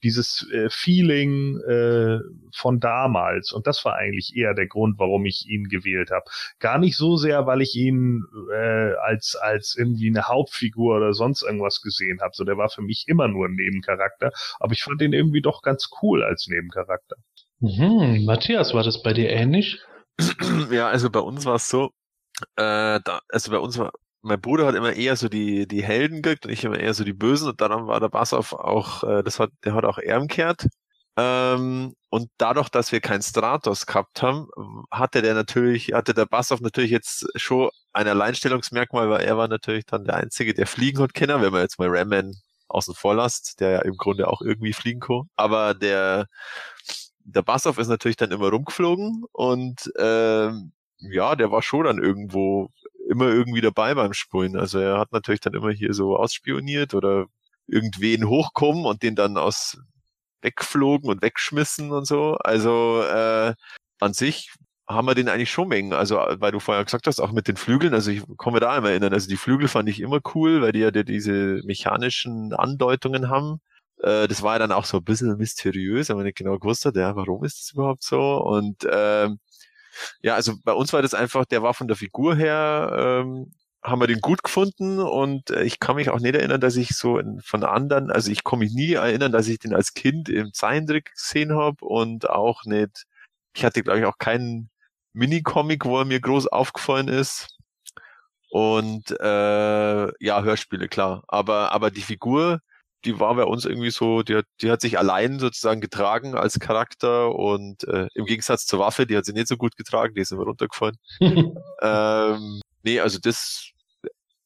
dieses 0.04 0.48
äh, 0.52 0.70
Feeling 0.70 1.60
äh, 1.62 2.20
von 2.56 2.80
damals. 2.80 3.52
Und 3.52 3.68
das 3.68 3.84
war 3.86 3.96
eigentlich 3.96 4.36
eher 4.36 4.54
der 4.54 4.68
Grund, 4.68 5.00
warum 5.00 5.26
ich 5.26 5.48
ihn 5.48 5.66
gewählt 5.66 6.12
habe. 6.12 6.26
Gar 6.60 6.78
nicht 6.78 6.98
so 6.98 7.18
sehr, 7.18 7.46
weil 7.46 7.62
ich 7.62 7.76
ihn 7.76 8.24
äh, 8.54 8.94
als, 9.04 9.36
als 9.36 9.76
irgendwie 9.78 10.08
eine 10.10 10.28
Hauptfigur 10.28 10.98
oder 10.98 11.14
sonst 11.14 11.44
irgendwas 11.44 11.82
gesehen 11.82 12.22
habe. 12.22 12.32
So, 12.34 12.44
der 12.44 12.58
war 12.58 12.70
für 12.70 12.82
mich 12.82 13.06
immer 13.08 13.28
nur 13.28 13.48
ein 13.48 13.56
Nebencharakter. 13.56 14.32
Aber 14.60 14.74
ich 14.74 14.84
fand 14.84 15.02
ihn 15.02 15.14
irgendwie 15.14 15.42
doch 15.42 15.62
ganz 15.62 15.90
cool 16.02 16.24
als 16.24 16.48
Nebencharakter. 16.48 17.16
Mhm. 17.60 18.26
Matthias, 18.26 18.74
war 18.74 18.84
das 18.84 19.02
bei 19.02 19.14
dir 19.14 19.30
ähnlich? 19.30 19.80
Ja, 20.72 20.90
also 20.90 21.10
bei 21.10 21.20
uns 21.20 21.46
war 21.46 21.56
es 21.56 21.70
so, 21.70 21.92
äh, 22.56 23.00
da, 23.04 23.22
also 23.30 23.52
bei 23.52 23.60
uns 23.60 23.78
war 23.78 23.92
mein 24.22 24.42
Bruder 24.42 24.66
hat 24.66 24.76
immer 24.76 24.94
eher 24.94 25.16
so 25.16 25.30
die, 25.30 25.68
die 25.68 25.84
Helden 25.84 26.22
gekriegt 26.22 26.46
und 26.46 26.52
ich 26.52 26.64
immer 26.64 26.80
eher 26.80 26.94
so 26.94 27.04
die 27.04 27.14
Bösen 27.14 27.50
und 27.50 27.62
dann 27.62 27.88
war 27.88 28.00
der 28.00 28.10
Bassoff 28.10 28.54
auch, 28.54 29.04
äh, 29.04 29.24
das 29.24 29.40
hat, 29.40 29.52
der 29.64 29.74
hat 29.74 29.86
auch 29.86 30.00
ehrenkehrt. 30.00 30.68
Ähm, 31.18 31.96
und 32.10 32.30
dadurch, 32.38 32.70
dass 32.70 32.92
wir 32.92 33.02
keinen 33.02 33.24
Stratos 33.24 33.86
gehabt 33.88 34.22
haben, 34.22 34.48
hatte 34.92 35.22
der 35.22 35.34
natürlich, 35.34 35.94
hatte 35.94 36.14
der 36.14 36.26
Bassoff 36.26 36.62
natürlich 36.62 36.92
jetzt 36.92 37.28
schon 37.36 37.70
ein 37.94 38.08
Alleinstellungsmerkmal, 38.08 39.10
weil 39.10 39.22
er 39.26 39.38
war 39.38 39.48
natürlich 39.48 39.86
dann 39.86 40.06
der 40.06 40.16
Einzige, 40.16 40.54
der 40.54 40.68
fliegen 40.68 41.02
hat 41.02 41.14
können, 41.16 41.42
wenn 41.42 41.52
man 41.52 41.62
jetzt 41.62 41.80
mal 41.80 41.90
Ramman 41.90 42.36
außen 42.68 42.94
vor 42.96 43.16
lasst, 43.16 43.60
der 43.60 43.72
ja 43.72 43.82
im 43.82 43.98
Grunde 43.98 44.28
auch 44.28 44.42
irgendwie 44.42 44.74
fliegen 44.74 45.00
kann. 45.00 45.24
Aber 45.36 45.74
der, 45.74 46.28
der 47.20 47.42
Bassoff 47.42 47.78
ist 47.80 47.88
natürlich 47.88 48.18
dann 48.18 48.32
immer 48.32 48.50
rumgeflogen 48.50 49.24
und 49.32 49.92
ähm, 49.98 50.72
ja, 51.00 51.36
der 51.36 51.52
war 51.52 51.62
schon 51.62 51.86
dann 51.86 52.02
irgendwo 52.02 52.70
immer 53.10 53.28
irgendwie 53.28 53.62
dabei 53.62 53.96
beim 53.96 54.14
Spulen. 54.14 54.58
Also 54.58 54.80
er 54.80 55.00
hat 55.00 55.12
natürlich 55.12 55.42
dann 55.42 55.54
immer 55.54 55.72
hier 55.72 55.94
so 55.94 56.18
ausspioniert 56.18 56.94
oder 56.94 57.26
irgendwen 57.68 58.28
hochkommen 58.28 58.86
und 58.86 59.04
den 59.04 59.16
dann 59.16 59.38
aus 59.38 59.78
wegflogen 60.42 61.10
und 61.10 61.22
wegschmissen 61.22 61.92
und 61.92 62.06
so. 62.06 62.36
Also 62.36 63.02
äh, 63.04 63.54
an 64.00 64.14
sich 64.14 64.52
haben 64.88 65.08
wir 65.08 65.16
den 65.16 65.30
eigentlich 65.30 65.52
schon 65.52 65.68
mengen. 65.68 65.94
Also, 65.94 66.16
weil 66.16 66.52
du 66.52 66.60
vorher 66.60 66.84
gesagt 66.86 67.08
hast, 67.08 67.20
auch 67.20 67.32
mit 67.32 67.48
den 67.48 67.58
Flügeln, 67.58 67.94
also 67.94 68.12
ich 68.12 68.24
komme 68.38 68.56
mir 68.56 68.62
da 68.62 68.78
immer 68.78 68.90
erinnern, 68.92 69.14
also 69.14 69.28
die 69.28 69.38
Flügel 69.38 69.68
fand 69.68 69.90
ich 69.90 70.00
immer 70.00 70.20
cool, 70.36 70.62
weil 70.62 70.72
die 70.72 70.80
ja 70.80 70.92
diese 70.92 71.62
mechanischen 71.66 72.54
Andeutungen 72.54 73.30
haben. 73.30 73.60
Äh, 74.02 74.28
das 74.28 74.44
war 74.44 74.54
ja 74.56 74.60
dann 74.60 74.72
auch 74.72 74.86
so 74.86 74.98
ein 74.98 75.04
bisschen 75.04 75.36
mysteriös, 75.38 76.10
aber 76.10 76.24
nicht 76.24 76.38
genau 76.38 76.58
gewusst 76.60 76.86
hat, 76.86 76.96
ja, 76.96 77.16
warum 77.16 77.44
ist 77.44 77.60
das 77.62 77.74
überhaupt 77.74 78.04
so? 78.04 78.38
Und 78.38 78.86
äh, 78.86 79.30
ja, 80.22 80.36
also 80.36 80.54
bei 80.64 80.74
uns 80.74 80.94
war 80.94 81.02
das 81.02 81.14
einfach, 81.14 81.46
der 81.46 81.64
war 81.64 81.74
von 81.74 81.88
der 81.88 81.98
Figur 81.98 82.36
her, 82.36 83.24
ähm, 83.24 83.52
haben 83.84 84.02
wir 84.02 84.08
den 84.08 84.22
gut 84.22 84.44
gefunden 84.44 85.00
und 85.00 85.50
äh, 85.52 85.64
ich 85.64 85.80
kann 85.80 85.96
mich 85.96 86.10
auch 86.10 86.20
nicht 86.20 86.36
erinnern, 86.36 86.62
dass 86.62 86.76
ich 86.76 86.90
so 86.90 87.22
von 87.44 87.64
anderen, 87.64 88.12
also 88.12 88.32
ich 88.32 88.44
komme 88.44 88.66
mich 88.66 88.74
nie 88.74 88.94
erinnern, 88.94 89.32
dass 89.32 89.48
ich 89.48 89.60
den 89.60 89.74
als 89.74 89.94
Kind 89.94 90.30
im 90.30 90.54
Zeichentrick 90.54 91.14
gesehen 91.14 91.54
habe 91.56 91.86
und 91.86 92.30
auch 92.30 92.64
nicht, 92.66 93.06
ich 93.56 93.64
hatte 93.66 93.84
glaube 93.84 94.00
ich 94.00 94.06
auch 94.06 94.18
keinen 94.18 94.70
Mini-Comic, 95.14 95.86
wo 95.86 96.00
er 96.00 96.06
mir 96.06 96.20
groß 96.22 96.48
aufgefallen 96.48 97.08
ist. 97.08 97.48
Und 98.52 99.12
äh, 99.20 100.26
ja, 100.26 100.44
Hörspiele, 100.44 100.88
klar. 100.88 101.24
Aber, 101.28 101.72
aber 101.72 101.92
die 101.92 102.02
Figur, 102.02 102.62
die 103.08 103.20
war 103.20 103.36
bei 103.36 103.46
uns 103.46 103.66
irgendwie 103.66 103.90
so, 103.90 104.22
die 104.22 104.36
hat, 104.36 104.46
die 104.62 104.70
hat 104.70 104.82
sich 104.82 105.00
allein 105.00 105.40
sozusagen 105.40 105.80
getragen 105.80 106.36
als 106.36 106.60
Charakter 106.60 107.34
und 107.34 107.86
äh, 107.86 108.08
im 108.14 108.26
Gegensatz 108.26 108.66
zur 108.66 108.80
Waffe, 108.80 109.08
die 109.08 109.16
hat 109.16 109.26
sie 109.26 109.34
nicht 109.34 109.48
so 109.48 109.56
gut 109.56 109.78
getragen, 109.78 110.14
die 110.14 110.22
ist 110.22 110.32
immer 110.32 110.44
runtergefallen. 110.44 110.98
ähm, 111.82 112.62
nee, 112.84 113.00
also 113.00 113.18
das 113.20 113.72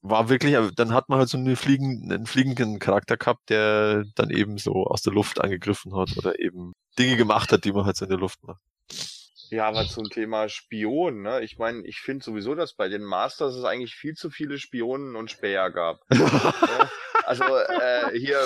war 0.03 0.29
wirklich, 0.29 0.55
dann 0.75 0.93
hat 0.93 1.09
man 1.09 1.19
halt 1.19 1.29
so 1.29 1.37
einen, 1.37 1.55
fliegenden, 1.55 2.11
einen 2.11 2.27
fliegenden 2.27 2.79
Charakter 2.79 3.17
gehabt, 3.17 3.49
der 3.49 4.05
dann 4.15 4.29
eben 4.29 4.57
so 4.57 4.85
aus 4.85 5.01
der 5.01 5.13
Luft 5.13 5.41
angegriffen 5.41 5.95
hat 5.95 6.15
oder 6.17 6.39
eben 6.39 6.73
Dinge 6.99 7.17
gemacht 7.17 7.51
hat, 7.51 7.65
die 7.65 7.71
man 7.71 7.85
halt 7.85 7.97
so 7.97 8.05
in 8.05 8.09
der 8.09 8.19
Luft 8.19 8.43
macht. 8.43 8.61
Ja, 9.49 9.67
aber 9.67 9.85
zum 9.85 10.05
Thema 10.09 10.47
Spion, 10.47 11.23
ne? 11.23 11.41
Ich 11.41 11.57
meine, 11.57 11.85
ich 11.85 11.99
finde 11.99 12.23
sowieso, 12.23 12.55
dass 12.55 12.73
bei 12.73 12.87
den 12.87 13.03
Masters 13.03 13.55
es 13.55 13.65
eigentlich 13.65 13.95
viel 13.95 14.13
zu 14.13 14.29
viele 14.29 14.57
Spionen 14.57 15.17
und 15.17 15.29
Späher 15.29 15.69
gab. 15.71 15.99
Also 17.31 17.43
äh, 17.45 18.19
hier 18.19 18.39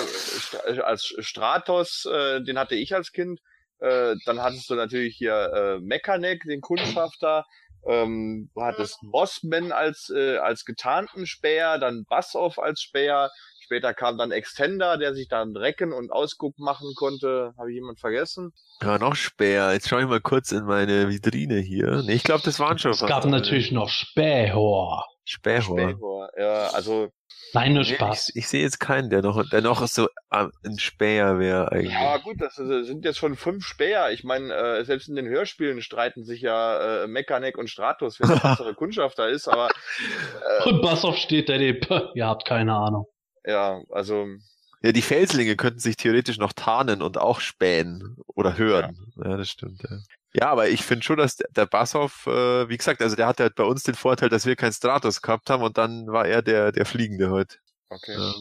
als 0.84 1.14
Stratos, 1.18 2.06
äh, 2.06 2.40
den 2.42 2.58
hatte 2.58 2.76
ich 2.76 2.94
als 2.94 3.10
Kind. 3.10 3.40
Äh, 3.80 4.14
dann 4.24 4.40
hattest 4.42 4.70
du 4.70 4.74
natürlich 4.74 5.16
hier 5.16 5.34
äh, 5.52 5.80
Mechaneck, 5.80 6.42
den 6.44 6.60
Kundschafter. 6.60 7.44
Ähm, 7.84 8.50
du 8.54 8.62
hattest 8.62 8.98
Bossman 9.02 9.72
als, 9.72 10.10
äh, 10.14 10.38
als 10.38 10.64
getarnten 10.64 11.26
Späher, 11.26 11.78
dann 11.78 12.04
Bassoff 12.08 12.58
als 12.58 12.80
Späher. 12.80 13.30
Später 13.60 13.92
kam 13.94 14.16
dann 14.16 14.30
Extender, 14.30 14.96
der 14.96 15.14
sich 15.14 15.26
dann 15.26 15.56
recken 15.56 15.92
und 15.92 16.12
Ausguck 16.12 16.56
machen 16.58 16.92
konnte. 16.94 17.52
Habe 17.58 17.70
ich 17.70 17.74
jemand 17.74 17.98
vergessen? 17.98 18.52
Ja, 18.80 18.98
noch 18.98 19.16
Späher. 19.16 19.72
Jetzt 19.72 19.88
schaue 19.88 20.02
ich 20.02 20.06
mal 20.08 20.20
kurz 20.20 20.52
in 20.52 20.64
meine 20.64 21.08
Vitrine 21.08 21.58
hier. 21.58 22.02
Nee, 22.06 22.14
ich 22.14 22.22
glaube, 22.22 22.42
das 22.44 22.60
waren 22.60 22.78
schon 22.78 22.92
Es 22.92 23.04
gab 23.04 23.24
natürlich 23.24 23.72
noch 23.72 23.88
Spähor. 23.88 25.04
Spähor. 25.24 25.76
Spähor. 25.76 26.28
Ja, 26.38 26.68
also 26.68 27.08
Nein, 27.52 27.74
nur 27.74 27.84
Nee, 27.84 27.94
Spaß. 27.94 28.30
ich, 28.30 28.36
ich 28.36 28.48
sehe 28.48 28.62
jetzt 28.62 28.80
keinen, 28.80 29.08
der 29.08 29.22
noch, 29.22 29.42
der 29.48 29.62
noch 29.62 29.86
so 29.86 30.08
äh, 30.30 30.46
ein 30.64 30.78
Späher 30.78 31.38
wäre 31.38 31.72
eigentlich. 31.72 31.92
Ja, 31.92 32.18
gut, 32.18 32.40
das 32.40 32.56
sind 32.56 33.04
jetzt 33.04 33.18
schon 33.18 33.36
fünf 33.36 33.64
Späher. 33.64 34.10
Ich 34.10 34.24
meine, 34.24 34.52
äh, 34.52 34.84
selbst 34.84 35.08
in 35.08 35.16
den 35.16 35.26
Hörspielen 35.26 35.80
streiten 35.80 36.24
sich 36.24 36.40
ja 36.42 37.04
äh, 37.04 37.06
Mechaneck 37.06 37.56
und 37.56 37.70
Stratos, 37.70 38.20
wer 38.20 38.28
der 38.28 38.36
bessere 38.50 38.74
Kundschafter 38.74 39.28
ist, 39.28 39.48
aber 39.48 39.68
äh, 39.68 40.68
Und 40.68 40.82
Bassoff 40.82 41.16
steht 41.16 41.48
daneben. 41.48 41.80
Puh, 41.80 42.00
Ihr 42.14 42.26
habt 42.26 42.44
keine 42.44 42.74
Ahnung. 42.74 43.06
ja, 43.44 43.80
also 43.90 44.26
Ja, 44.82 44.92
die 44.92 45.02
Felslinge 45.02 45.56
könnten 45.56 45.80
sich 45.80 45.96
theoretisch 45.96 46.38
noch 46.38 46.52
tarnen 46.52 47.02
und 47.02 47.18
auch 47.18 47.40
spähen 47.40 48.16
oder 48.26 48.56
hören. 48.56 49.12
Ja, 49.16 49.36
das 49.36 49.48
stimmt. 49.48 49.82
Ja, 49.82 49.98
ja 50.34 50.48
aber 50.50 50.68
ich 50.68 50.82
finde 50.82 51.04
schon, 51.04 51.16
dass 51.16 51.36
der, 51.36 51.66
Bassoff, 51.66 52.26
äh, 52.26 52.68
wie 52.68 52.76
gesagt, 52.76 53.02
also 53.02 53.16
der 53.16 53.26
hatte 53.26 53.44
halt 53.44 53.54
bei 53.54 53.64
uns 53.64 53.82
den 53.82 53.94
Vorteil, 53.94 54.28
dass 54.28 54.46
wir 54.46 54.56
keinen 54.56 54.72
Stratos 54.72 55.22
gehabt 55.22 55.50
haben 55.50 55.62
und 55.62 55.78
dann 55.78 56.06
war 56.08 56.26
er 56.26 56.42
der, 56.42 56.72
der 56.72 56.86
Fliegende 56.86 57.30
heute. 57.30 57.56
okay. 57.88 58.14
Ja. 58.14 58.34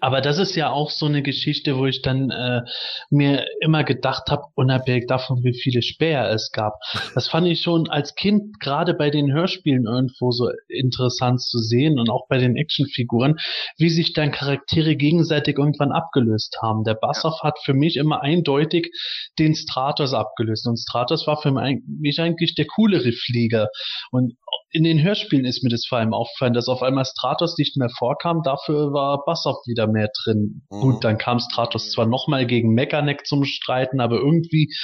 Aber 0.00 0.20
das 0.20 0.38
ist 0.38 0.54
ja 0.56 0.70
auch 0.70 0.90
so 0.90 1.06
eine 1.06 1.22
Geschichte, 1.22 1.76
wo 1.76 1.86
ich 1.86 2.02
dann 2.02 2.30
äh, 2.30 2.62
mir 3.10 3.44
immer 3.60 3.84
gedacht 3.84 4.30
habe, 4.30 4.44
unabhängig 4.54 5.06
davon, 5.06 5.42
wie 5.44 5.54
viele 5.54 5.82
Späher 5.82 6.30
es 6.30 6.50
gab. 6.52 6.74
Das 7.14 7.28
fand 7.28 7.46
ich 7.46 7.60
schon 7.60 7.88
als 7.88 8.14
Kind 8.14 8.60
gerade 8.60 8.94
bei 8.94 9.10
den 9.10 9.32
Hörspielen 9.32 9.86
irgendwo 9.86 10.30
so 10.30 10.50
interessant 10.68 11.42
zu 11.42 11.58
sehen 11.58 11.98
und 11.98 12.10
auch 12.10 12.26
bei 12.28 12.38
den 12.38 12.56
Actionfiguren, 12.56 13.36
wie 13.78 13.90
sich 13.90 14.12
dann 14.12 14.32
Charaktere 14.32 14.96
gegenseitig 14.96 15.58
irgendwann 15.58 15.92
abgelöst 15.92 16.58
haben. 16.62 16.84
Der 16.84 16.94
Bassoff 16.94 17.42
hat 17.42 17.58
für 17.64 17.74
mich 17.74 17.96
immer 17.96 18.22
eindeutig 18.22 18.90
den 19.38 19.54
Stratos 19.54 20.14
abgelöst 20.14 20.66
und 20.66 20.78
Stratos 20.78 21.26
war 21.26 21.40
für 21.40 21.52
mich 21.52 22.20
eigentlich 22.20 22.54
der 22.54 22.66
coolere 22.66 23.12
Flieger. 23.12 23.68
Und 24.10 24.34
in 24.72 24.84
den 24.84 25.02
Hörspielen 25.02 25.44
ist 25.44 25.62
mir 25.62 25.68
das 25.68 25.86
vor 25.86 25.98
allem 25.98 26.14
aufgefallen, 26.14 26.54
dass 26.54 26.68
auf 26.68 26.82
einmal 26.82 27.04
Stratos 27.04 27.56
nicht 27.58 27.76
mehr 27.76 27.90
vorkam, 27.90 28.42
dafür 28.42 28.92
war 28.92 29.24
Bassoff 29.24 29.58
wieder 29.66 29.86
mehr 29.86 30.08
drin. 30.24 30.62
Mhm. 30.70 30.80
Gut, 30.80 31.04
dann 31.04 31.18
kam 31.18 31.38
Stratos 31.38 31.90
zwar 31.90 32.06
nochmal 32.06 32.46
gegen 32.46 32.72
Mechaneck 32.72 33.26
zum 33.26 33.44
Streiten, 33.44 34.00
aber 34.00 34.16
irgendwie, 34.16 34.74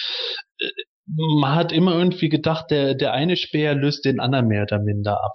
äh, 0.60 0.68
man 1.16 1.54
hat 1.54 1.72
immer 1.72 1.94
irgendwie 1.94 2.28
gedacht, 2.28 2.66
der, 2.70 2.94
der 2.94 3.12
eine 3.12 3.36
Speer 3.36 3.74
löst 3.74 4.04
den 4.04 4.20
anderen 4.20 4.48
mehr 4.48 4.62
oder 4.62 4.78
minder 4.78 5.24
ab. 5.24 5.32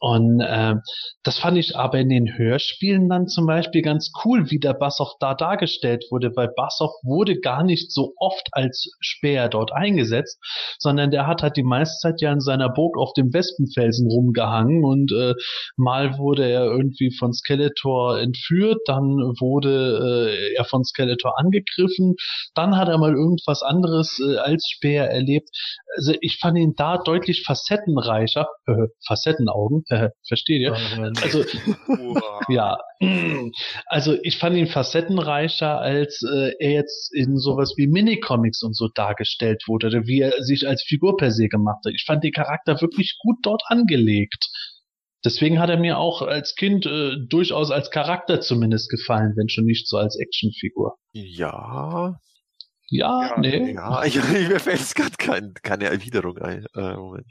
Und 0.00 0.40
äh, 0.40 0.74
das 1.22 1.38
fand 1.38 1.56
ich 1.56 1.76
aber 1.76 1.98
in 1.98 2.10
den 2.10 2.36
Hörspielen 2.36 3.08
dann 3.08 3.28
zum 3.28 3.46
Beispiel 3.46 3.82
ganz 3.82 4.12
cool, 4.24 4.50
wie 4.50 4.58
der 4.58 4.74
Bassoff 4.74 5.14
da 5.20 5.34
dargestellt 5.34 6.04
wurde, 6.10 6.32
weil 6.36 6.50
Bassoff 6.54 6.92
wurde 7.02 7.40
gar 7.40 7.62
nicht 7.62 7.90
so 7.90 8.12
oft 8.18 8.48
als 8.52 8.90
Speer 9.00 9.48
dort 9.48 9.72
eingesetzt, 9.72 10.38
sondern 10.78 11.10
der 11.10 11.26
hat 11.26 11.42
halt 11.42 11.56
die 11.56 11.62
meiste 11.62 11.96
Zeit 12.00 12.20
ja 12.20 12.30
in 12.32 12.40
seiner 12.40 12.68
Burg 12.68 12.98
auf 12.98 13.12
dem 13.14 13.32
Wespenfelsen 13.32 14.10
rumgehangen 14.10 14.84
und 14.84 15.12
äh, 15.12 15.34
mal 15.76 16.18
wurde 16.18 16.48
er 16.48 16.64
irgendwie 16.64 17.10
von 17.16 17.32
Skeletor 17.32 18.18
entführt, 18.18 18.80
dann 18.86 19.16
wurde 19.40 20.28
äh, 20.30 20.54
er 20.56 20.64
von 20.64 20.84
Skeletor 20.84 21.38
angegriffen, 21.38 22.16
dann 22.54 22.76
hat 22.76 22.88
er 22.88 22.98
mal 22.98 23.14
irgendwas 23.14 23.62
anderes 23.62 24.20
äh, 24.20 24.36
als 24.36 24.68
Speer 24.68 24.95
erlebt. 25.04 25.50
Also 25.96 26.14
ich 26.20 26.38
fand 26.40 26.58
ihn 26.58 26.74
da 26.76 26.98
deutlich 26.98 27.42
facettenreicher, 27.44 28.48
äh, 28.66 28.88
Facettenaugen, 29.06 29.84
äh, 29.88 30.10
versteht 30.26 30.60
ihr? 30.60 30.74
Also 31.22 31.44
ja, 32.48 32.78
also 33.86 34.16
ich 34.22 34.38
fand 34.38 34.56
ihn 34.56 34.66
facettenreicher, 34.66 35.78
als 35.80 36.22
äh, 36.22 36.52
er 36.58 36.72
jetzt 36.72 37.14
in 37.14 37.38
sowas 37.38 37.74
wie 37.76 37.86
Minicomics 37.86 38.62
und 38.62 38.76
so 38.76 38.88
dargestellt 38.94 39.64
wurde, 39.66 39.88
oder 39.88 40.06
wie 40.06 40.20
er 40.20 40.42
sich 40.42 40.66
als 40.66 40.82
Figur 40.82 41.16
per 41.16 41.30
se 41.30 41.48
gemacht 41.48 41.84
hat. 41.84 41.92
Ich 41.94 42.04
fand 42.06 42.24
den 42.24 42.32
Charakter 42.32 42.80
wirklich 42.80 43.16
gut 43.20 43.36
dort 43.42 43.62
angelegt. 43.66 44.48
Deswegen 45.24 45.58
hat 45.58 45.70
er 45.70 45.78
mir 45.78 45.98
auch 45.98 46.22
als 46.22 46.54
Kind 46.54 46.86
äh, 46.86 47.16
durchaus 47.28 47.70
als 47.70 47.90
Charakter 47.90 48.40
zumindest 48.40 48.88
gefallen, 48.88 49.32
wenn 49.36 49.48
schon 49.48 49.64
nicht 49.64 49.88
so 49.88 49.96
als 49.96 50.16
Actionfigur. 50.18 50.96
Ja, 51.12 52.16
Ja, 52.88 53.28
Ja, 53.28 53.38
nee. 53.38 53.72
ja, 53.72 54.02
ich, 54.04 54.16
mir 54.16 54.60
fällt 54.60 54.78
jetzt 54.78 54.94
gerade 54.94 55.16
kein, 55.18 55.54
keine 55.62 55.86
Erwiderung 55.86 56.38
ein. 56.38 56.66
Äh, 56.74 56.94
Moment. 56.94 57.26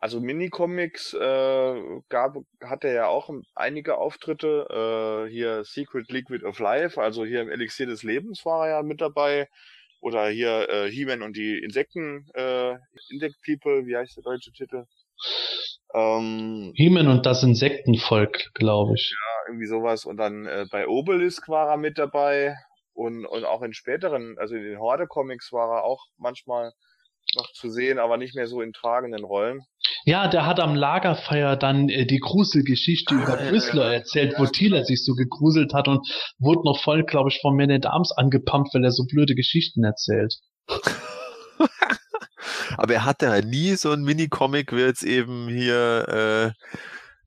Also 0.00 0.20
Minicomics 0.20 1.12
äh, 1.14 1.82
gab, 2.08 2.36
hatte 2.62 2.88
ja 2.88 3.08
auch 3.08 3.30
einige 3.56 3.98
Auftritte. 3.98 5.26
Äh, 5.26 5.30
hier 5.30 5.64
Secret 5.64 6.08
Liquid 6.10 6.44
of 6.44 6.60
Life, 6.60 7.00
also 7.00 7.24
hier 7.24 7.42
im 7.42 7.50
Elixier 7.50 7.86
des 7.86 8.04
Lebens 8.04 8.44
war 8.44 8.66
er 8.66 8.76
ja 8.76 8.82
mit 8.82 9.00
dabei. 9.00 9.48
Oder 10.00 10.28
hier 10.28 10.68
äh, 10.68 10.88
He-Man 10.88 11.22
und 11.22 11.36
die 11.36 11.58
Insekten, 11.58 12.28
äh, 12.34 12.76
Insect 13.10 13.34
People, 13.44 13.86
wie 13.86 13.96
heißt 13.96 14.16
der 14.16 14.22
deutsche 14.22 14.52
Titel? 14.52 14.84
Ähm, 15.92 16.72
He-Man 16.76 17.08
und 17.08 17.26
das 17.26 17.42
Insektenvolk, 17.42 18.54
glaube 18.54 18.94
ich. 18.94 19.12
irgendwie 19.48 19.66
sowas. 19.66 20.04
Und 20.04 20.18
dann 20.18 20.46
äh, 20.46 20.66
bei 20.70 20.86
Obelisk 20.86 21.48
war 21.48 21.70
er 21.70 21.76
mit 21.76 21.98
dabei. 21.98 22.54
Und, 22.98 23.24
und 23.26 23.44
auch 23.44 23.62
in 23.62 23.74
späteren, 23.74 24.36
also 24.38 24.56
in 24.56 24.64
den 24.64 24.80
Horde-Comics 24.80 25.52
war 25.52 25.76
er 25.76 25.84
auch 25.84 26.06
manchmal 26.16 26.72
noch 27.36 27.52
zu 27.52 27.70
sehen, 27.70 28.00
aber 28.00 28.16
nicht 28.16 28.34
mehr 28.34 28.48
so 28.48 28.60
in 28.60 28.72
tragenden 28.72 29.22
Rollen. 29.22 29.60
Ja, 30.04 30.26
der 30.26 30.46
hat 30.46 30.58
am 30.58 30.74
Lagerfeuer 30.74 31.54
dann 31.54 31.88
äh, 31.90 32.06
die 32.06 32.18
Gruselgeschichte 32.18 33.14
über 33.14 33.38
Whistler 33.52 33.94
erzählt, 33.94 34.34
wo 34.36 34.46
Thieler 34.46 34.84
sich 34.84 35.04
so 35.04 35.14
gegruselt 35.14 35.74
hat 35.74 35.86
und 35.86 36.08
wurde 36.40 36.62
noch 36.64 36.82
voll, 36.82 37.04
glaube 37.04 37.30
ich, 37.30 37.38
von 37.40 37.56
Man 37.56 37.70
at 37.70 37.86
Arms 37.86 38.10
angepumpt, 38.10 38.74
weil 38.74 38.82
er 38.82 38.90
so 38.90 39.04
blöde 39.06 39.36
Geschichten 39.36 39.84
erzählt. 39.84 40.34
Aber 42.76 42.94
er 42.94 43.04
hatte 43.04 43.26
ja 43.26 43.40
nie 43.42 43.76
so 43.76 43.92
ein 43.92 44.02
Mini-Comic 44.02 44.72
wie 44.72 44.80
jetzt 44.80 45.04
eben 45.04 45.46
hier, 45.46 46.08
äh, 46.08 46.50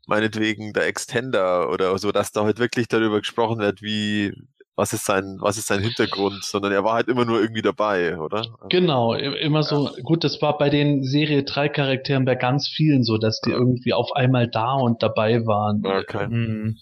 meinetwegen 0.06 0.74
der 0.74 0.88
Extender 0.88 1.70
oder 1.70 1.98
so, 1.98 2.12
dass 2.12 2.34
da 2.34 2.44
halt 2.44 2.60
wirklich 2.60 2.90
darüber 2.90 3.20
gesprochen 3.20 3.60
wird, 3.60 3.82
wie, 3.82 4.34
was 4.76 4.94
ist 4.94 5.06
sein, 5.06 5.38
was 5.40 5.58
ist 5.58 5.68
sein 5.68 5.82
Hintergrund, 5.82 6.44
sondern 6.44 6.72
er 6.72 6.84
war 6.84 6.94
halt 6.94 7.08
immer 7.08 7.26
nur 7.26 7.42
irgendwie 7.42 7.62
dabei, 7.62 8.18
oder? 8.18 8.38
Also, 8.38 8.56
Genau, 8.70 9.14
immer 9.14 9.64
so, 9.64 9.90
gut, 10.04 10.24
das 10.24 10.42
war 10.42 10.58
bei 10.58 10.70
den 10.70 11.04
Serie 11.04 11.44
3 11.44 11.70
Charakteren 11.70 12.26
bei 12.26 12.36
ganz 12.36 12.68
vielen 12.68 13.04
so, 13.04 13.18
dass 13.18 13.42
die 13.42 13.52
irgendwie 13.52 13.94
auf 13.94 14.12
einmal 14.16 14.48
da 14.48 14.74
und 14.74 15.04
dabei 15.04 15.46
waren. 15.46 15.86
Okay. 15.86 16.28
Mhm. 16.28 16.78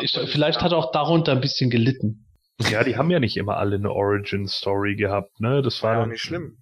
Ich, 0.00 0.12
vielleicht 0.12 0.62
hat 0.62 0.72
er 0.72 0.78
auch 0.78 0.92
darunter 0.92 1.32
ein 1.32 1.40
bisschen 1.40 1.70
gelitten. 1.70 2.26
Ja, 2.70 2.84
die 2.84 2.96
haben 2.96 3.10
ja 3.10 3.20
nicht 3.20 3.36
immer 3.36 3.56
alle 3.56 3.76
eine 3.76 3.90
Origin-Story 3.90 4.94
gehabt, 4.96 5.40
ne? 5.40 5.62
Das 5.62 5.82
war 5.82 5.94
War 5.94 6.00
ja 6.02 6.06
nicht 6.06 6.20
schlimm. 6.20 6.58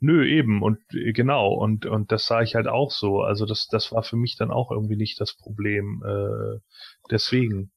Nö, 0.00 0.26
eben 0.26 0.62
und 0.62 0.78
äh, 0.92 1.12
genau 1.12 1.52
und 1.54 1.86
und 1.86 2.12
das 2.12 2.26
sah 2.26 2.42
ich 2.42 2.54
halt 2.54 2.68
auch 2.68 2.90
so. 2.90 3.20
Also 3.20 3.46
das 3.46 3.68
das 3.68 3.92
war 3.92 4.02
für 4.02 4.16
mich 4.16 4.36
dann 4.36 4.50
auch 4.50 4.70
irgendwie 4.70 4.96
nicht 4.96 5.20
das 5.20 5.34
Problem. 5.34 6.02
Äh, 6.06 6.60
deswegen. 7.10 7.70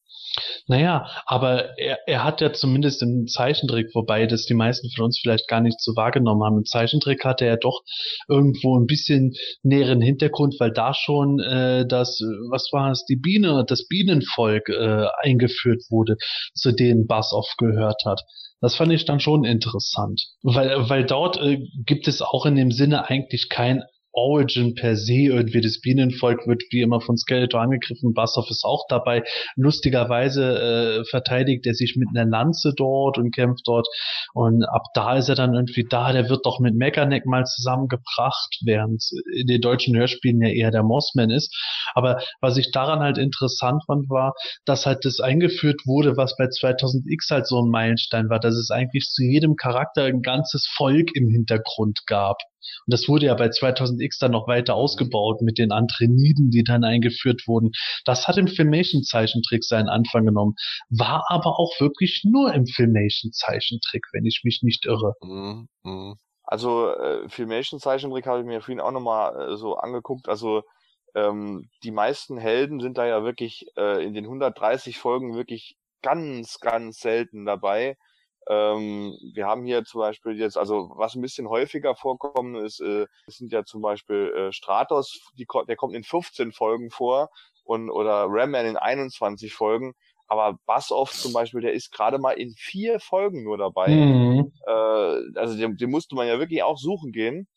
Naja, 0.67 1.07
aber 1.25 1.77
er, 1.77 1.99
er 2.07 2.23
hat 2.23 2.41
ja 2.41 2.53
zumindest 2.53 3.01
im 3.01 3.27
Zeichentrick, 3.27 3.93
wobei 3.93 4.25
das 4.25 4.45
die 4.45 4.53
meisten 4.53 4.89
von 4.95 5.05
uns 5.05 5.19
vielleicht 5.19 5.47
gar 5.47 5.61
nicht 5.61 5.79
so 5.79 5.95
wahrgenommen 5.95 6.43
haben. 6.43 6.57
Im 6.57 6.65
Zeichentrick 6.65 7.23
hatte 7.23 7.45
er 7.45 7.57
doch 7.57 7.81
irgendwo 8.27 8.77
ein 8.77 8.87
bisschen 8.87 9.33
näheren 9.63 10.01
Hintergrund, 10.01 10.55
weil 10.59 10.71
da 10.71 10.93
schon 10.93 11.39
äh, 11.39 11.85
das, 11.87 12.19
was 12.49 12.69
war 12.71 12.91
es, 12.91 13.05
die 13.05 13.15
Biene, 13.15 13.65
das 13.67 13.87
Bienenvolk 13.87 14.69
äh, 14.69 15.07
eingeführt 15.21 15.83
wurde, 15.89 16.17
zu 16.53 16.71
denen 16.71 17.07
Bassoff 17.07 17.47
gehört 17.57 18.03
hat. 18.05 18.21
Das 18.61 18.75
fand 18.75 18.91
ich 18.93 19.05
dann 19.05 19.19
schon 19.19 19.43
interessant, 19.43 20.25
weil, 20.41 20.89
weil 20.89 21.05
dort 21.05 21.37
äh, 21.37 21.59
gibt 21.85 22.07
es 22.07 22.21
auch 22.21 22.45
in 22.45 22.55
dem 22.55 22.71
Sinne 22.71 23.07
eigentlich 23.09 23.49
kein 23.49 23.83
Origin 24.15 24.75
per 24.75 24.95
se 24.95 25.13
irgendwie. 25.13 25.61
Das 25.61 25.81
Bienenvolk 25.81 26.47
wird 26.47 26.63
wie 26.71 26.81
immer 26.81 27.01
von 27.01 27.17
Skeletor 27.17 27.61
angegriffen. 27.61 28.13
Bassoff 28.13 28.49
ist 28.49 28.63
auch 28.63 28.85
dabei. 28.87 29.23
Lustigerweise 29.55 31.01
äh, 31.01 31.05
verteidigt 31.05 31.65
er 31.65 31.73
sich 31.73 31.95
mit 31.97 32.09
einer 32.15 32.29
Lanze 32.29 32.73
dort 32.75 33.17
und 33.17 33.35
kämpft 33.35 33.67
dort. 33.67 33.87
Und 34.33 34.63
ab 34.63 34.83
da 34.93 35.17
ist 35.17 35.29
er 35.29 35.35
dann 35.35 35.53
irgendwie 35.53 35.85
da. 35.87 36.13
Der 36.13 36.29
wird 36.29 36.45
doch 36.45 36.59
mit 36.59 36.75
Mechaneck 36.75 37.25
mal 37.25 37.45
zusammengebracht, 37.45 38.59
während 38.63 39.03
in 39.35 39.47
den 39.47 39.61
deutschen 39.61 39.95
Hörspielen 39.95 40.41
ja 40.41 40.49
eher 40.49 40.71
der 40.71 40.83
Mossman 40.83 41.29
ist. 41.29 41.53
Aber 41.93 42.21
was 42.39 42.57
ich 42.57 42.71
daran 42.71 42.99
halt 42.99 43.17
interessant 43.17 43.83
fand, 43.85 44.09
war, 44.09 44.33
dass 44.65 44.85
halt 44.85 45.03
das 45.05 45.19
eingeführt 45.19 45.81
wurde, 45.85 46.15
was 46.17 46.37
bei 46.37 46.45
2000X 46.45 47.31
halt 47.31 47.47
so 47.47 47.61
ein 47.61 47.69
Meilenstein 47.69 48.29
war, 48.29 48.39
dass 48.39 48.55
es 48.55 48.71
eigentlich 48.71 49.05
zu 49.05 49.23
jedem 49.23 49.55
Charakter 49.55 50.03
ein 50.05 50.21
ganzes 50.21 50.67
Volk 50.77 51.09
im 51.15 51.29
Hintergrund 51.29 52.05
gab. 52.07 52.37
Und 52.85 52.93
das 52.93 53.07
wurde 53.07 53.27
ja 53.27 53.33
bei 53.35 53.47
2000X 53.47 54.19
dann 54.19 54.31
noch 54.31 54.47
weiter 54.47 54.75
ausgebaut 54.75 55.41
mit 55.41 55.57
den 55.57 55.71
Antreniden, 55.71 56.49
die 56.49 56.63
dann 56.63 56.83
eingeführt 56.83 57.43
wurden. 57.47 57.71
Das 58.05 58.27
hat 58.27 58.37
im 58.37 58.47
Filmation-Zeichentrick 58.47 59.63
seinen 59.63 59.89
Anfang 59.89 60.25
genommen, 60.25 60.55
war 60.89 61.23
aber 61.29 61.59
auch 61.59 61.79
wirklich 61.79 62.23
nur 62.25 62.53
im 62.53 62.65
Filmation-Zeichentrick, 62.65 64.03
wenn 64.13 64.25
ich 64.25 64.41
mich 64.43 64.61
nicht 64.63 64.85
irre. 64.85 65.13
Mhm, 65.21 65.67
mhm. 65.83 66.15
Also 66.43 66.89
äh, 66.91 67.27
Filmation-Zeichentrick 67.27 68.27
habe 68.27 68.41
ich 68.41 68.45
mir 68.45 68.61
vorhin 68.61 68.79
auch 68.79 68.91
nochmal 68.91 69.53
äh, 69.53 69.55
so 69.55 69.75
angeguckt. 69.77 70.29
Also 70.29 70.63
ähm, 71.15 71.69
die 71.83 71.91
meisten 71.91 72.37
Helden 72.37 72.79
sind 72.79 72.97
da 72.97 73.05
ja 73.05 73.23
wirklich 73.23 73.65
äh, 73.77 74.05
in 74.05 74.13
den 74.13 74.25
130 74.25 74.99
Folgen 74.99 75.35
wirklich 75.35 75.75
ganz, 76.01 76.59
ganz 76.59 76.99
selten 76.99 77.45
dabei. 77.45 77.97
Ähm, 78.47 79.17
wir 79.33 79.47
haben 79.47 79.65
hier 79.65 79.83
zum 79.83 80.01
Beispiel 80.01 80.39
jetzt, 80.39 80.57
also 80.57 80.91
was 80.95 81.15
ein 81.15 81.21
bisschen 81.21 81.49
häufiger 81.49 81.95
vorkommen 81.95 82.55
ist, 82.55 82.79
äh, 82.79 83.07
sind 83.27 83.51
ja 83.51 83.63
zum 83.63 83.81
Beispiel 83.81 84.33
äh, 84.35 84.51
Stratos, 84.51 85.19
die, 85.37 85.47
der 85.67 85.75
kommt 85.75 85.95
in 85.95 86.03
15 86.03 86.51
Folgen 86.51 86.91
vor 86.91 87.29
und 87.63 87.89
oder 87.89 88.27
Ramman 88.29 88.65
in 88.65 88.77
21 88.77 89.53
Folgen. 89.53 89.93
Aber 90.27 90.57
Bassoff 90.65 91.11
zum 91.11 91.33
Beispiel, 91.33 91.61
der 91.61 91.73
ist 91.73 91.91
gerade 91.91 92.17
mal 92.17 92.31
in 92.31 92.53
vier 92.55 92.99
Folgen 92.99 93.43
nur 93.43 93.57
dabei. 93.57 93.89
Mhm. 93.89 94.51
Äh, 94.65 95.39
also 95.39 95.57
den, 95.57 95.77
den 95.77 95.91
musste 95.91 96.15
man 96.15 96.27
ja 96.27 96.39
wirklich 96.39 96.63
auch 96.63 96.77
suchen 96.77 97.11
gehen. 97.11 97.47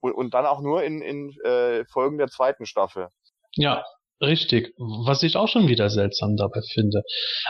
Und, 0.00 0.12
und 0.12 0.34
dann 0.34 0.46
auch 0.46 0.60
nur 0.60 0.82
in, 0.82 1.00
in 1.00 1.30
äh, 1.44 1.84
Folgen 1.86 2.18
der 2.18 2.28
zweiten 2.28 2.66
Staffel. 2.66 3.08
Ja, 3.56 3.84
Richtig, 4.24 4.72
was 4.78 5.22
ich 5.22 5.36
auch 5.36 5.48
schon 5.48 5.68
wieder 5.68 5.90
seltsam 5.90 6.36
dabei 6.36 6.60
finde. 6.72 7.02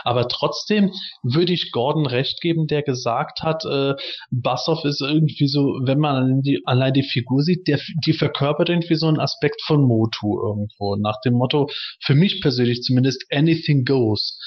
Aber 0.03 0.27
trotzdem 0.27 0.91
würde 1.23 1.53
ich 1.53 1.71
Gordon 1.71 2.05
recht 2.05 2.41
geben, 2.41 2.67
der 2.67 2.83
gesagt 2.83 3.41
hat, 3.41 3.63
äh, 3.65 3.93
Bassoff 4.29 4.83
ist 4.83 5.01
irgendwie 5.01 5.47
so, 5.47 5.79
wenn 5.83 5.99
man 5.99 6.41
die, 6.41 6.61
allein 6.65 6.93
die 6.93 7.03
Figur 7.03 7.41
sieht, 7.43 7.67
der, 7.67 7.79
die 8.05 8.13
verkörpert 8.13 8.69
irgendwie 8.69 8.95
so 8.95 9.07
einen 9.07 9.19
Aspekt 9.19 9.61
von 9.65 9.83
Motu 9.83 10.39
irgendwo. 10.41 10.95
Nach 10.97 11.19
dem 11.23 11.35
Motto, 11.35 11.69
für 12.03 12.15
mich 12.15 12.41
persönlich 12.41 12.81
zumindest, 12.81 13.25
anything 13.31 13.85
goes. 13.85 14.37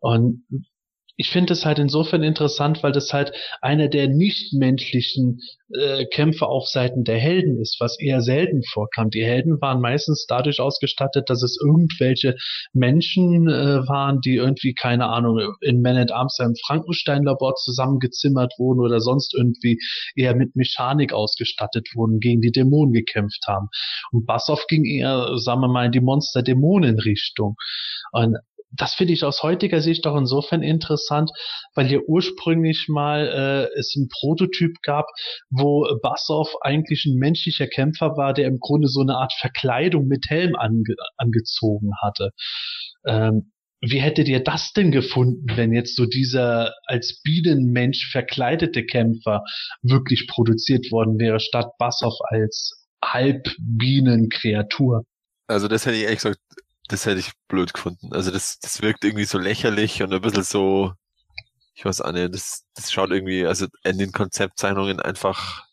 Und 0.00 0.42
ich 1.16 1.30
finde 1.30 1.54
es 1.54 1.64
halt 1.64 1.78
insofern 1.78 2.22
interessant, 2.22 2.82
weil 2.82 2.92
das 2.92 3.12
halt 3.12 3.32
einer 3.62 3.88
der 3.88 4.08
nichtmenschlichen 4.08 5.40
äh, 5.72 6.04
Kämpfe 6.06 6.46
auf 6.46 6.68
Seiten 6.68 7.04
der 7.04 7.18
Helden 7.18 7.60
ist, 7.60 7.78
was 7.80 7.98
eher 7.98 8.20
selten 8.20 8.62
vorkam. 8.62 9.10
Die 9.10 9.24
Helden 9.24 9.60
waren 9.60 9.80
meistens 9.80 10.26
dadurch 10.28 10.60
ausgestattet, 10.60 11.30
dass 11.30 11.42
es 11.42 11.58
irgendwelche 11.60 12.36
Menschen 12.72 13.48
äh, 13.48 13.88
waren, 13.88 14.20
die 14.20 14.36
irgendwie, 14.36 14.74
keine 14.74 15.06
Ahnung, 15.08 15.54
in 15.62 15.80
Man 15.80 15.96
at 15.96 16.12
Arms 16.12 16.38
im 16.38 16.54
Frankenstein-Labor 16.66 17.54
zusammengezimmert 17.54 18.54
wurden 18.58 18.80
oder 18.80 19.00
sonst 19.00 19.34
irgendwie 19.34 19.78
eher 20.14 20.36
mit 20.36 20.54
Mechanik 20.54 21.12
ausgestattet 21.12 21.88
wurden, 21.94 22.20
gegen 22.20 22.42
die 22.42 22.52
Dämonen 22.52 22.92
gekämpft 22.92 23.44
haben. 23.46 23.68
Und 24.12 24.26
Bassoff 24.26 24.66
ging 24.68 24.84
eher, 24.84 25.38
sagen 25.38 25.62
wir 25.62 25.68
mal, 25.68 25.86
in 25.86 25.92
die 25.92 26.00
Monster-Dämonen-Richtung. 26.00 27.56
Und 28.12 28.36
das 28.76 28.94
finde 28.94 29.12
ich 29.12 29.24
aus 29.24 29.42
heutiger 29.42 29.80
Sicht 29.80 30.06
auch 30.06 30.16
insofern 30.16 30.62
interessant, 30.62 31.30
weil 31.74 31.86
hier 31.86 32.08
ursprünglich 32.08 32.86
mal 32.88 33.26
äh, 33.26 33.78
es 33.78 33.94
einen 33.96 34.08
Prototyp 34.08 34.76
gab, 34.82 35.06
wo 35.50 35.86
Bassoff 36.02 36.54
eigentlich 36.62 37.04
ein 37.06 37.18
menschlicher 37.18 37.66
Kämpfer 37.66 38.16
war, 38.16 38.34
der 38.34 38.46
im 38.46 38.58
Grunde 38.58 38.88
so 38.88 39.00
eine 39.00 39.16
Art 39.16 39.32
Verkleidung 39.38 40.06
mit 40.06 40.26
Helm 40.28 40.54
ange 40.56 40.94
angezogen 41.16 41.90
hatte. 42.02 42.30
Ähm, 43.06 43.52
wie 43.82 44.00
hättet 44.00 44.28
ihr 44.28 44.42
das 44.42 44.72
denn 44.72 44.90
gefunden, 44.90 45.46
wenn 45.54 45.72
jetzt 45.72 45.96
so 45.96 46.06
dieser 46.06 46.72
als 46.86 47.20
Bienenmensch 47.22 48.10
verkleidete 48.10 48.84
Kämpfer 48.84 49.44
wirklich 49.82 50.26
produziert 50.28 50.90
worden 50.90 51.18
wäre, 51.18 51.40
statt 51.40 51.72
Bassoff 51.78 52.14
als 52.28 52.86
Halbbienenkreatur? 53.04 55.04
Also 55.46 55.68
das 55.68 55.86
hätte 55.86 55.96
ich 55.96 56.04
ehrlich 56.04 56.22
gesagt 56.22 56.40
das 56.88 57.06
hätte 57.06 57.20
ich 57.20 57.32
blöd 57.48 57.74
gefunden. 57.74 58.12
Also 58.12 58.30
das, 58.30 58.58
das 58.60 58.82
wirkt 58.82 59.04
irgendwie 59.04 59.24
so 59.24 59.38
lächerlich 59.38 60.02
und 60.02 60.12
ein 60.12 60.20
bisschen 60.20 60.42
so, 60.42 60.92
ich 61.74 61.84
weiß 61.84 62.00
auch 62.00 62.12
nicht, 62.12 62.34
das, 62.34 62.64
das 62.74 62.92
schaut 62.92 63.10
irgendwie, 63.10 63.46
also 63.46 63.66
in 63.84 63.98
den 63.98 64.12
Konzeptzeichnungen 64.12 65.00
einfach, 65.00 65.64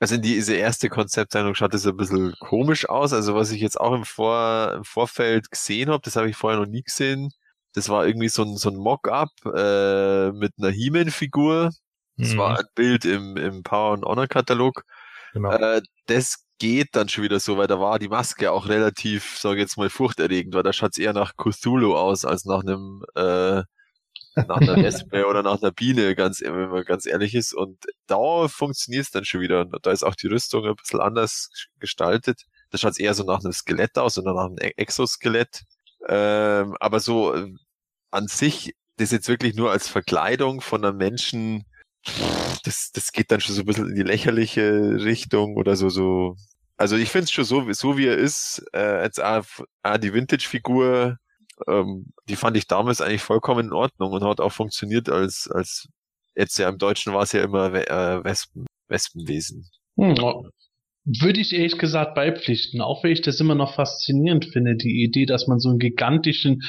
also 0.00 0.16
in 0.16 0.22
diese 0.22 0.54
erste 0.54 0.88
Konzeptzeichnung 0.88 1.54
schaut 1.54 1.74
das 1.74 1.86
ein 1.86 1.96
bisschen 1.96 2.34
komisch 2.40 2.88
aus. 2.88 3.12
Also 3.12 3.34
was 3.34 3.50
ich 3.50 3.60
jetzt 3.60 3.80
auch 3.80 3.94
im, 3.94 4.04
Vor, 4.04 4.72
im 4.74 4.84
Vorfeld 4.84 5.50
gesehen 5.50 5.90
habe, 5.90 6.02
das 6.02 6.16
habe 6.16 6.28
ich 6.28 6.36
vorher 6.36 6.60
noch 6.60 6.66
nie 6.66 6.82
gesehen. 6.82 7.30
Das 7.72 7.88
war 7.88 8.06
irgendwie 8.06 8.28
so 8.28 8.42
ein, 8.42 8.56
so 8.56 8.70
ein 8.70 8.76
Mock-up 8.76 9.30
äh, 9.46 10.30
mit 10.32 10.52
einer 10.58 10.70
He-Man-Figur. 10.70 11.70
Das 12.16 12.34
mhm. 12.34 12.38
war 12.38 12.58
ein 12.58 12.66
Bild 12.74 13.04
im, 13.04 13.36
im 13.36 13.62
Power 13.62 13.94
and 13.94 14.04
Honor 14.04 14.28
Katalog. 14.28 14.84
Genau. 15.32 15.50
Äh, 15.50 15.82
das 16.06 16.43
geht 16.58 16.88
dann 16.92 17.08
schon 17.08 17.24
wieder 17.24 17.40
so, 17.40 17.56
weil 17.56 17.66
da 17.66 17.80
war 17.80 17.98
die 17.98 18.08
Maske 18.08 18.52
auch 18.52 18.68
relativ, 18.68 19.38
sage 19.38 19.60
jetzt 19.60 19.76
mal, 19.76 19.90
furchterregend, 19.90 20.54
weil 20.54 20.62
da 20.62 20.72
schaut 20.72 20.92
es 20.92 20.98
eher 20.98 21.12
nach 21.12 21.34
Cthulhu 21.36 21.96
aus 21.96 22.24
als 22.24 22.44
nach 22.44 22.62
einem 22.62 23.04
äh, 23.16 23.62
nach 24.36 24.56
einer 24.56 24.76
Wespe 24.82 25.26
oder 25.26 25.42
nach 25.42 25.62
einer 25.62 25.72
Biene, 25.72 26.14
ganz, 26.14 26.40
wenn 26.40 26.68
man 26.68 26.84
ganz 26.84 27.06
ehrlich 27.06 27.34
ist. 27.34 27.54
Und 27.54 27.84
da 28.06 28.48
funktioniert 28.48 29.04
es 29.04 29.10
dann 29.10 29.24
schon 29.24 29.40
wieder. 29.40 29.64
Da 29.64 29.90
ist 29.90 30.04
auch 30.04 30.14
die 30.14 30.28
Rüstung 30.28 30.64
ein 30.66 30.76
bisschen 30.76 31.00
anders 31.00 31.50
gestaltet. 31.78 32.42
Da 32.70 32.78
schaut 32.78 32.92
es 32.92 32.98
eher 32.98 33.14
so 33.14 33.24
nach 33.24 33.40
einem 33.40 33.52
Skelett 33.52 33.98
aus 33.98 34.18
oder 34.18 34.34
nach 34.34 34.46
einem 34.46 34.58
e-, 34.60 34.72
Exoskelett. 34.76 35.62
Ähm, 36.08 36.76
aber 36.80 37.00
so 37.00 37.34
äh, 37.34 37.52
an 38.10 38.28
sich, 38.28 38.74
das 38.96 39.10
jetzt 39.10 39.28
wirklich 39.28 39.54
nur 39.54 39.70
als 39.70 39.88
Verkleidung 39.88 40.60
von 40.60 40.84
einem 40.84 40.96
Menschen 40.96 41.64
das, 42.64 42.90
das 42.92 43.12
geht 43.12 43.30
dann 43.30 43.40
schon 43.40 43.54
so 43.54 43.62
ein 43.62 43.66
bisschen 43.66 43.88
in 43.88 43.94
die 43.94 44.02
lächerliche 44.02 44.96
Richtung 45.02 45.56
oder 45.56 45.76
so, 45.76 45.88
so. 45.88 46.36
Also 46.76 46.96
ich 46.96 47.10
finde 47.10 47.24
es 47.24 47.30
schon 47.30 47.44
so, 47.44 47.72
so 47.72 47.96
wie 47.96 48.06
er 48.06 48.16
ist, 48.16 48.64
äh, 48.72 48.78
als 48.78 49.18
auch, 49.20 49.44
auch 49.82 49.96
die 49.98 50.12
Vintage-Figur, 50.12 51.18
ähm, 51.68 52.06
die 52.28 52.36
fand 52.36 52.56
ich 52.56 52.66
damals 52.66 53.00
eigentlich 53.00 53.22
vollkommen 53.22 53.66
in 53.66 53.72
Ordnung 53.72 54.12
und 54.12 54.24
hat 54.24 54.40
auch 54.40 54.52
funktioniert 54.52 55.08
als, 55.08 55.48
als 55.52 55.88
jetzt 56.34 56.58
ja 56.58 56.68
im 56.68 56.78
Deutschen 56.78 57.12
war 57.12 57.22
es 57.22 57.32
ja 57.32 57.42
immer 57.42 57.72
äh, 57.72 58.24
Wespen, 58.24 58.66
Wespenwesen. 58.88 59.68
Hm, 59.96 60.16
würde 61.04 61.40
ich 61.40 61.52
ehrlich 61.52 61.78
gesagt 61.78 62.14
beipflichten, 62.14 62.80
auch 62.80 63.04
wenn 63.04 63.12
ich 63.12 63.20
das 63.20 63.38
immer 63.38 63.54
noch 63.54 63.74
faszinierend 63.74 64.46
finde, 64.46 64.74
die 64.74 65.04
Idee, 65.04 65.26
dass 65.26 65.46
man 65.46 65.60
so 65.60 65.68
einen 65.68 65.78
gigantischen 65.78 66.62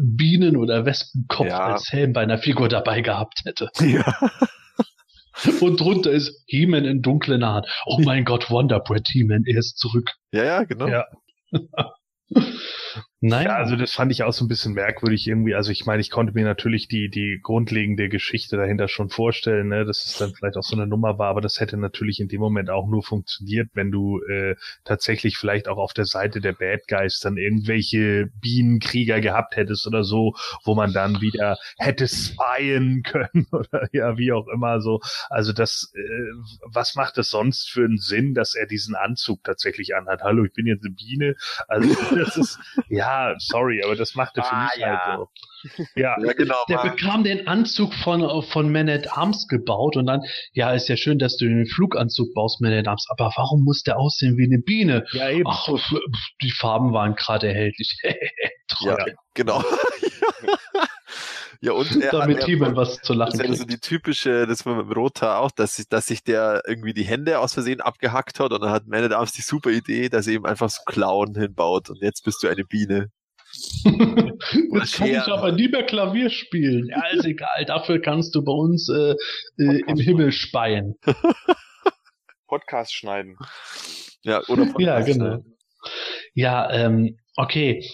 Bienen- 0.00 0.56
oder 0.56 0.86
Wespenkopf 0.86 1.48
ja. 1.48 1.58
als 1.58 1.90
Helm 1.90 2.12
bei 2.12 2.22
einer 2.22 2.38
Figur 2.38 2.68
dabei 2.68 3.00
gehabt 3.00 3.42
hätte. 3.44 3.68
Ja. 3.80 4.14
Und 5.60 5.80
drunter 5.80 6.10
ist 6.10 6.42
He-Man 6.46 6.84
in 6.84 7.02
dunklen 7.02 7.44
Haaren. 7.44 7.64
Oh 7.86 7.98
mein 8.00 8.24
Gott, 8.24 8.50
Wonderbread 8.50 9.08
He-Man, 9.08 9.44
er 9.46 9.58
ist 9.58 9.78
zurück. 9.78 10.10
Ja, 10.32 10.44
ja, 10.44 10.64
genau. 10.64 10.88
Ja. 10.88 11.06
Nein. 13.22 13.44
Ja, 13.44 13.56
also 13.56 13.76
das 13.76 13.92
fand 13.92 14.10
ich 14.12 14.22
auch 14.22 14.32
so 14.32 14.46
ein 14.46 14.48
bisschen 14.48 14.72
merkwürdig 14.72 15.26
irgendwie. 15.26 15.54
Also 15.54 15.70
ich 15.72 15.84
meine, 15.84 16.00
ich 16.00 16.10
konnte 16.10 16.32
mir 16.32 16.44
natürlich 16.44 16.88
die, 16.88 17.10
die 17.10 17.38
grundlegende 17.42 18.08
Geschichte 18.08 18.56
dahinter 18.56 18.88
schon 18.88 19.10
vorstellen, 19.10 19.68
ne, 19.68 19.84
dass 19.84 20.06
es 20.06 20.16
dann 20.16 20.32
vielleicht 20.32 20.56
auch 20.56 20.62
so 20.62 20.74
eine 20.74 20.86
Nummer 20.86 21.18
war, 21.18 21.28
aber 21.28 21.42
das 21.42 21.60
hätte 21.60 21.76
natürlich 21.76 22.20
in 22.20 22.28
dem 22.28 22.40
Moment 22.40 22.70
auch 22.70 22.88
nur 22.88 23.02
funktioniert, 23.02 23.68
wenn 23.74 23.90
du 23.90 24.22
äh, 24.22 24.56
tatsächlich 24.84 25.36
vielleicht 25.36 25.68
auch 25.68 25.76
auf 25.76 25.92
der 25.92 26.06
Seite 26.06 26.40
der 26.40 26.54
Bad 26.54 26.88
Guys 26.88 27.20
dann 27.20 27.36
irgendwelche 27.36 28.30
Bienenkrieger 28.40 29.20
gehabt 29.20 29.54
hättest 29.54 29.86
oder 29.86 30.02
so, 30.02 30.34
wo 30.64 30.74
man 30.74 30.94
dann 30.94 31.20
wieder 31.20 31.58
hätte 31.76 32.08
spyen 32.08 33.02
können 33.06 33.46
oder 33.52 33.86
ja, 33.92 34.16
wie 34.16 34.32
auch 34.32 34.48
immer 34.48 34.80
so. 34.80 34.98
Also 35.28 35.52
das, 35.52 35.92
äh, 35.94 36.00
was 36.72 36.94
macht 36.94 37.18
es 37.18 37.28
sonst 37.28 37.68
für 37.70 37.84
einen 37.84 37.98
Sinn, 37.98 38.32
dass 38.32 38.54
er 38.54 38.64
diesen 38.66 38.94
Anzug 38.94 39.44
tatsächlich 39.44 39.94
anhat? 39.94 40.22
Hallo, 40.22 40.42
ich 40.46 40.54
bin 40.54 40.66
jetzt 40.66 40.86
eine 40.86 40.94
Biene. 40.94 41.34
Also 41.68 41.94
das 42.16 42.38
ist, 42.38 42.58
ja, 42.88 43.09
ja, 43.10 43.34
sorry, 43.38 43.82
aber 43.82 43.96
das 43.96 44.14
macht 44.14 44.36
er 44.36 44.44
für 44.44 44.52
ah, 44.52 44.64
mich 44.64 44.82
ja. 44.82 45.06
halt 45.06 45.18
so. 45.18 45.28
Ja, 45.94 46.16
ja 46.20 46.32
genau. 46.32 46.56
Der 46.68 46.78
Mann. 46.78 46.90
bekam 46.90 47.24
den 47.24 47.46
Anzug 47.46 47.94
von, 47.94 48.42
von 48.44 48.72
Man 48.72 48.88
at 48.88 49.16
Arms 49.16 49.46
gebaut 49.48 49.96
und 49.96 50.06
dann, 50.06 50.22
ja, 50.52 50.72
ist 50.72 50.88
ja 50.88 50.96
schön, 50.96 51.18
dass 51.18 51.36
du 51.36 51.46
den 51.46 51.66
Fluganzug 51.66 52.32
baust, 52.34 52.60
Man 52.60 52.72
at 52.72 52.88
Arms, 52.88 53.06
aber 53.10 53.32
warum 53.36 53.64
muss 53.64 53.82
der 53.82 53.98
aussehen 53.98 54.36
wie 54.36 54.44
eine 54.44 54.58
Biene? 54.58 55.04
Ja, 55.12 55.30
eben. 55.30 55.48
Ach, 55.48 55.68
die 56.42 56.50
Farben 56.50 56.92
waren 56.92 57.14
gerade 57.14 57.48
erhältlich. 57.48 57.98
ja, 58.80 58.96
genau. 59.34 59.62
Ja, 61.62 61.72
und 61.72 62.02
er 62.02 62.10
Damit 62.10 62.38
hat, 62.38 62.44
Timon 62.46 62.74
was 62.74 63.02
zu 63.02 63.12
lachen 63.12 63.32
das 63.32 63.40
wäre 63.40 63.52
so 63.54 63.64
kriegt. 63.66 63.72
die 63.84 63.88
typische, 63.88 64.46
das 64.46 64.64
war 64.64 64.76
mit 64.76 64.86
dem 64.86 64.92
Rothaar 64.92 65.40
auch, 65.40 65.50
dass, 65.50 65.76
sich- 65.76 65.88
dass 65.88 66.06
sich 66.06 66.24
der 66.24 66.62
irgendwie 66.66 66.94
die 66.94 67.02
Hände 67.04 67.38
aus 67.38 67.52
Versehen 67.52 67.80
abgehackt 67.82 68.40
hat 68.40 68.52
und 68.52 68.62
dann 68.62 68.70
hat 68.70 68.86
Man 68.86 69.04
at 69.04 69.12
Arms 69.12 69.32
die 69.32 69.42
super 69.42 69.70
Idee, 69.70 70.08
dass 70.08 70.26
er 70.26 70.32
eben 70.34 70.46
einfach 70.46 70.70
so 70.70 70.80
Klauen 70.86 71.34
hinbaut 71.34 71.90
und 71.90 72.00
jetzt 72.00 72.24
bist 72.24 72.42
du 72.42 72.48
eine 72.48 72.64
Biene. 72.64 73.10
Jetzt 74.72 74.94
kann 74.94 75.08
ich 75.08 75.18
aber 75.18 75.50
nie 75.50 75.66
mehr 75.66 75.82
Klavier 75.84 76.30
spielen. 76.30 76.86
Ja, 76.86 77.02
ist 77.12 77.24
egal. 77.24 77.64
Dafür 77.66 78.00
kannst 78.00 78.32
du 78.36 78.44
bei 78.44 78.52
uns 78.52 78.88
äh, 78.88 79.16
äh, 79.58 79.82
im 79.88 79.96
Himmel 79.98 80.30
speien. 80.30 80.94
Podcast 82.46 82.94
schneiden. 82.94 83.36
Ja, 84.22 84.40
oder 84.48 84.64
Ja, 84.64 84.72
Podcast, 84.72 85.06
genau. 85.06 85.44
Ja, 86.34 86.70
ähm, 86.72 87.18
okay. 87.36 87.84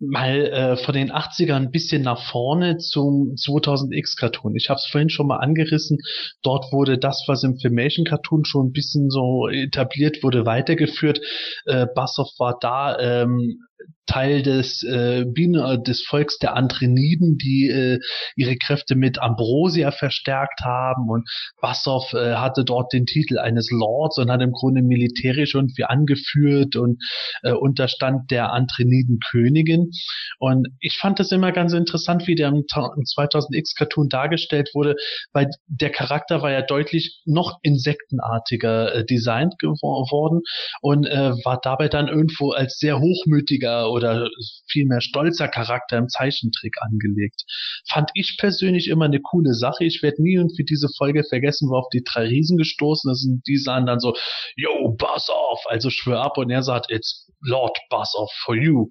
Mal 0.00 0.46
äh, 0.46 0.76
von 0.76 0.94
den 0.94 1.12
80ern 1.12 1.54
ein 1.54 1.70
bisschen 1.70 2.02
nach 2.02 2.20
vorne 2.30 2.78
zum 2.78 3.34
2000X 3.36 4.18
Cartoon. 4.18 4.56
Ich 4.56 4.68
habe 4.68 4.78
es 4.78 4.86
vorhin 4.90 5.08
schon 5.08 5.28
mal 5.28 5.38
angerissen. 5.38 5.98
Dort 6.42 6.72
wurde 6.72 6.98
das, 6.98 7.24
was 7.26 7.44
im 7.44 7.56
Filmation 7.58 8.04
Cartoon 8.04 8.44
schon 8.44 8.66
ein 8.66 8.72
bisschen 8.72 9.08
so 9.10 9.48
etabliert 9.48 10.22
wurde, 10.22 10.46
weitergeführt. 10.46 11.20
Äh, 11.64 11.86
Bassoff 11.94 12.30
war 12.38 12.58
da 12.60 12.98
ähm, 12.98 13.60
Teil 14.06 14.42
des 14.42 14.82
äh, 14.82 15.24
Bienen, 15.26 15.60
äh, 15.64 15.82
des 15.82 16.02
Volks 16.02 16.38
der 16.38 16.56
Andreniden, 16.56 17.38
die 17.38 17.68
äh, 17.68 17.98
ihre 18.36 18.56
Kräfte 18.56 18.96
mit 18.96 19.18
Ambrosia 19.20 19.90
verstärkt 19.92 20.60
haben 20.62 21.08
und 21.08 21.28
Bassoff 21.60 22.12
äh, 22.12 22.34
hatte 22.34 22.64
dort 22.64 22.92
den 22.92 23.06
Titel 23.06 23.38
eines 23.38 23.70
Lords 23.70 24.18
und 24.18 24.30
hat 24.30 24.42
im 24.42 24.52
Grunde 24.52 24.82
militärisch 24.82 25.54
irgendwie 25.54 25.84
angeführt 25.84 26.76
und 26.76 27.02
äh, 27.42 27.52
unterstand 27.52 28.30
der 28.30 28.52
Andreniden 28.52 29.18
Königin. 29.30 29.90
Und 30.38 30.68
ich 30.80 30.98
fand 30.98 31.18
das 31.18 31.32
immer 31.32 31.52
ganz 31.52 31.72
interessant, 31.72 32.26
wie 32.26 32.34
der 32.34 32.48
im, 32.48 32.56
im 32.56 32.62
2000X 32.64 33.76
Cartoon 33.76 34.08
dargestellt 34.08 34.70
wurde, 34.74 34.96
weil 35.32 35.48
der 35.66 35.90
Charakter 35.90 36.42
war 36.42 36.52
ja 36.52 36.62
deutlich 36.62 37.22
noch 37.24 37.58
insektenartiger 37.62 38.94
äh, 38.94 39.04
designt 39.04 39.58
geworden 39.58 40.42
und 40.82 41.06
äh, 41.06 41.32
war 41.44 41.58
dabei 41.62 41.88
dann 41.88 42.08
irgendwo 42.08 42.50
als 42.50 42.78
sehr 42.78 43.00
hochmütiger 43.00 43.73
oder 43.82 44.28
vielmehr 44.68 45.00
stolzer 45.00 45.48
Charakter 45.48 45.98
im 45.98 46.08
Zeichentrick 46.08 46.74
angelegt. 46.80 47.42
Fand 47.88 48.10
ich 48.14 48.36
persönlich 48.38 48.88
immer 48.88 49.06
eine 49.06 49.20
coole 49.20 49.54
Sache. 49.54 49.84
Ich 49.84 50.02
werde 50.02 50.22
nie 50.22 50.34
irgendwie 50.34 50.64
diese 50.64 50.88
Folge 50.96 51.24
vergessen, 51.24 51.68
wo 51.68 51.76
auf 51.76 51.88
die 51.92 52.02
drei 52.04 52.26
Riesen 52.26 52.56
gestoßen 52.56 53.14
sind. 53.14 53.42
Die 53.46 53.58
sahen 53.58 53.86
dann 53.86 54.00
so, 54.00 54.14
yo, 54.56 54.94
buzz 54.96 55.28
off, 55.28 55.60
also 55.66 55.90
schwör 55.90 56.22
ab 56.22 56.38
und 56.38 56.50
er 56.50 56.62
sagt, 56.62 56.90
it's 56.90 57.30
Lord 57.40 57.78
Buzz 57.90 58.14
off 58.14 58.32
for 58.44 58.56
you. 58.56 58.88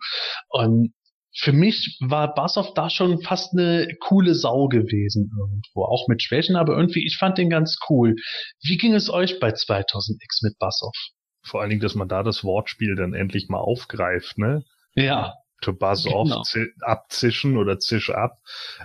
Und 0.49 0.93
für 1.35 1.51
mich 1.51 1.97
war 1.99 2.33
Bassoff 2.33 2.73
da 2.73 2.89
schon 2.89 3.21
fast 3.21 3.53
eine 3.53 3.87
coole 3.99 4.35
Sau 4.35 4.67
gewesen 4.67 5.31
irgendwo, 5.37 5.85
auch 5.85 6.07
mit 6.07 6.21
Schwächen, 6.21 6.55
aber 6.55 6.75
irgendwie, 6.77 7.05
ich 7.05 7.17
fand 7.17 7.37
den 7.37 7.49
ganz 7.49 7.79
cool. 7.89 8.15
Wie 8.61 8.77
ging 8.77 8.93
es 8.93 9.09
euch 9.09 9.39
bei 9.39 9.49
2000X 9.49 10.43
mit 10.43 10.59
Bassoff? 10.59 10.95
Vor 11.43 11.61
allen 11.61 11.71
Dingen, 11.71 11.81
dass 11.81 11.95
man 11.95 12.07
da 12.07 12.23
das 12.23 12.43
Wortspiel 12.43 12.95
dann 12.95 13.13
endlich 13.13 13.49
mal 13.49 13.59
aufgreift, 13.59 14.37
ne? 14.37 14.63
Ja, 14.95 15.33
to 15.61 15.73
buzz 15.73 16.03
Genau. 16.03 16.17
off, 16.39 16.43
zi- 16.43 16.71
abzischen 16.81 17.57
oder 17.57 17.79
zisch 17.79 18.09
ab, 18.09 18.39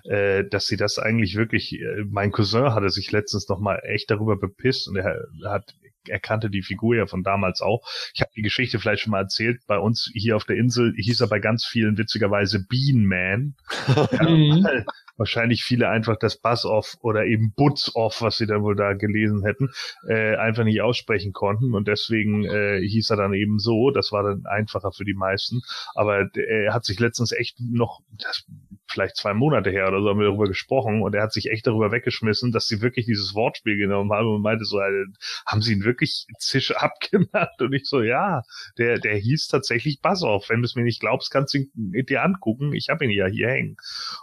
äh, 0.05 0.45
dass 0.49 0.67
sie 0.67 0.77
das 0.77 0.99
eigentlich 0.99 1.35
wirklich, 1.37 1.73
äh, 1.75 2.05
mein 2.09 2.31
Cousin 2.33 2.73
hatte 2.73 2.91
sich 2.91 3.11
letztens 3.13 3.49
noch 3.49 3.59
mal 3.59 3.81
echt 3.85 4.11
darüber 4.11 4.37
bepisst 4.39 4.89
und 4.89 4.97
er 4.97 5.23
hat, 5.47 5.75
er 6.09 6.21
kannte 6.21 6.49
die 6.51 6.63
Figur 6.63 6.97
ja 6.97 7.07
von 7.07 7.23
damals 7.23 7.61
auch. 7.61 7.83
Ich 8.15 8.21
habe 8.23 8.31
die 8.37 8.43
Geschichte 8.43 8.79
vielleicht 8.79 9.03
schon 9.03 9.11
mal 9.11 9.21
erzählt, 9.23 9.61
bei 9.67 9.79
uns 9.79 10.11
hier 10.15 10.37
auf 10.37 10.45
der 10.45 10.57
Insel 10.57 10.95
hieß 10.97 11.21
er 11.21 11.27
bei 11.29 11.41
ganz 11.41 11.67
vielen 11.67 11.99
witzigerweise 11.99 12.65
Bean 12.69 13.05
Man. 13.05 13.55
Ja, 14.13 14.29
Mhm. 14.29 14.65
weil 14.65 14.87
wahrscheinlich 15.19 15.63
viele 15.63 15.89
einfach 15.89 16.17
das 16.17 16.37
Buzz 16.37 16.65
off 16.65 16.97
oder 17.01 17.27
eben 17.27 17.53
Butz 17.55 17.91
off, 17.95 18.23
was 18.23 18.39
sie 18.39 18.47
dann 18.47 18.63
wohl 18.63 18.77
da 18.77 18.95
gelesen 18.95 19.45
hätten, 19.45 19.71
äh, 20.09 20.37
einfach 20.37 20.65
nicht 20.65 20.81
aussprechen 20.81 21.33
konnten 21.33 21.75
und 21.75 21.89
deswegen 21.89 22.45
äh, 22.45 22.81
hieß 22.81 23.11
er 23.11 23.17
dann 23.17 23.35
eben 23.35 23.59
so. 23.59 23.91
Das 23.91 24.13
war 24.13 24.23
dann 24.23 24.47
einfacher 24.47 24.93
für 24.93 25.05
die 25.05 25.15
meisten. 25.15 25.61
Aber 25.95 26.29
er 26.35 26.73
hat 26.73 26.85
sich 26.85 26.99
letztens 27.01 27.33
echt 27.33 27.59
noch, 27.61 28.01
das, 28.17 28.45
vielleicht 28.87 29.17
zwei 29.17 29.35
Monate 29.35 29.71
her 29.71 29.89
oder 29.89 30.01
so, 30.01 30.09
haben 30.09 30.19
wir 30.19 30.27
darüber 30.27 30.47
gesprochen 30.47 31.03
und 31.03 31.15
er 31.15 31.23
hat 31.23 31.33
sich 31.33 31.51
echt 31.51 31.67
darüber 31.67 31.93
weggeschmissen, 31.93 32.53
dass 32.53 32.67
sie 32.67 32.81
wirklich 32.81 33.07
dieses 33.07 33.35
Wortspiel 33.35 33.77
genommen 33.77 34.13
haben 34.13 34.29
und 34.29 34.43
meinte 34.43 34.65
so, 34.65 34.81
äh, 34.81 35.07
haben 35.47 35.63
sie 35.63 35.75
ihn 35.75 35.85
wirklich 35.85 36.27
Zisch 36.39 36.75
abgenannt? 36.77 37.61
Und 37.61 37.73
ich 37.73 37.87
so, 37.87 38.03
ja, 38.03 38.43
der, 38.79 38.99
der 38.99 39.17
hieß 39.17 39.49
tatsächlich 39.49 40.01
Buzz 40.01 40.23
off. 40.23 40.49
Wenn 40.49 40.61
du 40.61 40.67
es 40.67 40.77
mir 40.77 40.85
nicht 40.85 41.01
glaubst, 41.01 41.31
kannst 41.31 41.55
du 41.55 41.59
ihn 41.59 42.07
dir 42.07 42.23
angucken. 42.23 42.73
Ich 42.73 42.89
habe 42.89 43.05
ihn 43.05 43.11
ja 43.11 43.27
hier 43.27 43.49
hängen. 43.49 43.77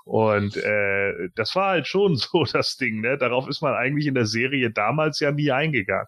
Und 0.05 0.57
äh, 0.57 0.84
das 1.35 1.55
war 1.55 1.69
halt 1.69 1.87
schon 1.87 2.15
so 2.15 2.43
das 2.43 2.77
Ding, 2.77 3.01
ne? 3.01 3.17
Darauf 3.17 3.47
ist 3.47 3.61
man 3.61 3.73
eigentlich 3.73 4.07
in 4.07 4.15
der 4.15 4.25
Serie 4.25 4.71
damals 4.71 5.19
ja 5.19 5.31
nie 5.31 5.51
eingegangen. 5.51 6.07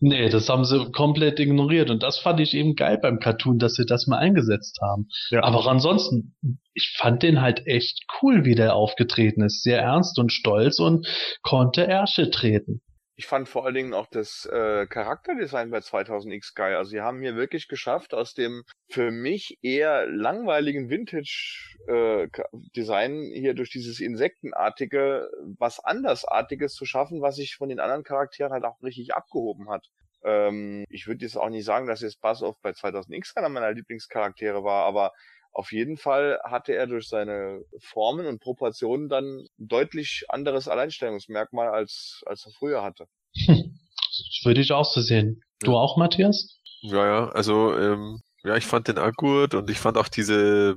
Nee, 0.00 0.28
das 0.28 0.48
haben 0.48 0.64
sie 0.64 0.90
komplett 0.92 1.38
ignoriert 1.40 1.90
und 1.90 2.02
das 2.02 2.18
fand 2.18 2.40
ich 2.40 2.54
eben 2.54 2.74
geil 2.74 2.98
beim 3.00 3.18
Cartoon, 3.18 3.58
dass 3.58 3.74
sie 3.74 3.86
das 3.86 4.06
mal 4.06 4.18
eingesetzt 4.18 4.78
haben. 4.82 5.08
Ja. 5.30 5.44
Aber 5.44 5.66
ansonsten, 5.66 6.34
ich 6.74 6.94
fand 6.96 7.22
den 7.22 7.40
halt 7.40 7.66
echt 7.66 8.04
cool, 8.20 8.44
wie 8.44 8.54
der 8.54 8.74
aufgetreten 8.74 9.42
ist. 9.42 9.62
Sehr 9.62 9.80
ernst 9.80 10.18
und 10.18 10.32
stolz 10.32 10.78
und 10.78 11.06
konnte 11.42 11.82
Ärsche 11.82 12.30
treten. 12.30 12.82
Ich 13.22 13.28
fand 13.28 13.48
vor 13.48 13.64
allen 13.64 13.76
Dingen 13.76 13.94
auch 13.94 14.08
das 14.08 14.46
äh, 14.46 14.88
Charakterdesign 14.88 15.70
bei 15.70 15.78
2000X 15.78 16.56
geil. 16.56 16.74
Also 16.74 16.90
sie 16.90 17.02
haben 17.02 17.22
hier 17.22 17.36
wirklich 17.36 17.68
geschafft, 17.68 18.14
aus 18.14 18.34
dem 18.34 18.64
für 18.88 19.12
mich 19.12 19.60
eher 19.62 20.08
langweiligen 20.08 20.90
Vintage-Design 20.90 23.30
hier 23.32 23.54
durch 23.54 23.70
dieses 23.70 24.00
Insektenartige 24.00 25.30
was 25.56 25.78
andersartiges 25.78 26.74
zu 26.74 26.84
schaffen, 26.84 27.22
was 27.22 27.36
sich 27.36 27.54
von 27.54 27.68
den 27.68 27.78
anderen 27.78 28.02
Charakteren 28.02 28.52
halt 28.52 28.64
auch 28.64 28.82
richtig 28.82 29.14
abgehoben 29.14 29.70
hat. 29.70 29.86
Ähm, 30.24 30.84
ich 30.88 31.06
würde 31.06 31.24
jetzt 31.24 31.36
auch 31.36 31.48
nicht 31.48 31.64
sagen, 31.64 31.86
dass 31.86 32.00
jetzt 32.00 32.20
Buzz 32.20 32.42
Off 32.42 32.56
bei 32.60 32.70
2000X 32.70 33.36
einer 33.36 33.50
meiner 33.50 33.70
Lieblingscharaktere 33.70 34.64
war, 34.64 34.84
aber 34.84 35.12
auf 35.52 35.72
jeden 35.72 35.98
Fall 35.98 36.40
hatte 36.44 36.74
er 36.74 36.86
durch 36.86 37.08
seine 37.08 37.62
Formen 37.78 38.26
und 38.26 38.40
Proportionen 38.40 39.08
dann 39.08 39.40
ein 39.58 39.68
deutlich 39.68 40.24
anderes 40.28 40.66
Alleinstellungsmerkmal 40.66 41.68
als, 41.68 42.22
als 42.26 42.46
er 42.46 42.52
früher 42.52 42.82
hatte. 42.82 43.06
Das 43.34 43.56
würde 44.44 44.60
ich 44.60 44.72
auch 44.72 44.86
so 44.86 45.00
sehen. 45.00 45.42
Du 45.60 45.76
auch, 45.76 45.96
Matthias? 45.96 46.58
Ja, 46.80 47.06
ja, 47.06 47.28
also 47.28 47.76
ähm, 47.76 48.20
ja, 48.44 48.56
ich 48.56 48.66
fand 48.66 48.88
den 48.88 48.98
auch 48.98 49.12
gut 49.12 49.54
und 49.54 49.70
ich 49.70 49.78
fand 49.78 49.96
auch 49.96 50.08
diese, 50.08 50.76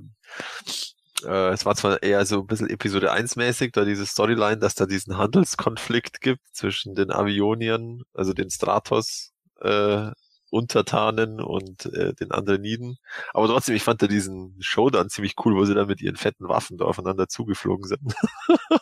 äh, 1.24 1.50
es 1.50 1.66
war 1.66 1.76
zwar 1.76 2.04
eher 2.04 2.26
so 2.26 2.42
ein 2.42 2.48
bisschen 2.48 2.70
Episode 2.70 3.12
1 3.12 3.38
mäßig, 3.38 3.72
da 3.72 3.86
diese 3.86 4.06
Storyline, 4.06 4.58
dass 4.58 4.76
da 4.76 4.86
diesen 4.86 5.18
Handelskonflikt 5.18 6.22
gibt 6.22 6.44
zwischen 6.52 6.94
den 6.96 7.12
Avioniern, 7.12 8.04
also 8.14 8.34
den 8.34 8.52
Stratos 8.52 9.32
äh, 9.62 10.12
Untertanen 10.56 11.42
und 11.42 11.86
äh, 11.94 12.14
den 12.14 12.32
Andreniden. 12.32 12.98
Aber 13.34 13.48
trotzdem, 13.48 13.76
ich 13.76 13.84
fand 13.84 14.02
da 14.02 14.08
diesen 14.08 14.56
Showdown 14.62 15.10
ziemlich 15.10 15.36
cool, 15.44 15.56
wo 15.56 15.66
sie 15.66 15.76
dann 15.76 15.88
mit 15.88 16.02
ihren 16.02 16.16
fetten 16.16 16.48
Waffen 16.48 16.78
da 16.78 16.86
aufeinander 16.86 17.28
zugeflogen 17.28 17.86
sind. 17.86 18.14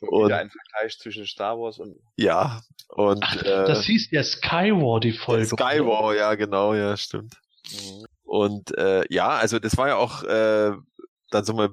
Und- 0.00 0.26
wieder 0.26 0.38
ein 0.38 0.50
Vergleich 0.50 0.98
zwischen 0.98 1.26
Star 1.26 1.58
Wars 1.58 1.78
und 1.78 1.94
ja, 2.16 2.62
und 2.88 3.22
Ach, 3.22 3.36
äh, 3.36 3.66
das 3.66 3.84
hieß 3.84 4.10
ja 4.12 4.22
Skywar, 4.22 4.98
die 4.98 5.12
Folge. 5.12 5.46
Skywar, 5.46 6.14
ja, 6.16 6.34
genau, 6.36 6.74
ja, 6.74 6.96
stimmt. 6.96 7.34
Mhm. 7.70 8.06
Und 8.24 8.76
äh, 8.78 9.04
ja, 9.10 9.28
also 9.28 9.58
das 9.58 9.76
war 9.76 9.88
ja 9.88 9.96
auch 9.96 10.22
äh, 10.24 10.72
dann 11.30 11.44
so 11.44 11.52
mal, 11.52 11.68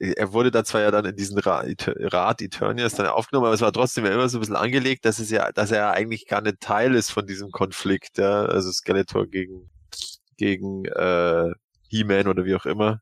er 0.00 0.32
wurde 0.32 0.50
dann 0.50 0.64
zwar 0.64 0.80
ja 0.80 0.90
dann 0.90 1.04
in 1.04 1.16
diesen 1.16 1.38
Ra 1.38 1.64
Rat 1.86 2.42
Eternias 2.42 2.94
dann 2.94 3.06
aufgenommen, 3.06 3.46
aber 3.46 3.54
es 3.54 3.60
war 3.60 3.72
trotzdem 3.72 4.06
ja 4.06 4.12
immer 4.12 4.28
so 4.28 4.38
ein 4.38 4.40
bisschen 4.40 4.56
angelegt, 4.56 5.04
dass 5.04 5.18
es 5.18 5.30
ja, 5.30 5.52
dass 5.52 5.70
er 5.70 5.92
eigentlich 5.92 6.26
gar 6.26 6.40
nicht 6.40 6.60
Teil 6.60 6.94
ist 6.94 7.10
von 7.10 7.26
diesem 7.26 7.50
Konflikt, 7.50 8.18
ja, 8.18 8.44
also 8.46 8.72
Skeletor 8.72 9.26
gegen 9.26 9.70
gegen 10.38 10.86
äh, 10.86 11.50
He-Man 11.88 12.28
oder 12.28 12.44
wie 12.46 12.54
auch 12.54 12.66
immer, 12.66 13.00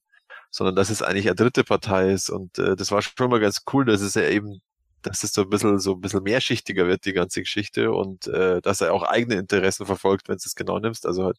sondern 0.51 0.77
dass 0.77 0.91
es 0.91 1.03
eigentlich 1.03 1.27
eine 1.27 1.37
dritte 1.37 1.65
Partei 1.65 2.13
ist 2.13 2.31
und 2.31 2.59
äh, 2.59 2.77
das 2.77 2.91
war 2.91 3.03
schon 3.03 3.31
mal 3.31 3.41
ganz 3.41 3.63
cool, 3.73 3.85
dass 3.85 4.01
es 4.01 4.15
ja 4.15 4.25
eben 4.29 4.61
dass 5.03 5.23
es 5.23 5.33
so 5.33 5.43
ein 5.43 5.51
bisschen 5.51 5.79
so 5.79 5.93
ein 5.95 6.01
bisschen 6.01 6.23
mehrschichtiger 6.23 6.87
wird, 6.89 7.05
die 7.05 7.13
ganze 7.13 7.41
Geschichte, 7.41 7.93
und 7.93 8.27
äh, 8.29 8.61
dass 8.61 8.81
er 8.81 8.93
auch 8.93 9.05
eigene 9.05 9.37
Interessen 9.37 9.87
verfolgt, 9.87 10.29
wenn 10.29 10.37
du 10.37 10.43
es 10.45 10.55
genau 10.57 10.79
nimmst, 10.81 11.07
also 11.07 11.25
halt 11.25 11.39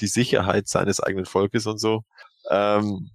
die 0.00 0.06
Sicherheit 0.06 0.68
seines 0.68 1.00
eigenen 1.00 1.26
Volkes 1.26 1.66
und 1.66 1.78
so. 1.78 2.02
Ähm, 2.50 3.10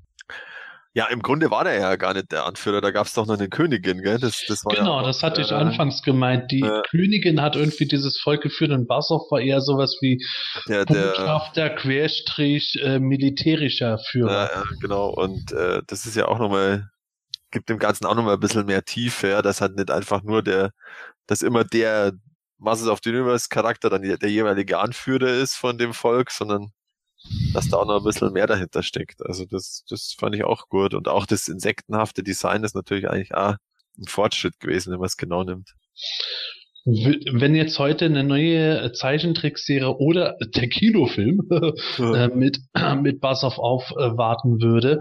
ja, 0.93 1.05
im 1.07 1.21
Grunde 1.21 1.51
war 1.51 1.63
der 1.63 1.79
ja 1.79 1.95
gar 1.97 2.13
nicht 2.13 2.31
der 2.31 2.45
Anführer, 2.45 2.81
da 2.81 2.89
gab 2.91 3.05
es 3.05 3.13
doch 3.13 3.27
noch 3.27 3.35
eine 3.37 3.47
Königin, 3.47 4.01
gell? 4.01 4.17
Das, 4.17 4.43
das 4.47 4.65
war 4.65 4.75
Genau, 4.75 4.95
ja 4.95 5.01
auch, 5.01 5.03
das 5.05 5.21
hatte 5.21 5.41
ich 5.41 5.51
äh, 5.51 5.55
anfangs 5.55 6.01
gemeint. 6.01 6.51
Die 6.51 6.61
äh, 6.61 6.81
Königin 6.89 7.41
hat 7.41 7.55
irgendwie 7.55 7.85
dieses 7.85 8.19
Volk 8.19 8.41
geführt 8.41 8.71
und 8.71 8.87
Bassoff 8.87 9.29
war 9.29 9.39
eher 9.39 9.61
sowas 9.61 9.97
wie 10.01 10.23
Der, 10.67 10.85
der, 10.85 11.09
Botschafter, 11.09 11.69
Querstrich, 11.69 12.79
äh, 12.81 12.99
militärischer 12.99 13.99
Führer. 13.99 14.49
Ja, 14.51 14.63
genau. 14.81 15.09
Und 15.09 15.51
äh, 15.51 15.81
das 15.85 16.07
ist 16.07 16.15
ja 16.15 16.27
auch 16.27 16.39
nochmal, 16.39 16.89
gibt 17.51 17.69
dem 17.69 17.77
Ganzen 17.77 18.05
auch 18.05 18.15
nochmal 18.15 18.33
ein 18.35 18.39
bisschen 18.39 18.65
mehr 18.65 18.83
Tiefe, 18.83 19.27
ja, 19.27 19.41
dass 19.43 19.61
halt 19.61 19.75
nicht 19.75 19.91
einfach 19.91 20.23
nur 20.23 20.41
der, 20.41 20.71
dass 21.27 21.43
immer 21.43 21.63
der 21.63 22.13
Masters 22.57 22.89
of 22.89 22.99
the 23.03 23.11
Universe 23.11 23.47
Charakter 23.49 23.91
dann 23.91 24.01
der, 24.01 24.17
der 24.17 24.31
jeweilige 24.31 24.79
Anführer 24.79 25.29
ist 25.29 25.55
von 25.55 25.77
dem 25.77 25.93
Volk, 25.93 26.31
sondern 26.31 26.71
dass 27.53 27.69
da 27.69 27.77
auch 27.77 27.85
noch 27.85 27.97
ein 27.97 28.03
bisschen 28.03 28.33
mehr 28.33 28.47
dahinter 28.47 28.83
steckt. 28.83 29.25
Also 29.25 29.45
das, 29.45 29.83
das 29.89 30.15
fand 30.17 30.35
ich 30.35 30.43
auch 30.43 30.69
gut. 30.69 30.93
Und 30.93 31.07
auch 31.07 31.25
das 31.25 31.47
insektenhafte 31.47 32.23
Design 32.23 32.63
ist 32.63 32.75
natürlich 32.75 33.09
eigentlich 33.09 33.35
auch 33.35 33.55
ein 33.97 34.05
Fortschritt 34.05 34.59
gewesen, 34.59 34.91
wenn 34.91 34.99
man 34.99 35.07
es 35.07 35.17
genau 35.17 35.43
nimmt. 35.43 35.75
Wenn 36.85 37.55
jetzt 37.55 37.77
heute 37.77 38.05
eine 38.05 38.23
neue 38.23 38.91
Zeichentrickserie 38.93 39.97
oder 39.97 40.37
der 40.55 40.69
Kinofilm 40.69 41.41
äh, 41.99 42.29
mit, 42.29 42.59
mit 43.01 43.19
Buzz-Off 43.19 43.57
aufwarten 43.57 44.61
würde, 44.61 44.99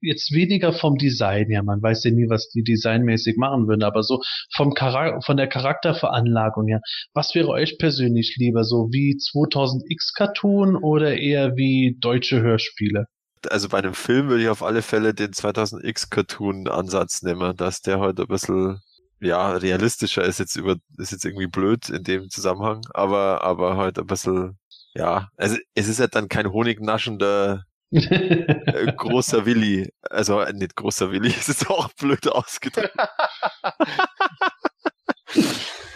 jetzt 0.00 0.32
weniger 0.32 0.72
vom 0.72 0.96
Design 0.96 1.46
her, 1.48 1.62
man 1.62 1.80
weiß 1.82 2.04
ja 2.04 2.10
nie, 2.10 2.28
was 2.28 2.48
die 2.48 2.62
designmäßig 2.62 3.36
machen 3.36 3.68
würden, 3.68 3.84
aber 3.84 4.02
so 4.02 4.20
vom 4.54 4.74
Charak 4.74 5.24
von 5.24 5.36
der 5.36 5.46
Charakterveranlagung 5.46 6.66
her, 6.66 6.80
was 7.14 7.34
wäre 7.34 7.48
euch 7.48 7.78
persönlich 7.78 8.34
lieber, 8.38 8.64
so 8.64 8.88
wie 8.90 9.16
2000X 9.16 10.12
Cartoon 10.16 10.76
oder 10.76 11.16
eher 11.16 11.56
wie 11.56 11.96
deutsche 12.00 12.42
Hörspiele? 12.42 13.06
Also 13.48 13.68
bei 13.68 13.78
einem 13.78 13.94
Film 13.94 14.28
würde 14.28 14.42
ich 14.42 14.48
auf 14.48 14.62
alle 14.62 14.82
Fälle 14.82 15.14
den 15.14 15.30
2000X 15.30 16.10
Cartoon 16.10 16.68
Ansatz 16.68 17.22
nehmen, 17.22 17.56
dass 17.56 17.80
der 17.80 17.98
heute 17.98 18.22
ein 18.22 18.28
bisschen 18.28 18.80
ja, 19.22 19.52
realistischer 19.52 20.24
ist 20.24 20.38
jetzt 20.38 20.56
über, 20.56 20.76
ist 20.98 21.12
jetzt 21.12 21.24
irgendwie 21.24 21.46
blöd 21.46 21.88
in 21.88 22.02
dem 22.04 22.28
Zusammenhang, 22.28 22.82
aber, 22.92 23.42
aber 23.42 23.76
halt 23.76 23.98
ein 23.98 24.06
bisschen, 24.06 24.58
ja, 24.94 25.28
also 25.36 25.56
es 25.74 25.88
ist 25.88 26.00
halt 26.00 26.14
dann 26.14 26.28
kein 26.28 26.52
honignaschender 26.52 27.64
äh, 27.92 28.92
großer 28.96 29.46
Willi. 29.46 29.92
Also 30.02 30.40
äh, 30.40 30.52
nicht 30.52 30.76
großer 30.76 31.10
Willi, 31.12 31.28
es 31.38 31.48
ist 31.48 31.70
auch 31.70 31.92
blöd 31.92 32.26
ausgedrückt. 32.28 32.94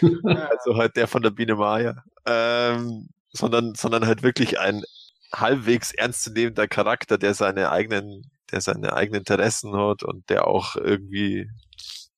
also 0.01 0.77
halt 0.77 0.95
der 0.95 1.07
von 1.07 1.21
der 1.21 1.31
Biene 1.31 1.55
Maya. 1.55 2.03
Ähm, 2.25 3.09
sondern, 3.31 3.75
sondern 3.75 4.05
halt 4.05 4.23
wirklich 4.23 4.59
ein 4.59 4.83
halbwegs 5.33 5.91
ernstzunehmender 5.93 6.67
Charakter, 6.67 7.17
der 7.17 7.33
seine 7.33 7.71
eigenen, 7.71 8.31
der 8.51 8.61
seine 8.61 8.93
eigenen 8.93 9.19
Interessen 9.19 9.75
hat 9.75 10.03
und 10.03 10.29
der 10.29 10.47
auch 10.47 10.75
irgendwie 10.75 11.49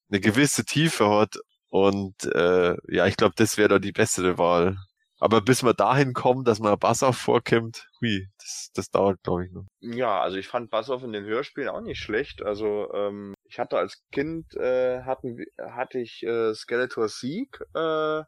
eine 0.10 0.20
gewisse 0.20 0.66
Tiefe 0.66 1.10
hat. 1.10 1.36
Und 1.70 2.16
äh, 2.26 2.76
ja, 2.88 3.06
ich 3.06 3.16
glaube, 3.16 3.34
das 3.36 3.58
wäre 3.58 3.70
da 3.70 3.80
die 3.80 3.92
bessere 3.92 4.38
Wahl. 4.38 4.76
Aber 5.20 5.42
bis 5.42 5.64
man 5.64 5.76
dahin 5.76 6.14
kommt, 6.14 6.48
dass 6.48 6.60
man 6.60 6.80
Bassoff 6.80 7.18
vorkommt, 7.18 7.88
hui, 8.00 8.28
das, 8.38 8.72
das 8.74 8.90
dauert, 8.90 9.22
glaube 9.22 9.46
ich, 9.46 9.52
noch. 9.52 9.66
Ja, 9.82 10.22
also 10.22 10.38
ich 10.38 10.48
fand 10.48 10.70
Bassoff 10.70 11.04
in 11.04 11.12
den 11.12 11.26
Hörspielen 11.26 11.70
auch 11.70 11.82
nicht 11.82 12.00
schlecht. 12.00 12.42
Also 12.42 12.92
ähm, 12.94 13.34
ich 13.44 13.60
hatte 13.60 13.78
als 13.78 14.02
Kind 14.12 14.56
äh, 14.56 15.02
hatten, 15.04 15.38
hatte 15.58 16.00
ich 16.00 16.24
äh, 16.24 16.54
Skeletor 16.54 17.10
Sieg 17.10 17.60
äh, 17.76 18.24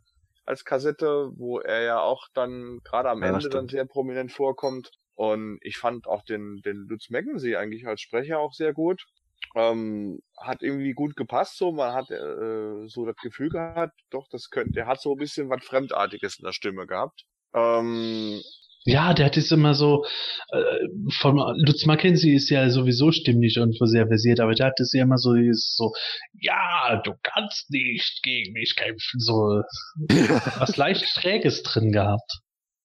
als 0.46 0.66
Kassette, 0.66 1.32
wo 1.36 1.60
er 1.60 1.82
ja 1.82 2.00
auch 2.02 2.28
dann 2.34 2.80
gerade 2.84 3.10
am 3.10 3.22
ja, 3.22 3.30
Ende 3.30 3.42
stimmt. 3.42 3.54
dann 3.54 3.68
sehr 3.70 3.86
prominent 3.86 4.34
vorkommt. 4.34 4.92
Und 5.16 5.60
ich 5.62 5.78
fand 5.78 6.08
auch 6.08 6.24
den, 6.24 6.62
den 6.66 6.88
Lutz 6.90 7.10
Mackenzie 7.10 7.56
eigentlich 7.56 7.88
als 7.88 8.02
Sprecher 8.02 8.40
auch 8.40 8.54
sehr 8.54 8.74
gut. 8.74 9.06
Ähm, 9.54 10.22
hat 10.38 10.62
irgendwie 10.62 10.94
gut 10.94 11.16
gepasst, 11.16 11.58
so 11.58 11.72
man 11.72 11.94
hat 11.94 12.10
äh, 12.10 12.88
so 12.88 13.06
das 13.06 13.18
Gefühl 13.18 13.50
gehabt, 13.50 14.00
doch, 14.10 14.28
das 14.32 14.50
könnte, 14.50 14.72
der 14.72 14.88
hat 14.88 15.02
so 15.02 15.12
ein 15.12 15.18
bisschen 15.18 15.50
was 15.50 15.64
Fremdartiges 15.64 16.40
in 16.40 16.46
der 16.46 16.54
Stimme 16.54 16.88
gehabt. 16.88 17.26
Ähm, 17.54 18.42
ja, 18.86 19.14
der 19.14 19.28
hat 19.28 19.38
es 19.38 19.52
immer 19.52 19.76
so, 19.76 20.06
äh, 20.52 20.88
von 21.20 21.38
Lutz 21.58 21.86
Mackenzie 21.86 22.34
ist 22.34 22.50
ja 22.50 22.70
sowieso 22.70 23.12
stimmlich 23.12 23.60
und 23.60 23.78
sehr 23.80 24.08
versiert, 24.08 24.40
aber 24.40 24.54
der 24.54 24.68
hat 24.68 24.80
es 24.80 24.94
ja 24.94 25.04
immer 25.04 25.18
so, 25.18 25.36
so, 25.52 25.94
ja, 26.34 27.00
du 27.04 27.14
kannst 27.22 27.70
nicht 27.70 28.24
gegen 28.24 28.54
mich 28.54 28.76
kämpfen, 28.76 29.20
so 29.20 29.62
was 30.60 30.78
leicht 30.78 31.08
Schräges 31.08 31.62
drin 31.62 31.92
gehabt. 31.92 32.40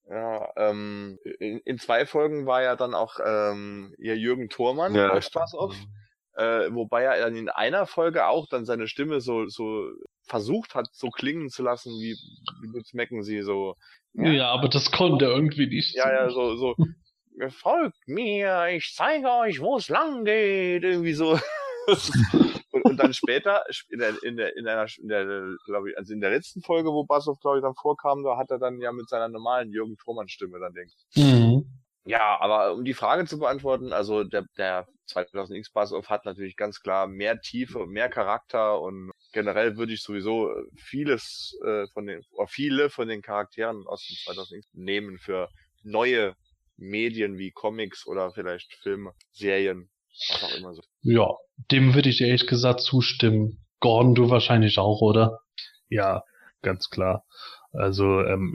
Ja, 0.08 0.50
ähm, 0.56 1.18
in, 1.38 1.60
in 1.64 1.78
zwei 1.78 2.06
Folgen 2.06 2.46
war 2.46 2.62
ja 2.62 2.76
dann 2.76 2.94
auch 2.94 3.18
ähm, 3.24 3.94
ihr 3.98 4.16
Jürgen 4.16 4.48
Thormann 4.48 4.94
ja, 4.94 5.20
Spaß 5.20 5.54
auf. 5.54 5.74
Mhm 5.74 6.05
äh, 6.36 6.72
wobei 6.72 7.04
er 7.04 7.18
dann 7.18 7.34
in 7.34 7.48
einer 7.48 7.86
Folge 7.86 8.26
auch 8.26 8.46
dann 8.46 8.66
seine 8.66 8.88
Stimme 8.88 9.20
so, 9.20 9.46
so 9.46 9.88
versucht 10.22 10.74
hat, 10.74 10.88
so 10.92 11.08
klingen 11.08 11.48
zu 11.48 11.62
lassen, 11.62 11.92
wie, 11.92 12.16
wie 12.62 12.82
Mecken 12.92 13.22
sie 13.22 13.42
so. 13.42 13.74
Ja, 14.12 14.30
ja, 14.30 14.48
aber 14.48 14.68
das 14.68 14.90
konnte 14.90 15.26
er 15.26 15.30
irgendwie 15.32 15.66
nicht. 15.66 15.94
Ja, 15.94 16.12
ja, 16.12 16.30
so, 16.30 16.56
so, 16.56 16.76
folgt 17.50 18.06
mir, 18.06 18.68
ich 18.68 18.92
zeige 18.94 19.30
euch, 19.30 19.60
wo 19.60 19.76
es 19.76 19.88
lang 19.88 20.24
geht, 20.24 20.84
irgendwie 20.84 21.14
so. 21.14 21.38
und, 22.72 22.84
und 22.84 22.96
dann 22.98 23.14
später, 23.14 23.64
in 23.88 23.98
der, 23.98 24.22
in 24.22 24.36
der, 24.36 24.56
in 24.56 24.68
einer, 24.68 24.86
in 24.98 25.08
der, 25.08 25.24
glaube 25.66 25.90
ich, 25.90 25.98
also 25.98 26.12
in 26.12 26.20
der 26.20 26.30
letzten 26.30 26.60
Folge, 26.60 26.90
wo 26.90 27.04
Bassoff, 27.04 27.40
glaube 27.40 27.58
ich, 27.58 27.62
dann 27.62 27.74
vorkam, 27.74 28.22
da 28.24 28.36
hat 28.36 28.50
er 28.50 28.58
dann 28.58 28.78
ja 28.80 28.92
mit 28.92 29.08
seiner 29.08 29.28
normalen 29.28 29.70
Jürgen 29.70 29.96
Thormann 29.96 30.28
Stimme 30.28 30.58
dann 30.58 30.74
denkt. 30.74 30.94
Mhm. 31.14 31.75
Ja, 32.06 32.40
aber 32.40 32.72
um 32.72 32.84
die 32.84 32.94
Frage 32.94 33.26
zu 33.26 33.38
beantworten, 33.38 33.92
also 33.92 34.22
der, 34.22 34.46
der 34.56 34.86
2000X 35.10 35.72
Buzz-Off 35.72 36.08
hat 36.08 36.24
natürlich 36.24 36.56
ganz 36.56 36.80
klar 36.80 37.08
mehr 37.08 37.40
Tiefe, 37.40 37.86
mehr 37.86 38.08
Charakter 38.08 38.80
und 38.80 39.10
generell 39.32 39.76
würde 39.76 39.92
ich 39.92 40.02
sowieso 40.02 40.50
vieles 40.76 41.58
äh, 41.64 41.86
von 41.92 42.06
den, 42.06 42.22
oder 42.30 42.46
viele 42.46 42.90
von 42.90 43.08
den 43.08 43.22
Charakteren 43.22 43.86
aus 43.86 44.06
dem 44.06 44.34
2000X 44.34 44.66
nehmen 44.72 45.18
für 45.18 45.48
neue 45.82 46.36
Medien 46.76 47.38
wie 47.38 47.50
Comics 47.50 48.06
oder 48.06 48.30
vielleicht 48.30 48.72
Filme, 48.82 49.12
Serien, 49.32 49.90
was 50.28 50.44
auch 50.44 50.56
immer 50.56 50.74
so. 50.74 50.82
Ja, 51.02 51.28
dem 51.72 51.94
würde 51.94 52.10
ich 52.10 52.20
ehrlich 52.20 52.46
gesagt 52.46 52.82
zustimmen. 52.82 53.64
Gordon, 53.80 54.14
du 54.14 54.30
wahrscheinlich 54.30 54.78
auch, 54.78 55.00
oder? 55.00 55.40
Ja, 55.88 56.22
ganz 56.62 56.88
klar. 56.88 57.24
Also 57.72 58.22
ähm, 58.22 58.54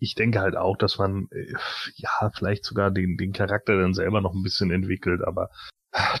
ich 0.00 0.14
denke 0.14 0.40
halt 0.40 0.56
auch, 0.56 0.76
dass 0.76 0.98
man 0.98 1.28
äh, 1.30 1.52
ja 1.96 2.30
vielleicht 2.34 2.64
sogar 2.64 2.90
den, 2.90 3.16
den 3.16 3.32
Charakter 3.32 3.78
dann 3.78 3.94
selber 3.94 4.20
noch 4.20 4.34
ein 4.34 4.42
bisschen 4.42 4.70
entwickelt, 4.70 5.22
aber 5.22 5.50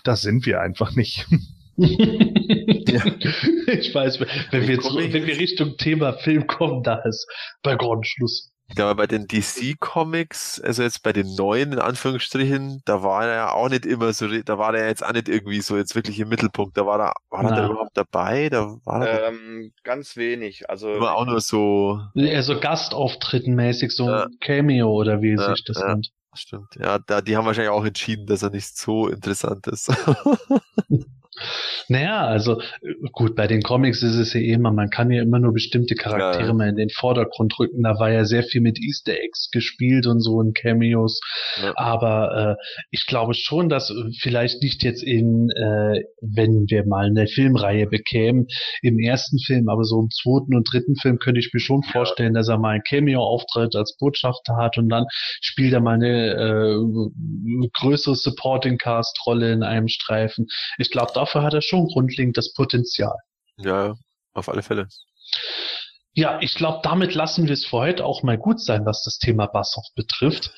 das 0.04 0.22
sind 0.22 0.46
wir 0.46 0.60
einfach 0.60 0.94
nicht. 0.94 1.26
ja. 1.76 3.04
Ich 3.66 3.94
weiß, 3.94 4.20
wenn 4.50 4.66
wir, 4.66 4.74
jetzt, 4.74 4.84
wenn 4.94 5.26
wir 5.26 5.38
Richtung 5.38 5.76
Thema 5.78 6.12
Film 6.12 6.46
kommen, 6.46 6.82
da 6.82 6.96
ist 6.96 7.26
bei 7.62 7.76
Gordon 7.76 8.04
Schluss. 8.04 8.52
Ich 8.70 8.76
glaube, 8.76 8.94
bei 8.94 9.08
den 9.08 9.26
DC-Comics, 9.26 10.60
also 10.60 10.84
jetzt 10.84 11.02
bei 11.02 11.12
den 11.12 11.34
neuen, 11.34 11.72
in 11.72 11.80
Anführungsstrichen, 11.80 12.82
da 12.84 13.02
war 13.02 13.26
er 13.26 13.34
ja 13.34 13.52
auch 13.52 13.68
nicht 13.68 13.84
immer 13.84 14.12
so, 14.12 14.28
da 14.28 14.58
war 14.58 14.72
er 14.76 14.86
jetzt 14.86 15.04
auch 15.04 15.12
nicht 15.12 15.28
irgendwie 15.28 15.60
so 15.60 15.76
jetzt 15.76 15.96
wirklich 15.96 16.20
im 16.20 16.28
Mittelpunkt. 16.28 16.78
Da 16.78 16.86
war 16.86 17.00
er, 17.00 17.14
war 17.30 17.44
er 17.44 17.56
da 17.56 17.66
überhaupt 17.66 17.96
dabei? 17.96 18.48
Da 18.48 18.76
war 18.84 19.04
er 19.04 19.28
ähm, 19.28 19.72
ganz 19.82 20.16
wenig. 20.16 20.70
Also 20.70 20.94
immer 20.94 21.16
auch 21.16 21.26
nur 21.26 21.40
so. 21.40 22.00
Eher 22.14 22.44
so 22.44 22.60
Gastauftritten 22.60 23.56
mäßig, 23.56 23.90
so 23.90 24.08
ja. 24.08 24.22
ein 24.26 24.38
Cameo 24.40 24.88
oder 24.92 25.20
wie 25.20 25.34
ja, 25.34 25.52
sich 25.52 25.64
das 25.64 25.80
ja. 25.80 25.88
nennt. 25.88 26.12
Stimmt. 26.32 26.76
Ja, 26.76 27.00
da, 27.00 27.22
die 27.22 27.36
haben 27.36 27.46
wahrscheinlich 27.46 27.72
auch 27.72 27.84
entschieden, 27.84 28.26
dass 28.26 28.44
er 28.44 28.50
nicht 28.50 28.78
so 28.78 29.08
interessant 29.08 29.66
ist. 29.66 29.90
Naja, 31.88 32.24
also 32.26 32.60
gut, 33.12 33.34
bei 33.34 33.46
den 33.46 33.62
Comics 33.62 34.02
ist 34.02 34.16
es 34.16 34.32
ja 34.32 34.40
eh 34.40 34.52
immer, 34.52 34.72
man 34.72 34.90
kann 34.90 35.10
ja 35.10 35.22
immer 35.22 35.38
nur 35.38 35.52
bestimmte 35.52 35.94
Charaktere 35.94 36.48
ja. 36.48 36.54
mal 36.54 36.68
in 36.68 36.76
den 36.76 36.90
Vordergrund 36.90 37.58
rücken. 37.58 37.82
Da 37.82 37.98
war 37.98 38.10
ja 38.10 38.24
sehr 38.24 38.42
viel 38.42 38.60
mit 38.60 38.78
Easter 38.80 39.12
Eggs 39.12 39.50
gespielt 39.50 40.06
und 40.06 40.20
so 40.20 40.40
in 40.40 40.52
Cameos. 40.52 41.20
Ja. 41.62 41.72
Aber 41.76 42.56
äh, 42.58 42.64
ich 42.90 43.06
glaube 43.06 43.34
schon, 43.34 43.68
dass 43.68 43.92
vielleicht 44.20 44.62
nicht 44.62 44.82
jetzt 44.82 45.02
in, 45.02 45.50
äh, 45.50 46.04
wenn 46.20 46.66
wir 46.68 46.86
mal 46.86 47.06
eine 47.06 47.26
Filmreihe 47.26 47.86
bekämen, 47.86 48.46
im 48.82 48.98
ersten 48.98 49.38
Film, 49.38 49.68
aber 49.68 49.84
so 49.84 50.00
im 50.00 50.10
zweiten 50.10 50.54
und 50.54 50.70
dritten 50.72 50.96
Film 50.96 51.18
könnte 51.18 51.40
ich 51.40 51.50
mir 51.52 51.60
schon 51.60 51.82
vorstellen, 51.82 52.34
dass 52.34 52.48
er 52.48 52.58
mal 52.58 52.76
ein 52.76 52.82
Cameo-Auftritt 52.82 53.74
als 53.74 53.96
Botschafter 53.96 54.56
hat 54.56 54.78
und 54.78 54.88
dann 54.88 55.06
spielt 55.40 55.72
er 55.72 55.80
mal 55.80 55.94
eine 55.94 56.34
äh, 56.34 57.68
größere 57.72 58.14
Supporting-Cast-Rolle 58.14 59.52
in 59.52 59.62
einem 59.62 59.88
Streifen. 59.88 60.46
Ich 60.78 60.90
glaube, 60.90 61.12
dafür 61.30 61.42
hat 61.42 61.54
er 61.54 61.62
schon 61.62 61.86
grundlegend 61.86 62.36
das 62.36 62.52
Potenzial. 62.52 63.16
Ja, 63.58 63.94
auf 64.32 64.48
alle 64.48 64.62
Fälle. 64.62 64.88
Ja, 66.12 66.38
ich 66.40 66.54
glaube, 66.54 66.80
damit 66.82 67.14
lassen 67.14 67.46
wir 67.46 67.52
es 67.52 67.66
für 67.66 67.78
heute 67.78 68.04
auch 68.04 68.22
mal 68.22 68.38
gut 68.38 68.60
sein, 68.60 68.84
was 68.84 69.04
das 69.04 69.18
Thema 69.18 69.46
Bassoff 69.46 69.86
betrifft. 69.94 70.52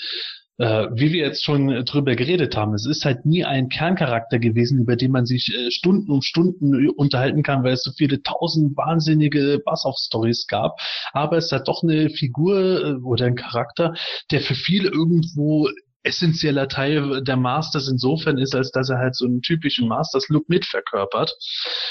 Äh, 0.59 0.89
wie 0.93 1.13
wir 1.13 1.27
jetzt 1.27 1.45
schon 1.45 1.85
drüber 1.85 2.15
geredet 2.15 2.57
haben, 2.57 2.75
es 2.75 2.87
ist 2.87 3.05
halt 3.05 3.25
nie 3.25 3.45
ein 3.45 3.69
Kerncharakter 3.69 4.39
gewesen, 4.39 4.81
über 4.81 4.97
den 4.97 5.11
man 5.11 5.25
sich 5.25 5.53
äh, 5.55 5.71
Stunden 5.71 6.11
um 6.11 6.23
Stunden 6.23 6.91
unterhalten 6.91 7.43
kann, 7.43 7.65
weil 7.65 7.73
es 7.73 7.83
so 7.83 7.91
viele 7.93 8.23
tausend 8.23 8.77
wahnsinnige 8.77 9.61
Bassoff-Stories 9.65 10.47
gab. 10.47 10.79
Aber 11.13 11.39
es 11.39 11.53
hat 11.53 11.69
doch 11.69 11.83
eine 11.83 12.11
Figur 12.11 12.85
äh, 12.85 12.95
oder 13.03 13.27
ein 13.27 13.35
Charakter, 13.35 13.95
der 14.31 14.41
für 14.41 14.55
viele 14.55 14.91
irgendwo 14.91 15.69
essentieller 16.05 16.69
Teil 16.69 17.23
der 17.23 17.37
Masters 17.37 17.89
insofern 17.89 18.39
ist, 18.39 18.55
als 18.55 18.71
dass 18.71 18.91
er 18.91 18.99
halt 18.99 19.17
so 19.17 19.25
einen 19.25 19.43
typischen 19.43 19.89
Masters-Look 19.89 20.49
mitverkörpert. 20.49 21.33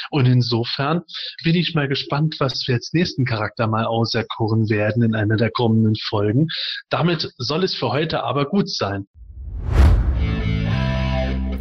Und 0.09 0.25
insofern 0.25 1.03
bin 1.43 1.55
ich 1.55 1.73
mal 1.75 1.87
gespannt, 1.87 2.35
was 2.39 2.67
wir 2.67 2.75
als 2.75 2.91
nächsten 2.93 3.25
Charakter 3.25 3.67
mal 3.67 3.85
auserkoren 3.85 4.69
werden 4.69 5.03
in 5.03 5.15
einer 5.15 5.37
der 5.37 5.51
kommenden 5.51 5.95
Folgen. 5.95 6.47
Damit 6.89 7.31
soll 7.37 7.63
es 7.63 7.75
für 7.75 7.91
heute 7.91 8.23
aber 8.23 8.45
gut 8.45 8.69
sein. 8.69 9.07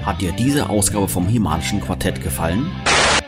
Hat 0.02 0.20
dir 0.20 0.32
diese 0.32 0.68
Ausgabe 0.68 1.08
vom 1.08 1.28
Himalischen 1.28 1.80
Quartett 1.80 2.22
gefallen? 2.22 2.70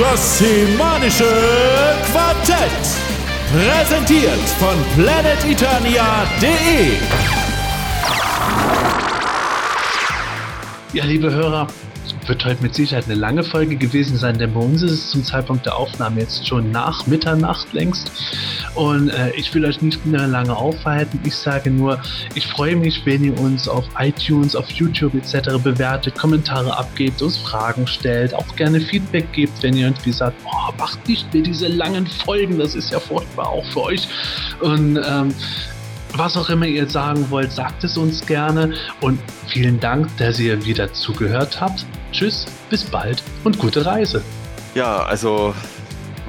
Das 0.00 0.38
Semanische 0.38 1.28
Quartett. 2.10 2.86
Präsentiert 3.52 4.48
von 4.58 4.76
planeteternia.de. 4.96 6.96
Ja, 10.94 11.04
liebe 11.04 11.30
Hörer, 11.30 11.66
wird 12.26 12.44
heute 12.44 12.62
mit 12.62 12.74
Sicherheit 12.74 13.06
eine 13.06 13.14
lange 13.14 13.44
Folge 13.44 13.76
gewesen 13.76 14.16
sein, 14.16 14.38
denn 14.38 14.52
bei 14.52 14.60
uns 14.60 14.82
ist 14.82 14.92
es 14.92 15.10
zum 15.10 15.24
Zeitpunkt 15.24 15.66
der 15.66 15.76
Aufnahme 15.76 16.20
jetzt 16.20 16.46
schon 16.46 16.70
nach 16.70 17.06
Mitternacht 17.06 17.72
längst. 17.72 18.12
Und 18.74 19.10
äh, 19.10 19.30
ich 19.36 19.52
will 19.54 19.64
euch 19.64 19.82
nicht 19.82 20.04
mehr 20.06 20.26
lange 20.26 20.56
aufhalten. 20.56 21.20
Ich 21.24 21.34
sage 21.34 21.70
nur, 21.70 22.00
ich 22.34 22.46
freue 22.46 22.76
mich, 22.76 23.04
wenn 23.04 23.24
ihr 23.24 23.38
uns 23.40 23.68
auf 23.68 23.84
iTunes, 23.98 24.54
auf 24.54 24.70
YouTube 24.70 25.14
etc. 25.14 25.58
bewertet, 25.62 26.16
Kommentare 26.16 26.76
abgebt, 26.76 27.20
uns 27.22 27.36
Fragen 27.36 27.86
stellt, 27.86 28.34
auch 28.34 28.56
gerne 28.56 28.80
Feedback 28.80 29.32
gebt, 29.32 29.62
wenn 29.62 29.76
ihr 29.76 29.86
irgendwie 29.86 30.12
sagt, 30.12 30.36
oh, 30.44 30.72
macht 30.78 31.06
nicht 31.08 31.32
mehr 31.34 31.42
diese 31.42 31.68
langen 31.68 32.06
Folgen, 32.06 32.58
das 32.58 32.74
ist 32.74 32.90
ja 32.90 33.00
furchtbar 33.00 33.48
auch 33.48 33.64
für 33.66 33.82
euch. 33.82 34.08
Und 34.60 35.00
ähm, 35.04 35.34
was 36.14 36.36
auch 36.36 36.48
immer 36.50 36.66
ihr 36.66 36.88
sagen 36.88 37.26
wollt, 37.30 37.52
sagt 37.52 37.84
es 37.84 37.96
uns 37.96 38.24
gerne 38.26 38.74
und 39.00 39.18
vielen 39.46 39.80
Dank, 39.80 40.08
dass 40.18 40.38
ihr 40.38 40.64
wieder 40.64 40.92
zugehört 40.92 41.60
habt. 41.60 41.86
Tschüss, 42.12 42.46
bis 42.68 42.84
bald 42.84 43.22
und 43.44 43.58
gute 43.58 43.84
Reise. 43.84 44.22
Ja, 44.74 45.02
also 45.02 45.54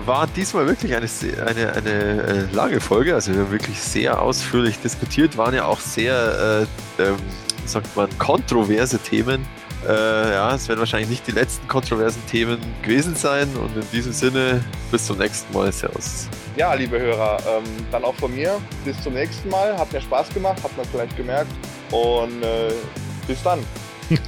war 0.06 0.28
diesmal 0.28 0.68
wirklich 0.68 0.96
eine, 0.96 1.08
eine, 1.46 1.74
eine 1.74 1.90
äh, 1.92 2.46
lange 2.54 2.80
Folge. 2.80 3.14
Also 3.14 3.34
wir 3.34 3.42
haben 3.42 3.52
wirklich 3.52 3.80
sehr 3.80 4.22
ausführlich 4.22 4.80
diskutiert, 4.80 5.38
waren 5.38 5.54
ja 5.54 5.66
auch 5.66 5.80
sehr, 5.80 6.68
äh, 7.00 7.04
ähm, 7.04 7.18
sagt 7.66 7.96
man, 7.96 8.10
kontroverse 8.18 9.00
Themen. 9.00 9.46
Äh, 9.88 10.32
ja, 10.34 10.56
es 10.56 10.68
werden 10.68 10.80
wahrscheinlich 10.80 11.10
nicht 11.10 11.28
die 11.28 11.32
letzten 11.32 11.68
kontroversen 11.68 12.22
Themen 12.28 12.60
gewesen 12.82 13.16
sein. 13.16 13.50
Und 13.56 13.76
in 13.76 13.90
diesem 13.92 14.14
Sinne, 14.14 14.64
bis 14.92 15.06
zum 15.06 15.18
nächsten 15.18 15.54
Mal. 15.54 15.72
Servus. 15.72 16.28
Ja, 16.56 16.74
liebe 16.74 17.00
Hörer, 17.00 17.38
ähm, 17.48 17.64
dann 17.92 18.04
auch 18.04 18.16
von 18.16 18.34
mir. 18.36 18.60
Bis 18.86 19.02
zum 19.02 19.14
nächsten 19.14 19.50
Mal. 19.50 19.78
Hat 19.78 19.92
mir 19.92 20.02
Spaß 20.02 20.30
gemacht, 20.30 20.64
hat 20.64 20.76
man 20.78 20.86
vielleicht 20.86 21.16
gemerkt. 21.18 21.52
Und 21.92 22.44
äh, 22.44 22.74
bis 23.28 23.42
dann. 23.44 23.60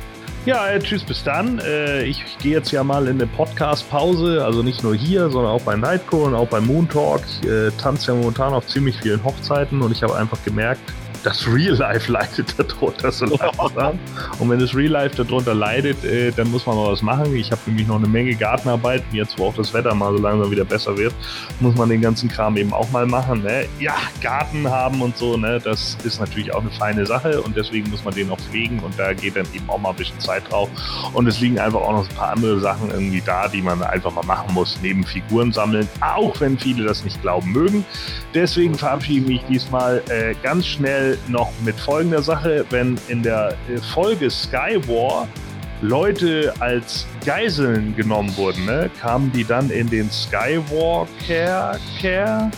Ja, 0.46 0.68
äh, 0.68 0.78
tschüss, 0.78 1.06
bis 1.06 1.24
dann. 1.24 1.60
Äh, 1.60 2.04
ich 2.04 2.22
gehe 2.40 2.52
jetzt 2.52 2.70
ja 2.74 2.84
mal 2.84 3.08
in 3.08 3.16
eine 3.16 3.28
Podcast-Pause, 3.28 4.44
also 4.44 4.62
nicht 4.62 4.84
nur 4.84 4.94
hier, 4.94 5.30
sondern 5.30 5.54
auch 5.54 5.62
bei 5.62 5.78
Nightcore 5.78 6.26
und 6.26 6.36
auch 6.36 6.50
bei 6.50 6.60
Moon 6.60 6.90
Talk. 6.90 7.22
Ich 7.26 7.48
äh, 7.48 7.72
tanze 7.82 8.12
ja 8.12 8.18
momentan 8.18 8.52
auf 8.52 8.68
ziemlich 8.68 8.98
vielen 8.98 9.24
Hochzeiten 9.24 9.82
und 9.82 9.94
ich 9.94 10.04
habe 10.04 10.18
einfach 10.18 10.44
gemerkt, 10.44 10.82
das 11.24 11.48
Real 11.48 11.76
Life 11.76 12.12
leidet 12.12 12.54
darunter 12.58 13.12
so 13.12 13.26
langsam. 13.26 13.98
Und 14.40 14.50
wenn 14.50 14.60
das 14.60 14.76
Real 14.76 14.92
Life 14.92 15.16
darunter 15.24 15.54
leidet, 15.54 16.04
äh, 16.04 16.32
dann 16.32 16.52
muss 16.52 16.66
man 16.66 16.76
mal 16.76 16.92
was 16.92 17.02
machen. 17.02 17.36
Ich 17.36 17.52
habe 17.52 17.62
nämlich 17.66 17.88
noch 17.88 17.98
eine 17.98 18.08
Menge 18.08 18.36
Gartenarbeit. 18.36 19.04
Jetzt, 19.12 19.40
wo 19.40 19.48
auch 19.48 19.56
das 19.56 19.74
Wetter 19.74 19.96
mal 19.96 20.16
so 20.16 20.22
langsam 20.22 20.52
wieder 20.52 20.66
besser 20.66 20.98
wird, 20.98 21.14
muss 21.60 21.76
man 21.76 21.90
den 21.90 22.02
ganzen 22.02 22.30
Kram 22.30 22.58
eben 22.58 22.74
auch 22.74 22.90
mal 22.92 23.06
machen. 23.06 23.44
Ne? 23.44 23.66
Ja, 23.80 23.96
Garten 24.22 24.70
haben 24.70 25.02
und 25.02 25.18
so, 25.18 25.38
ne? 25.38 25.60
das 25.64 25.98
ist 26.04 26.20
natürlich 26.20 26.54
auch 26.54 26.62
eine 26.62 26.72
feine 26.72 27.06
Sache 27.06 27.42
und 27.42 27.56
deswegen 27.56 27.90
muss 27.90 28.04
man 28.04 28.14
den 28.14 28.30
auch 28.30 28.40
pflegen 28.40 28.80
und 28.80 28.98
da 29.00 29.14
geht 29.14 29.36
dann 29.36 29.48
eben 29.54 29.70
auch 29.70 29.80
mal 29.80 29.92
ein 29.92 29.96
bisschen 29.96 30.20
Zeit 30.20 30.44
drauf. 30.52 30.70
Und 31.14 31.28
es 31.28 31.40
liegen 31.40 31.60
einfach 31.60 31.82
auch 31.82 31.94
noch 31.94 32.10
ein 32.10 32.16
paar 32.16 32.32
andere 32.32 32.60
Sachen 32.60 32.92
irgendwie 32.92 33.22
da, 33.26 33.48
die 33.48 33.62
man 33.62 33.82
einfach 33.82 34.12
mal 34.12 34.26
machen 34.26 34.54
muss, 34.54 34.78
neben 34.82 35.04
Figuren 35.06 35.52
sammeln, 35.54 35.88
auch 36.02 36.40
wenn 36.42 36.58
viele 36.58 36.86
das 36.86 37.04
nicht 37.04 37.22
glauben 37.22 37.52
mögen. 37.52 37.86
Deswegen 38.34 38.76
verabschiede 38.76 39.22
ich 39.22 39.28
mich 39.28 39.44
diesmal 39.48 40.02
äh, 40.10 40.34
ganz 40.42 40.66
schnell 40.66 41.13
noch 41.28 41.52
mit 41.64 41.76
folgender 41.80 42.22
Sache, 42.22 42.66
wenn 42.70 42.98
in 43.08 43.24
der 43.24 43.56
äh, 43.70 43.78
Folge 43.94 44.30
Skywar 44.30 45.28
Leute 45.82 46.54
als 46.60 47.06
Geiseln 47.26 47.96
genommen 47.96 48.36
wurden, 48.38 48.66
ne, 48.66 48.90
kamen 49.02 49.32
die 49.34 49.44
dann 49.44 49.70
in 49.70 49.90
den 49.90 50.10
Skywalker 50.10 51.78
Care? 52.00 52.52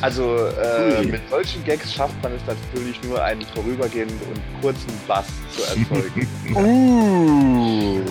Also 0.00 0.36
äh, 0.46 1.04
mit 1.04 1.20
solchen 1.30 1.64
Gags 1.64 1.94
schafft 1.94 2.20
man 2.22 2.32
es 2.32 2.42
natürlich 2.46 3.02
nur, 3.02 3.22
einen 3.22 3.42
vorübergehenden 3.54 4.18
und 4.28 4.40
kurzen 4.60 4.92
Bass 5.06 5.26
zu 5.50 5.62
erzeugen. 5.62 6.28
Uh. 6.54 8.02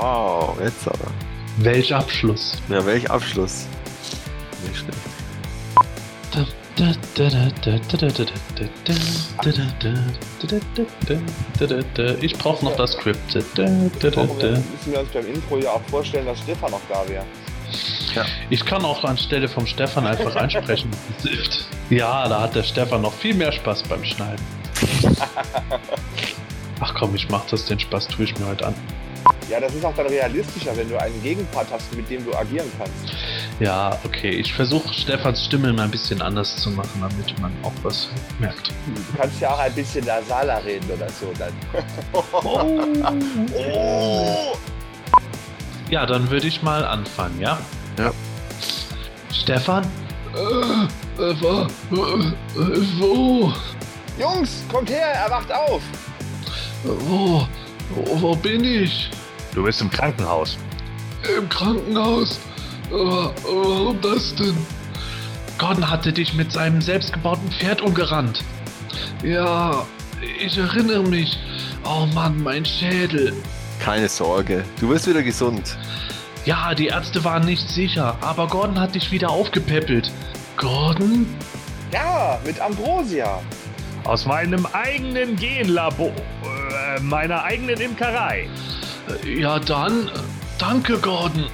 Wow, 0.00 0.58
jetzt 0.62 0.86
aber. 0.88 1.10
Welch 1.58 1.94
Abschluss. 1.94 2.60
Ja, 2.68 2.84
welch 2.84 3.10
Abschluss. 3.10 3.66
Nicht 4.66 4.78
schlecht. 4.78 4.98
Ich 12.20 12.36
brauche 12.36 12.64
noch 12.64 12.76
das 12.76 12.92
Skript. 12.92 13.34
Müssen 13.34 13.46
wir 14.86 15.00
uns 15.00 15.10
beim 15.10 15.26
Intro 15.26 15.58
ja 15.58 15.70
auch 15.70 15.82
vorstellen, 15.88 16.26
dass 16.26 16.40
Stefan 16.40 16.72
noch 16.72 16.80
da 16.88 17.08
wäre? 17.08 17.24
Ich 18.50 18.64
kann 18.64 18.84
auch 18.84 19.04
anstelle 19.04 19.48
vom 19.48 19.66
Stefan 19.66 20.06
einfach 20.06 20.34
einsprechen. 20.36 20.90
Ja, 21.90 22.26
da 22.28 22.40
hat 22.40 22.54
der 22.54 22.62
Stefan 22.62 23.02
noch 23.02 23.12
viel 23.12 23.34
mehr 23.34 23.52
Spaß 23.52 23.82
beim 23.82 24.02
Schneiden. 24.02 24.42
Ach 26.80 26.94
komm, 26.94 27.14
ich 27.14 27.28
mach 27.28 27.44
das, 27.46 27.66
den 27.66 27.78
Spaß 27.78 28.08
tue 28.08 28.24
ich 28.24 28.38
mir 28.38 28.46
heute 28.46 28.68
an. 28.68 28.74
Ja, 29.50 29.60
das 29.60 29.74
ist 29.74 29.84
auch 29.84 29.94
dann 29.94 30.06
realistischer, 30.06 30.76
wenn 30.76 30.88
du 30.88 30.98
einen 30.98 31.22
Gegenpart 31.22 31.68
hast, 31.70 31.94
mit 31.94 32.08
dem 32.08 32.24
du 32.24 32.34
agieren 32.34 32.70
kannst. 32.78 33.14
Ja, 33.60 33.98
okay, 34.04 34.30
ich 34.30 34.52
versuche 34.52 34.92
Stefans 34.92 35.44
Stimme 35.44 35.72
mal 35.72 35.84
ein 35.84 35.90
bisschen 35.90 36.20
anders 36.22 36.56
zu 36.56 36.70
machen, 36.70 37.00
damit 37.00 37.38
man 37.40 37.52
auch 37.62 37.72
was 37.82 38.08
merkt. 38.40 38.68
Du 38.68 39.18
kannst 39.18 39.40
ja 39.40 39.50
auch 39.50 39.58
ein 39.58 39.72
bisschen 39.74 40.04
nasaler 40.04 40.64
reden 40.64 40.90
oder 40.90 41.08
so 41.08 41.32
dann. 41.38 41.52
Oh. 43.52 44.56
Ja, 45.90 46.06
dann 46.06 46.30
würde 46.30 46.46
ich 46.46 46.62
mal 46.62 46.84
anfangen, 46.84 47.40
ja? 47.40 47.58
Ja. 47.98 48.12
Stefan? 49.32 49.84
Äh, 50.34 51.22
äh, 51.22 51.34
wo? 51.40 51.66
Äh, 51.92 52.32
wo? 52.98 53.52
Jungs, 54.18 54.64
kommt 54.70 54.90
her, 54.90 55.06
er 55.06 55.30
wacht 55.30 55.52
auf! 55.52 55.82
Wo? 56.82 57.46
Wo, 57.90 58.20
wo 58.20 58.34
bin 58.36 58.64
ich? 58.64 59.10
Du 59.54 59.62
bist 59.62 59.80
im 59.80 59.90
Krankenhaus. 59.90 60.58
Im 61.38 61.48
Krankenhaus? 61.48 62.40
Warum 62.90 64.00
das 64.00 64.34
denn? 64.34 64.56
Gordon 65.58 65.88
hatte 65.88 66.12
dich 66.12 66.34
mit 66.34 66.52
seinem 66.52 66.80
selbstgebauten 66.80 67.50
Pferd 67.52 67.80
umgerannt. 67.80 68.42
Ja, 69.22 69.86
ich 70.40 70.58
erinnere 70.58 71.04
mich. 71.04 71.38
Oh 71.84 72.06
Mann, 72.14 72.42
mein 72.42 72.64
Schädel. 72.64 73.32
Keine 73.78 74.08
Sorge, 74.08 74.64
du 74.80 74.88
wirst 74.88 75.06
wieder 75.06 75.22
gesund. 75.22 75.76
Ja, 76.44 76.74
die 76.74 76.88
Ärzte 76.88 77.24
waren 77.24 77.44
nicht 77.44 77.68
sicher, 77.68 78.16
aber 78.20 78.48
Gordon 78.48 78.78
hat 78.78 78.94
dich 78.94 79.10
wieder 79.10 79.30
aufgepäppelt. 79.30 80.10
Gordon? 80.56 81.26
Ja, 81.92 82.38
mit 82.44 82.60
Ambrosia. 82.60 83.40
Aus 84.04 84.26
meinem 84.26 84.66
eigenen 84.72 85.36
Genlabor, 85.36 86.08
äh, 86.10 87.00
meiner 87.00 87.44
eigenen 87.44 87.80
Imkerei. 87.80 88.48
Ja, 89.24 89.58
dann. 89.58 90.10
Danke, 90.58 90.98
Gordon. 90.98 91.46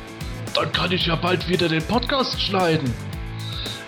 Dann 0.55 0.73
kann 0.73 0.93
ich 0.93 1.07
ja 1.07 1.17
bald 1.17 1.49
wieder 1.49 1.69
den 1.69 1.83
Podcast 1.83 2.41
schneiden. 2.41 2.93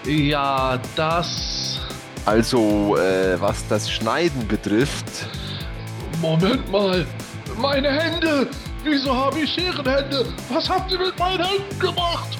Ja, 0.04 0.78
das. 0.96 1.80
Also, 2.24 2.96
äh, 2.96 3.40
was 3.40 3.66
das 3.68 3.90
Schneiden 3.90 4.46
betrifft, 4.46 5.26
Moment 6.20 6.70
mal. 6.70 7.04
Meine 7.60 7.90
Hände. 7.90 8.46
Wieso 8.84 9.14
habe 9.14 9.40
ich 9.40 9.52
Scherenhände? 9.52 10.26
Was 10.48 10.68
habt 10.68 10.90
ihr 10.92 10.98
mit 10.98 11.18
meinen 11.18 11.44
Händen 11.44 11.78
gemacht? 11.78 12.38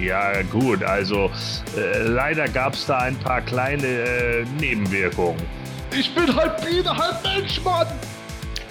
Ja, 0.00 0.42
gut, 0.42 0.82
also 0.82 1.30
äh, 1.76 2.02
leider 2.02 2.48
gab 2.48 2.74
es 2.74 2.86
da 2.86 2.98
ein 2.98 3.16
paar 3.16 3.40
kleine 3.40 3.86
äh, 3.86 4.44
Nebenwirkungen. 4.58 5.40
Ich 5.96 6.12
bin 6.14 6.34
halb 6.34 6.64
Biene, 6.64 6.96
halb 6.96 7.22
Mensch, 7.22 7.60
Mann. 7.64 7.86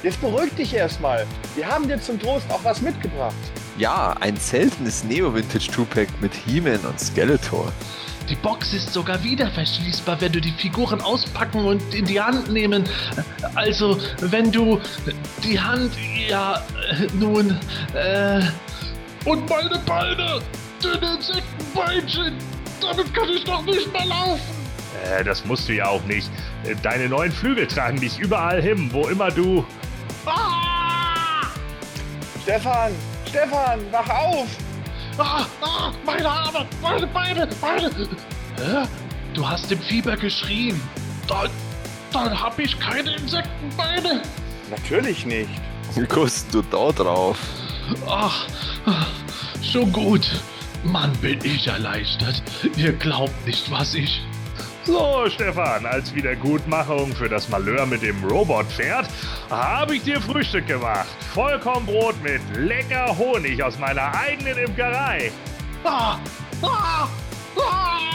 Jetzt 0.05 0.21
beruhig 0.21 0.53
dich 0.53 0.71
erstmal. 0.71 1.25
Wir 1.55 1.65
haben 1.65 1.87
dir 1.87 1.99
zum 1.99 2.19
Trost 2.19 2.45
auch 2.51 2.63
was 2.63 2.79
mitgebracht. 2.79 3.33
ja, 3.79 4.15
ein 4.19 4.37
seltenes 4.37 5.03
Neo-Vintage 5.03 5.71
2-Pack 5.71 6.21
mit 6.21 6.31
He-Man 6.31 6.77
und 6.81 6.99
Skeletor. 6.99 7.73
Die 8.29 8.35
Box 8.35 8.73
ist 8.73 8.93
sogar 8.93 9.23
wieder 9.23 9.49
verschließbar, 9.49 10.21
wenn 10.21 10.31
du 10.31 10.39
die 10.39 10.51
Figuren 10.51 11.01
auspacken 11.01 11.65
und 11.65 11.81
in 11.95 12.05
die 12.05 12.21
Hand 12.21 12.51
nehmen. 12.51 12.83
Also, 13.55 13.97
wenn 14.19 14.51
du 14.51 14.79
die 15.43 15.59
Hand, 15.59 15.91
ja, 16.29 16.61
nun, 17.13 17.57
äh. 17.95 18.41
Und 19.27 19.49
meine 19.49 19.79
Beine! 19.87 20.39
Dünne 20.83 21.15
Insektenbeinchen! 21.15 22.35
Damit 22.79 23.11
kann 23.11 23.29
ich 23.29 23.43
doch 23.43 23.65
nicht 23.65 23.91
mehr 23.91 24.05
laufen! 24.05 24.39
Äh, 25.03 25.23
das 25.23 25.43
musst 25.45 25.67
du 25.67 25.73
ja 25.73 25.87
auch 25.87 26.03
nicht. 26.03 26.29
Deine 26.83 27.09
neuen 27.09 27.31
Flügel 27.31 27.65
tragen 27.65 27.99
dich 27.99 28.19
überall 28.19 28.61
hin, 28.61 28.89
wo 28.91 29.07
immer 29.07 29.31
du. 29.31 29.65
Ah! 30.25 31.51
Stefan! 32.43 32.91
Stefan, 33.27 33.79
wach 33.91 34.09
auf! 34.09 34.47
Ah, 35.17 35.45
ah, 35.61 35.91
meine 36.05 36.29
Arme, 36.29 36.65
meine 36.81 37.07
Beine, 37.07 37.47
meine. 37.61 37.89
Hä? 37.89 38.87
Du 39.33 39.47
hast 39.47 39.71
im 39.71 39.79
Fieber 39.79 40.15
geschrien. 40.17 40.79
Dann, 41.27 41.49
dann 42.11 42.39
hab 42.41 42.59
ich 42.59 42.79
keine 42.79 43.15
Insektenbeine. 43.15 44.21
Natürlich 44.69 45.25
nicht. 45.25 45.49
Wie 45.95 46.05
kommst 46.05 46.53
du 46.53 46.61
da 46.63 46.91
drauf? 46.91 47.37
Ach, 48.07 48.45
schon 49.61 49.91
gut. 49.91 50.29
Mann, 50.83 51.11
bin 51.17 51.39
ich 51.43 51.67
erleichtert. 51.67 52.41
Ihr 52.75 52.93
glaubt 52.93 53.45
nicht, 53.45 53.71
was 53.71 53.95
ich. 53.95 54.21
So, 54.85 55.27
Stefan, 55.29 55.83
als 55.87 56.13
Wiedergutmachung 56.13 57.11
für 57.15 57.27
das 57.27 57.49
Malheur 57.49 57.87
mit 57.87 58.03
dem 58.03 58.23
Robotpferd 58.23 59.09
habe 59.49 59.95
ich 59.95 60.03
dir 60.03 60.21
Frühstück 60.21 60.67
gemacht. 60.67 61.07
Vollkornbrot 61.33 62.21
mit 62.21 62.41
lecker 62.55 63.17
Honig 63.17 63.63
aus 63.63 63.79
meiner 63.79 64.13
eigenen 64.13 64.55
Imkerei. 64.59 65.31
Ah, 65.83 66.19
ah, 66.61 67.07
ah. 67.57 68.05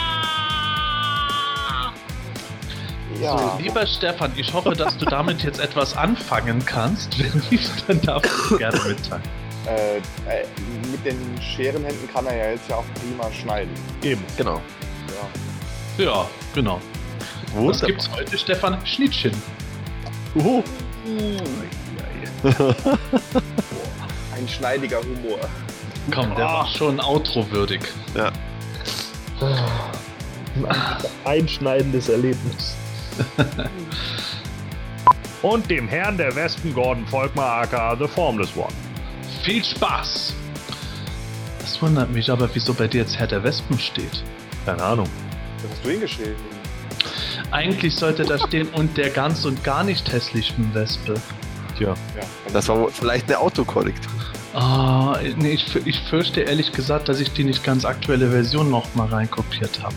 Ja. 3.21 3.37
So, 3.37 3.59
lieber 3.59 3.85
Stefan, 3.87 4.33
ich 4.37 4.53
hoffe, 4.53 4.71
dass 4.75 4.97
du 4.97 5.05
damit 5.07 5.43
jetzt 5.43 5.59
etwas 5.59 5.97
anfangen 5.97 6.65
kannst. 6.65 7.19
Wenn 7.19 7.43
nicht, 7.51 7.85
dann 7.89 8.01
darfst 8.03 8.33
du 8.51 8.59
gerne 8.59 8.81
mitteilen. 8.87 9.23
Äh, 9.67 9.97
äh, 9.97 10.47
mit 10.91 11.05
den 11.05 11.19
Scherenhänden 11.43 12.09
kann 12.15 12.27
er 12.27 12.37
ja 12.37 12.51
jetzt 12.53 12.71
ja 12.71 12.77
auch 12.77 12.85
prima 12.95 13.31
schneiden. 13.33 13.73
Eben. 14.03 14.25
Genau. 14.37 14.63
Ja. 15.99 16.05
Ja, 16.05 16.27
genau. 16.55 16.81
Was 17.47 17.55
Wunderbar. 17.55 17.87
gibt's 17.89 18.11
heute, 18.13 18.39
Stefan? 18.39 18.87
Schnittchen. 18.87 19.33
Uhu. 20.35 20.63
Ein 24.35 24.49
schneidiger 24.49 25.01
Humor. 25.01 25.39
Komm, 26.11 26.35
der 26.37 26.45
war 26.45 26.67
schon 26.69 27.01
outro-würdig. 27.01 27.81
Ja. 28.15 28.31
Einschneidendes 31.25 32.09
Erlebnis. 32.09 32.77
Und 35.43 35.71
dem 35.71 35.89
Herrn 35.89 36.19
der 36.19 36.35
Wespen 36.37 36.75
Gordon 36.75 37.07
Volkmar 37.07 37.63
aka 37.63 37.97
The 37.97 38.07
Formless 38.07 38.55
One. 38.57 38.73
Viel 39.43 39.65
Spaß! 39.65 40.35
Das 41.61 41.81
wundert 41.81 42.11
mich 42.11 42.31
aber, 42.31 42.49
wieso 42.55 42.75
bei 42.75 42.87
dir 42.89 43.03
jetzt 43.03 43.19
Herr 43.19 43.27
der 43.27 43.43
Wespen 43.43 43.79
steht. 43.79 44.23
Keine 44.67 44.83
Ahnung. 44.83 45.09
Was 45.63 45.71
hast 45.71 45.85
du 45.85 45.91
hingeschrieben? 45.91 46.35
Eigentlich 47.51 47.97
sollte 47.97 48.25
da 48.25 48.39
stehen 48.39 48.69
und 48.69 48.97
der 48.97 49.11
ganz 49.11 49.45
und 49.45 49.63
gar 49.65 49.85
nicht 49.85 50.13
hässlichen 50.13 50.73
Wespe. 50.75 51.15
Tja. 51.77 51.95
Ja. 52.17 52.23
Das 52.53 52.69
war 52.69 52.81
wohl 52.81 52.91
vielleicht 52.91 53.27
eine 53.29 53.39
Autokorrektur. 53.39 54.13
Ah, 54.55 55.17
nee, 55.37 55.53
ich, 55.53 55.77
ich 55.87 56.01
fürchte 56.09 56.41
ehrlich 56.41 56.73
gesagt, 56.73 57.09
dass 57.09 57.21
ich 57.21 57.33
die 57.33 57.45
nicht 57.45 57.63
ganz 57.63 57.85
aktuelle 57.85 58.31
Version 58.31 58.71
noch 58.71 58.95
mal 58.95 59.07
reinkopiert 59.07 59.81
habe. 59.83 59.95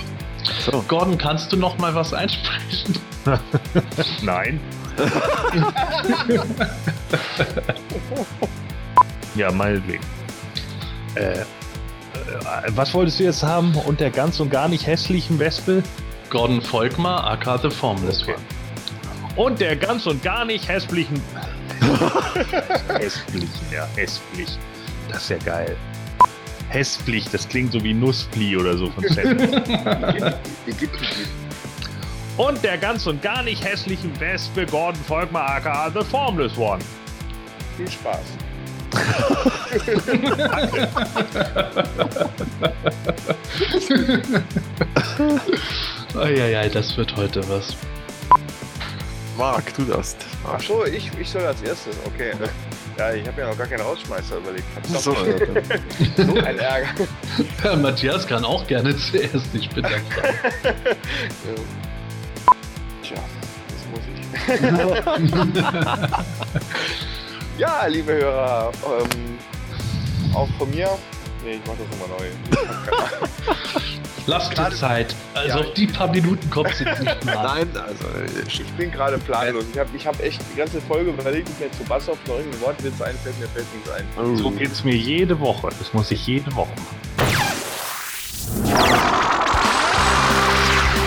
So. 0.66 0.84
Gordon, 0.88 1.18
kannst 1.18 1.52
du 1.52 1.58
noch 1.58 1.78
mal 1.78 1.96
was 1.96 2.14
einsprechen? 2.14 3.00
Nein. 4.22 4.60
ja, 9.36 9.52
meinetwegen. 9.52 10.04
Äh, 11.16 11.44
was 12.70 12.94
wolltest 12.94 13.20
du 13.20 13.24
jetzt 13.24 13.44
haben? 13.44 13.76
Und 13.76 14.00
der 14.00 14.10
ganz 14.10 14.40
und 14.40 14.50
gar 14.50 14.68
nicht 14.68 14.86
hässlichen 14.88 15.40
Wespe? 15.40 15.84
Gordon 16.30 16.62
Volkmar, 16.62 17.26
aka 17.26 17.58
The 17.58 17.70
Formless 17.70 18.24
Okay. 18.24 18.34
One. 18.34 19.48
Und 19.48 19.60
der 19.60 19.76
ganz 19.76 20.06
und 20.06 20.22
gar 20.24 20.46
nicht 20.46 20.68
hässlichen. 20.68 21.22
hässlichen, 23.00 23.50
ja, 23.72 23.88
hässlich. 23.96 24.58
Das 25.10 25.24
ist 25.24 25.30
ja 25.30 25.38
geil. 25.38 25.76
Hässlich, 26.70 27.30
das 27.30 27.48
klingt 27.48 27.72
so 27.72 27.84
wie 27.84 27.94
Nusspli 27.94 28.58
oder 28.58 28.78
so 28.78 28.90
von 28.90 29.04
Zettel. 29.04 29.38
Die 30.68 30.72
gibt 30.74 30.96
es 30.96 31.02
nicht. 31.18 31.30
und 32.38 32.64
der 32.64 32.78
ganz 32.78 33.06
und 33.06 33.22
gar 33.22 33.44
nicht 33.44 33.64
hässlichen 33.64 34.18
Wespe 34.20 34.66
Gordon 34.66 35.02
Volkmar 35.04 35.48
aka 35.50 35.92
The 35.92 36.04
Formless 36.06 36.58
One. 36.58 36.82
Viel 37.78 37.90
Spaß. 37.90 38.38
Eieiei, 46.16 46.70
das 46.70 46.96
wird 46.98 47.16
heute 47.16 47.48
was. 47.50 47.76
Marc, 49.38 49.74
du 49.76 49.84
darfst. 49.86 50.18
Ach 50.46 50.62
so, 50.62 50.86
ich, 50.86 51.10
ich 51.20 51.30
soll 51.30 51.44
als 51.44 51.62
erstes. 51.62 51.96
Okay. 52.06 52.34
Ja, 52.98 53.14
ich 53.14 53.28
habe 53.28 53.42
ja 53.42 53.50
noch 53.50 53.58
gar 53.58 53.66
keinen 53.66 53.82
Rausschmeißer 53.82 54.38
überlegt. 54.38 54.66
So, 54.88 55.00
so 55.00 55.16
ein 56.36 56.60
Ärger. 56.60 56.90
Ja, 57.64 57.76
Matthias 57.76 58.28
kann 58.28 58.46
auch 58.46 58.68
gerne 58.68 58.96
zuerst, 58.96 59.48
ich 59.54 59.68
bin 59.70 59.82
dankbar. 59.82 60.26
Tja, 63.02 63.18
das 63.70 63.84
muss 63.90 64.02
ich. 64.14 64.22
ja, 67.58 67.86
liebe 67.88 68.14
Hörer, 68.14 68.72
ähm, 68.86 69.38
auch 70.36 70.48
von 70.58 70.70
mir. 70.72 70.90
Nee, 71.44 71.56
ich 71.56 71.62
mach 71.68 71.74
das 71.76 72.00
nochmal 72.00 72.18
neu. 72.20 72.28
Ich 72.52 72.58
hab 72.58 72.86
keine 72.86 72.98
Ahnung. 73.18 73.30
Lass 74.26 74.50
dir 74.52 74.70
Zeit. 74.72 75.14
Also 75.34 75.50
Ja. 75.60 75.66
auf 75.66 75.74
die 75.74 75.86
paar 75.88 76.08
Minuten 76.08 76.50
kommt 76.50 76.72
es 76.72 76.80
jetzt 76.80 77.02
nicht 77.02 77.26
mehr. 77.26 77.36
Nein, 77.44 77.68
also 77.76 78.06
ich, 78.48 78.62
Ich 78.62 78.72
bin 78.74 78.90
gerade 78.90 79.18
planlos. 79.18 79.66
Ich 79.74 79.78
habe 79.78 79.90
ich 79.94 80.08
hab 80.08 80.18
echt 80.24 80.40
die 80.54 80.58
ganze 80.58 80.80
Folge 80.80 81.10
überlegt, 81.12 81.50
ob 81.50 81.60
mir 81.60 81.70
zu 81.74 81.84
Bassoff 81.84 82.18
noch 82.28 82.36
irgendein 82.38 82.62
Wortwitz 82.62 83.02
einfällt. 83.02 83.38
Mir 83.40 83.50
fällt 83.50 83.66
nichts 83.76 83.90
ein. 83.90 84.38
So 84.38 84.50
geht's 84.52 84.84
mir 84.86 84.96
jede 84.96 85.38
Woche. 85.42 85.68
Das 85.78 85.94
muss 85.94 86.10
ich 86.12 86.26
jede 86.26 86.56
Woche 86.56 86.72
machen. 86.78 86.98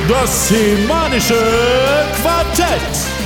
Das 0.08 0.48
semanische 0.48 1.42
Quartett. 2.22 3.25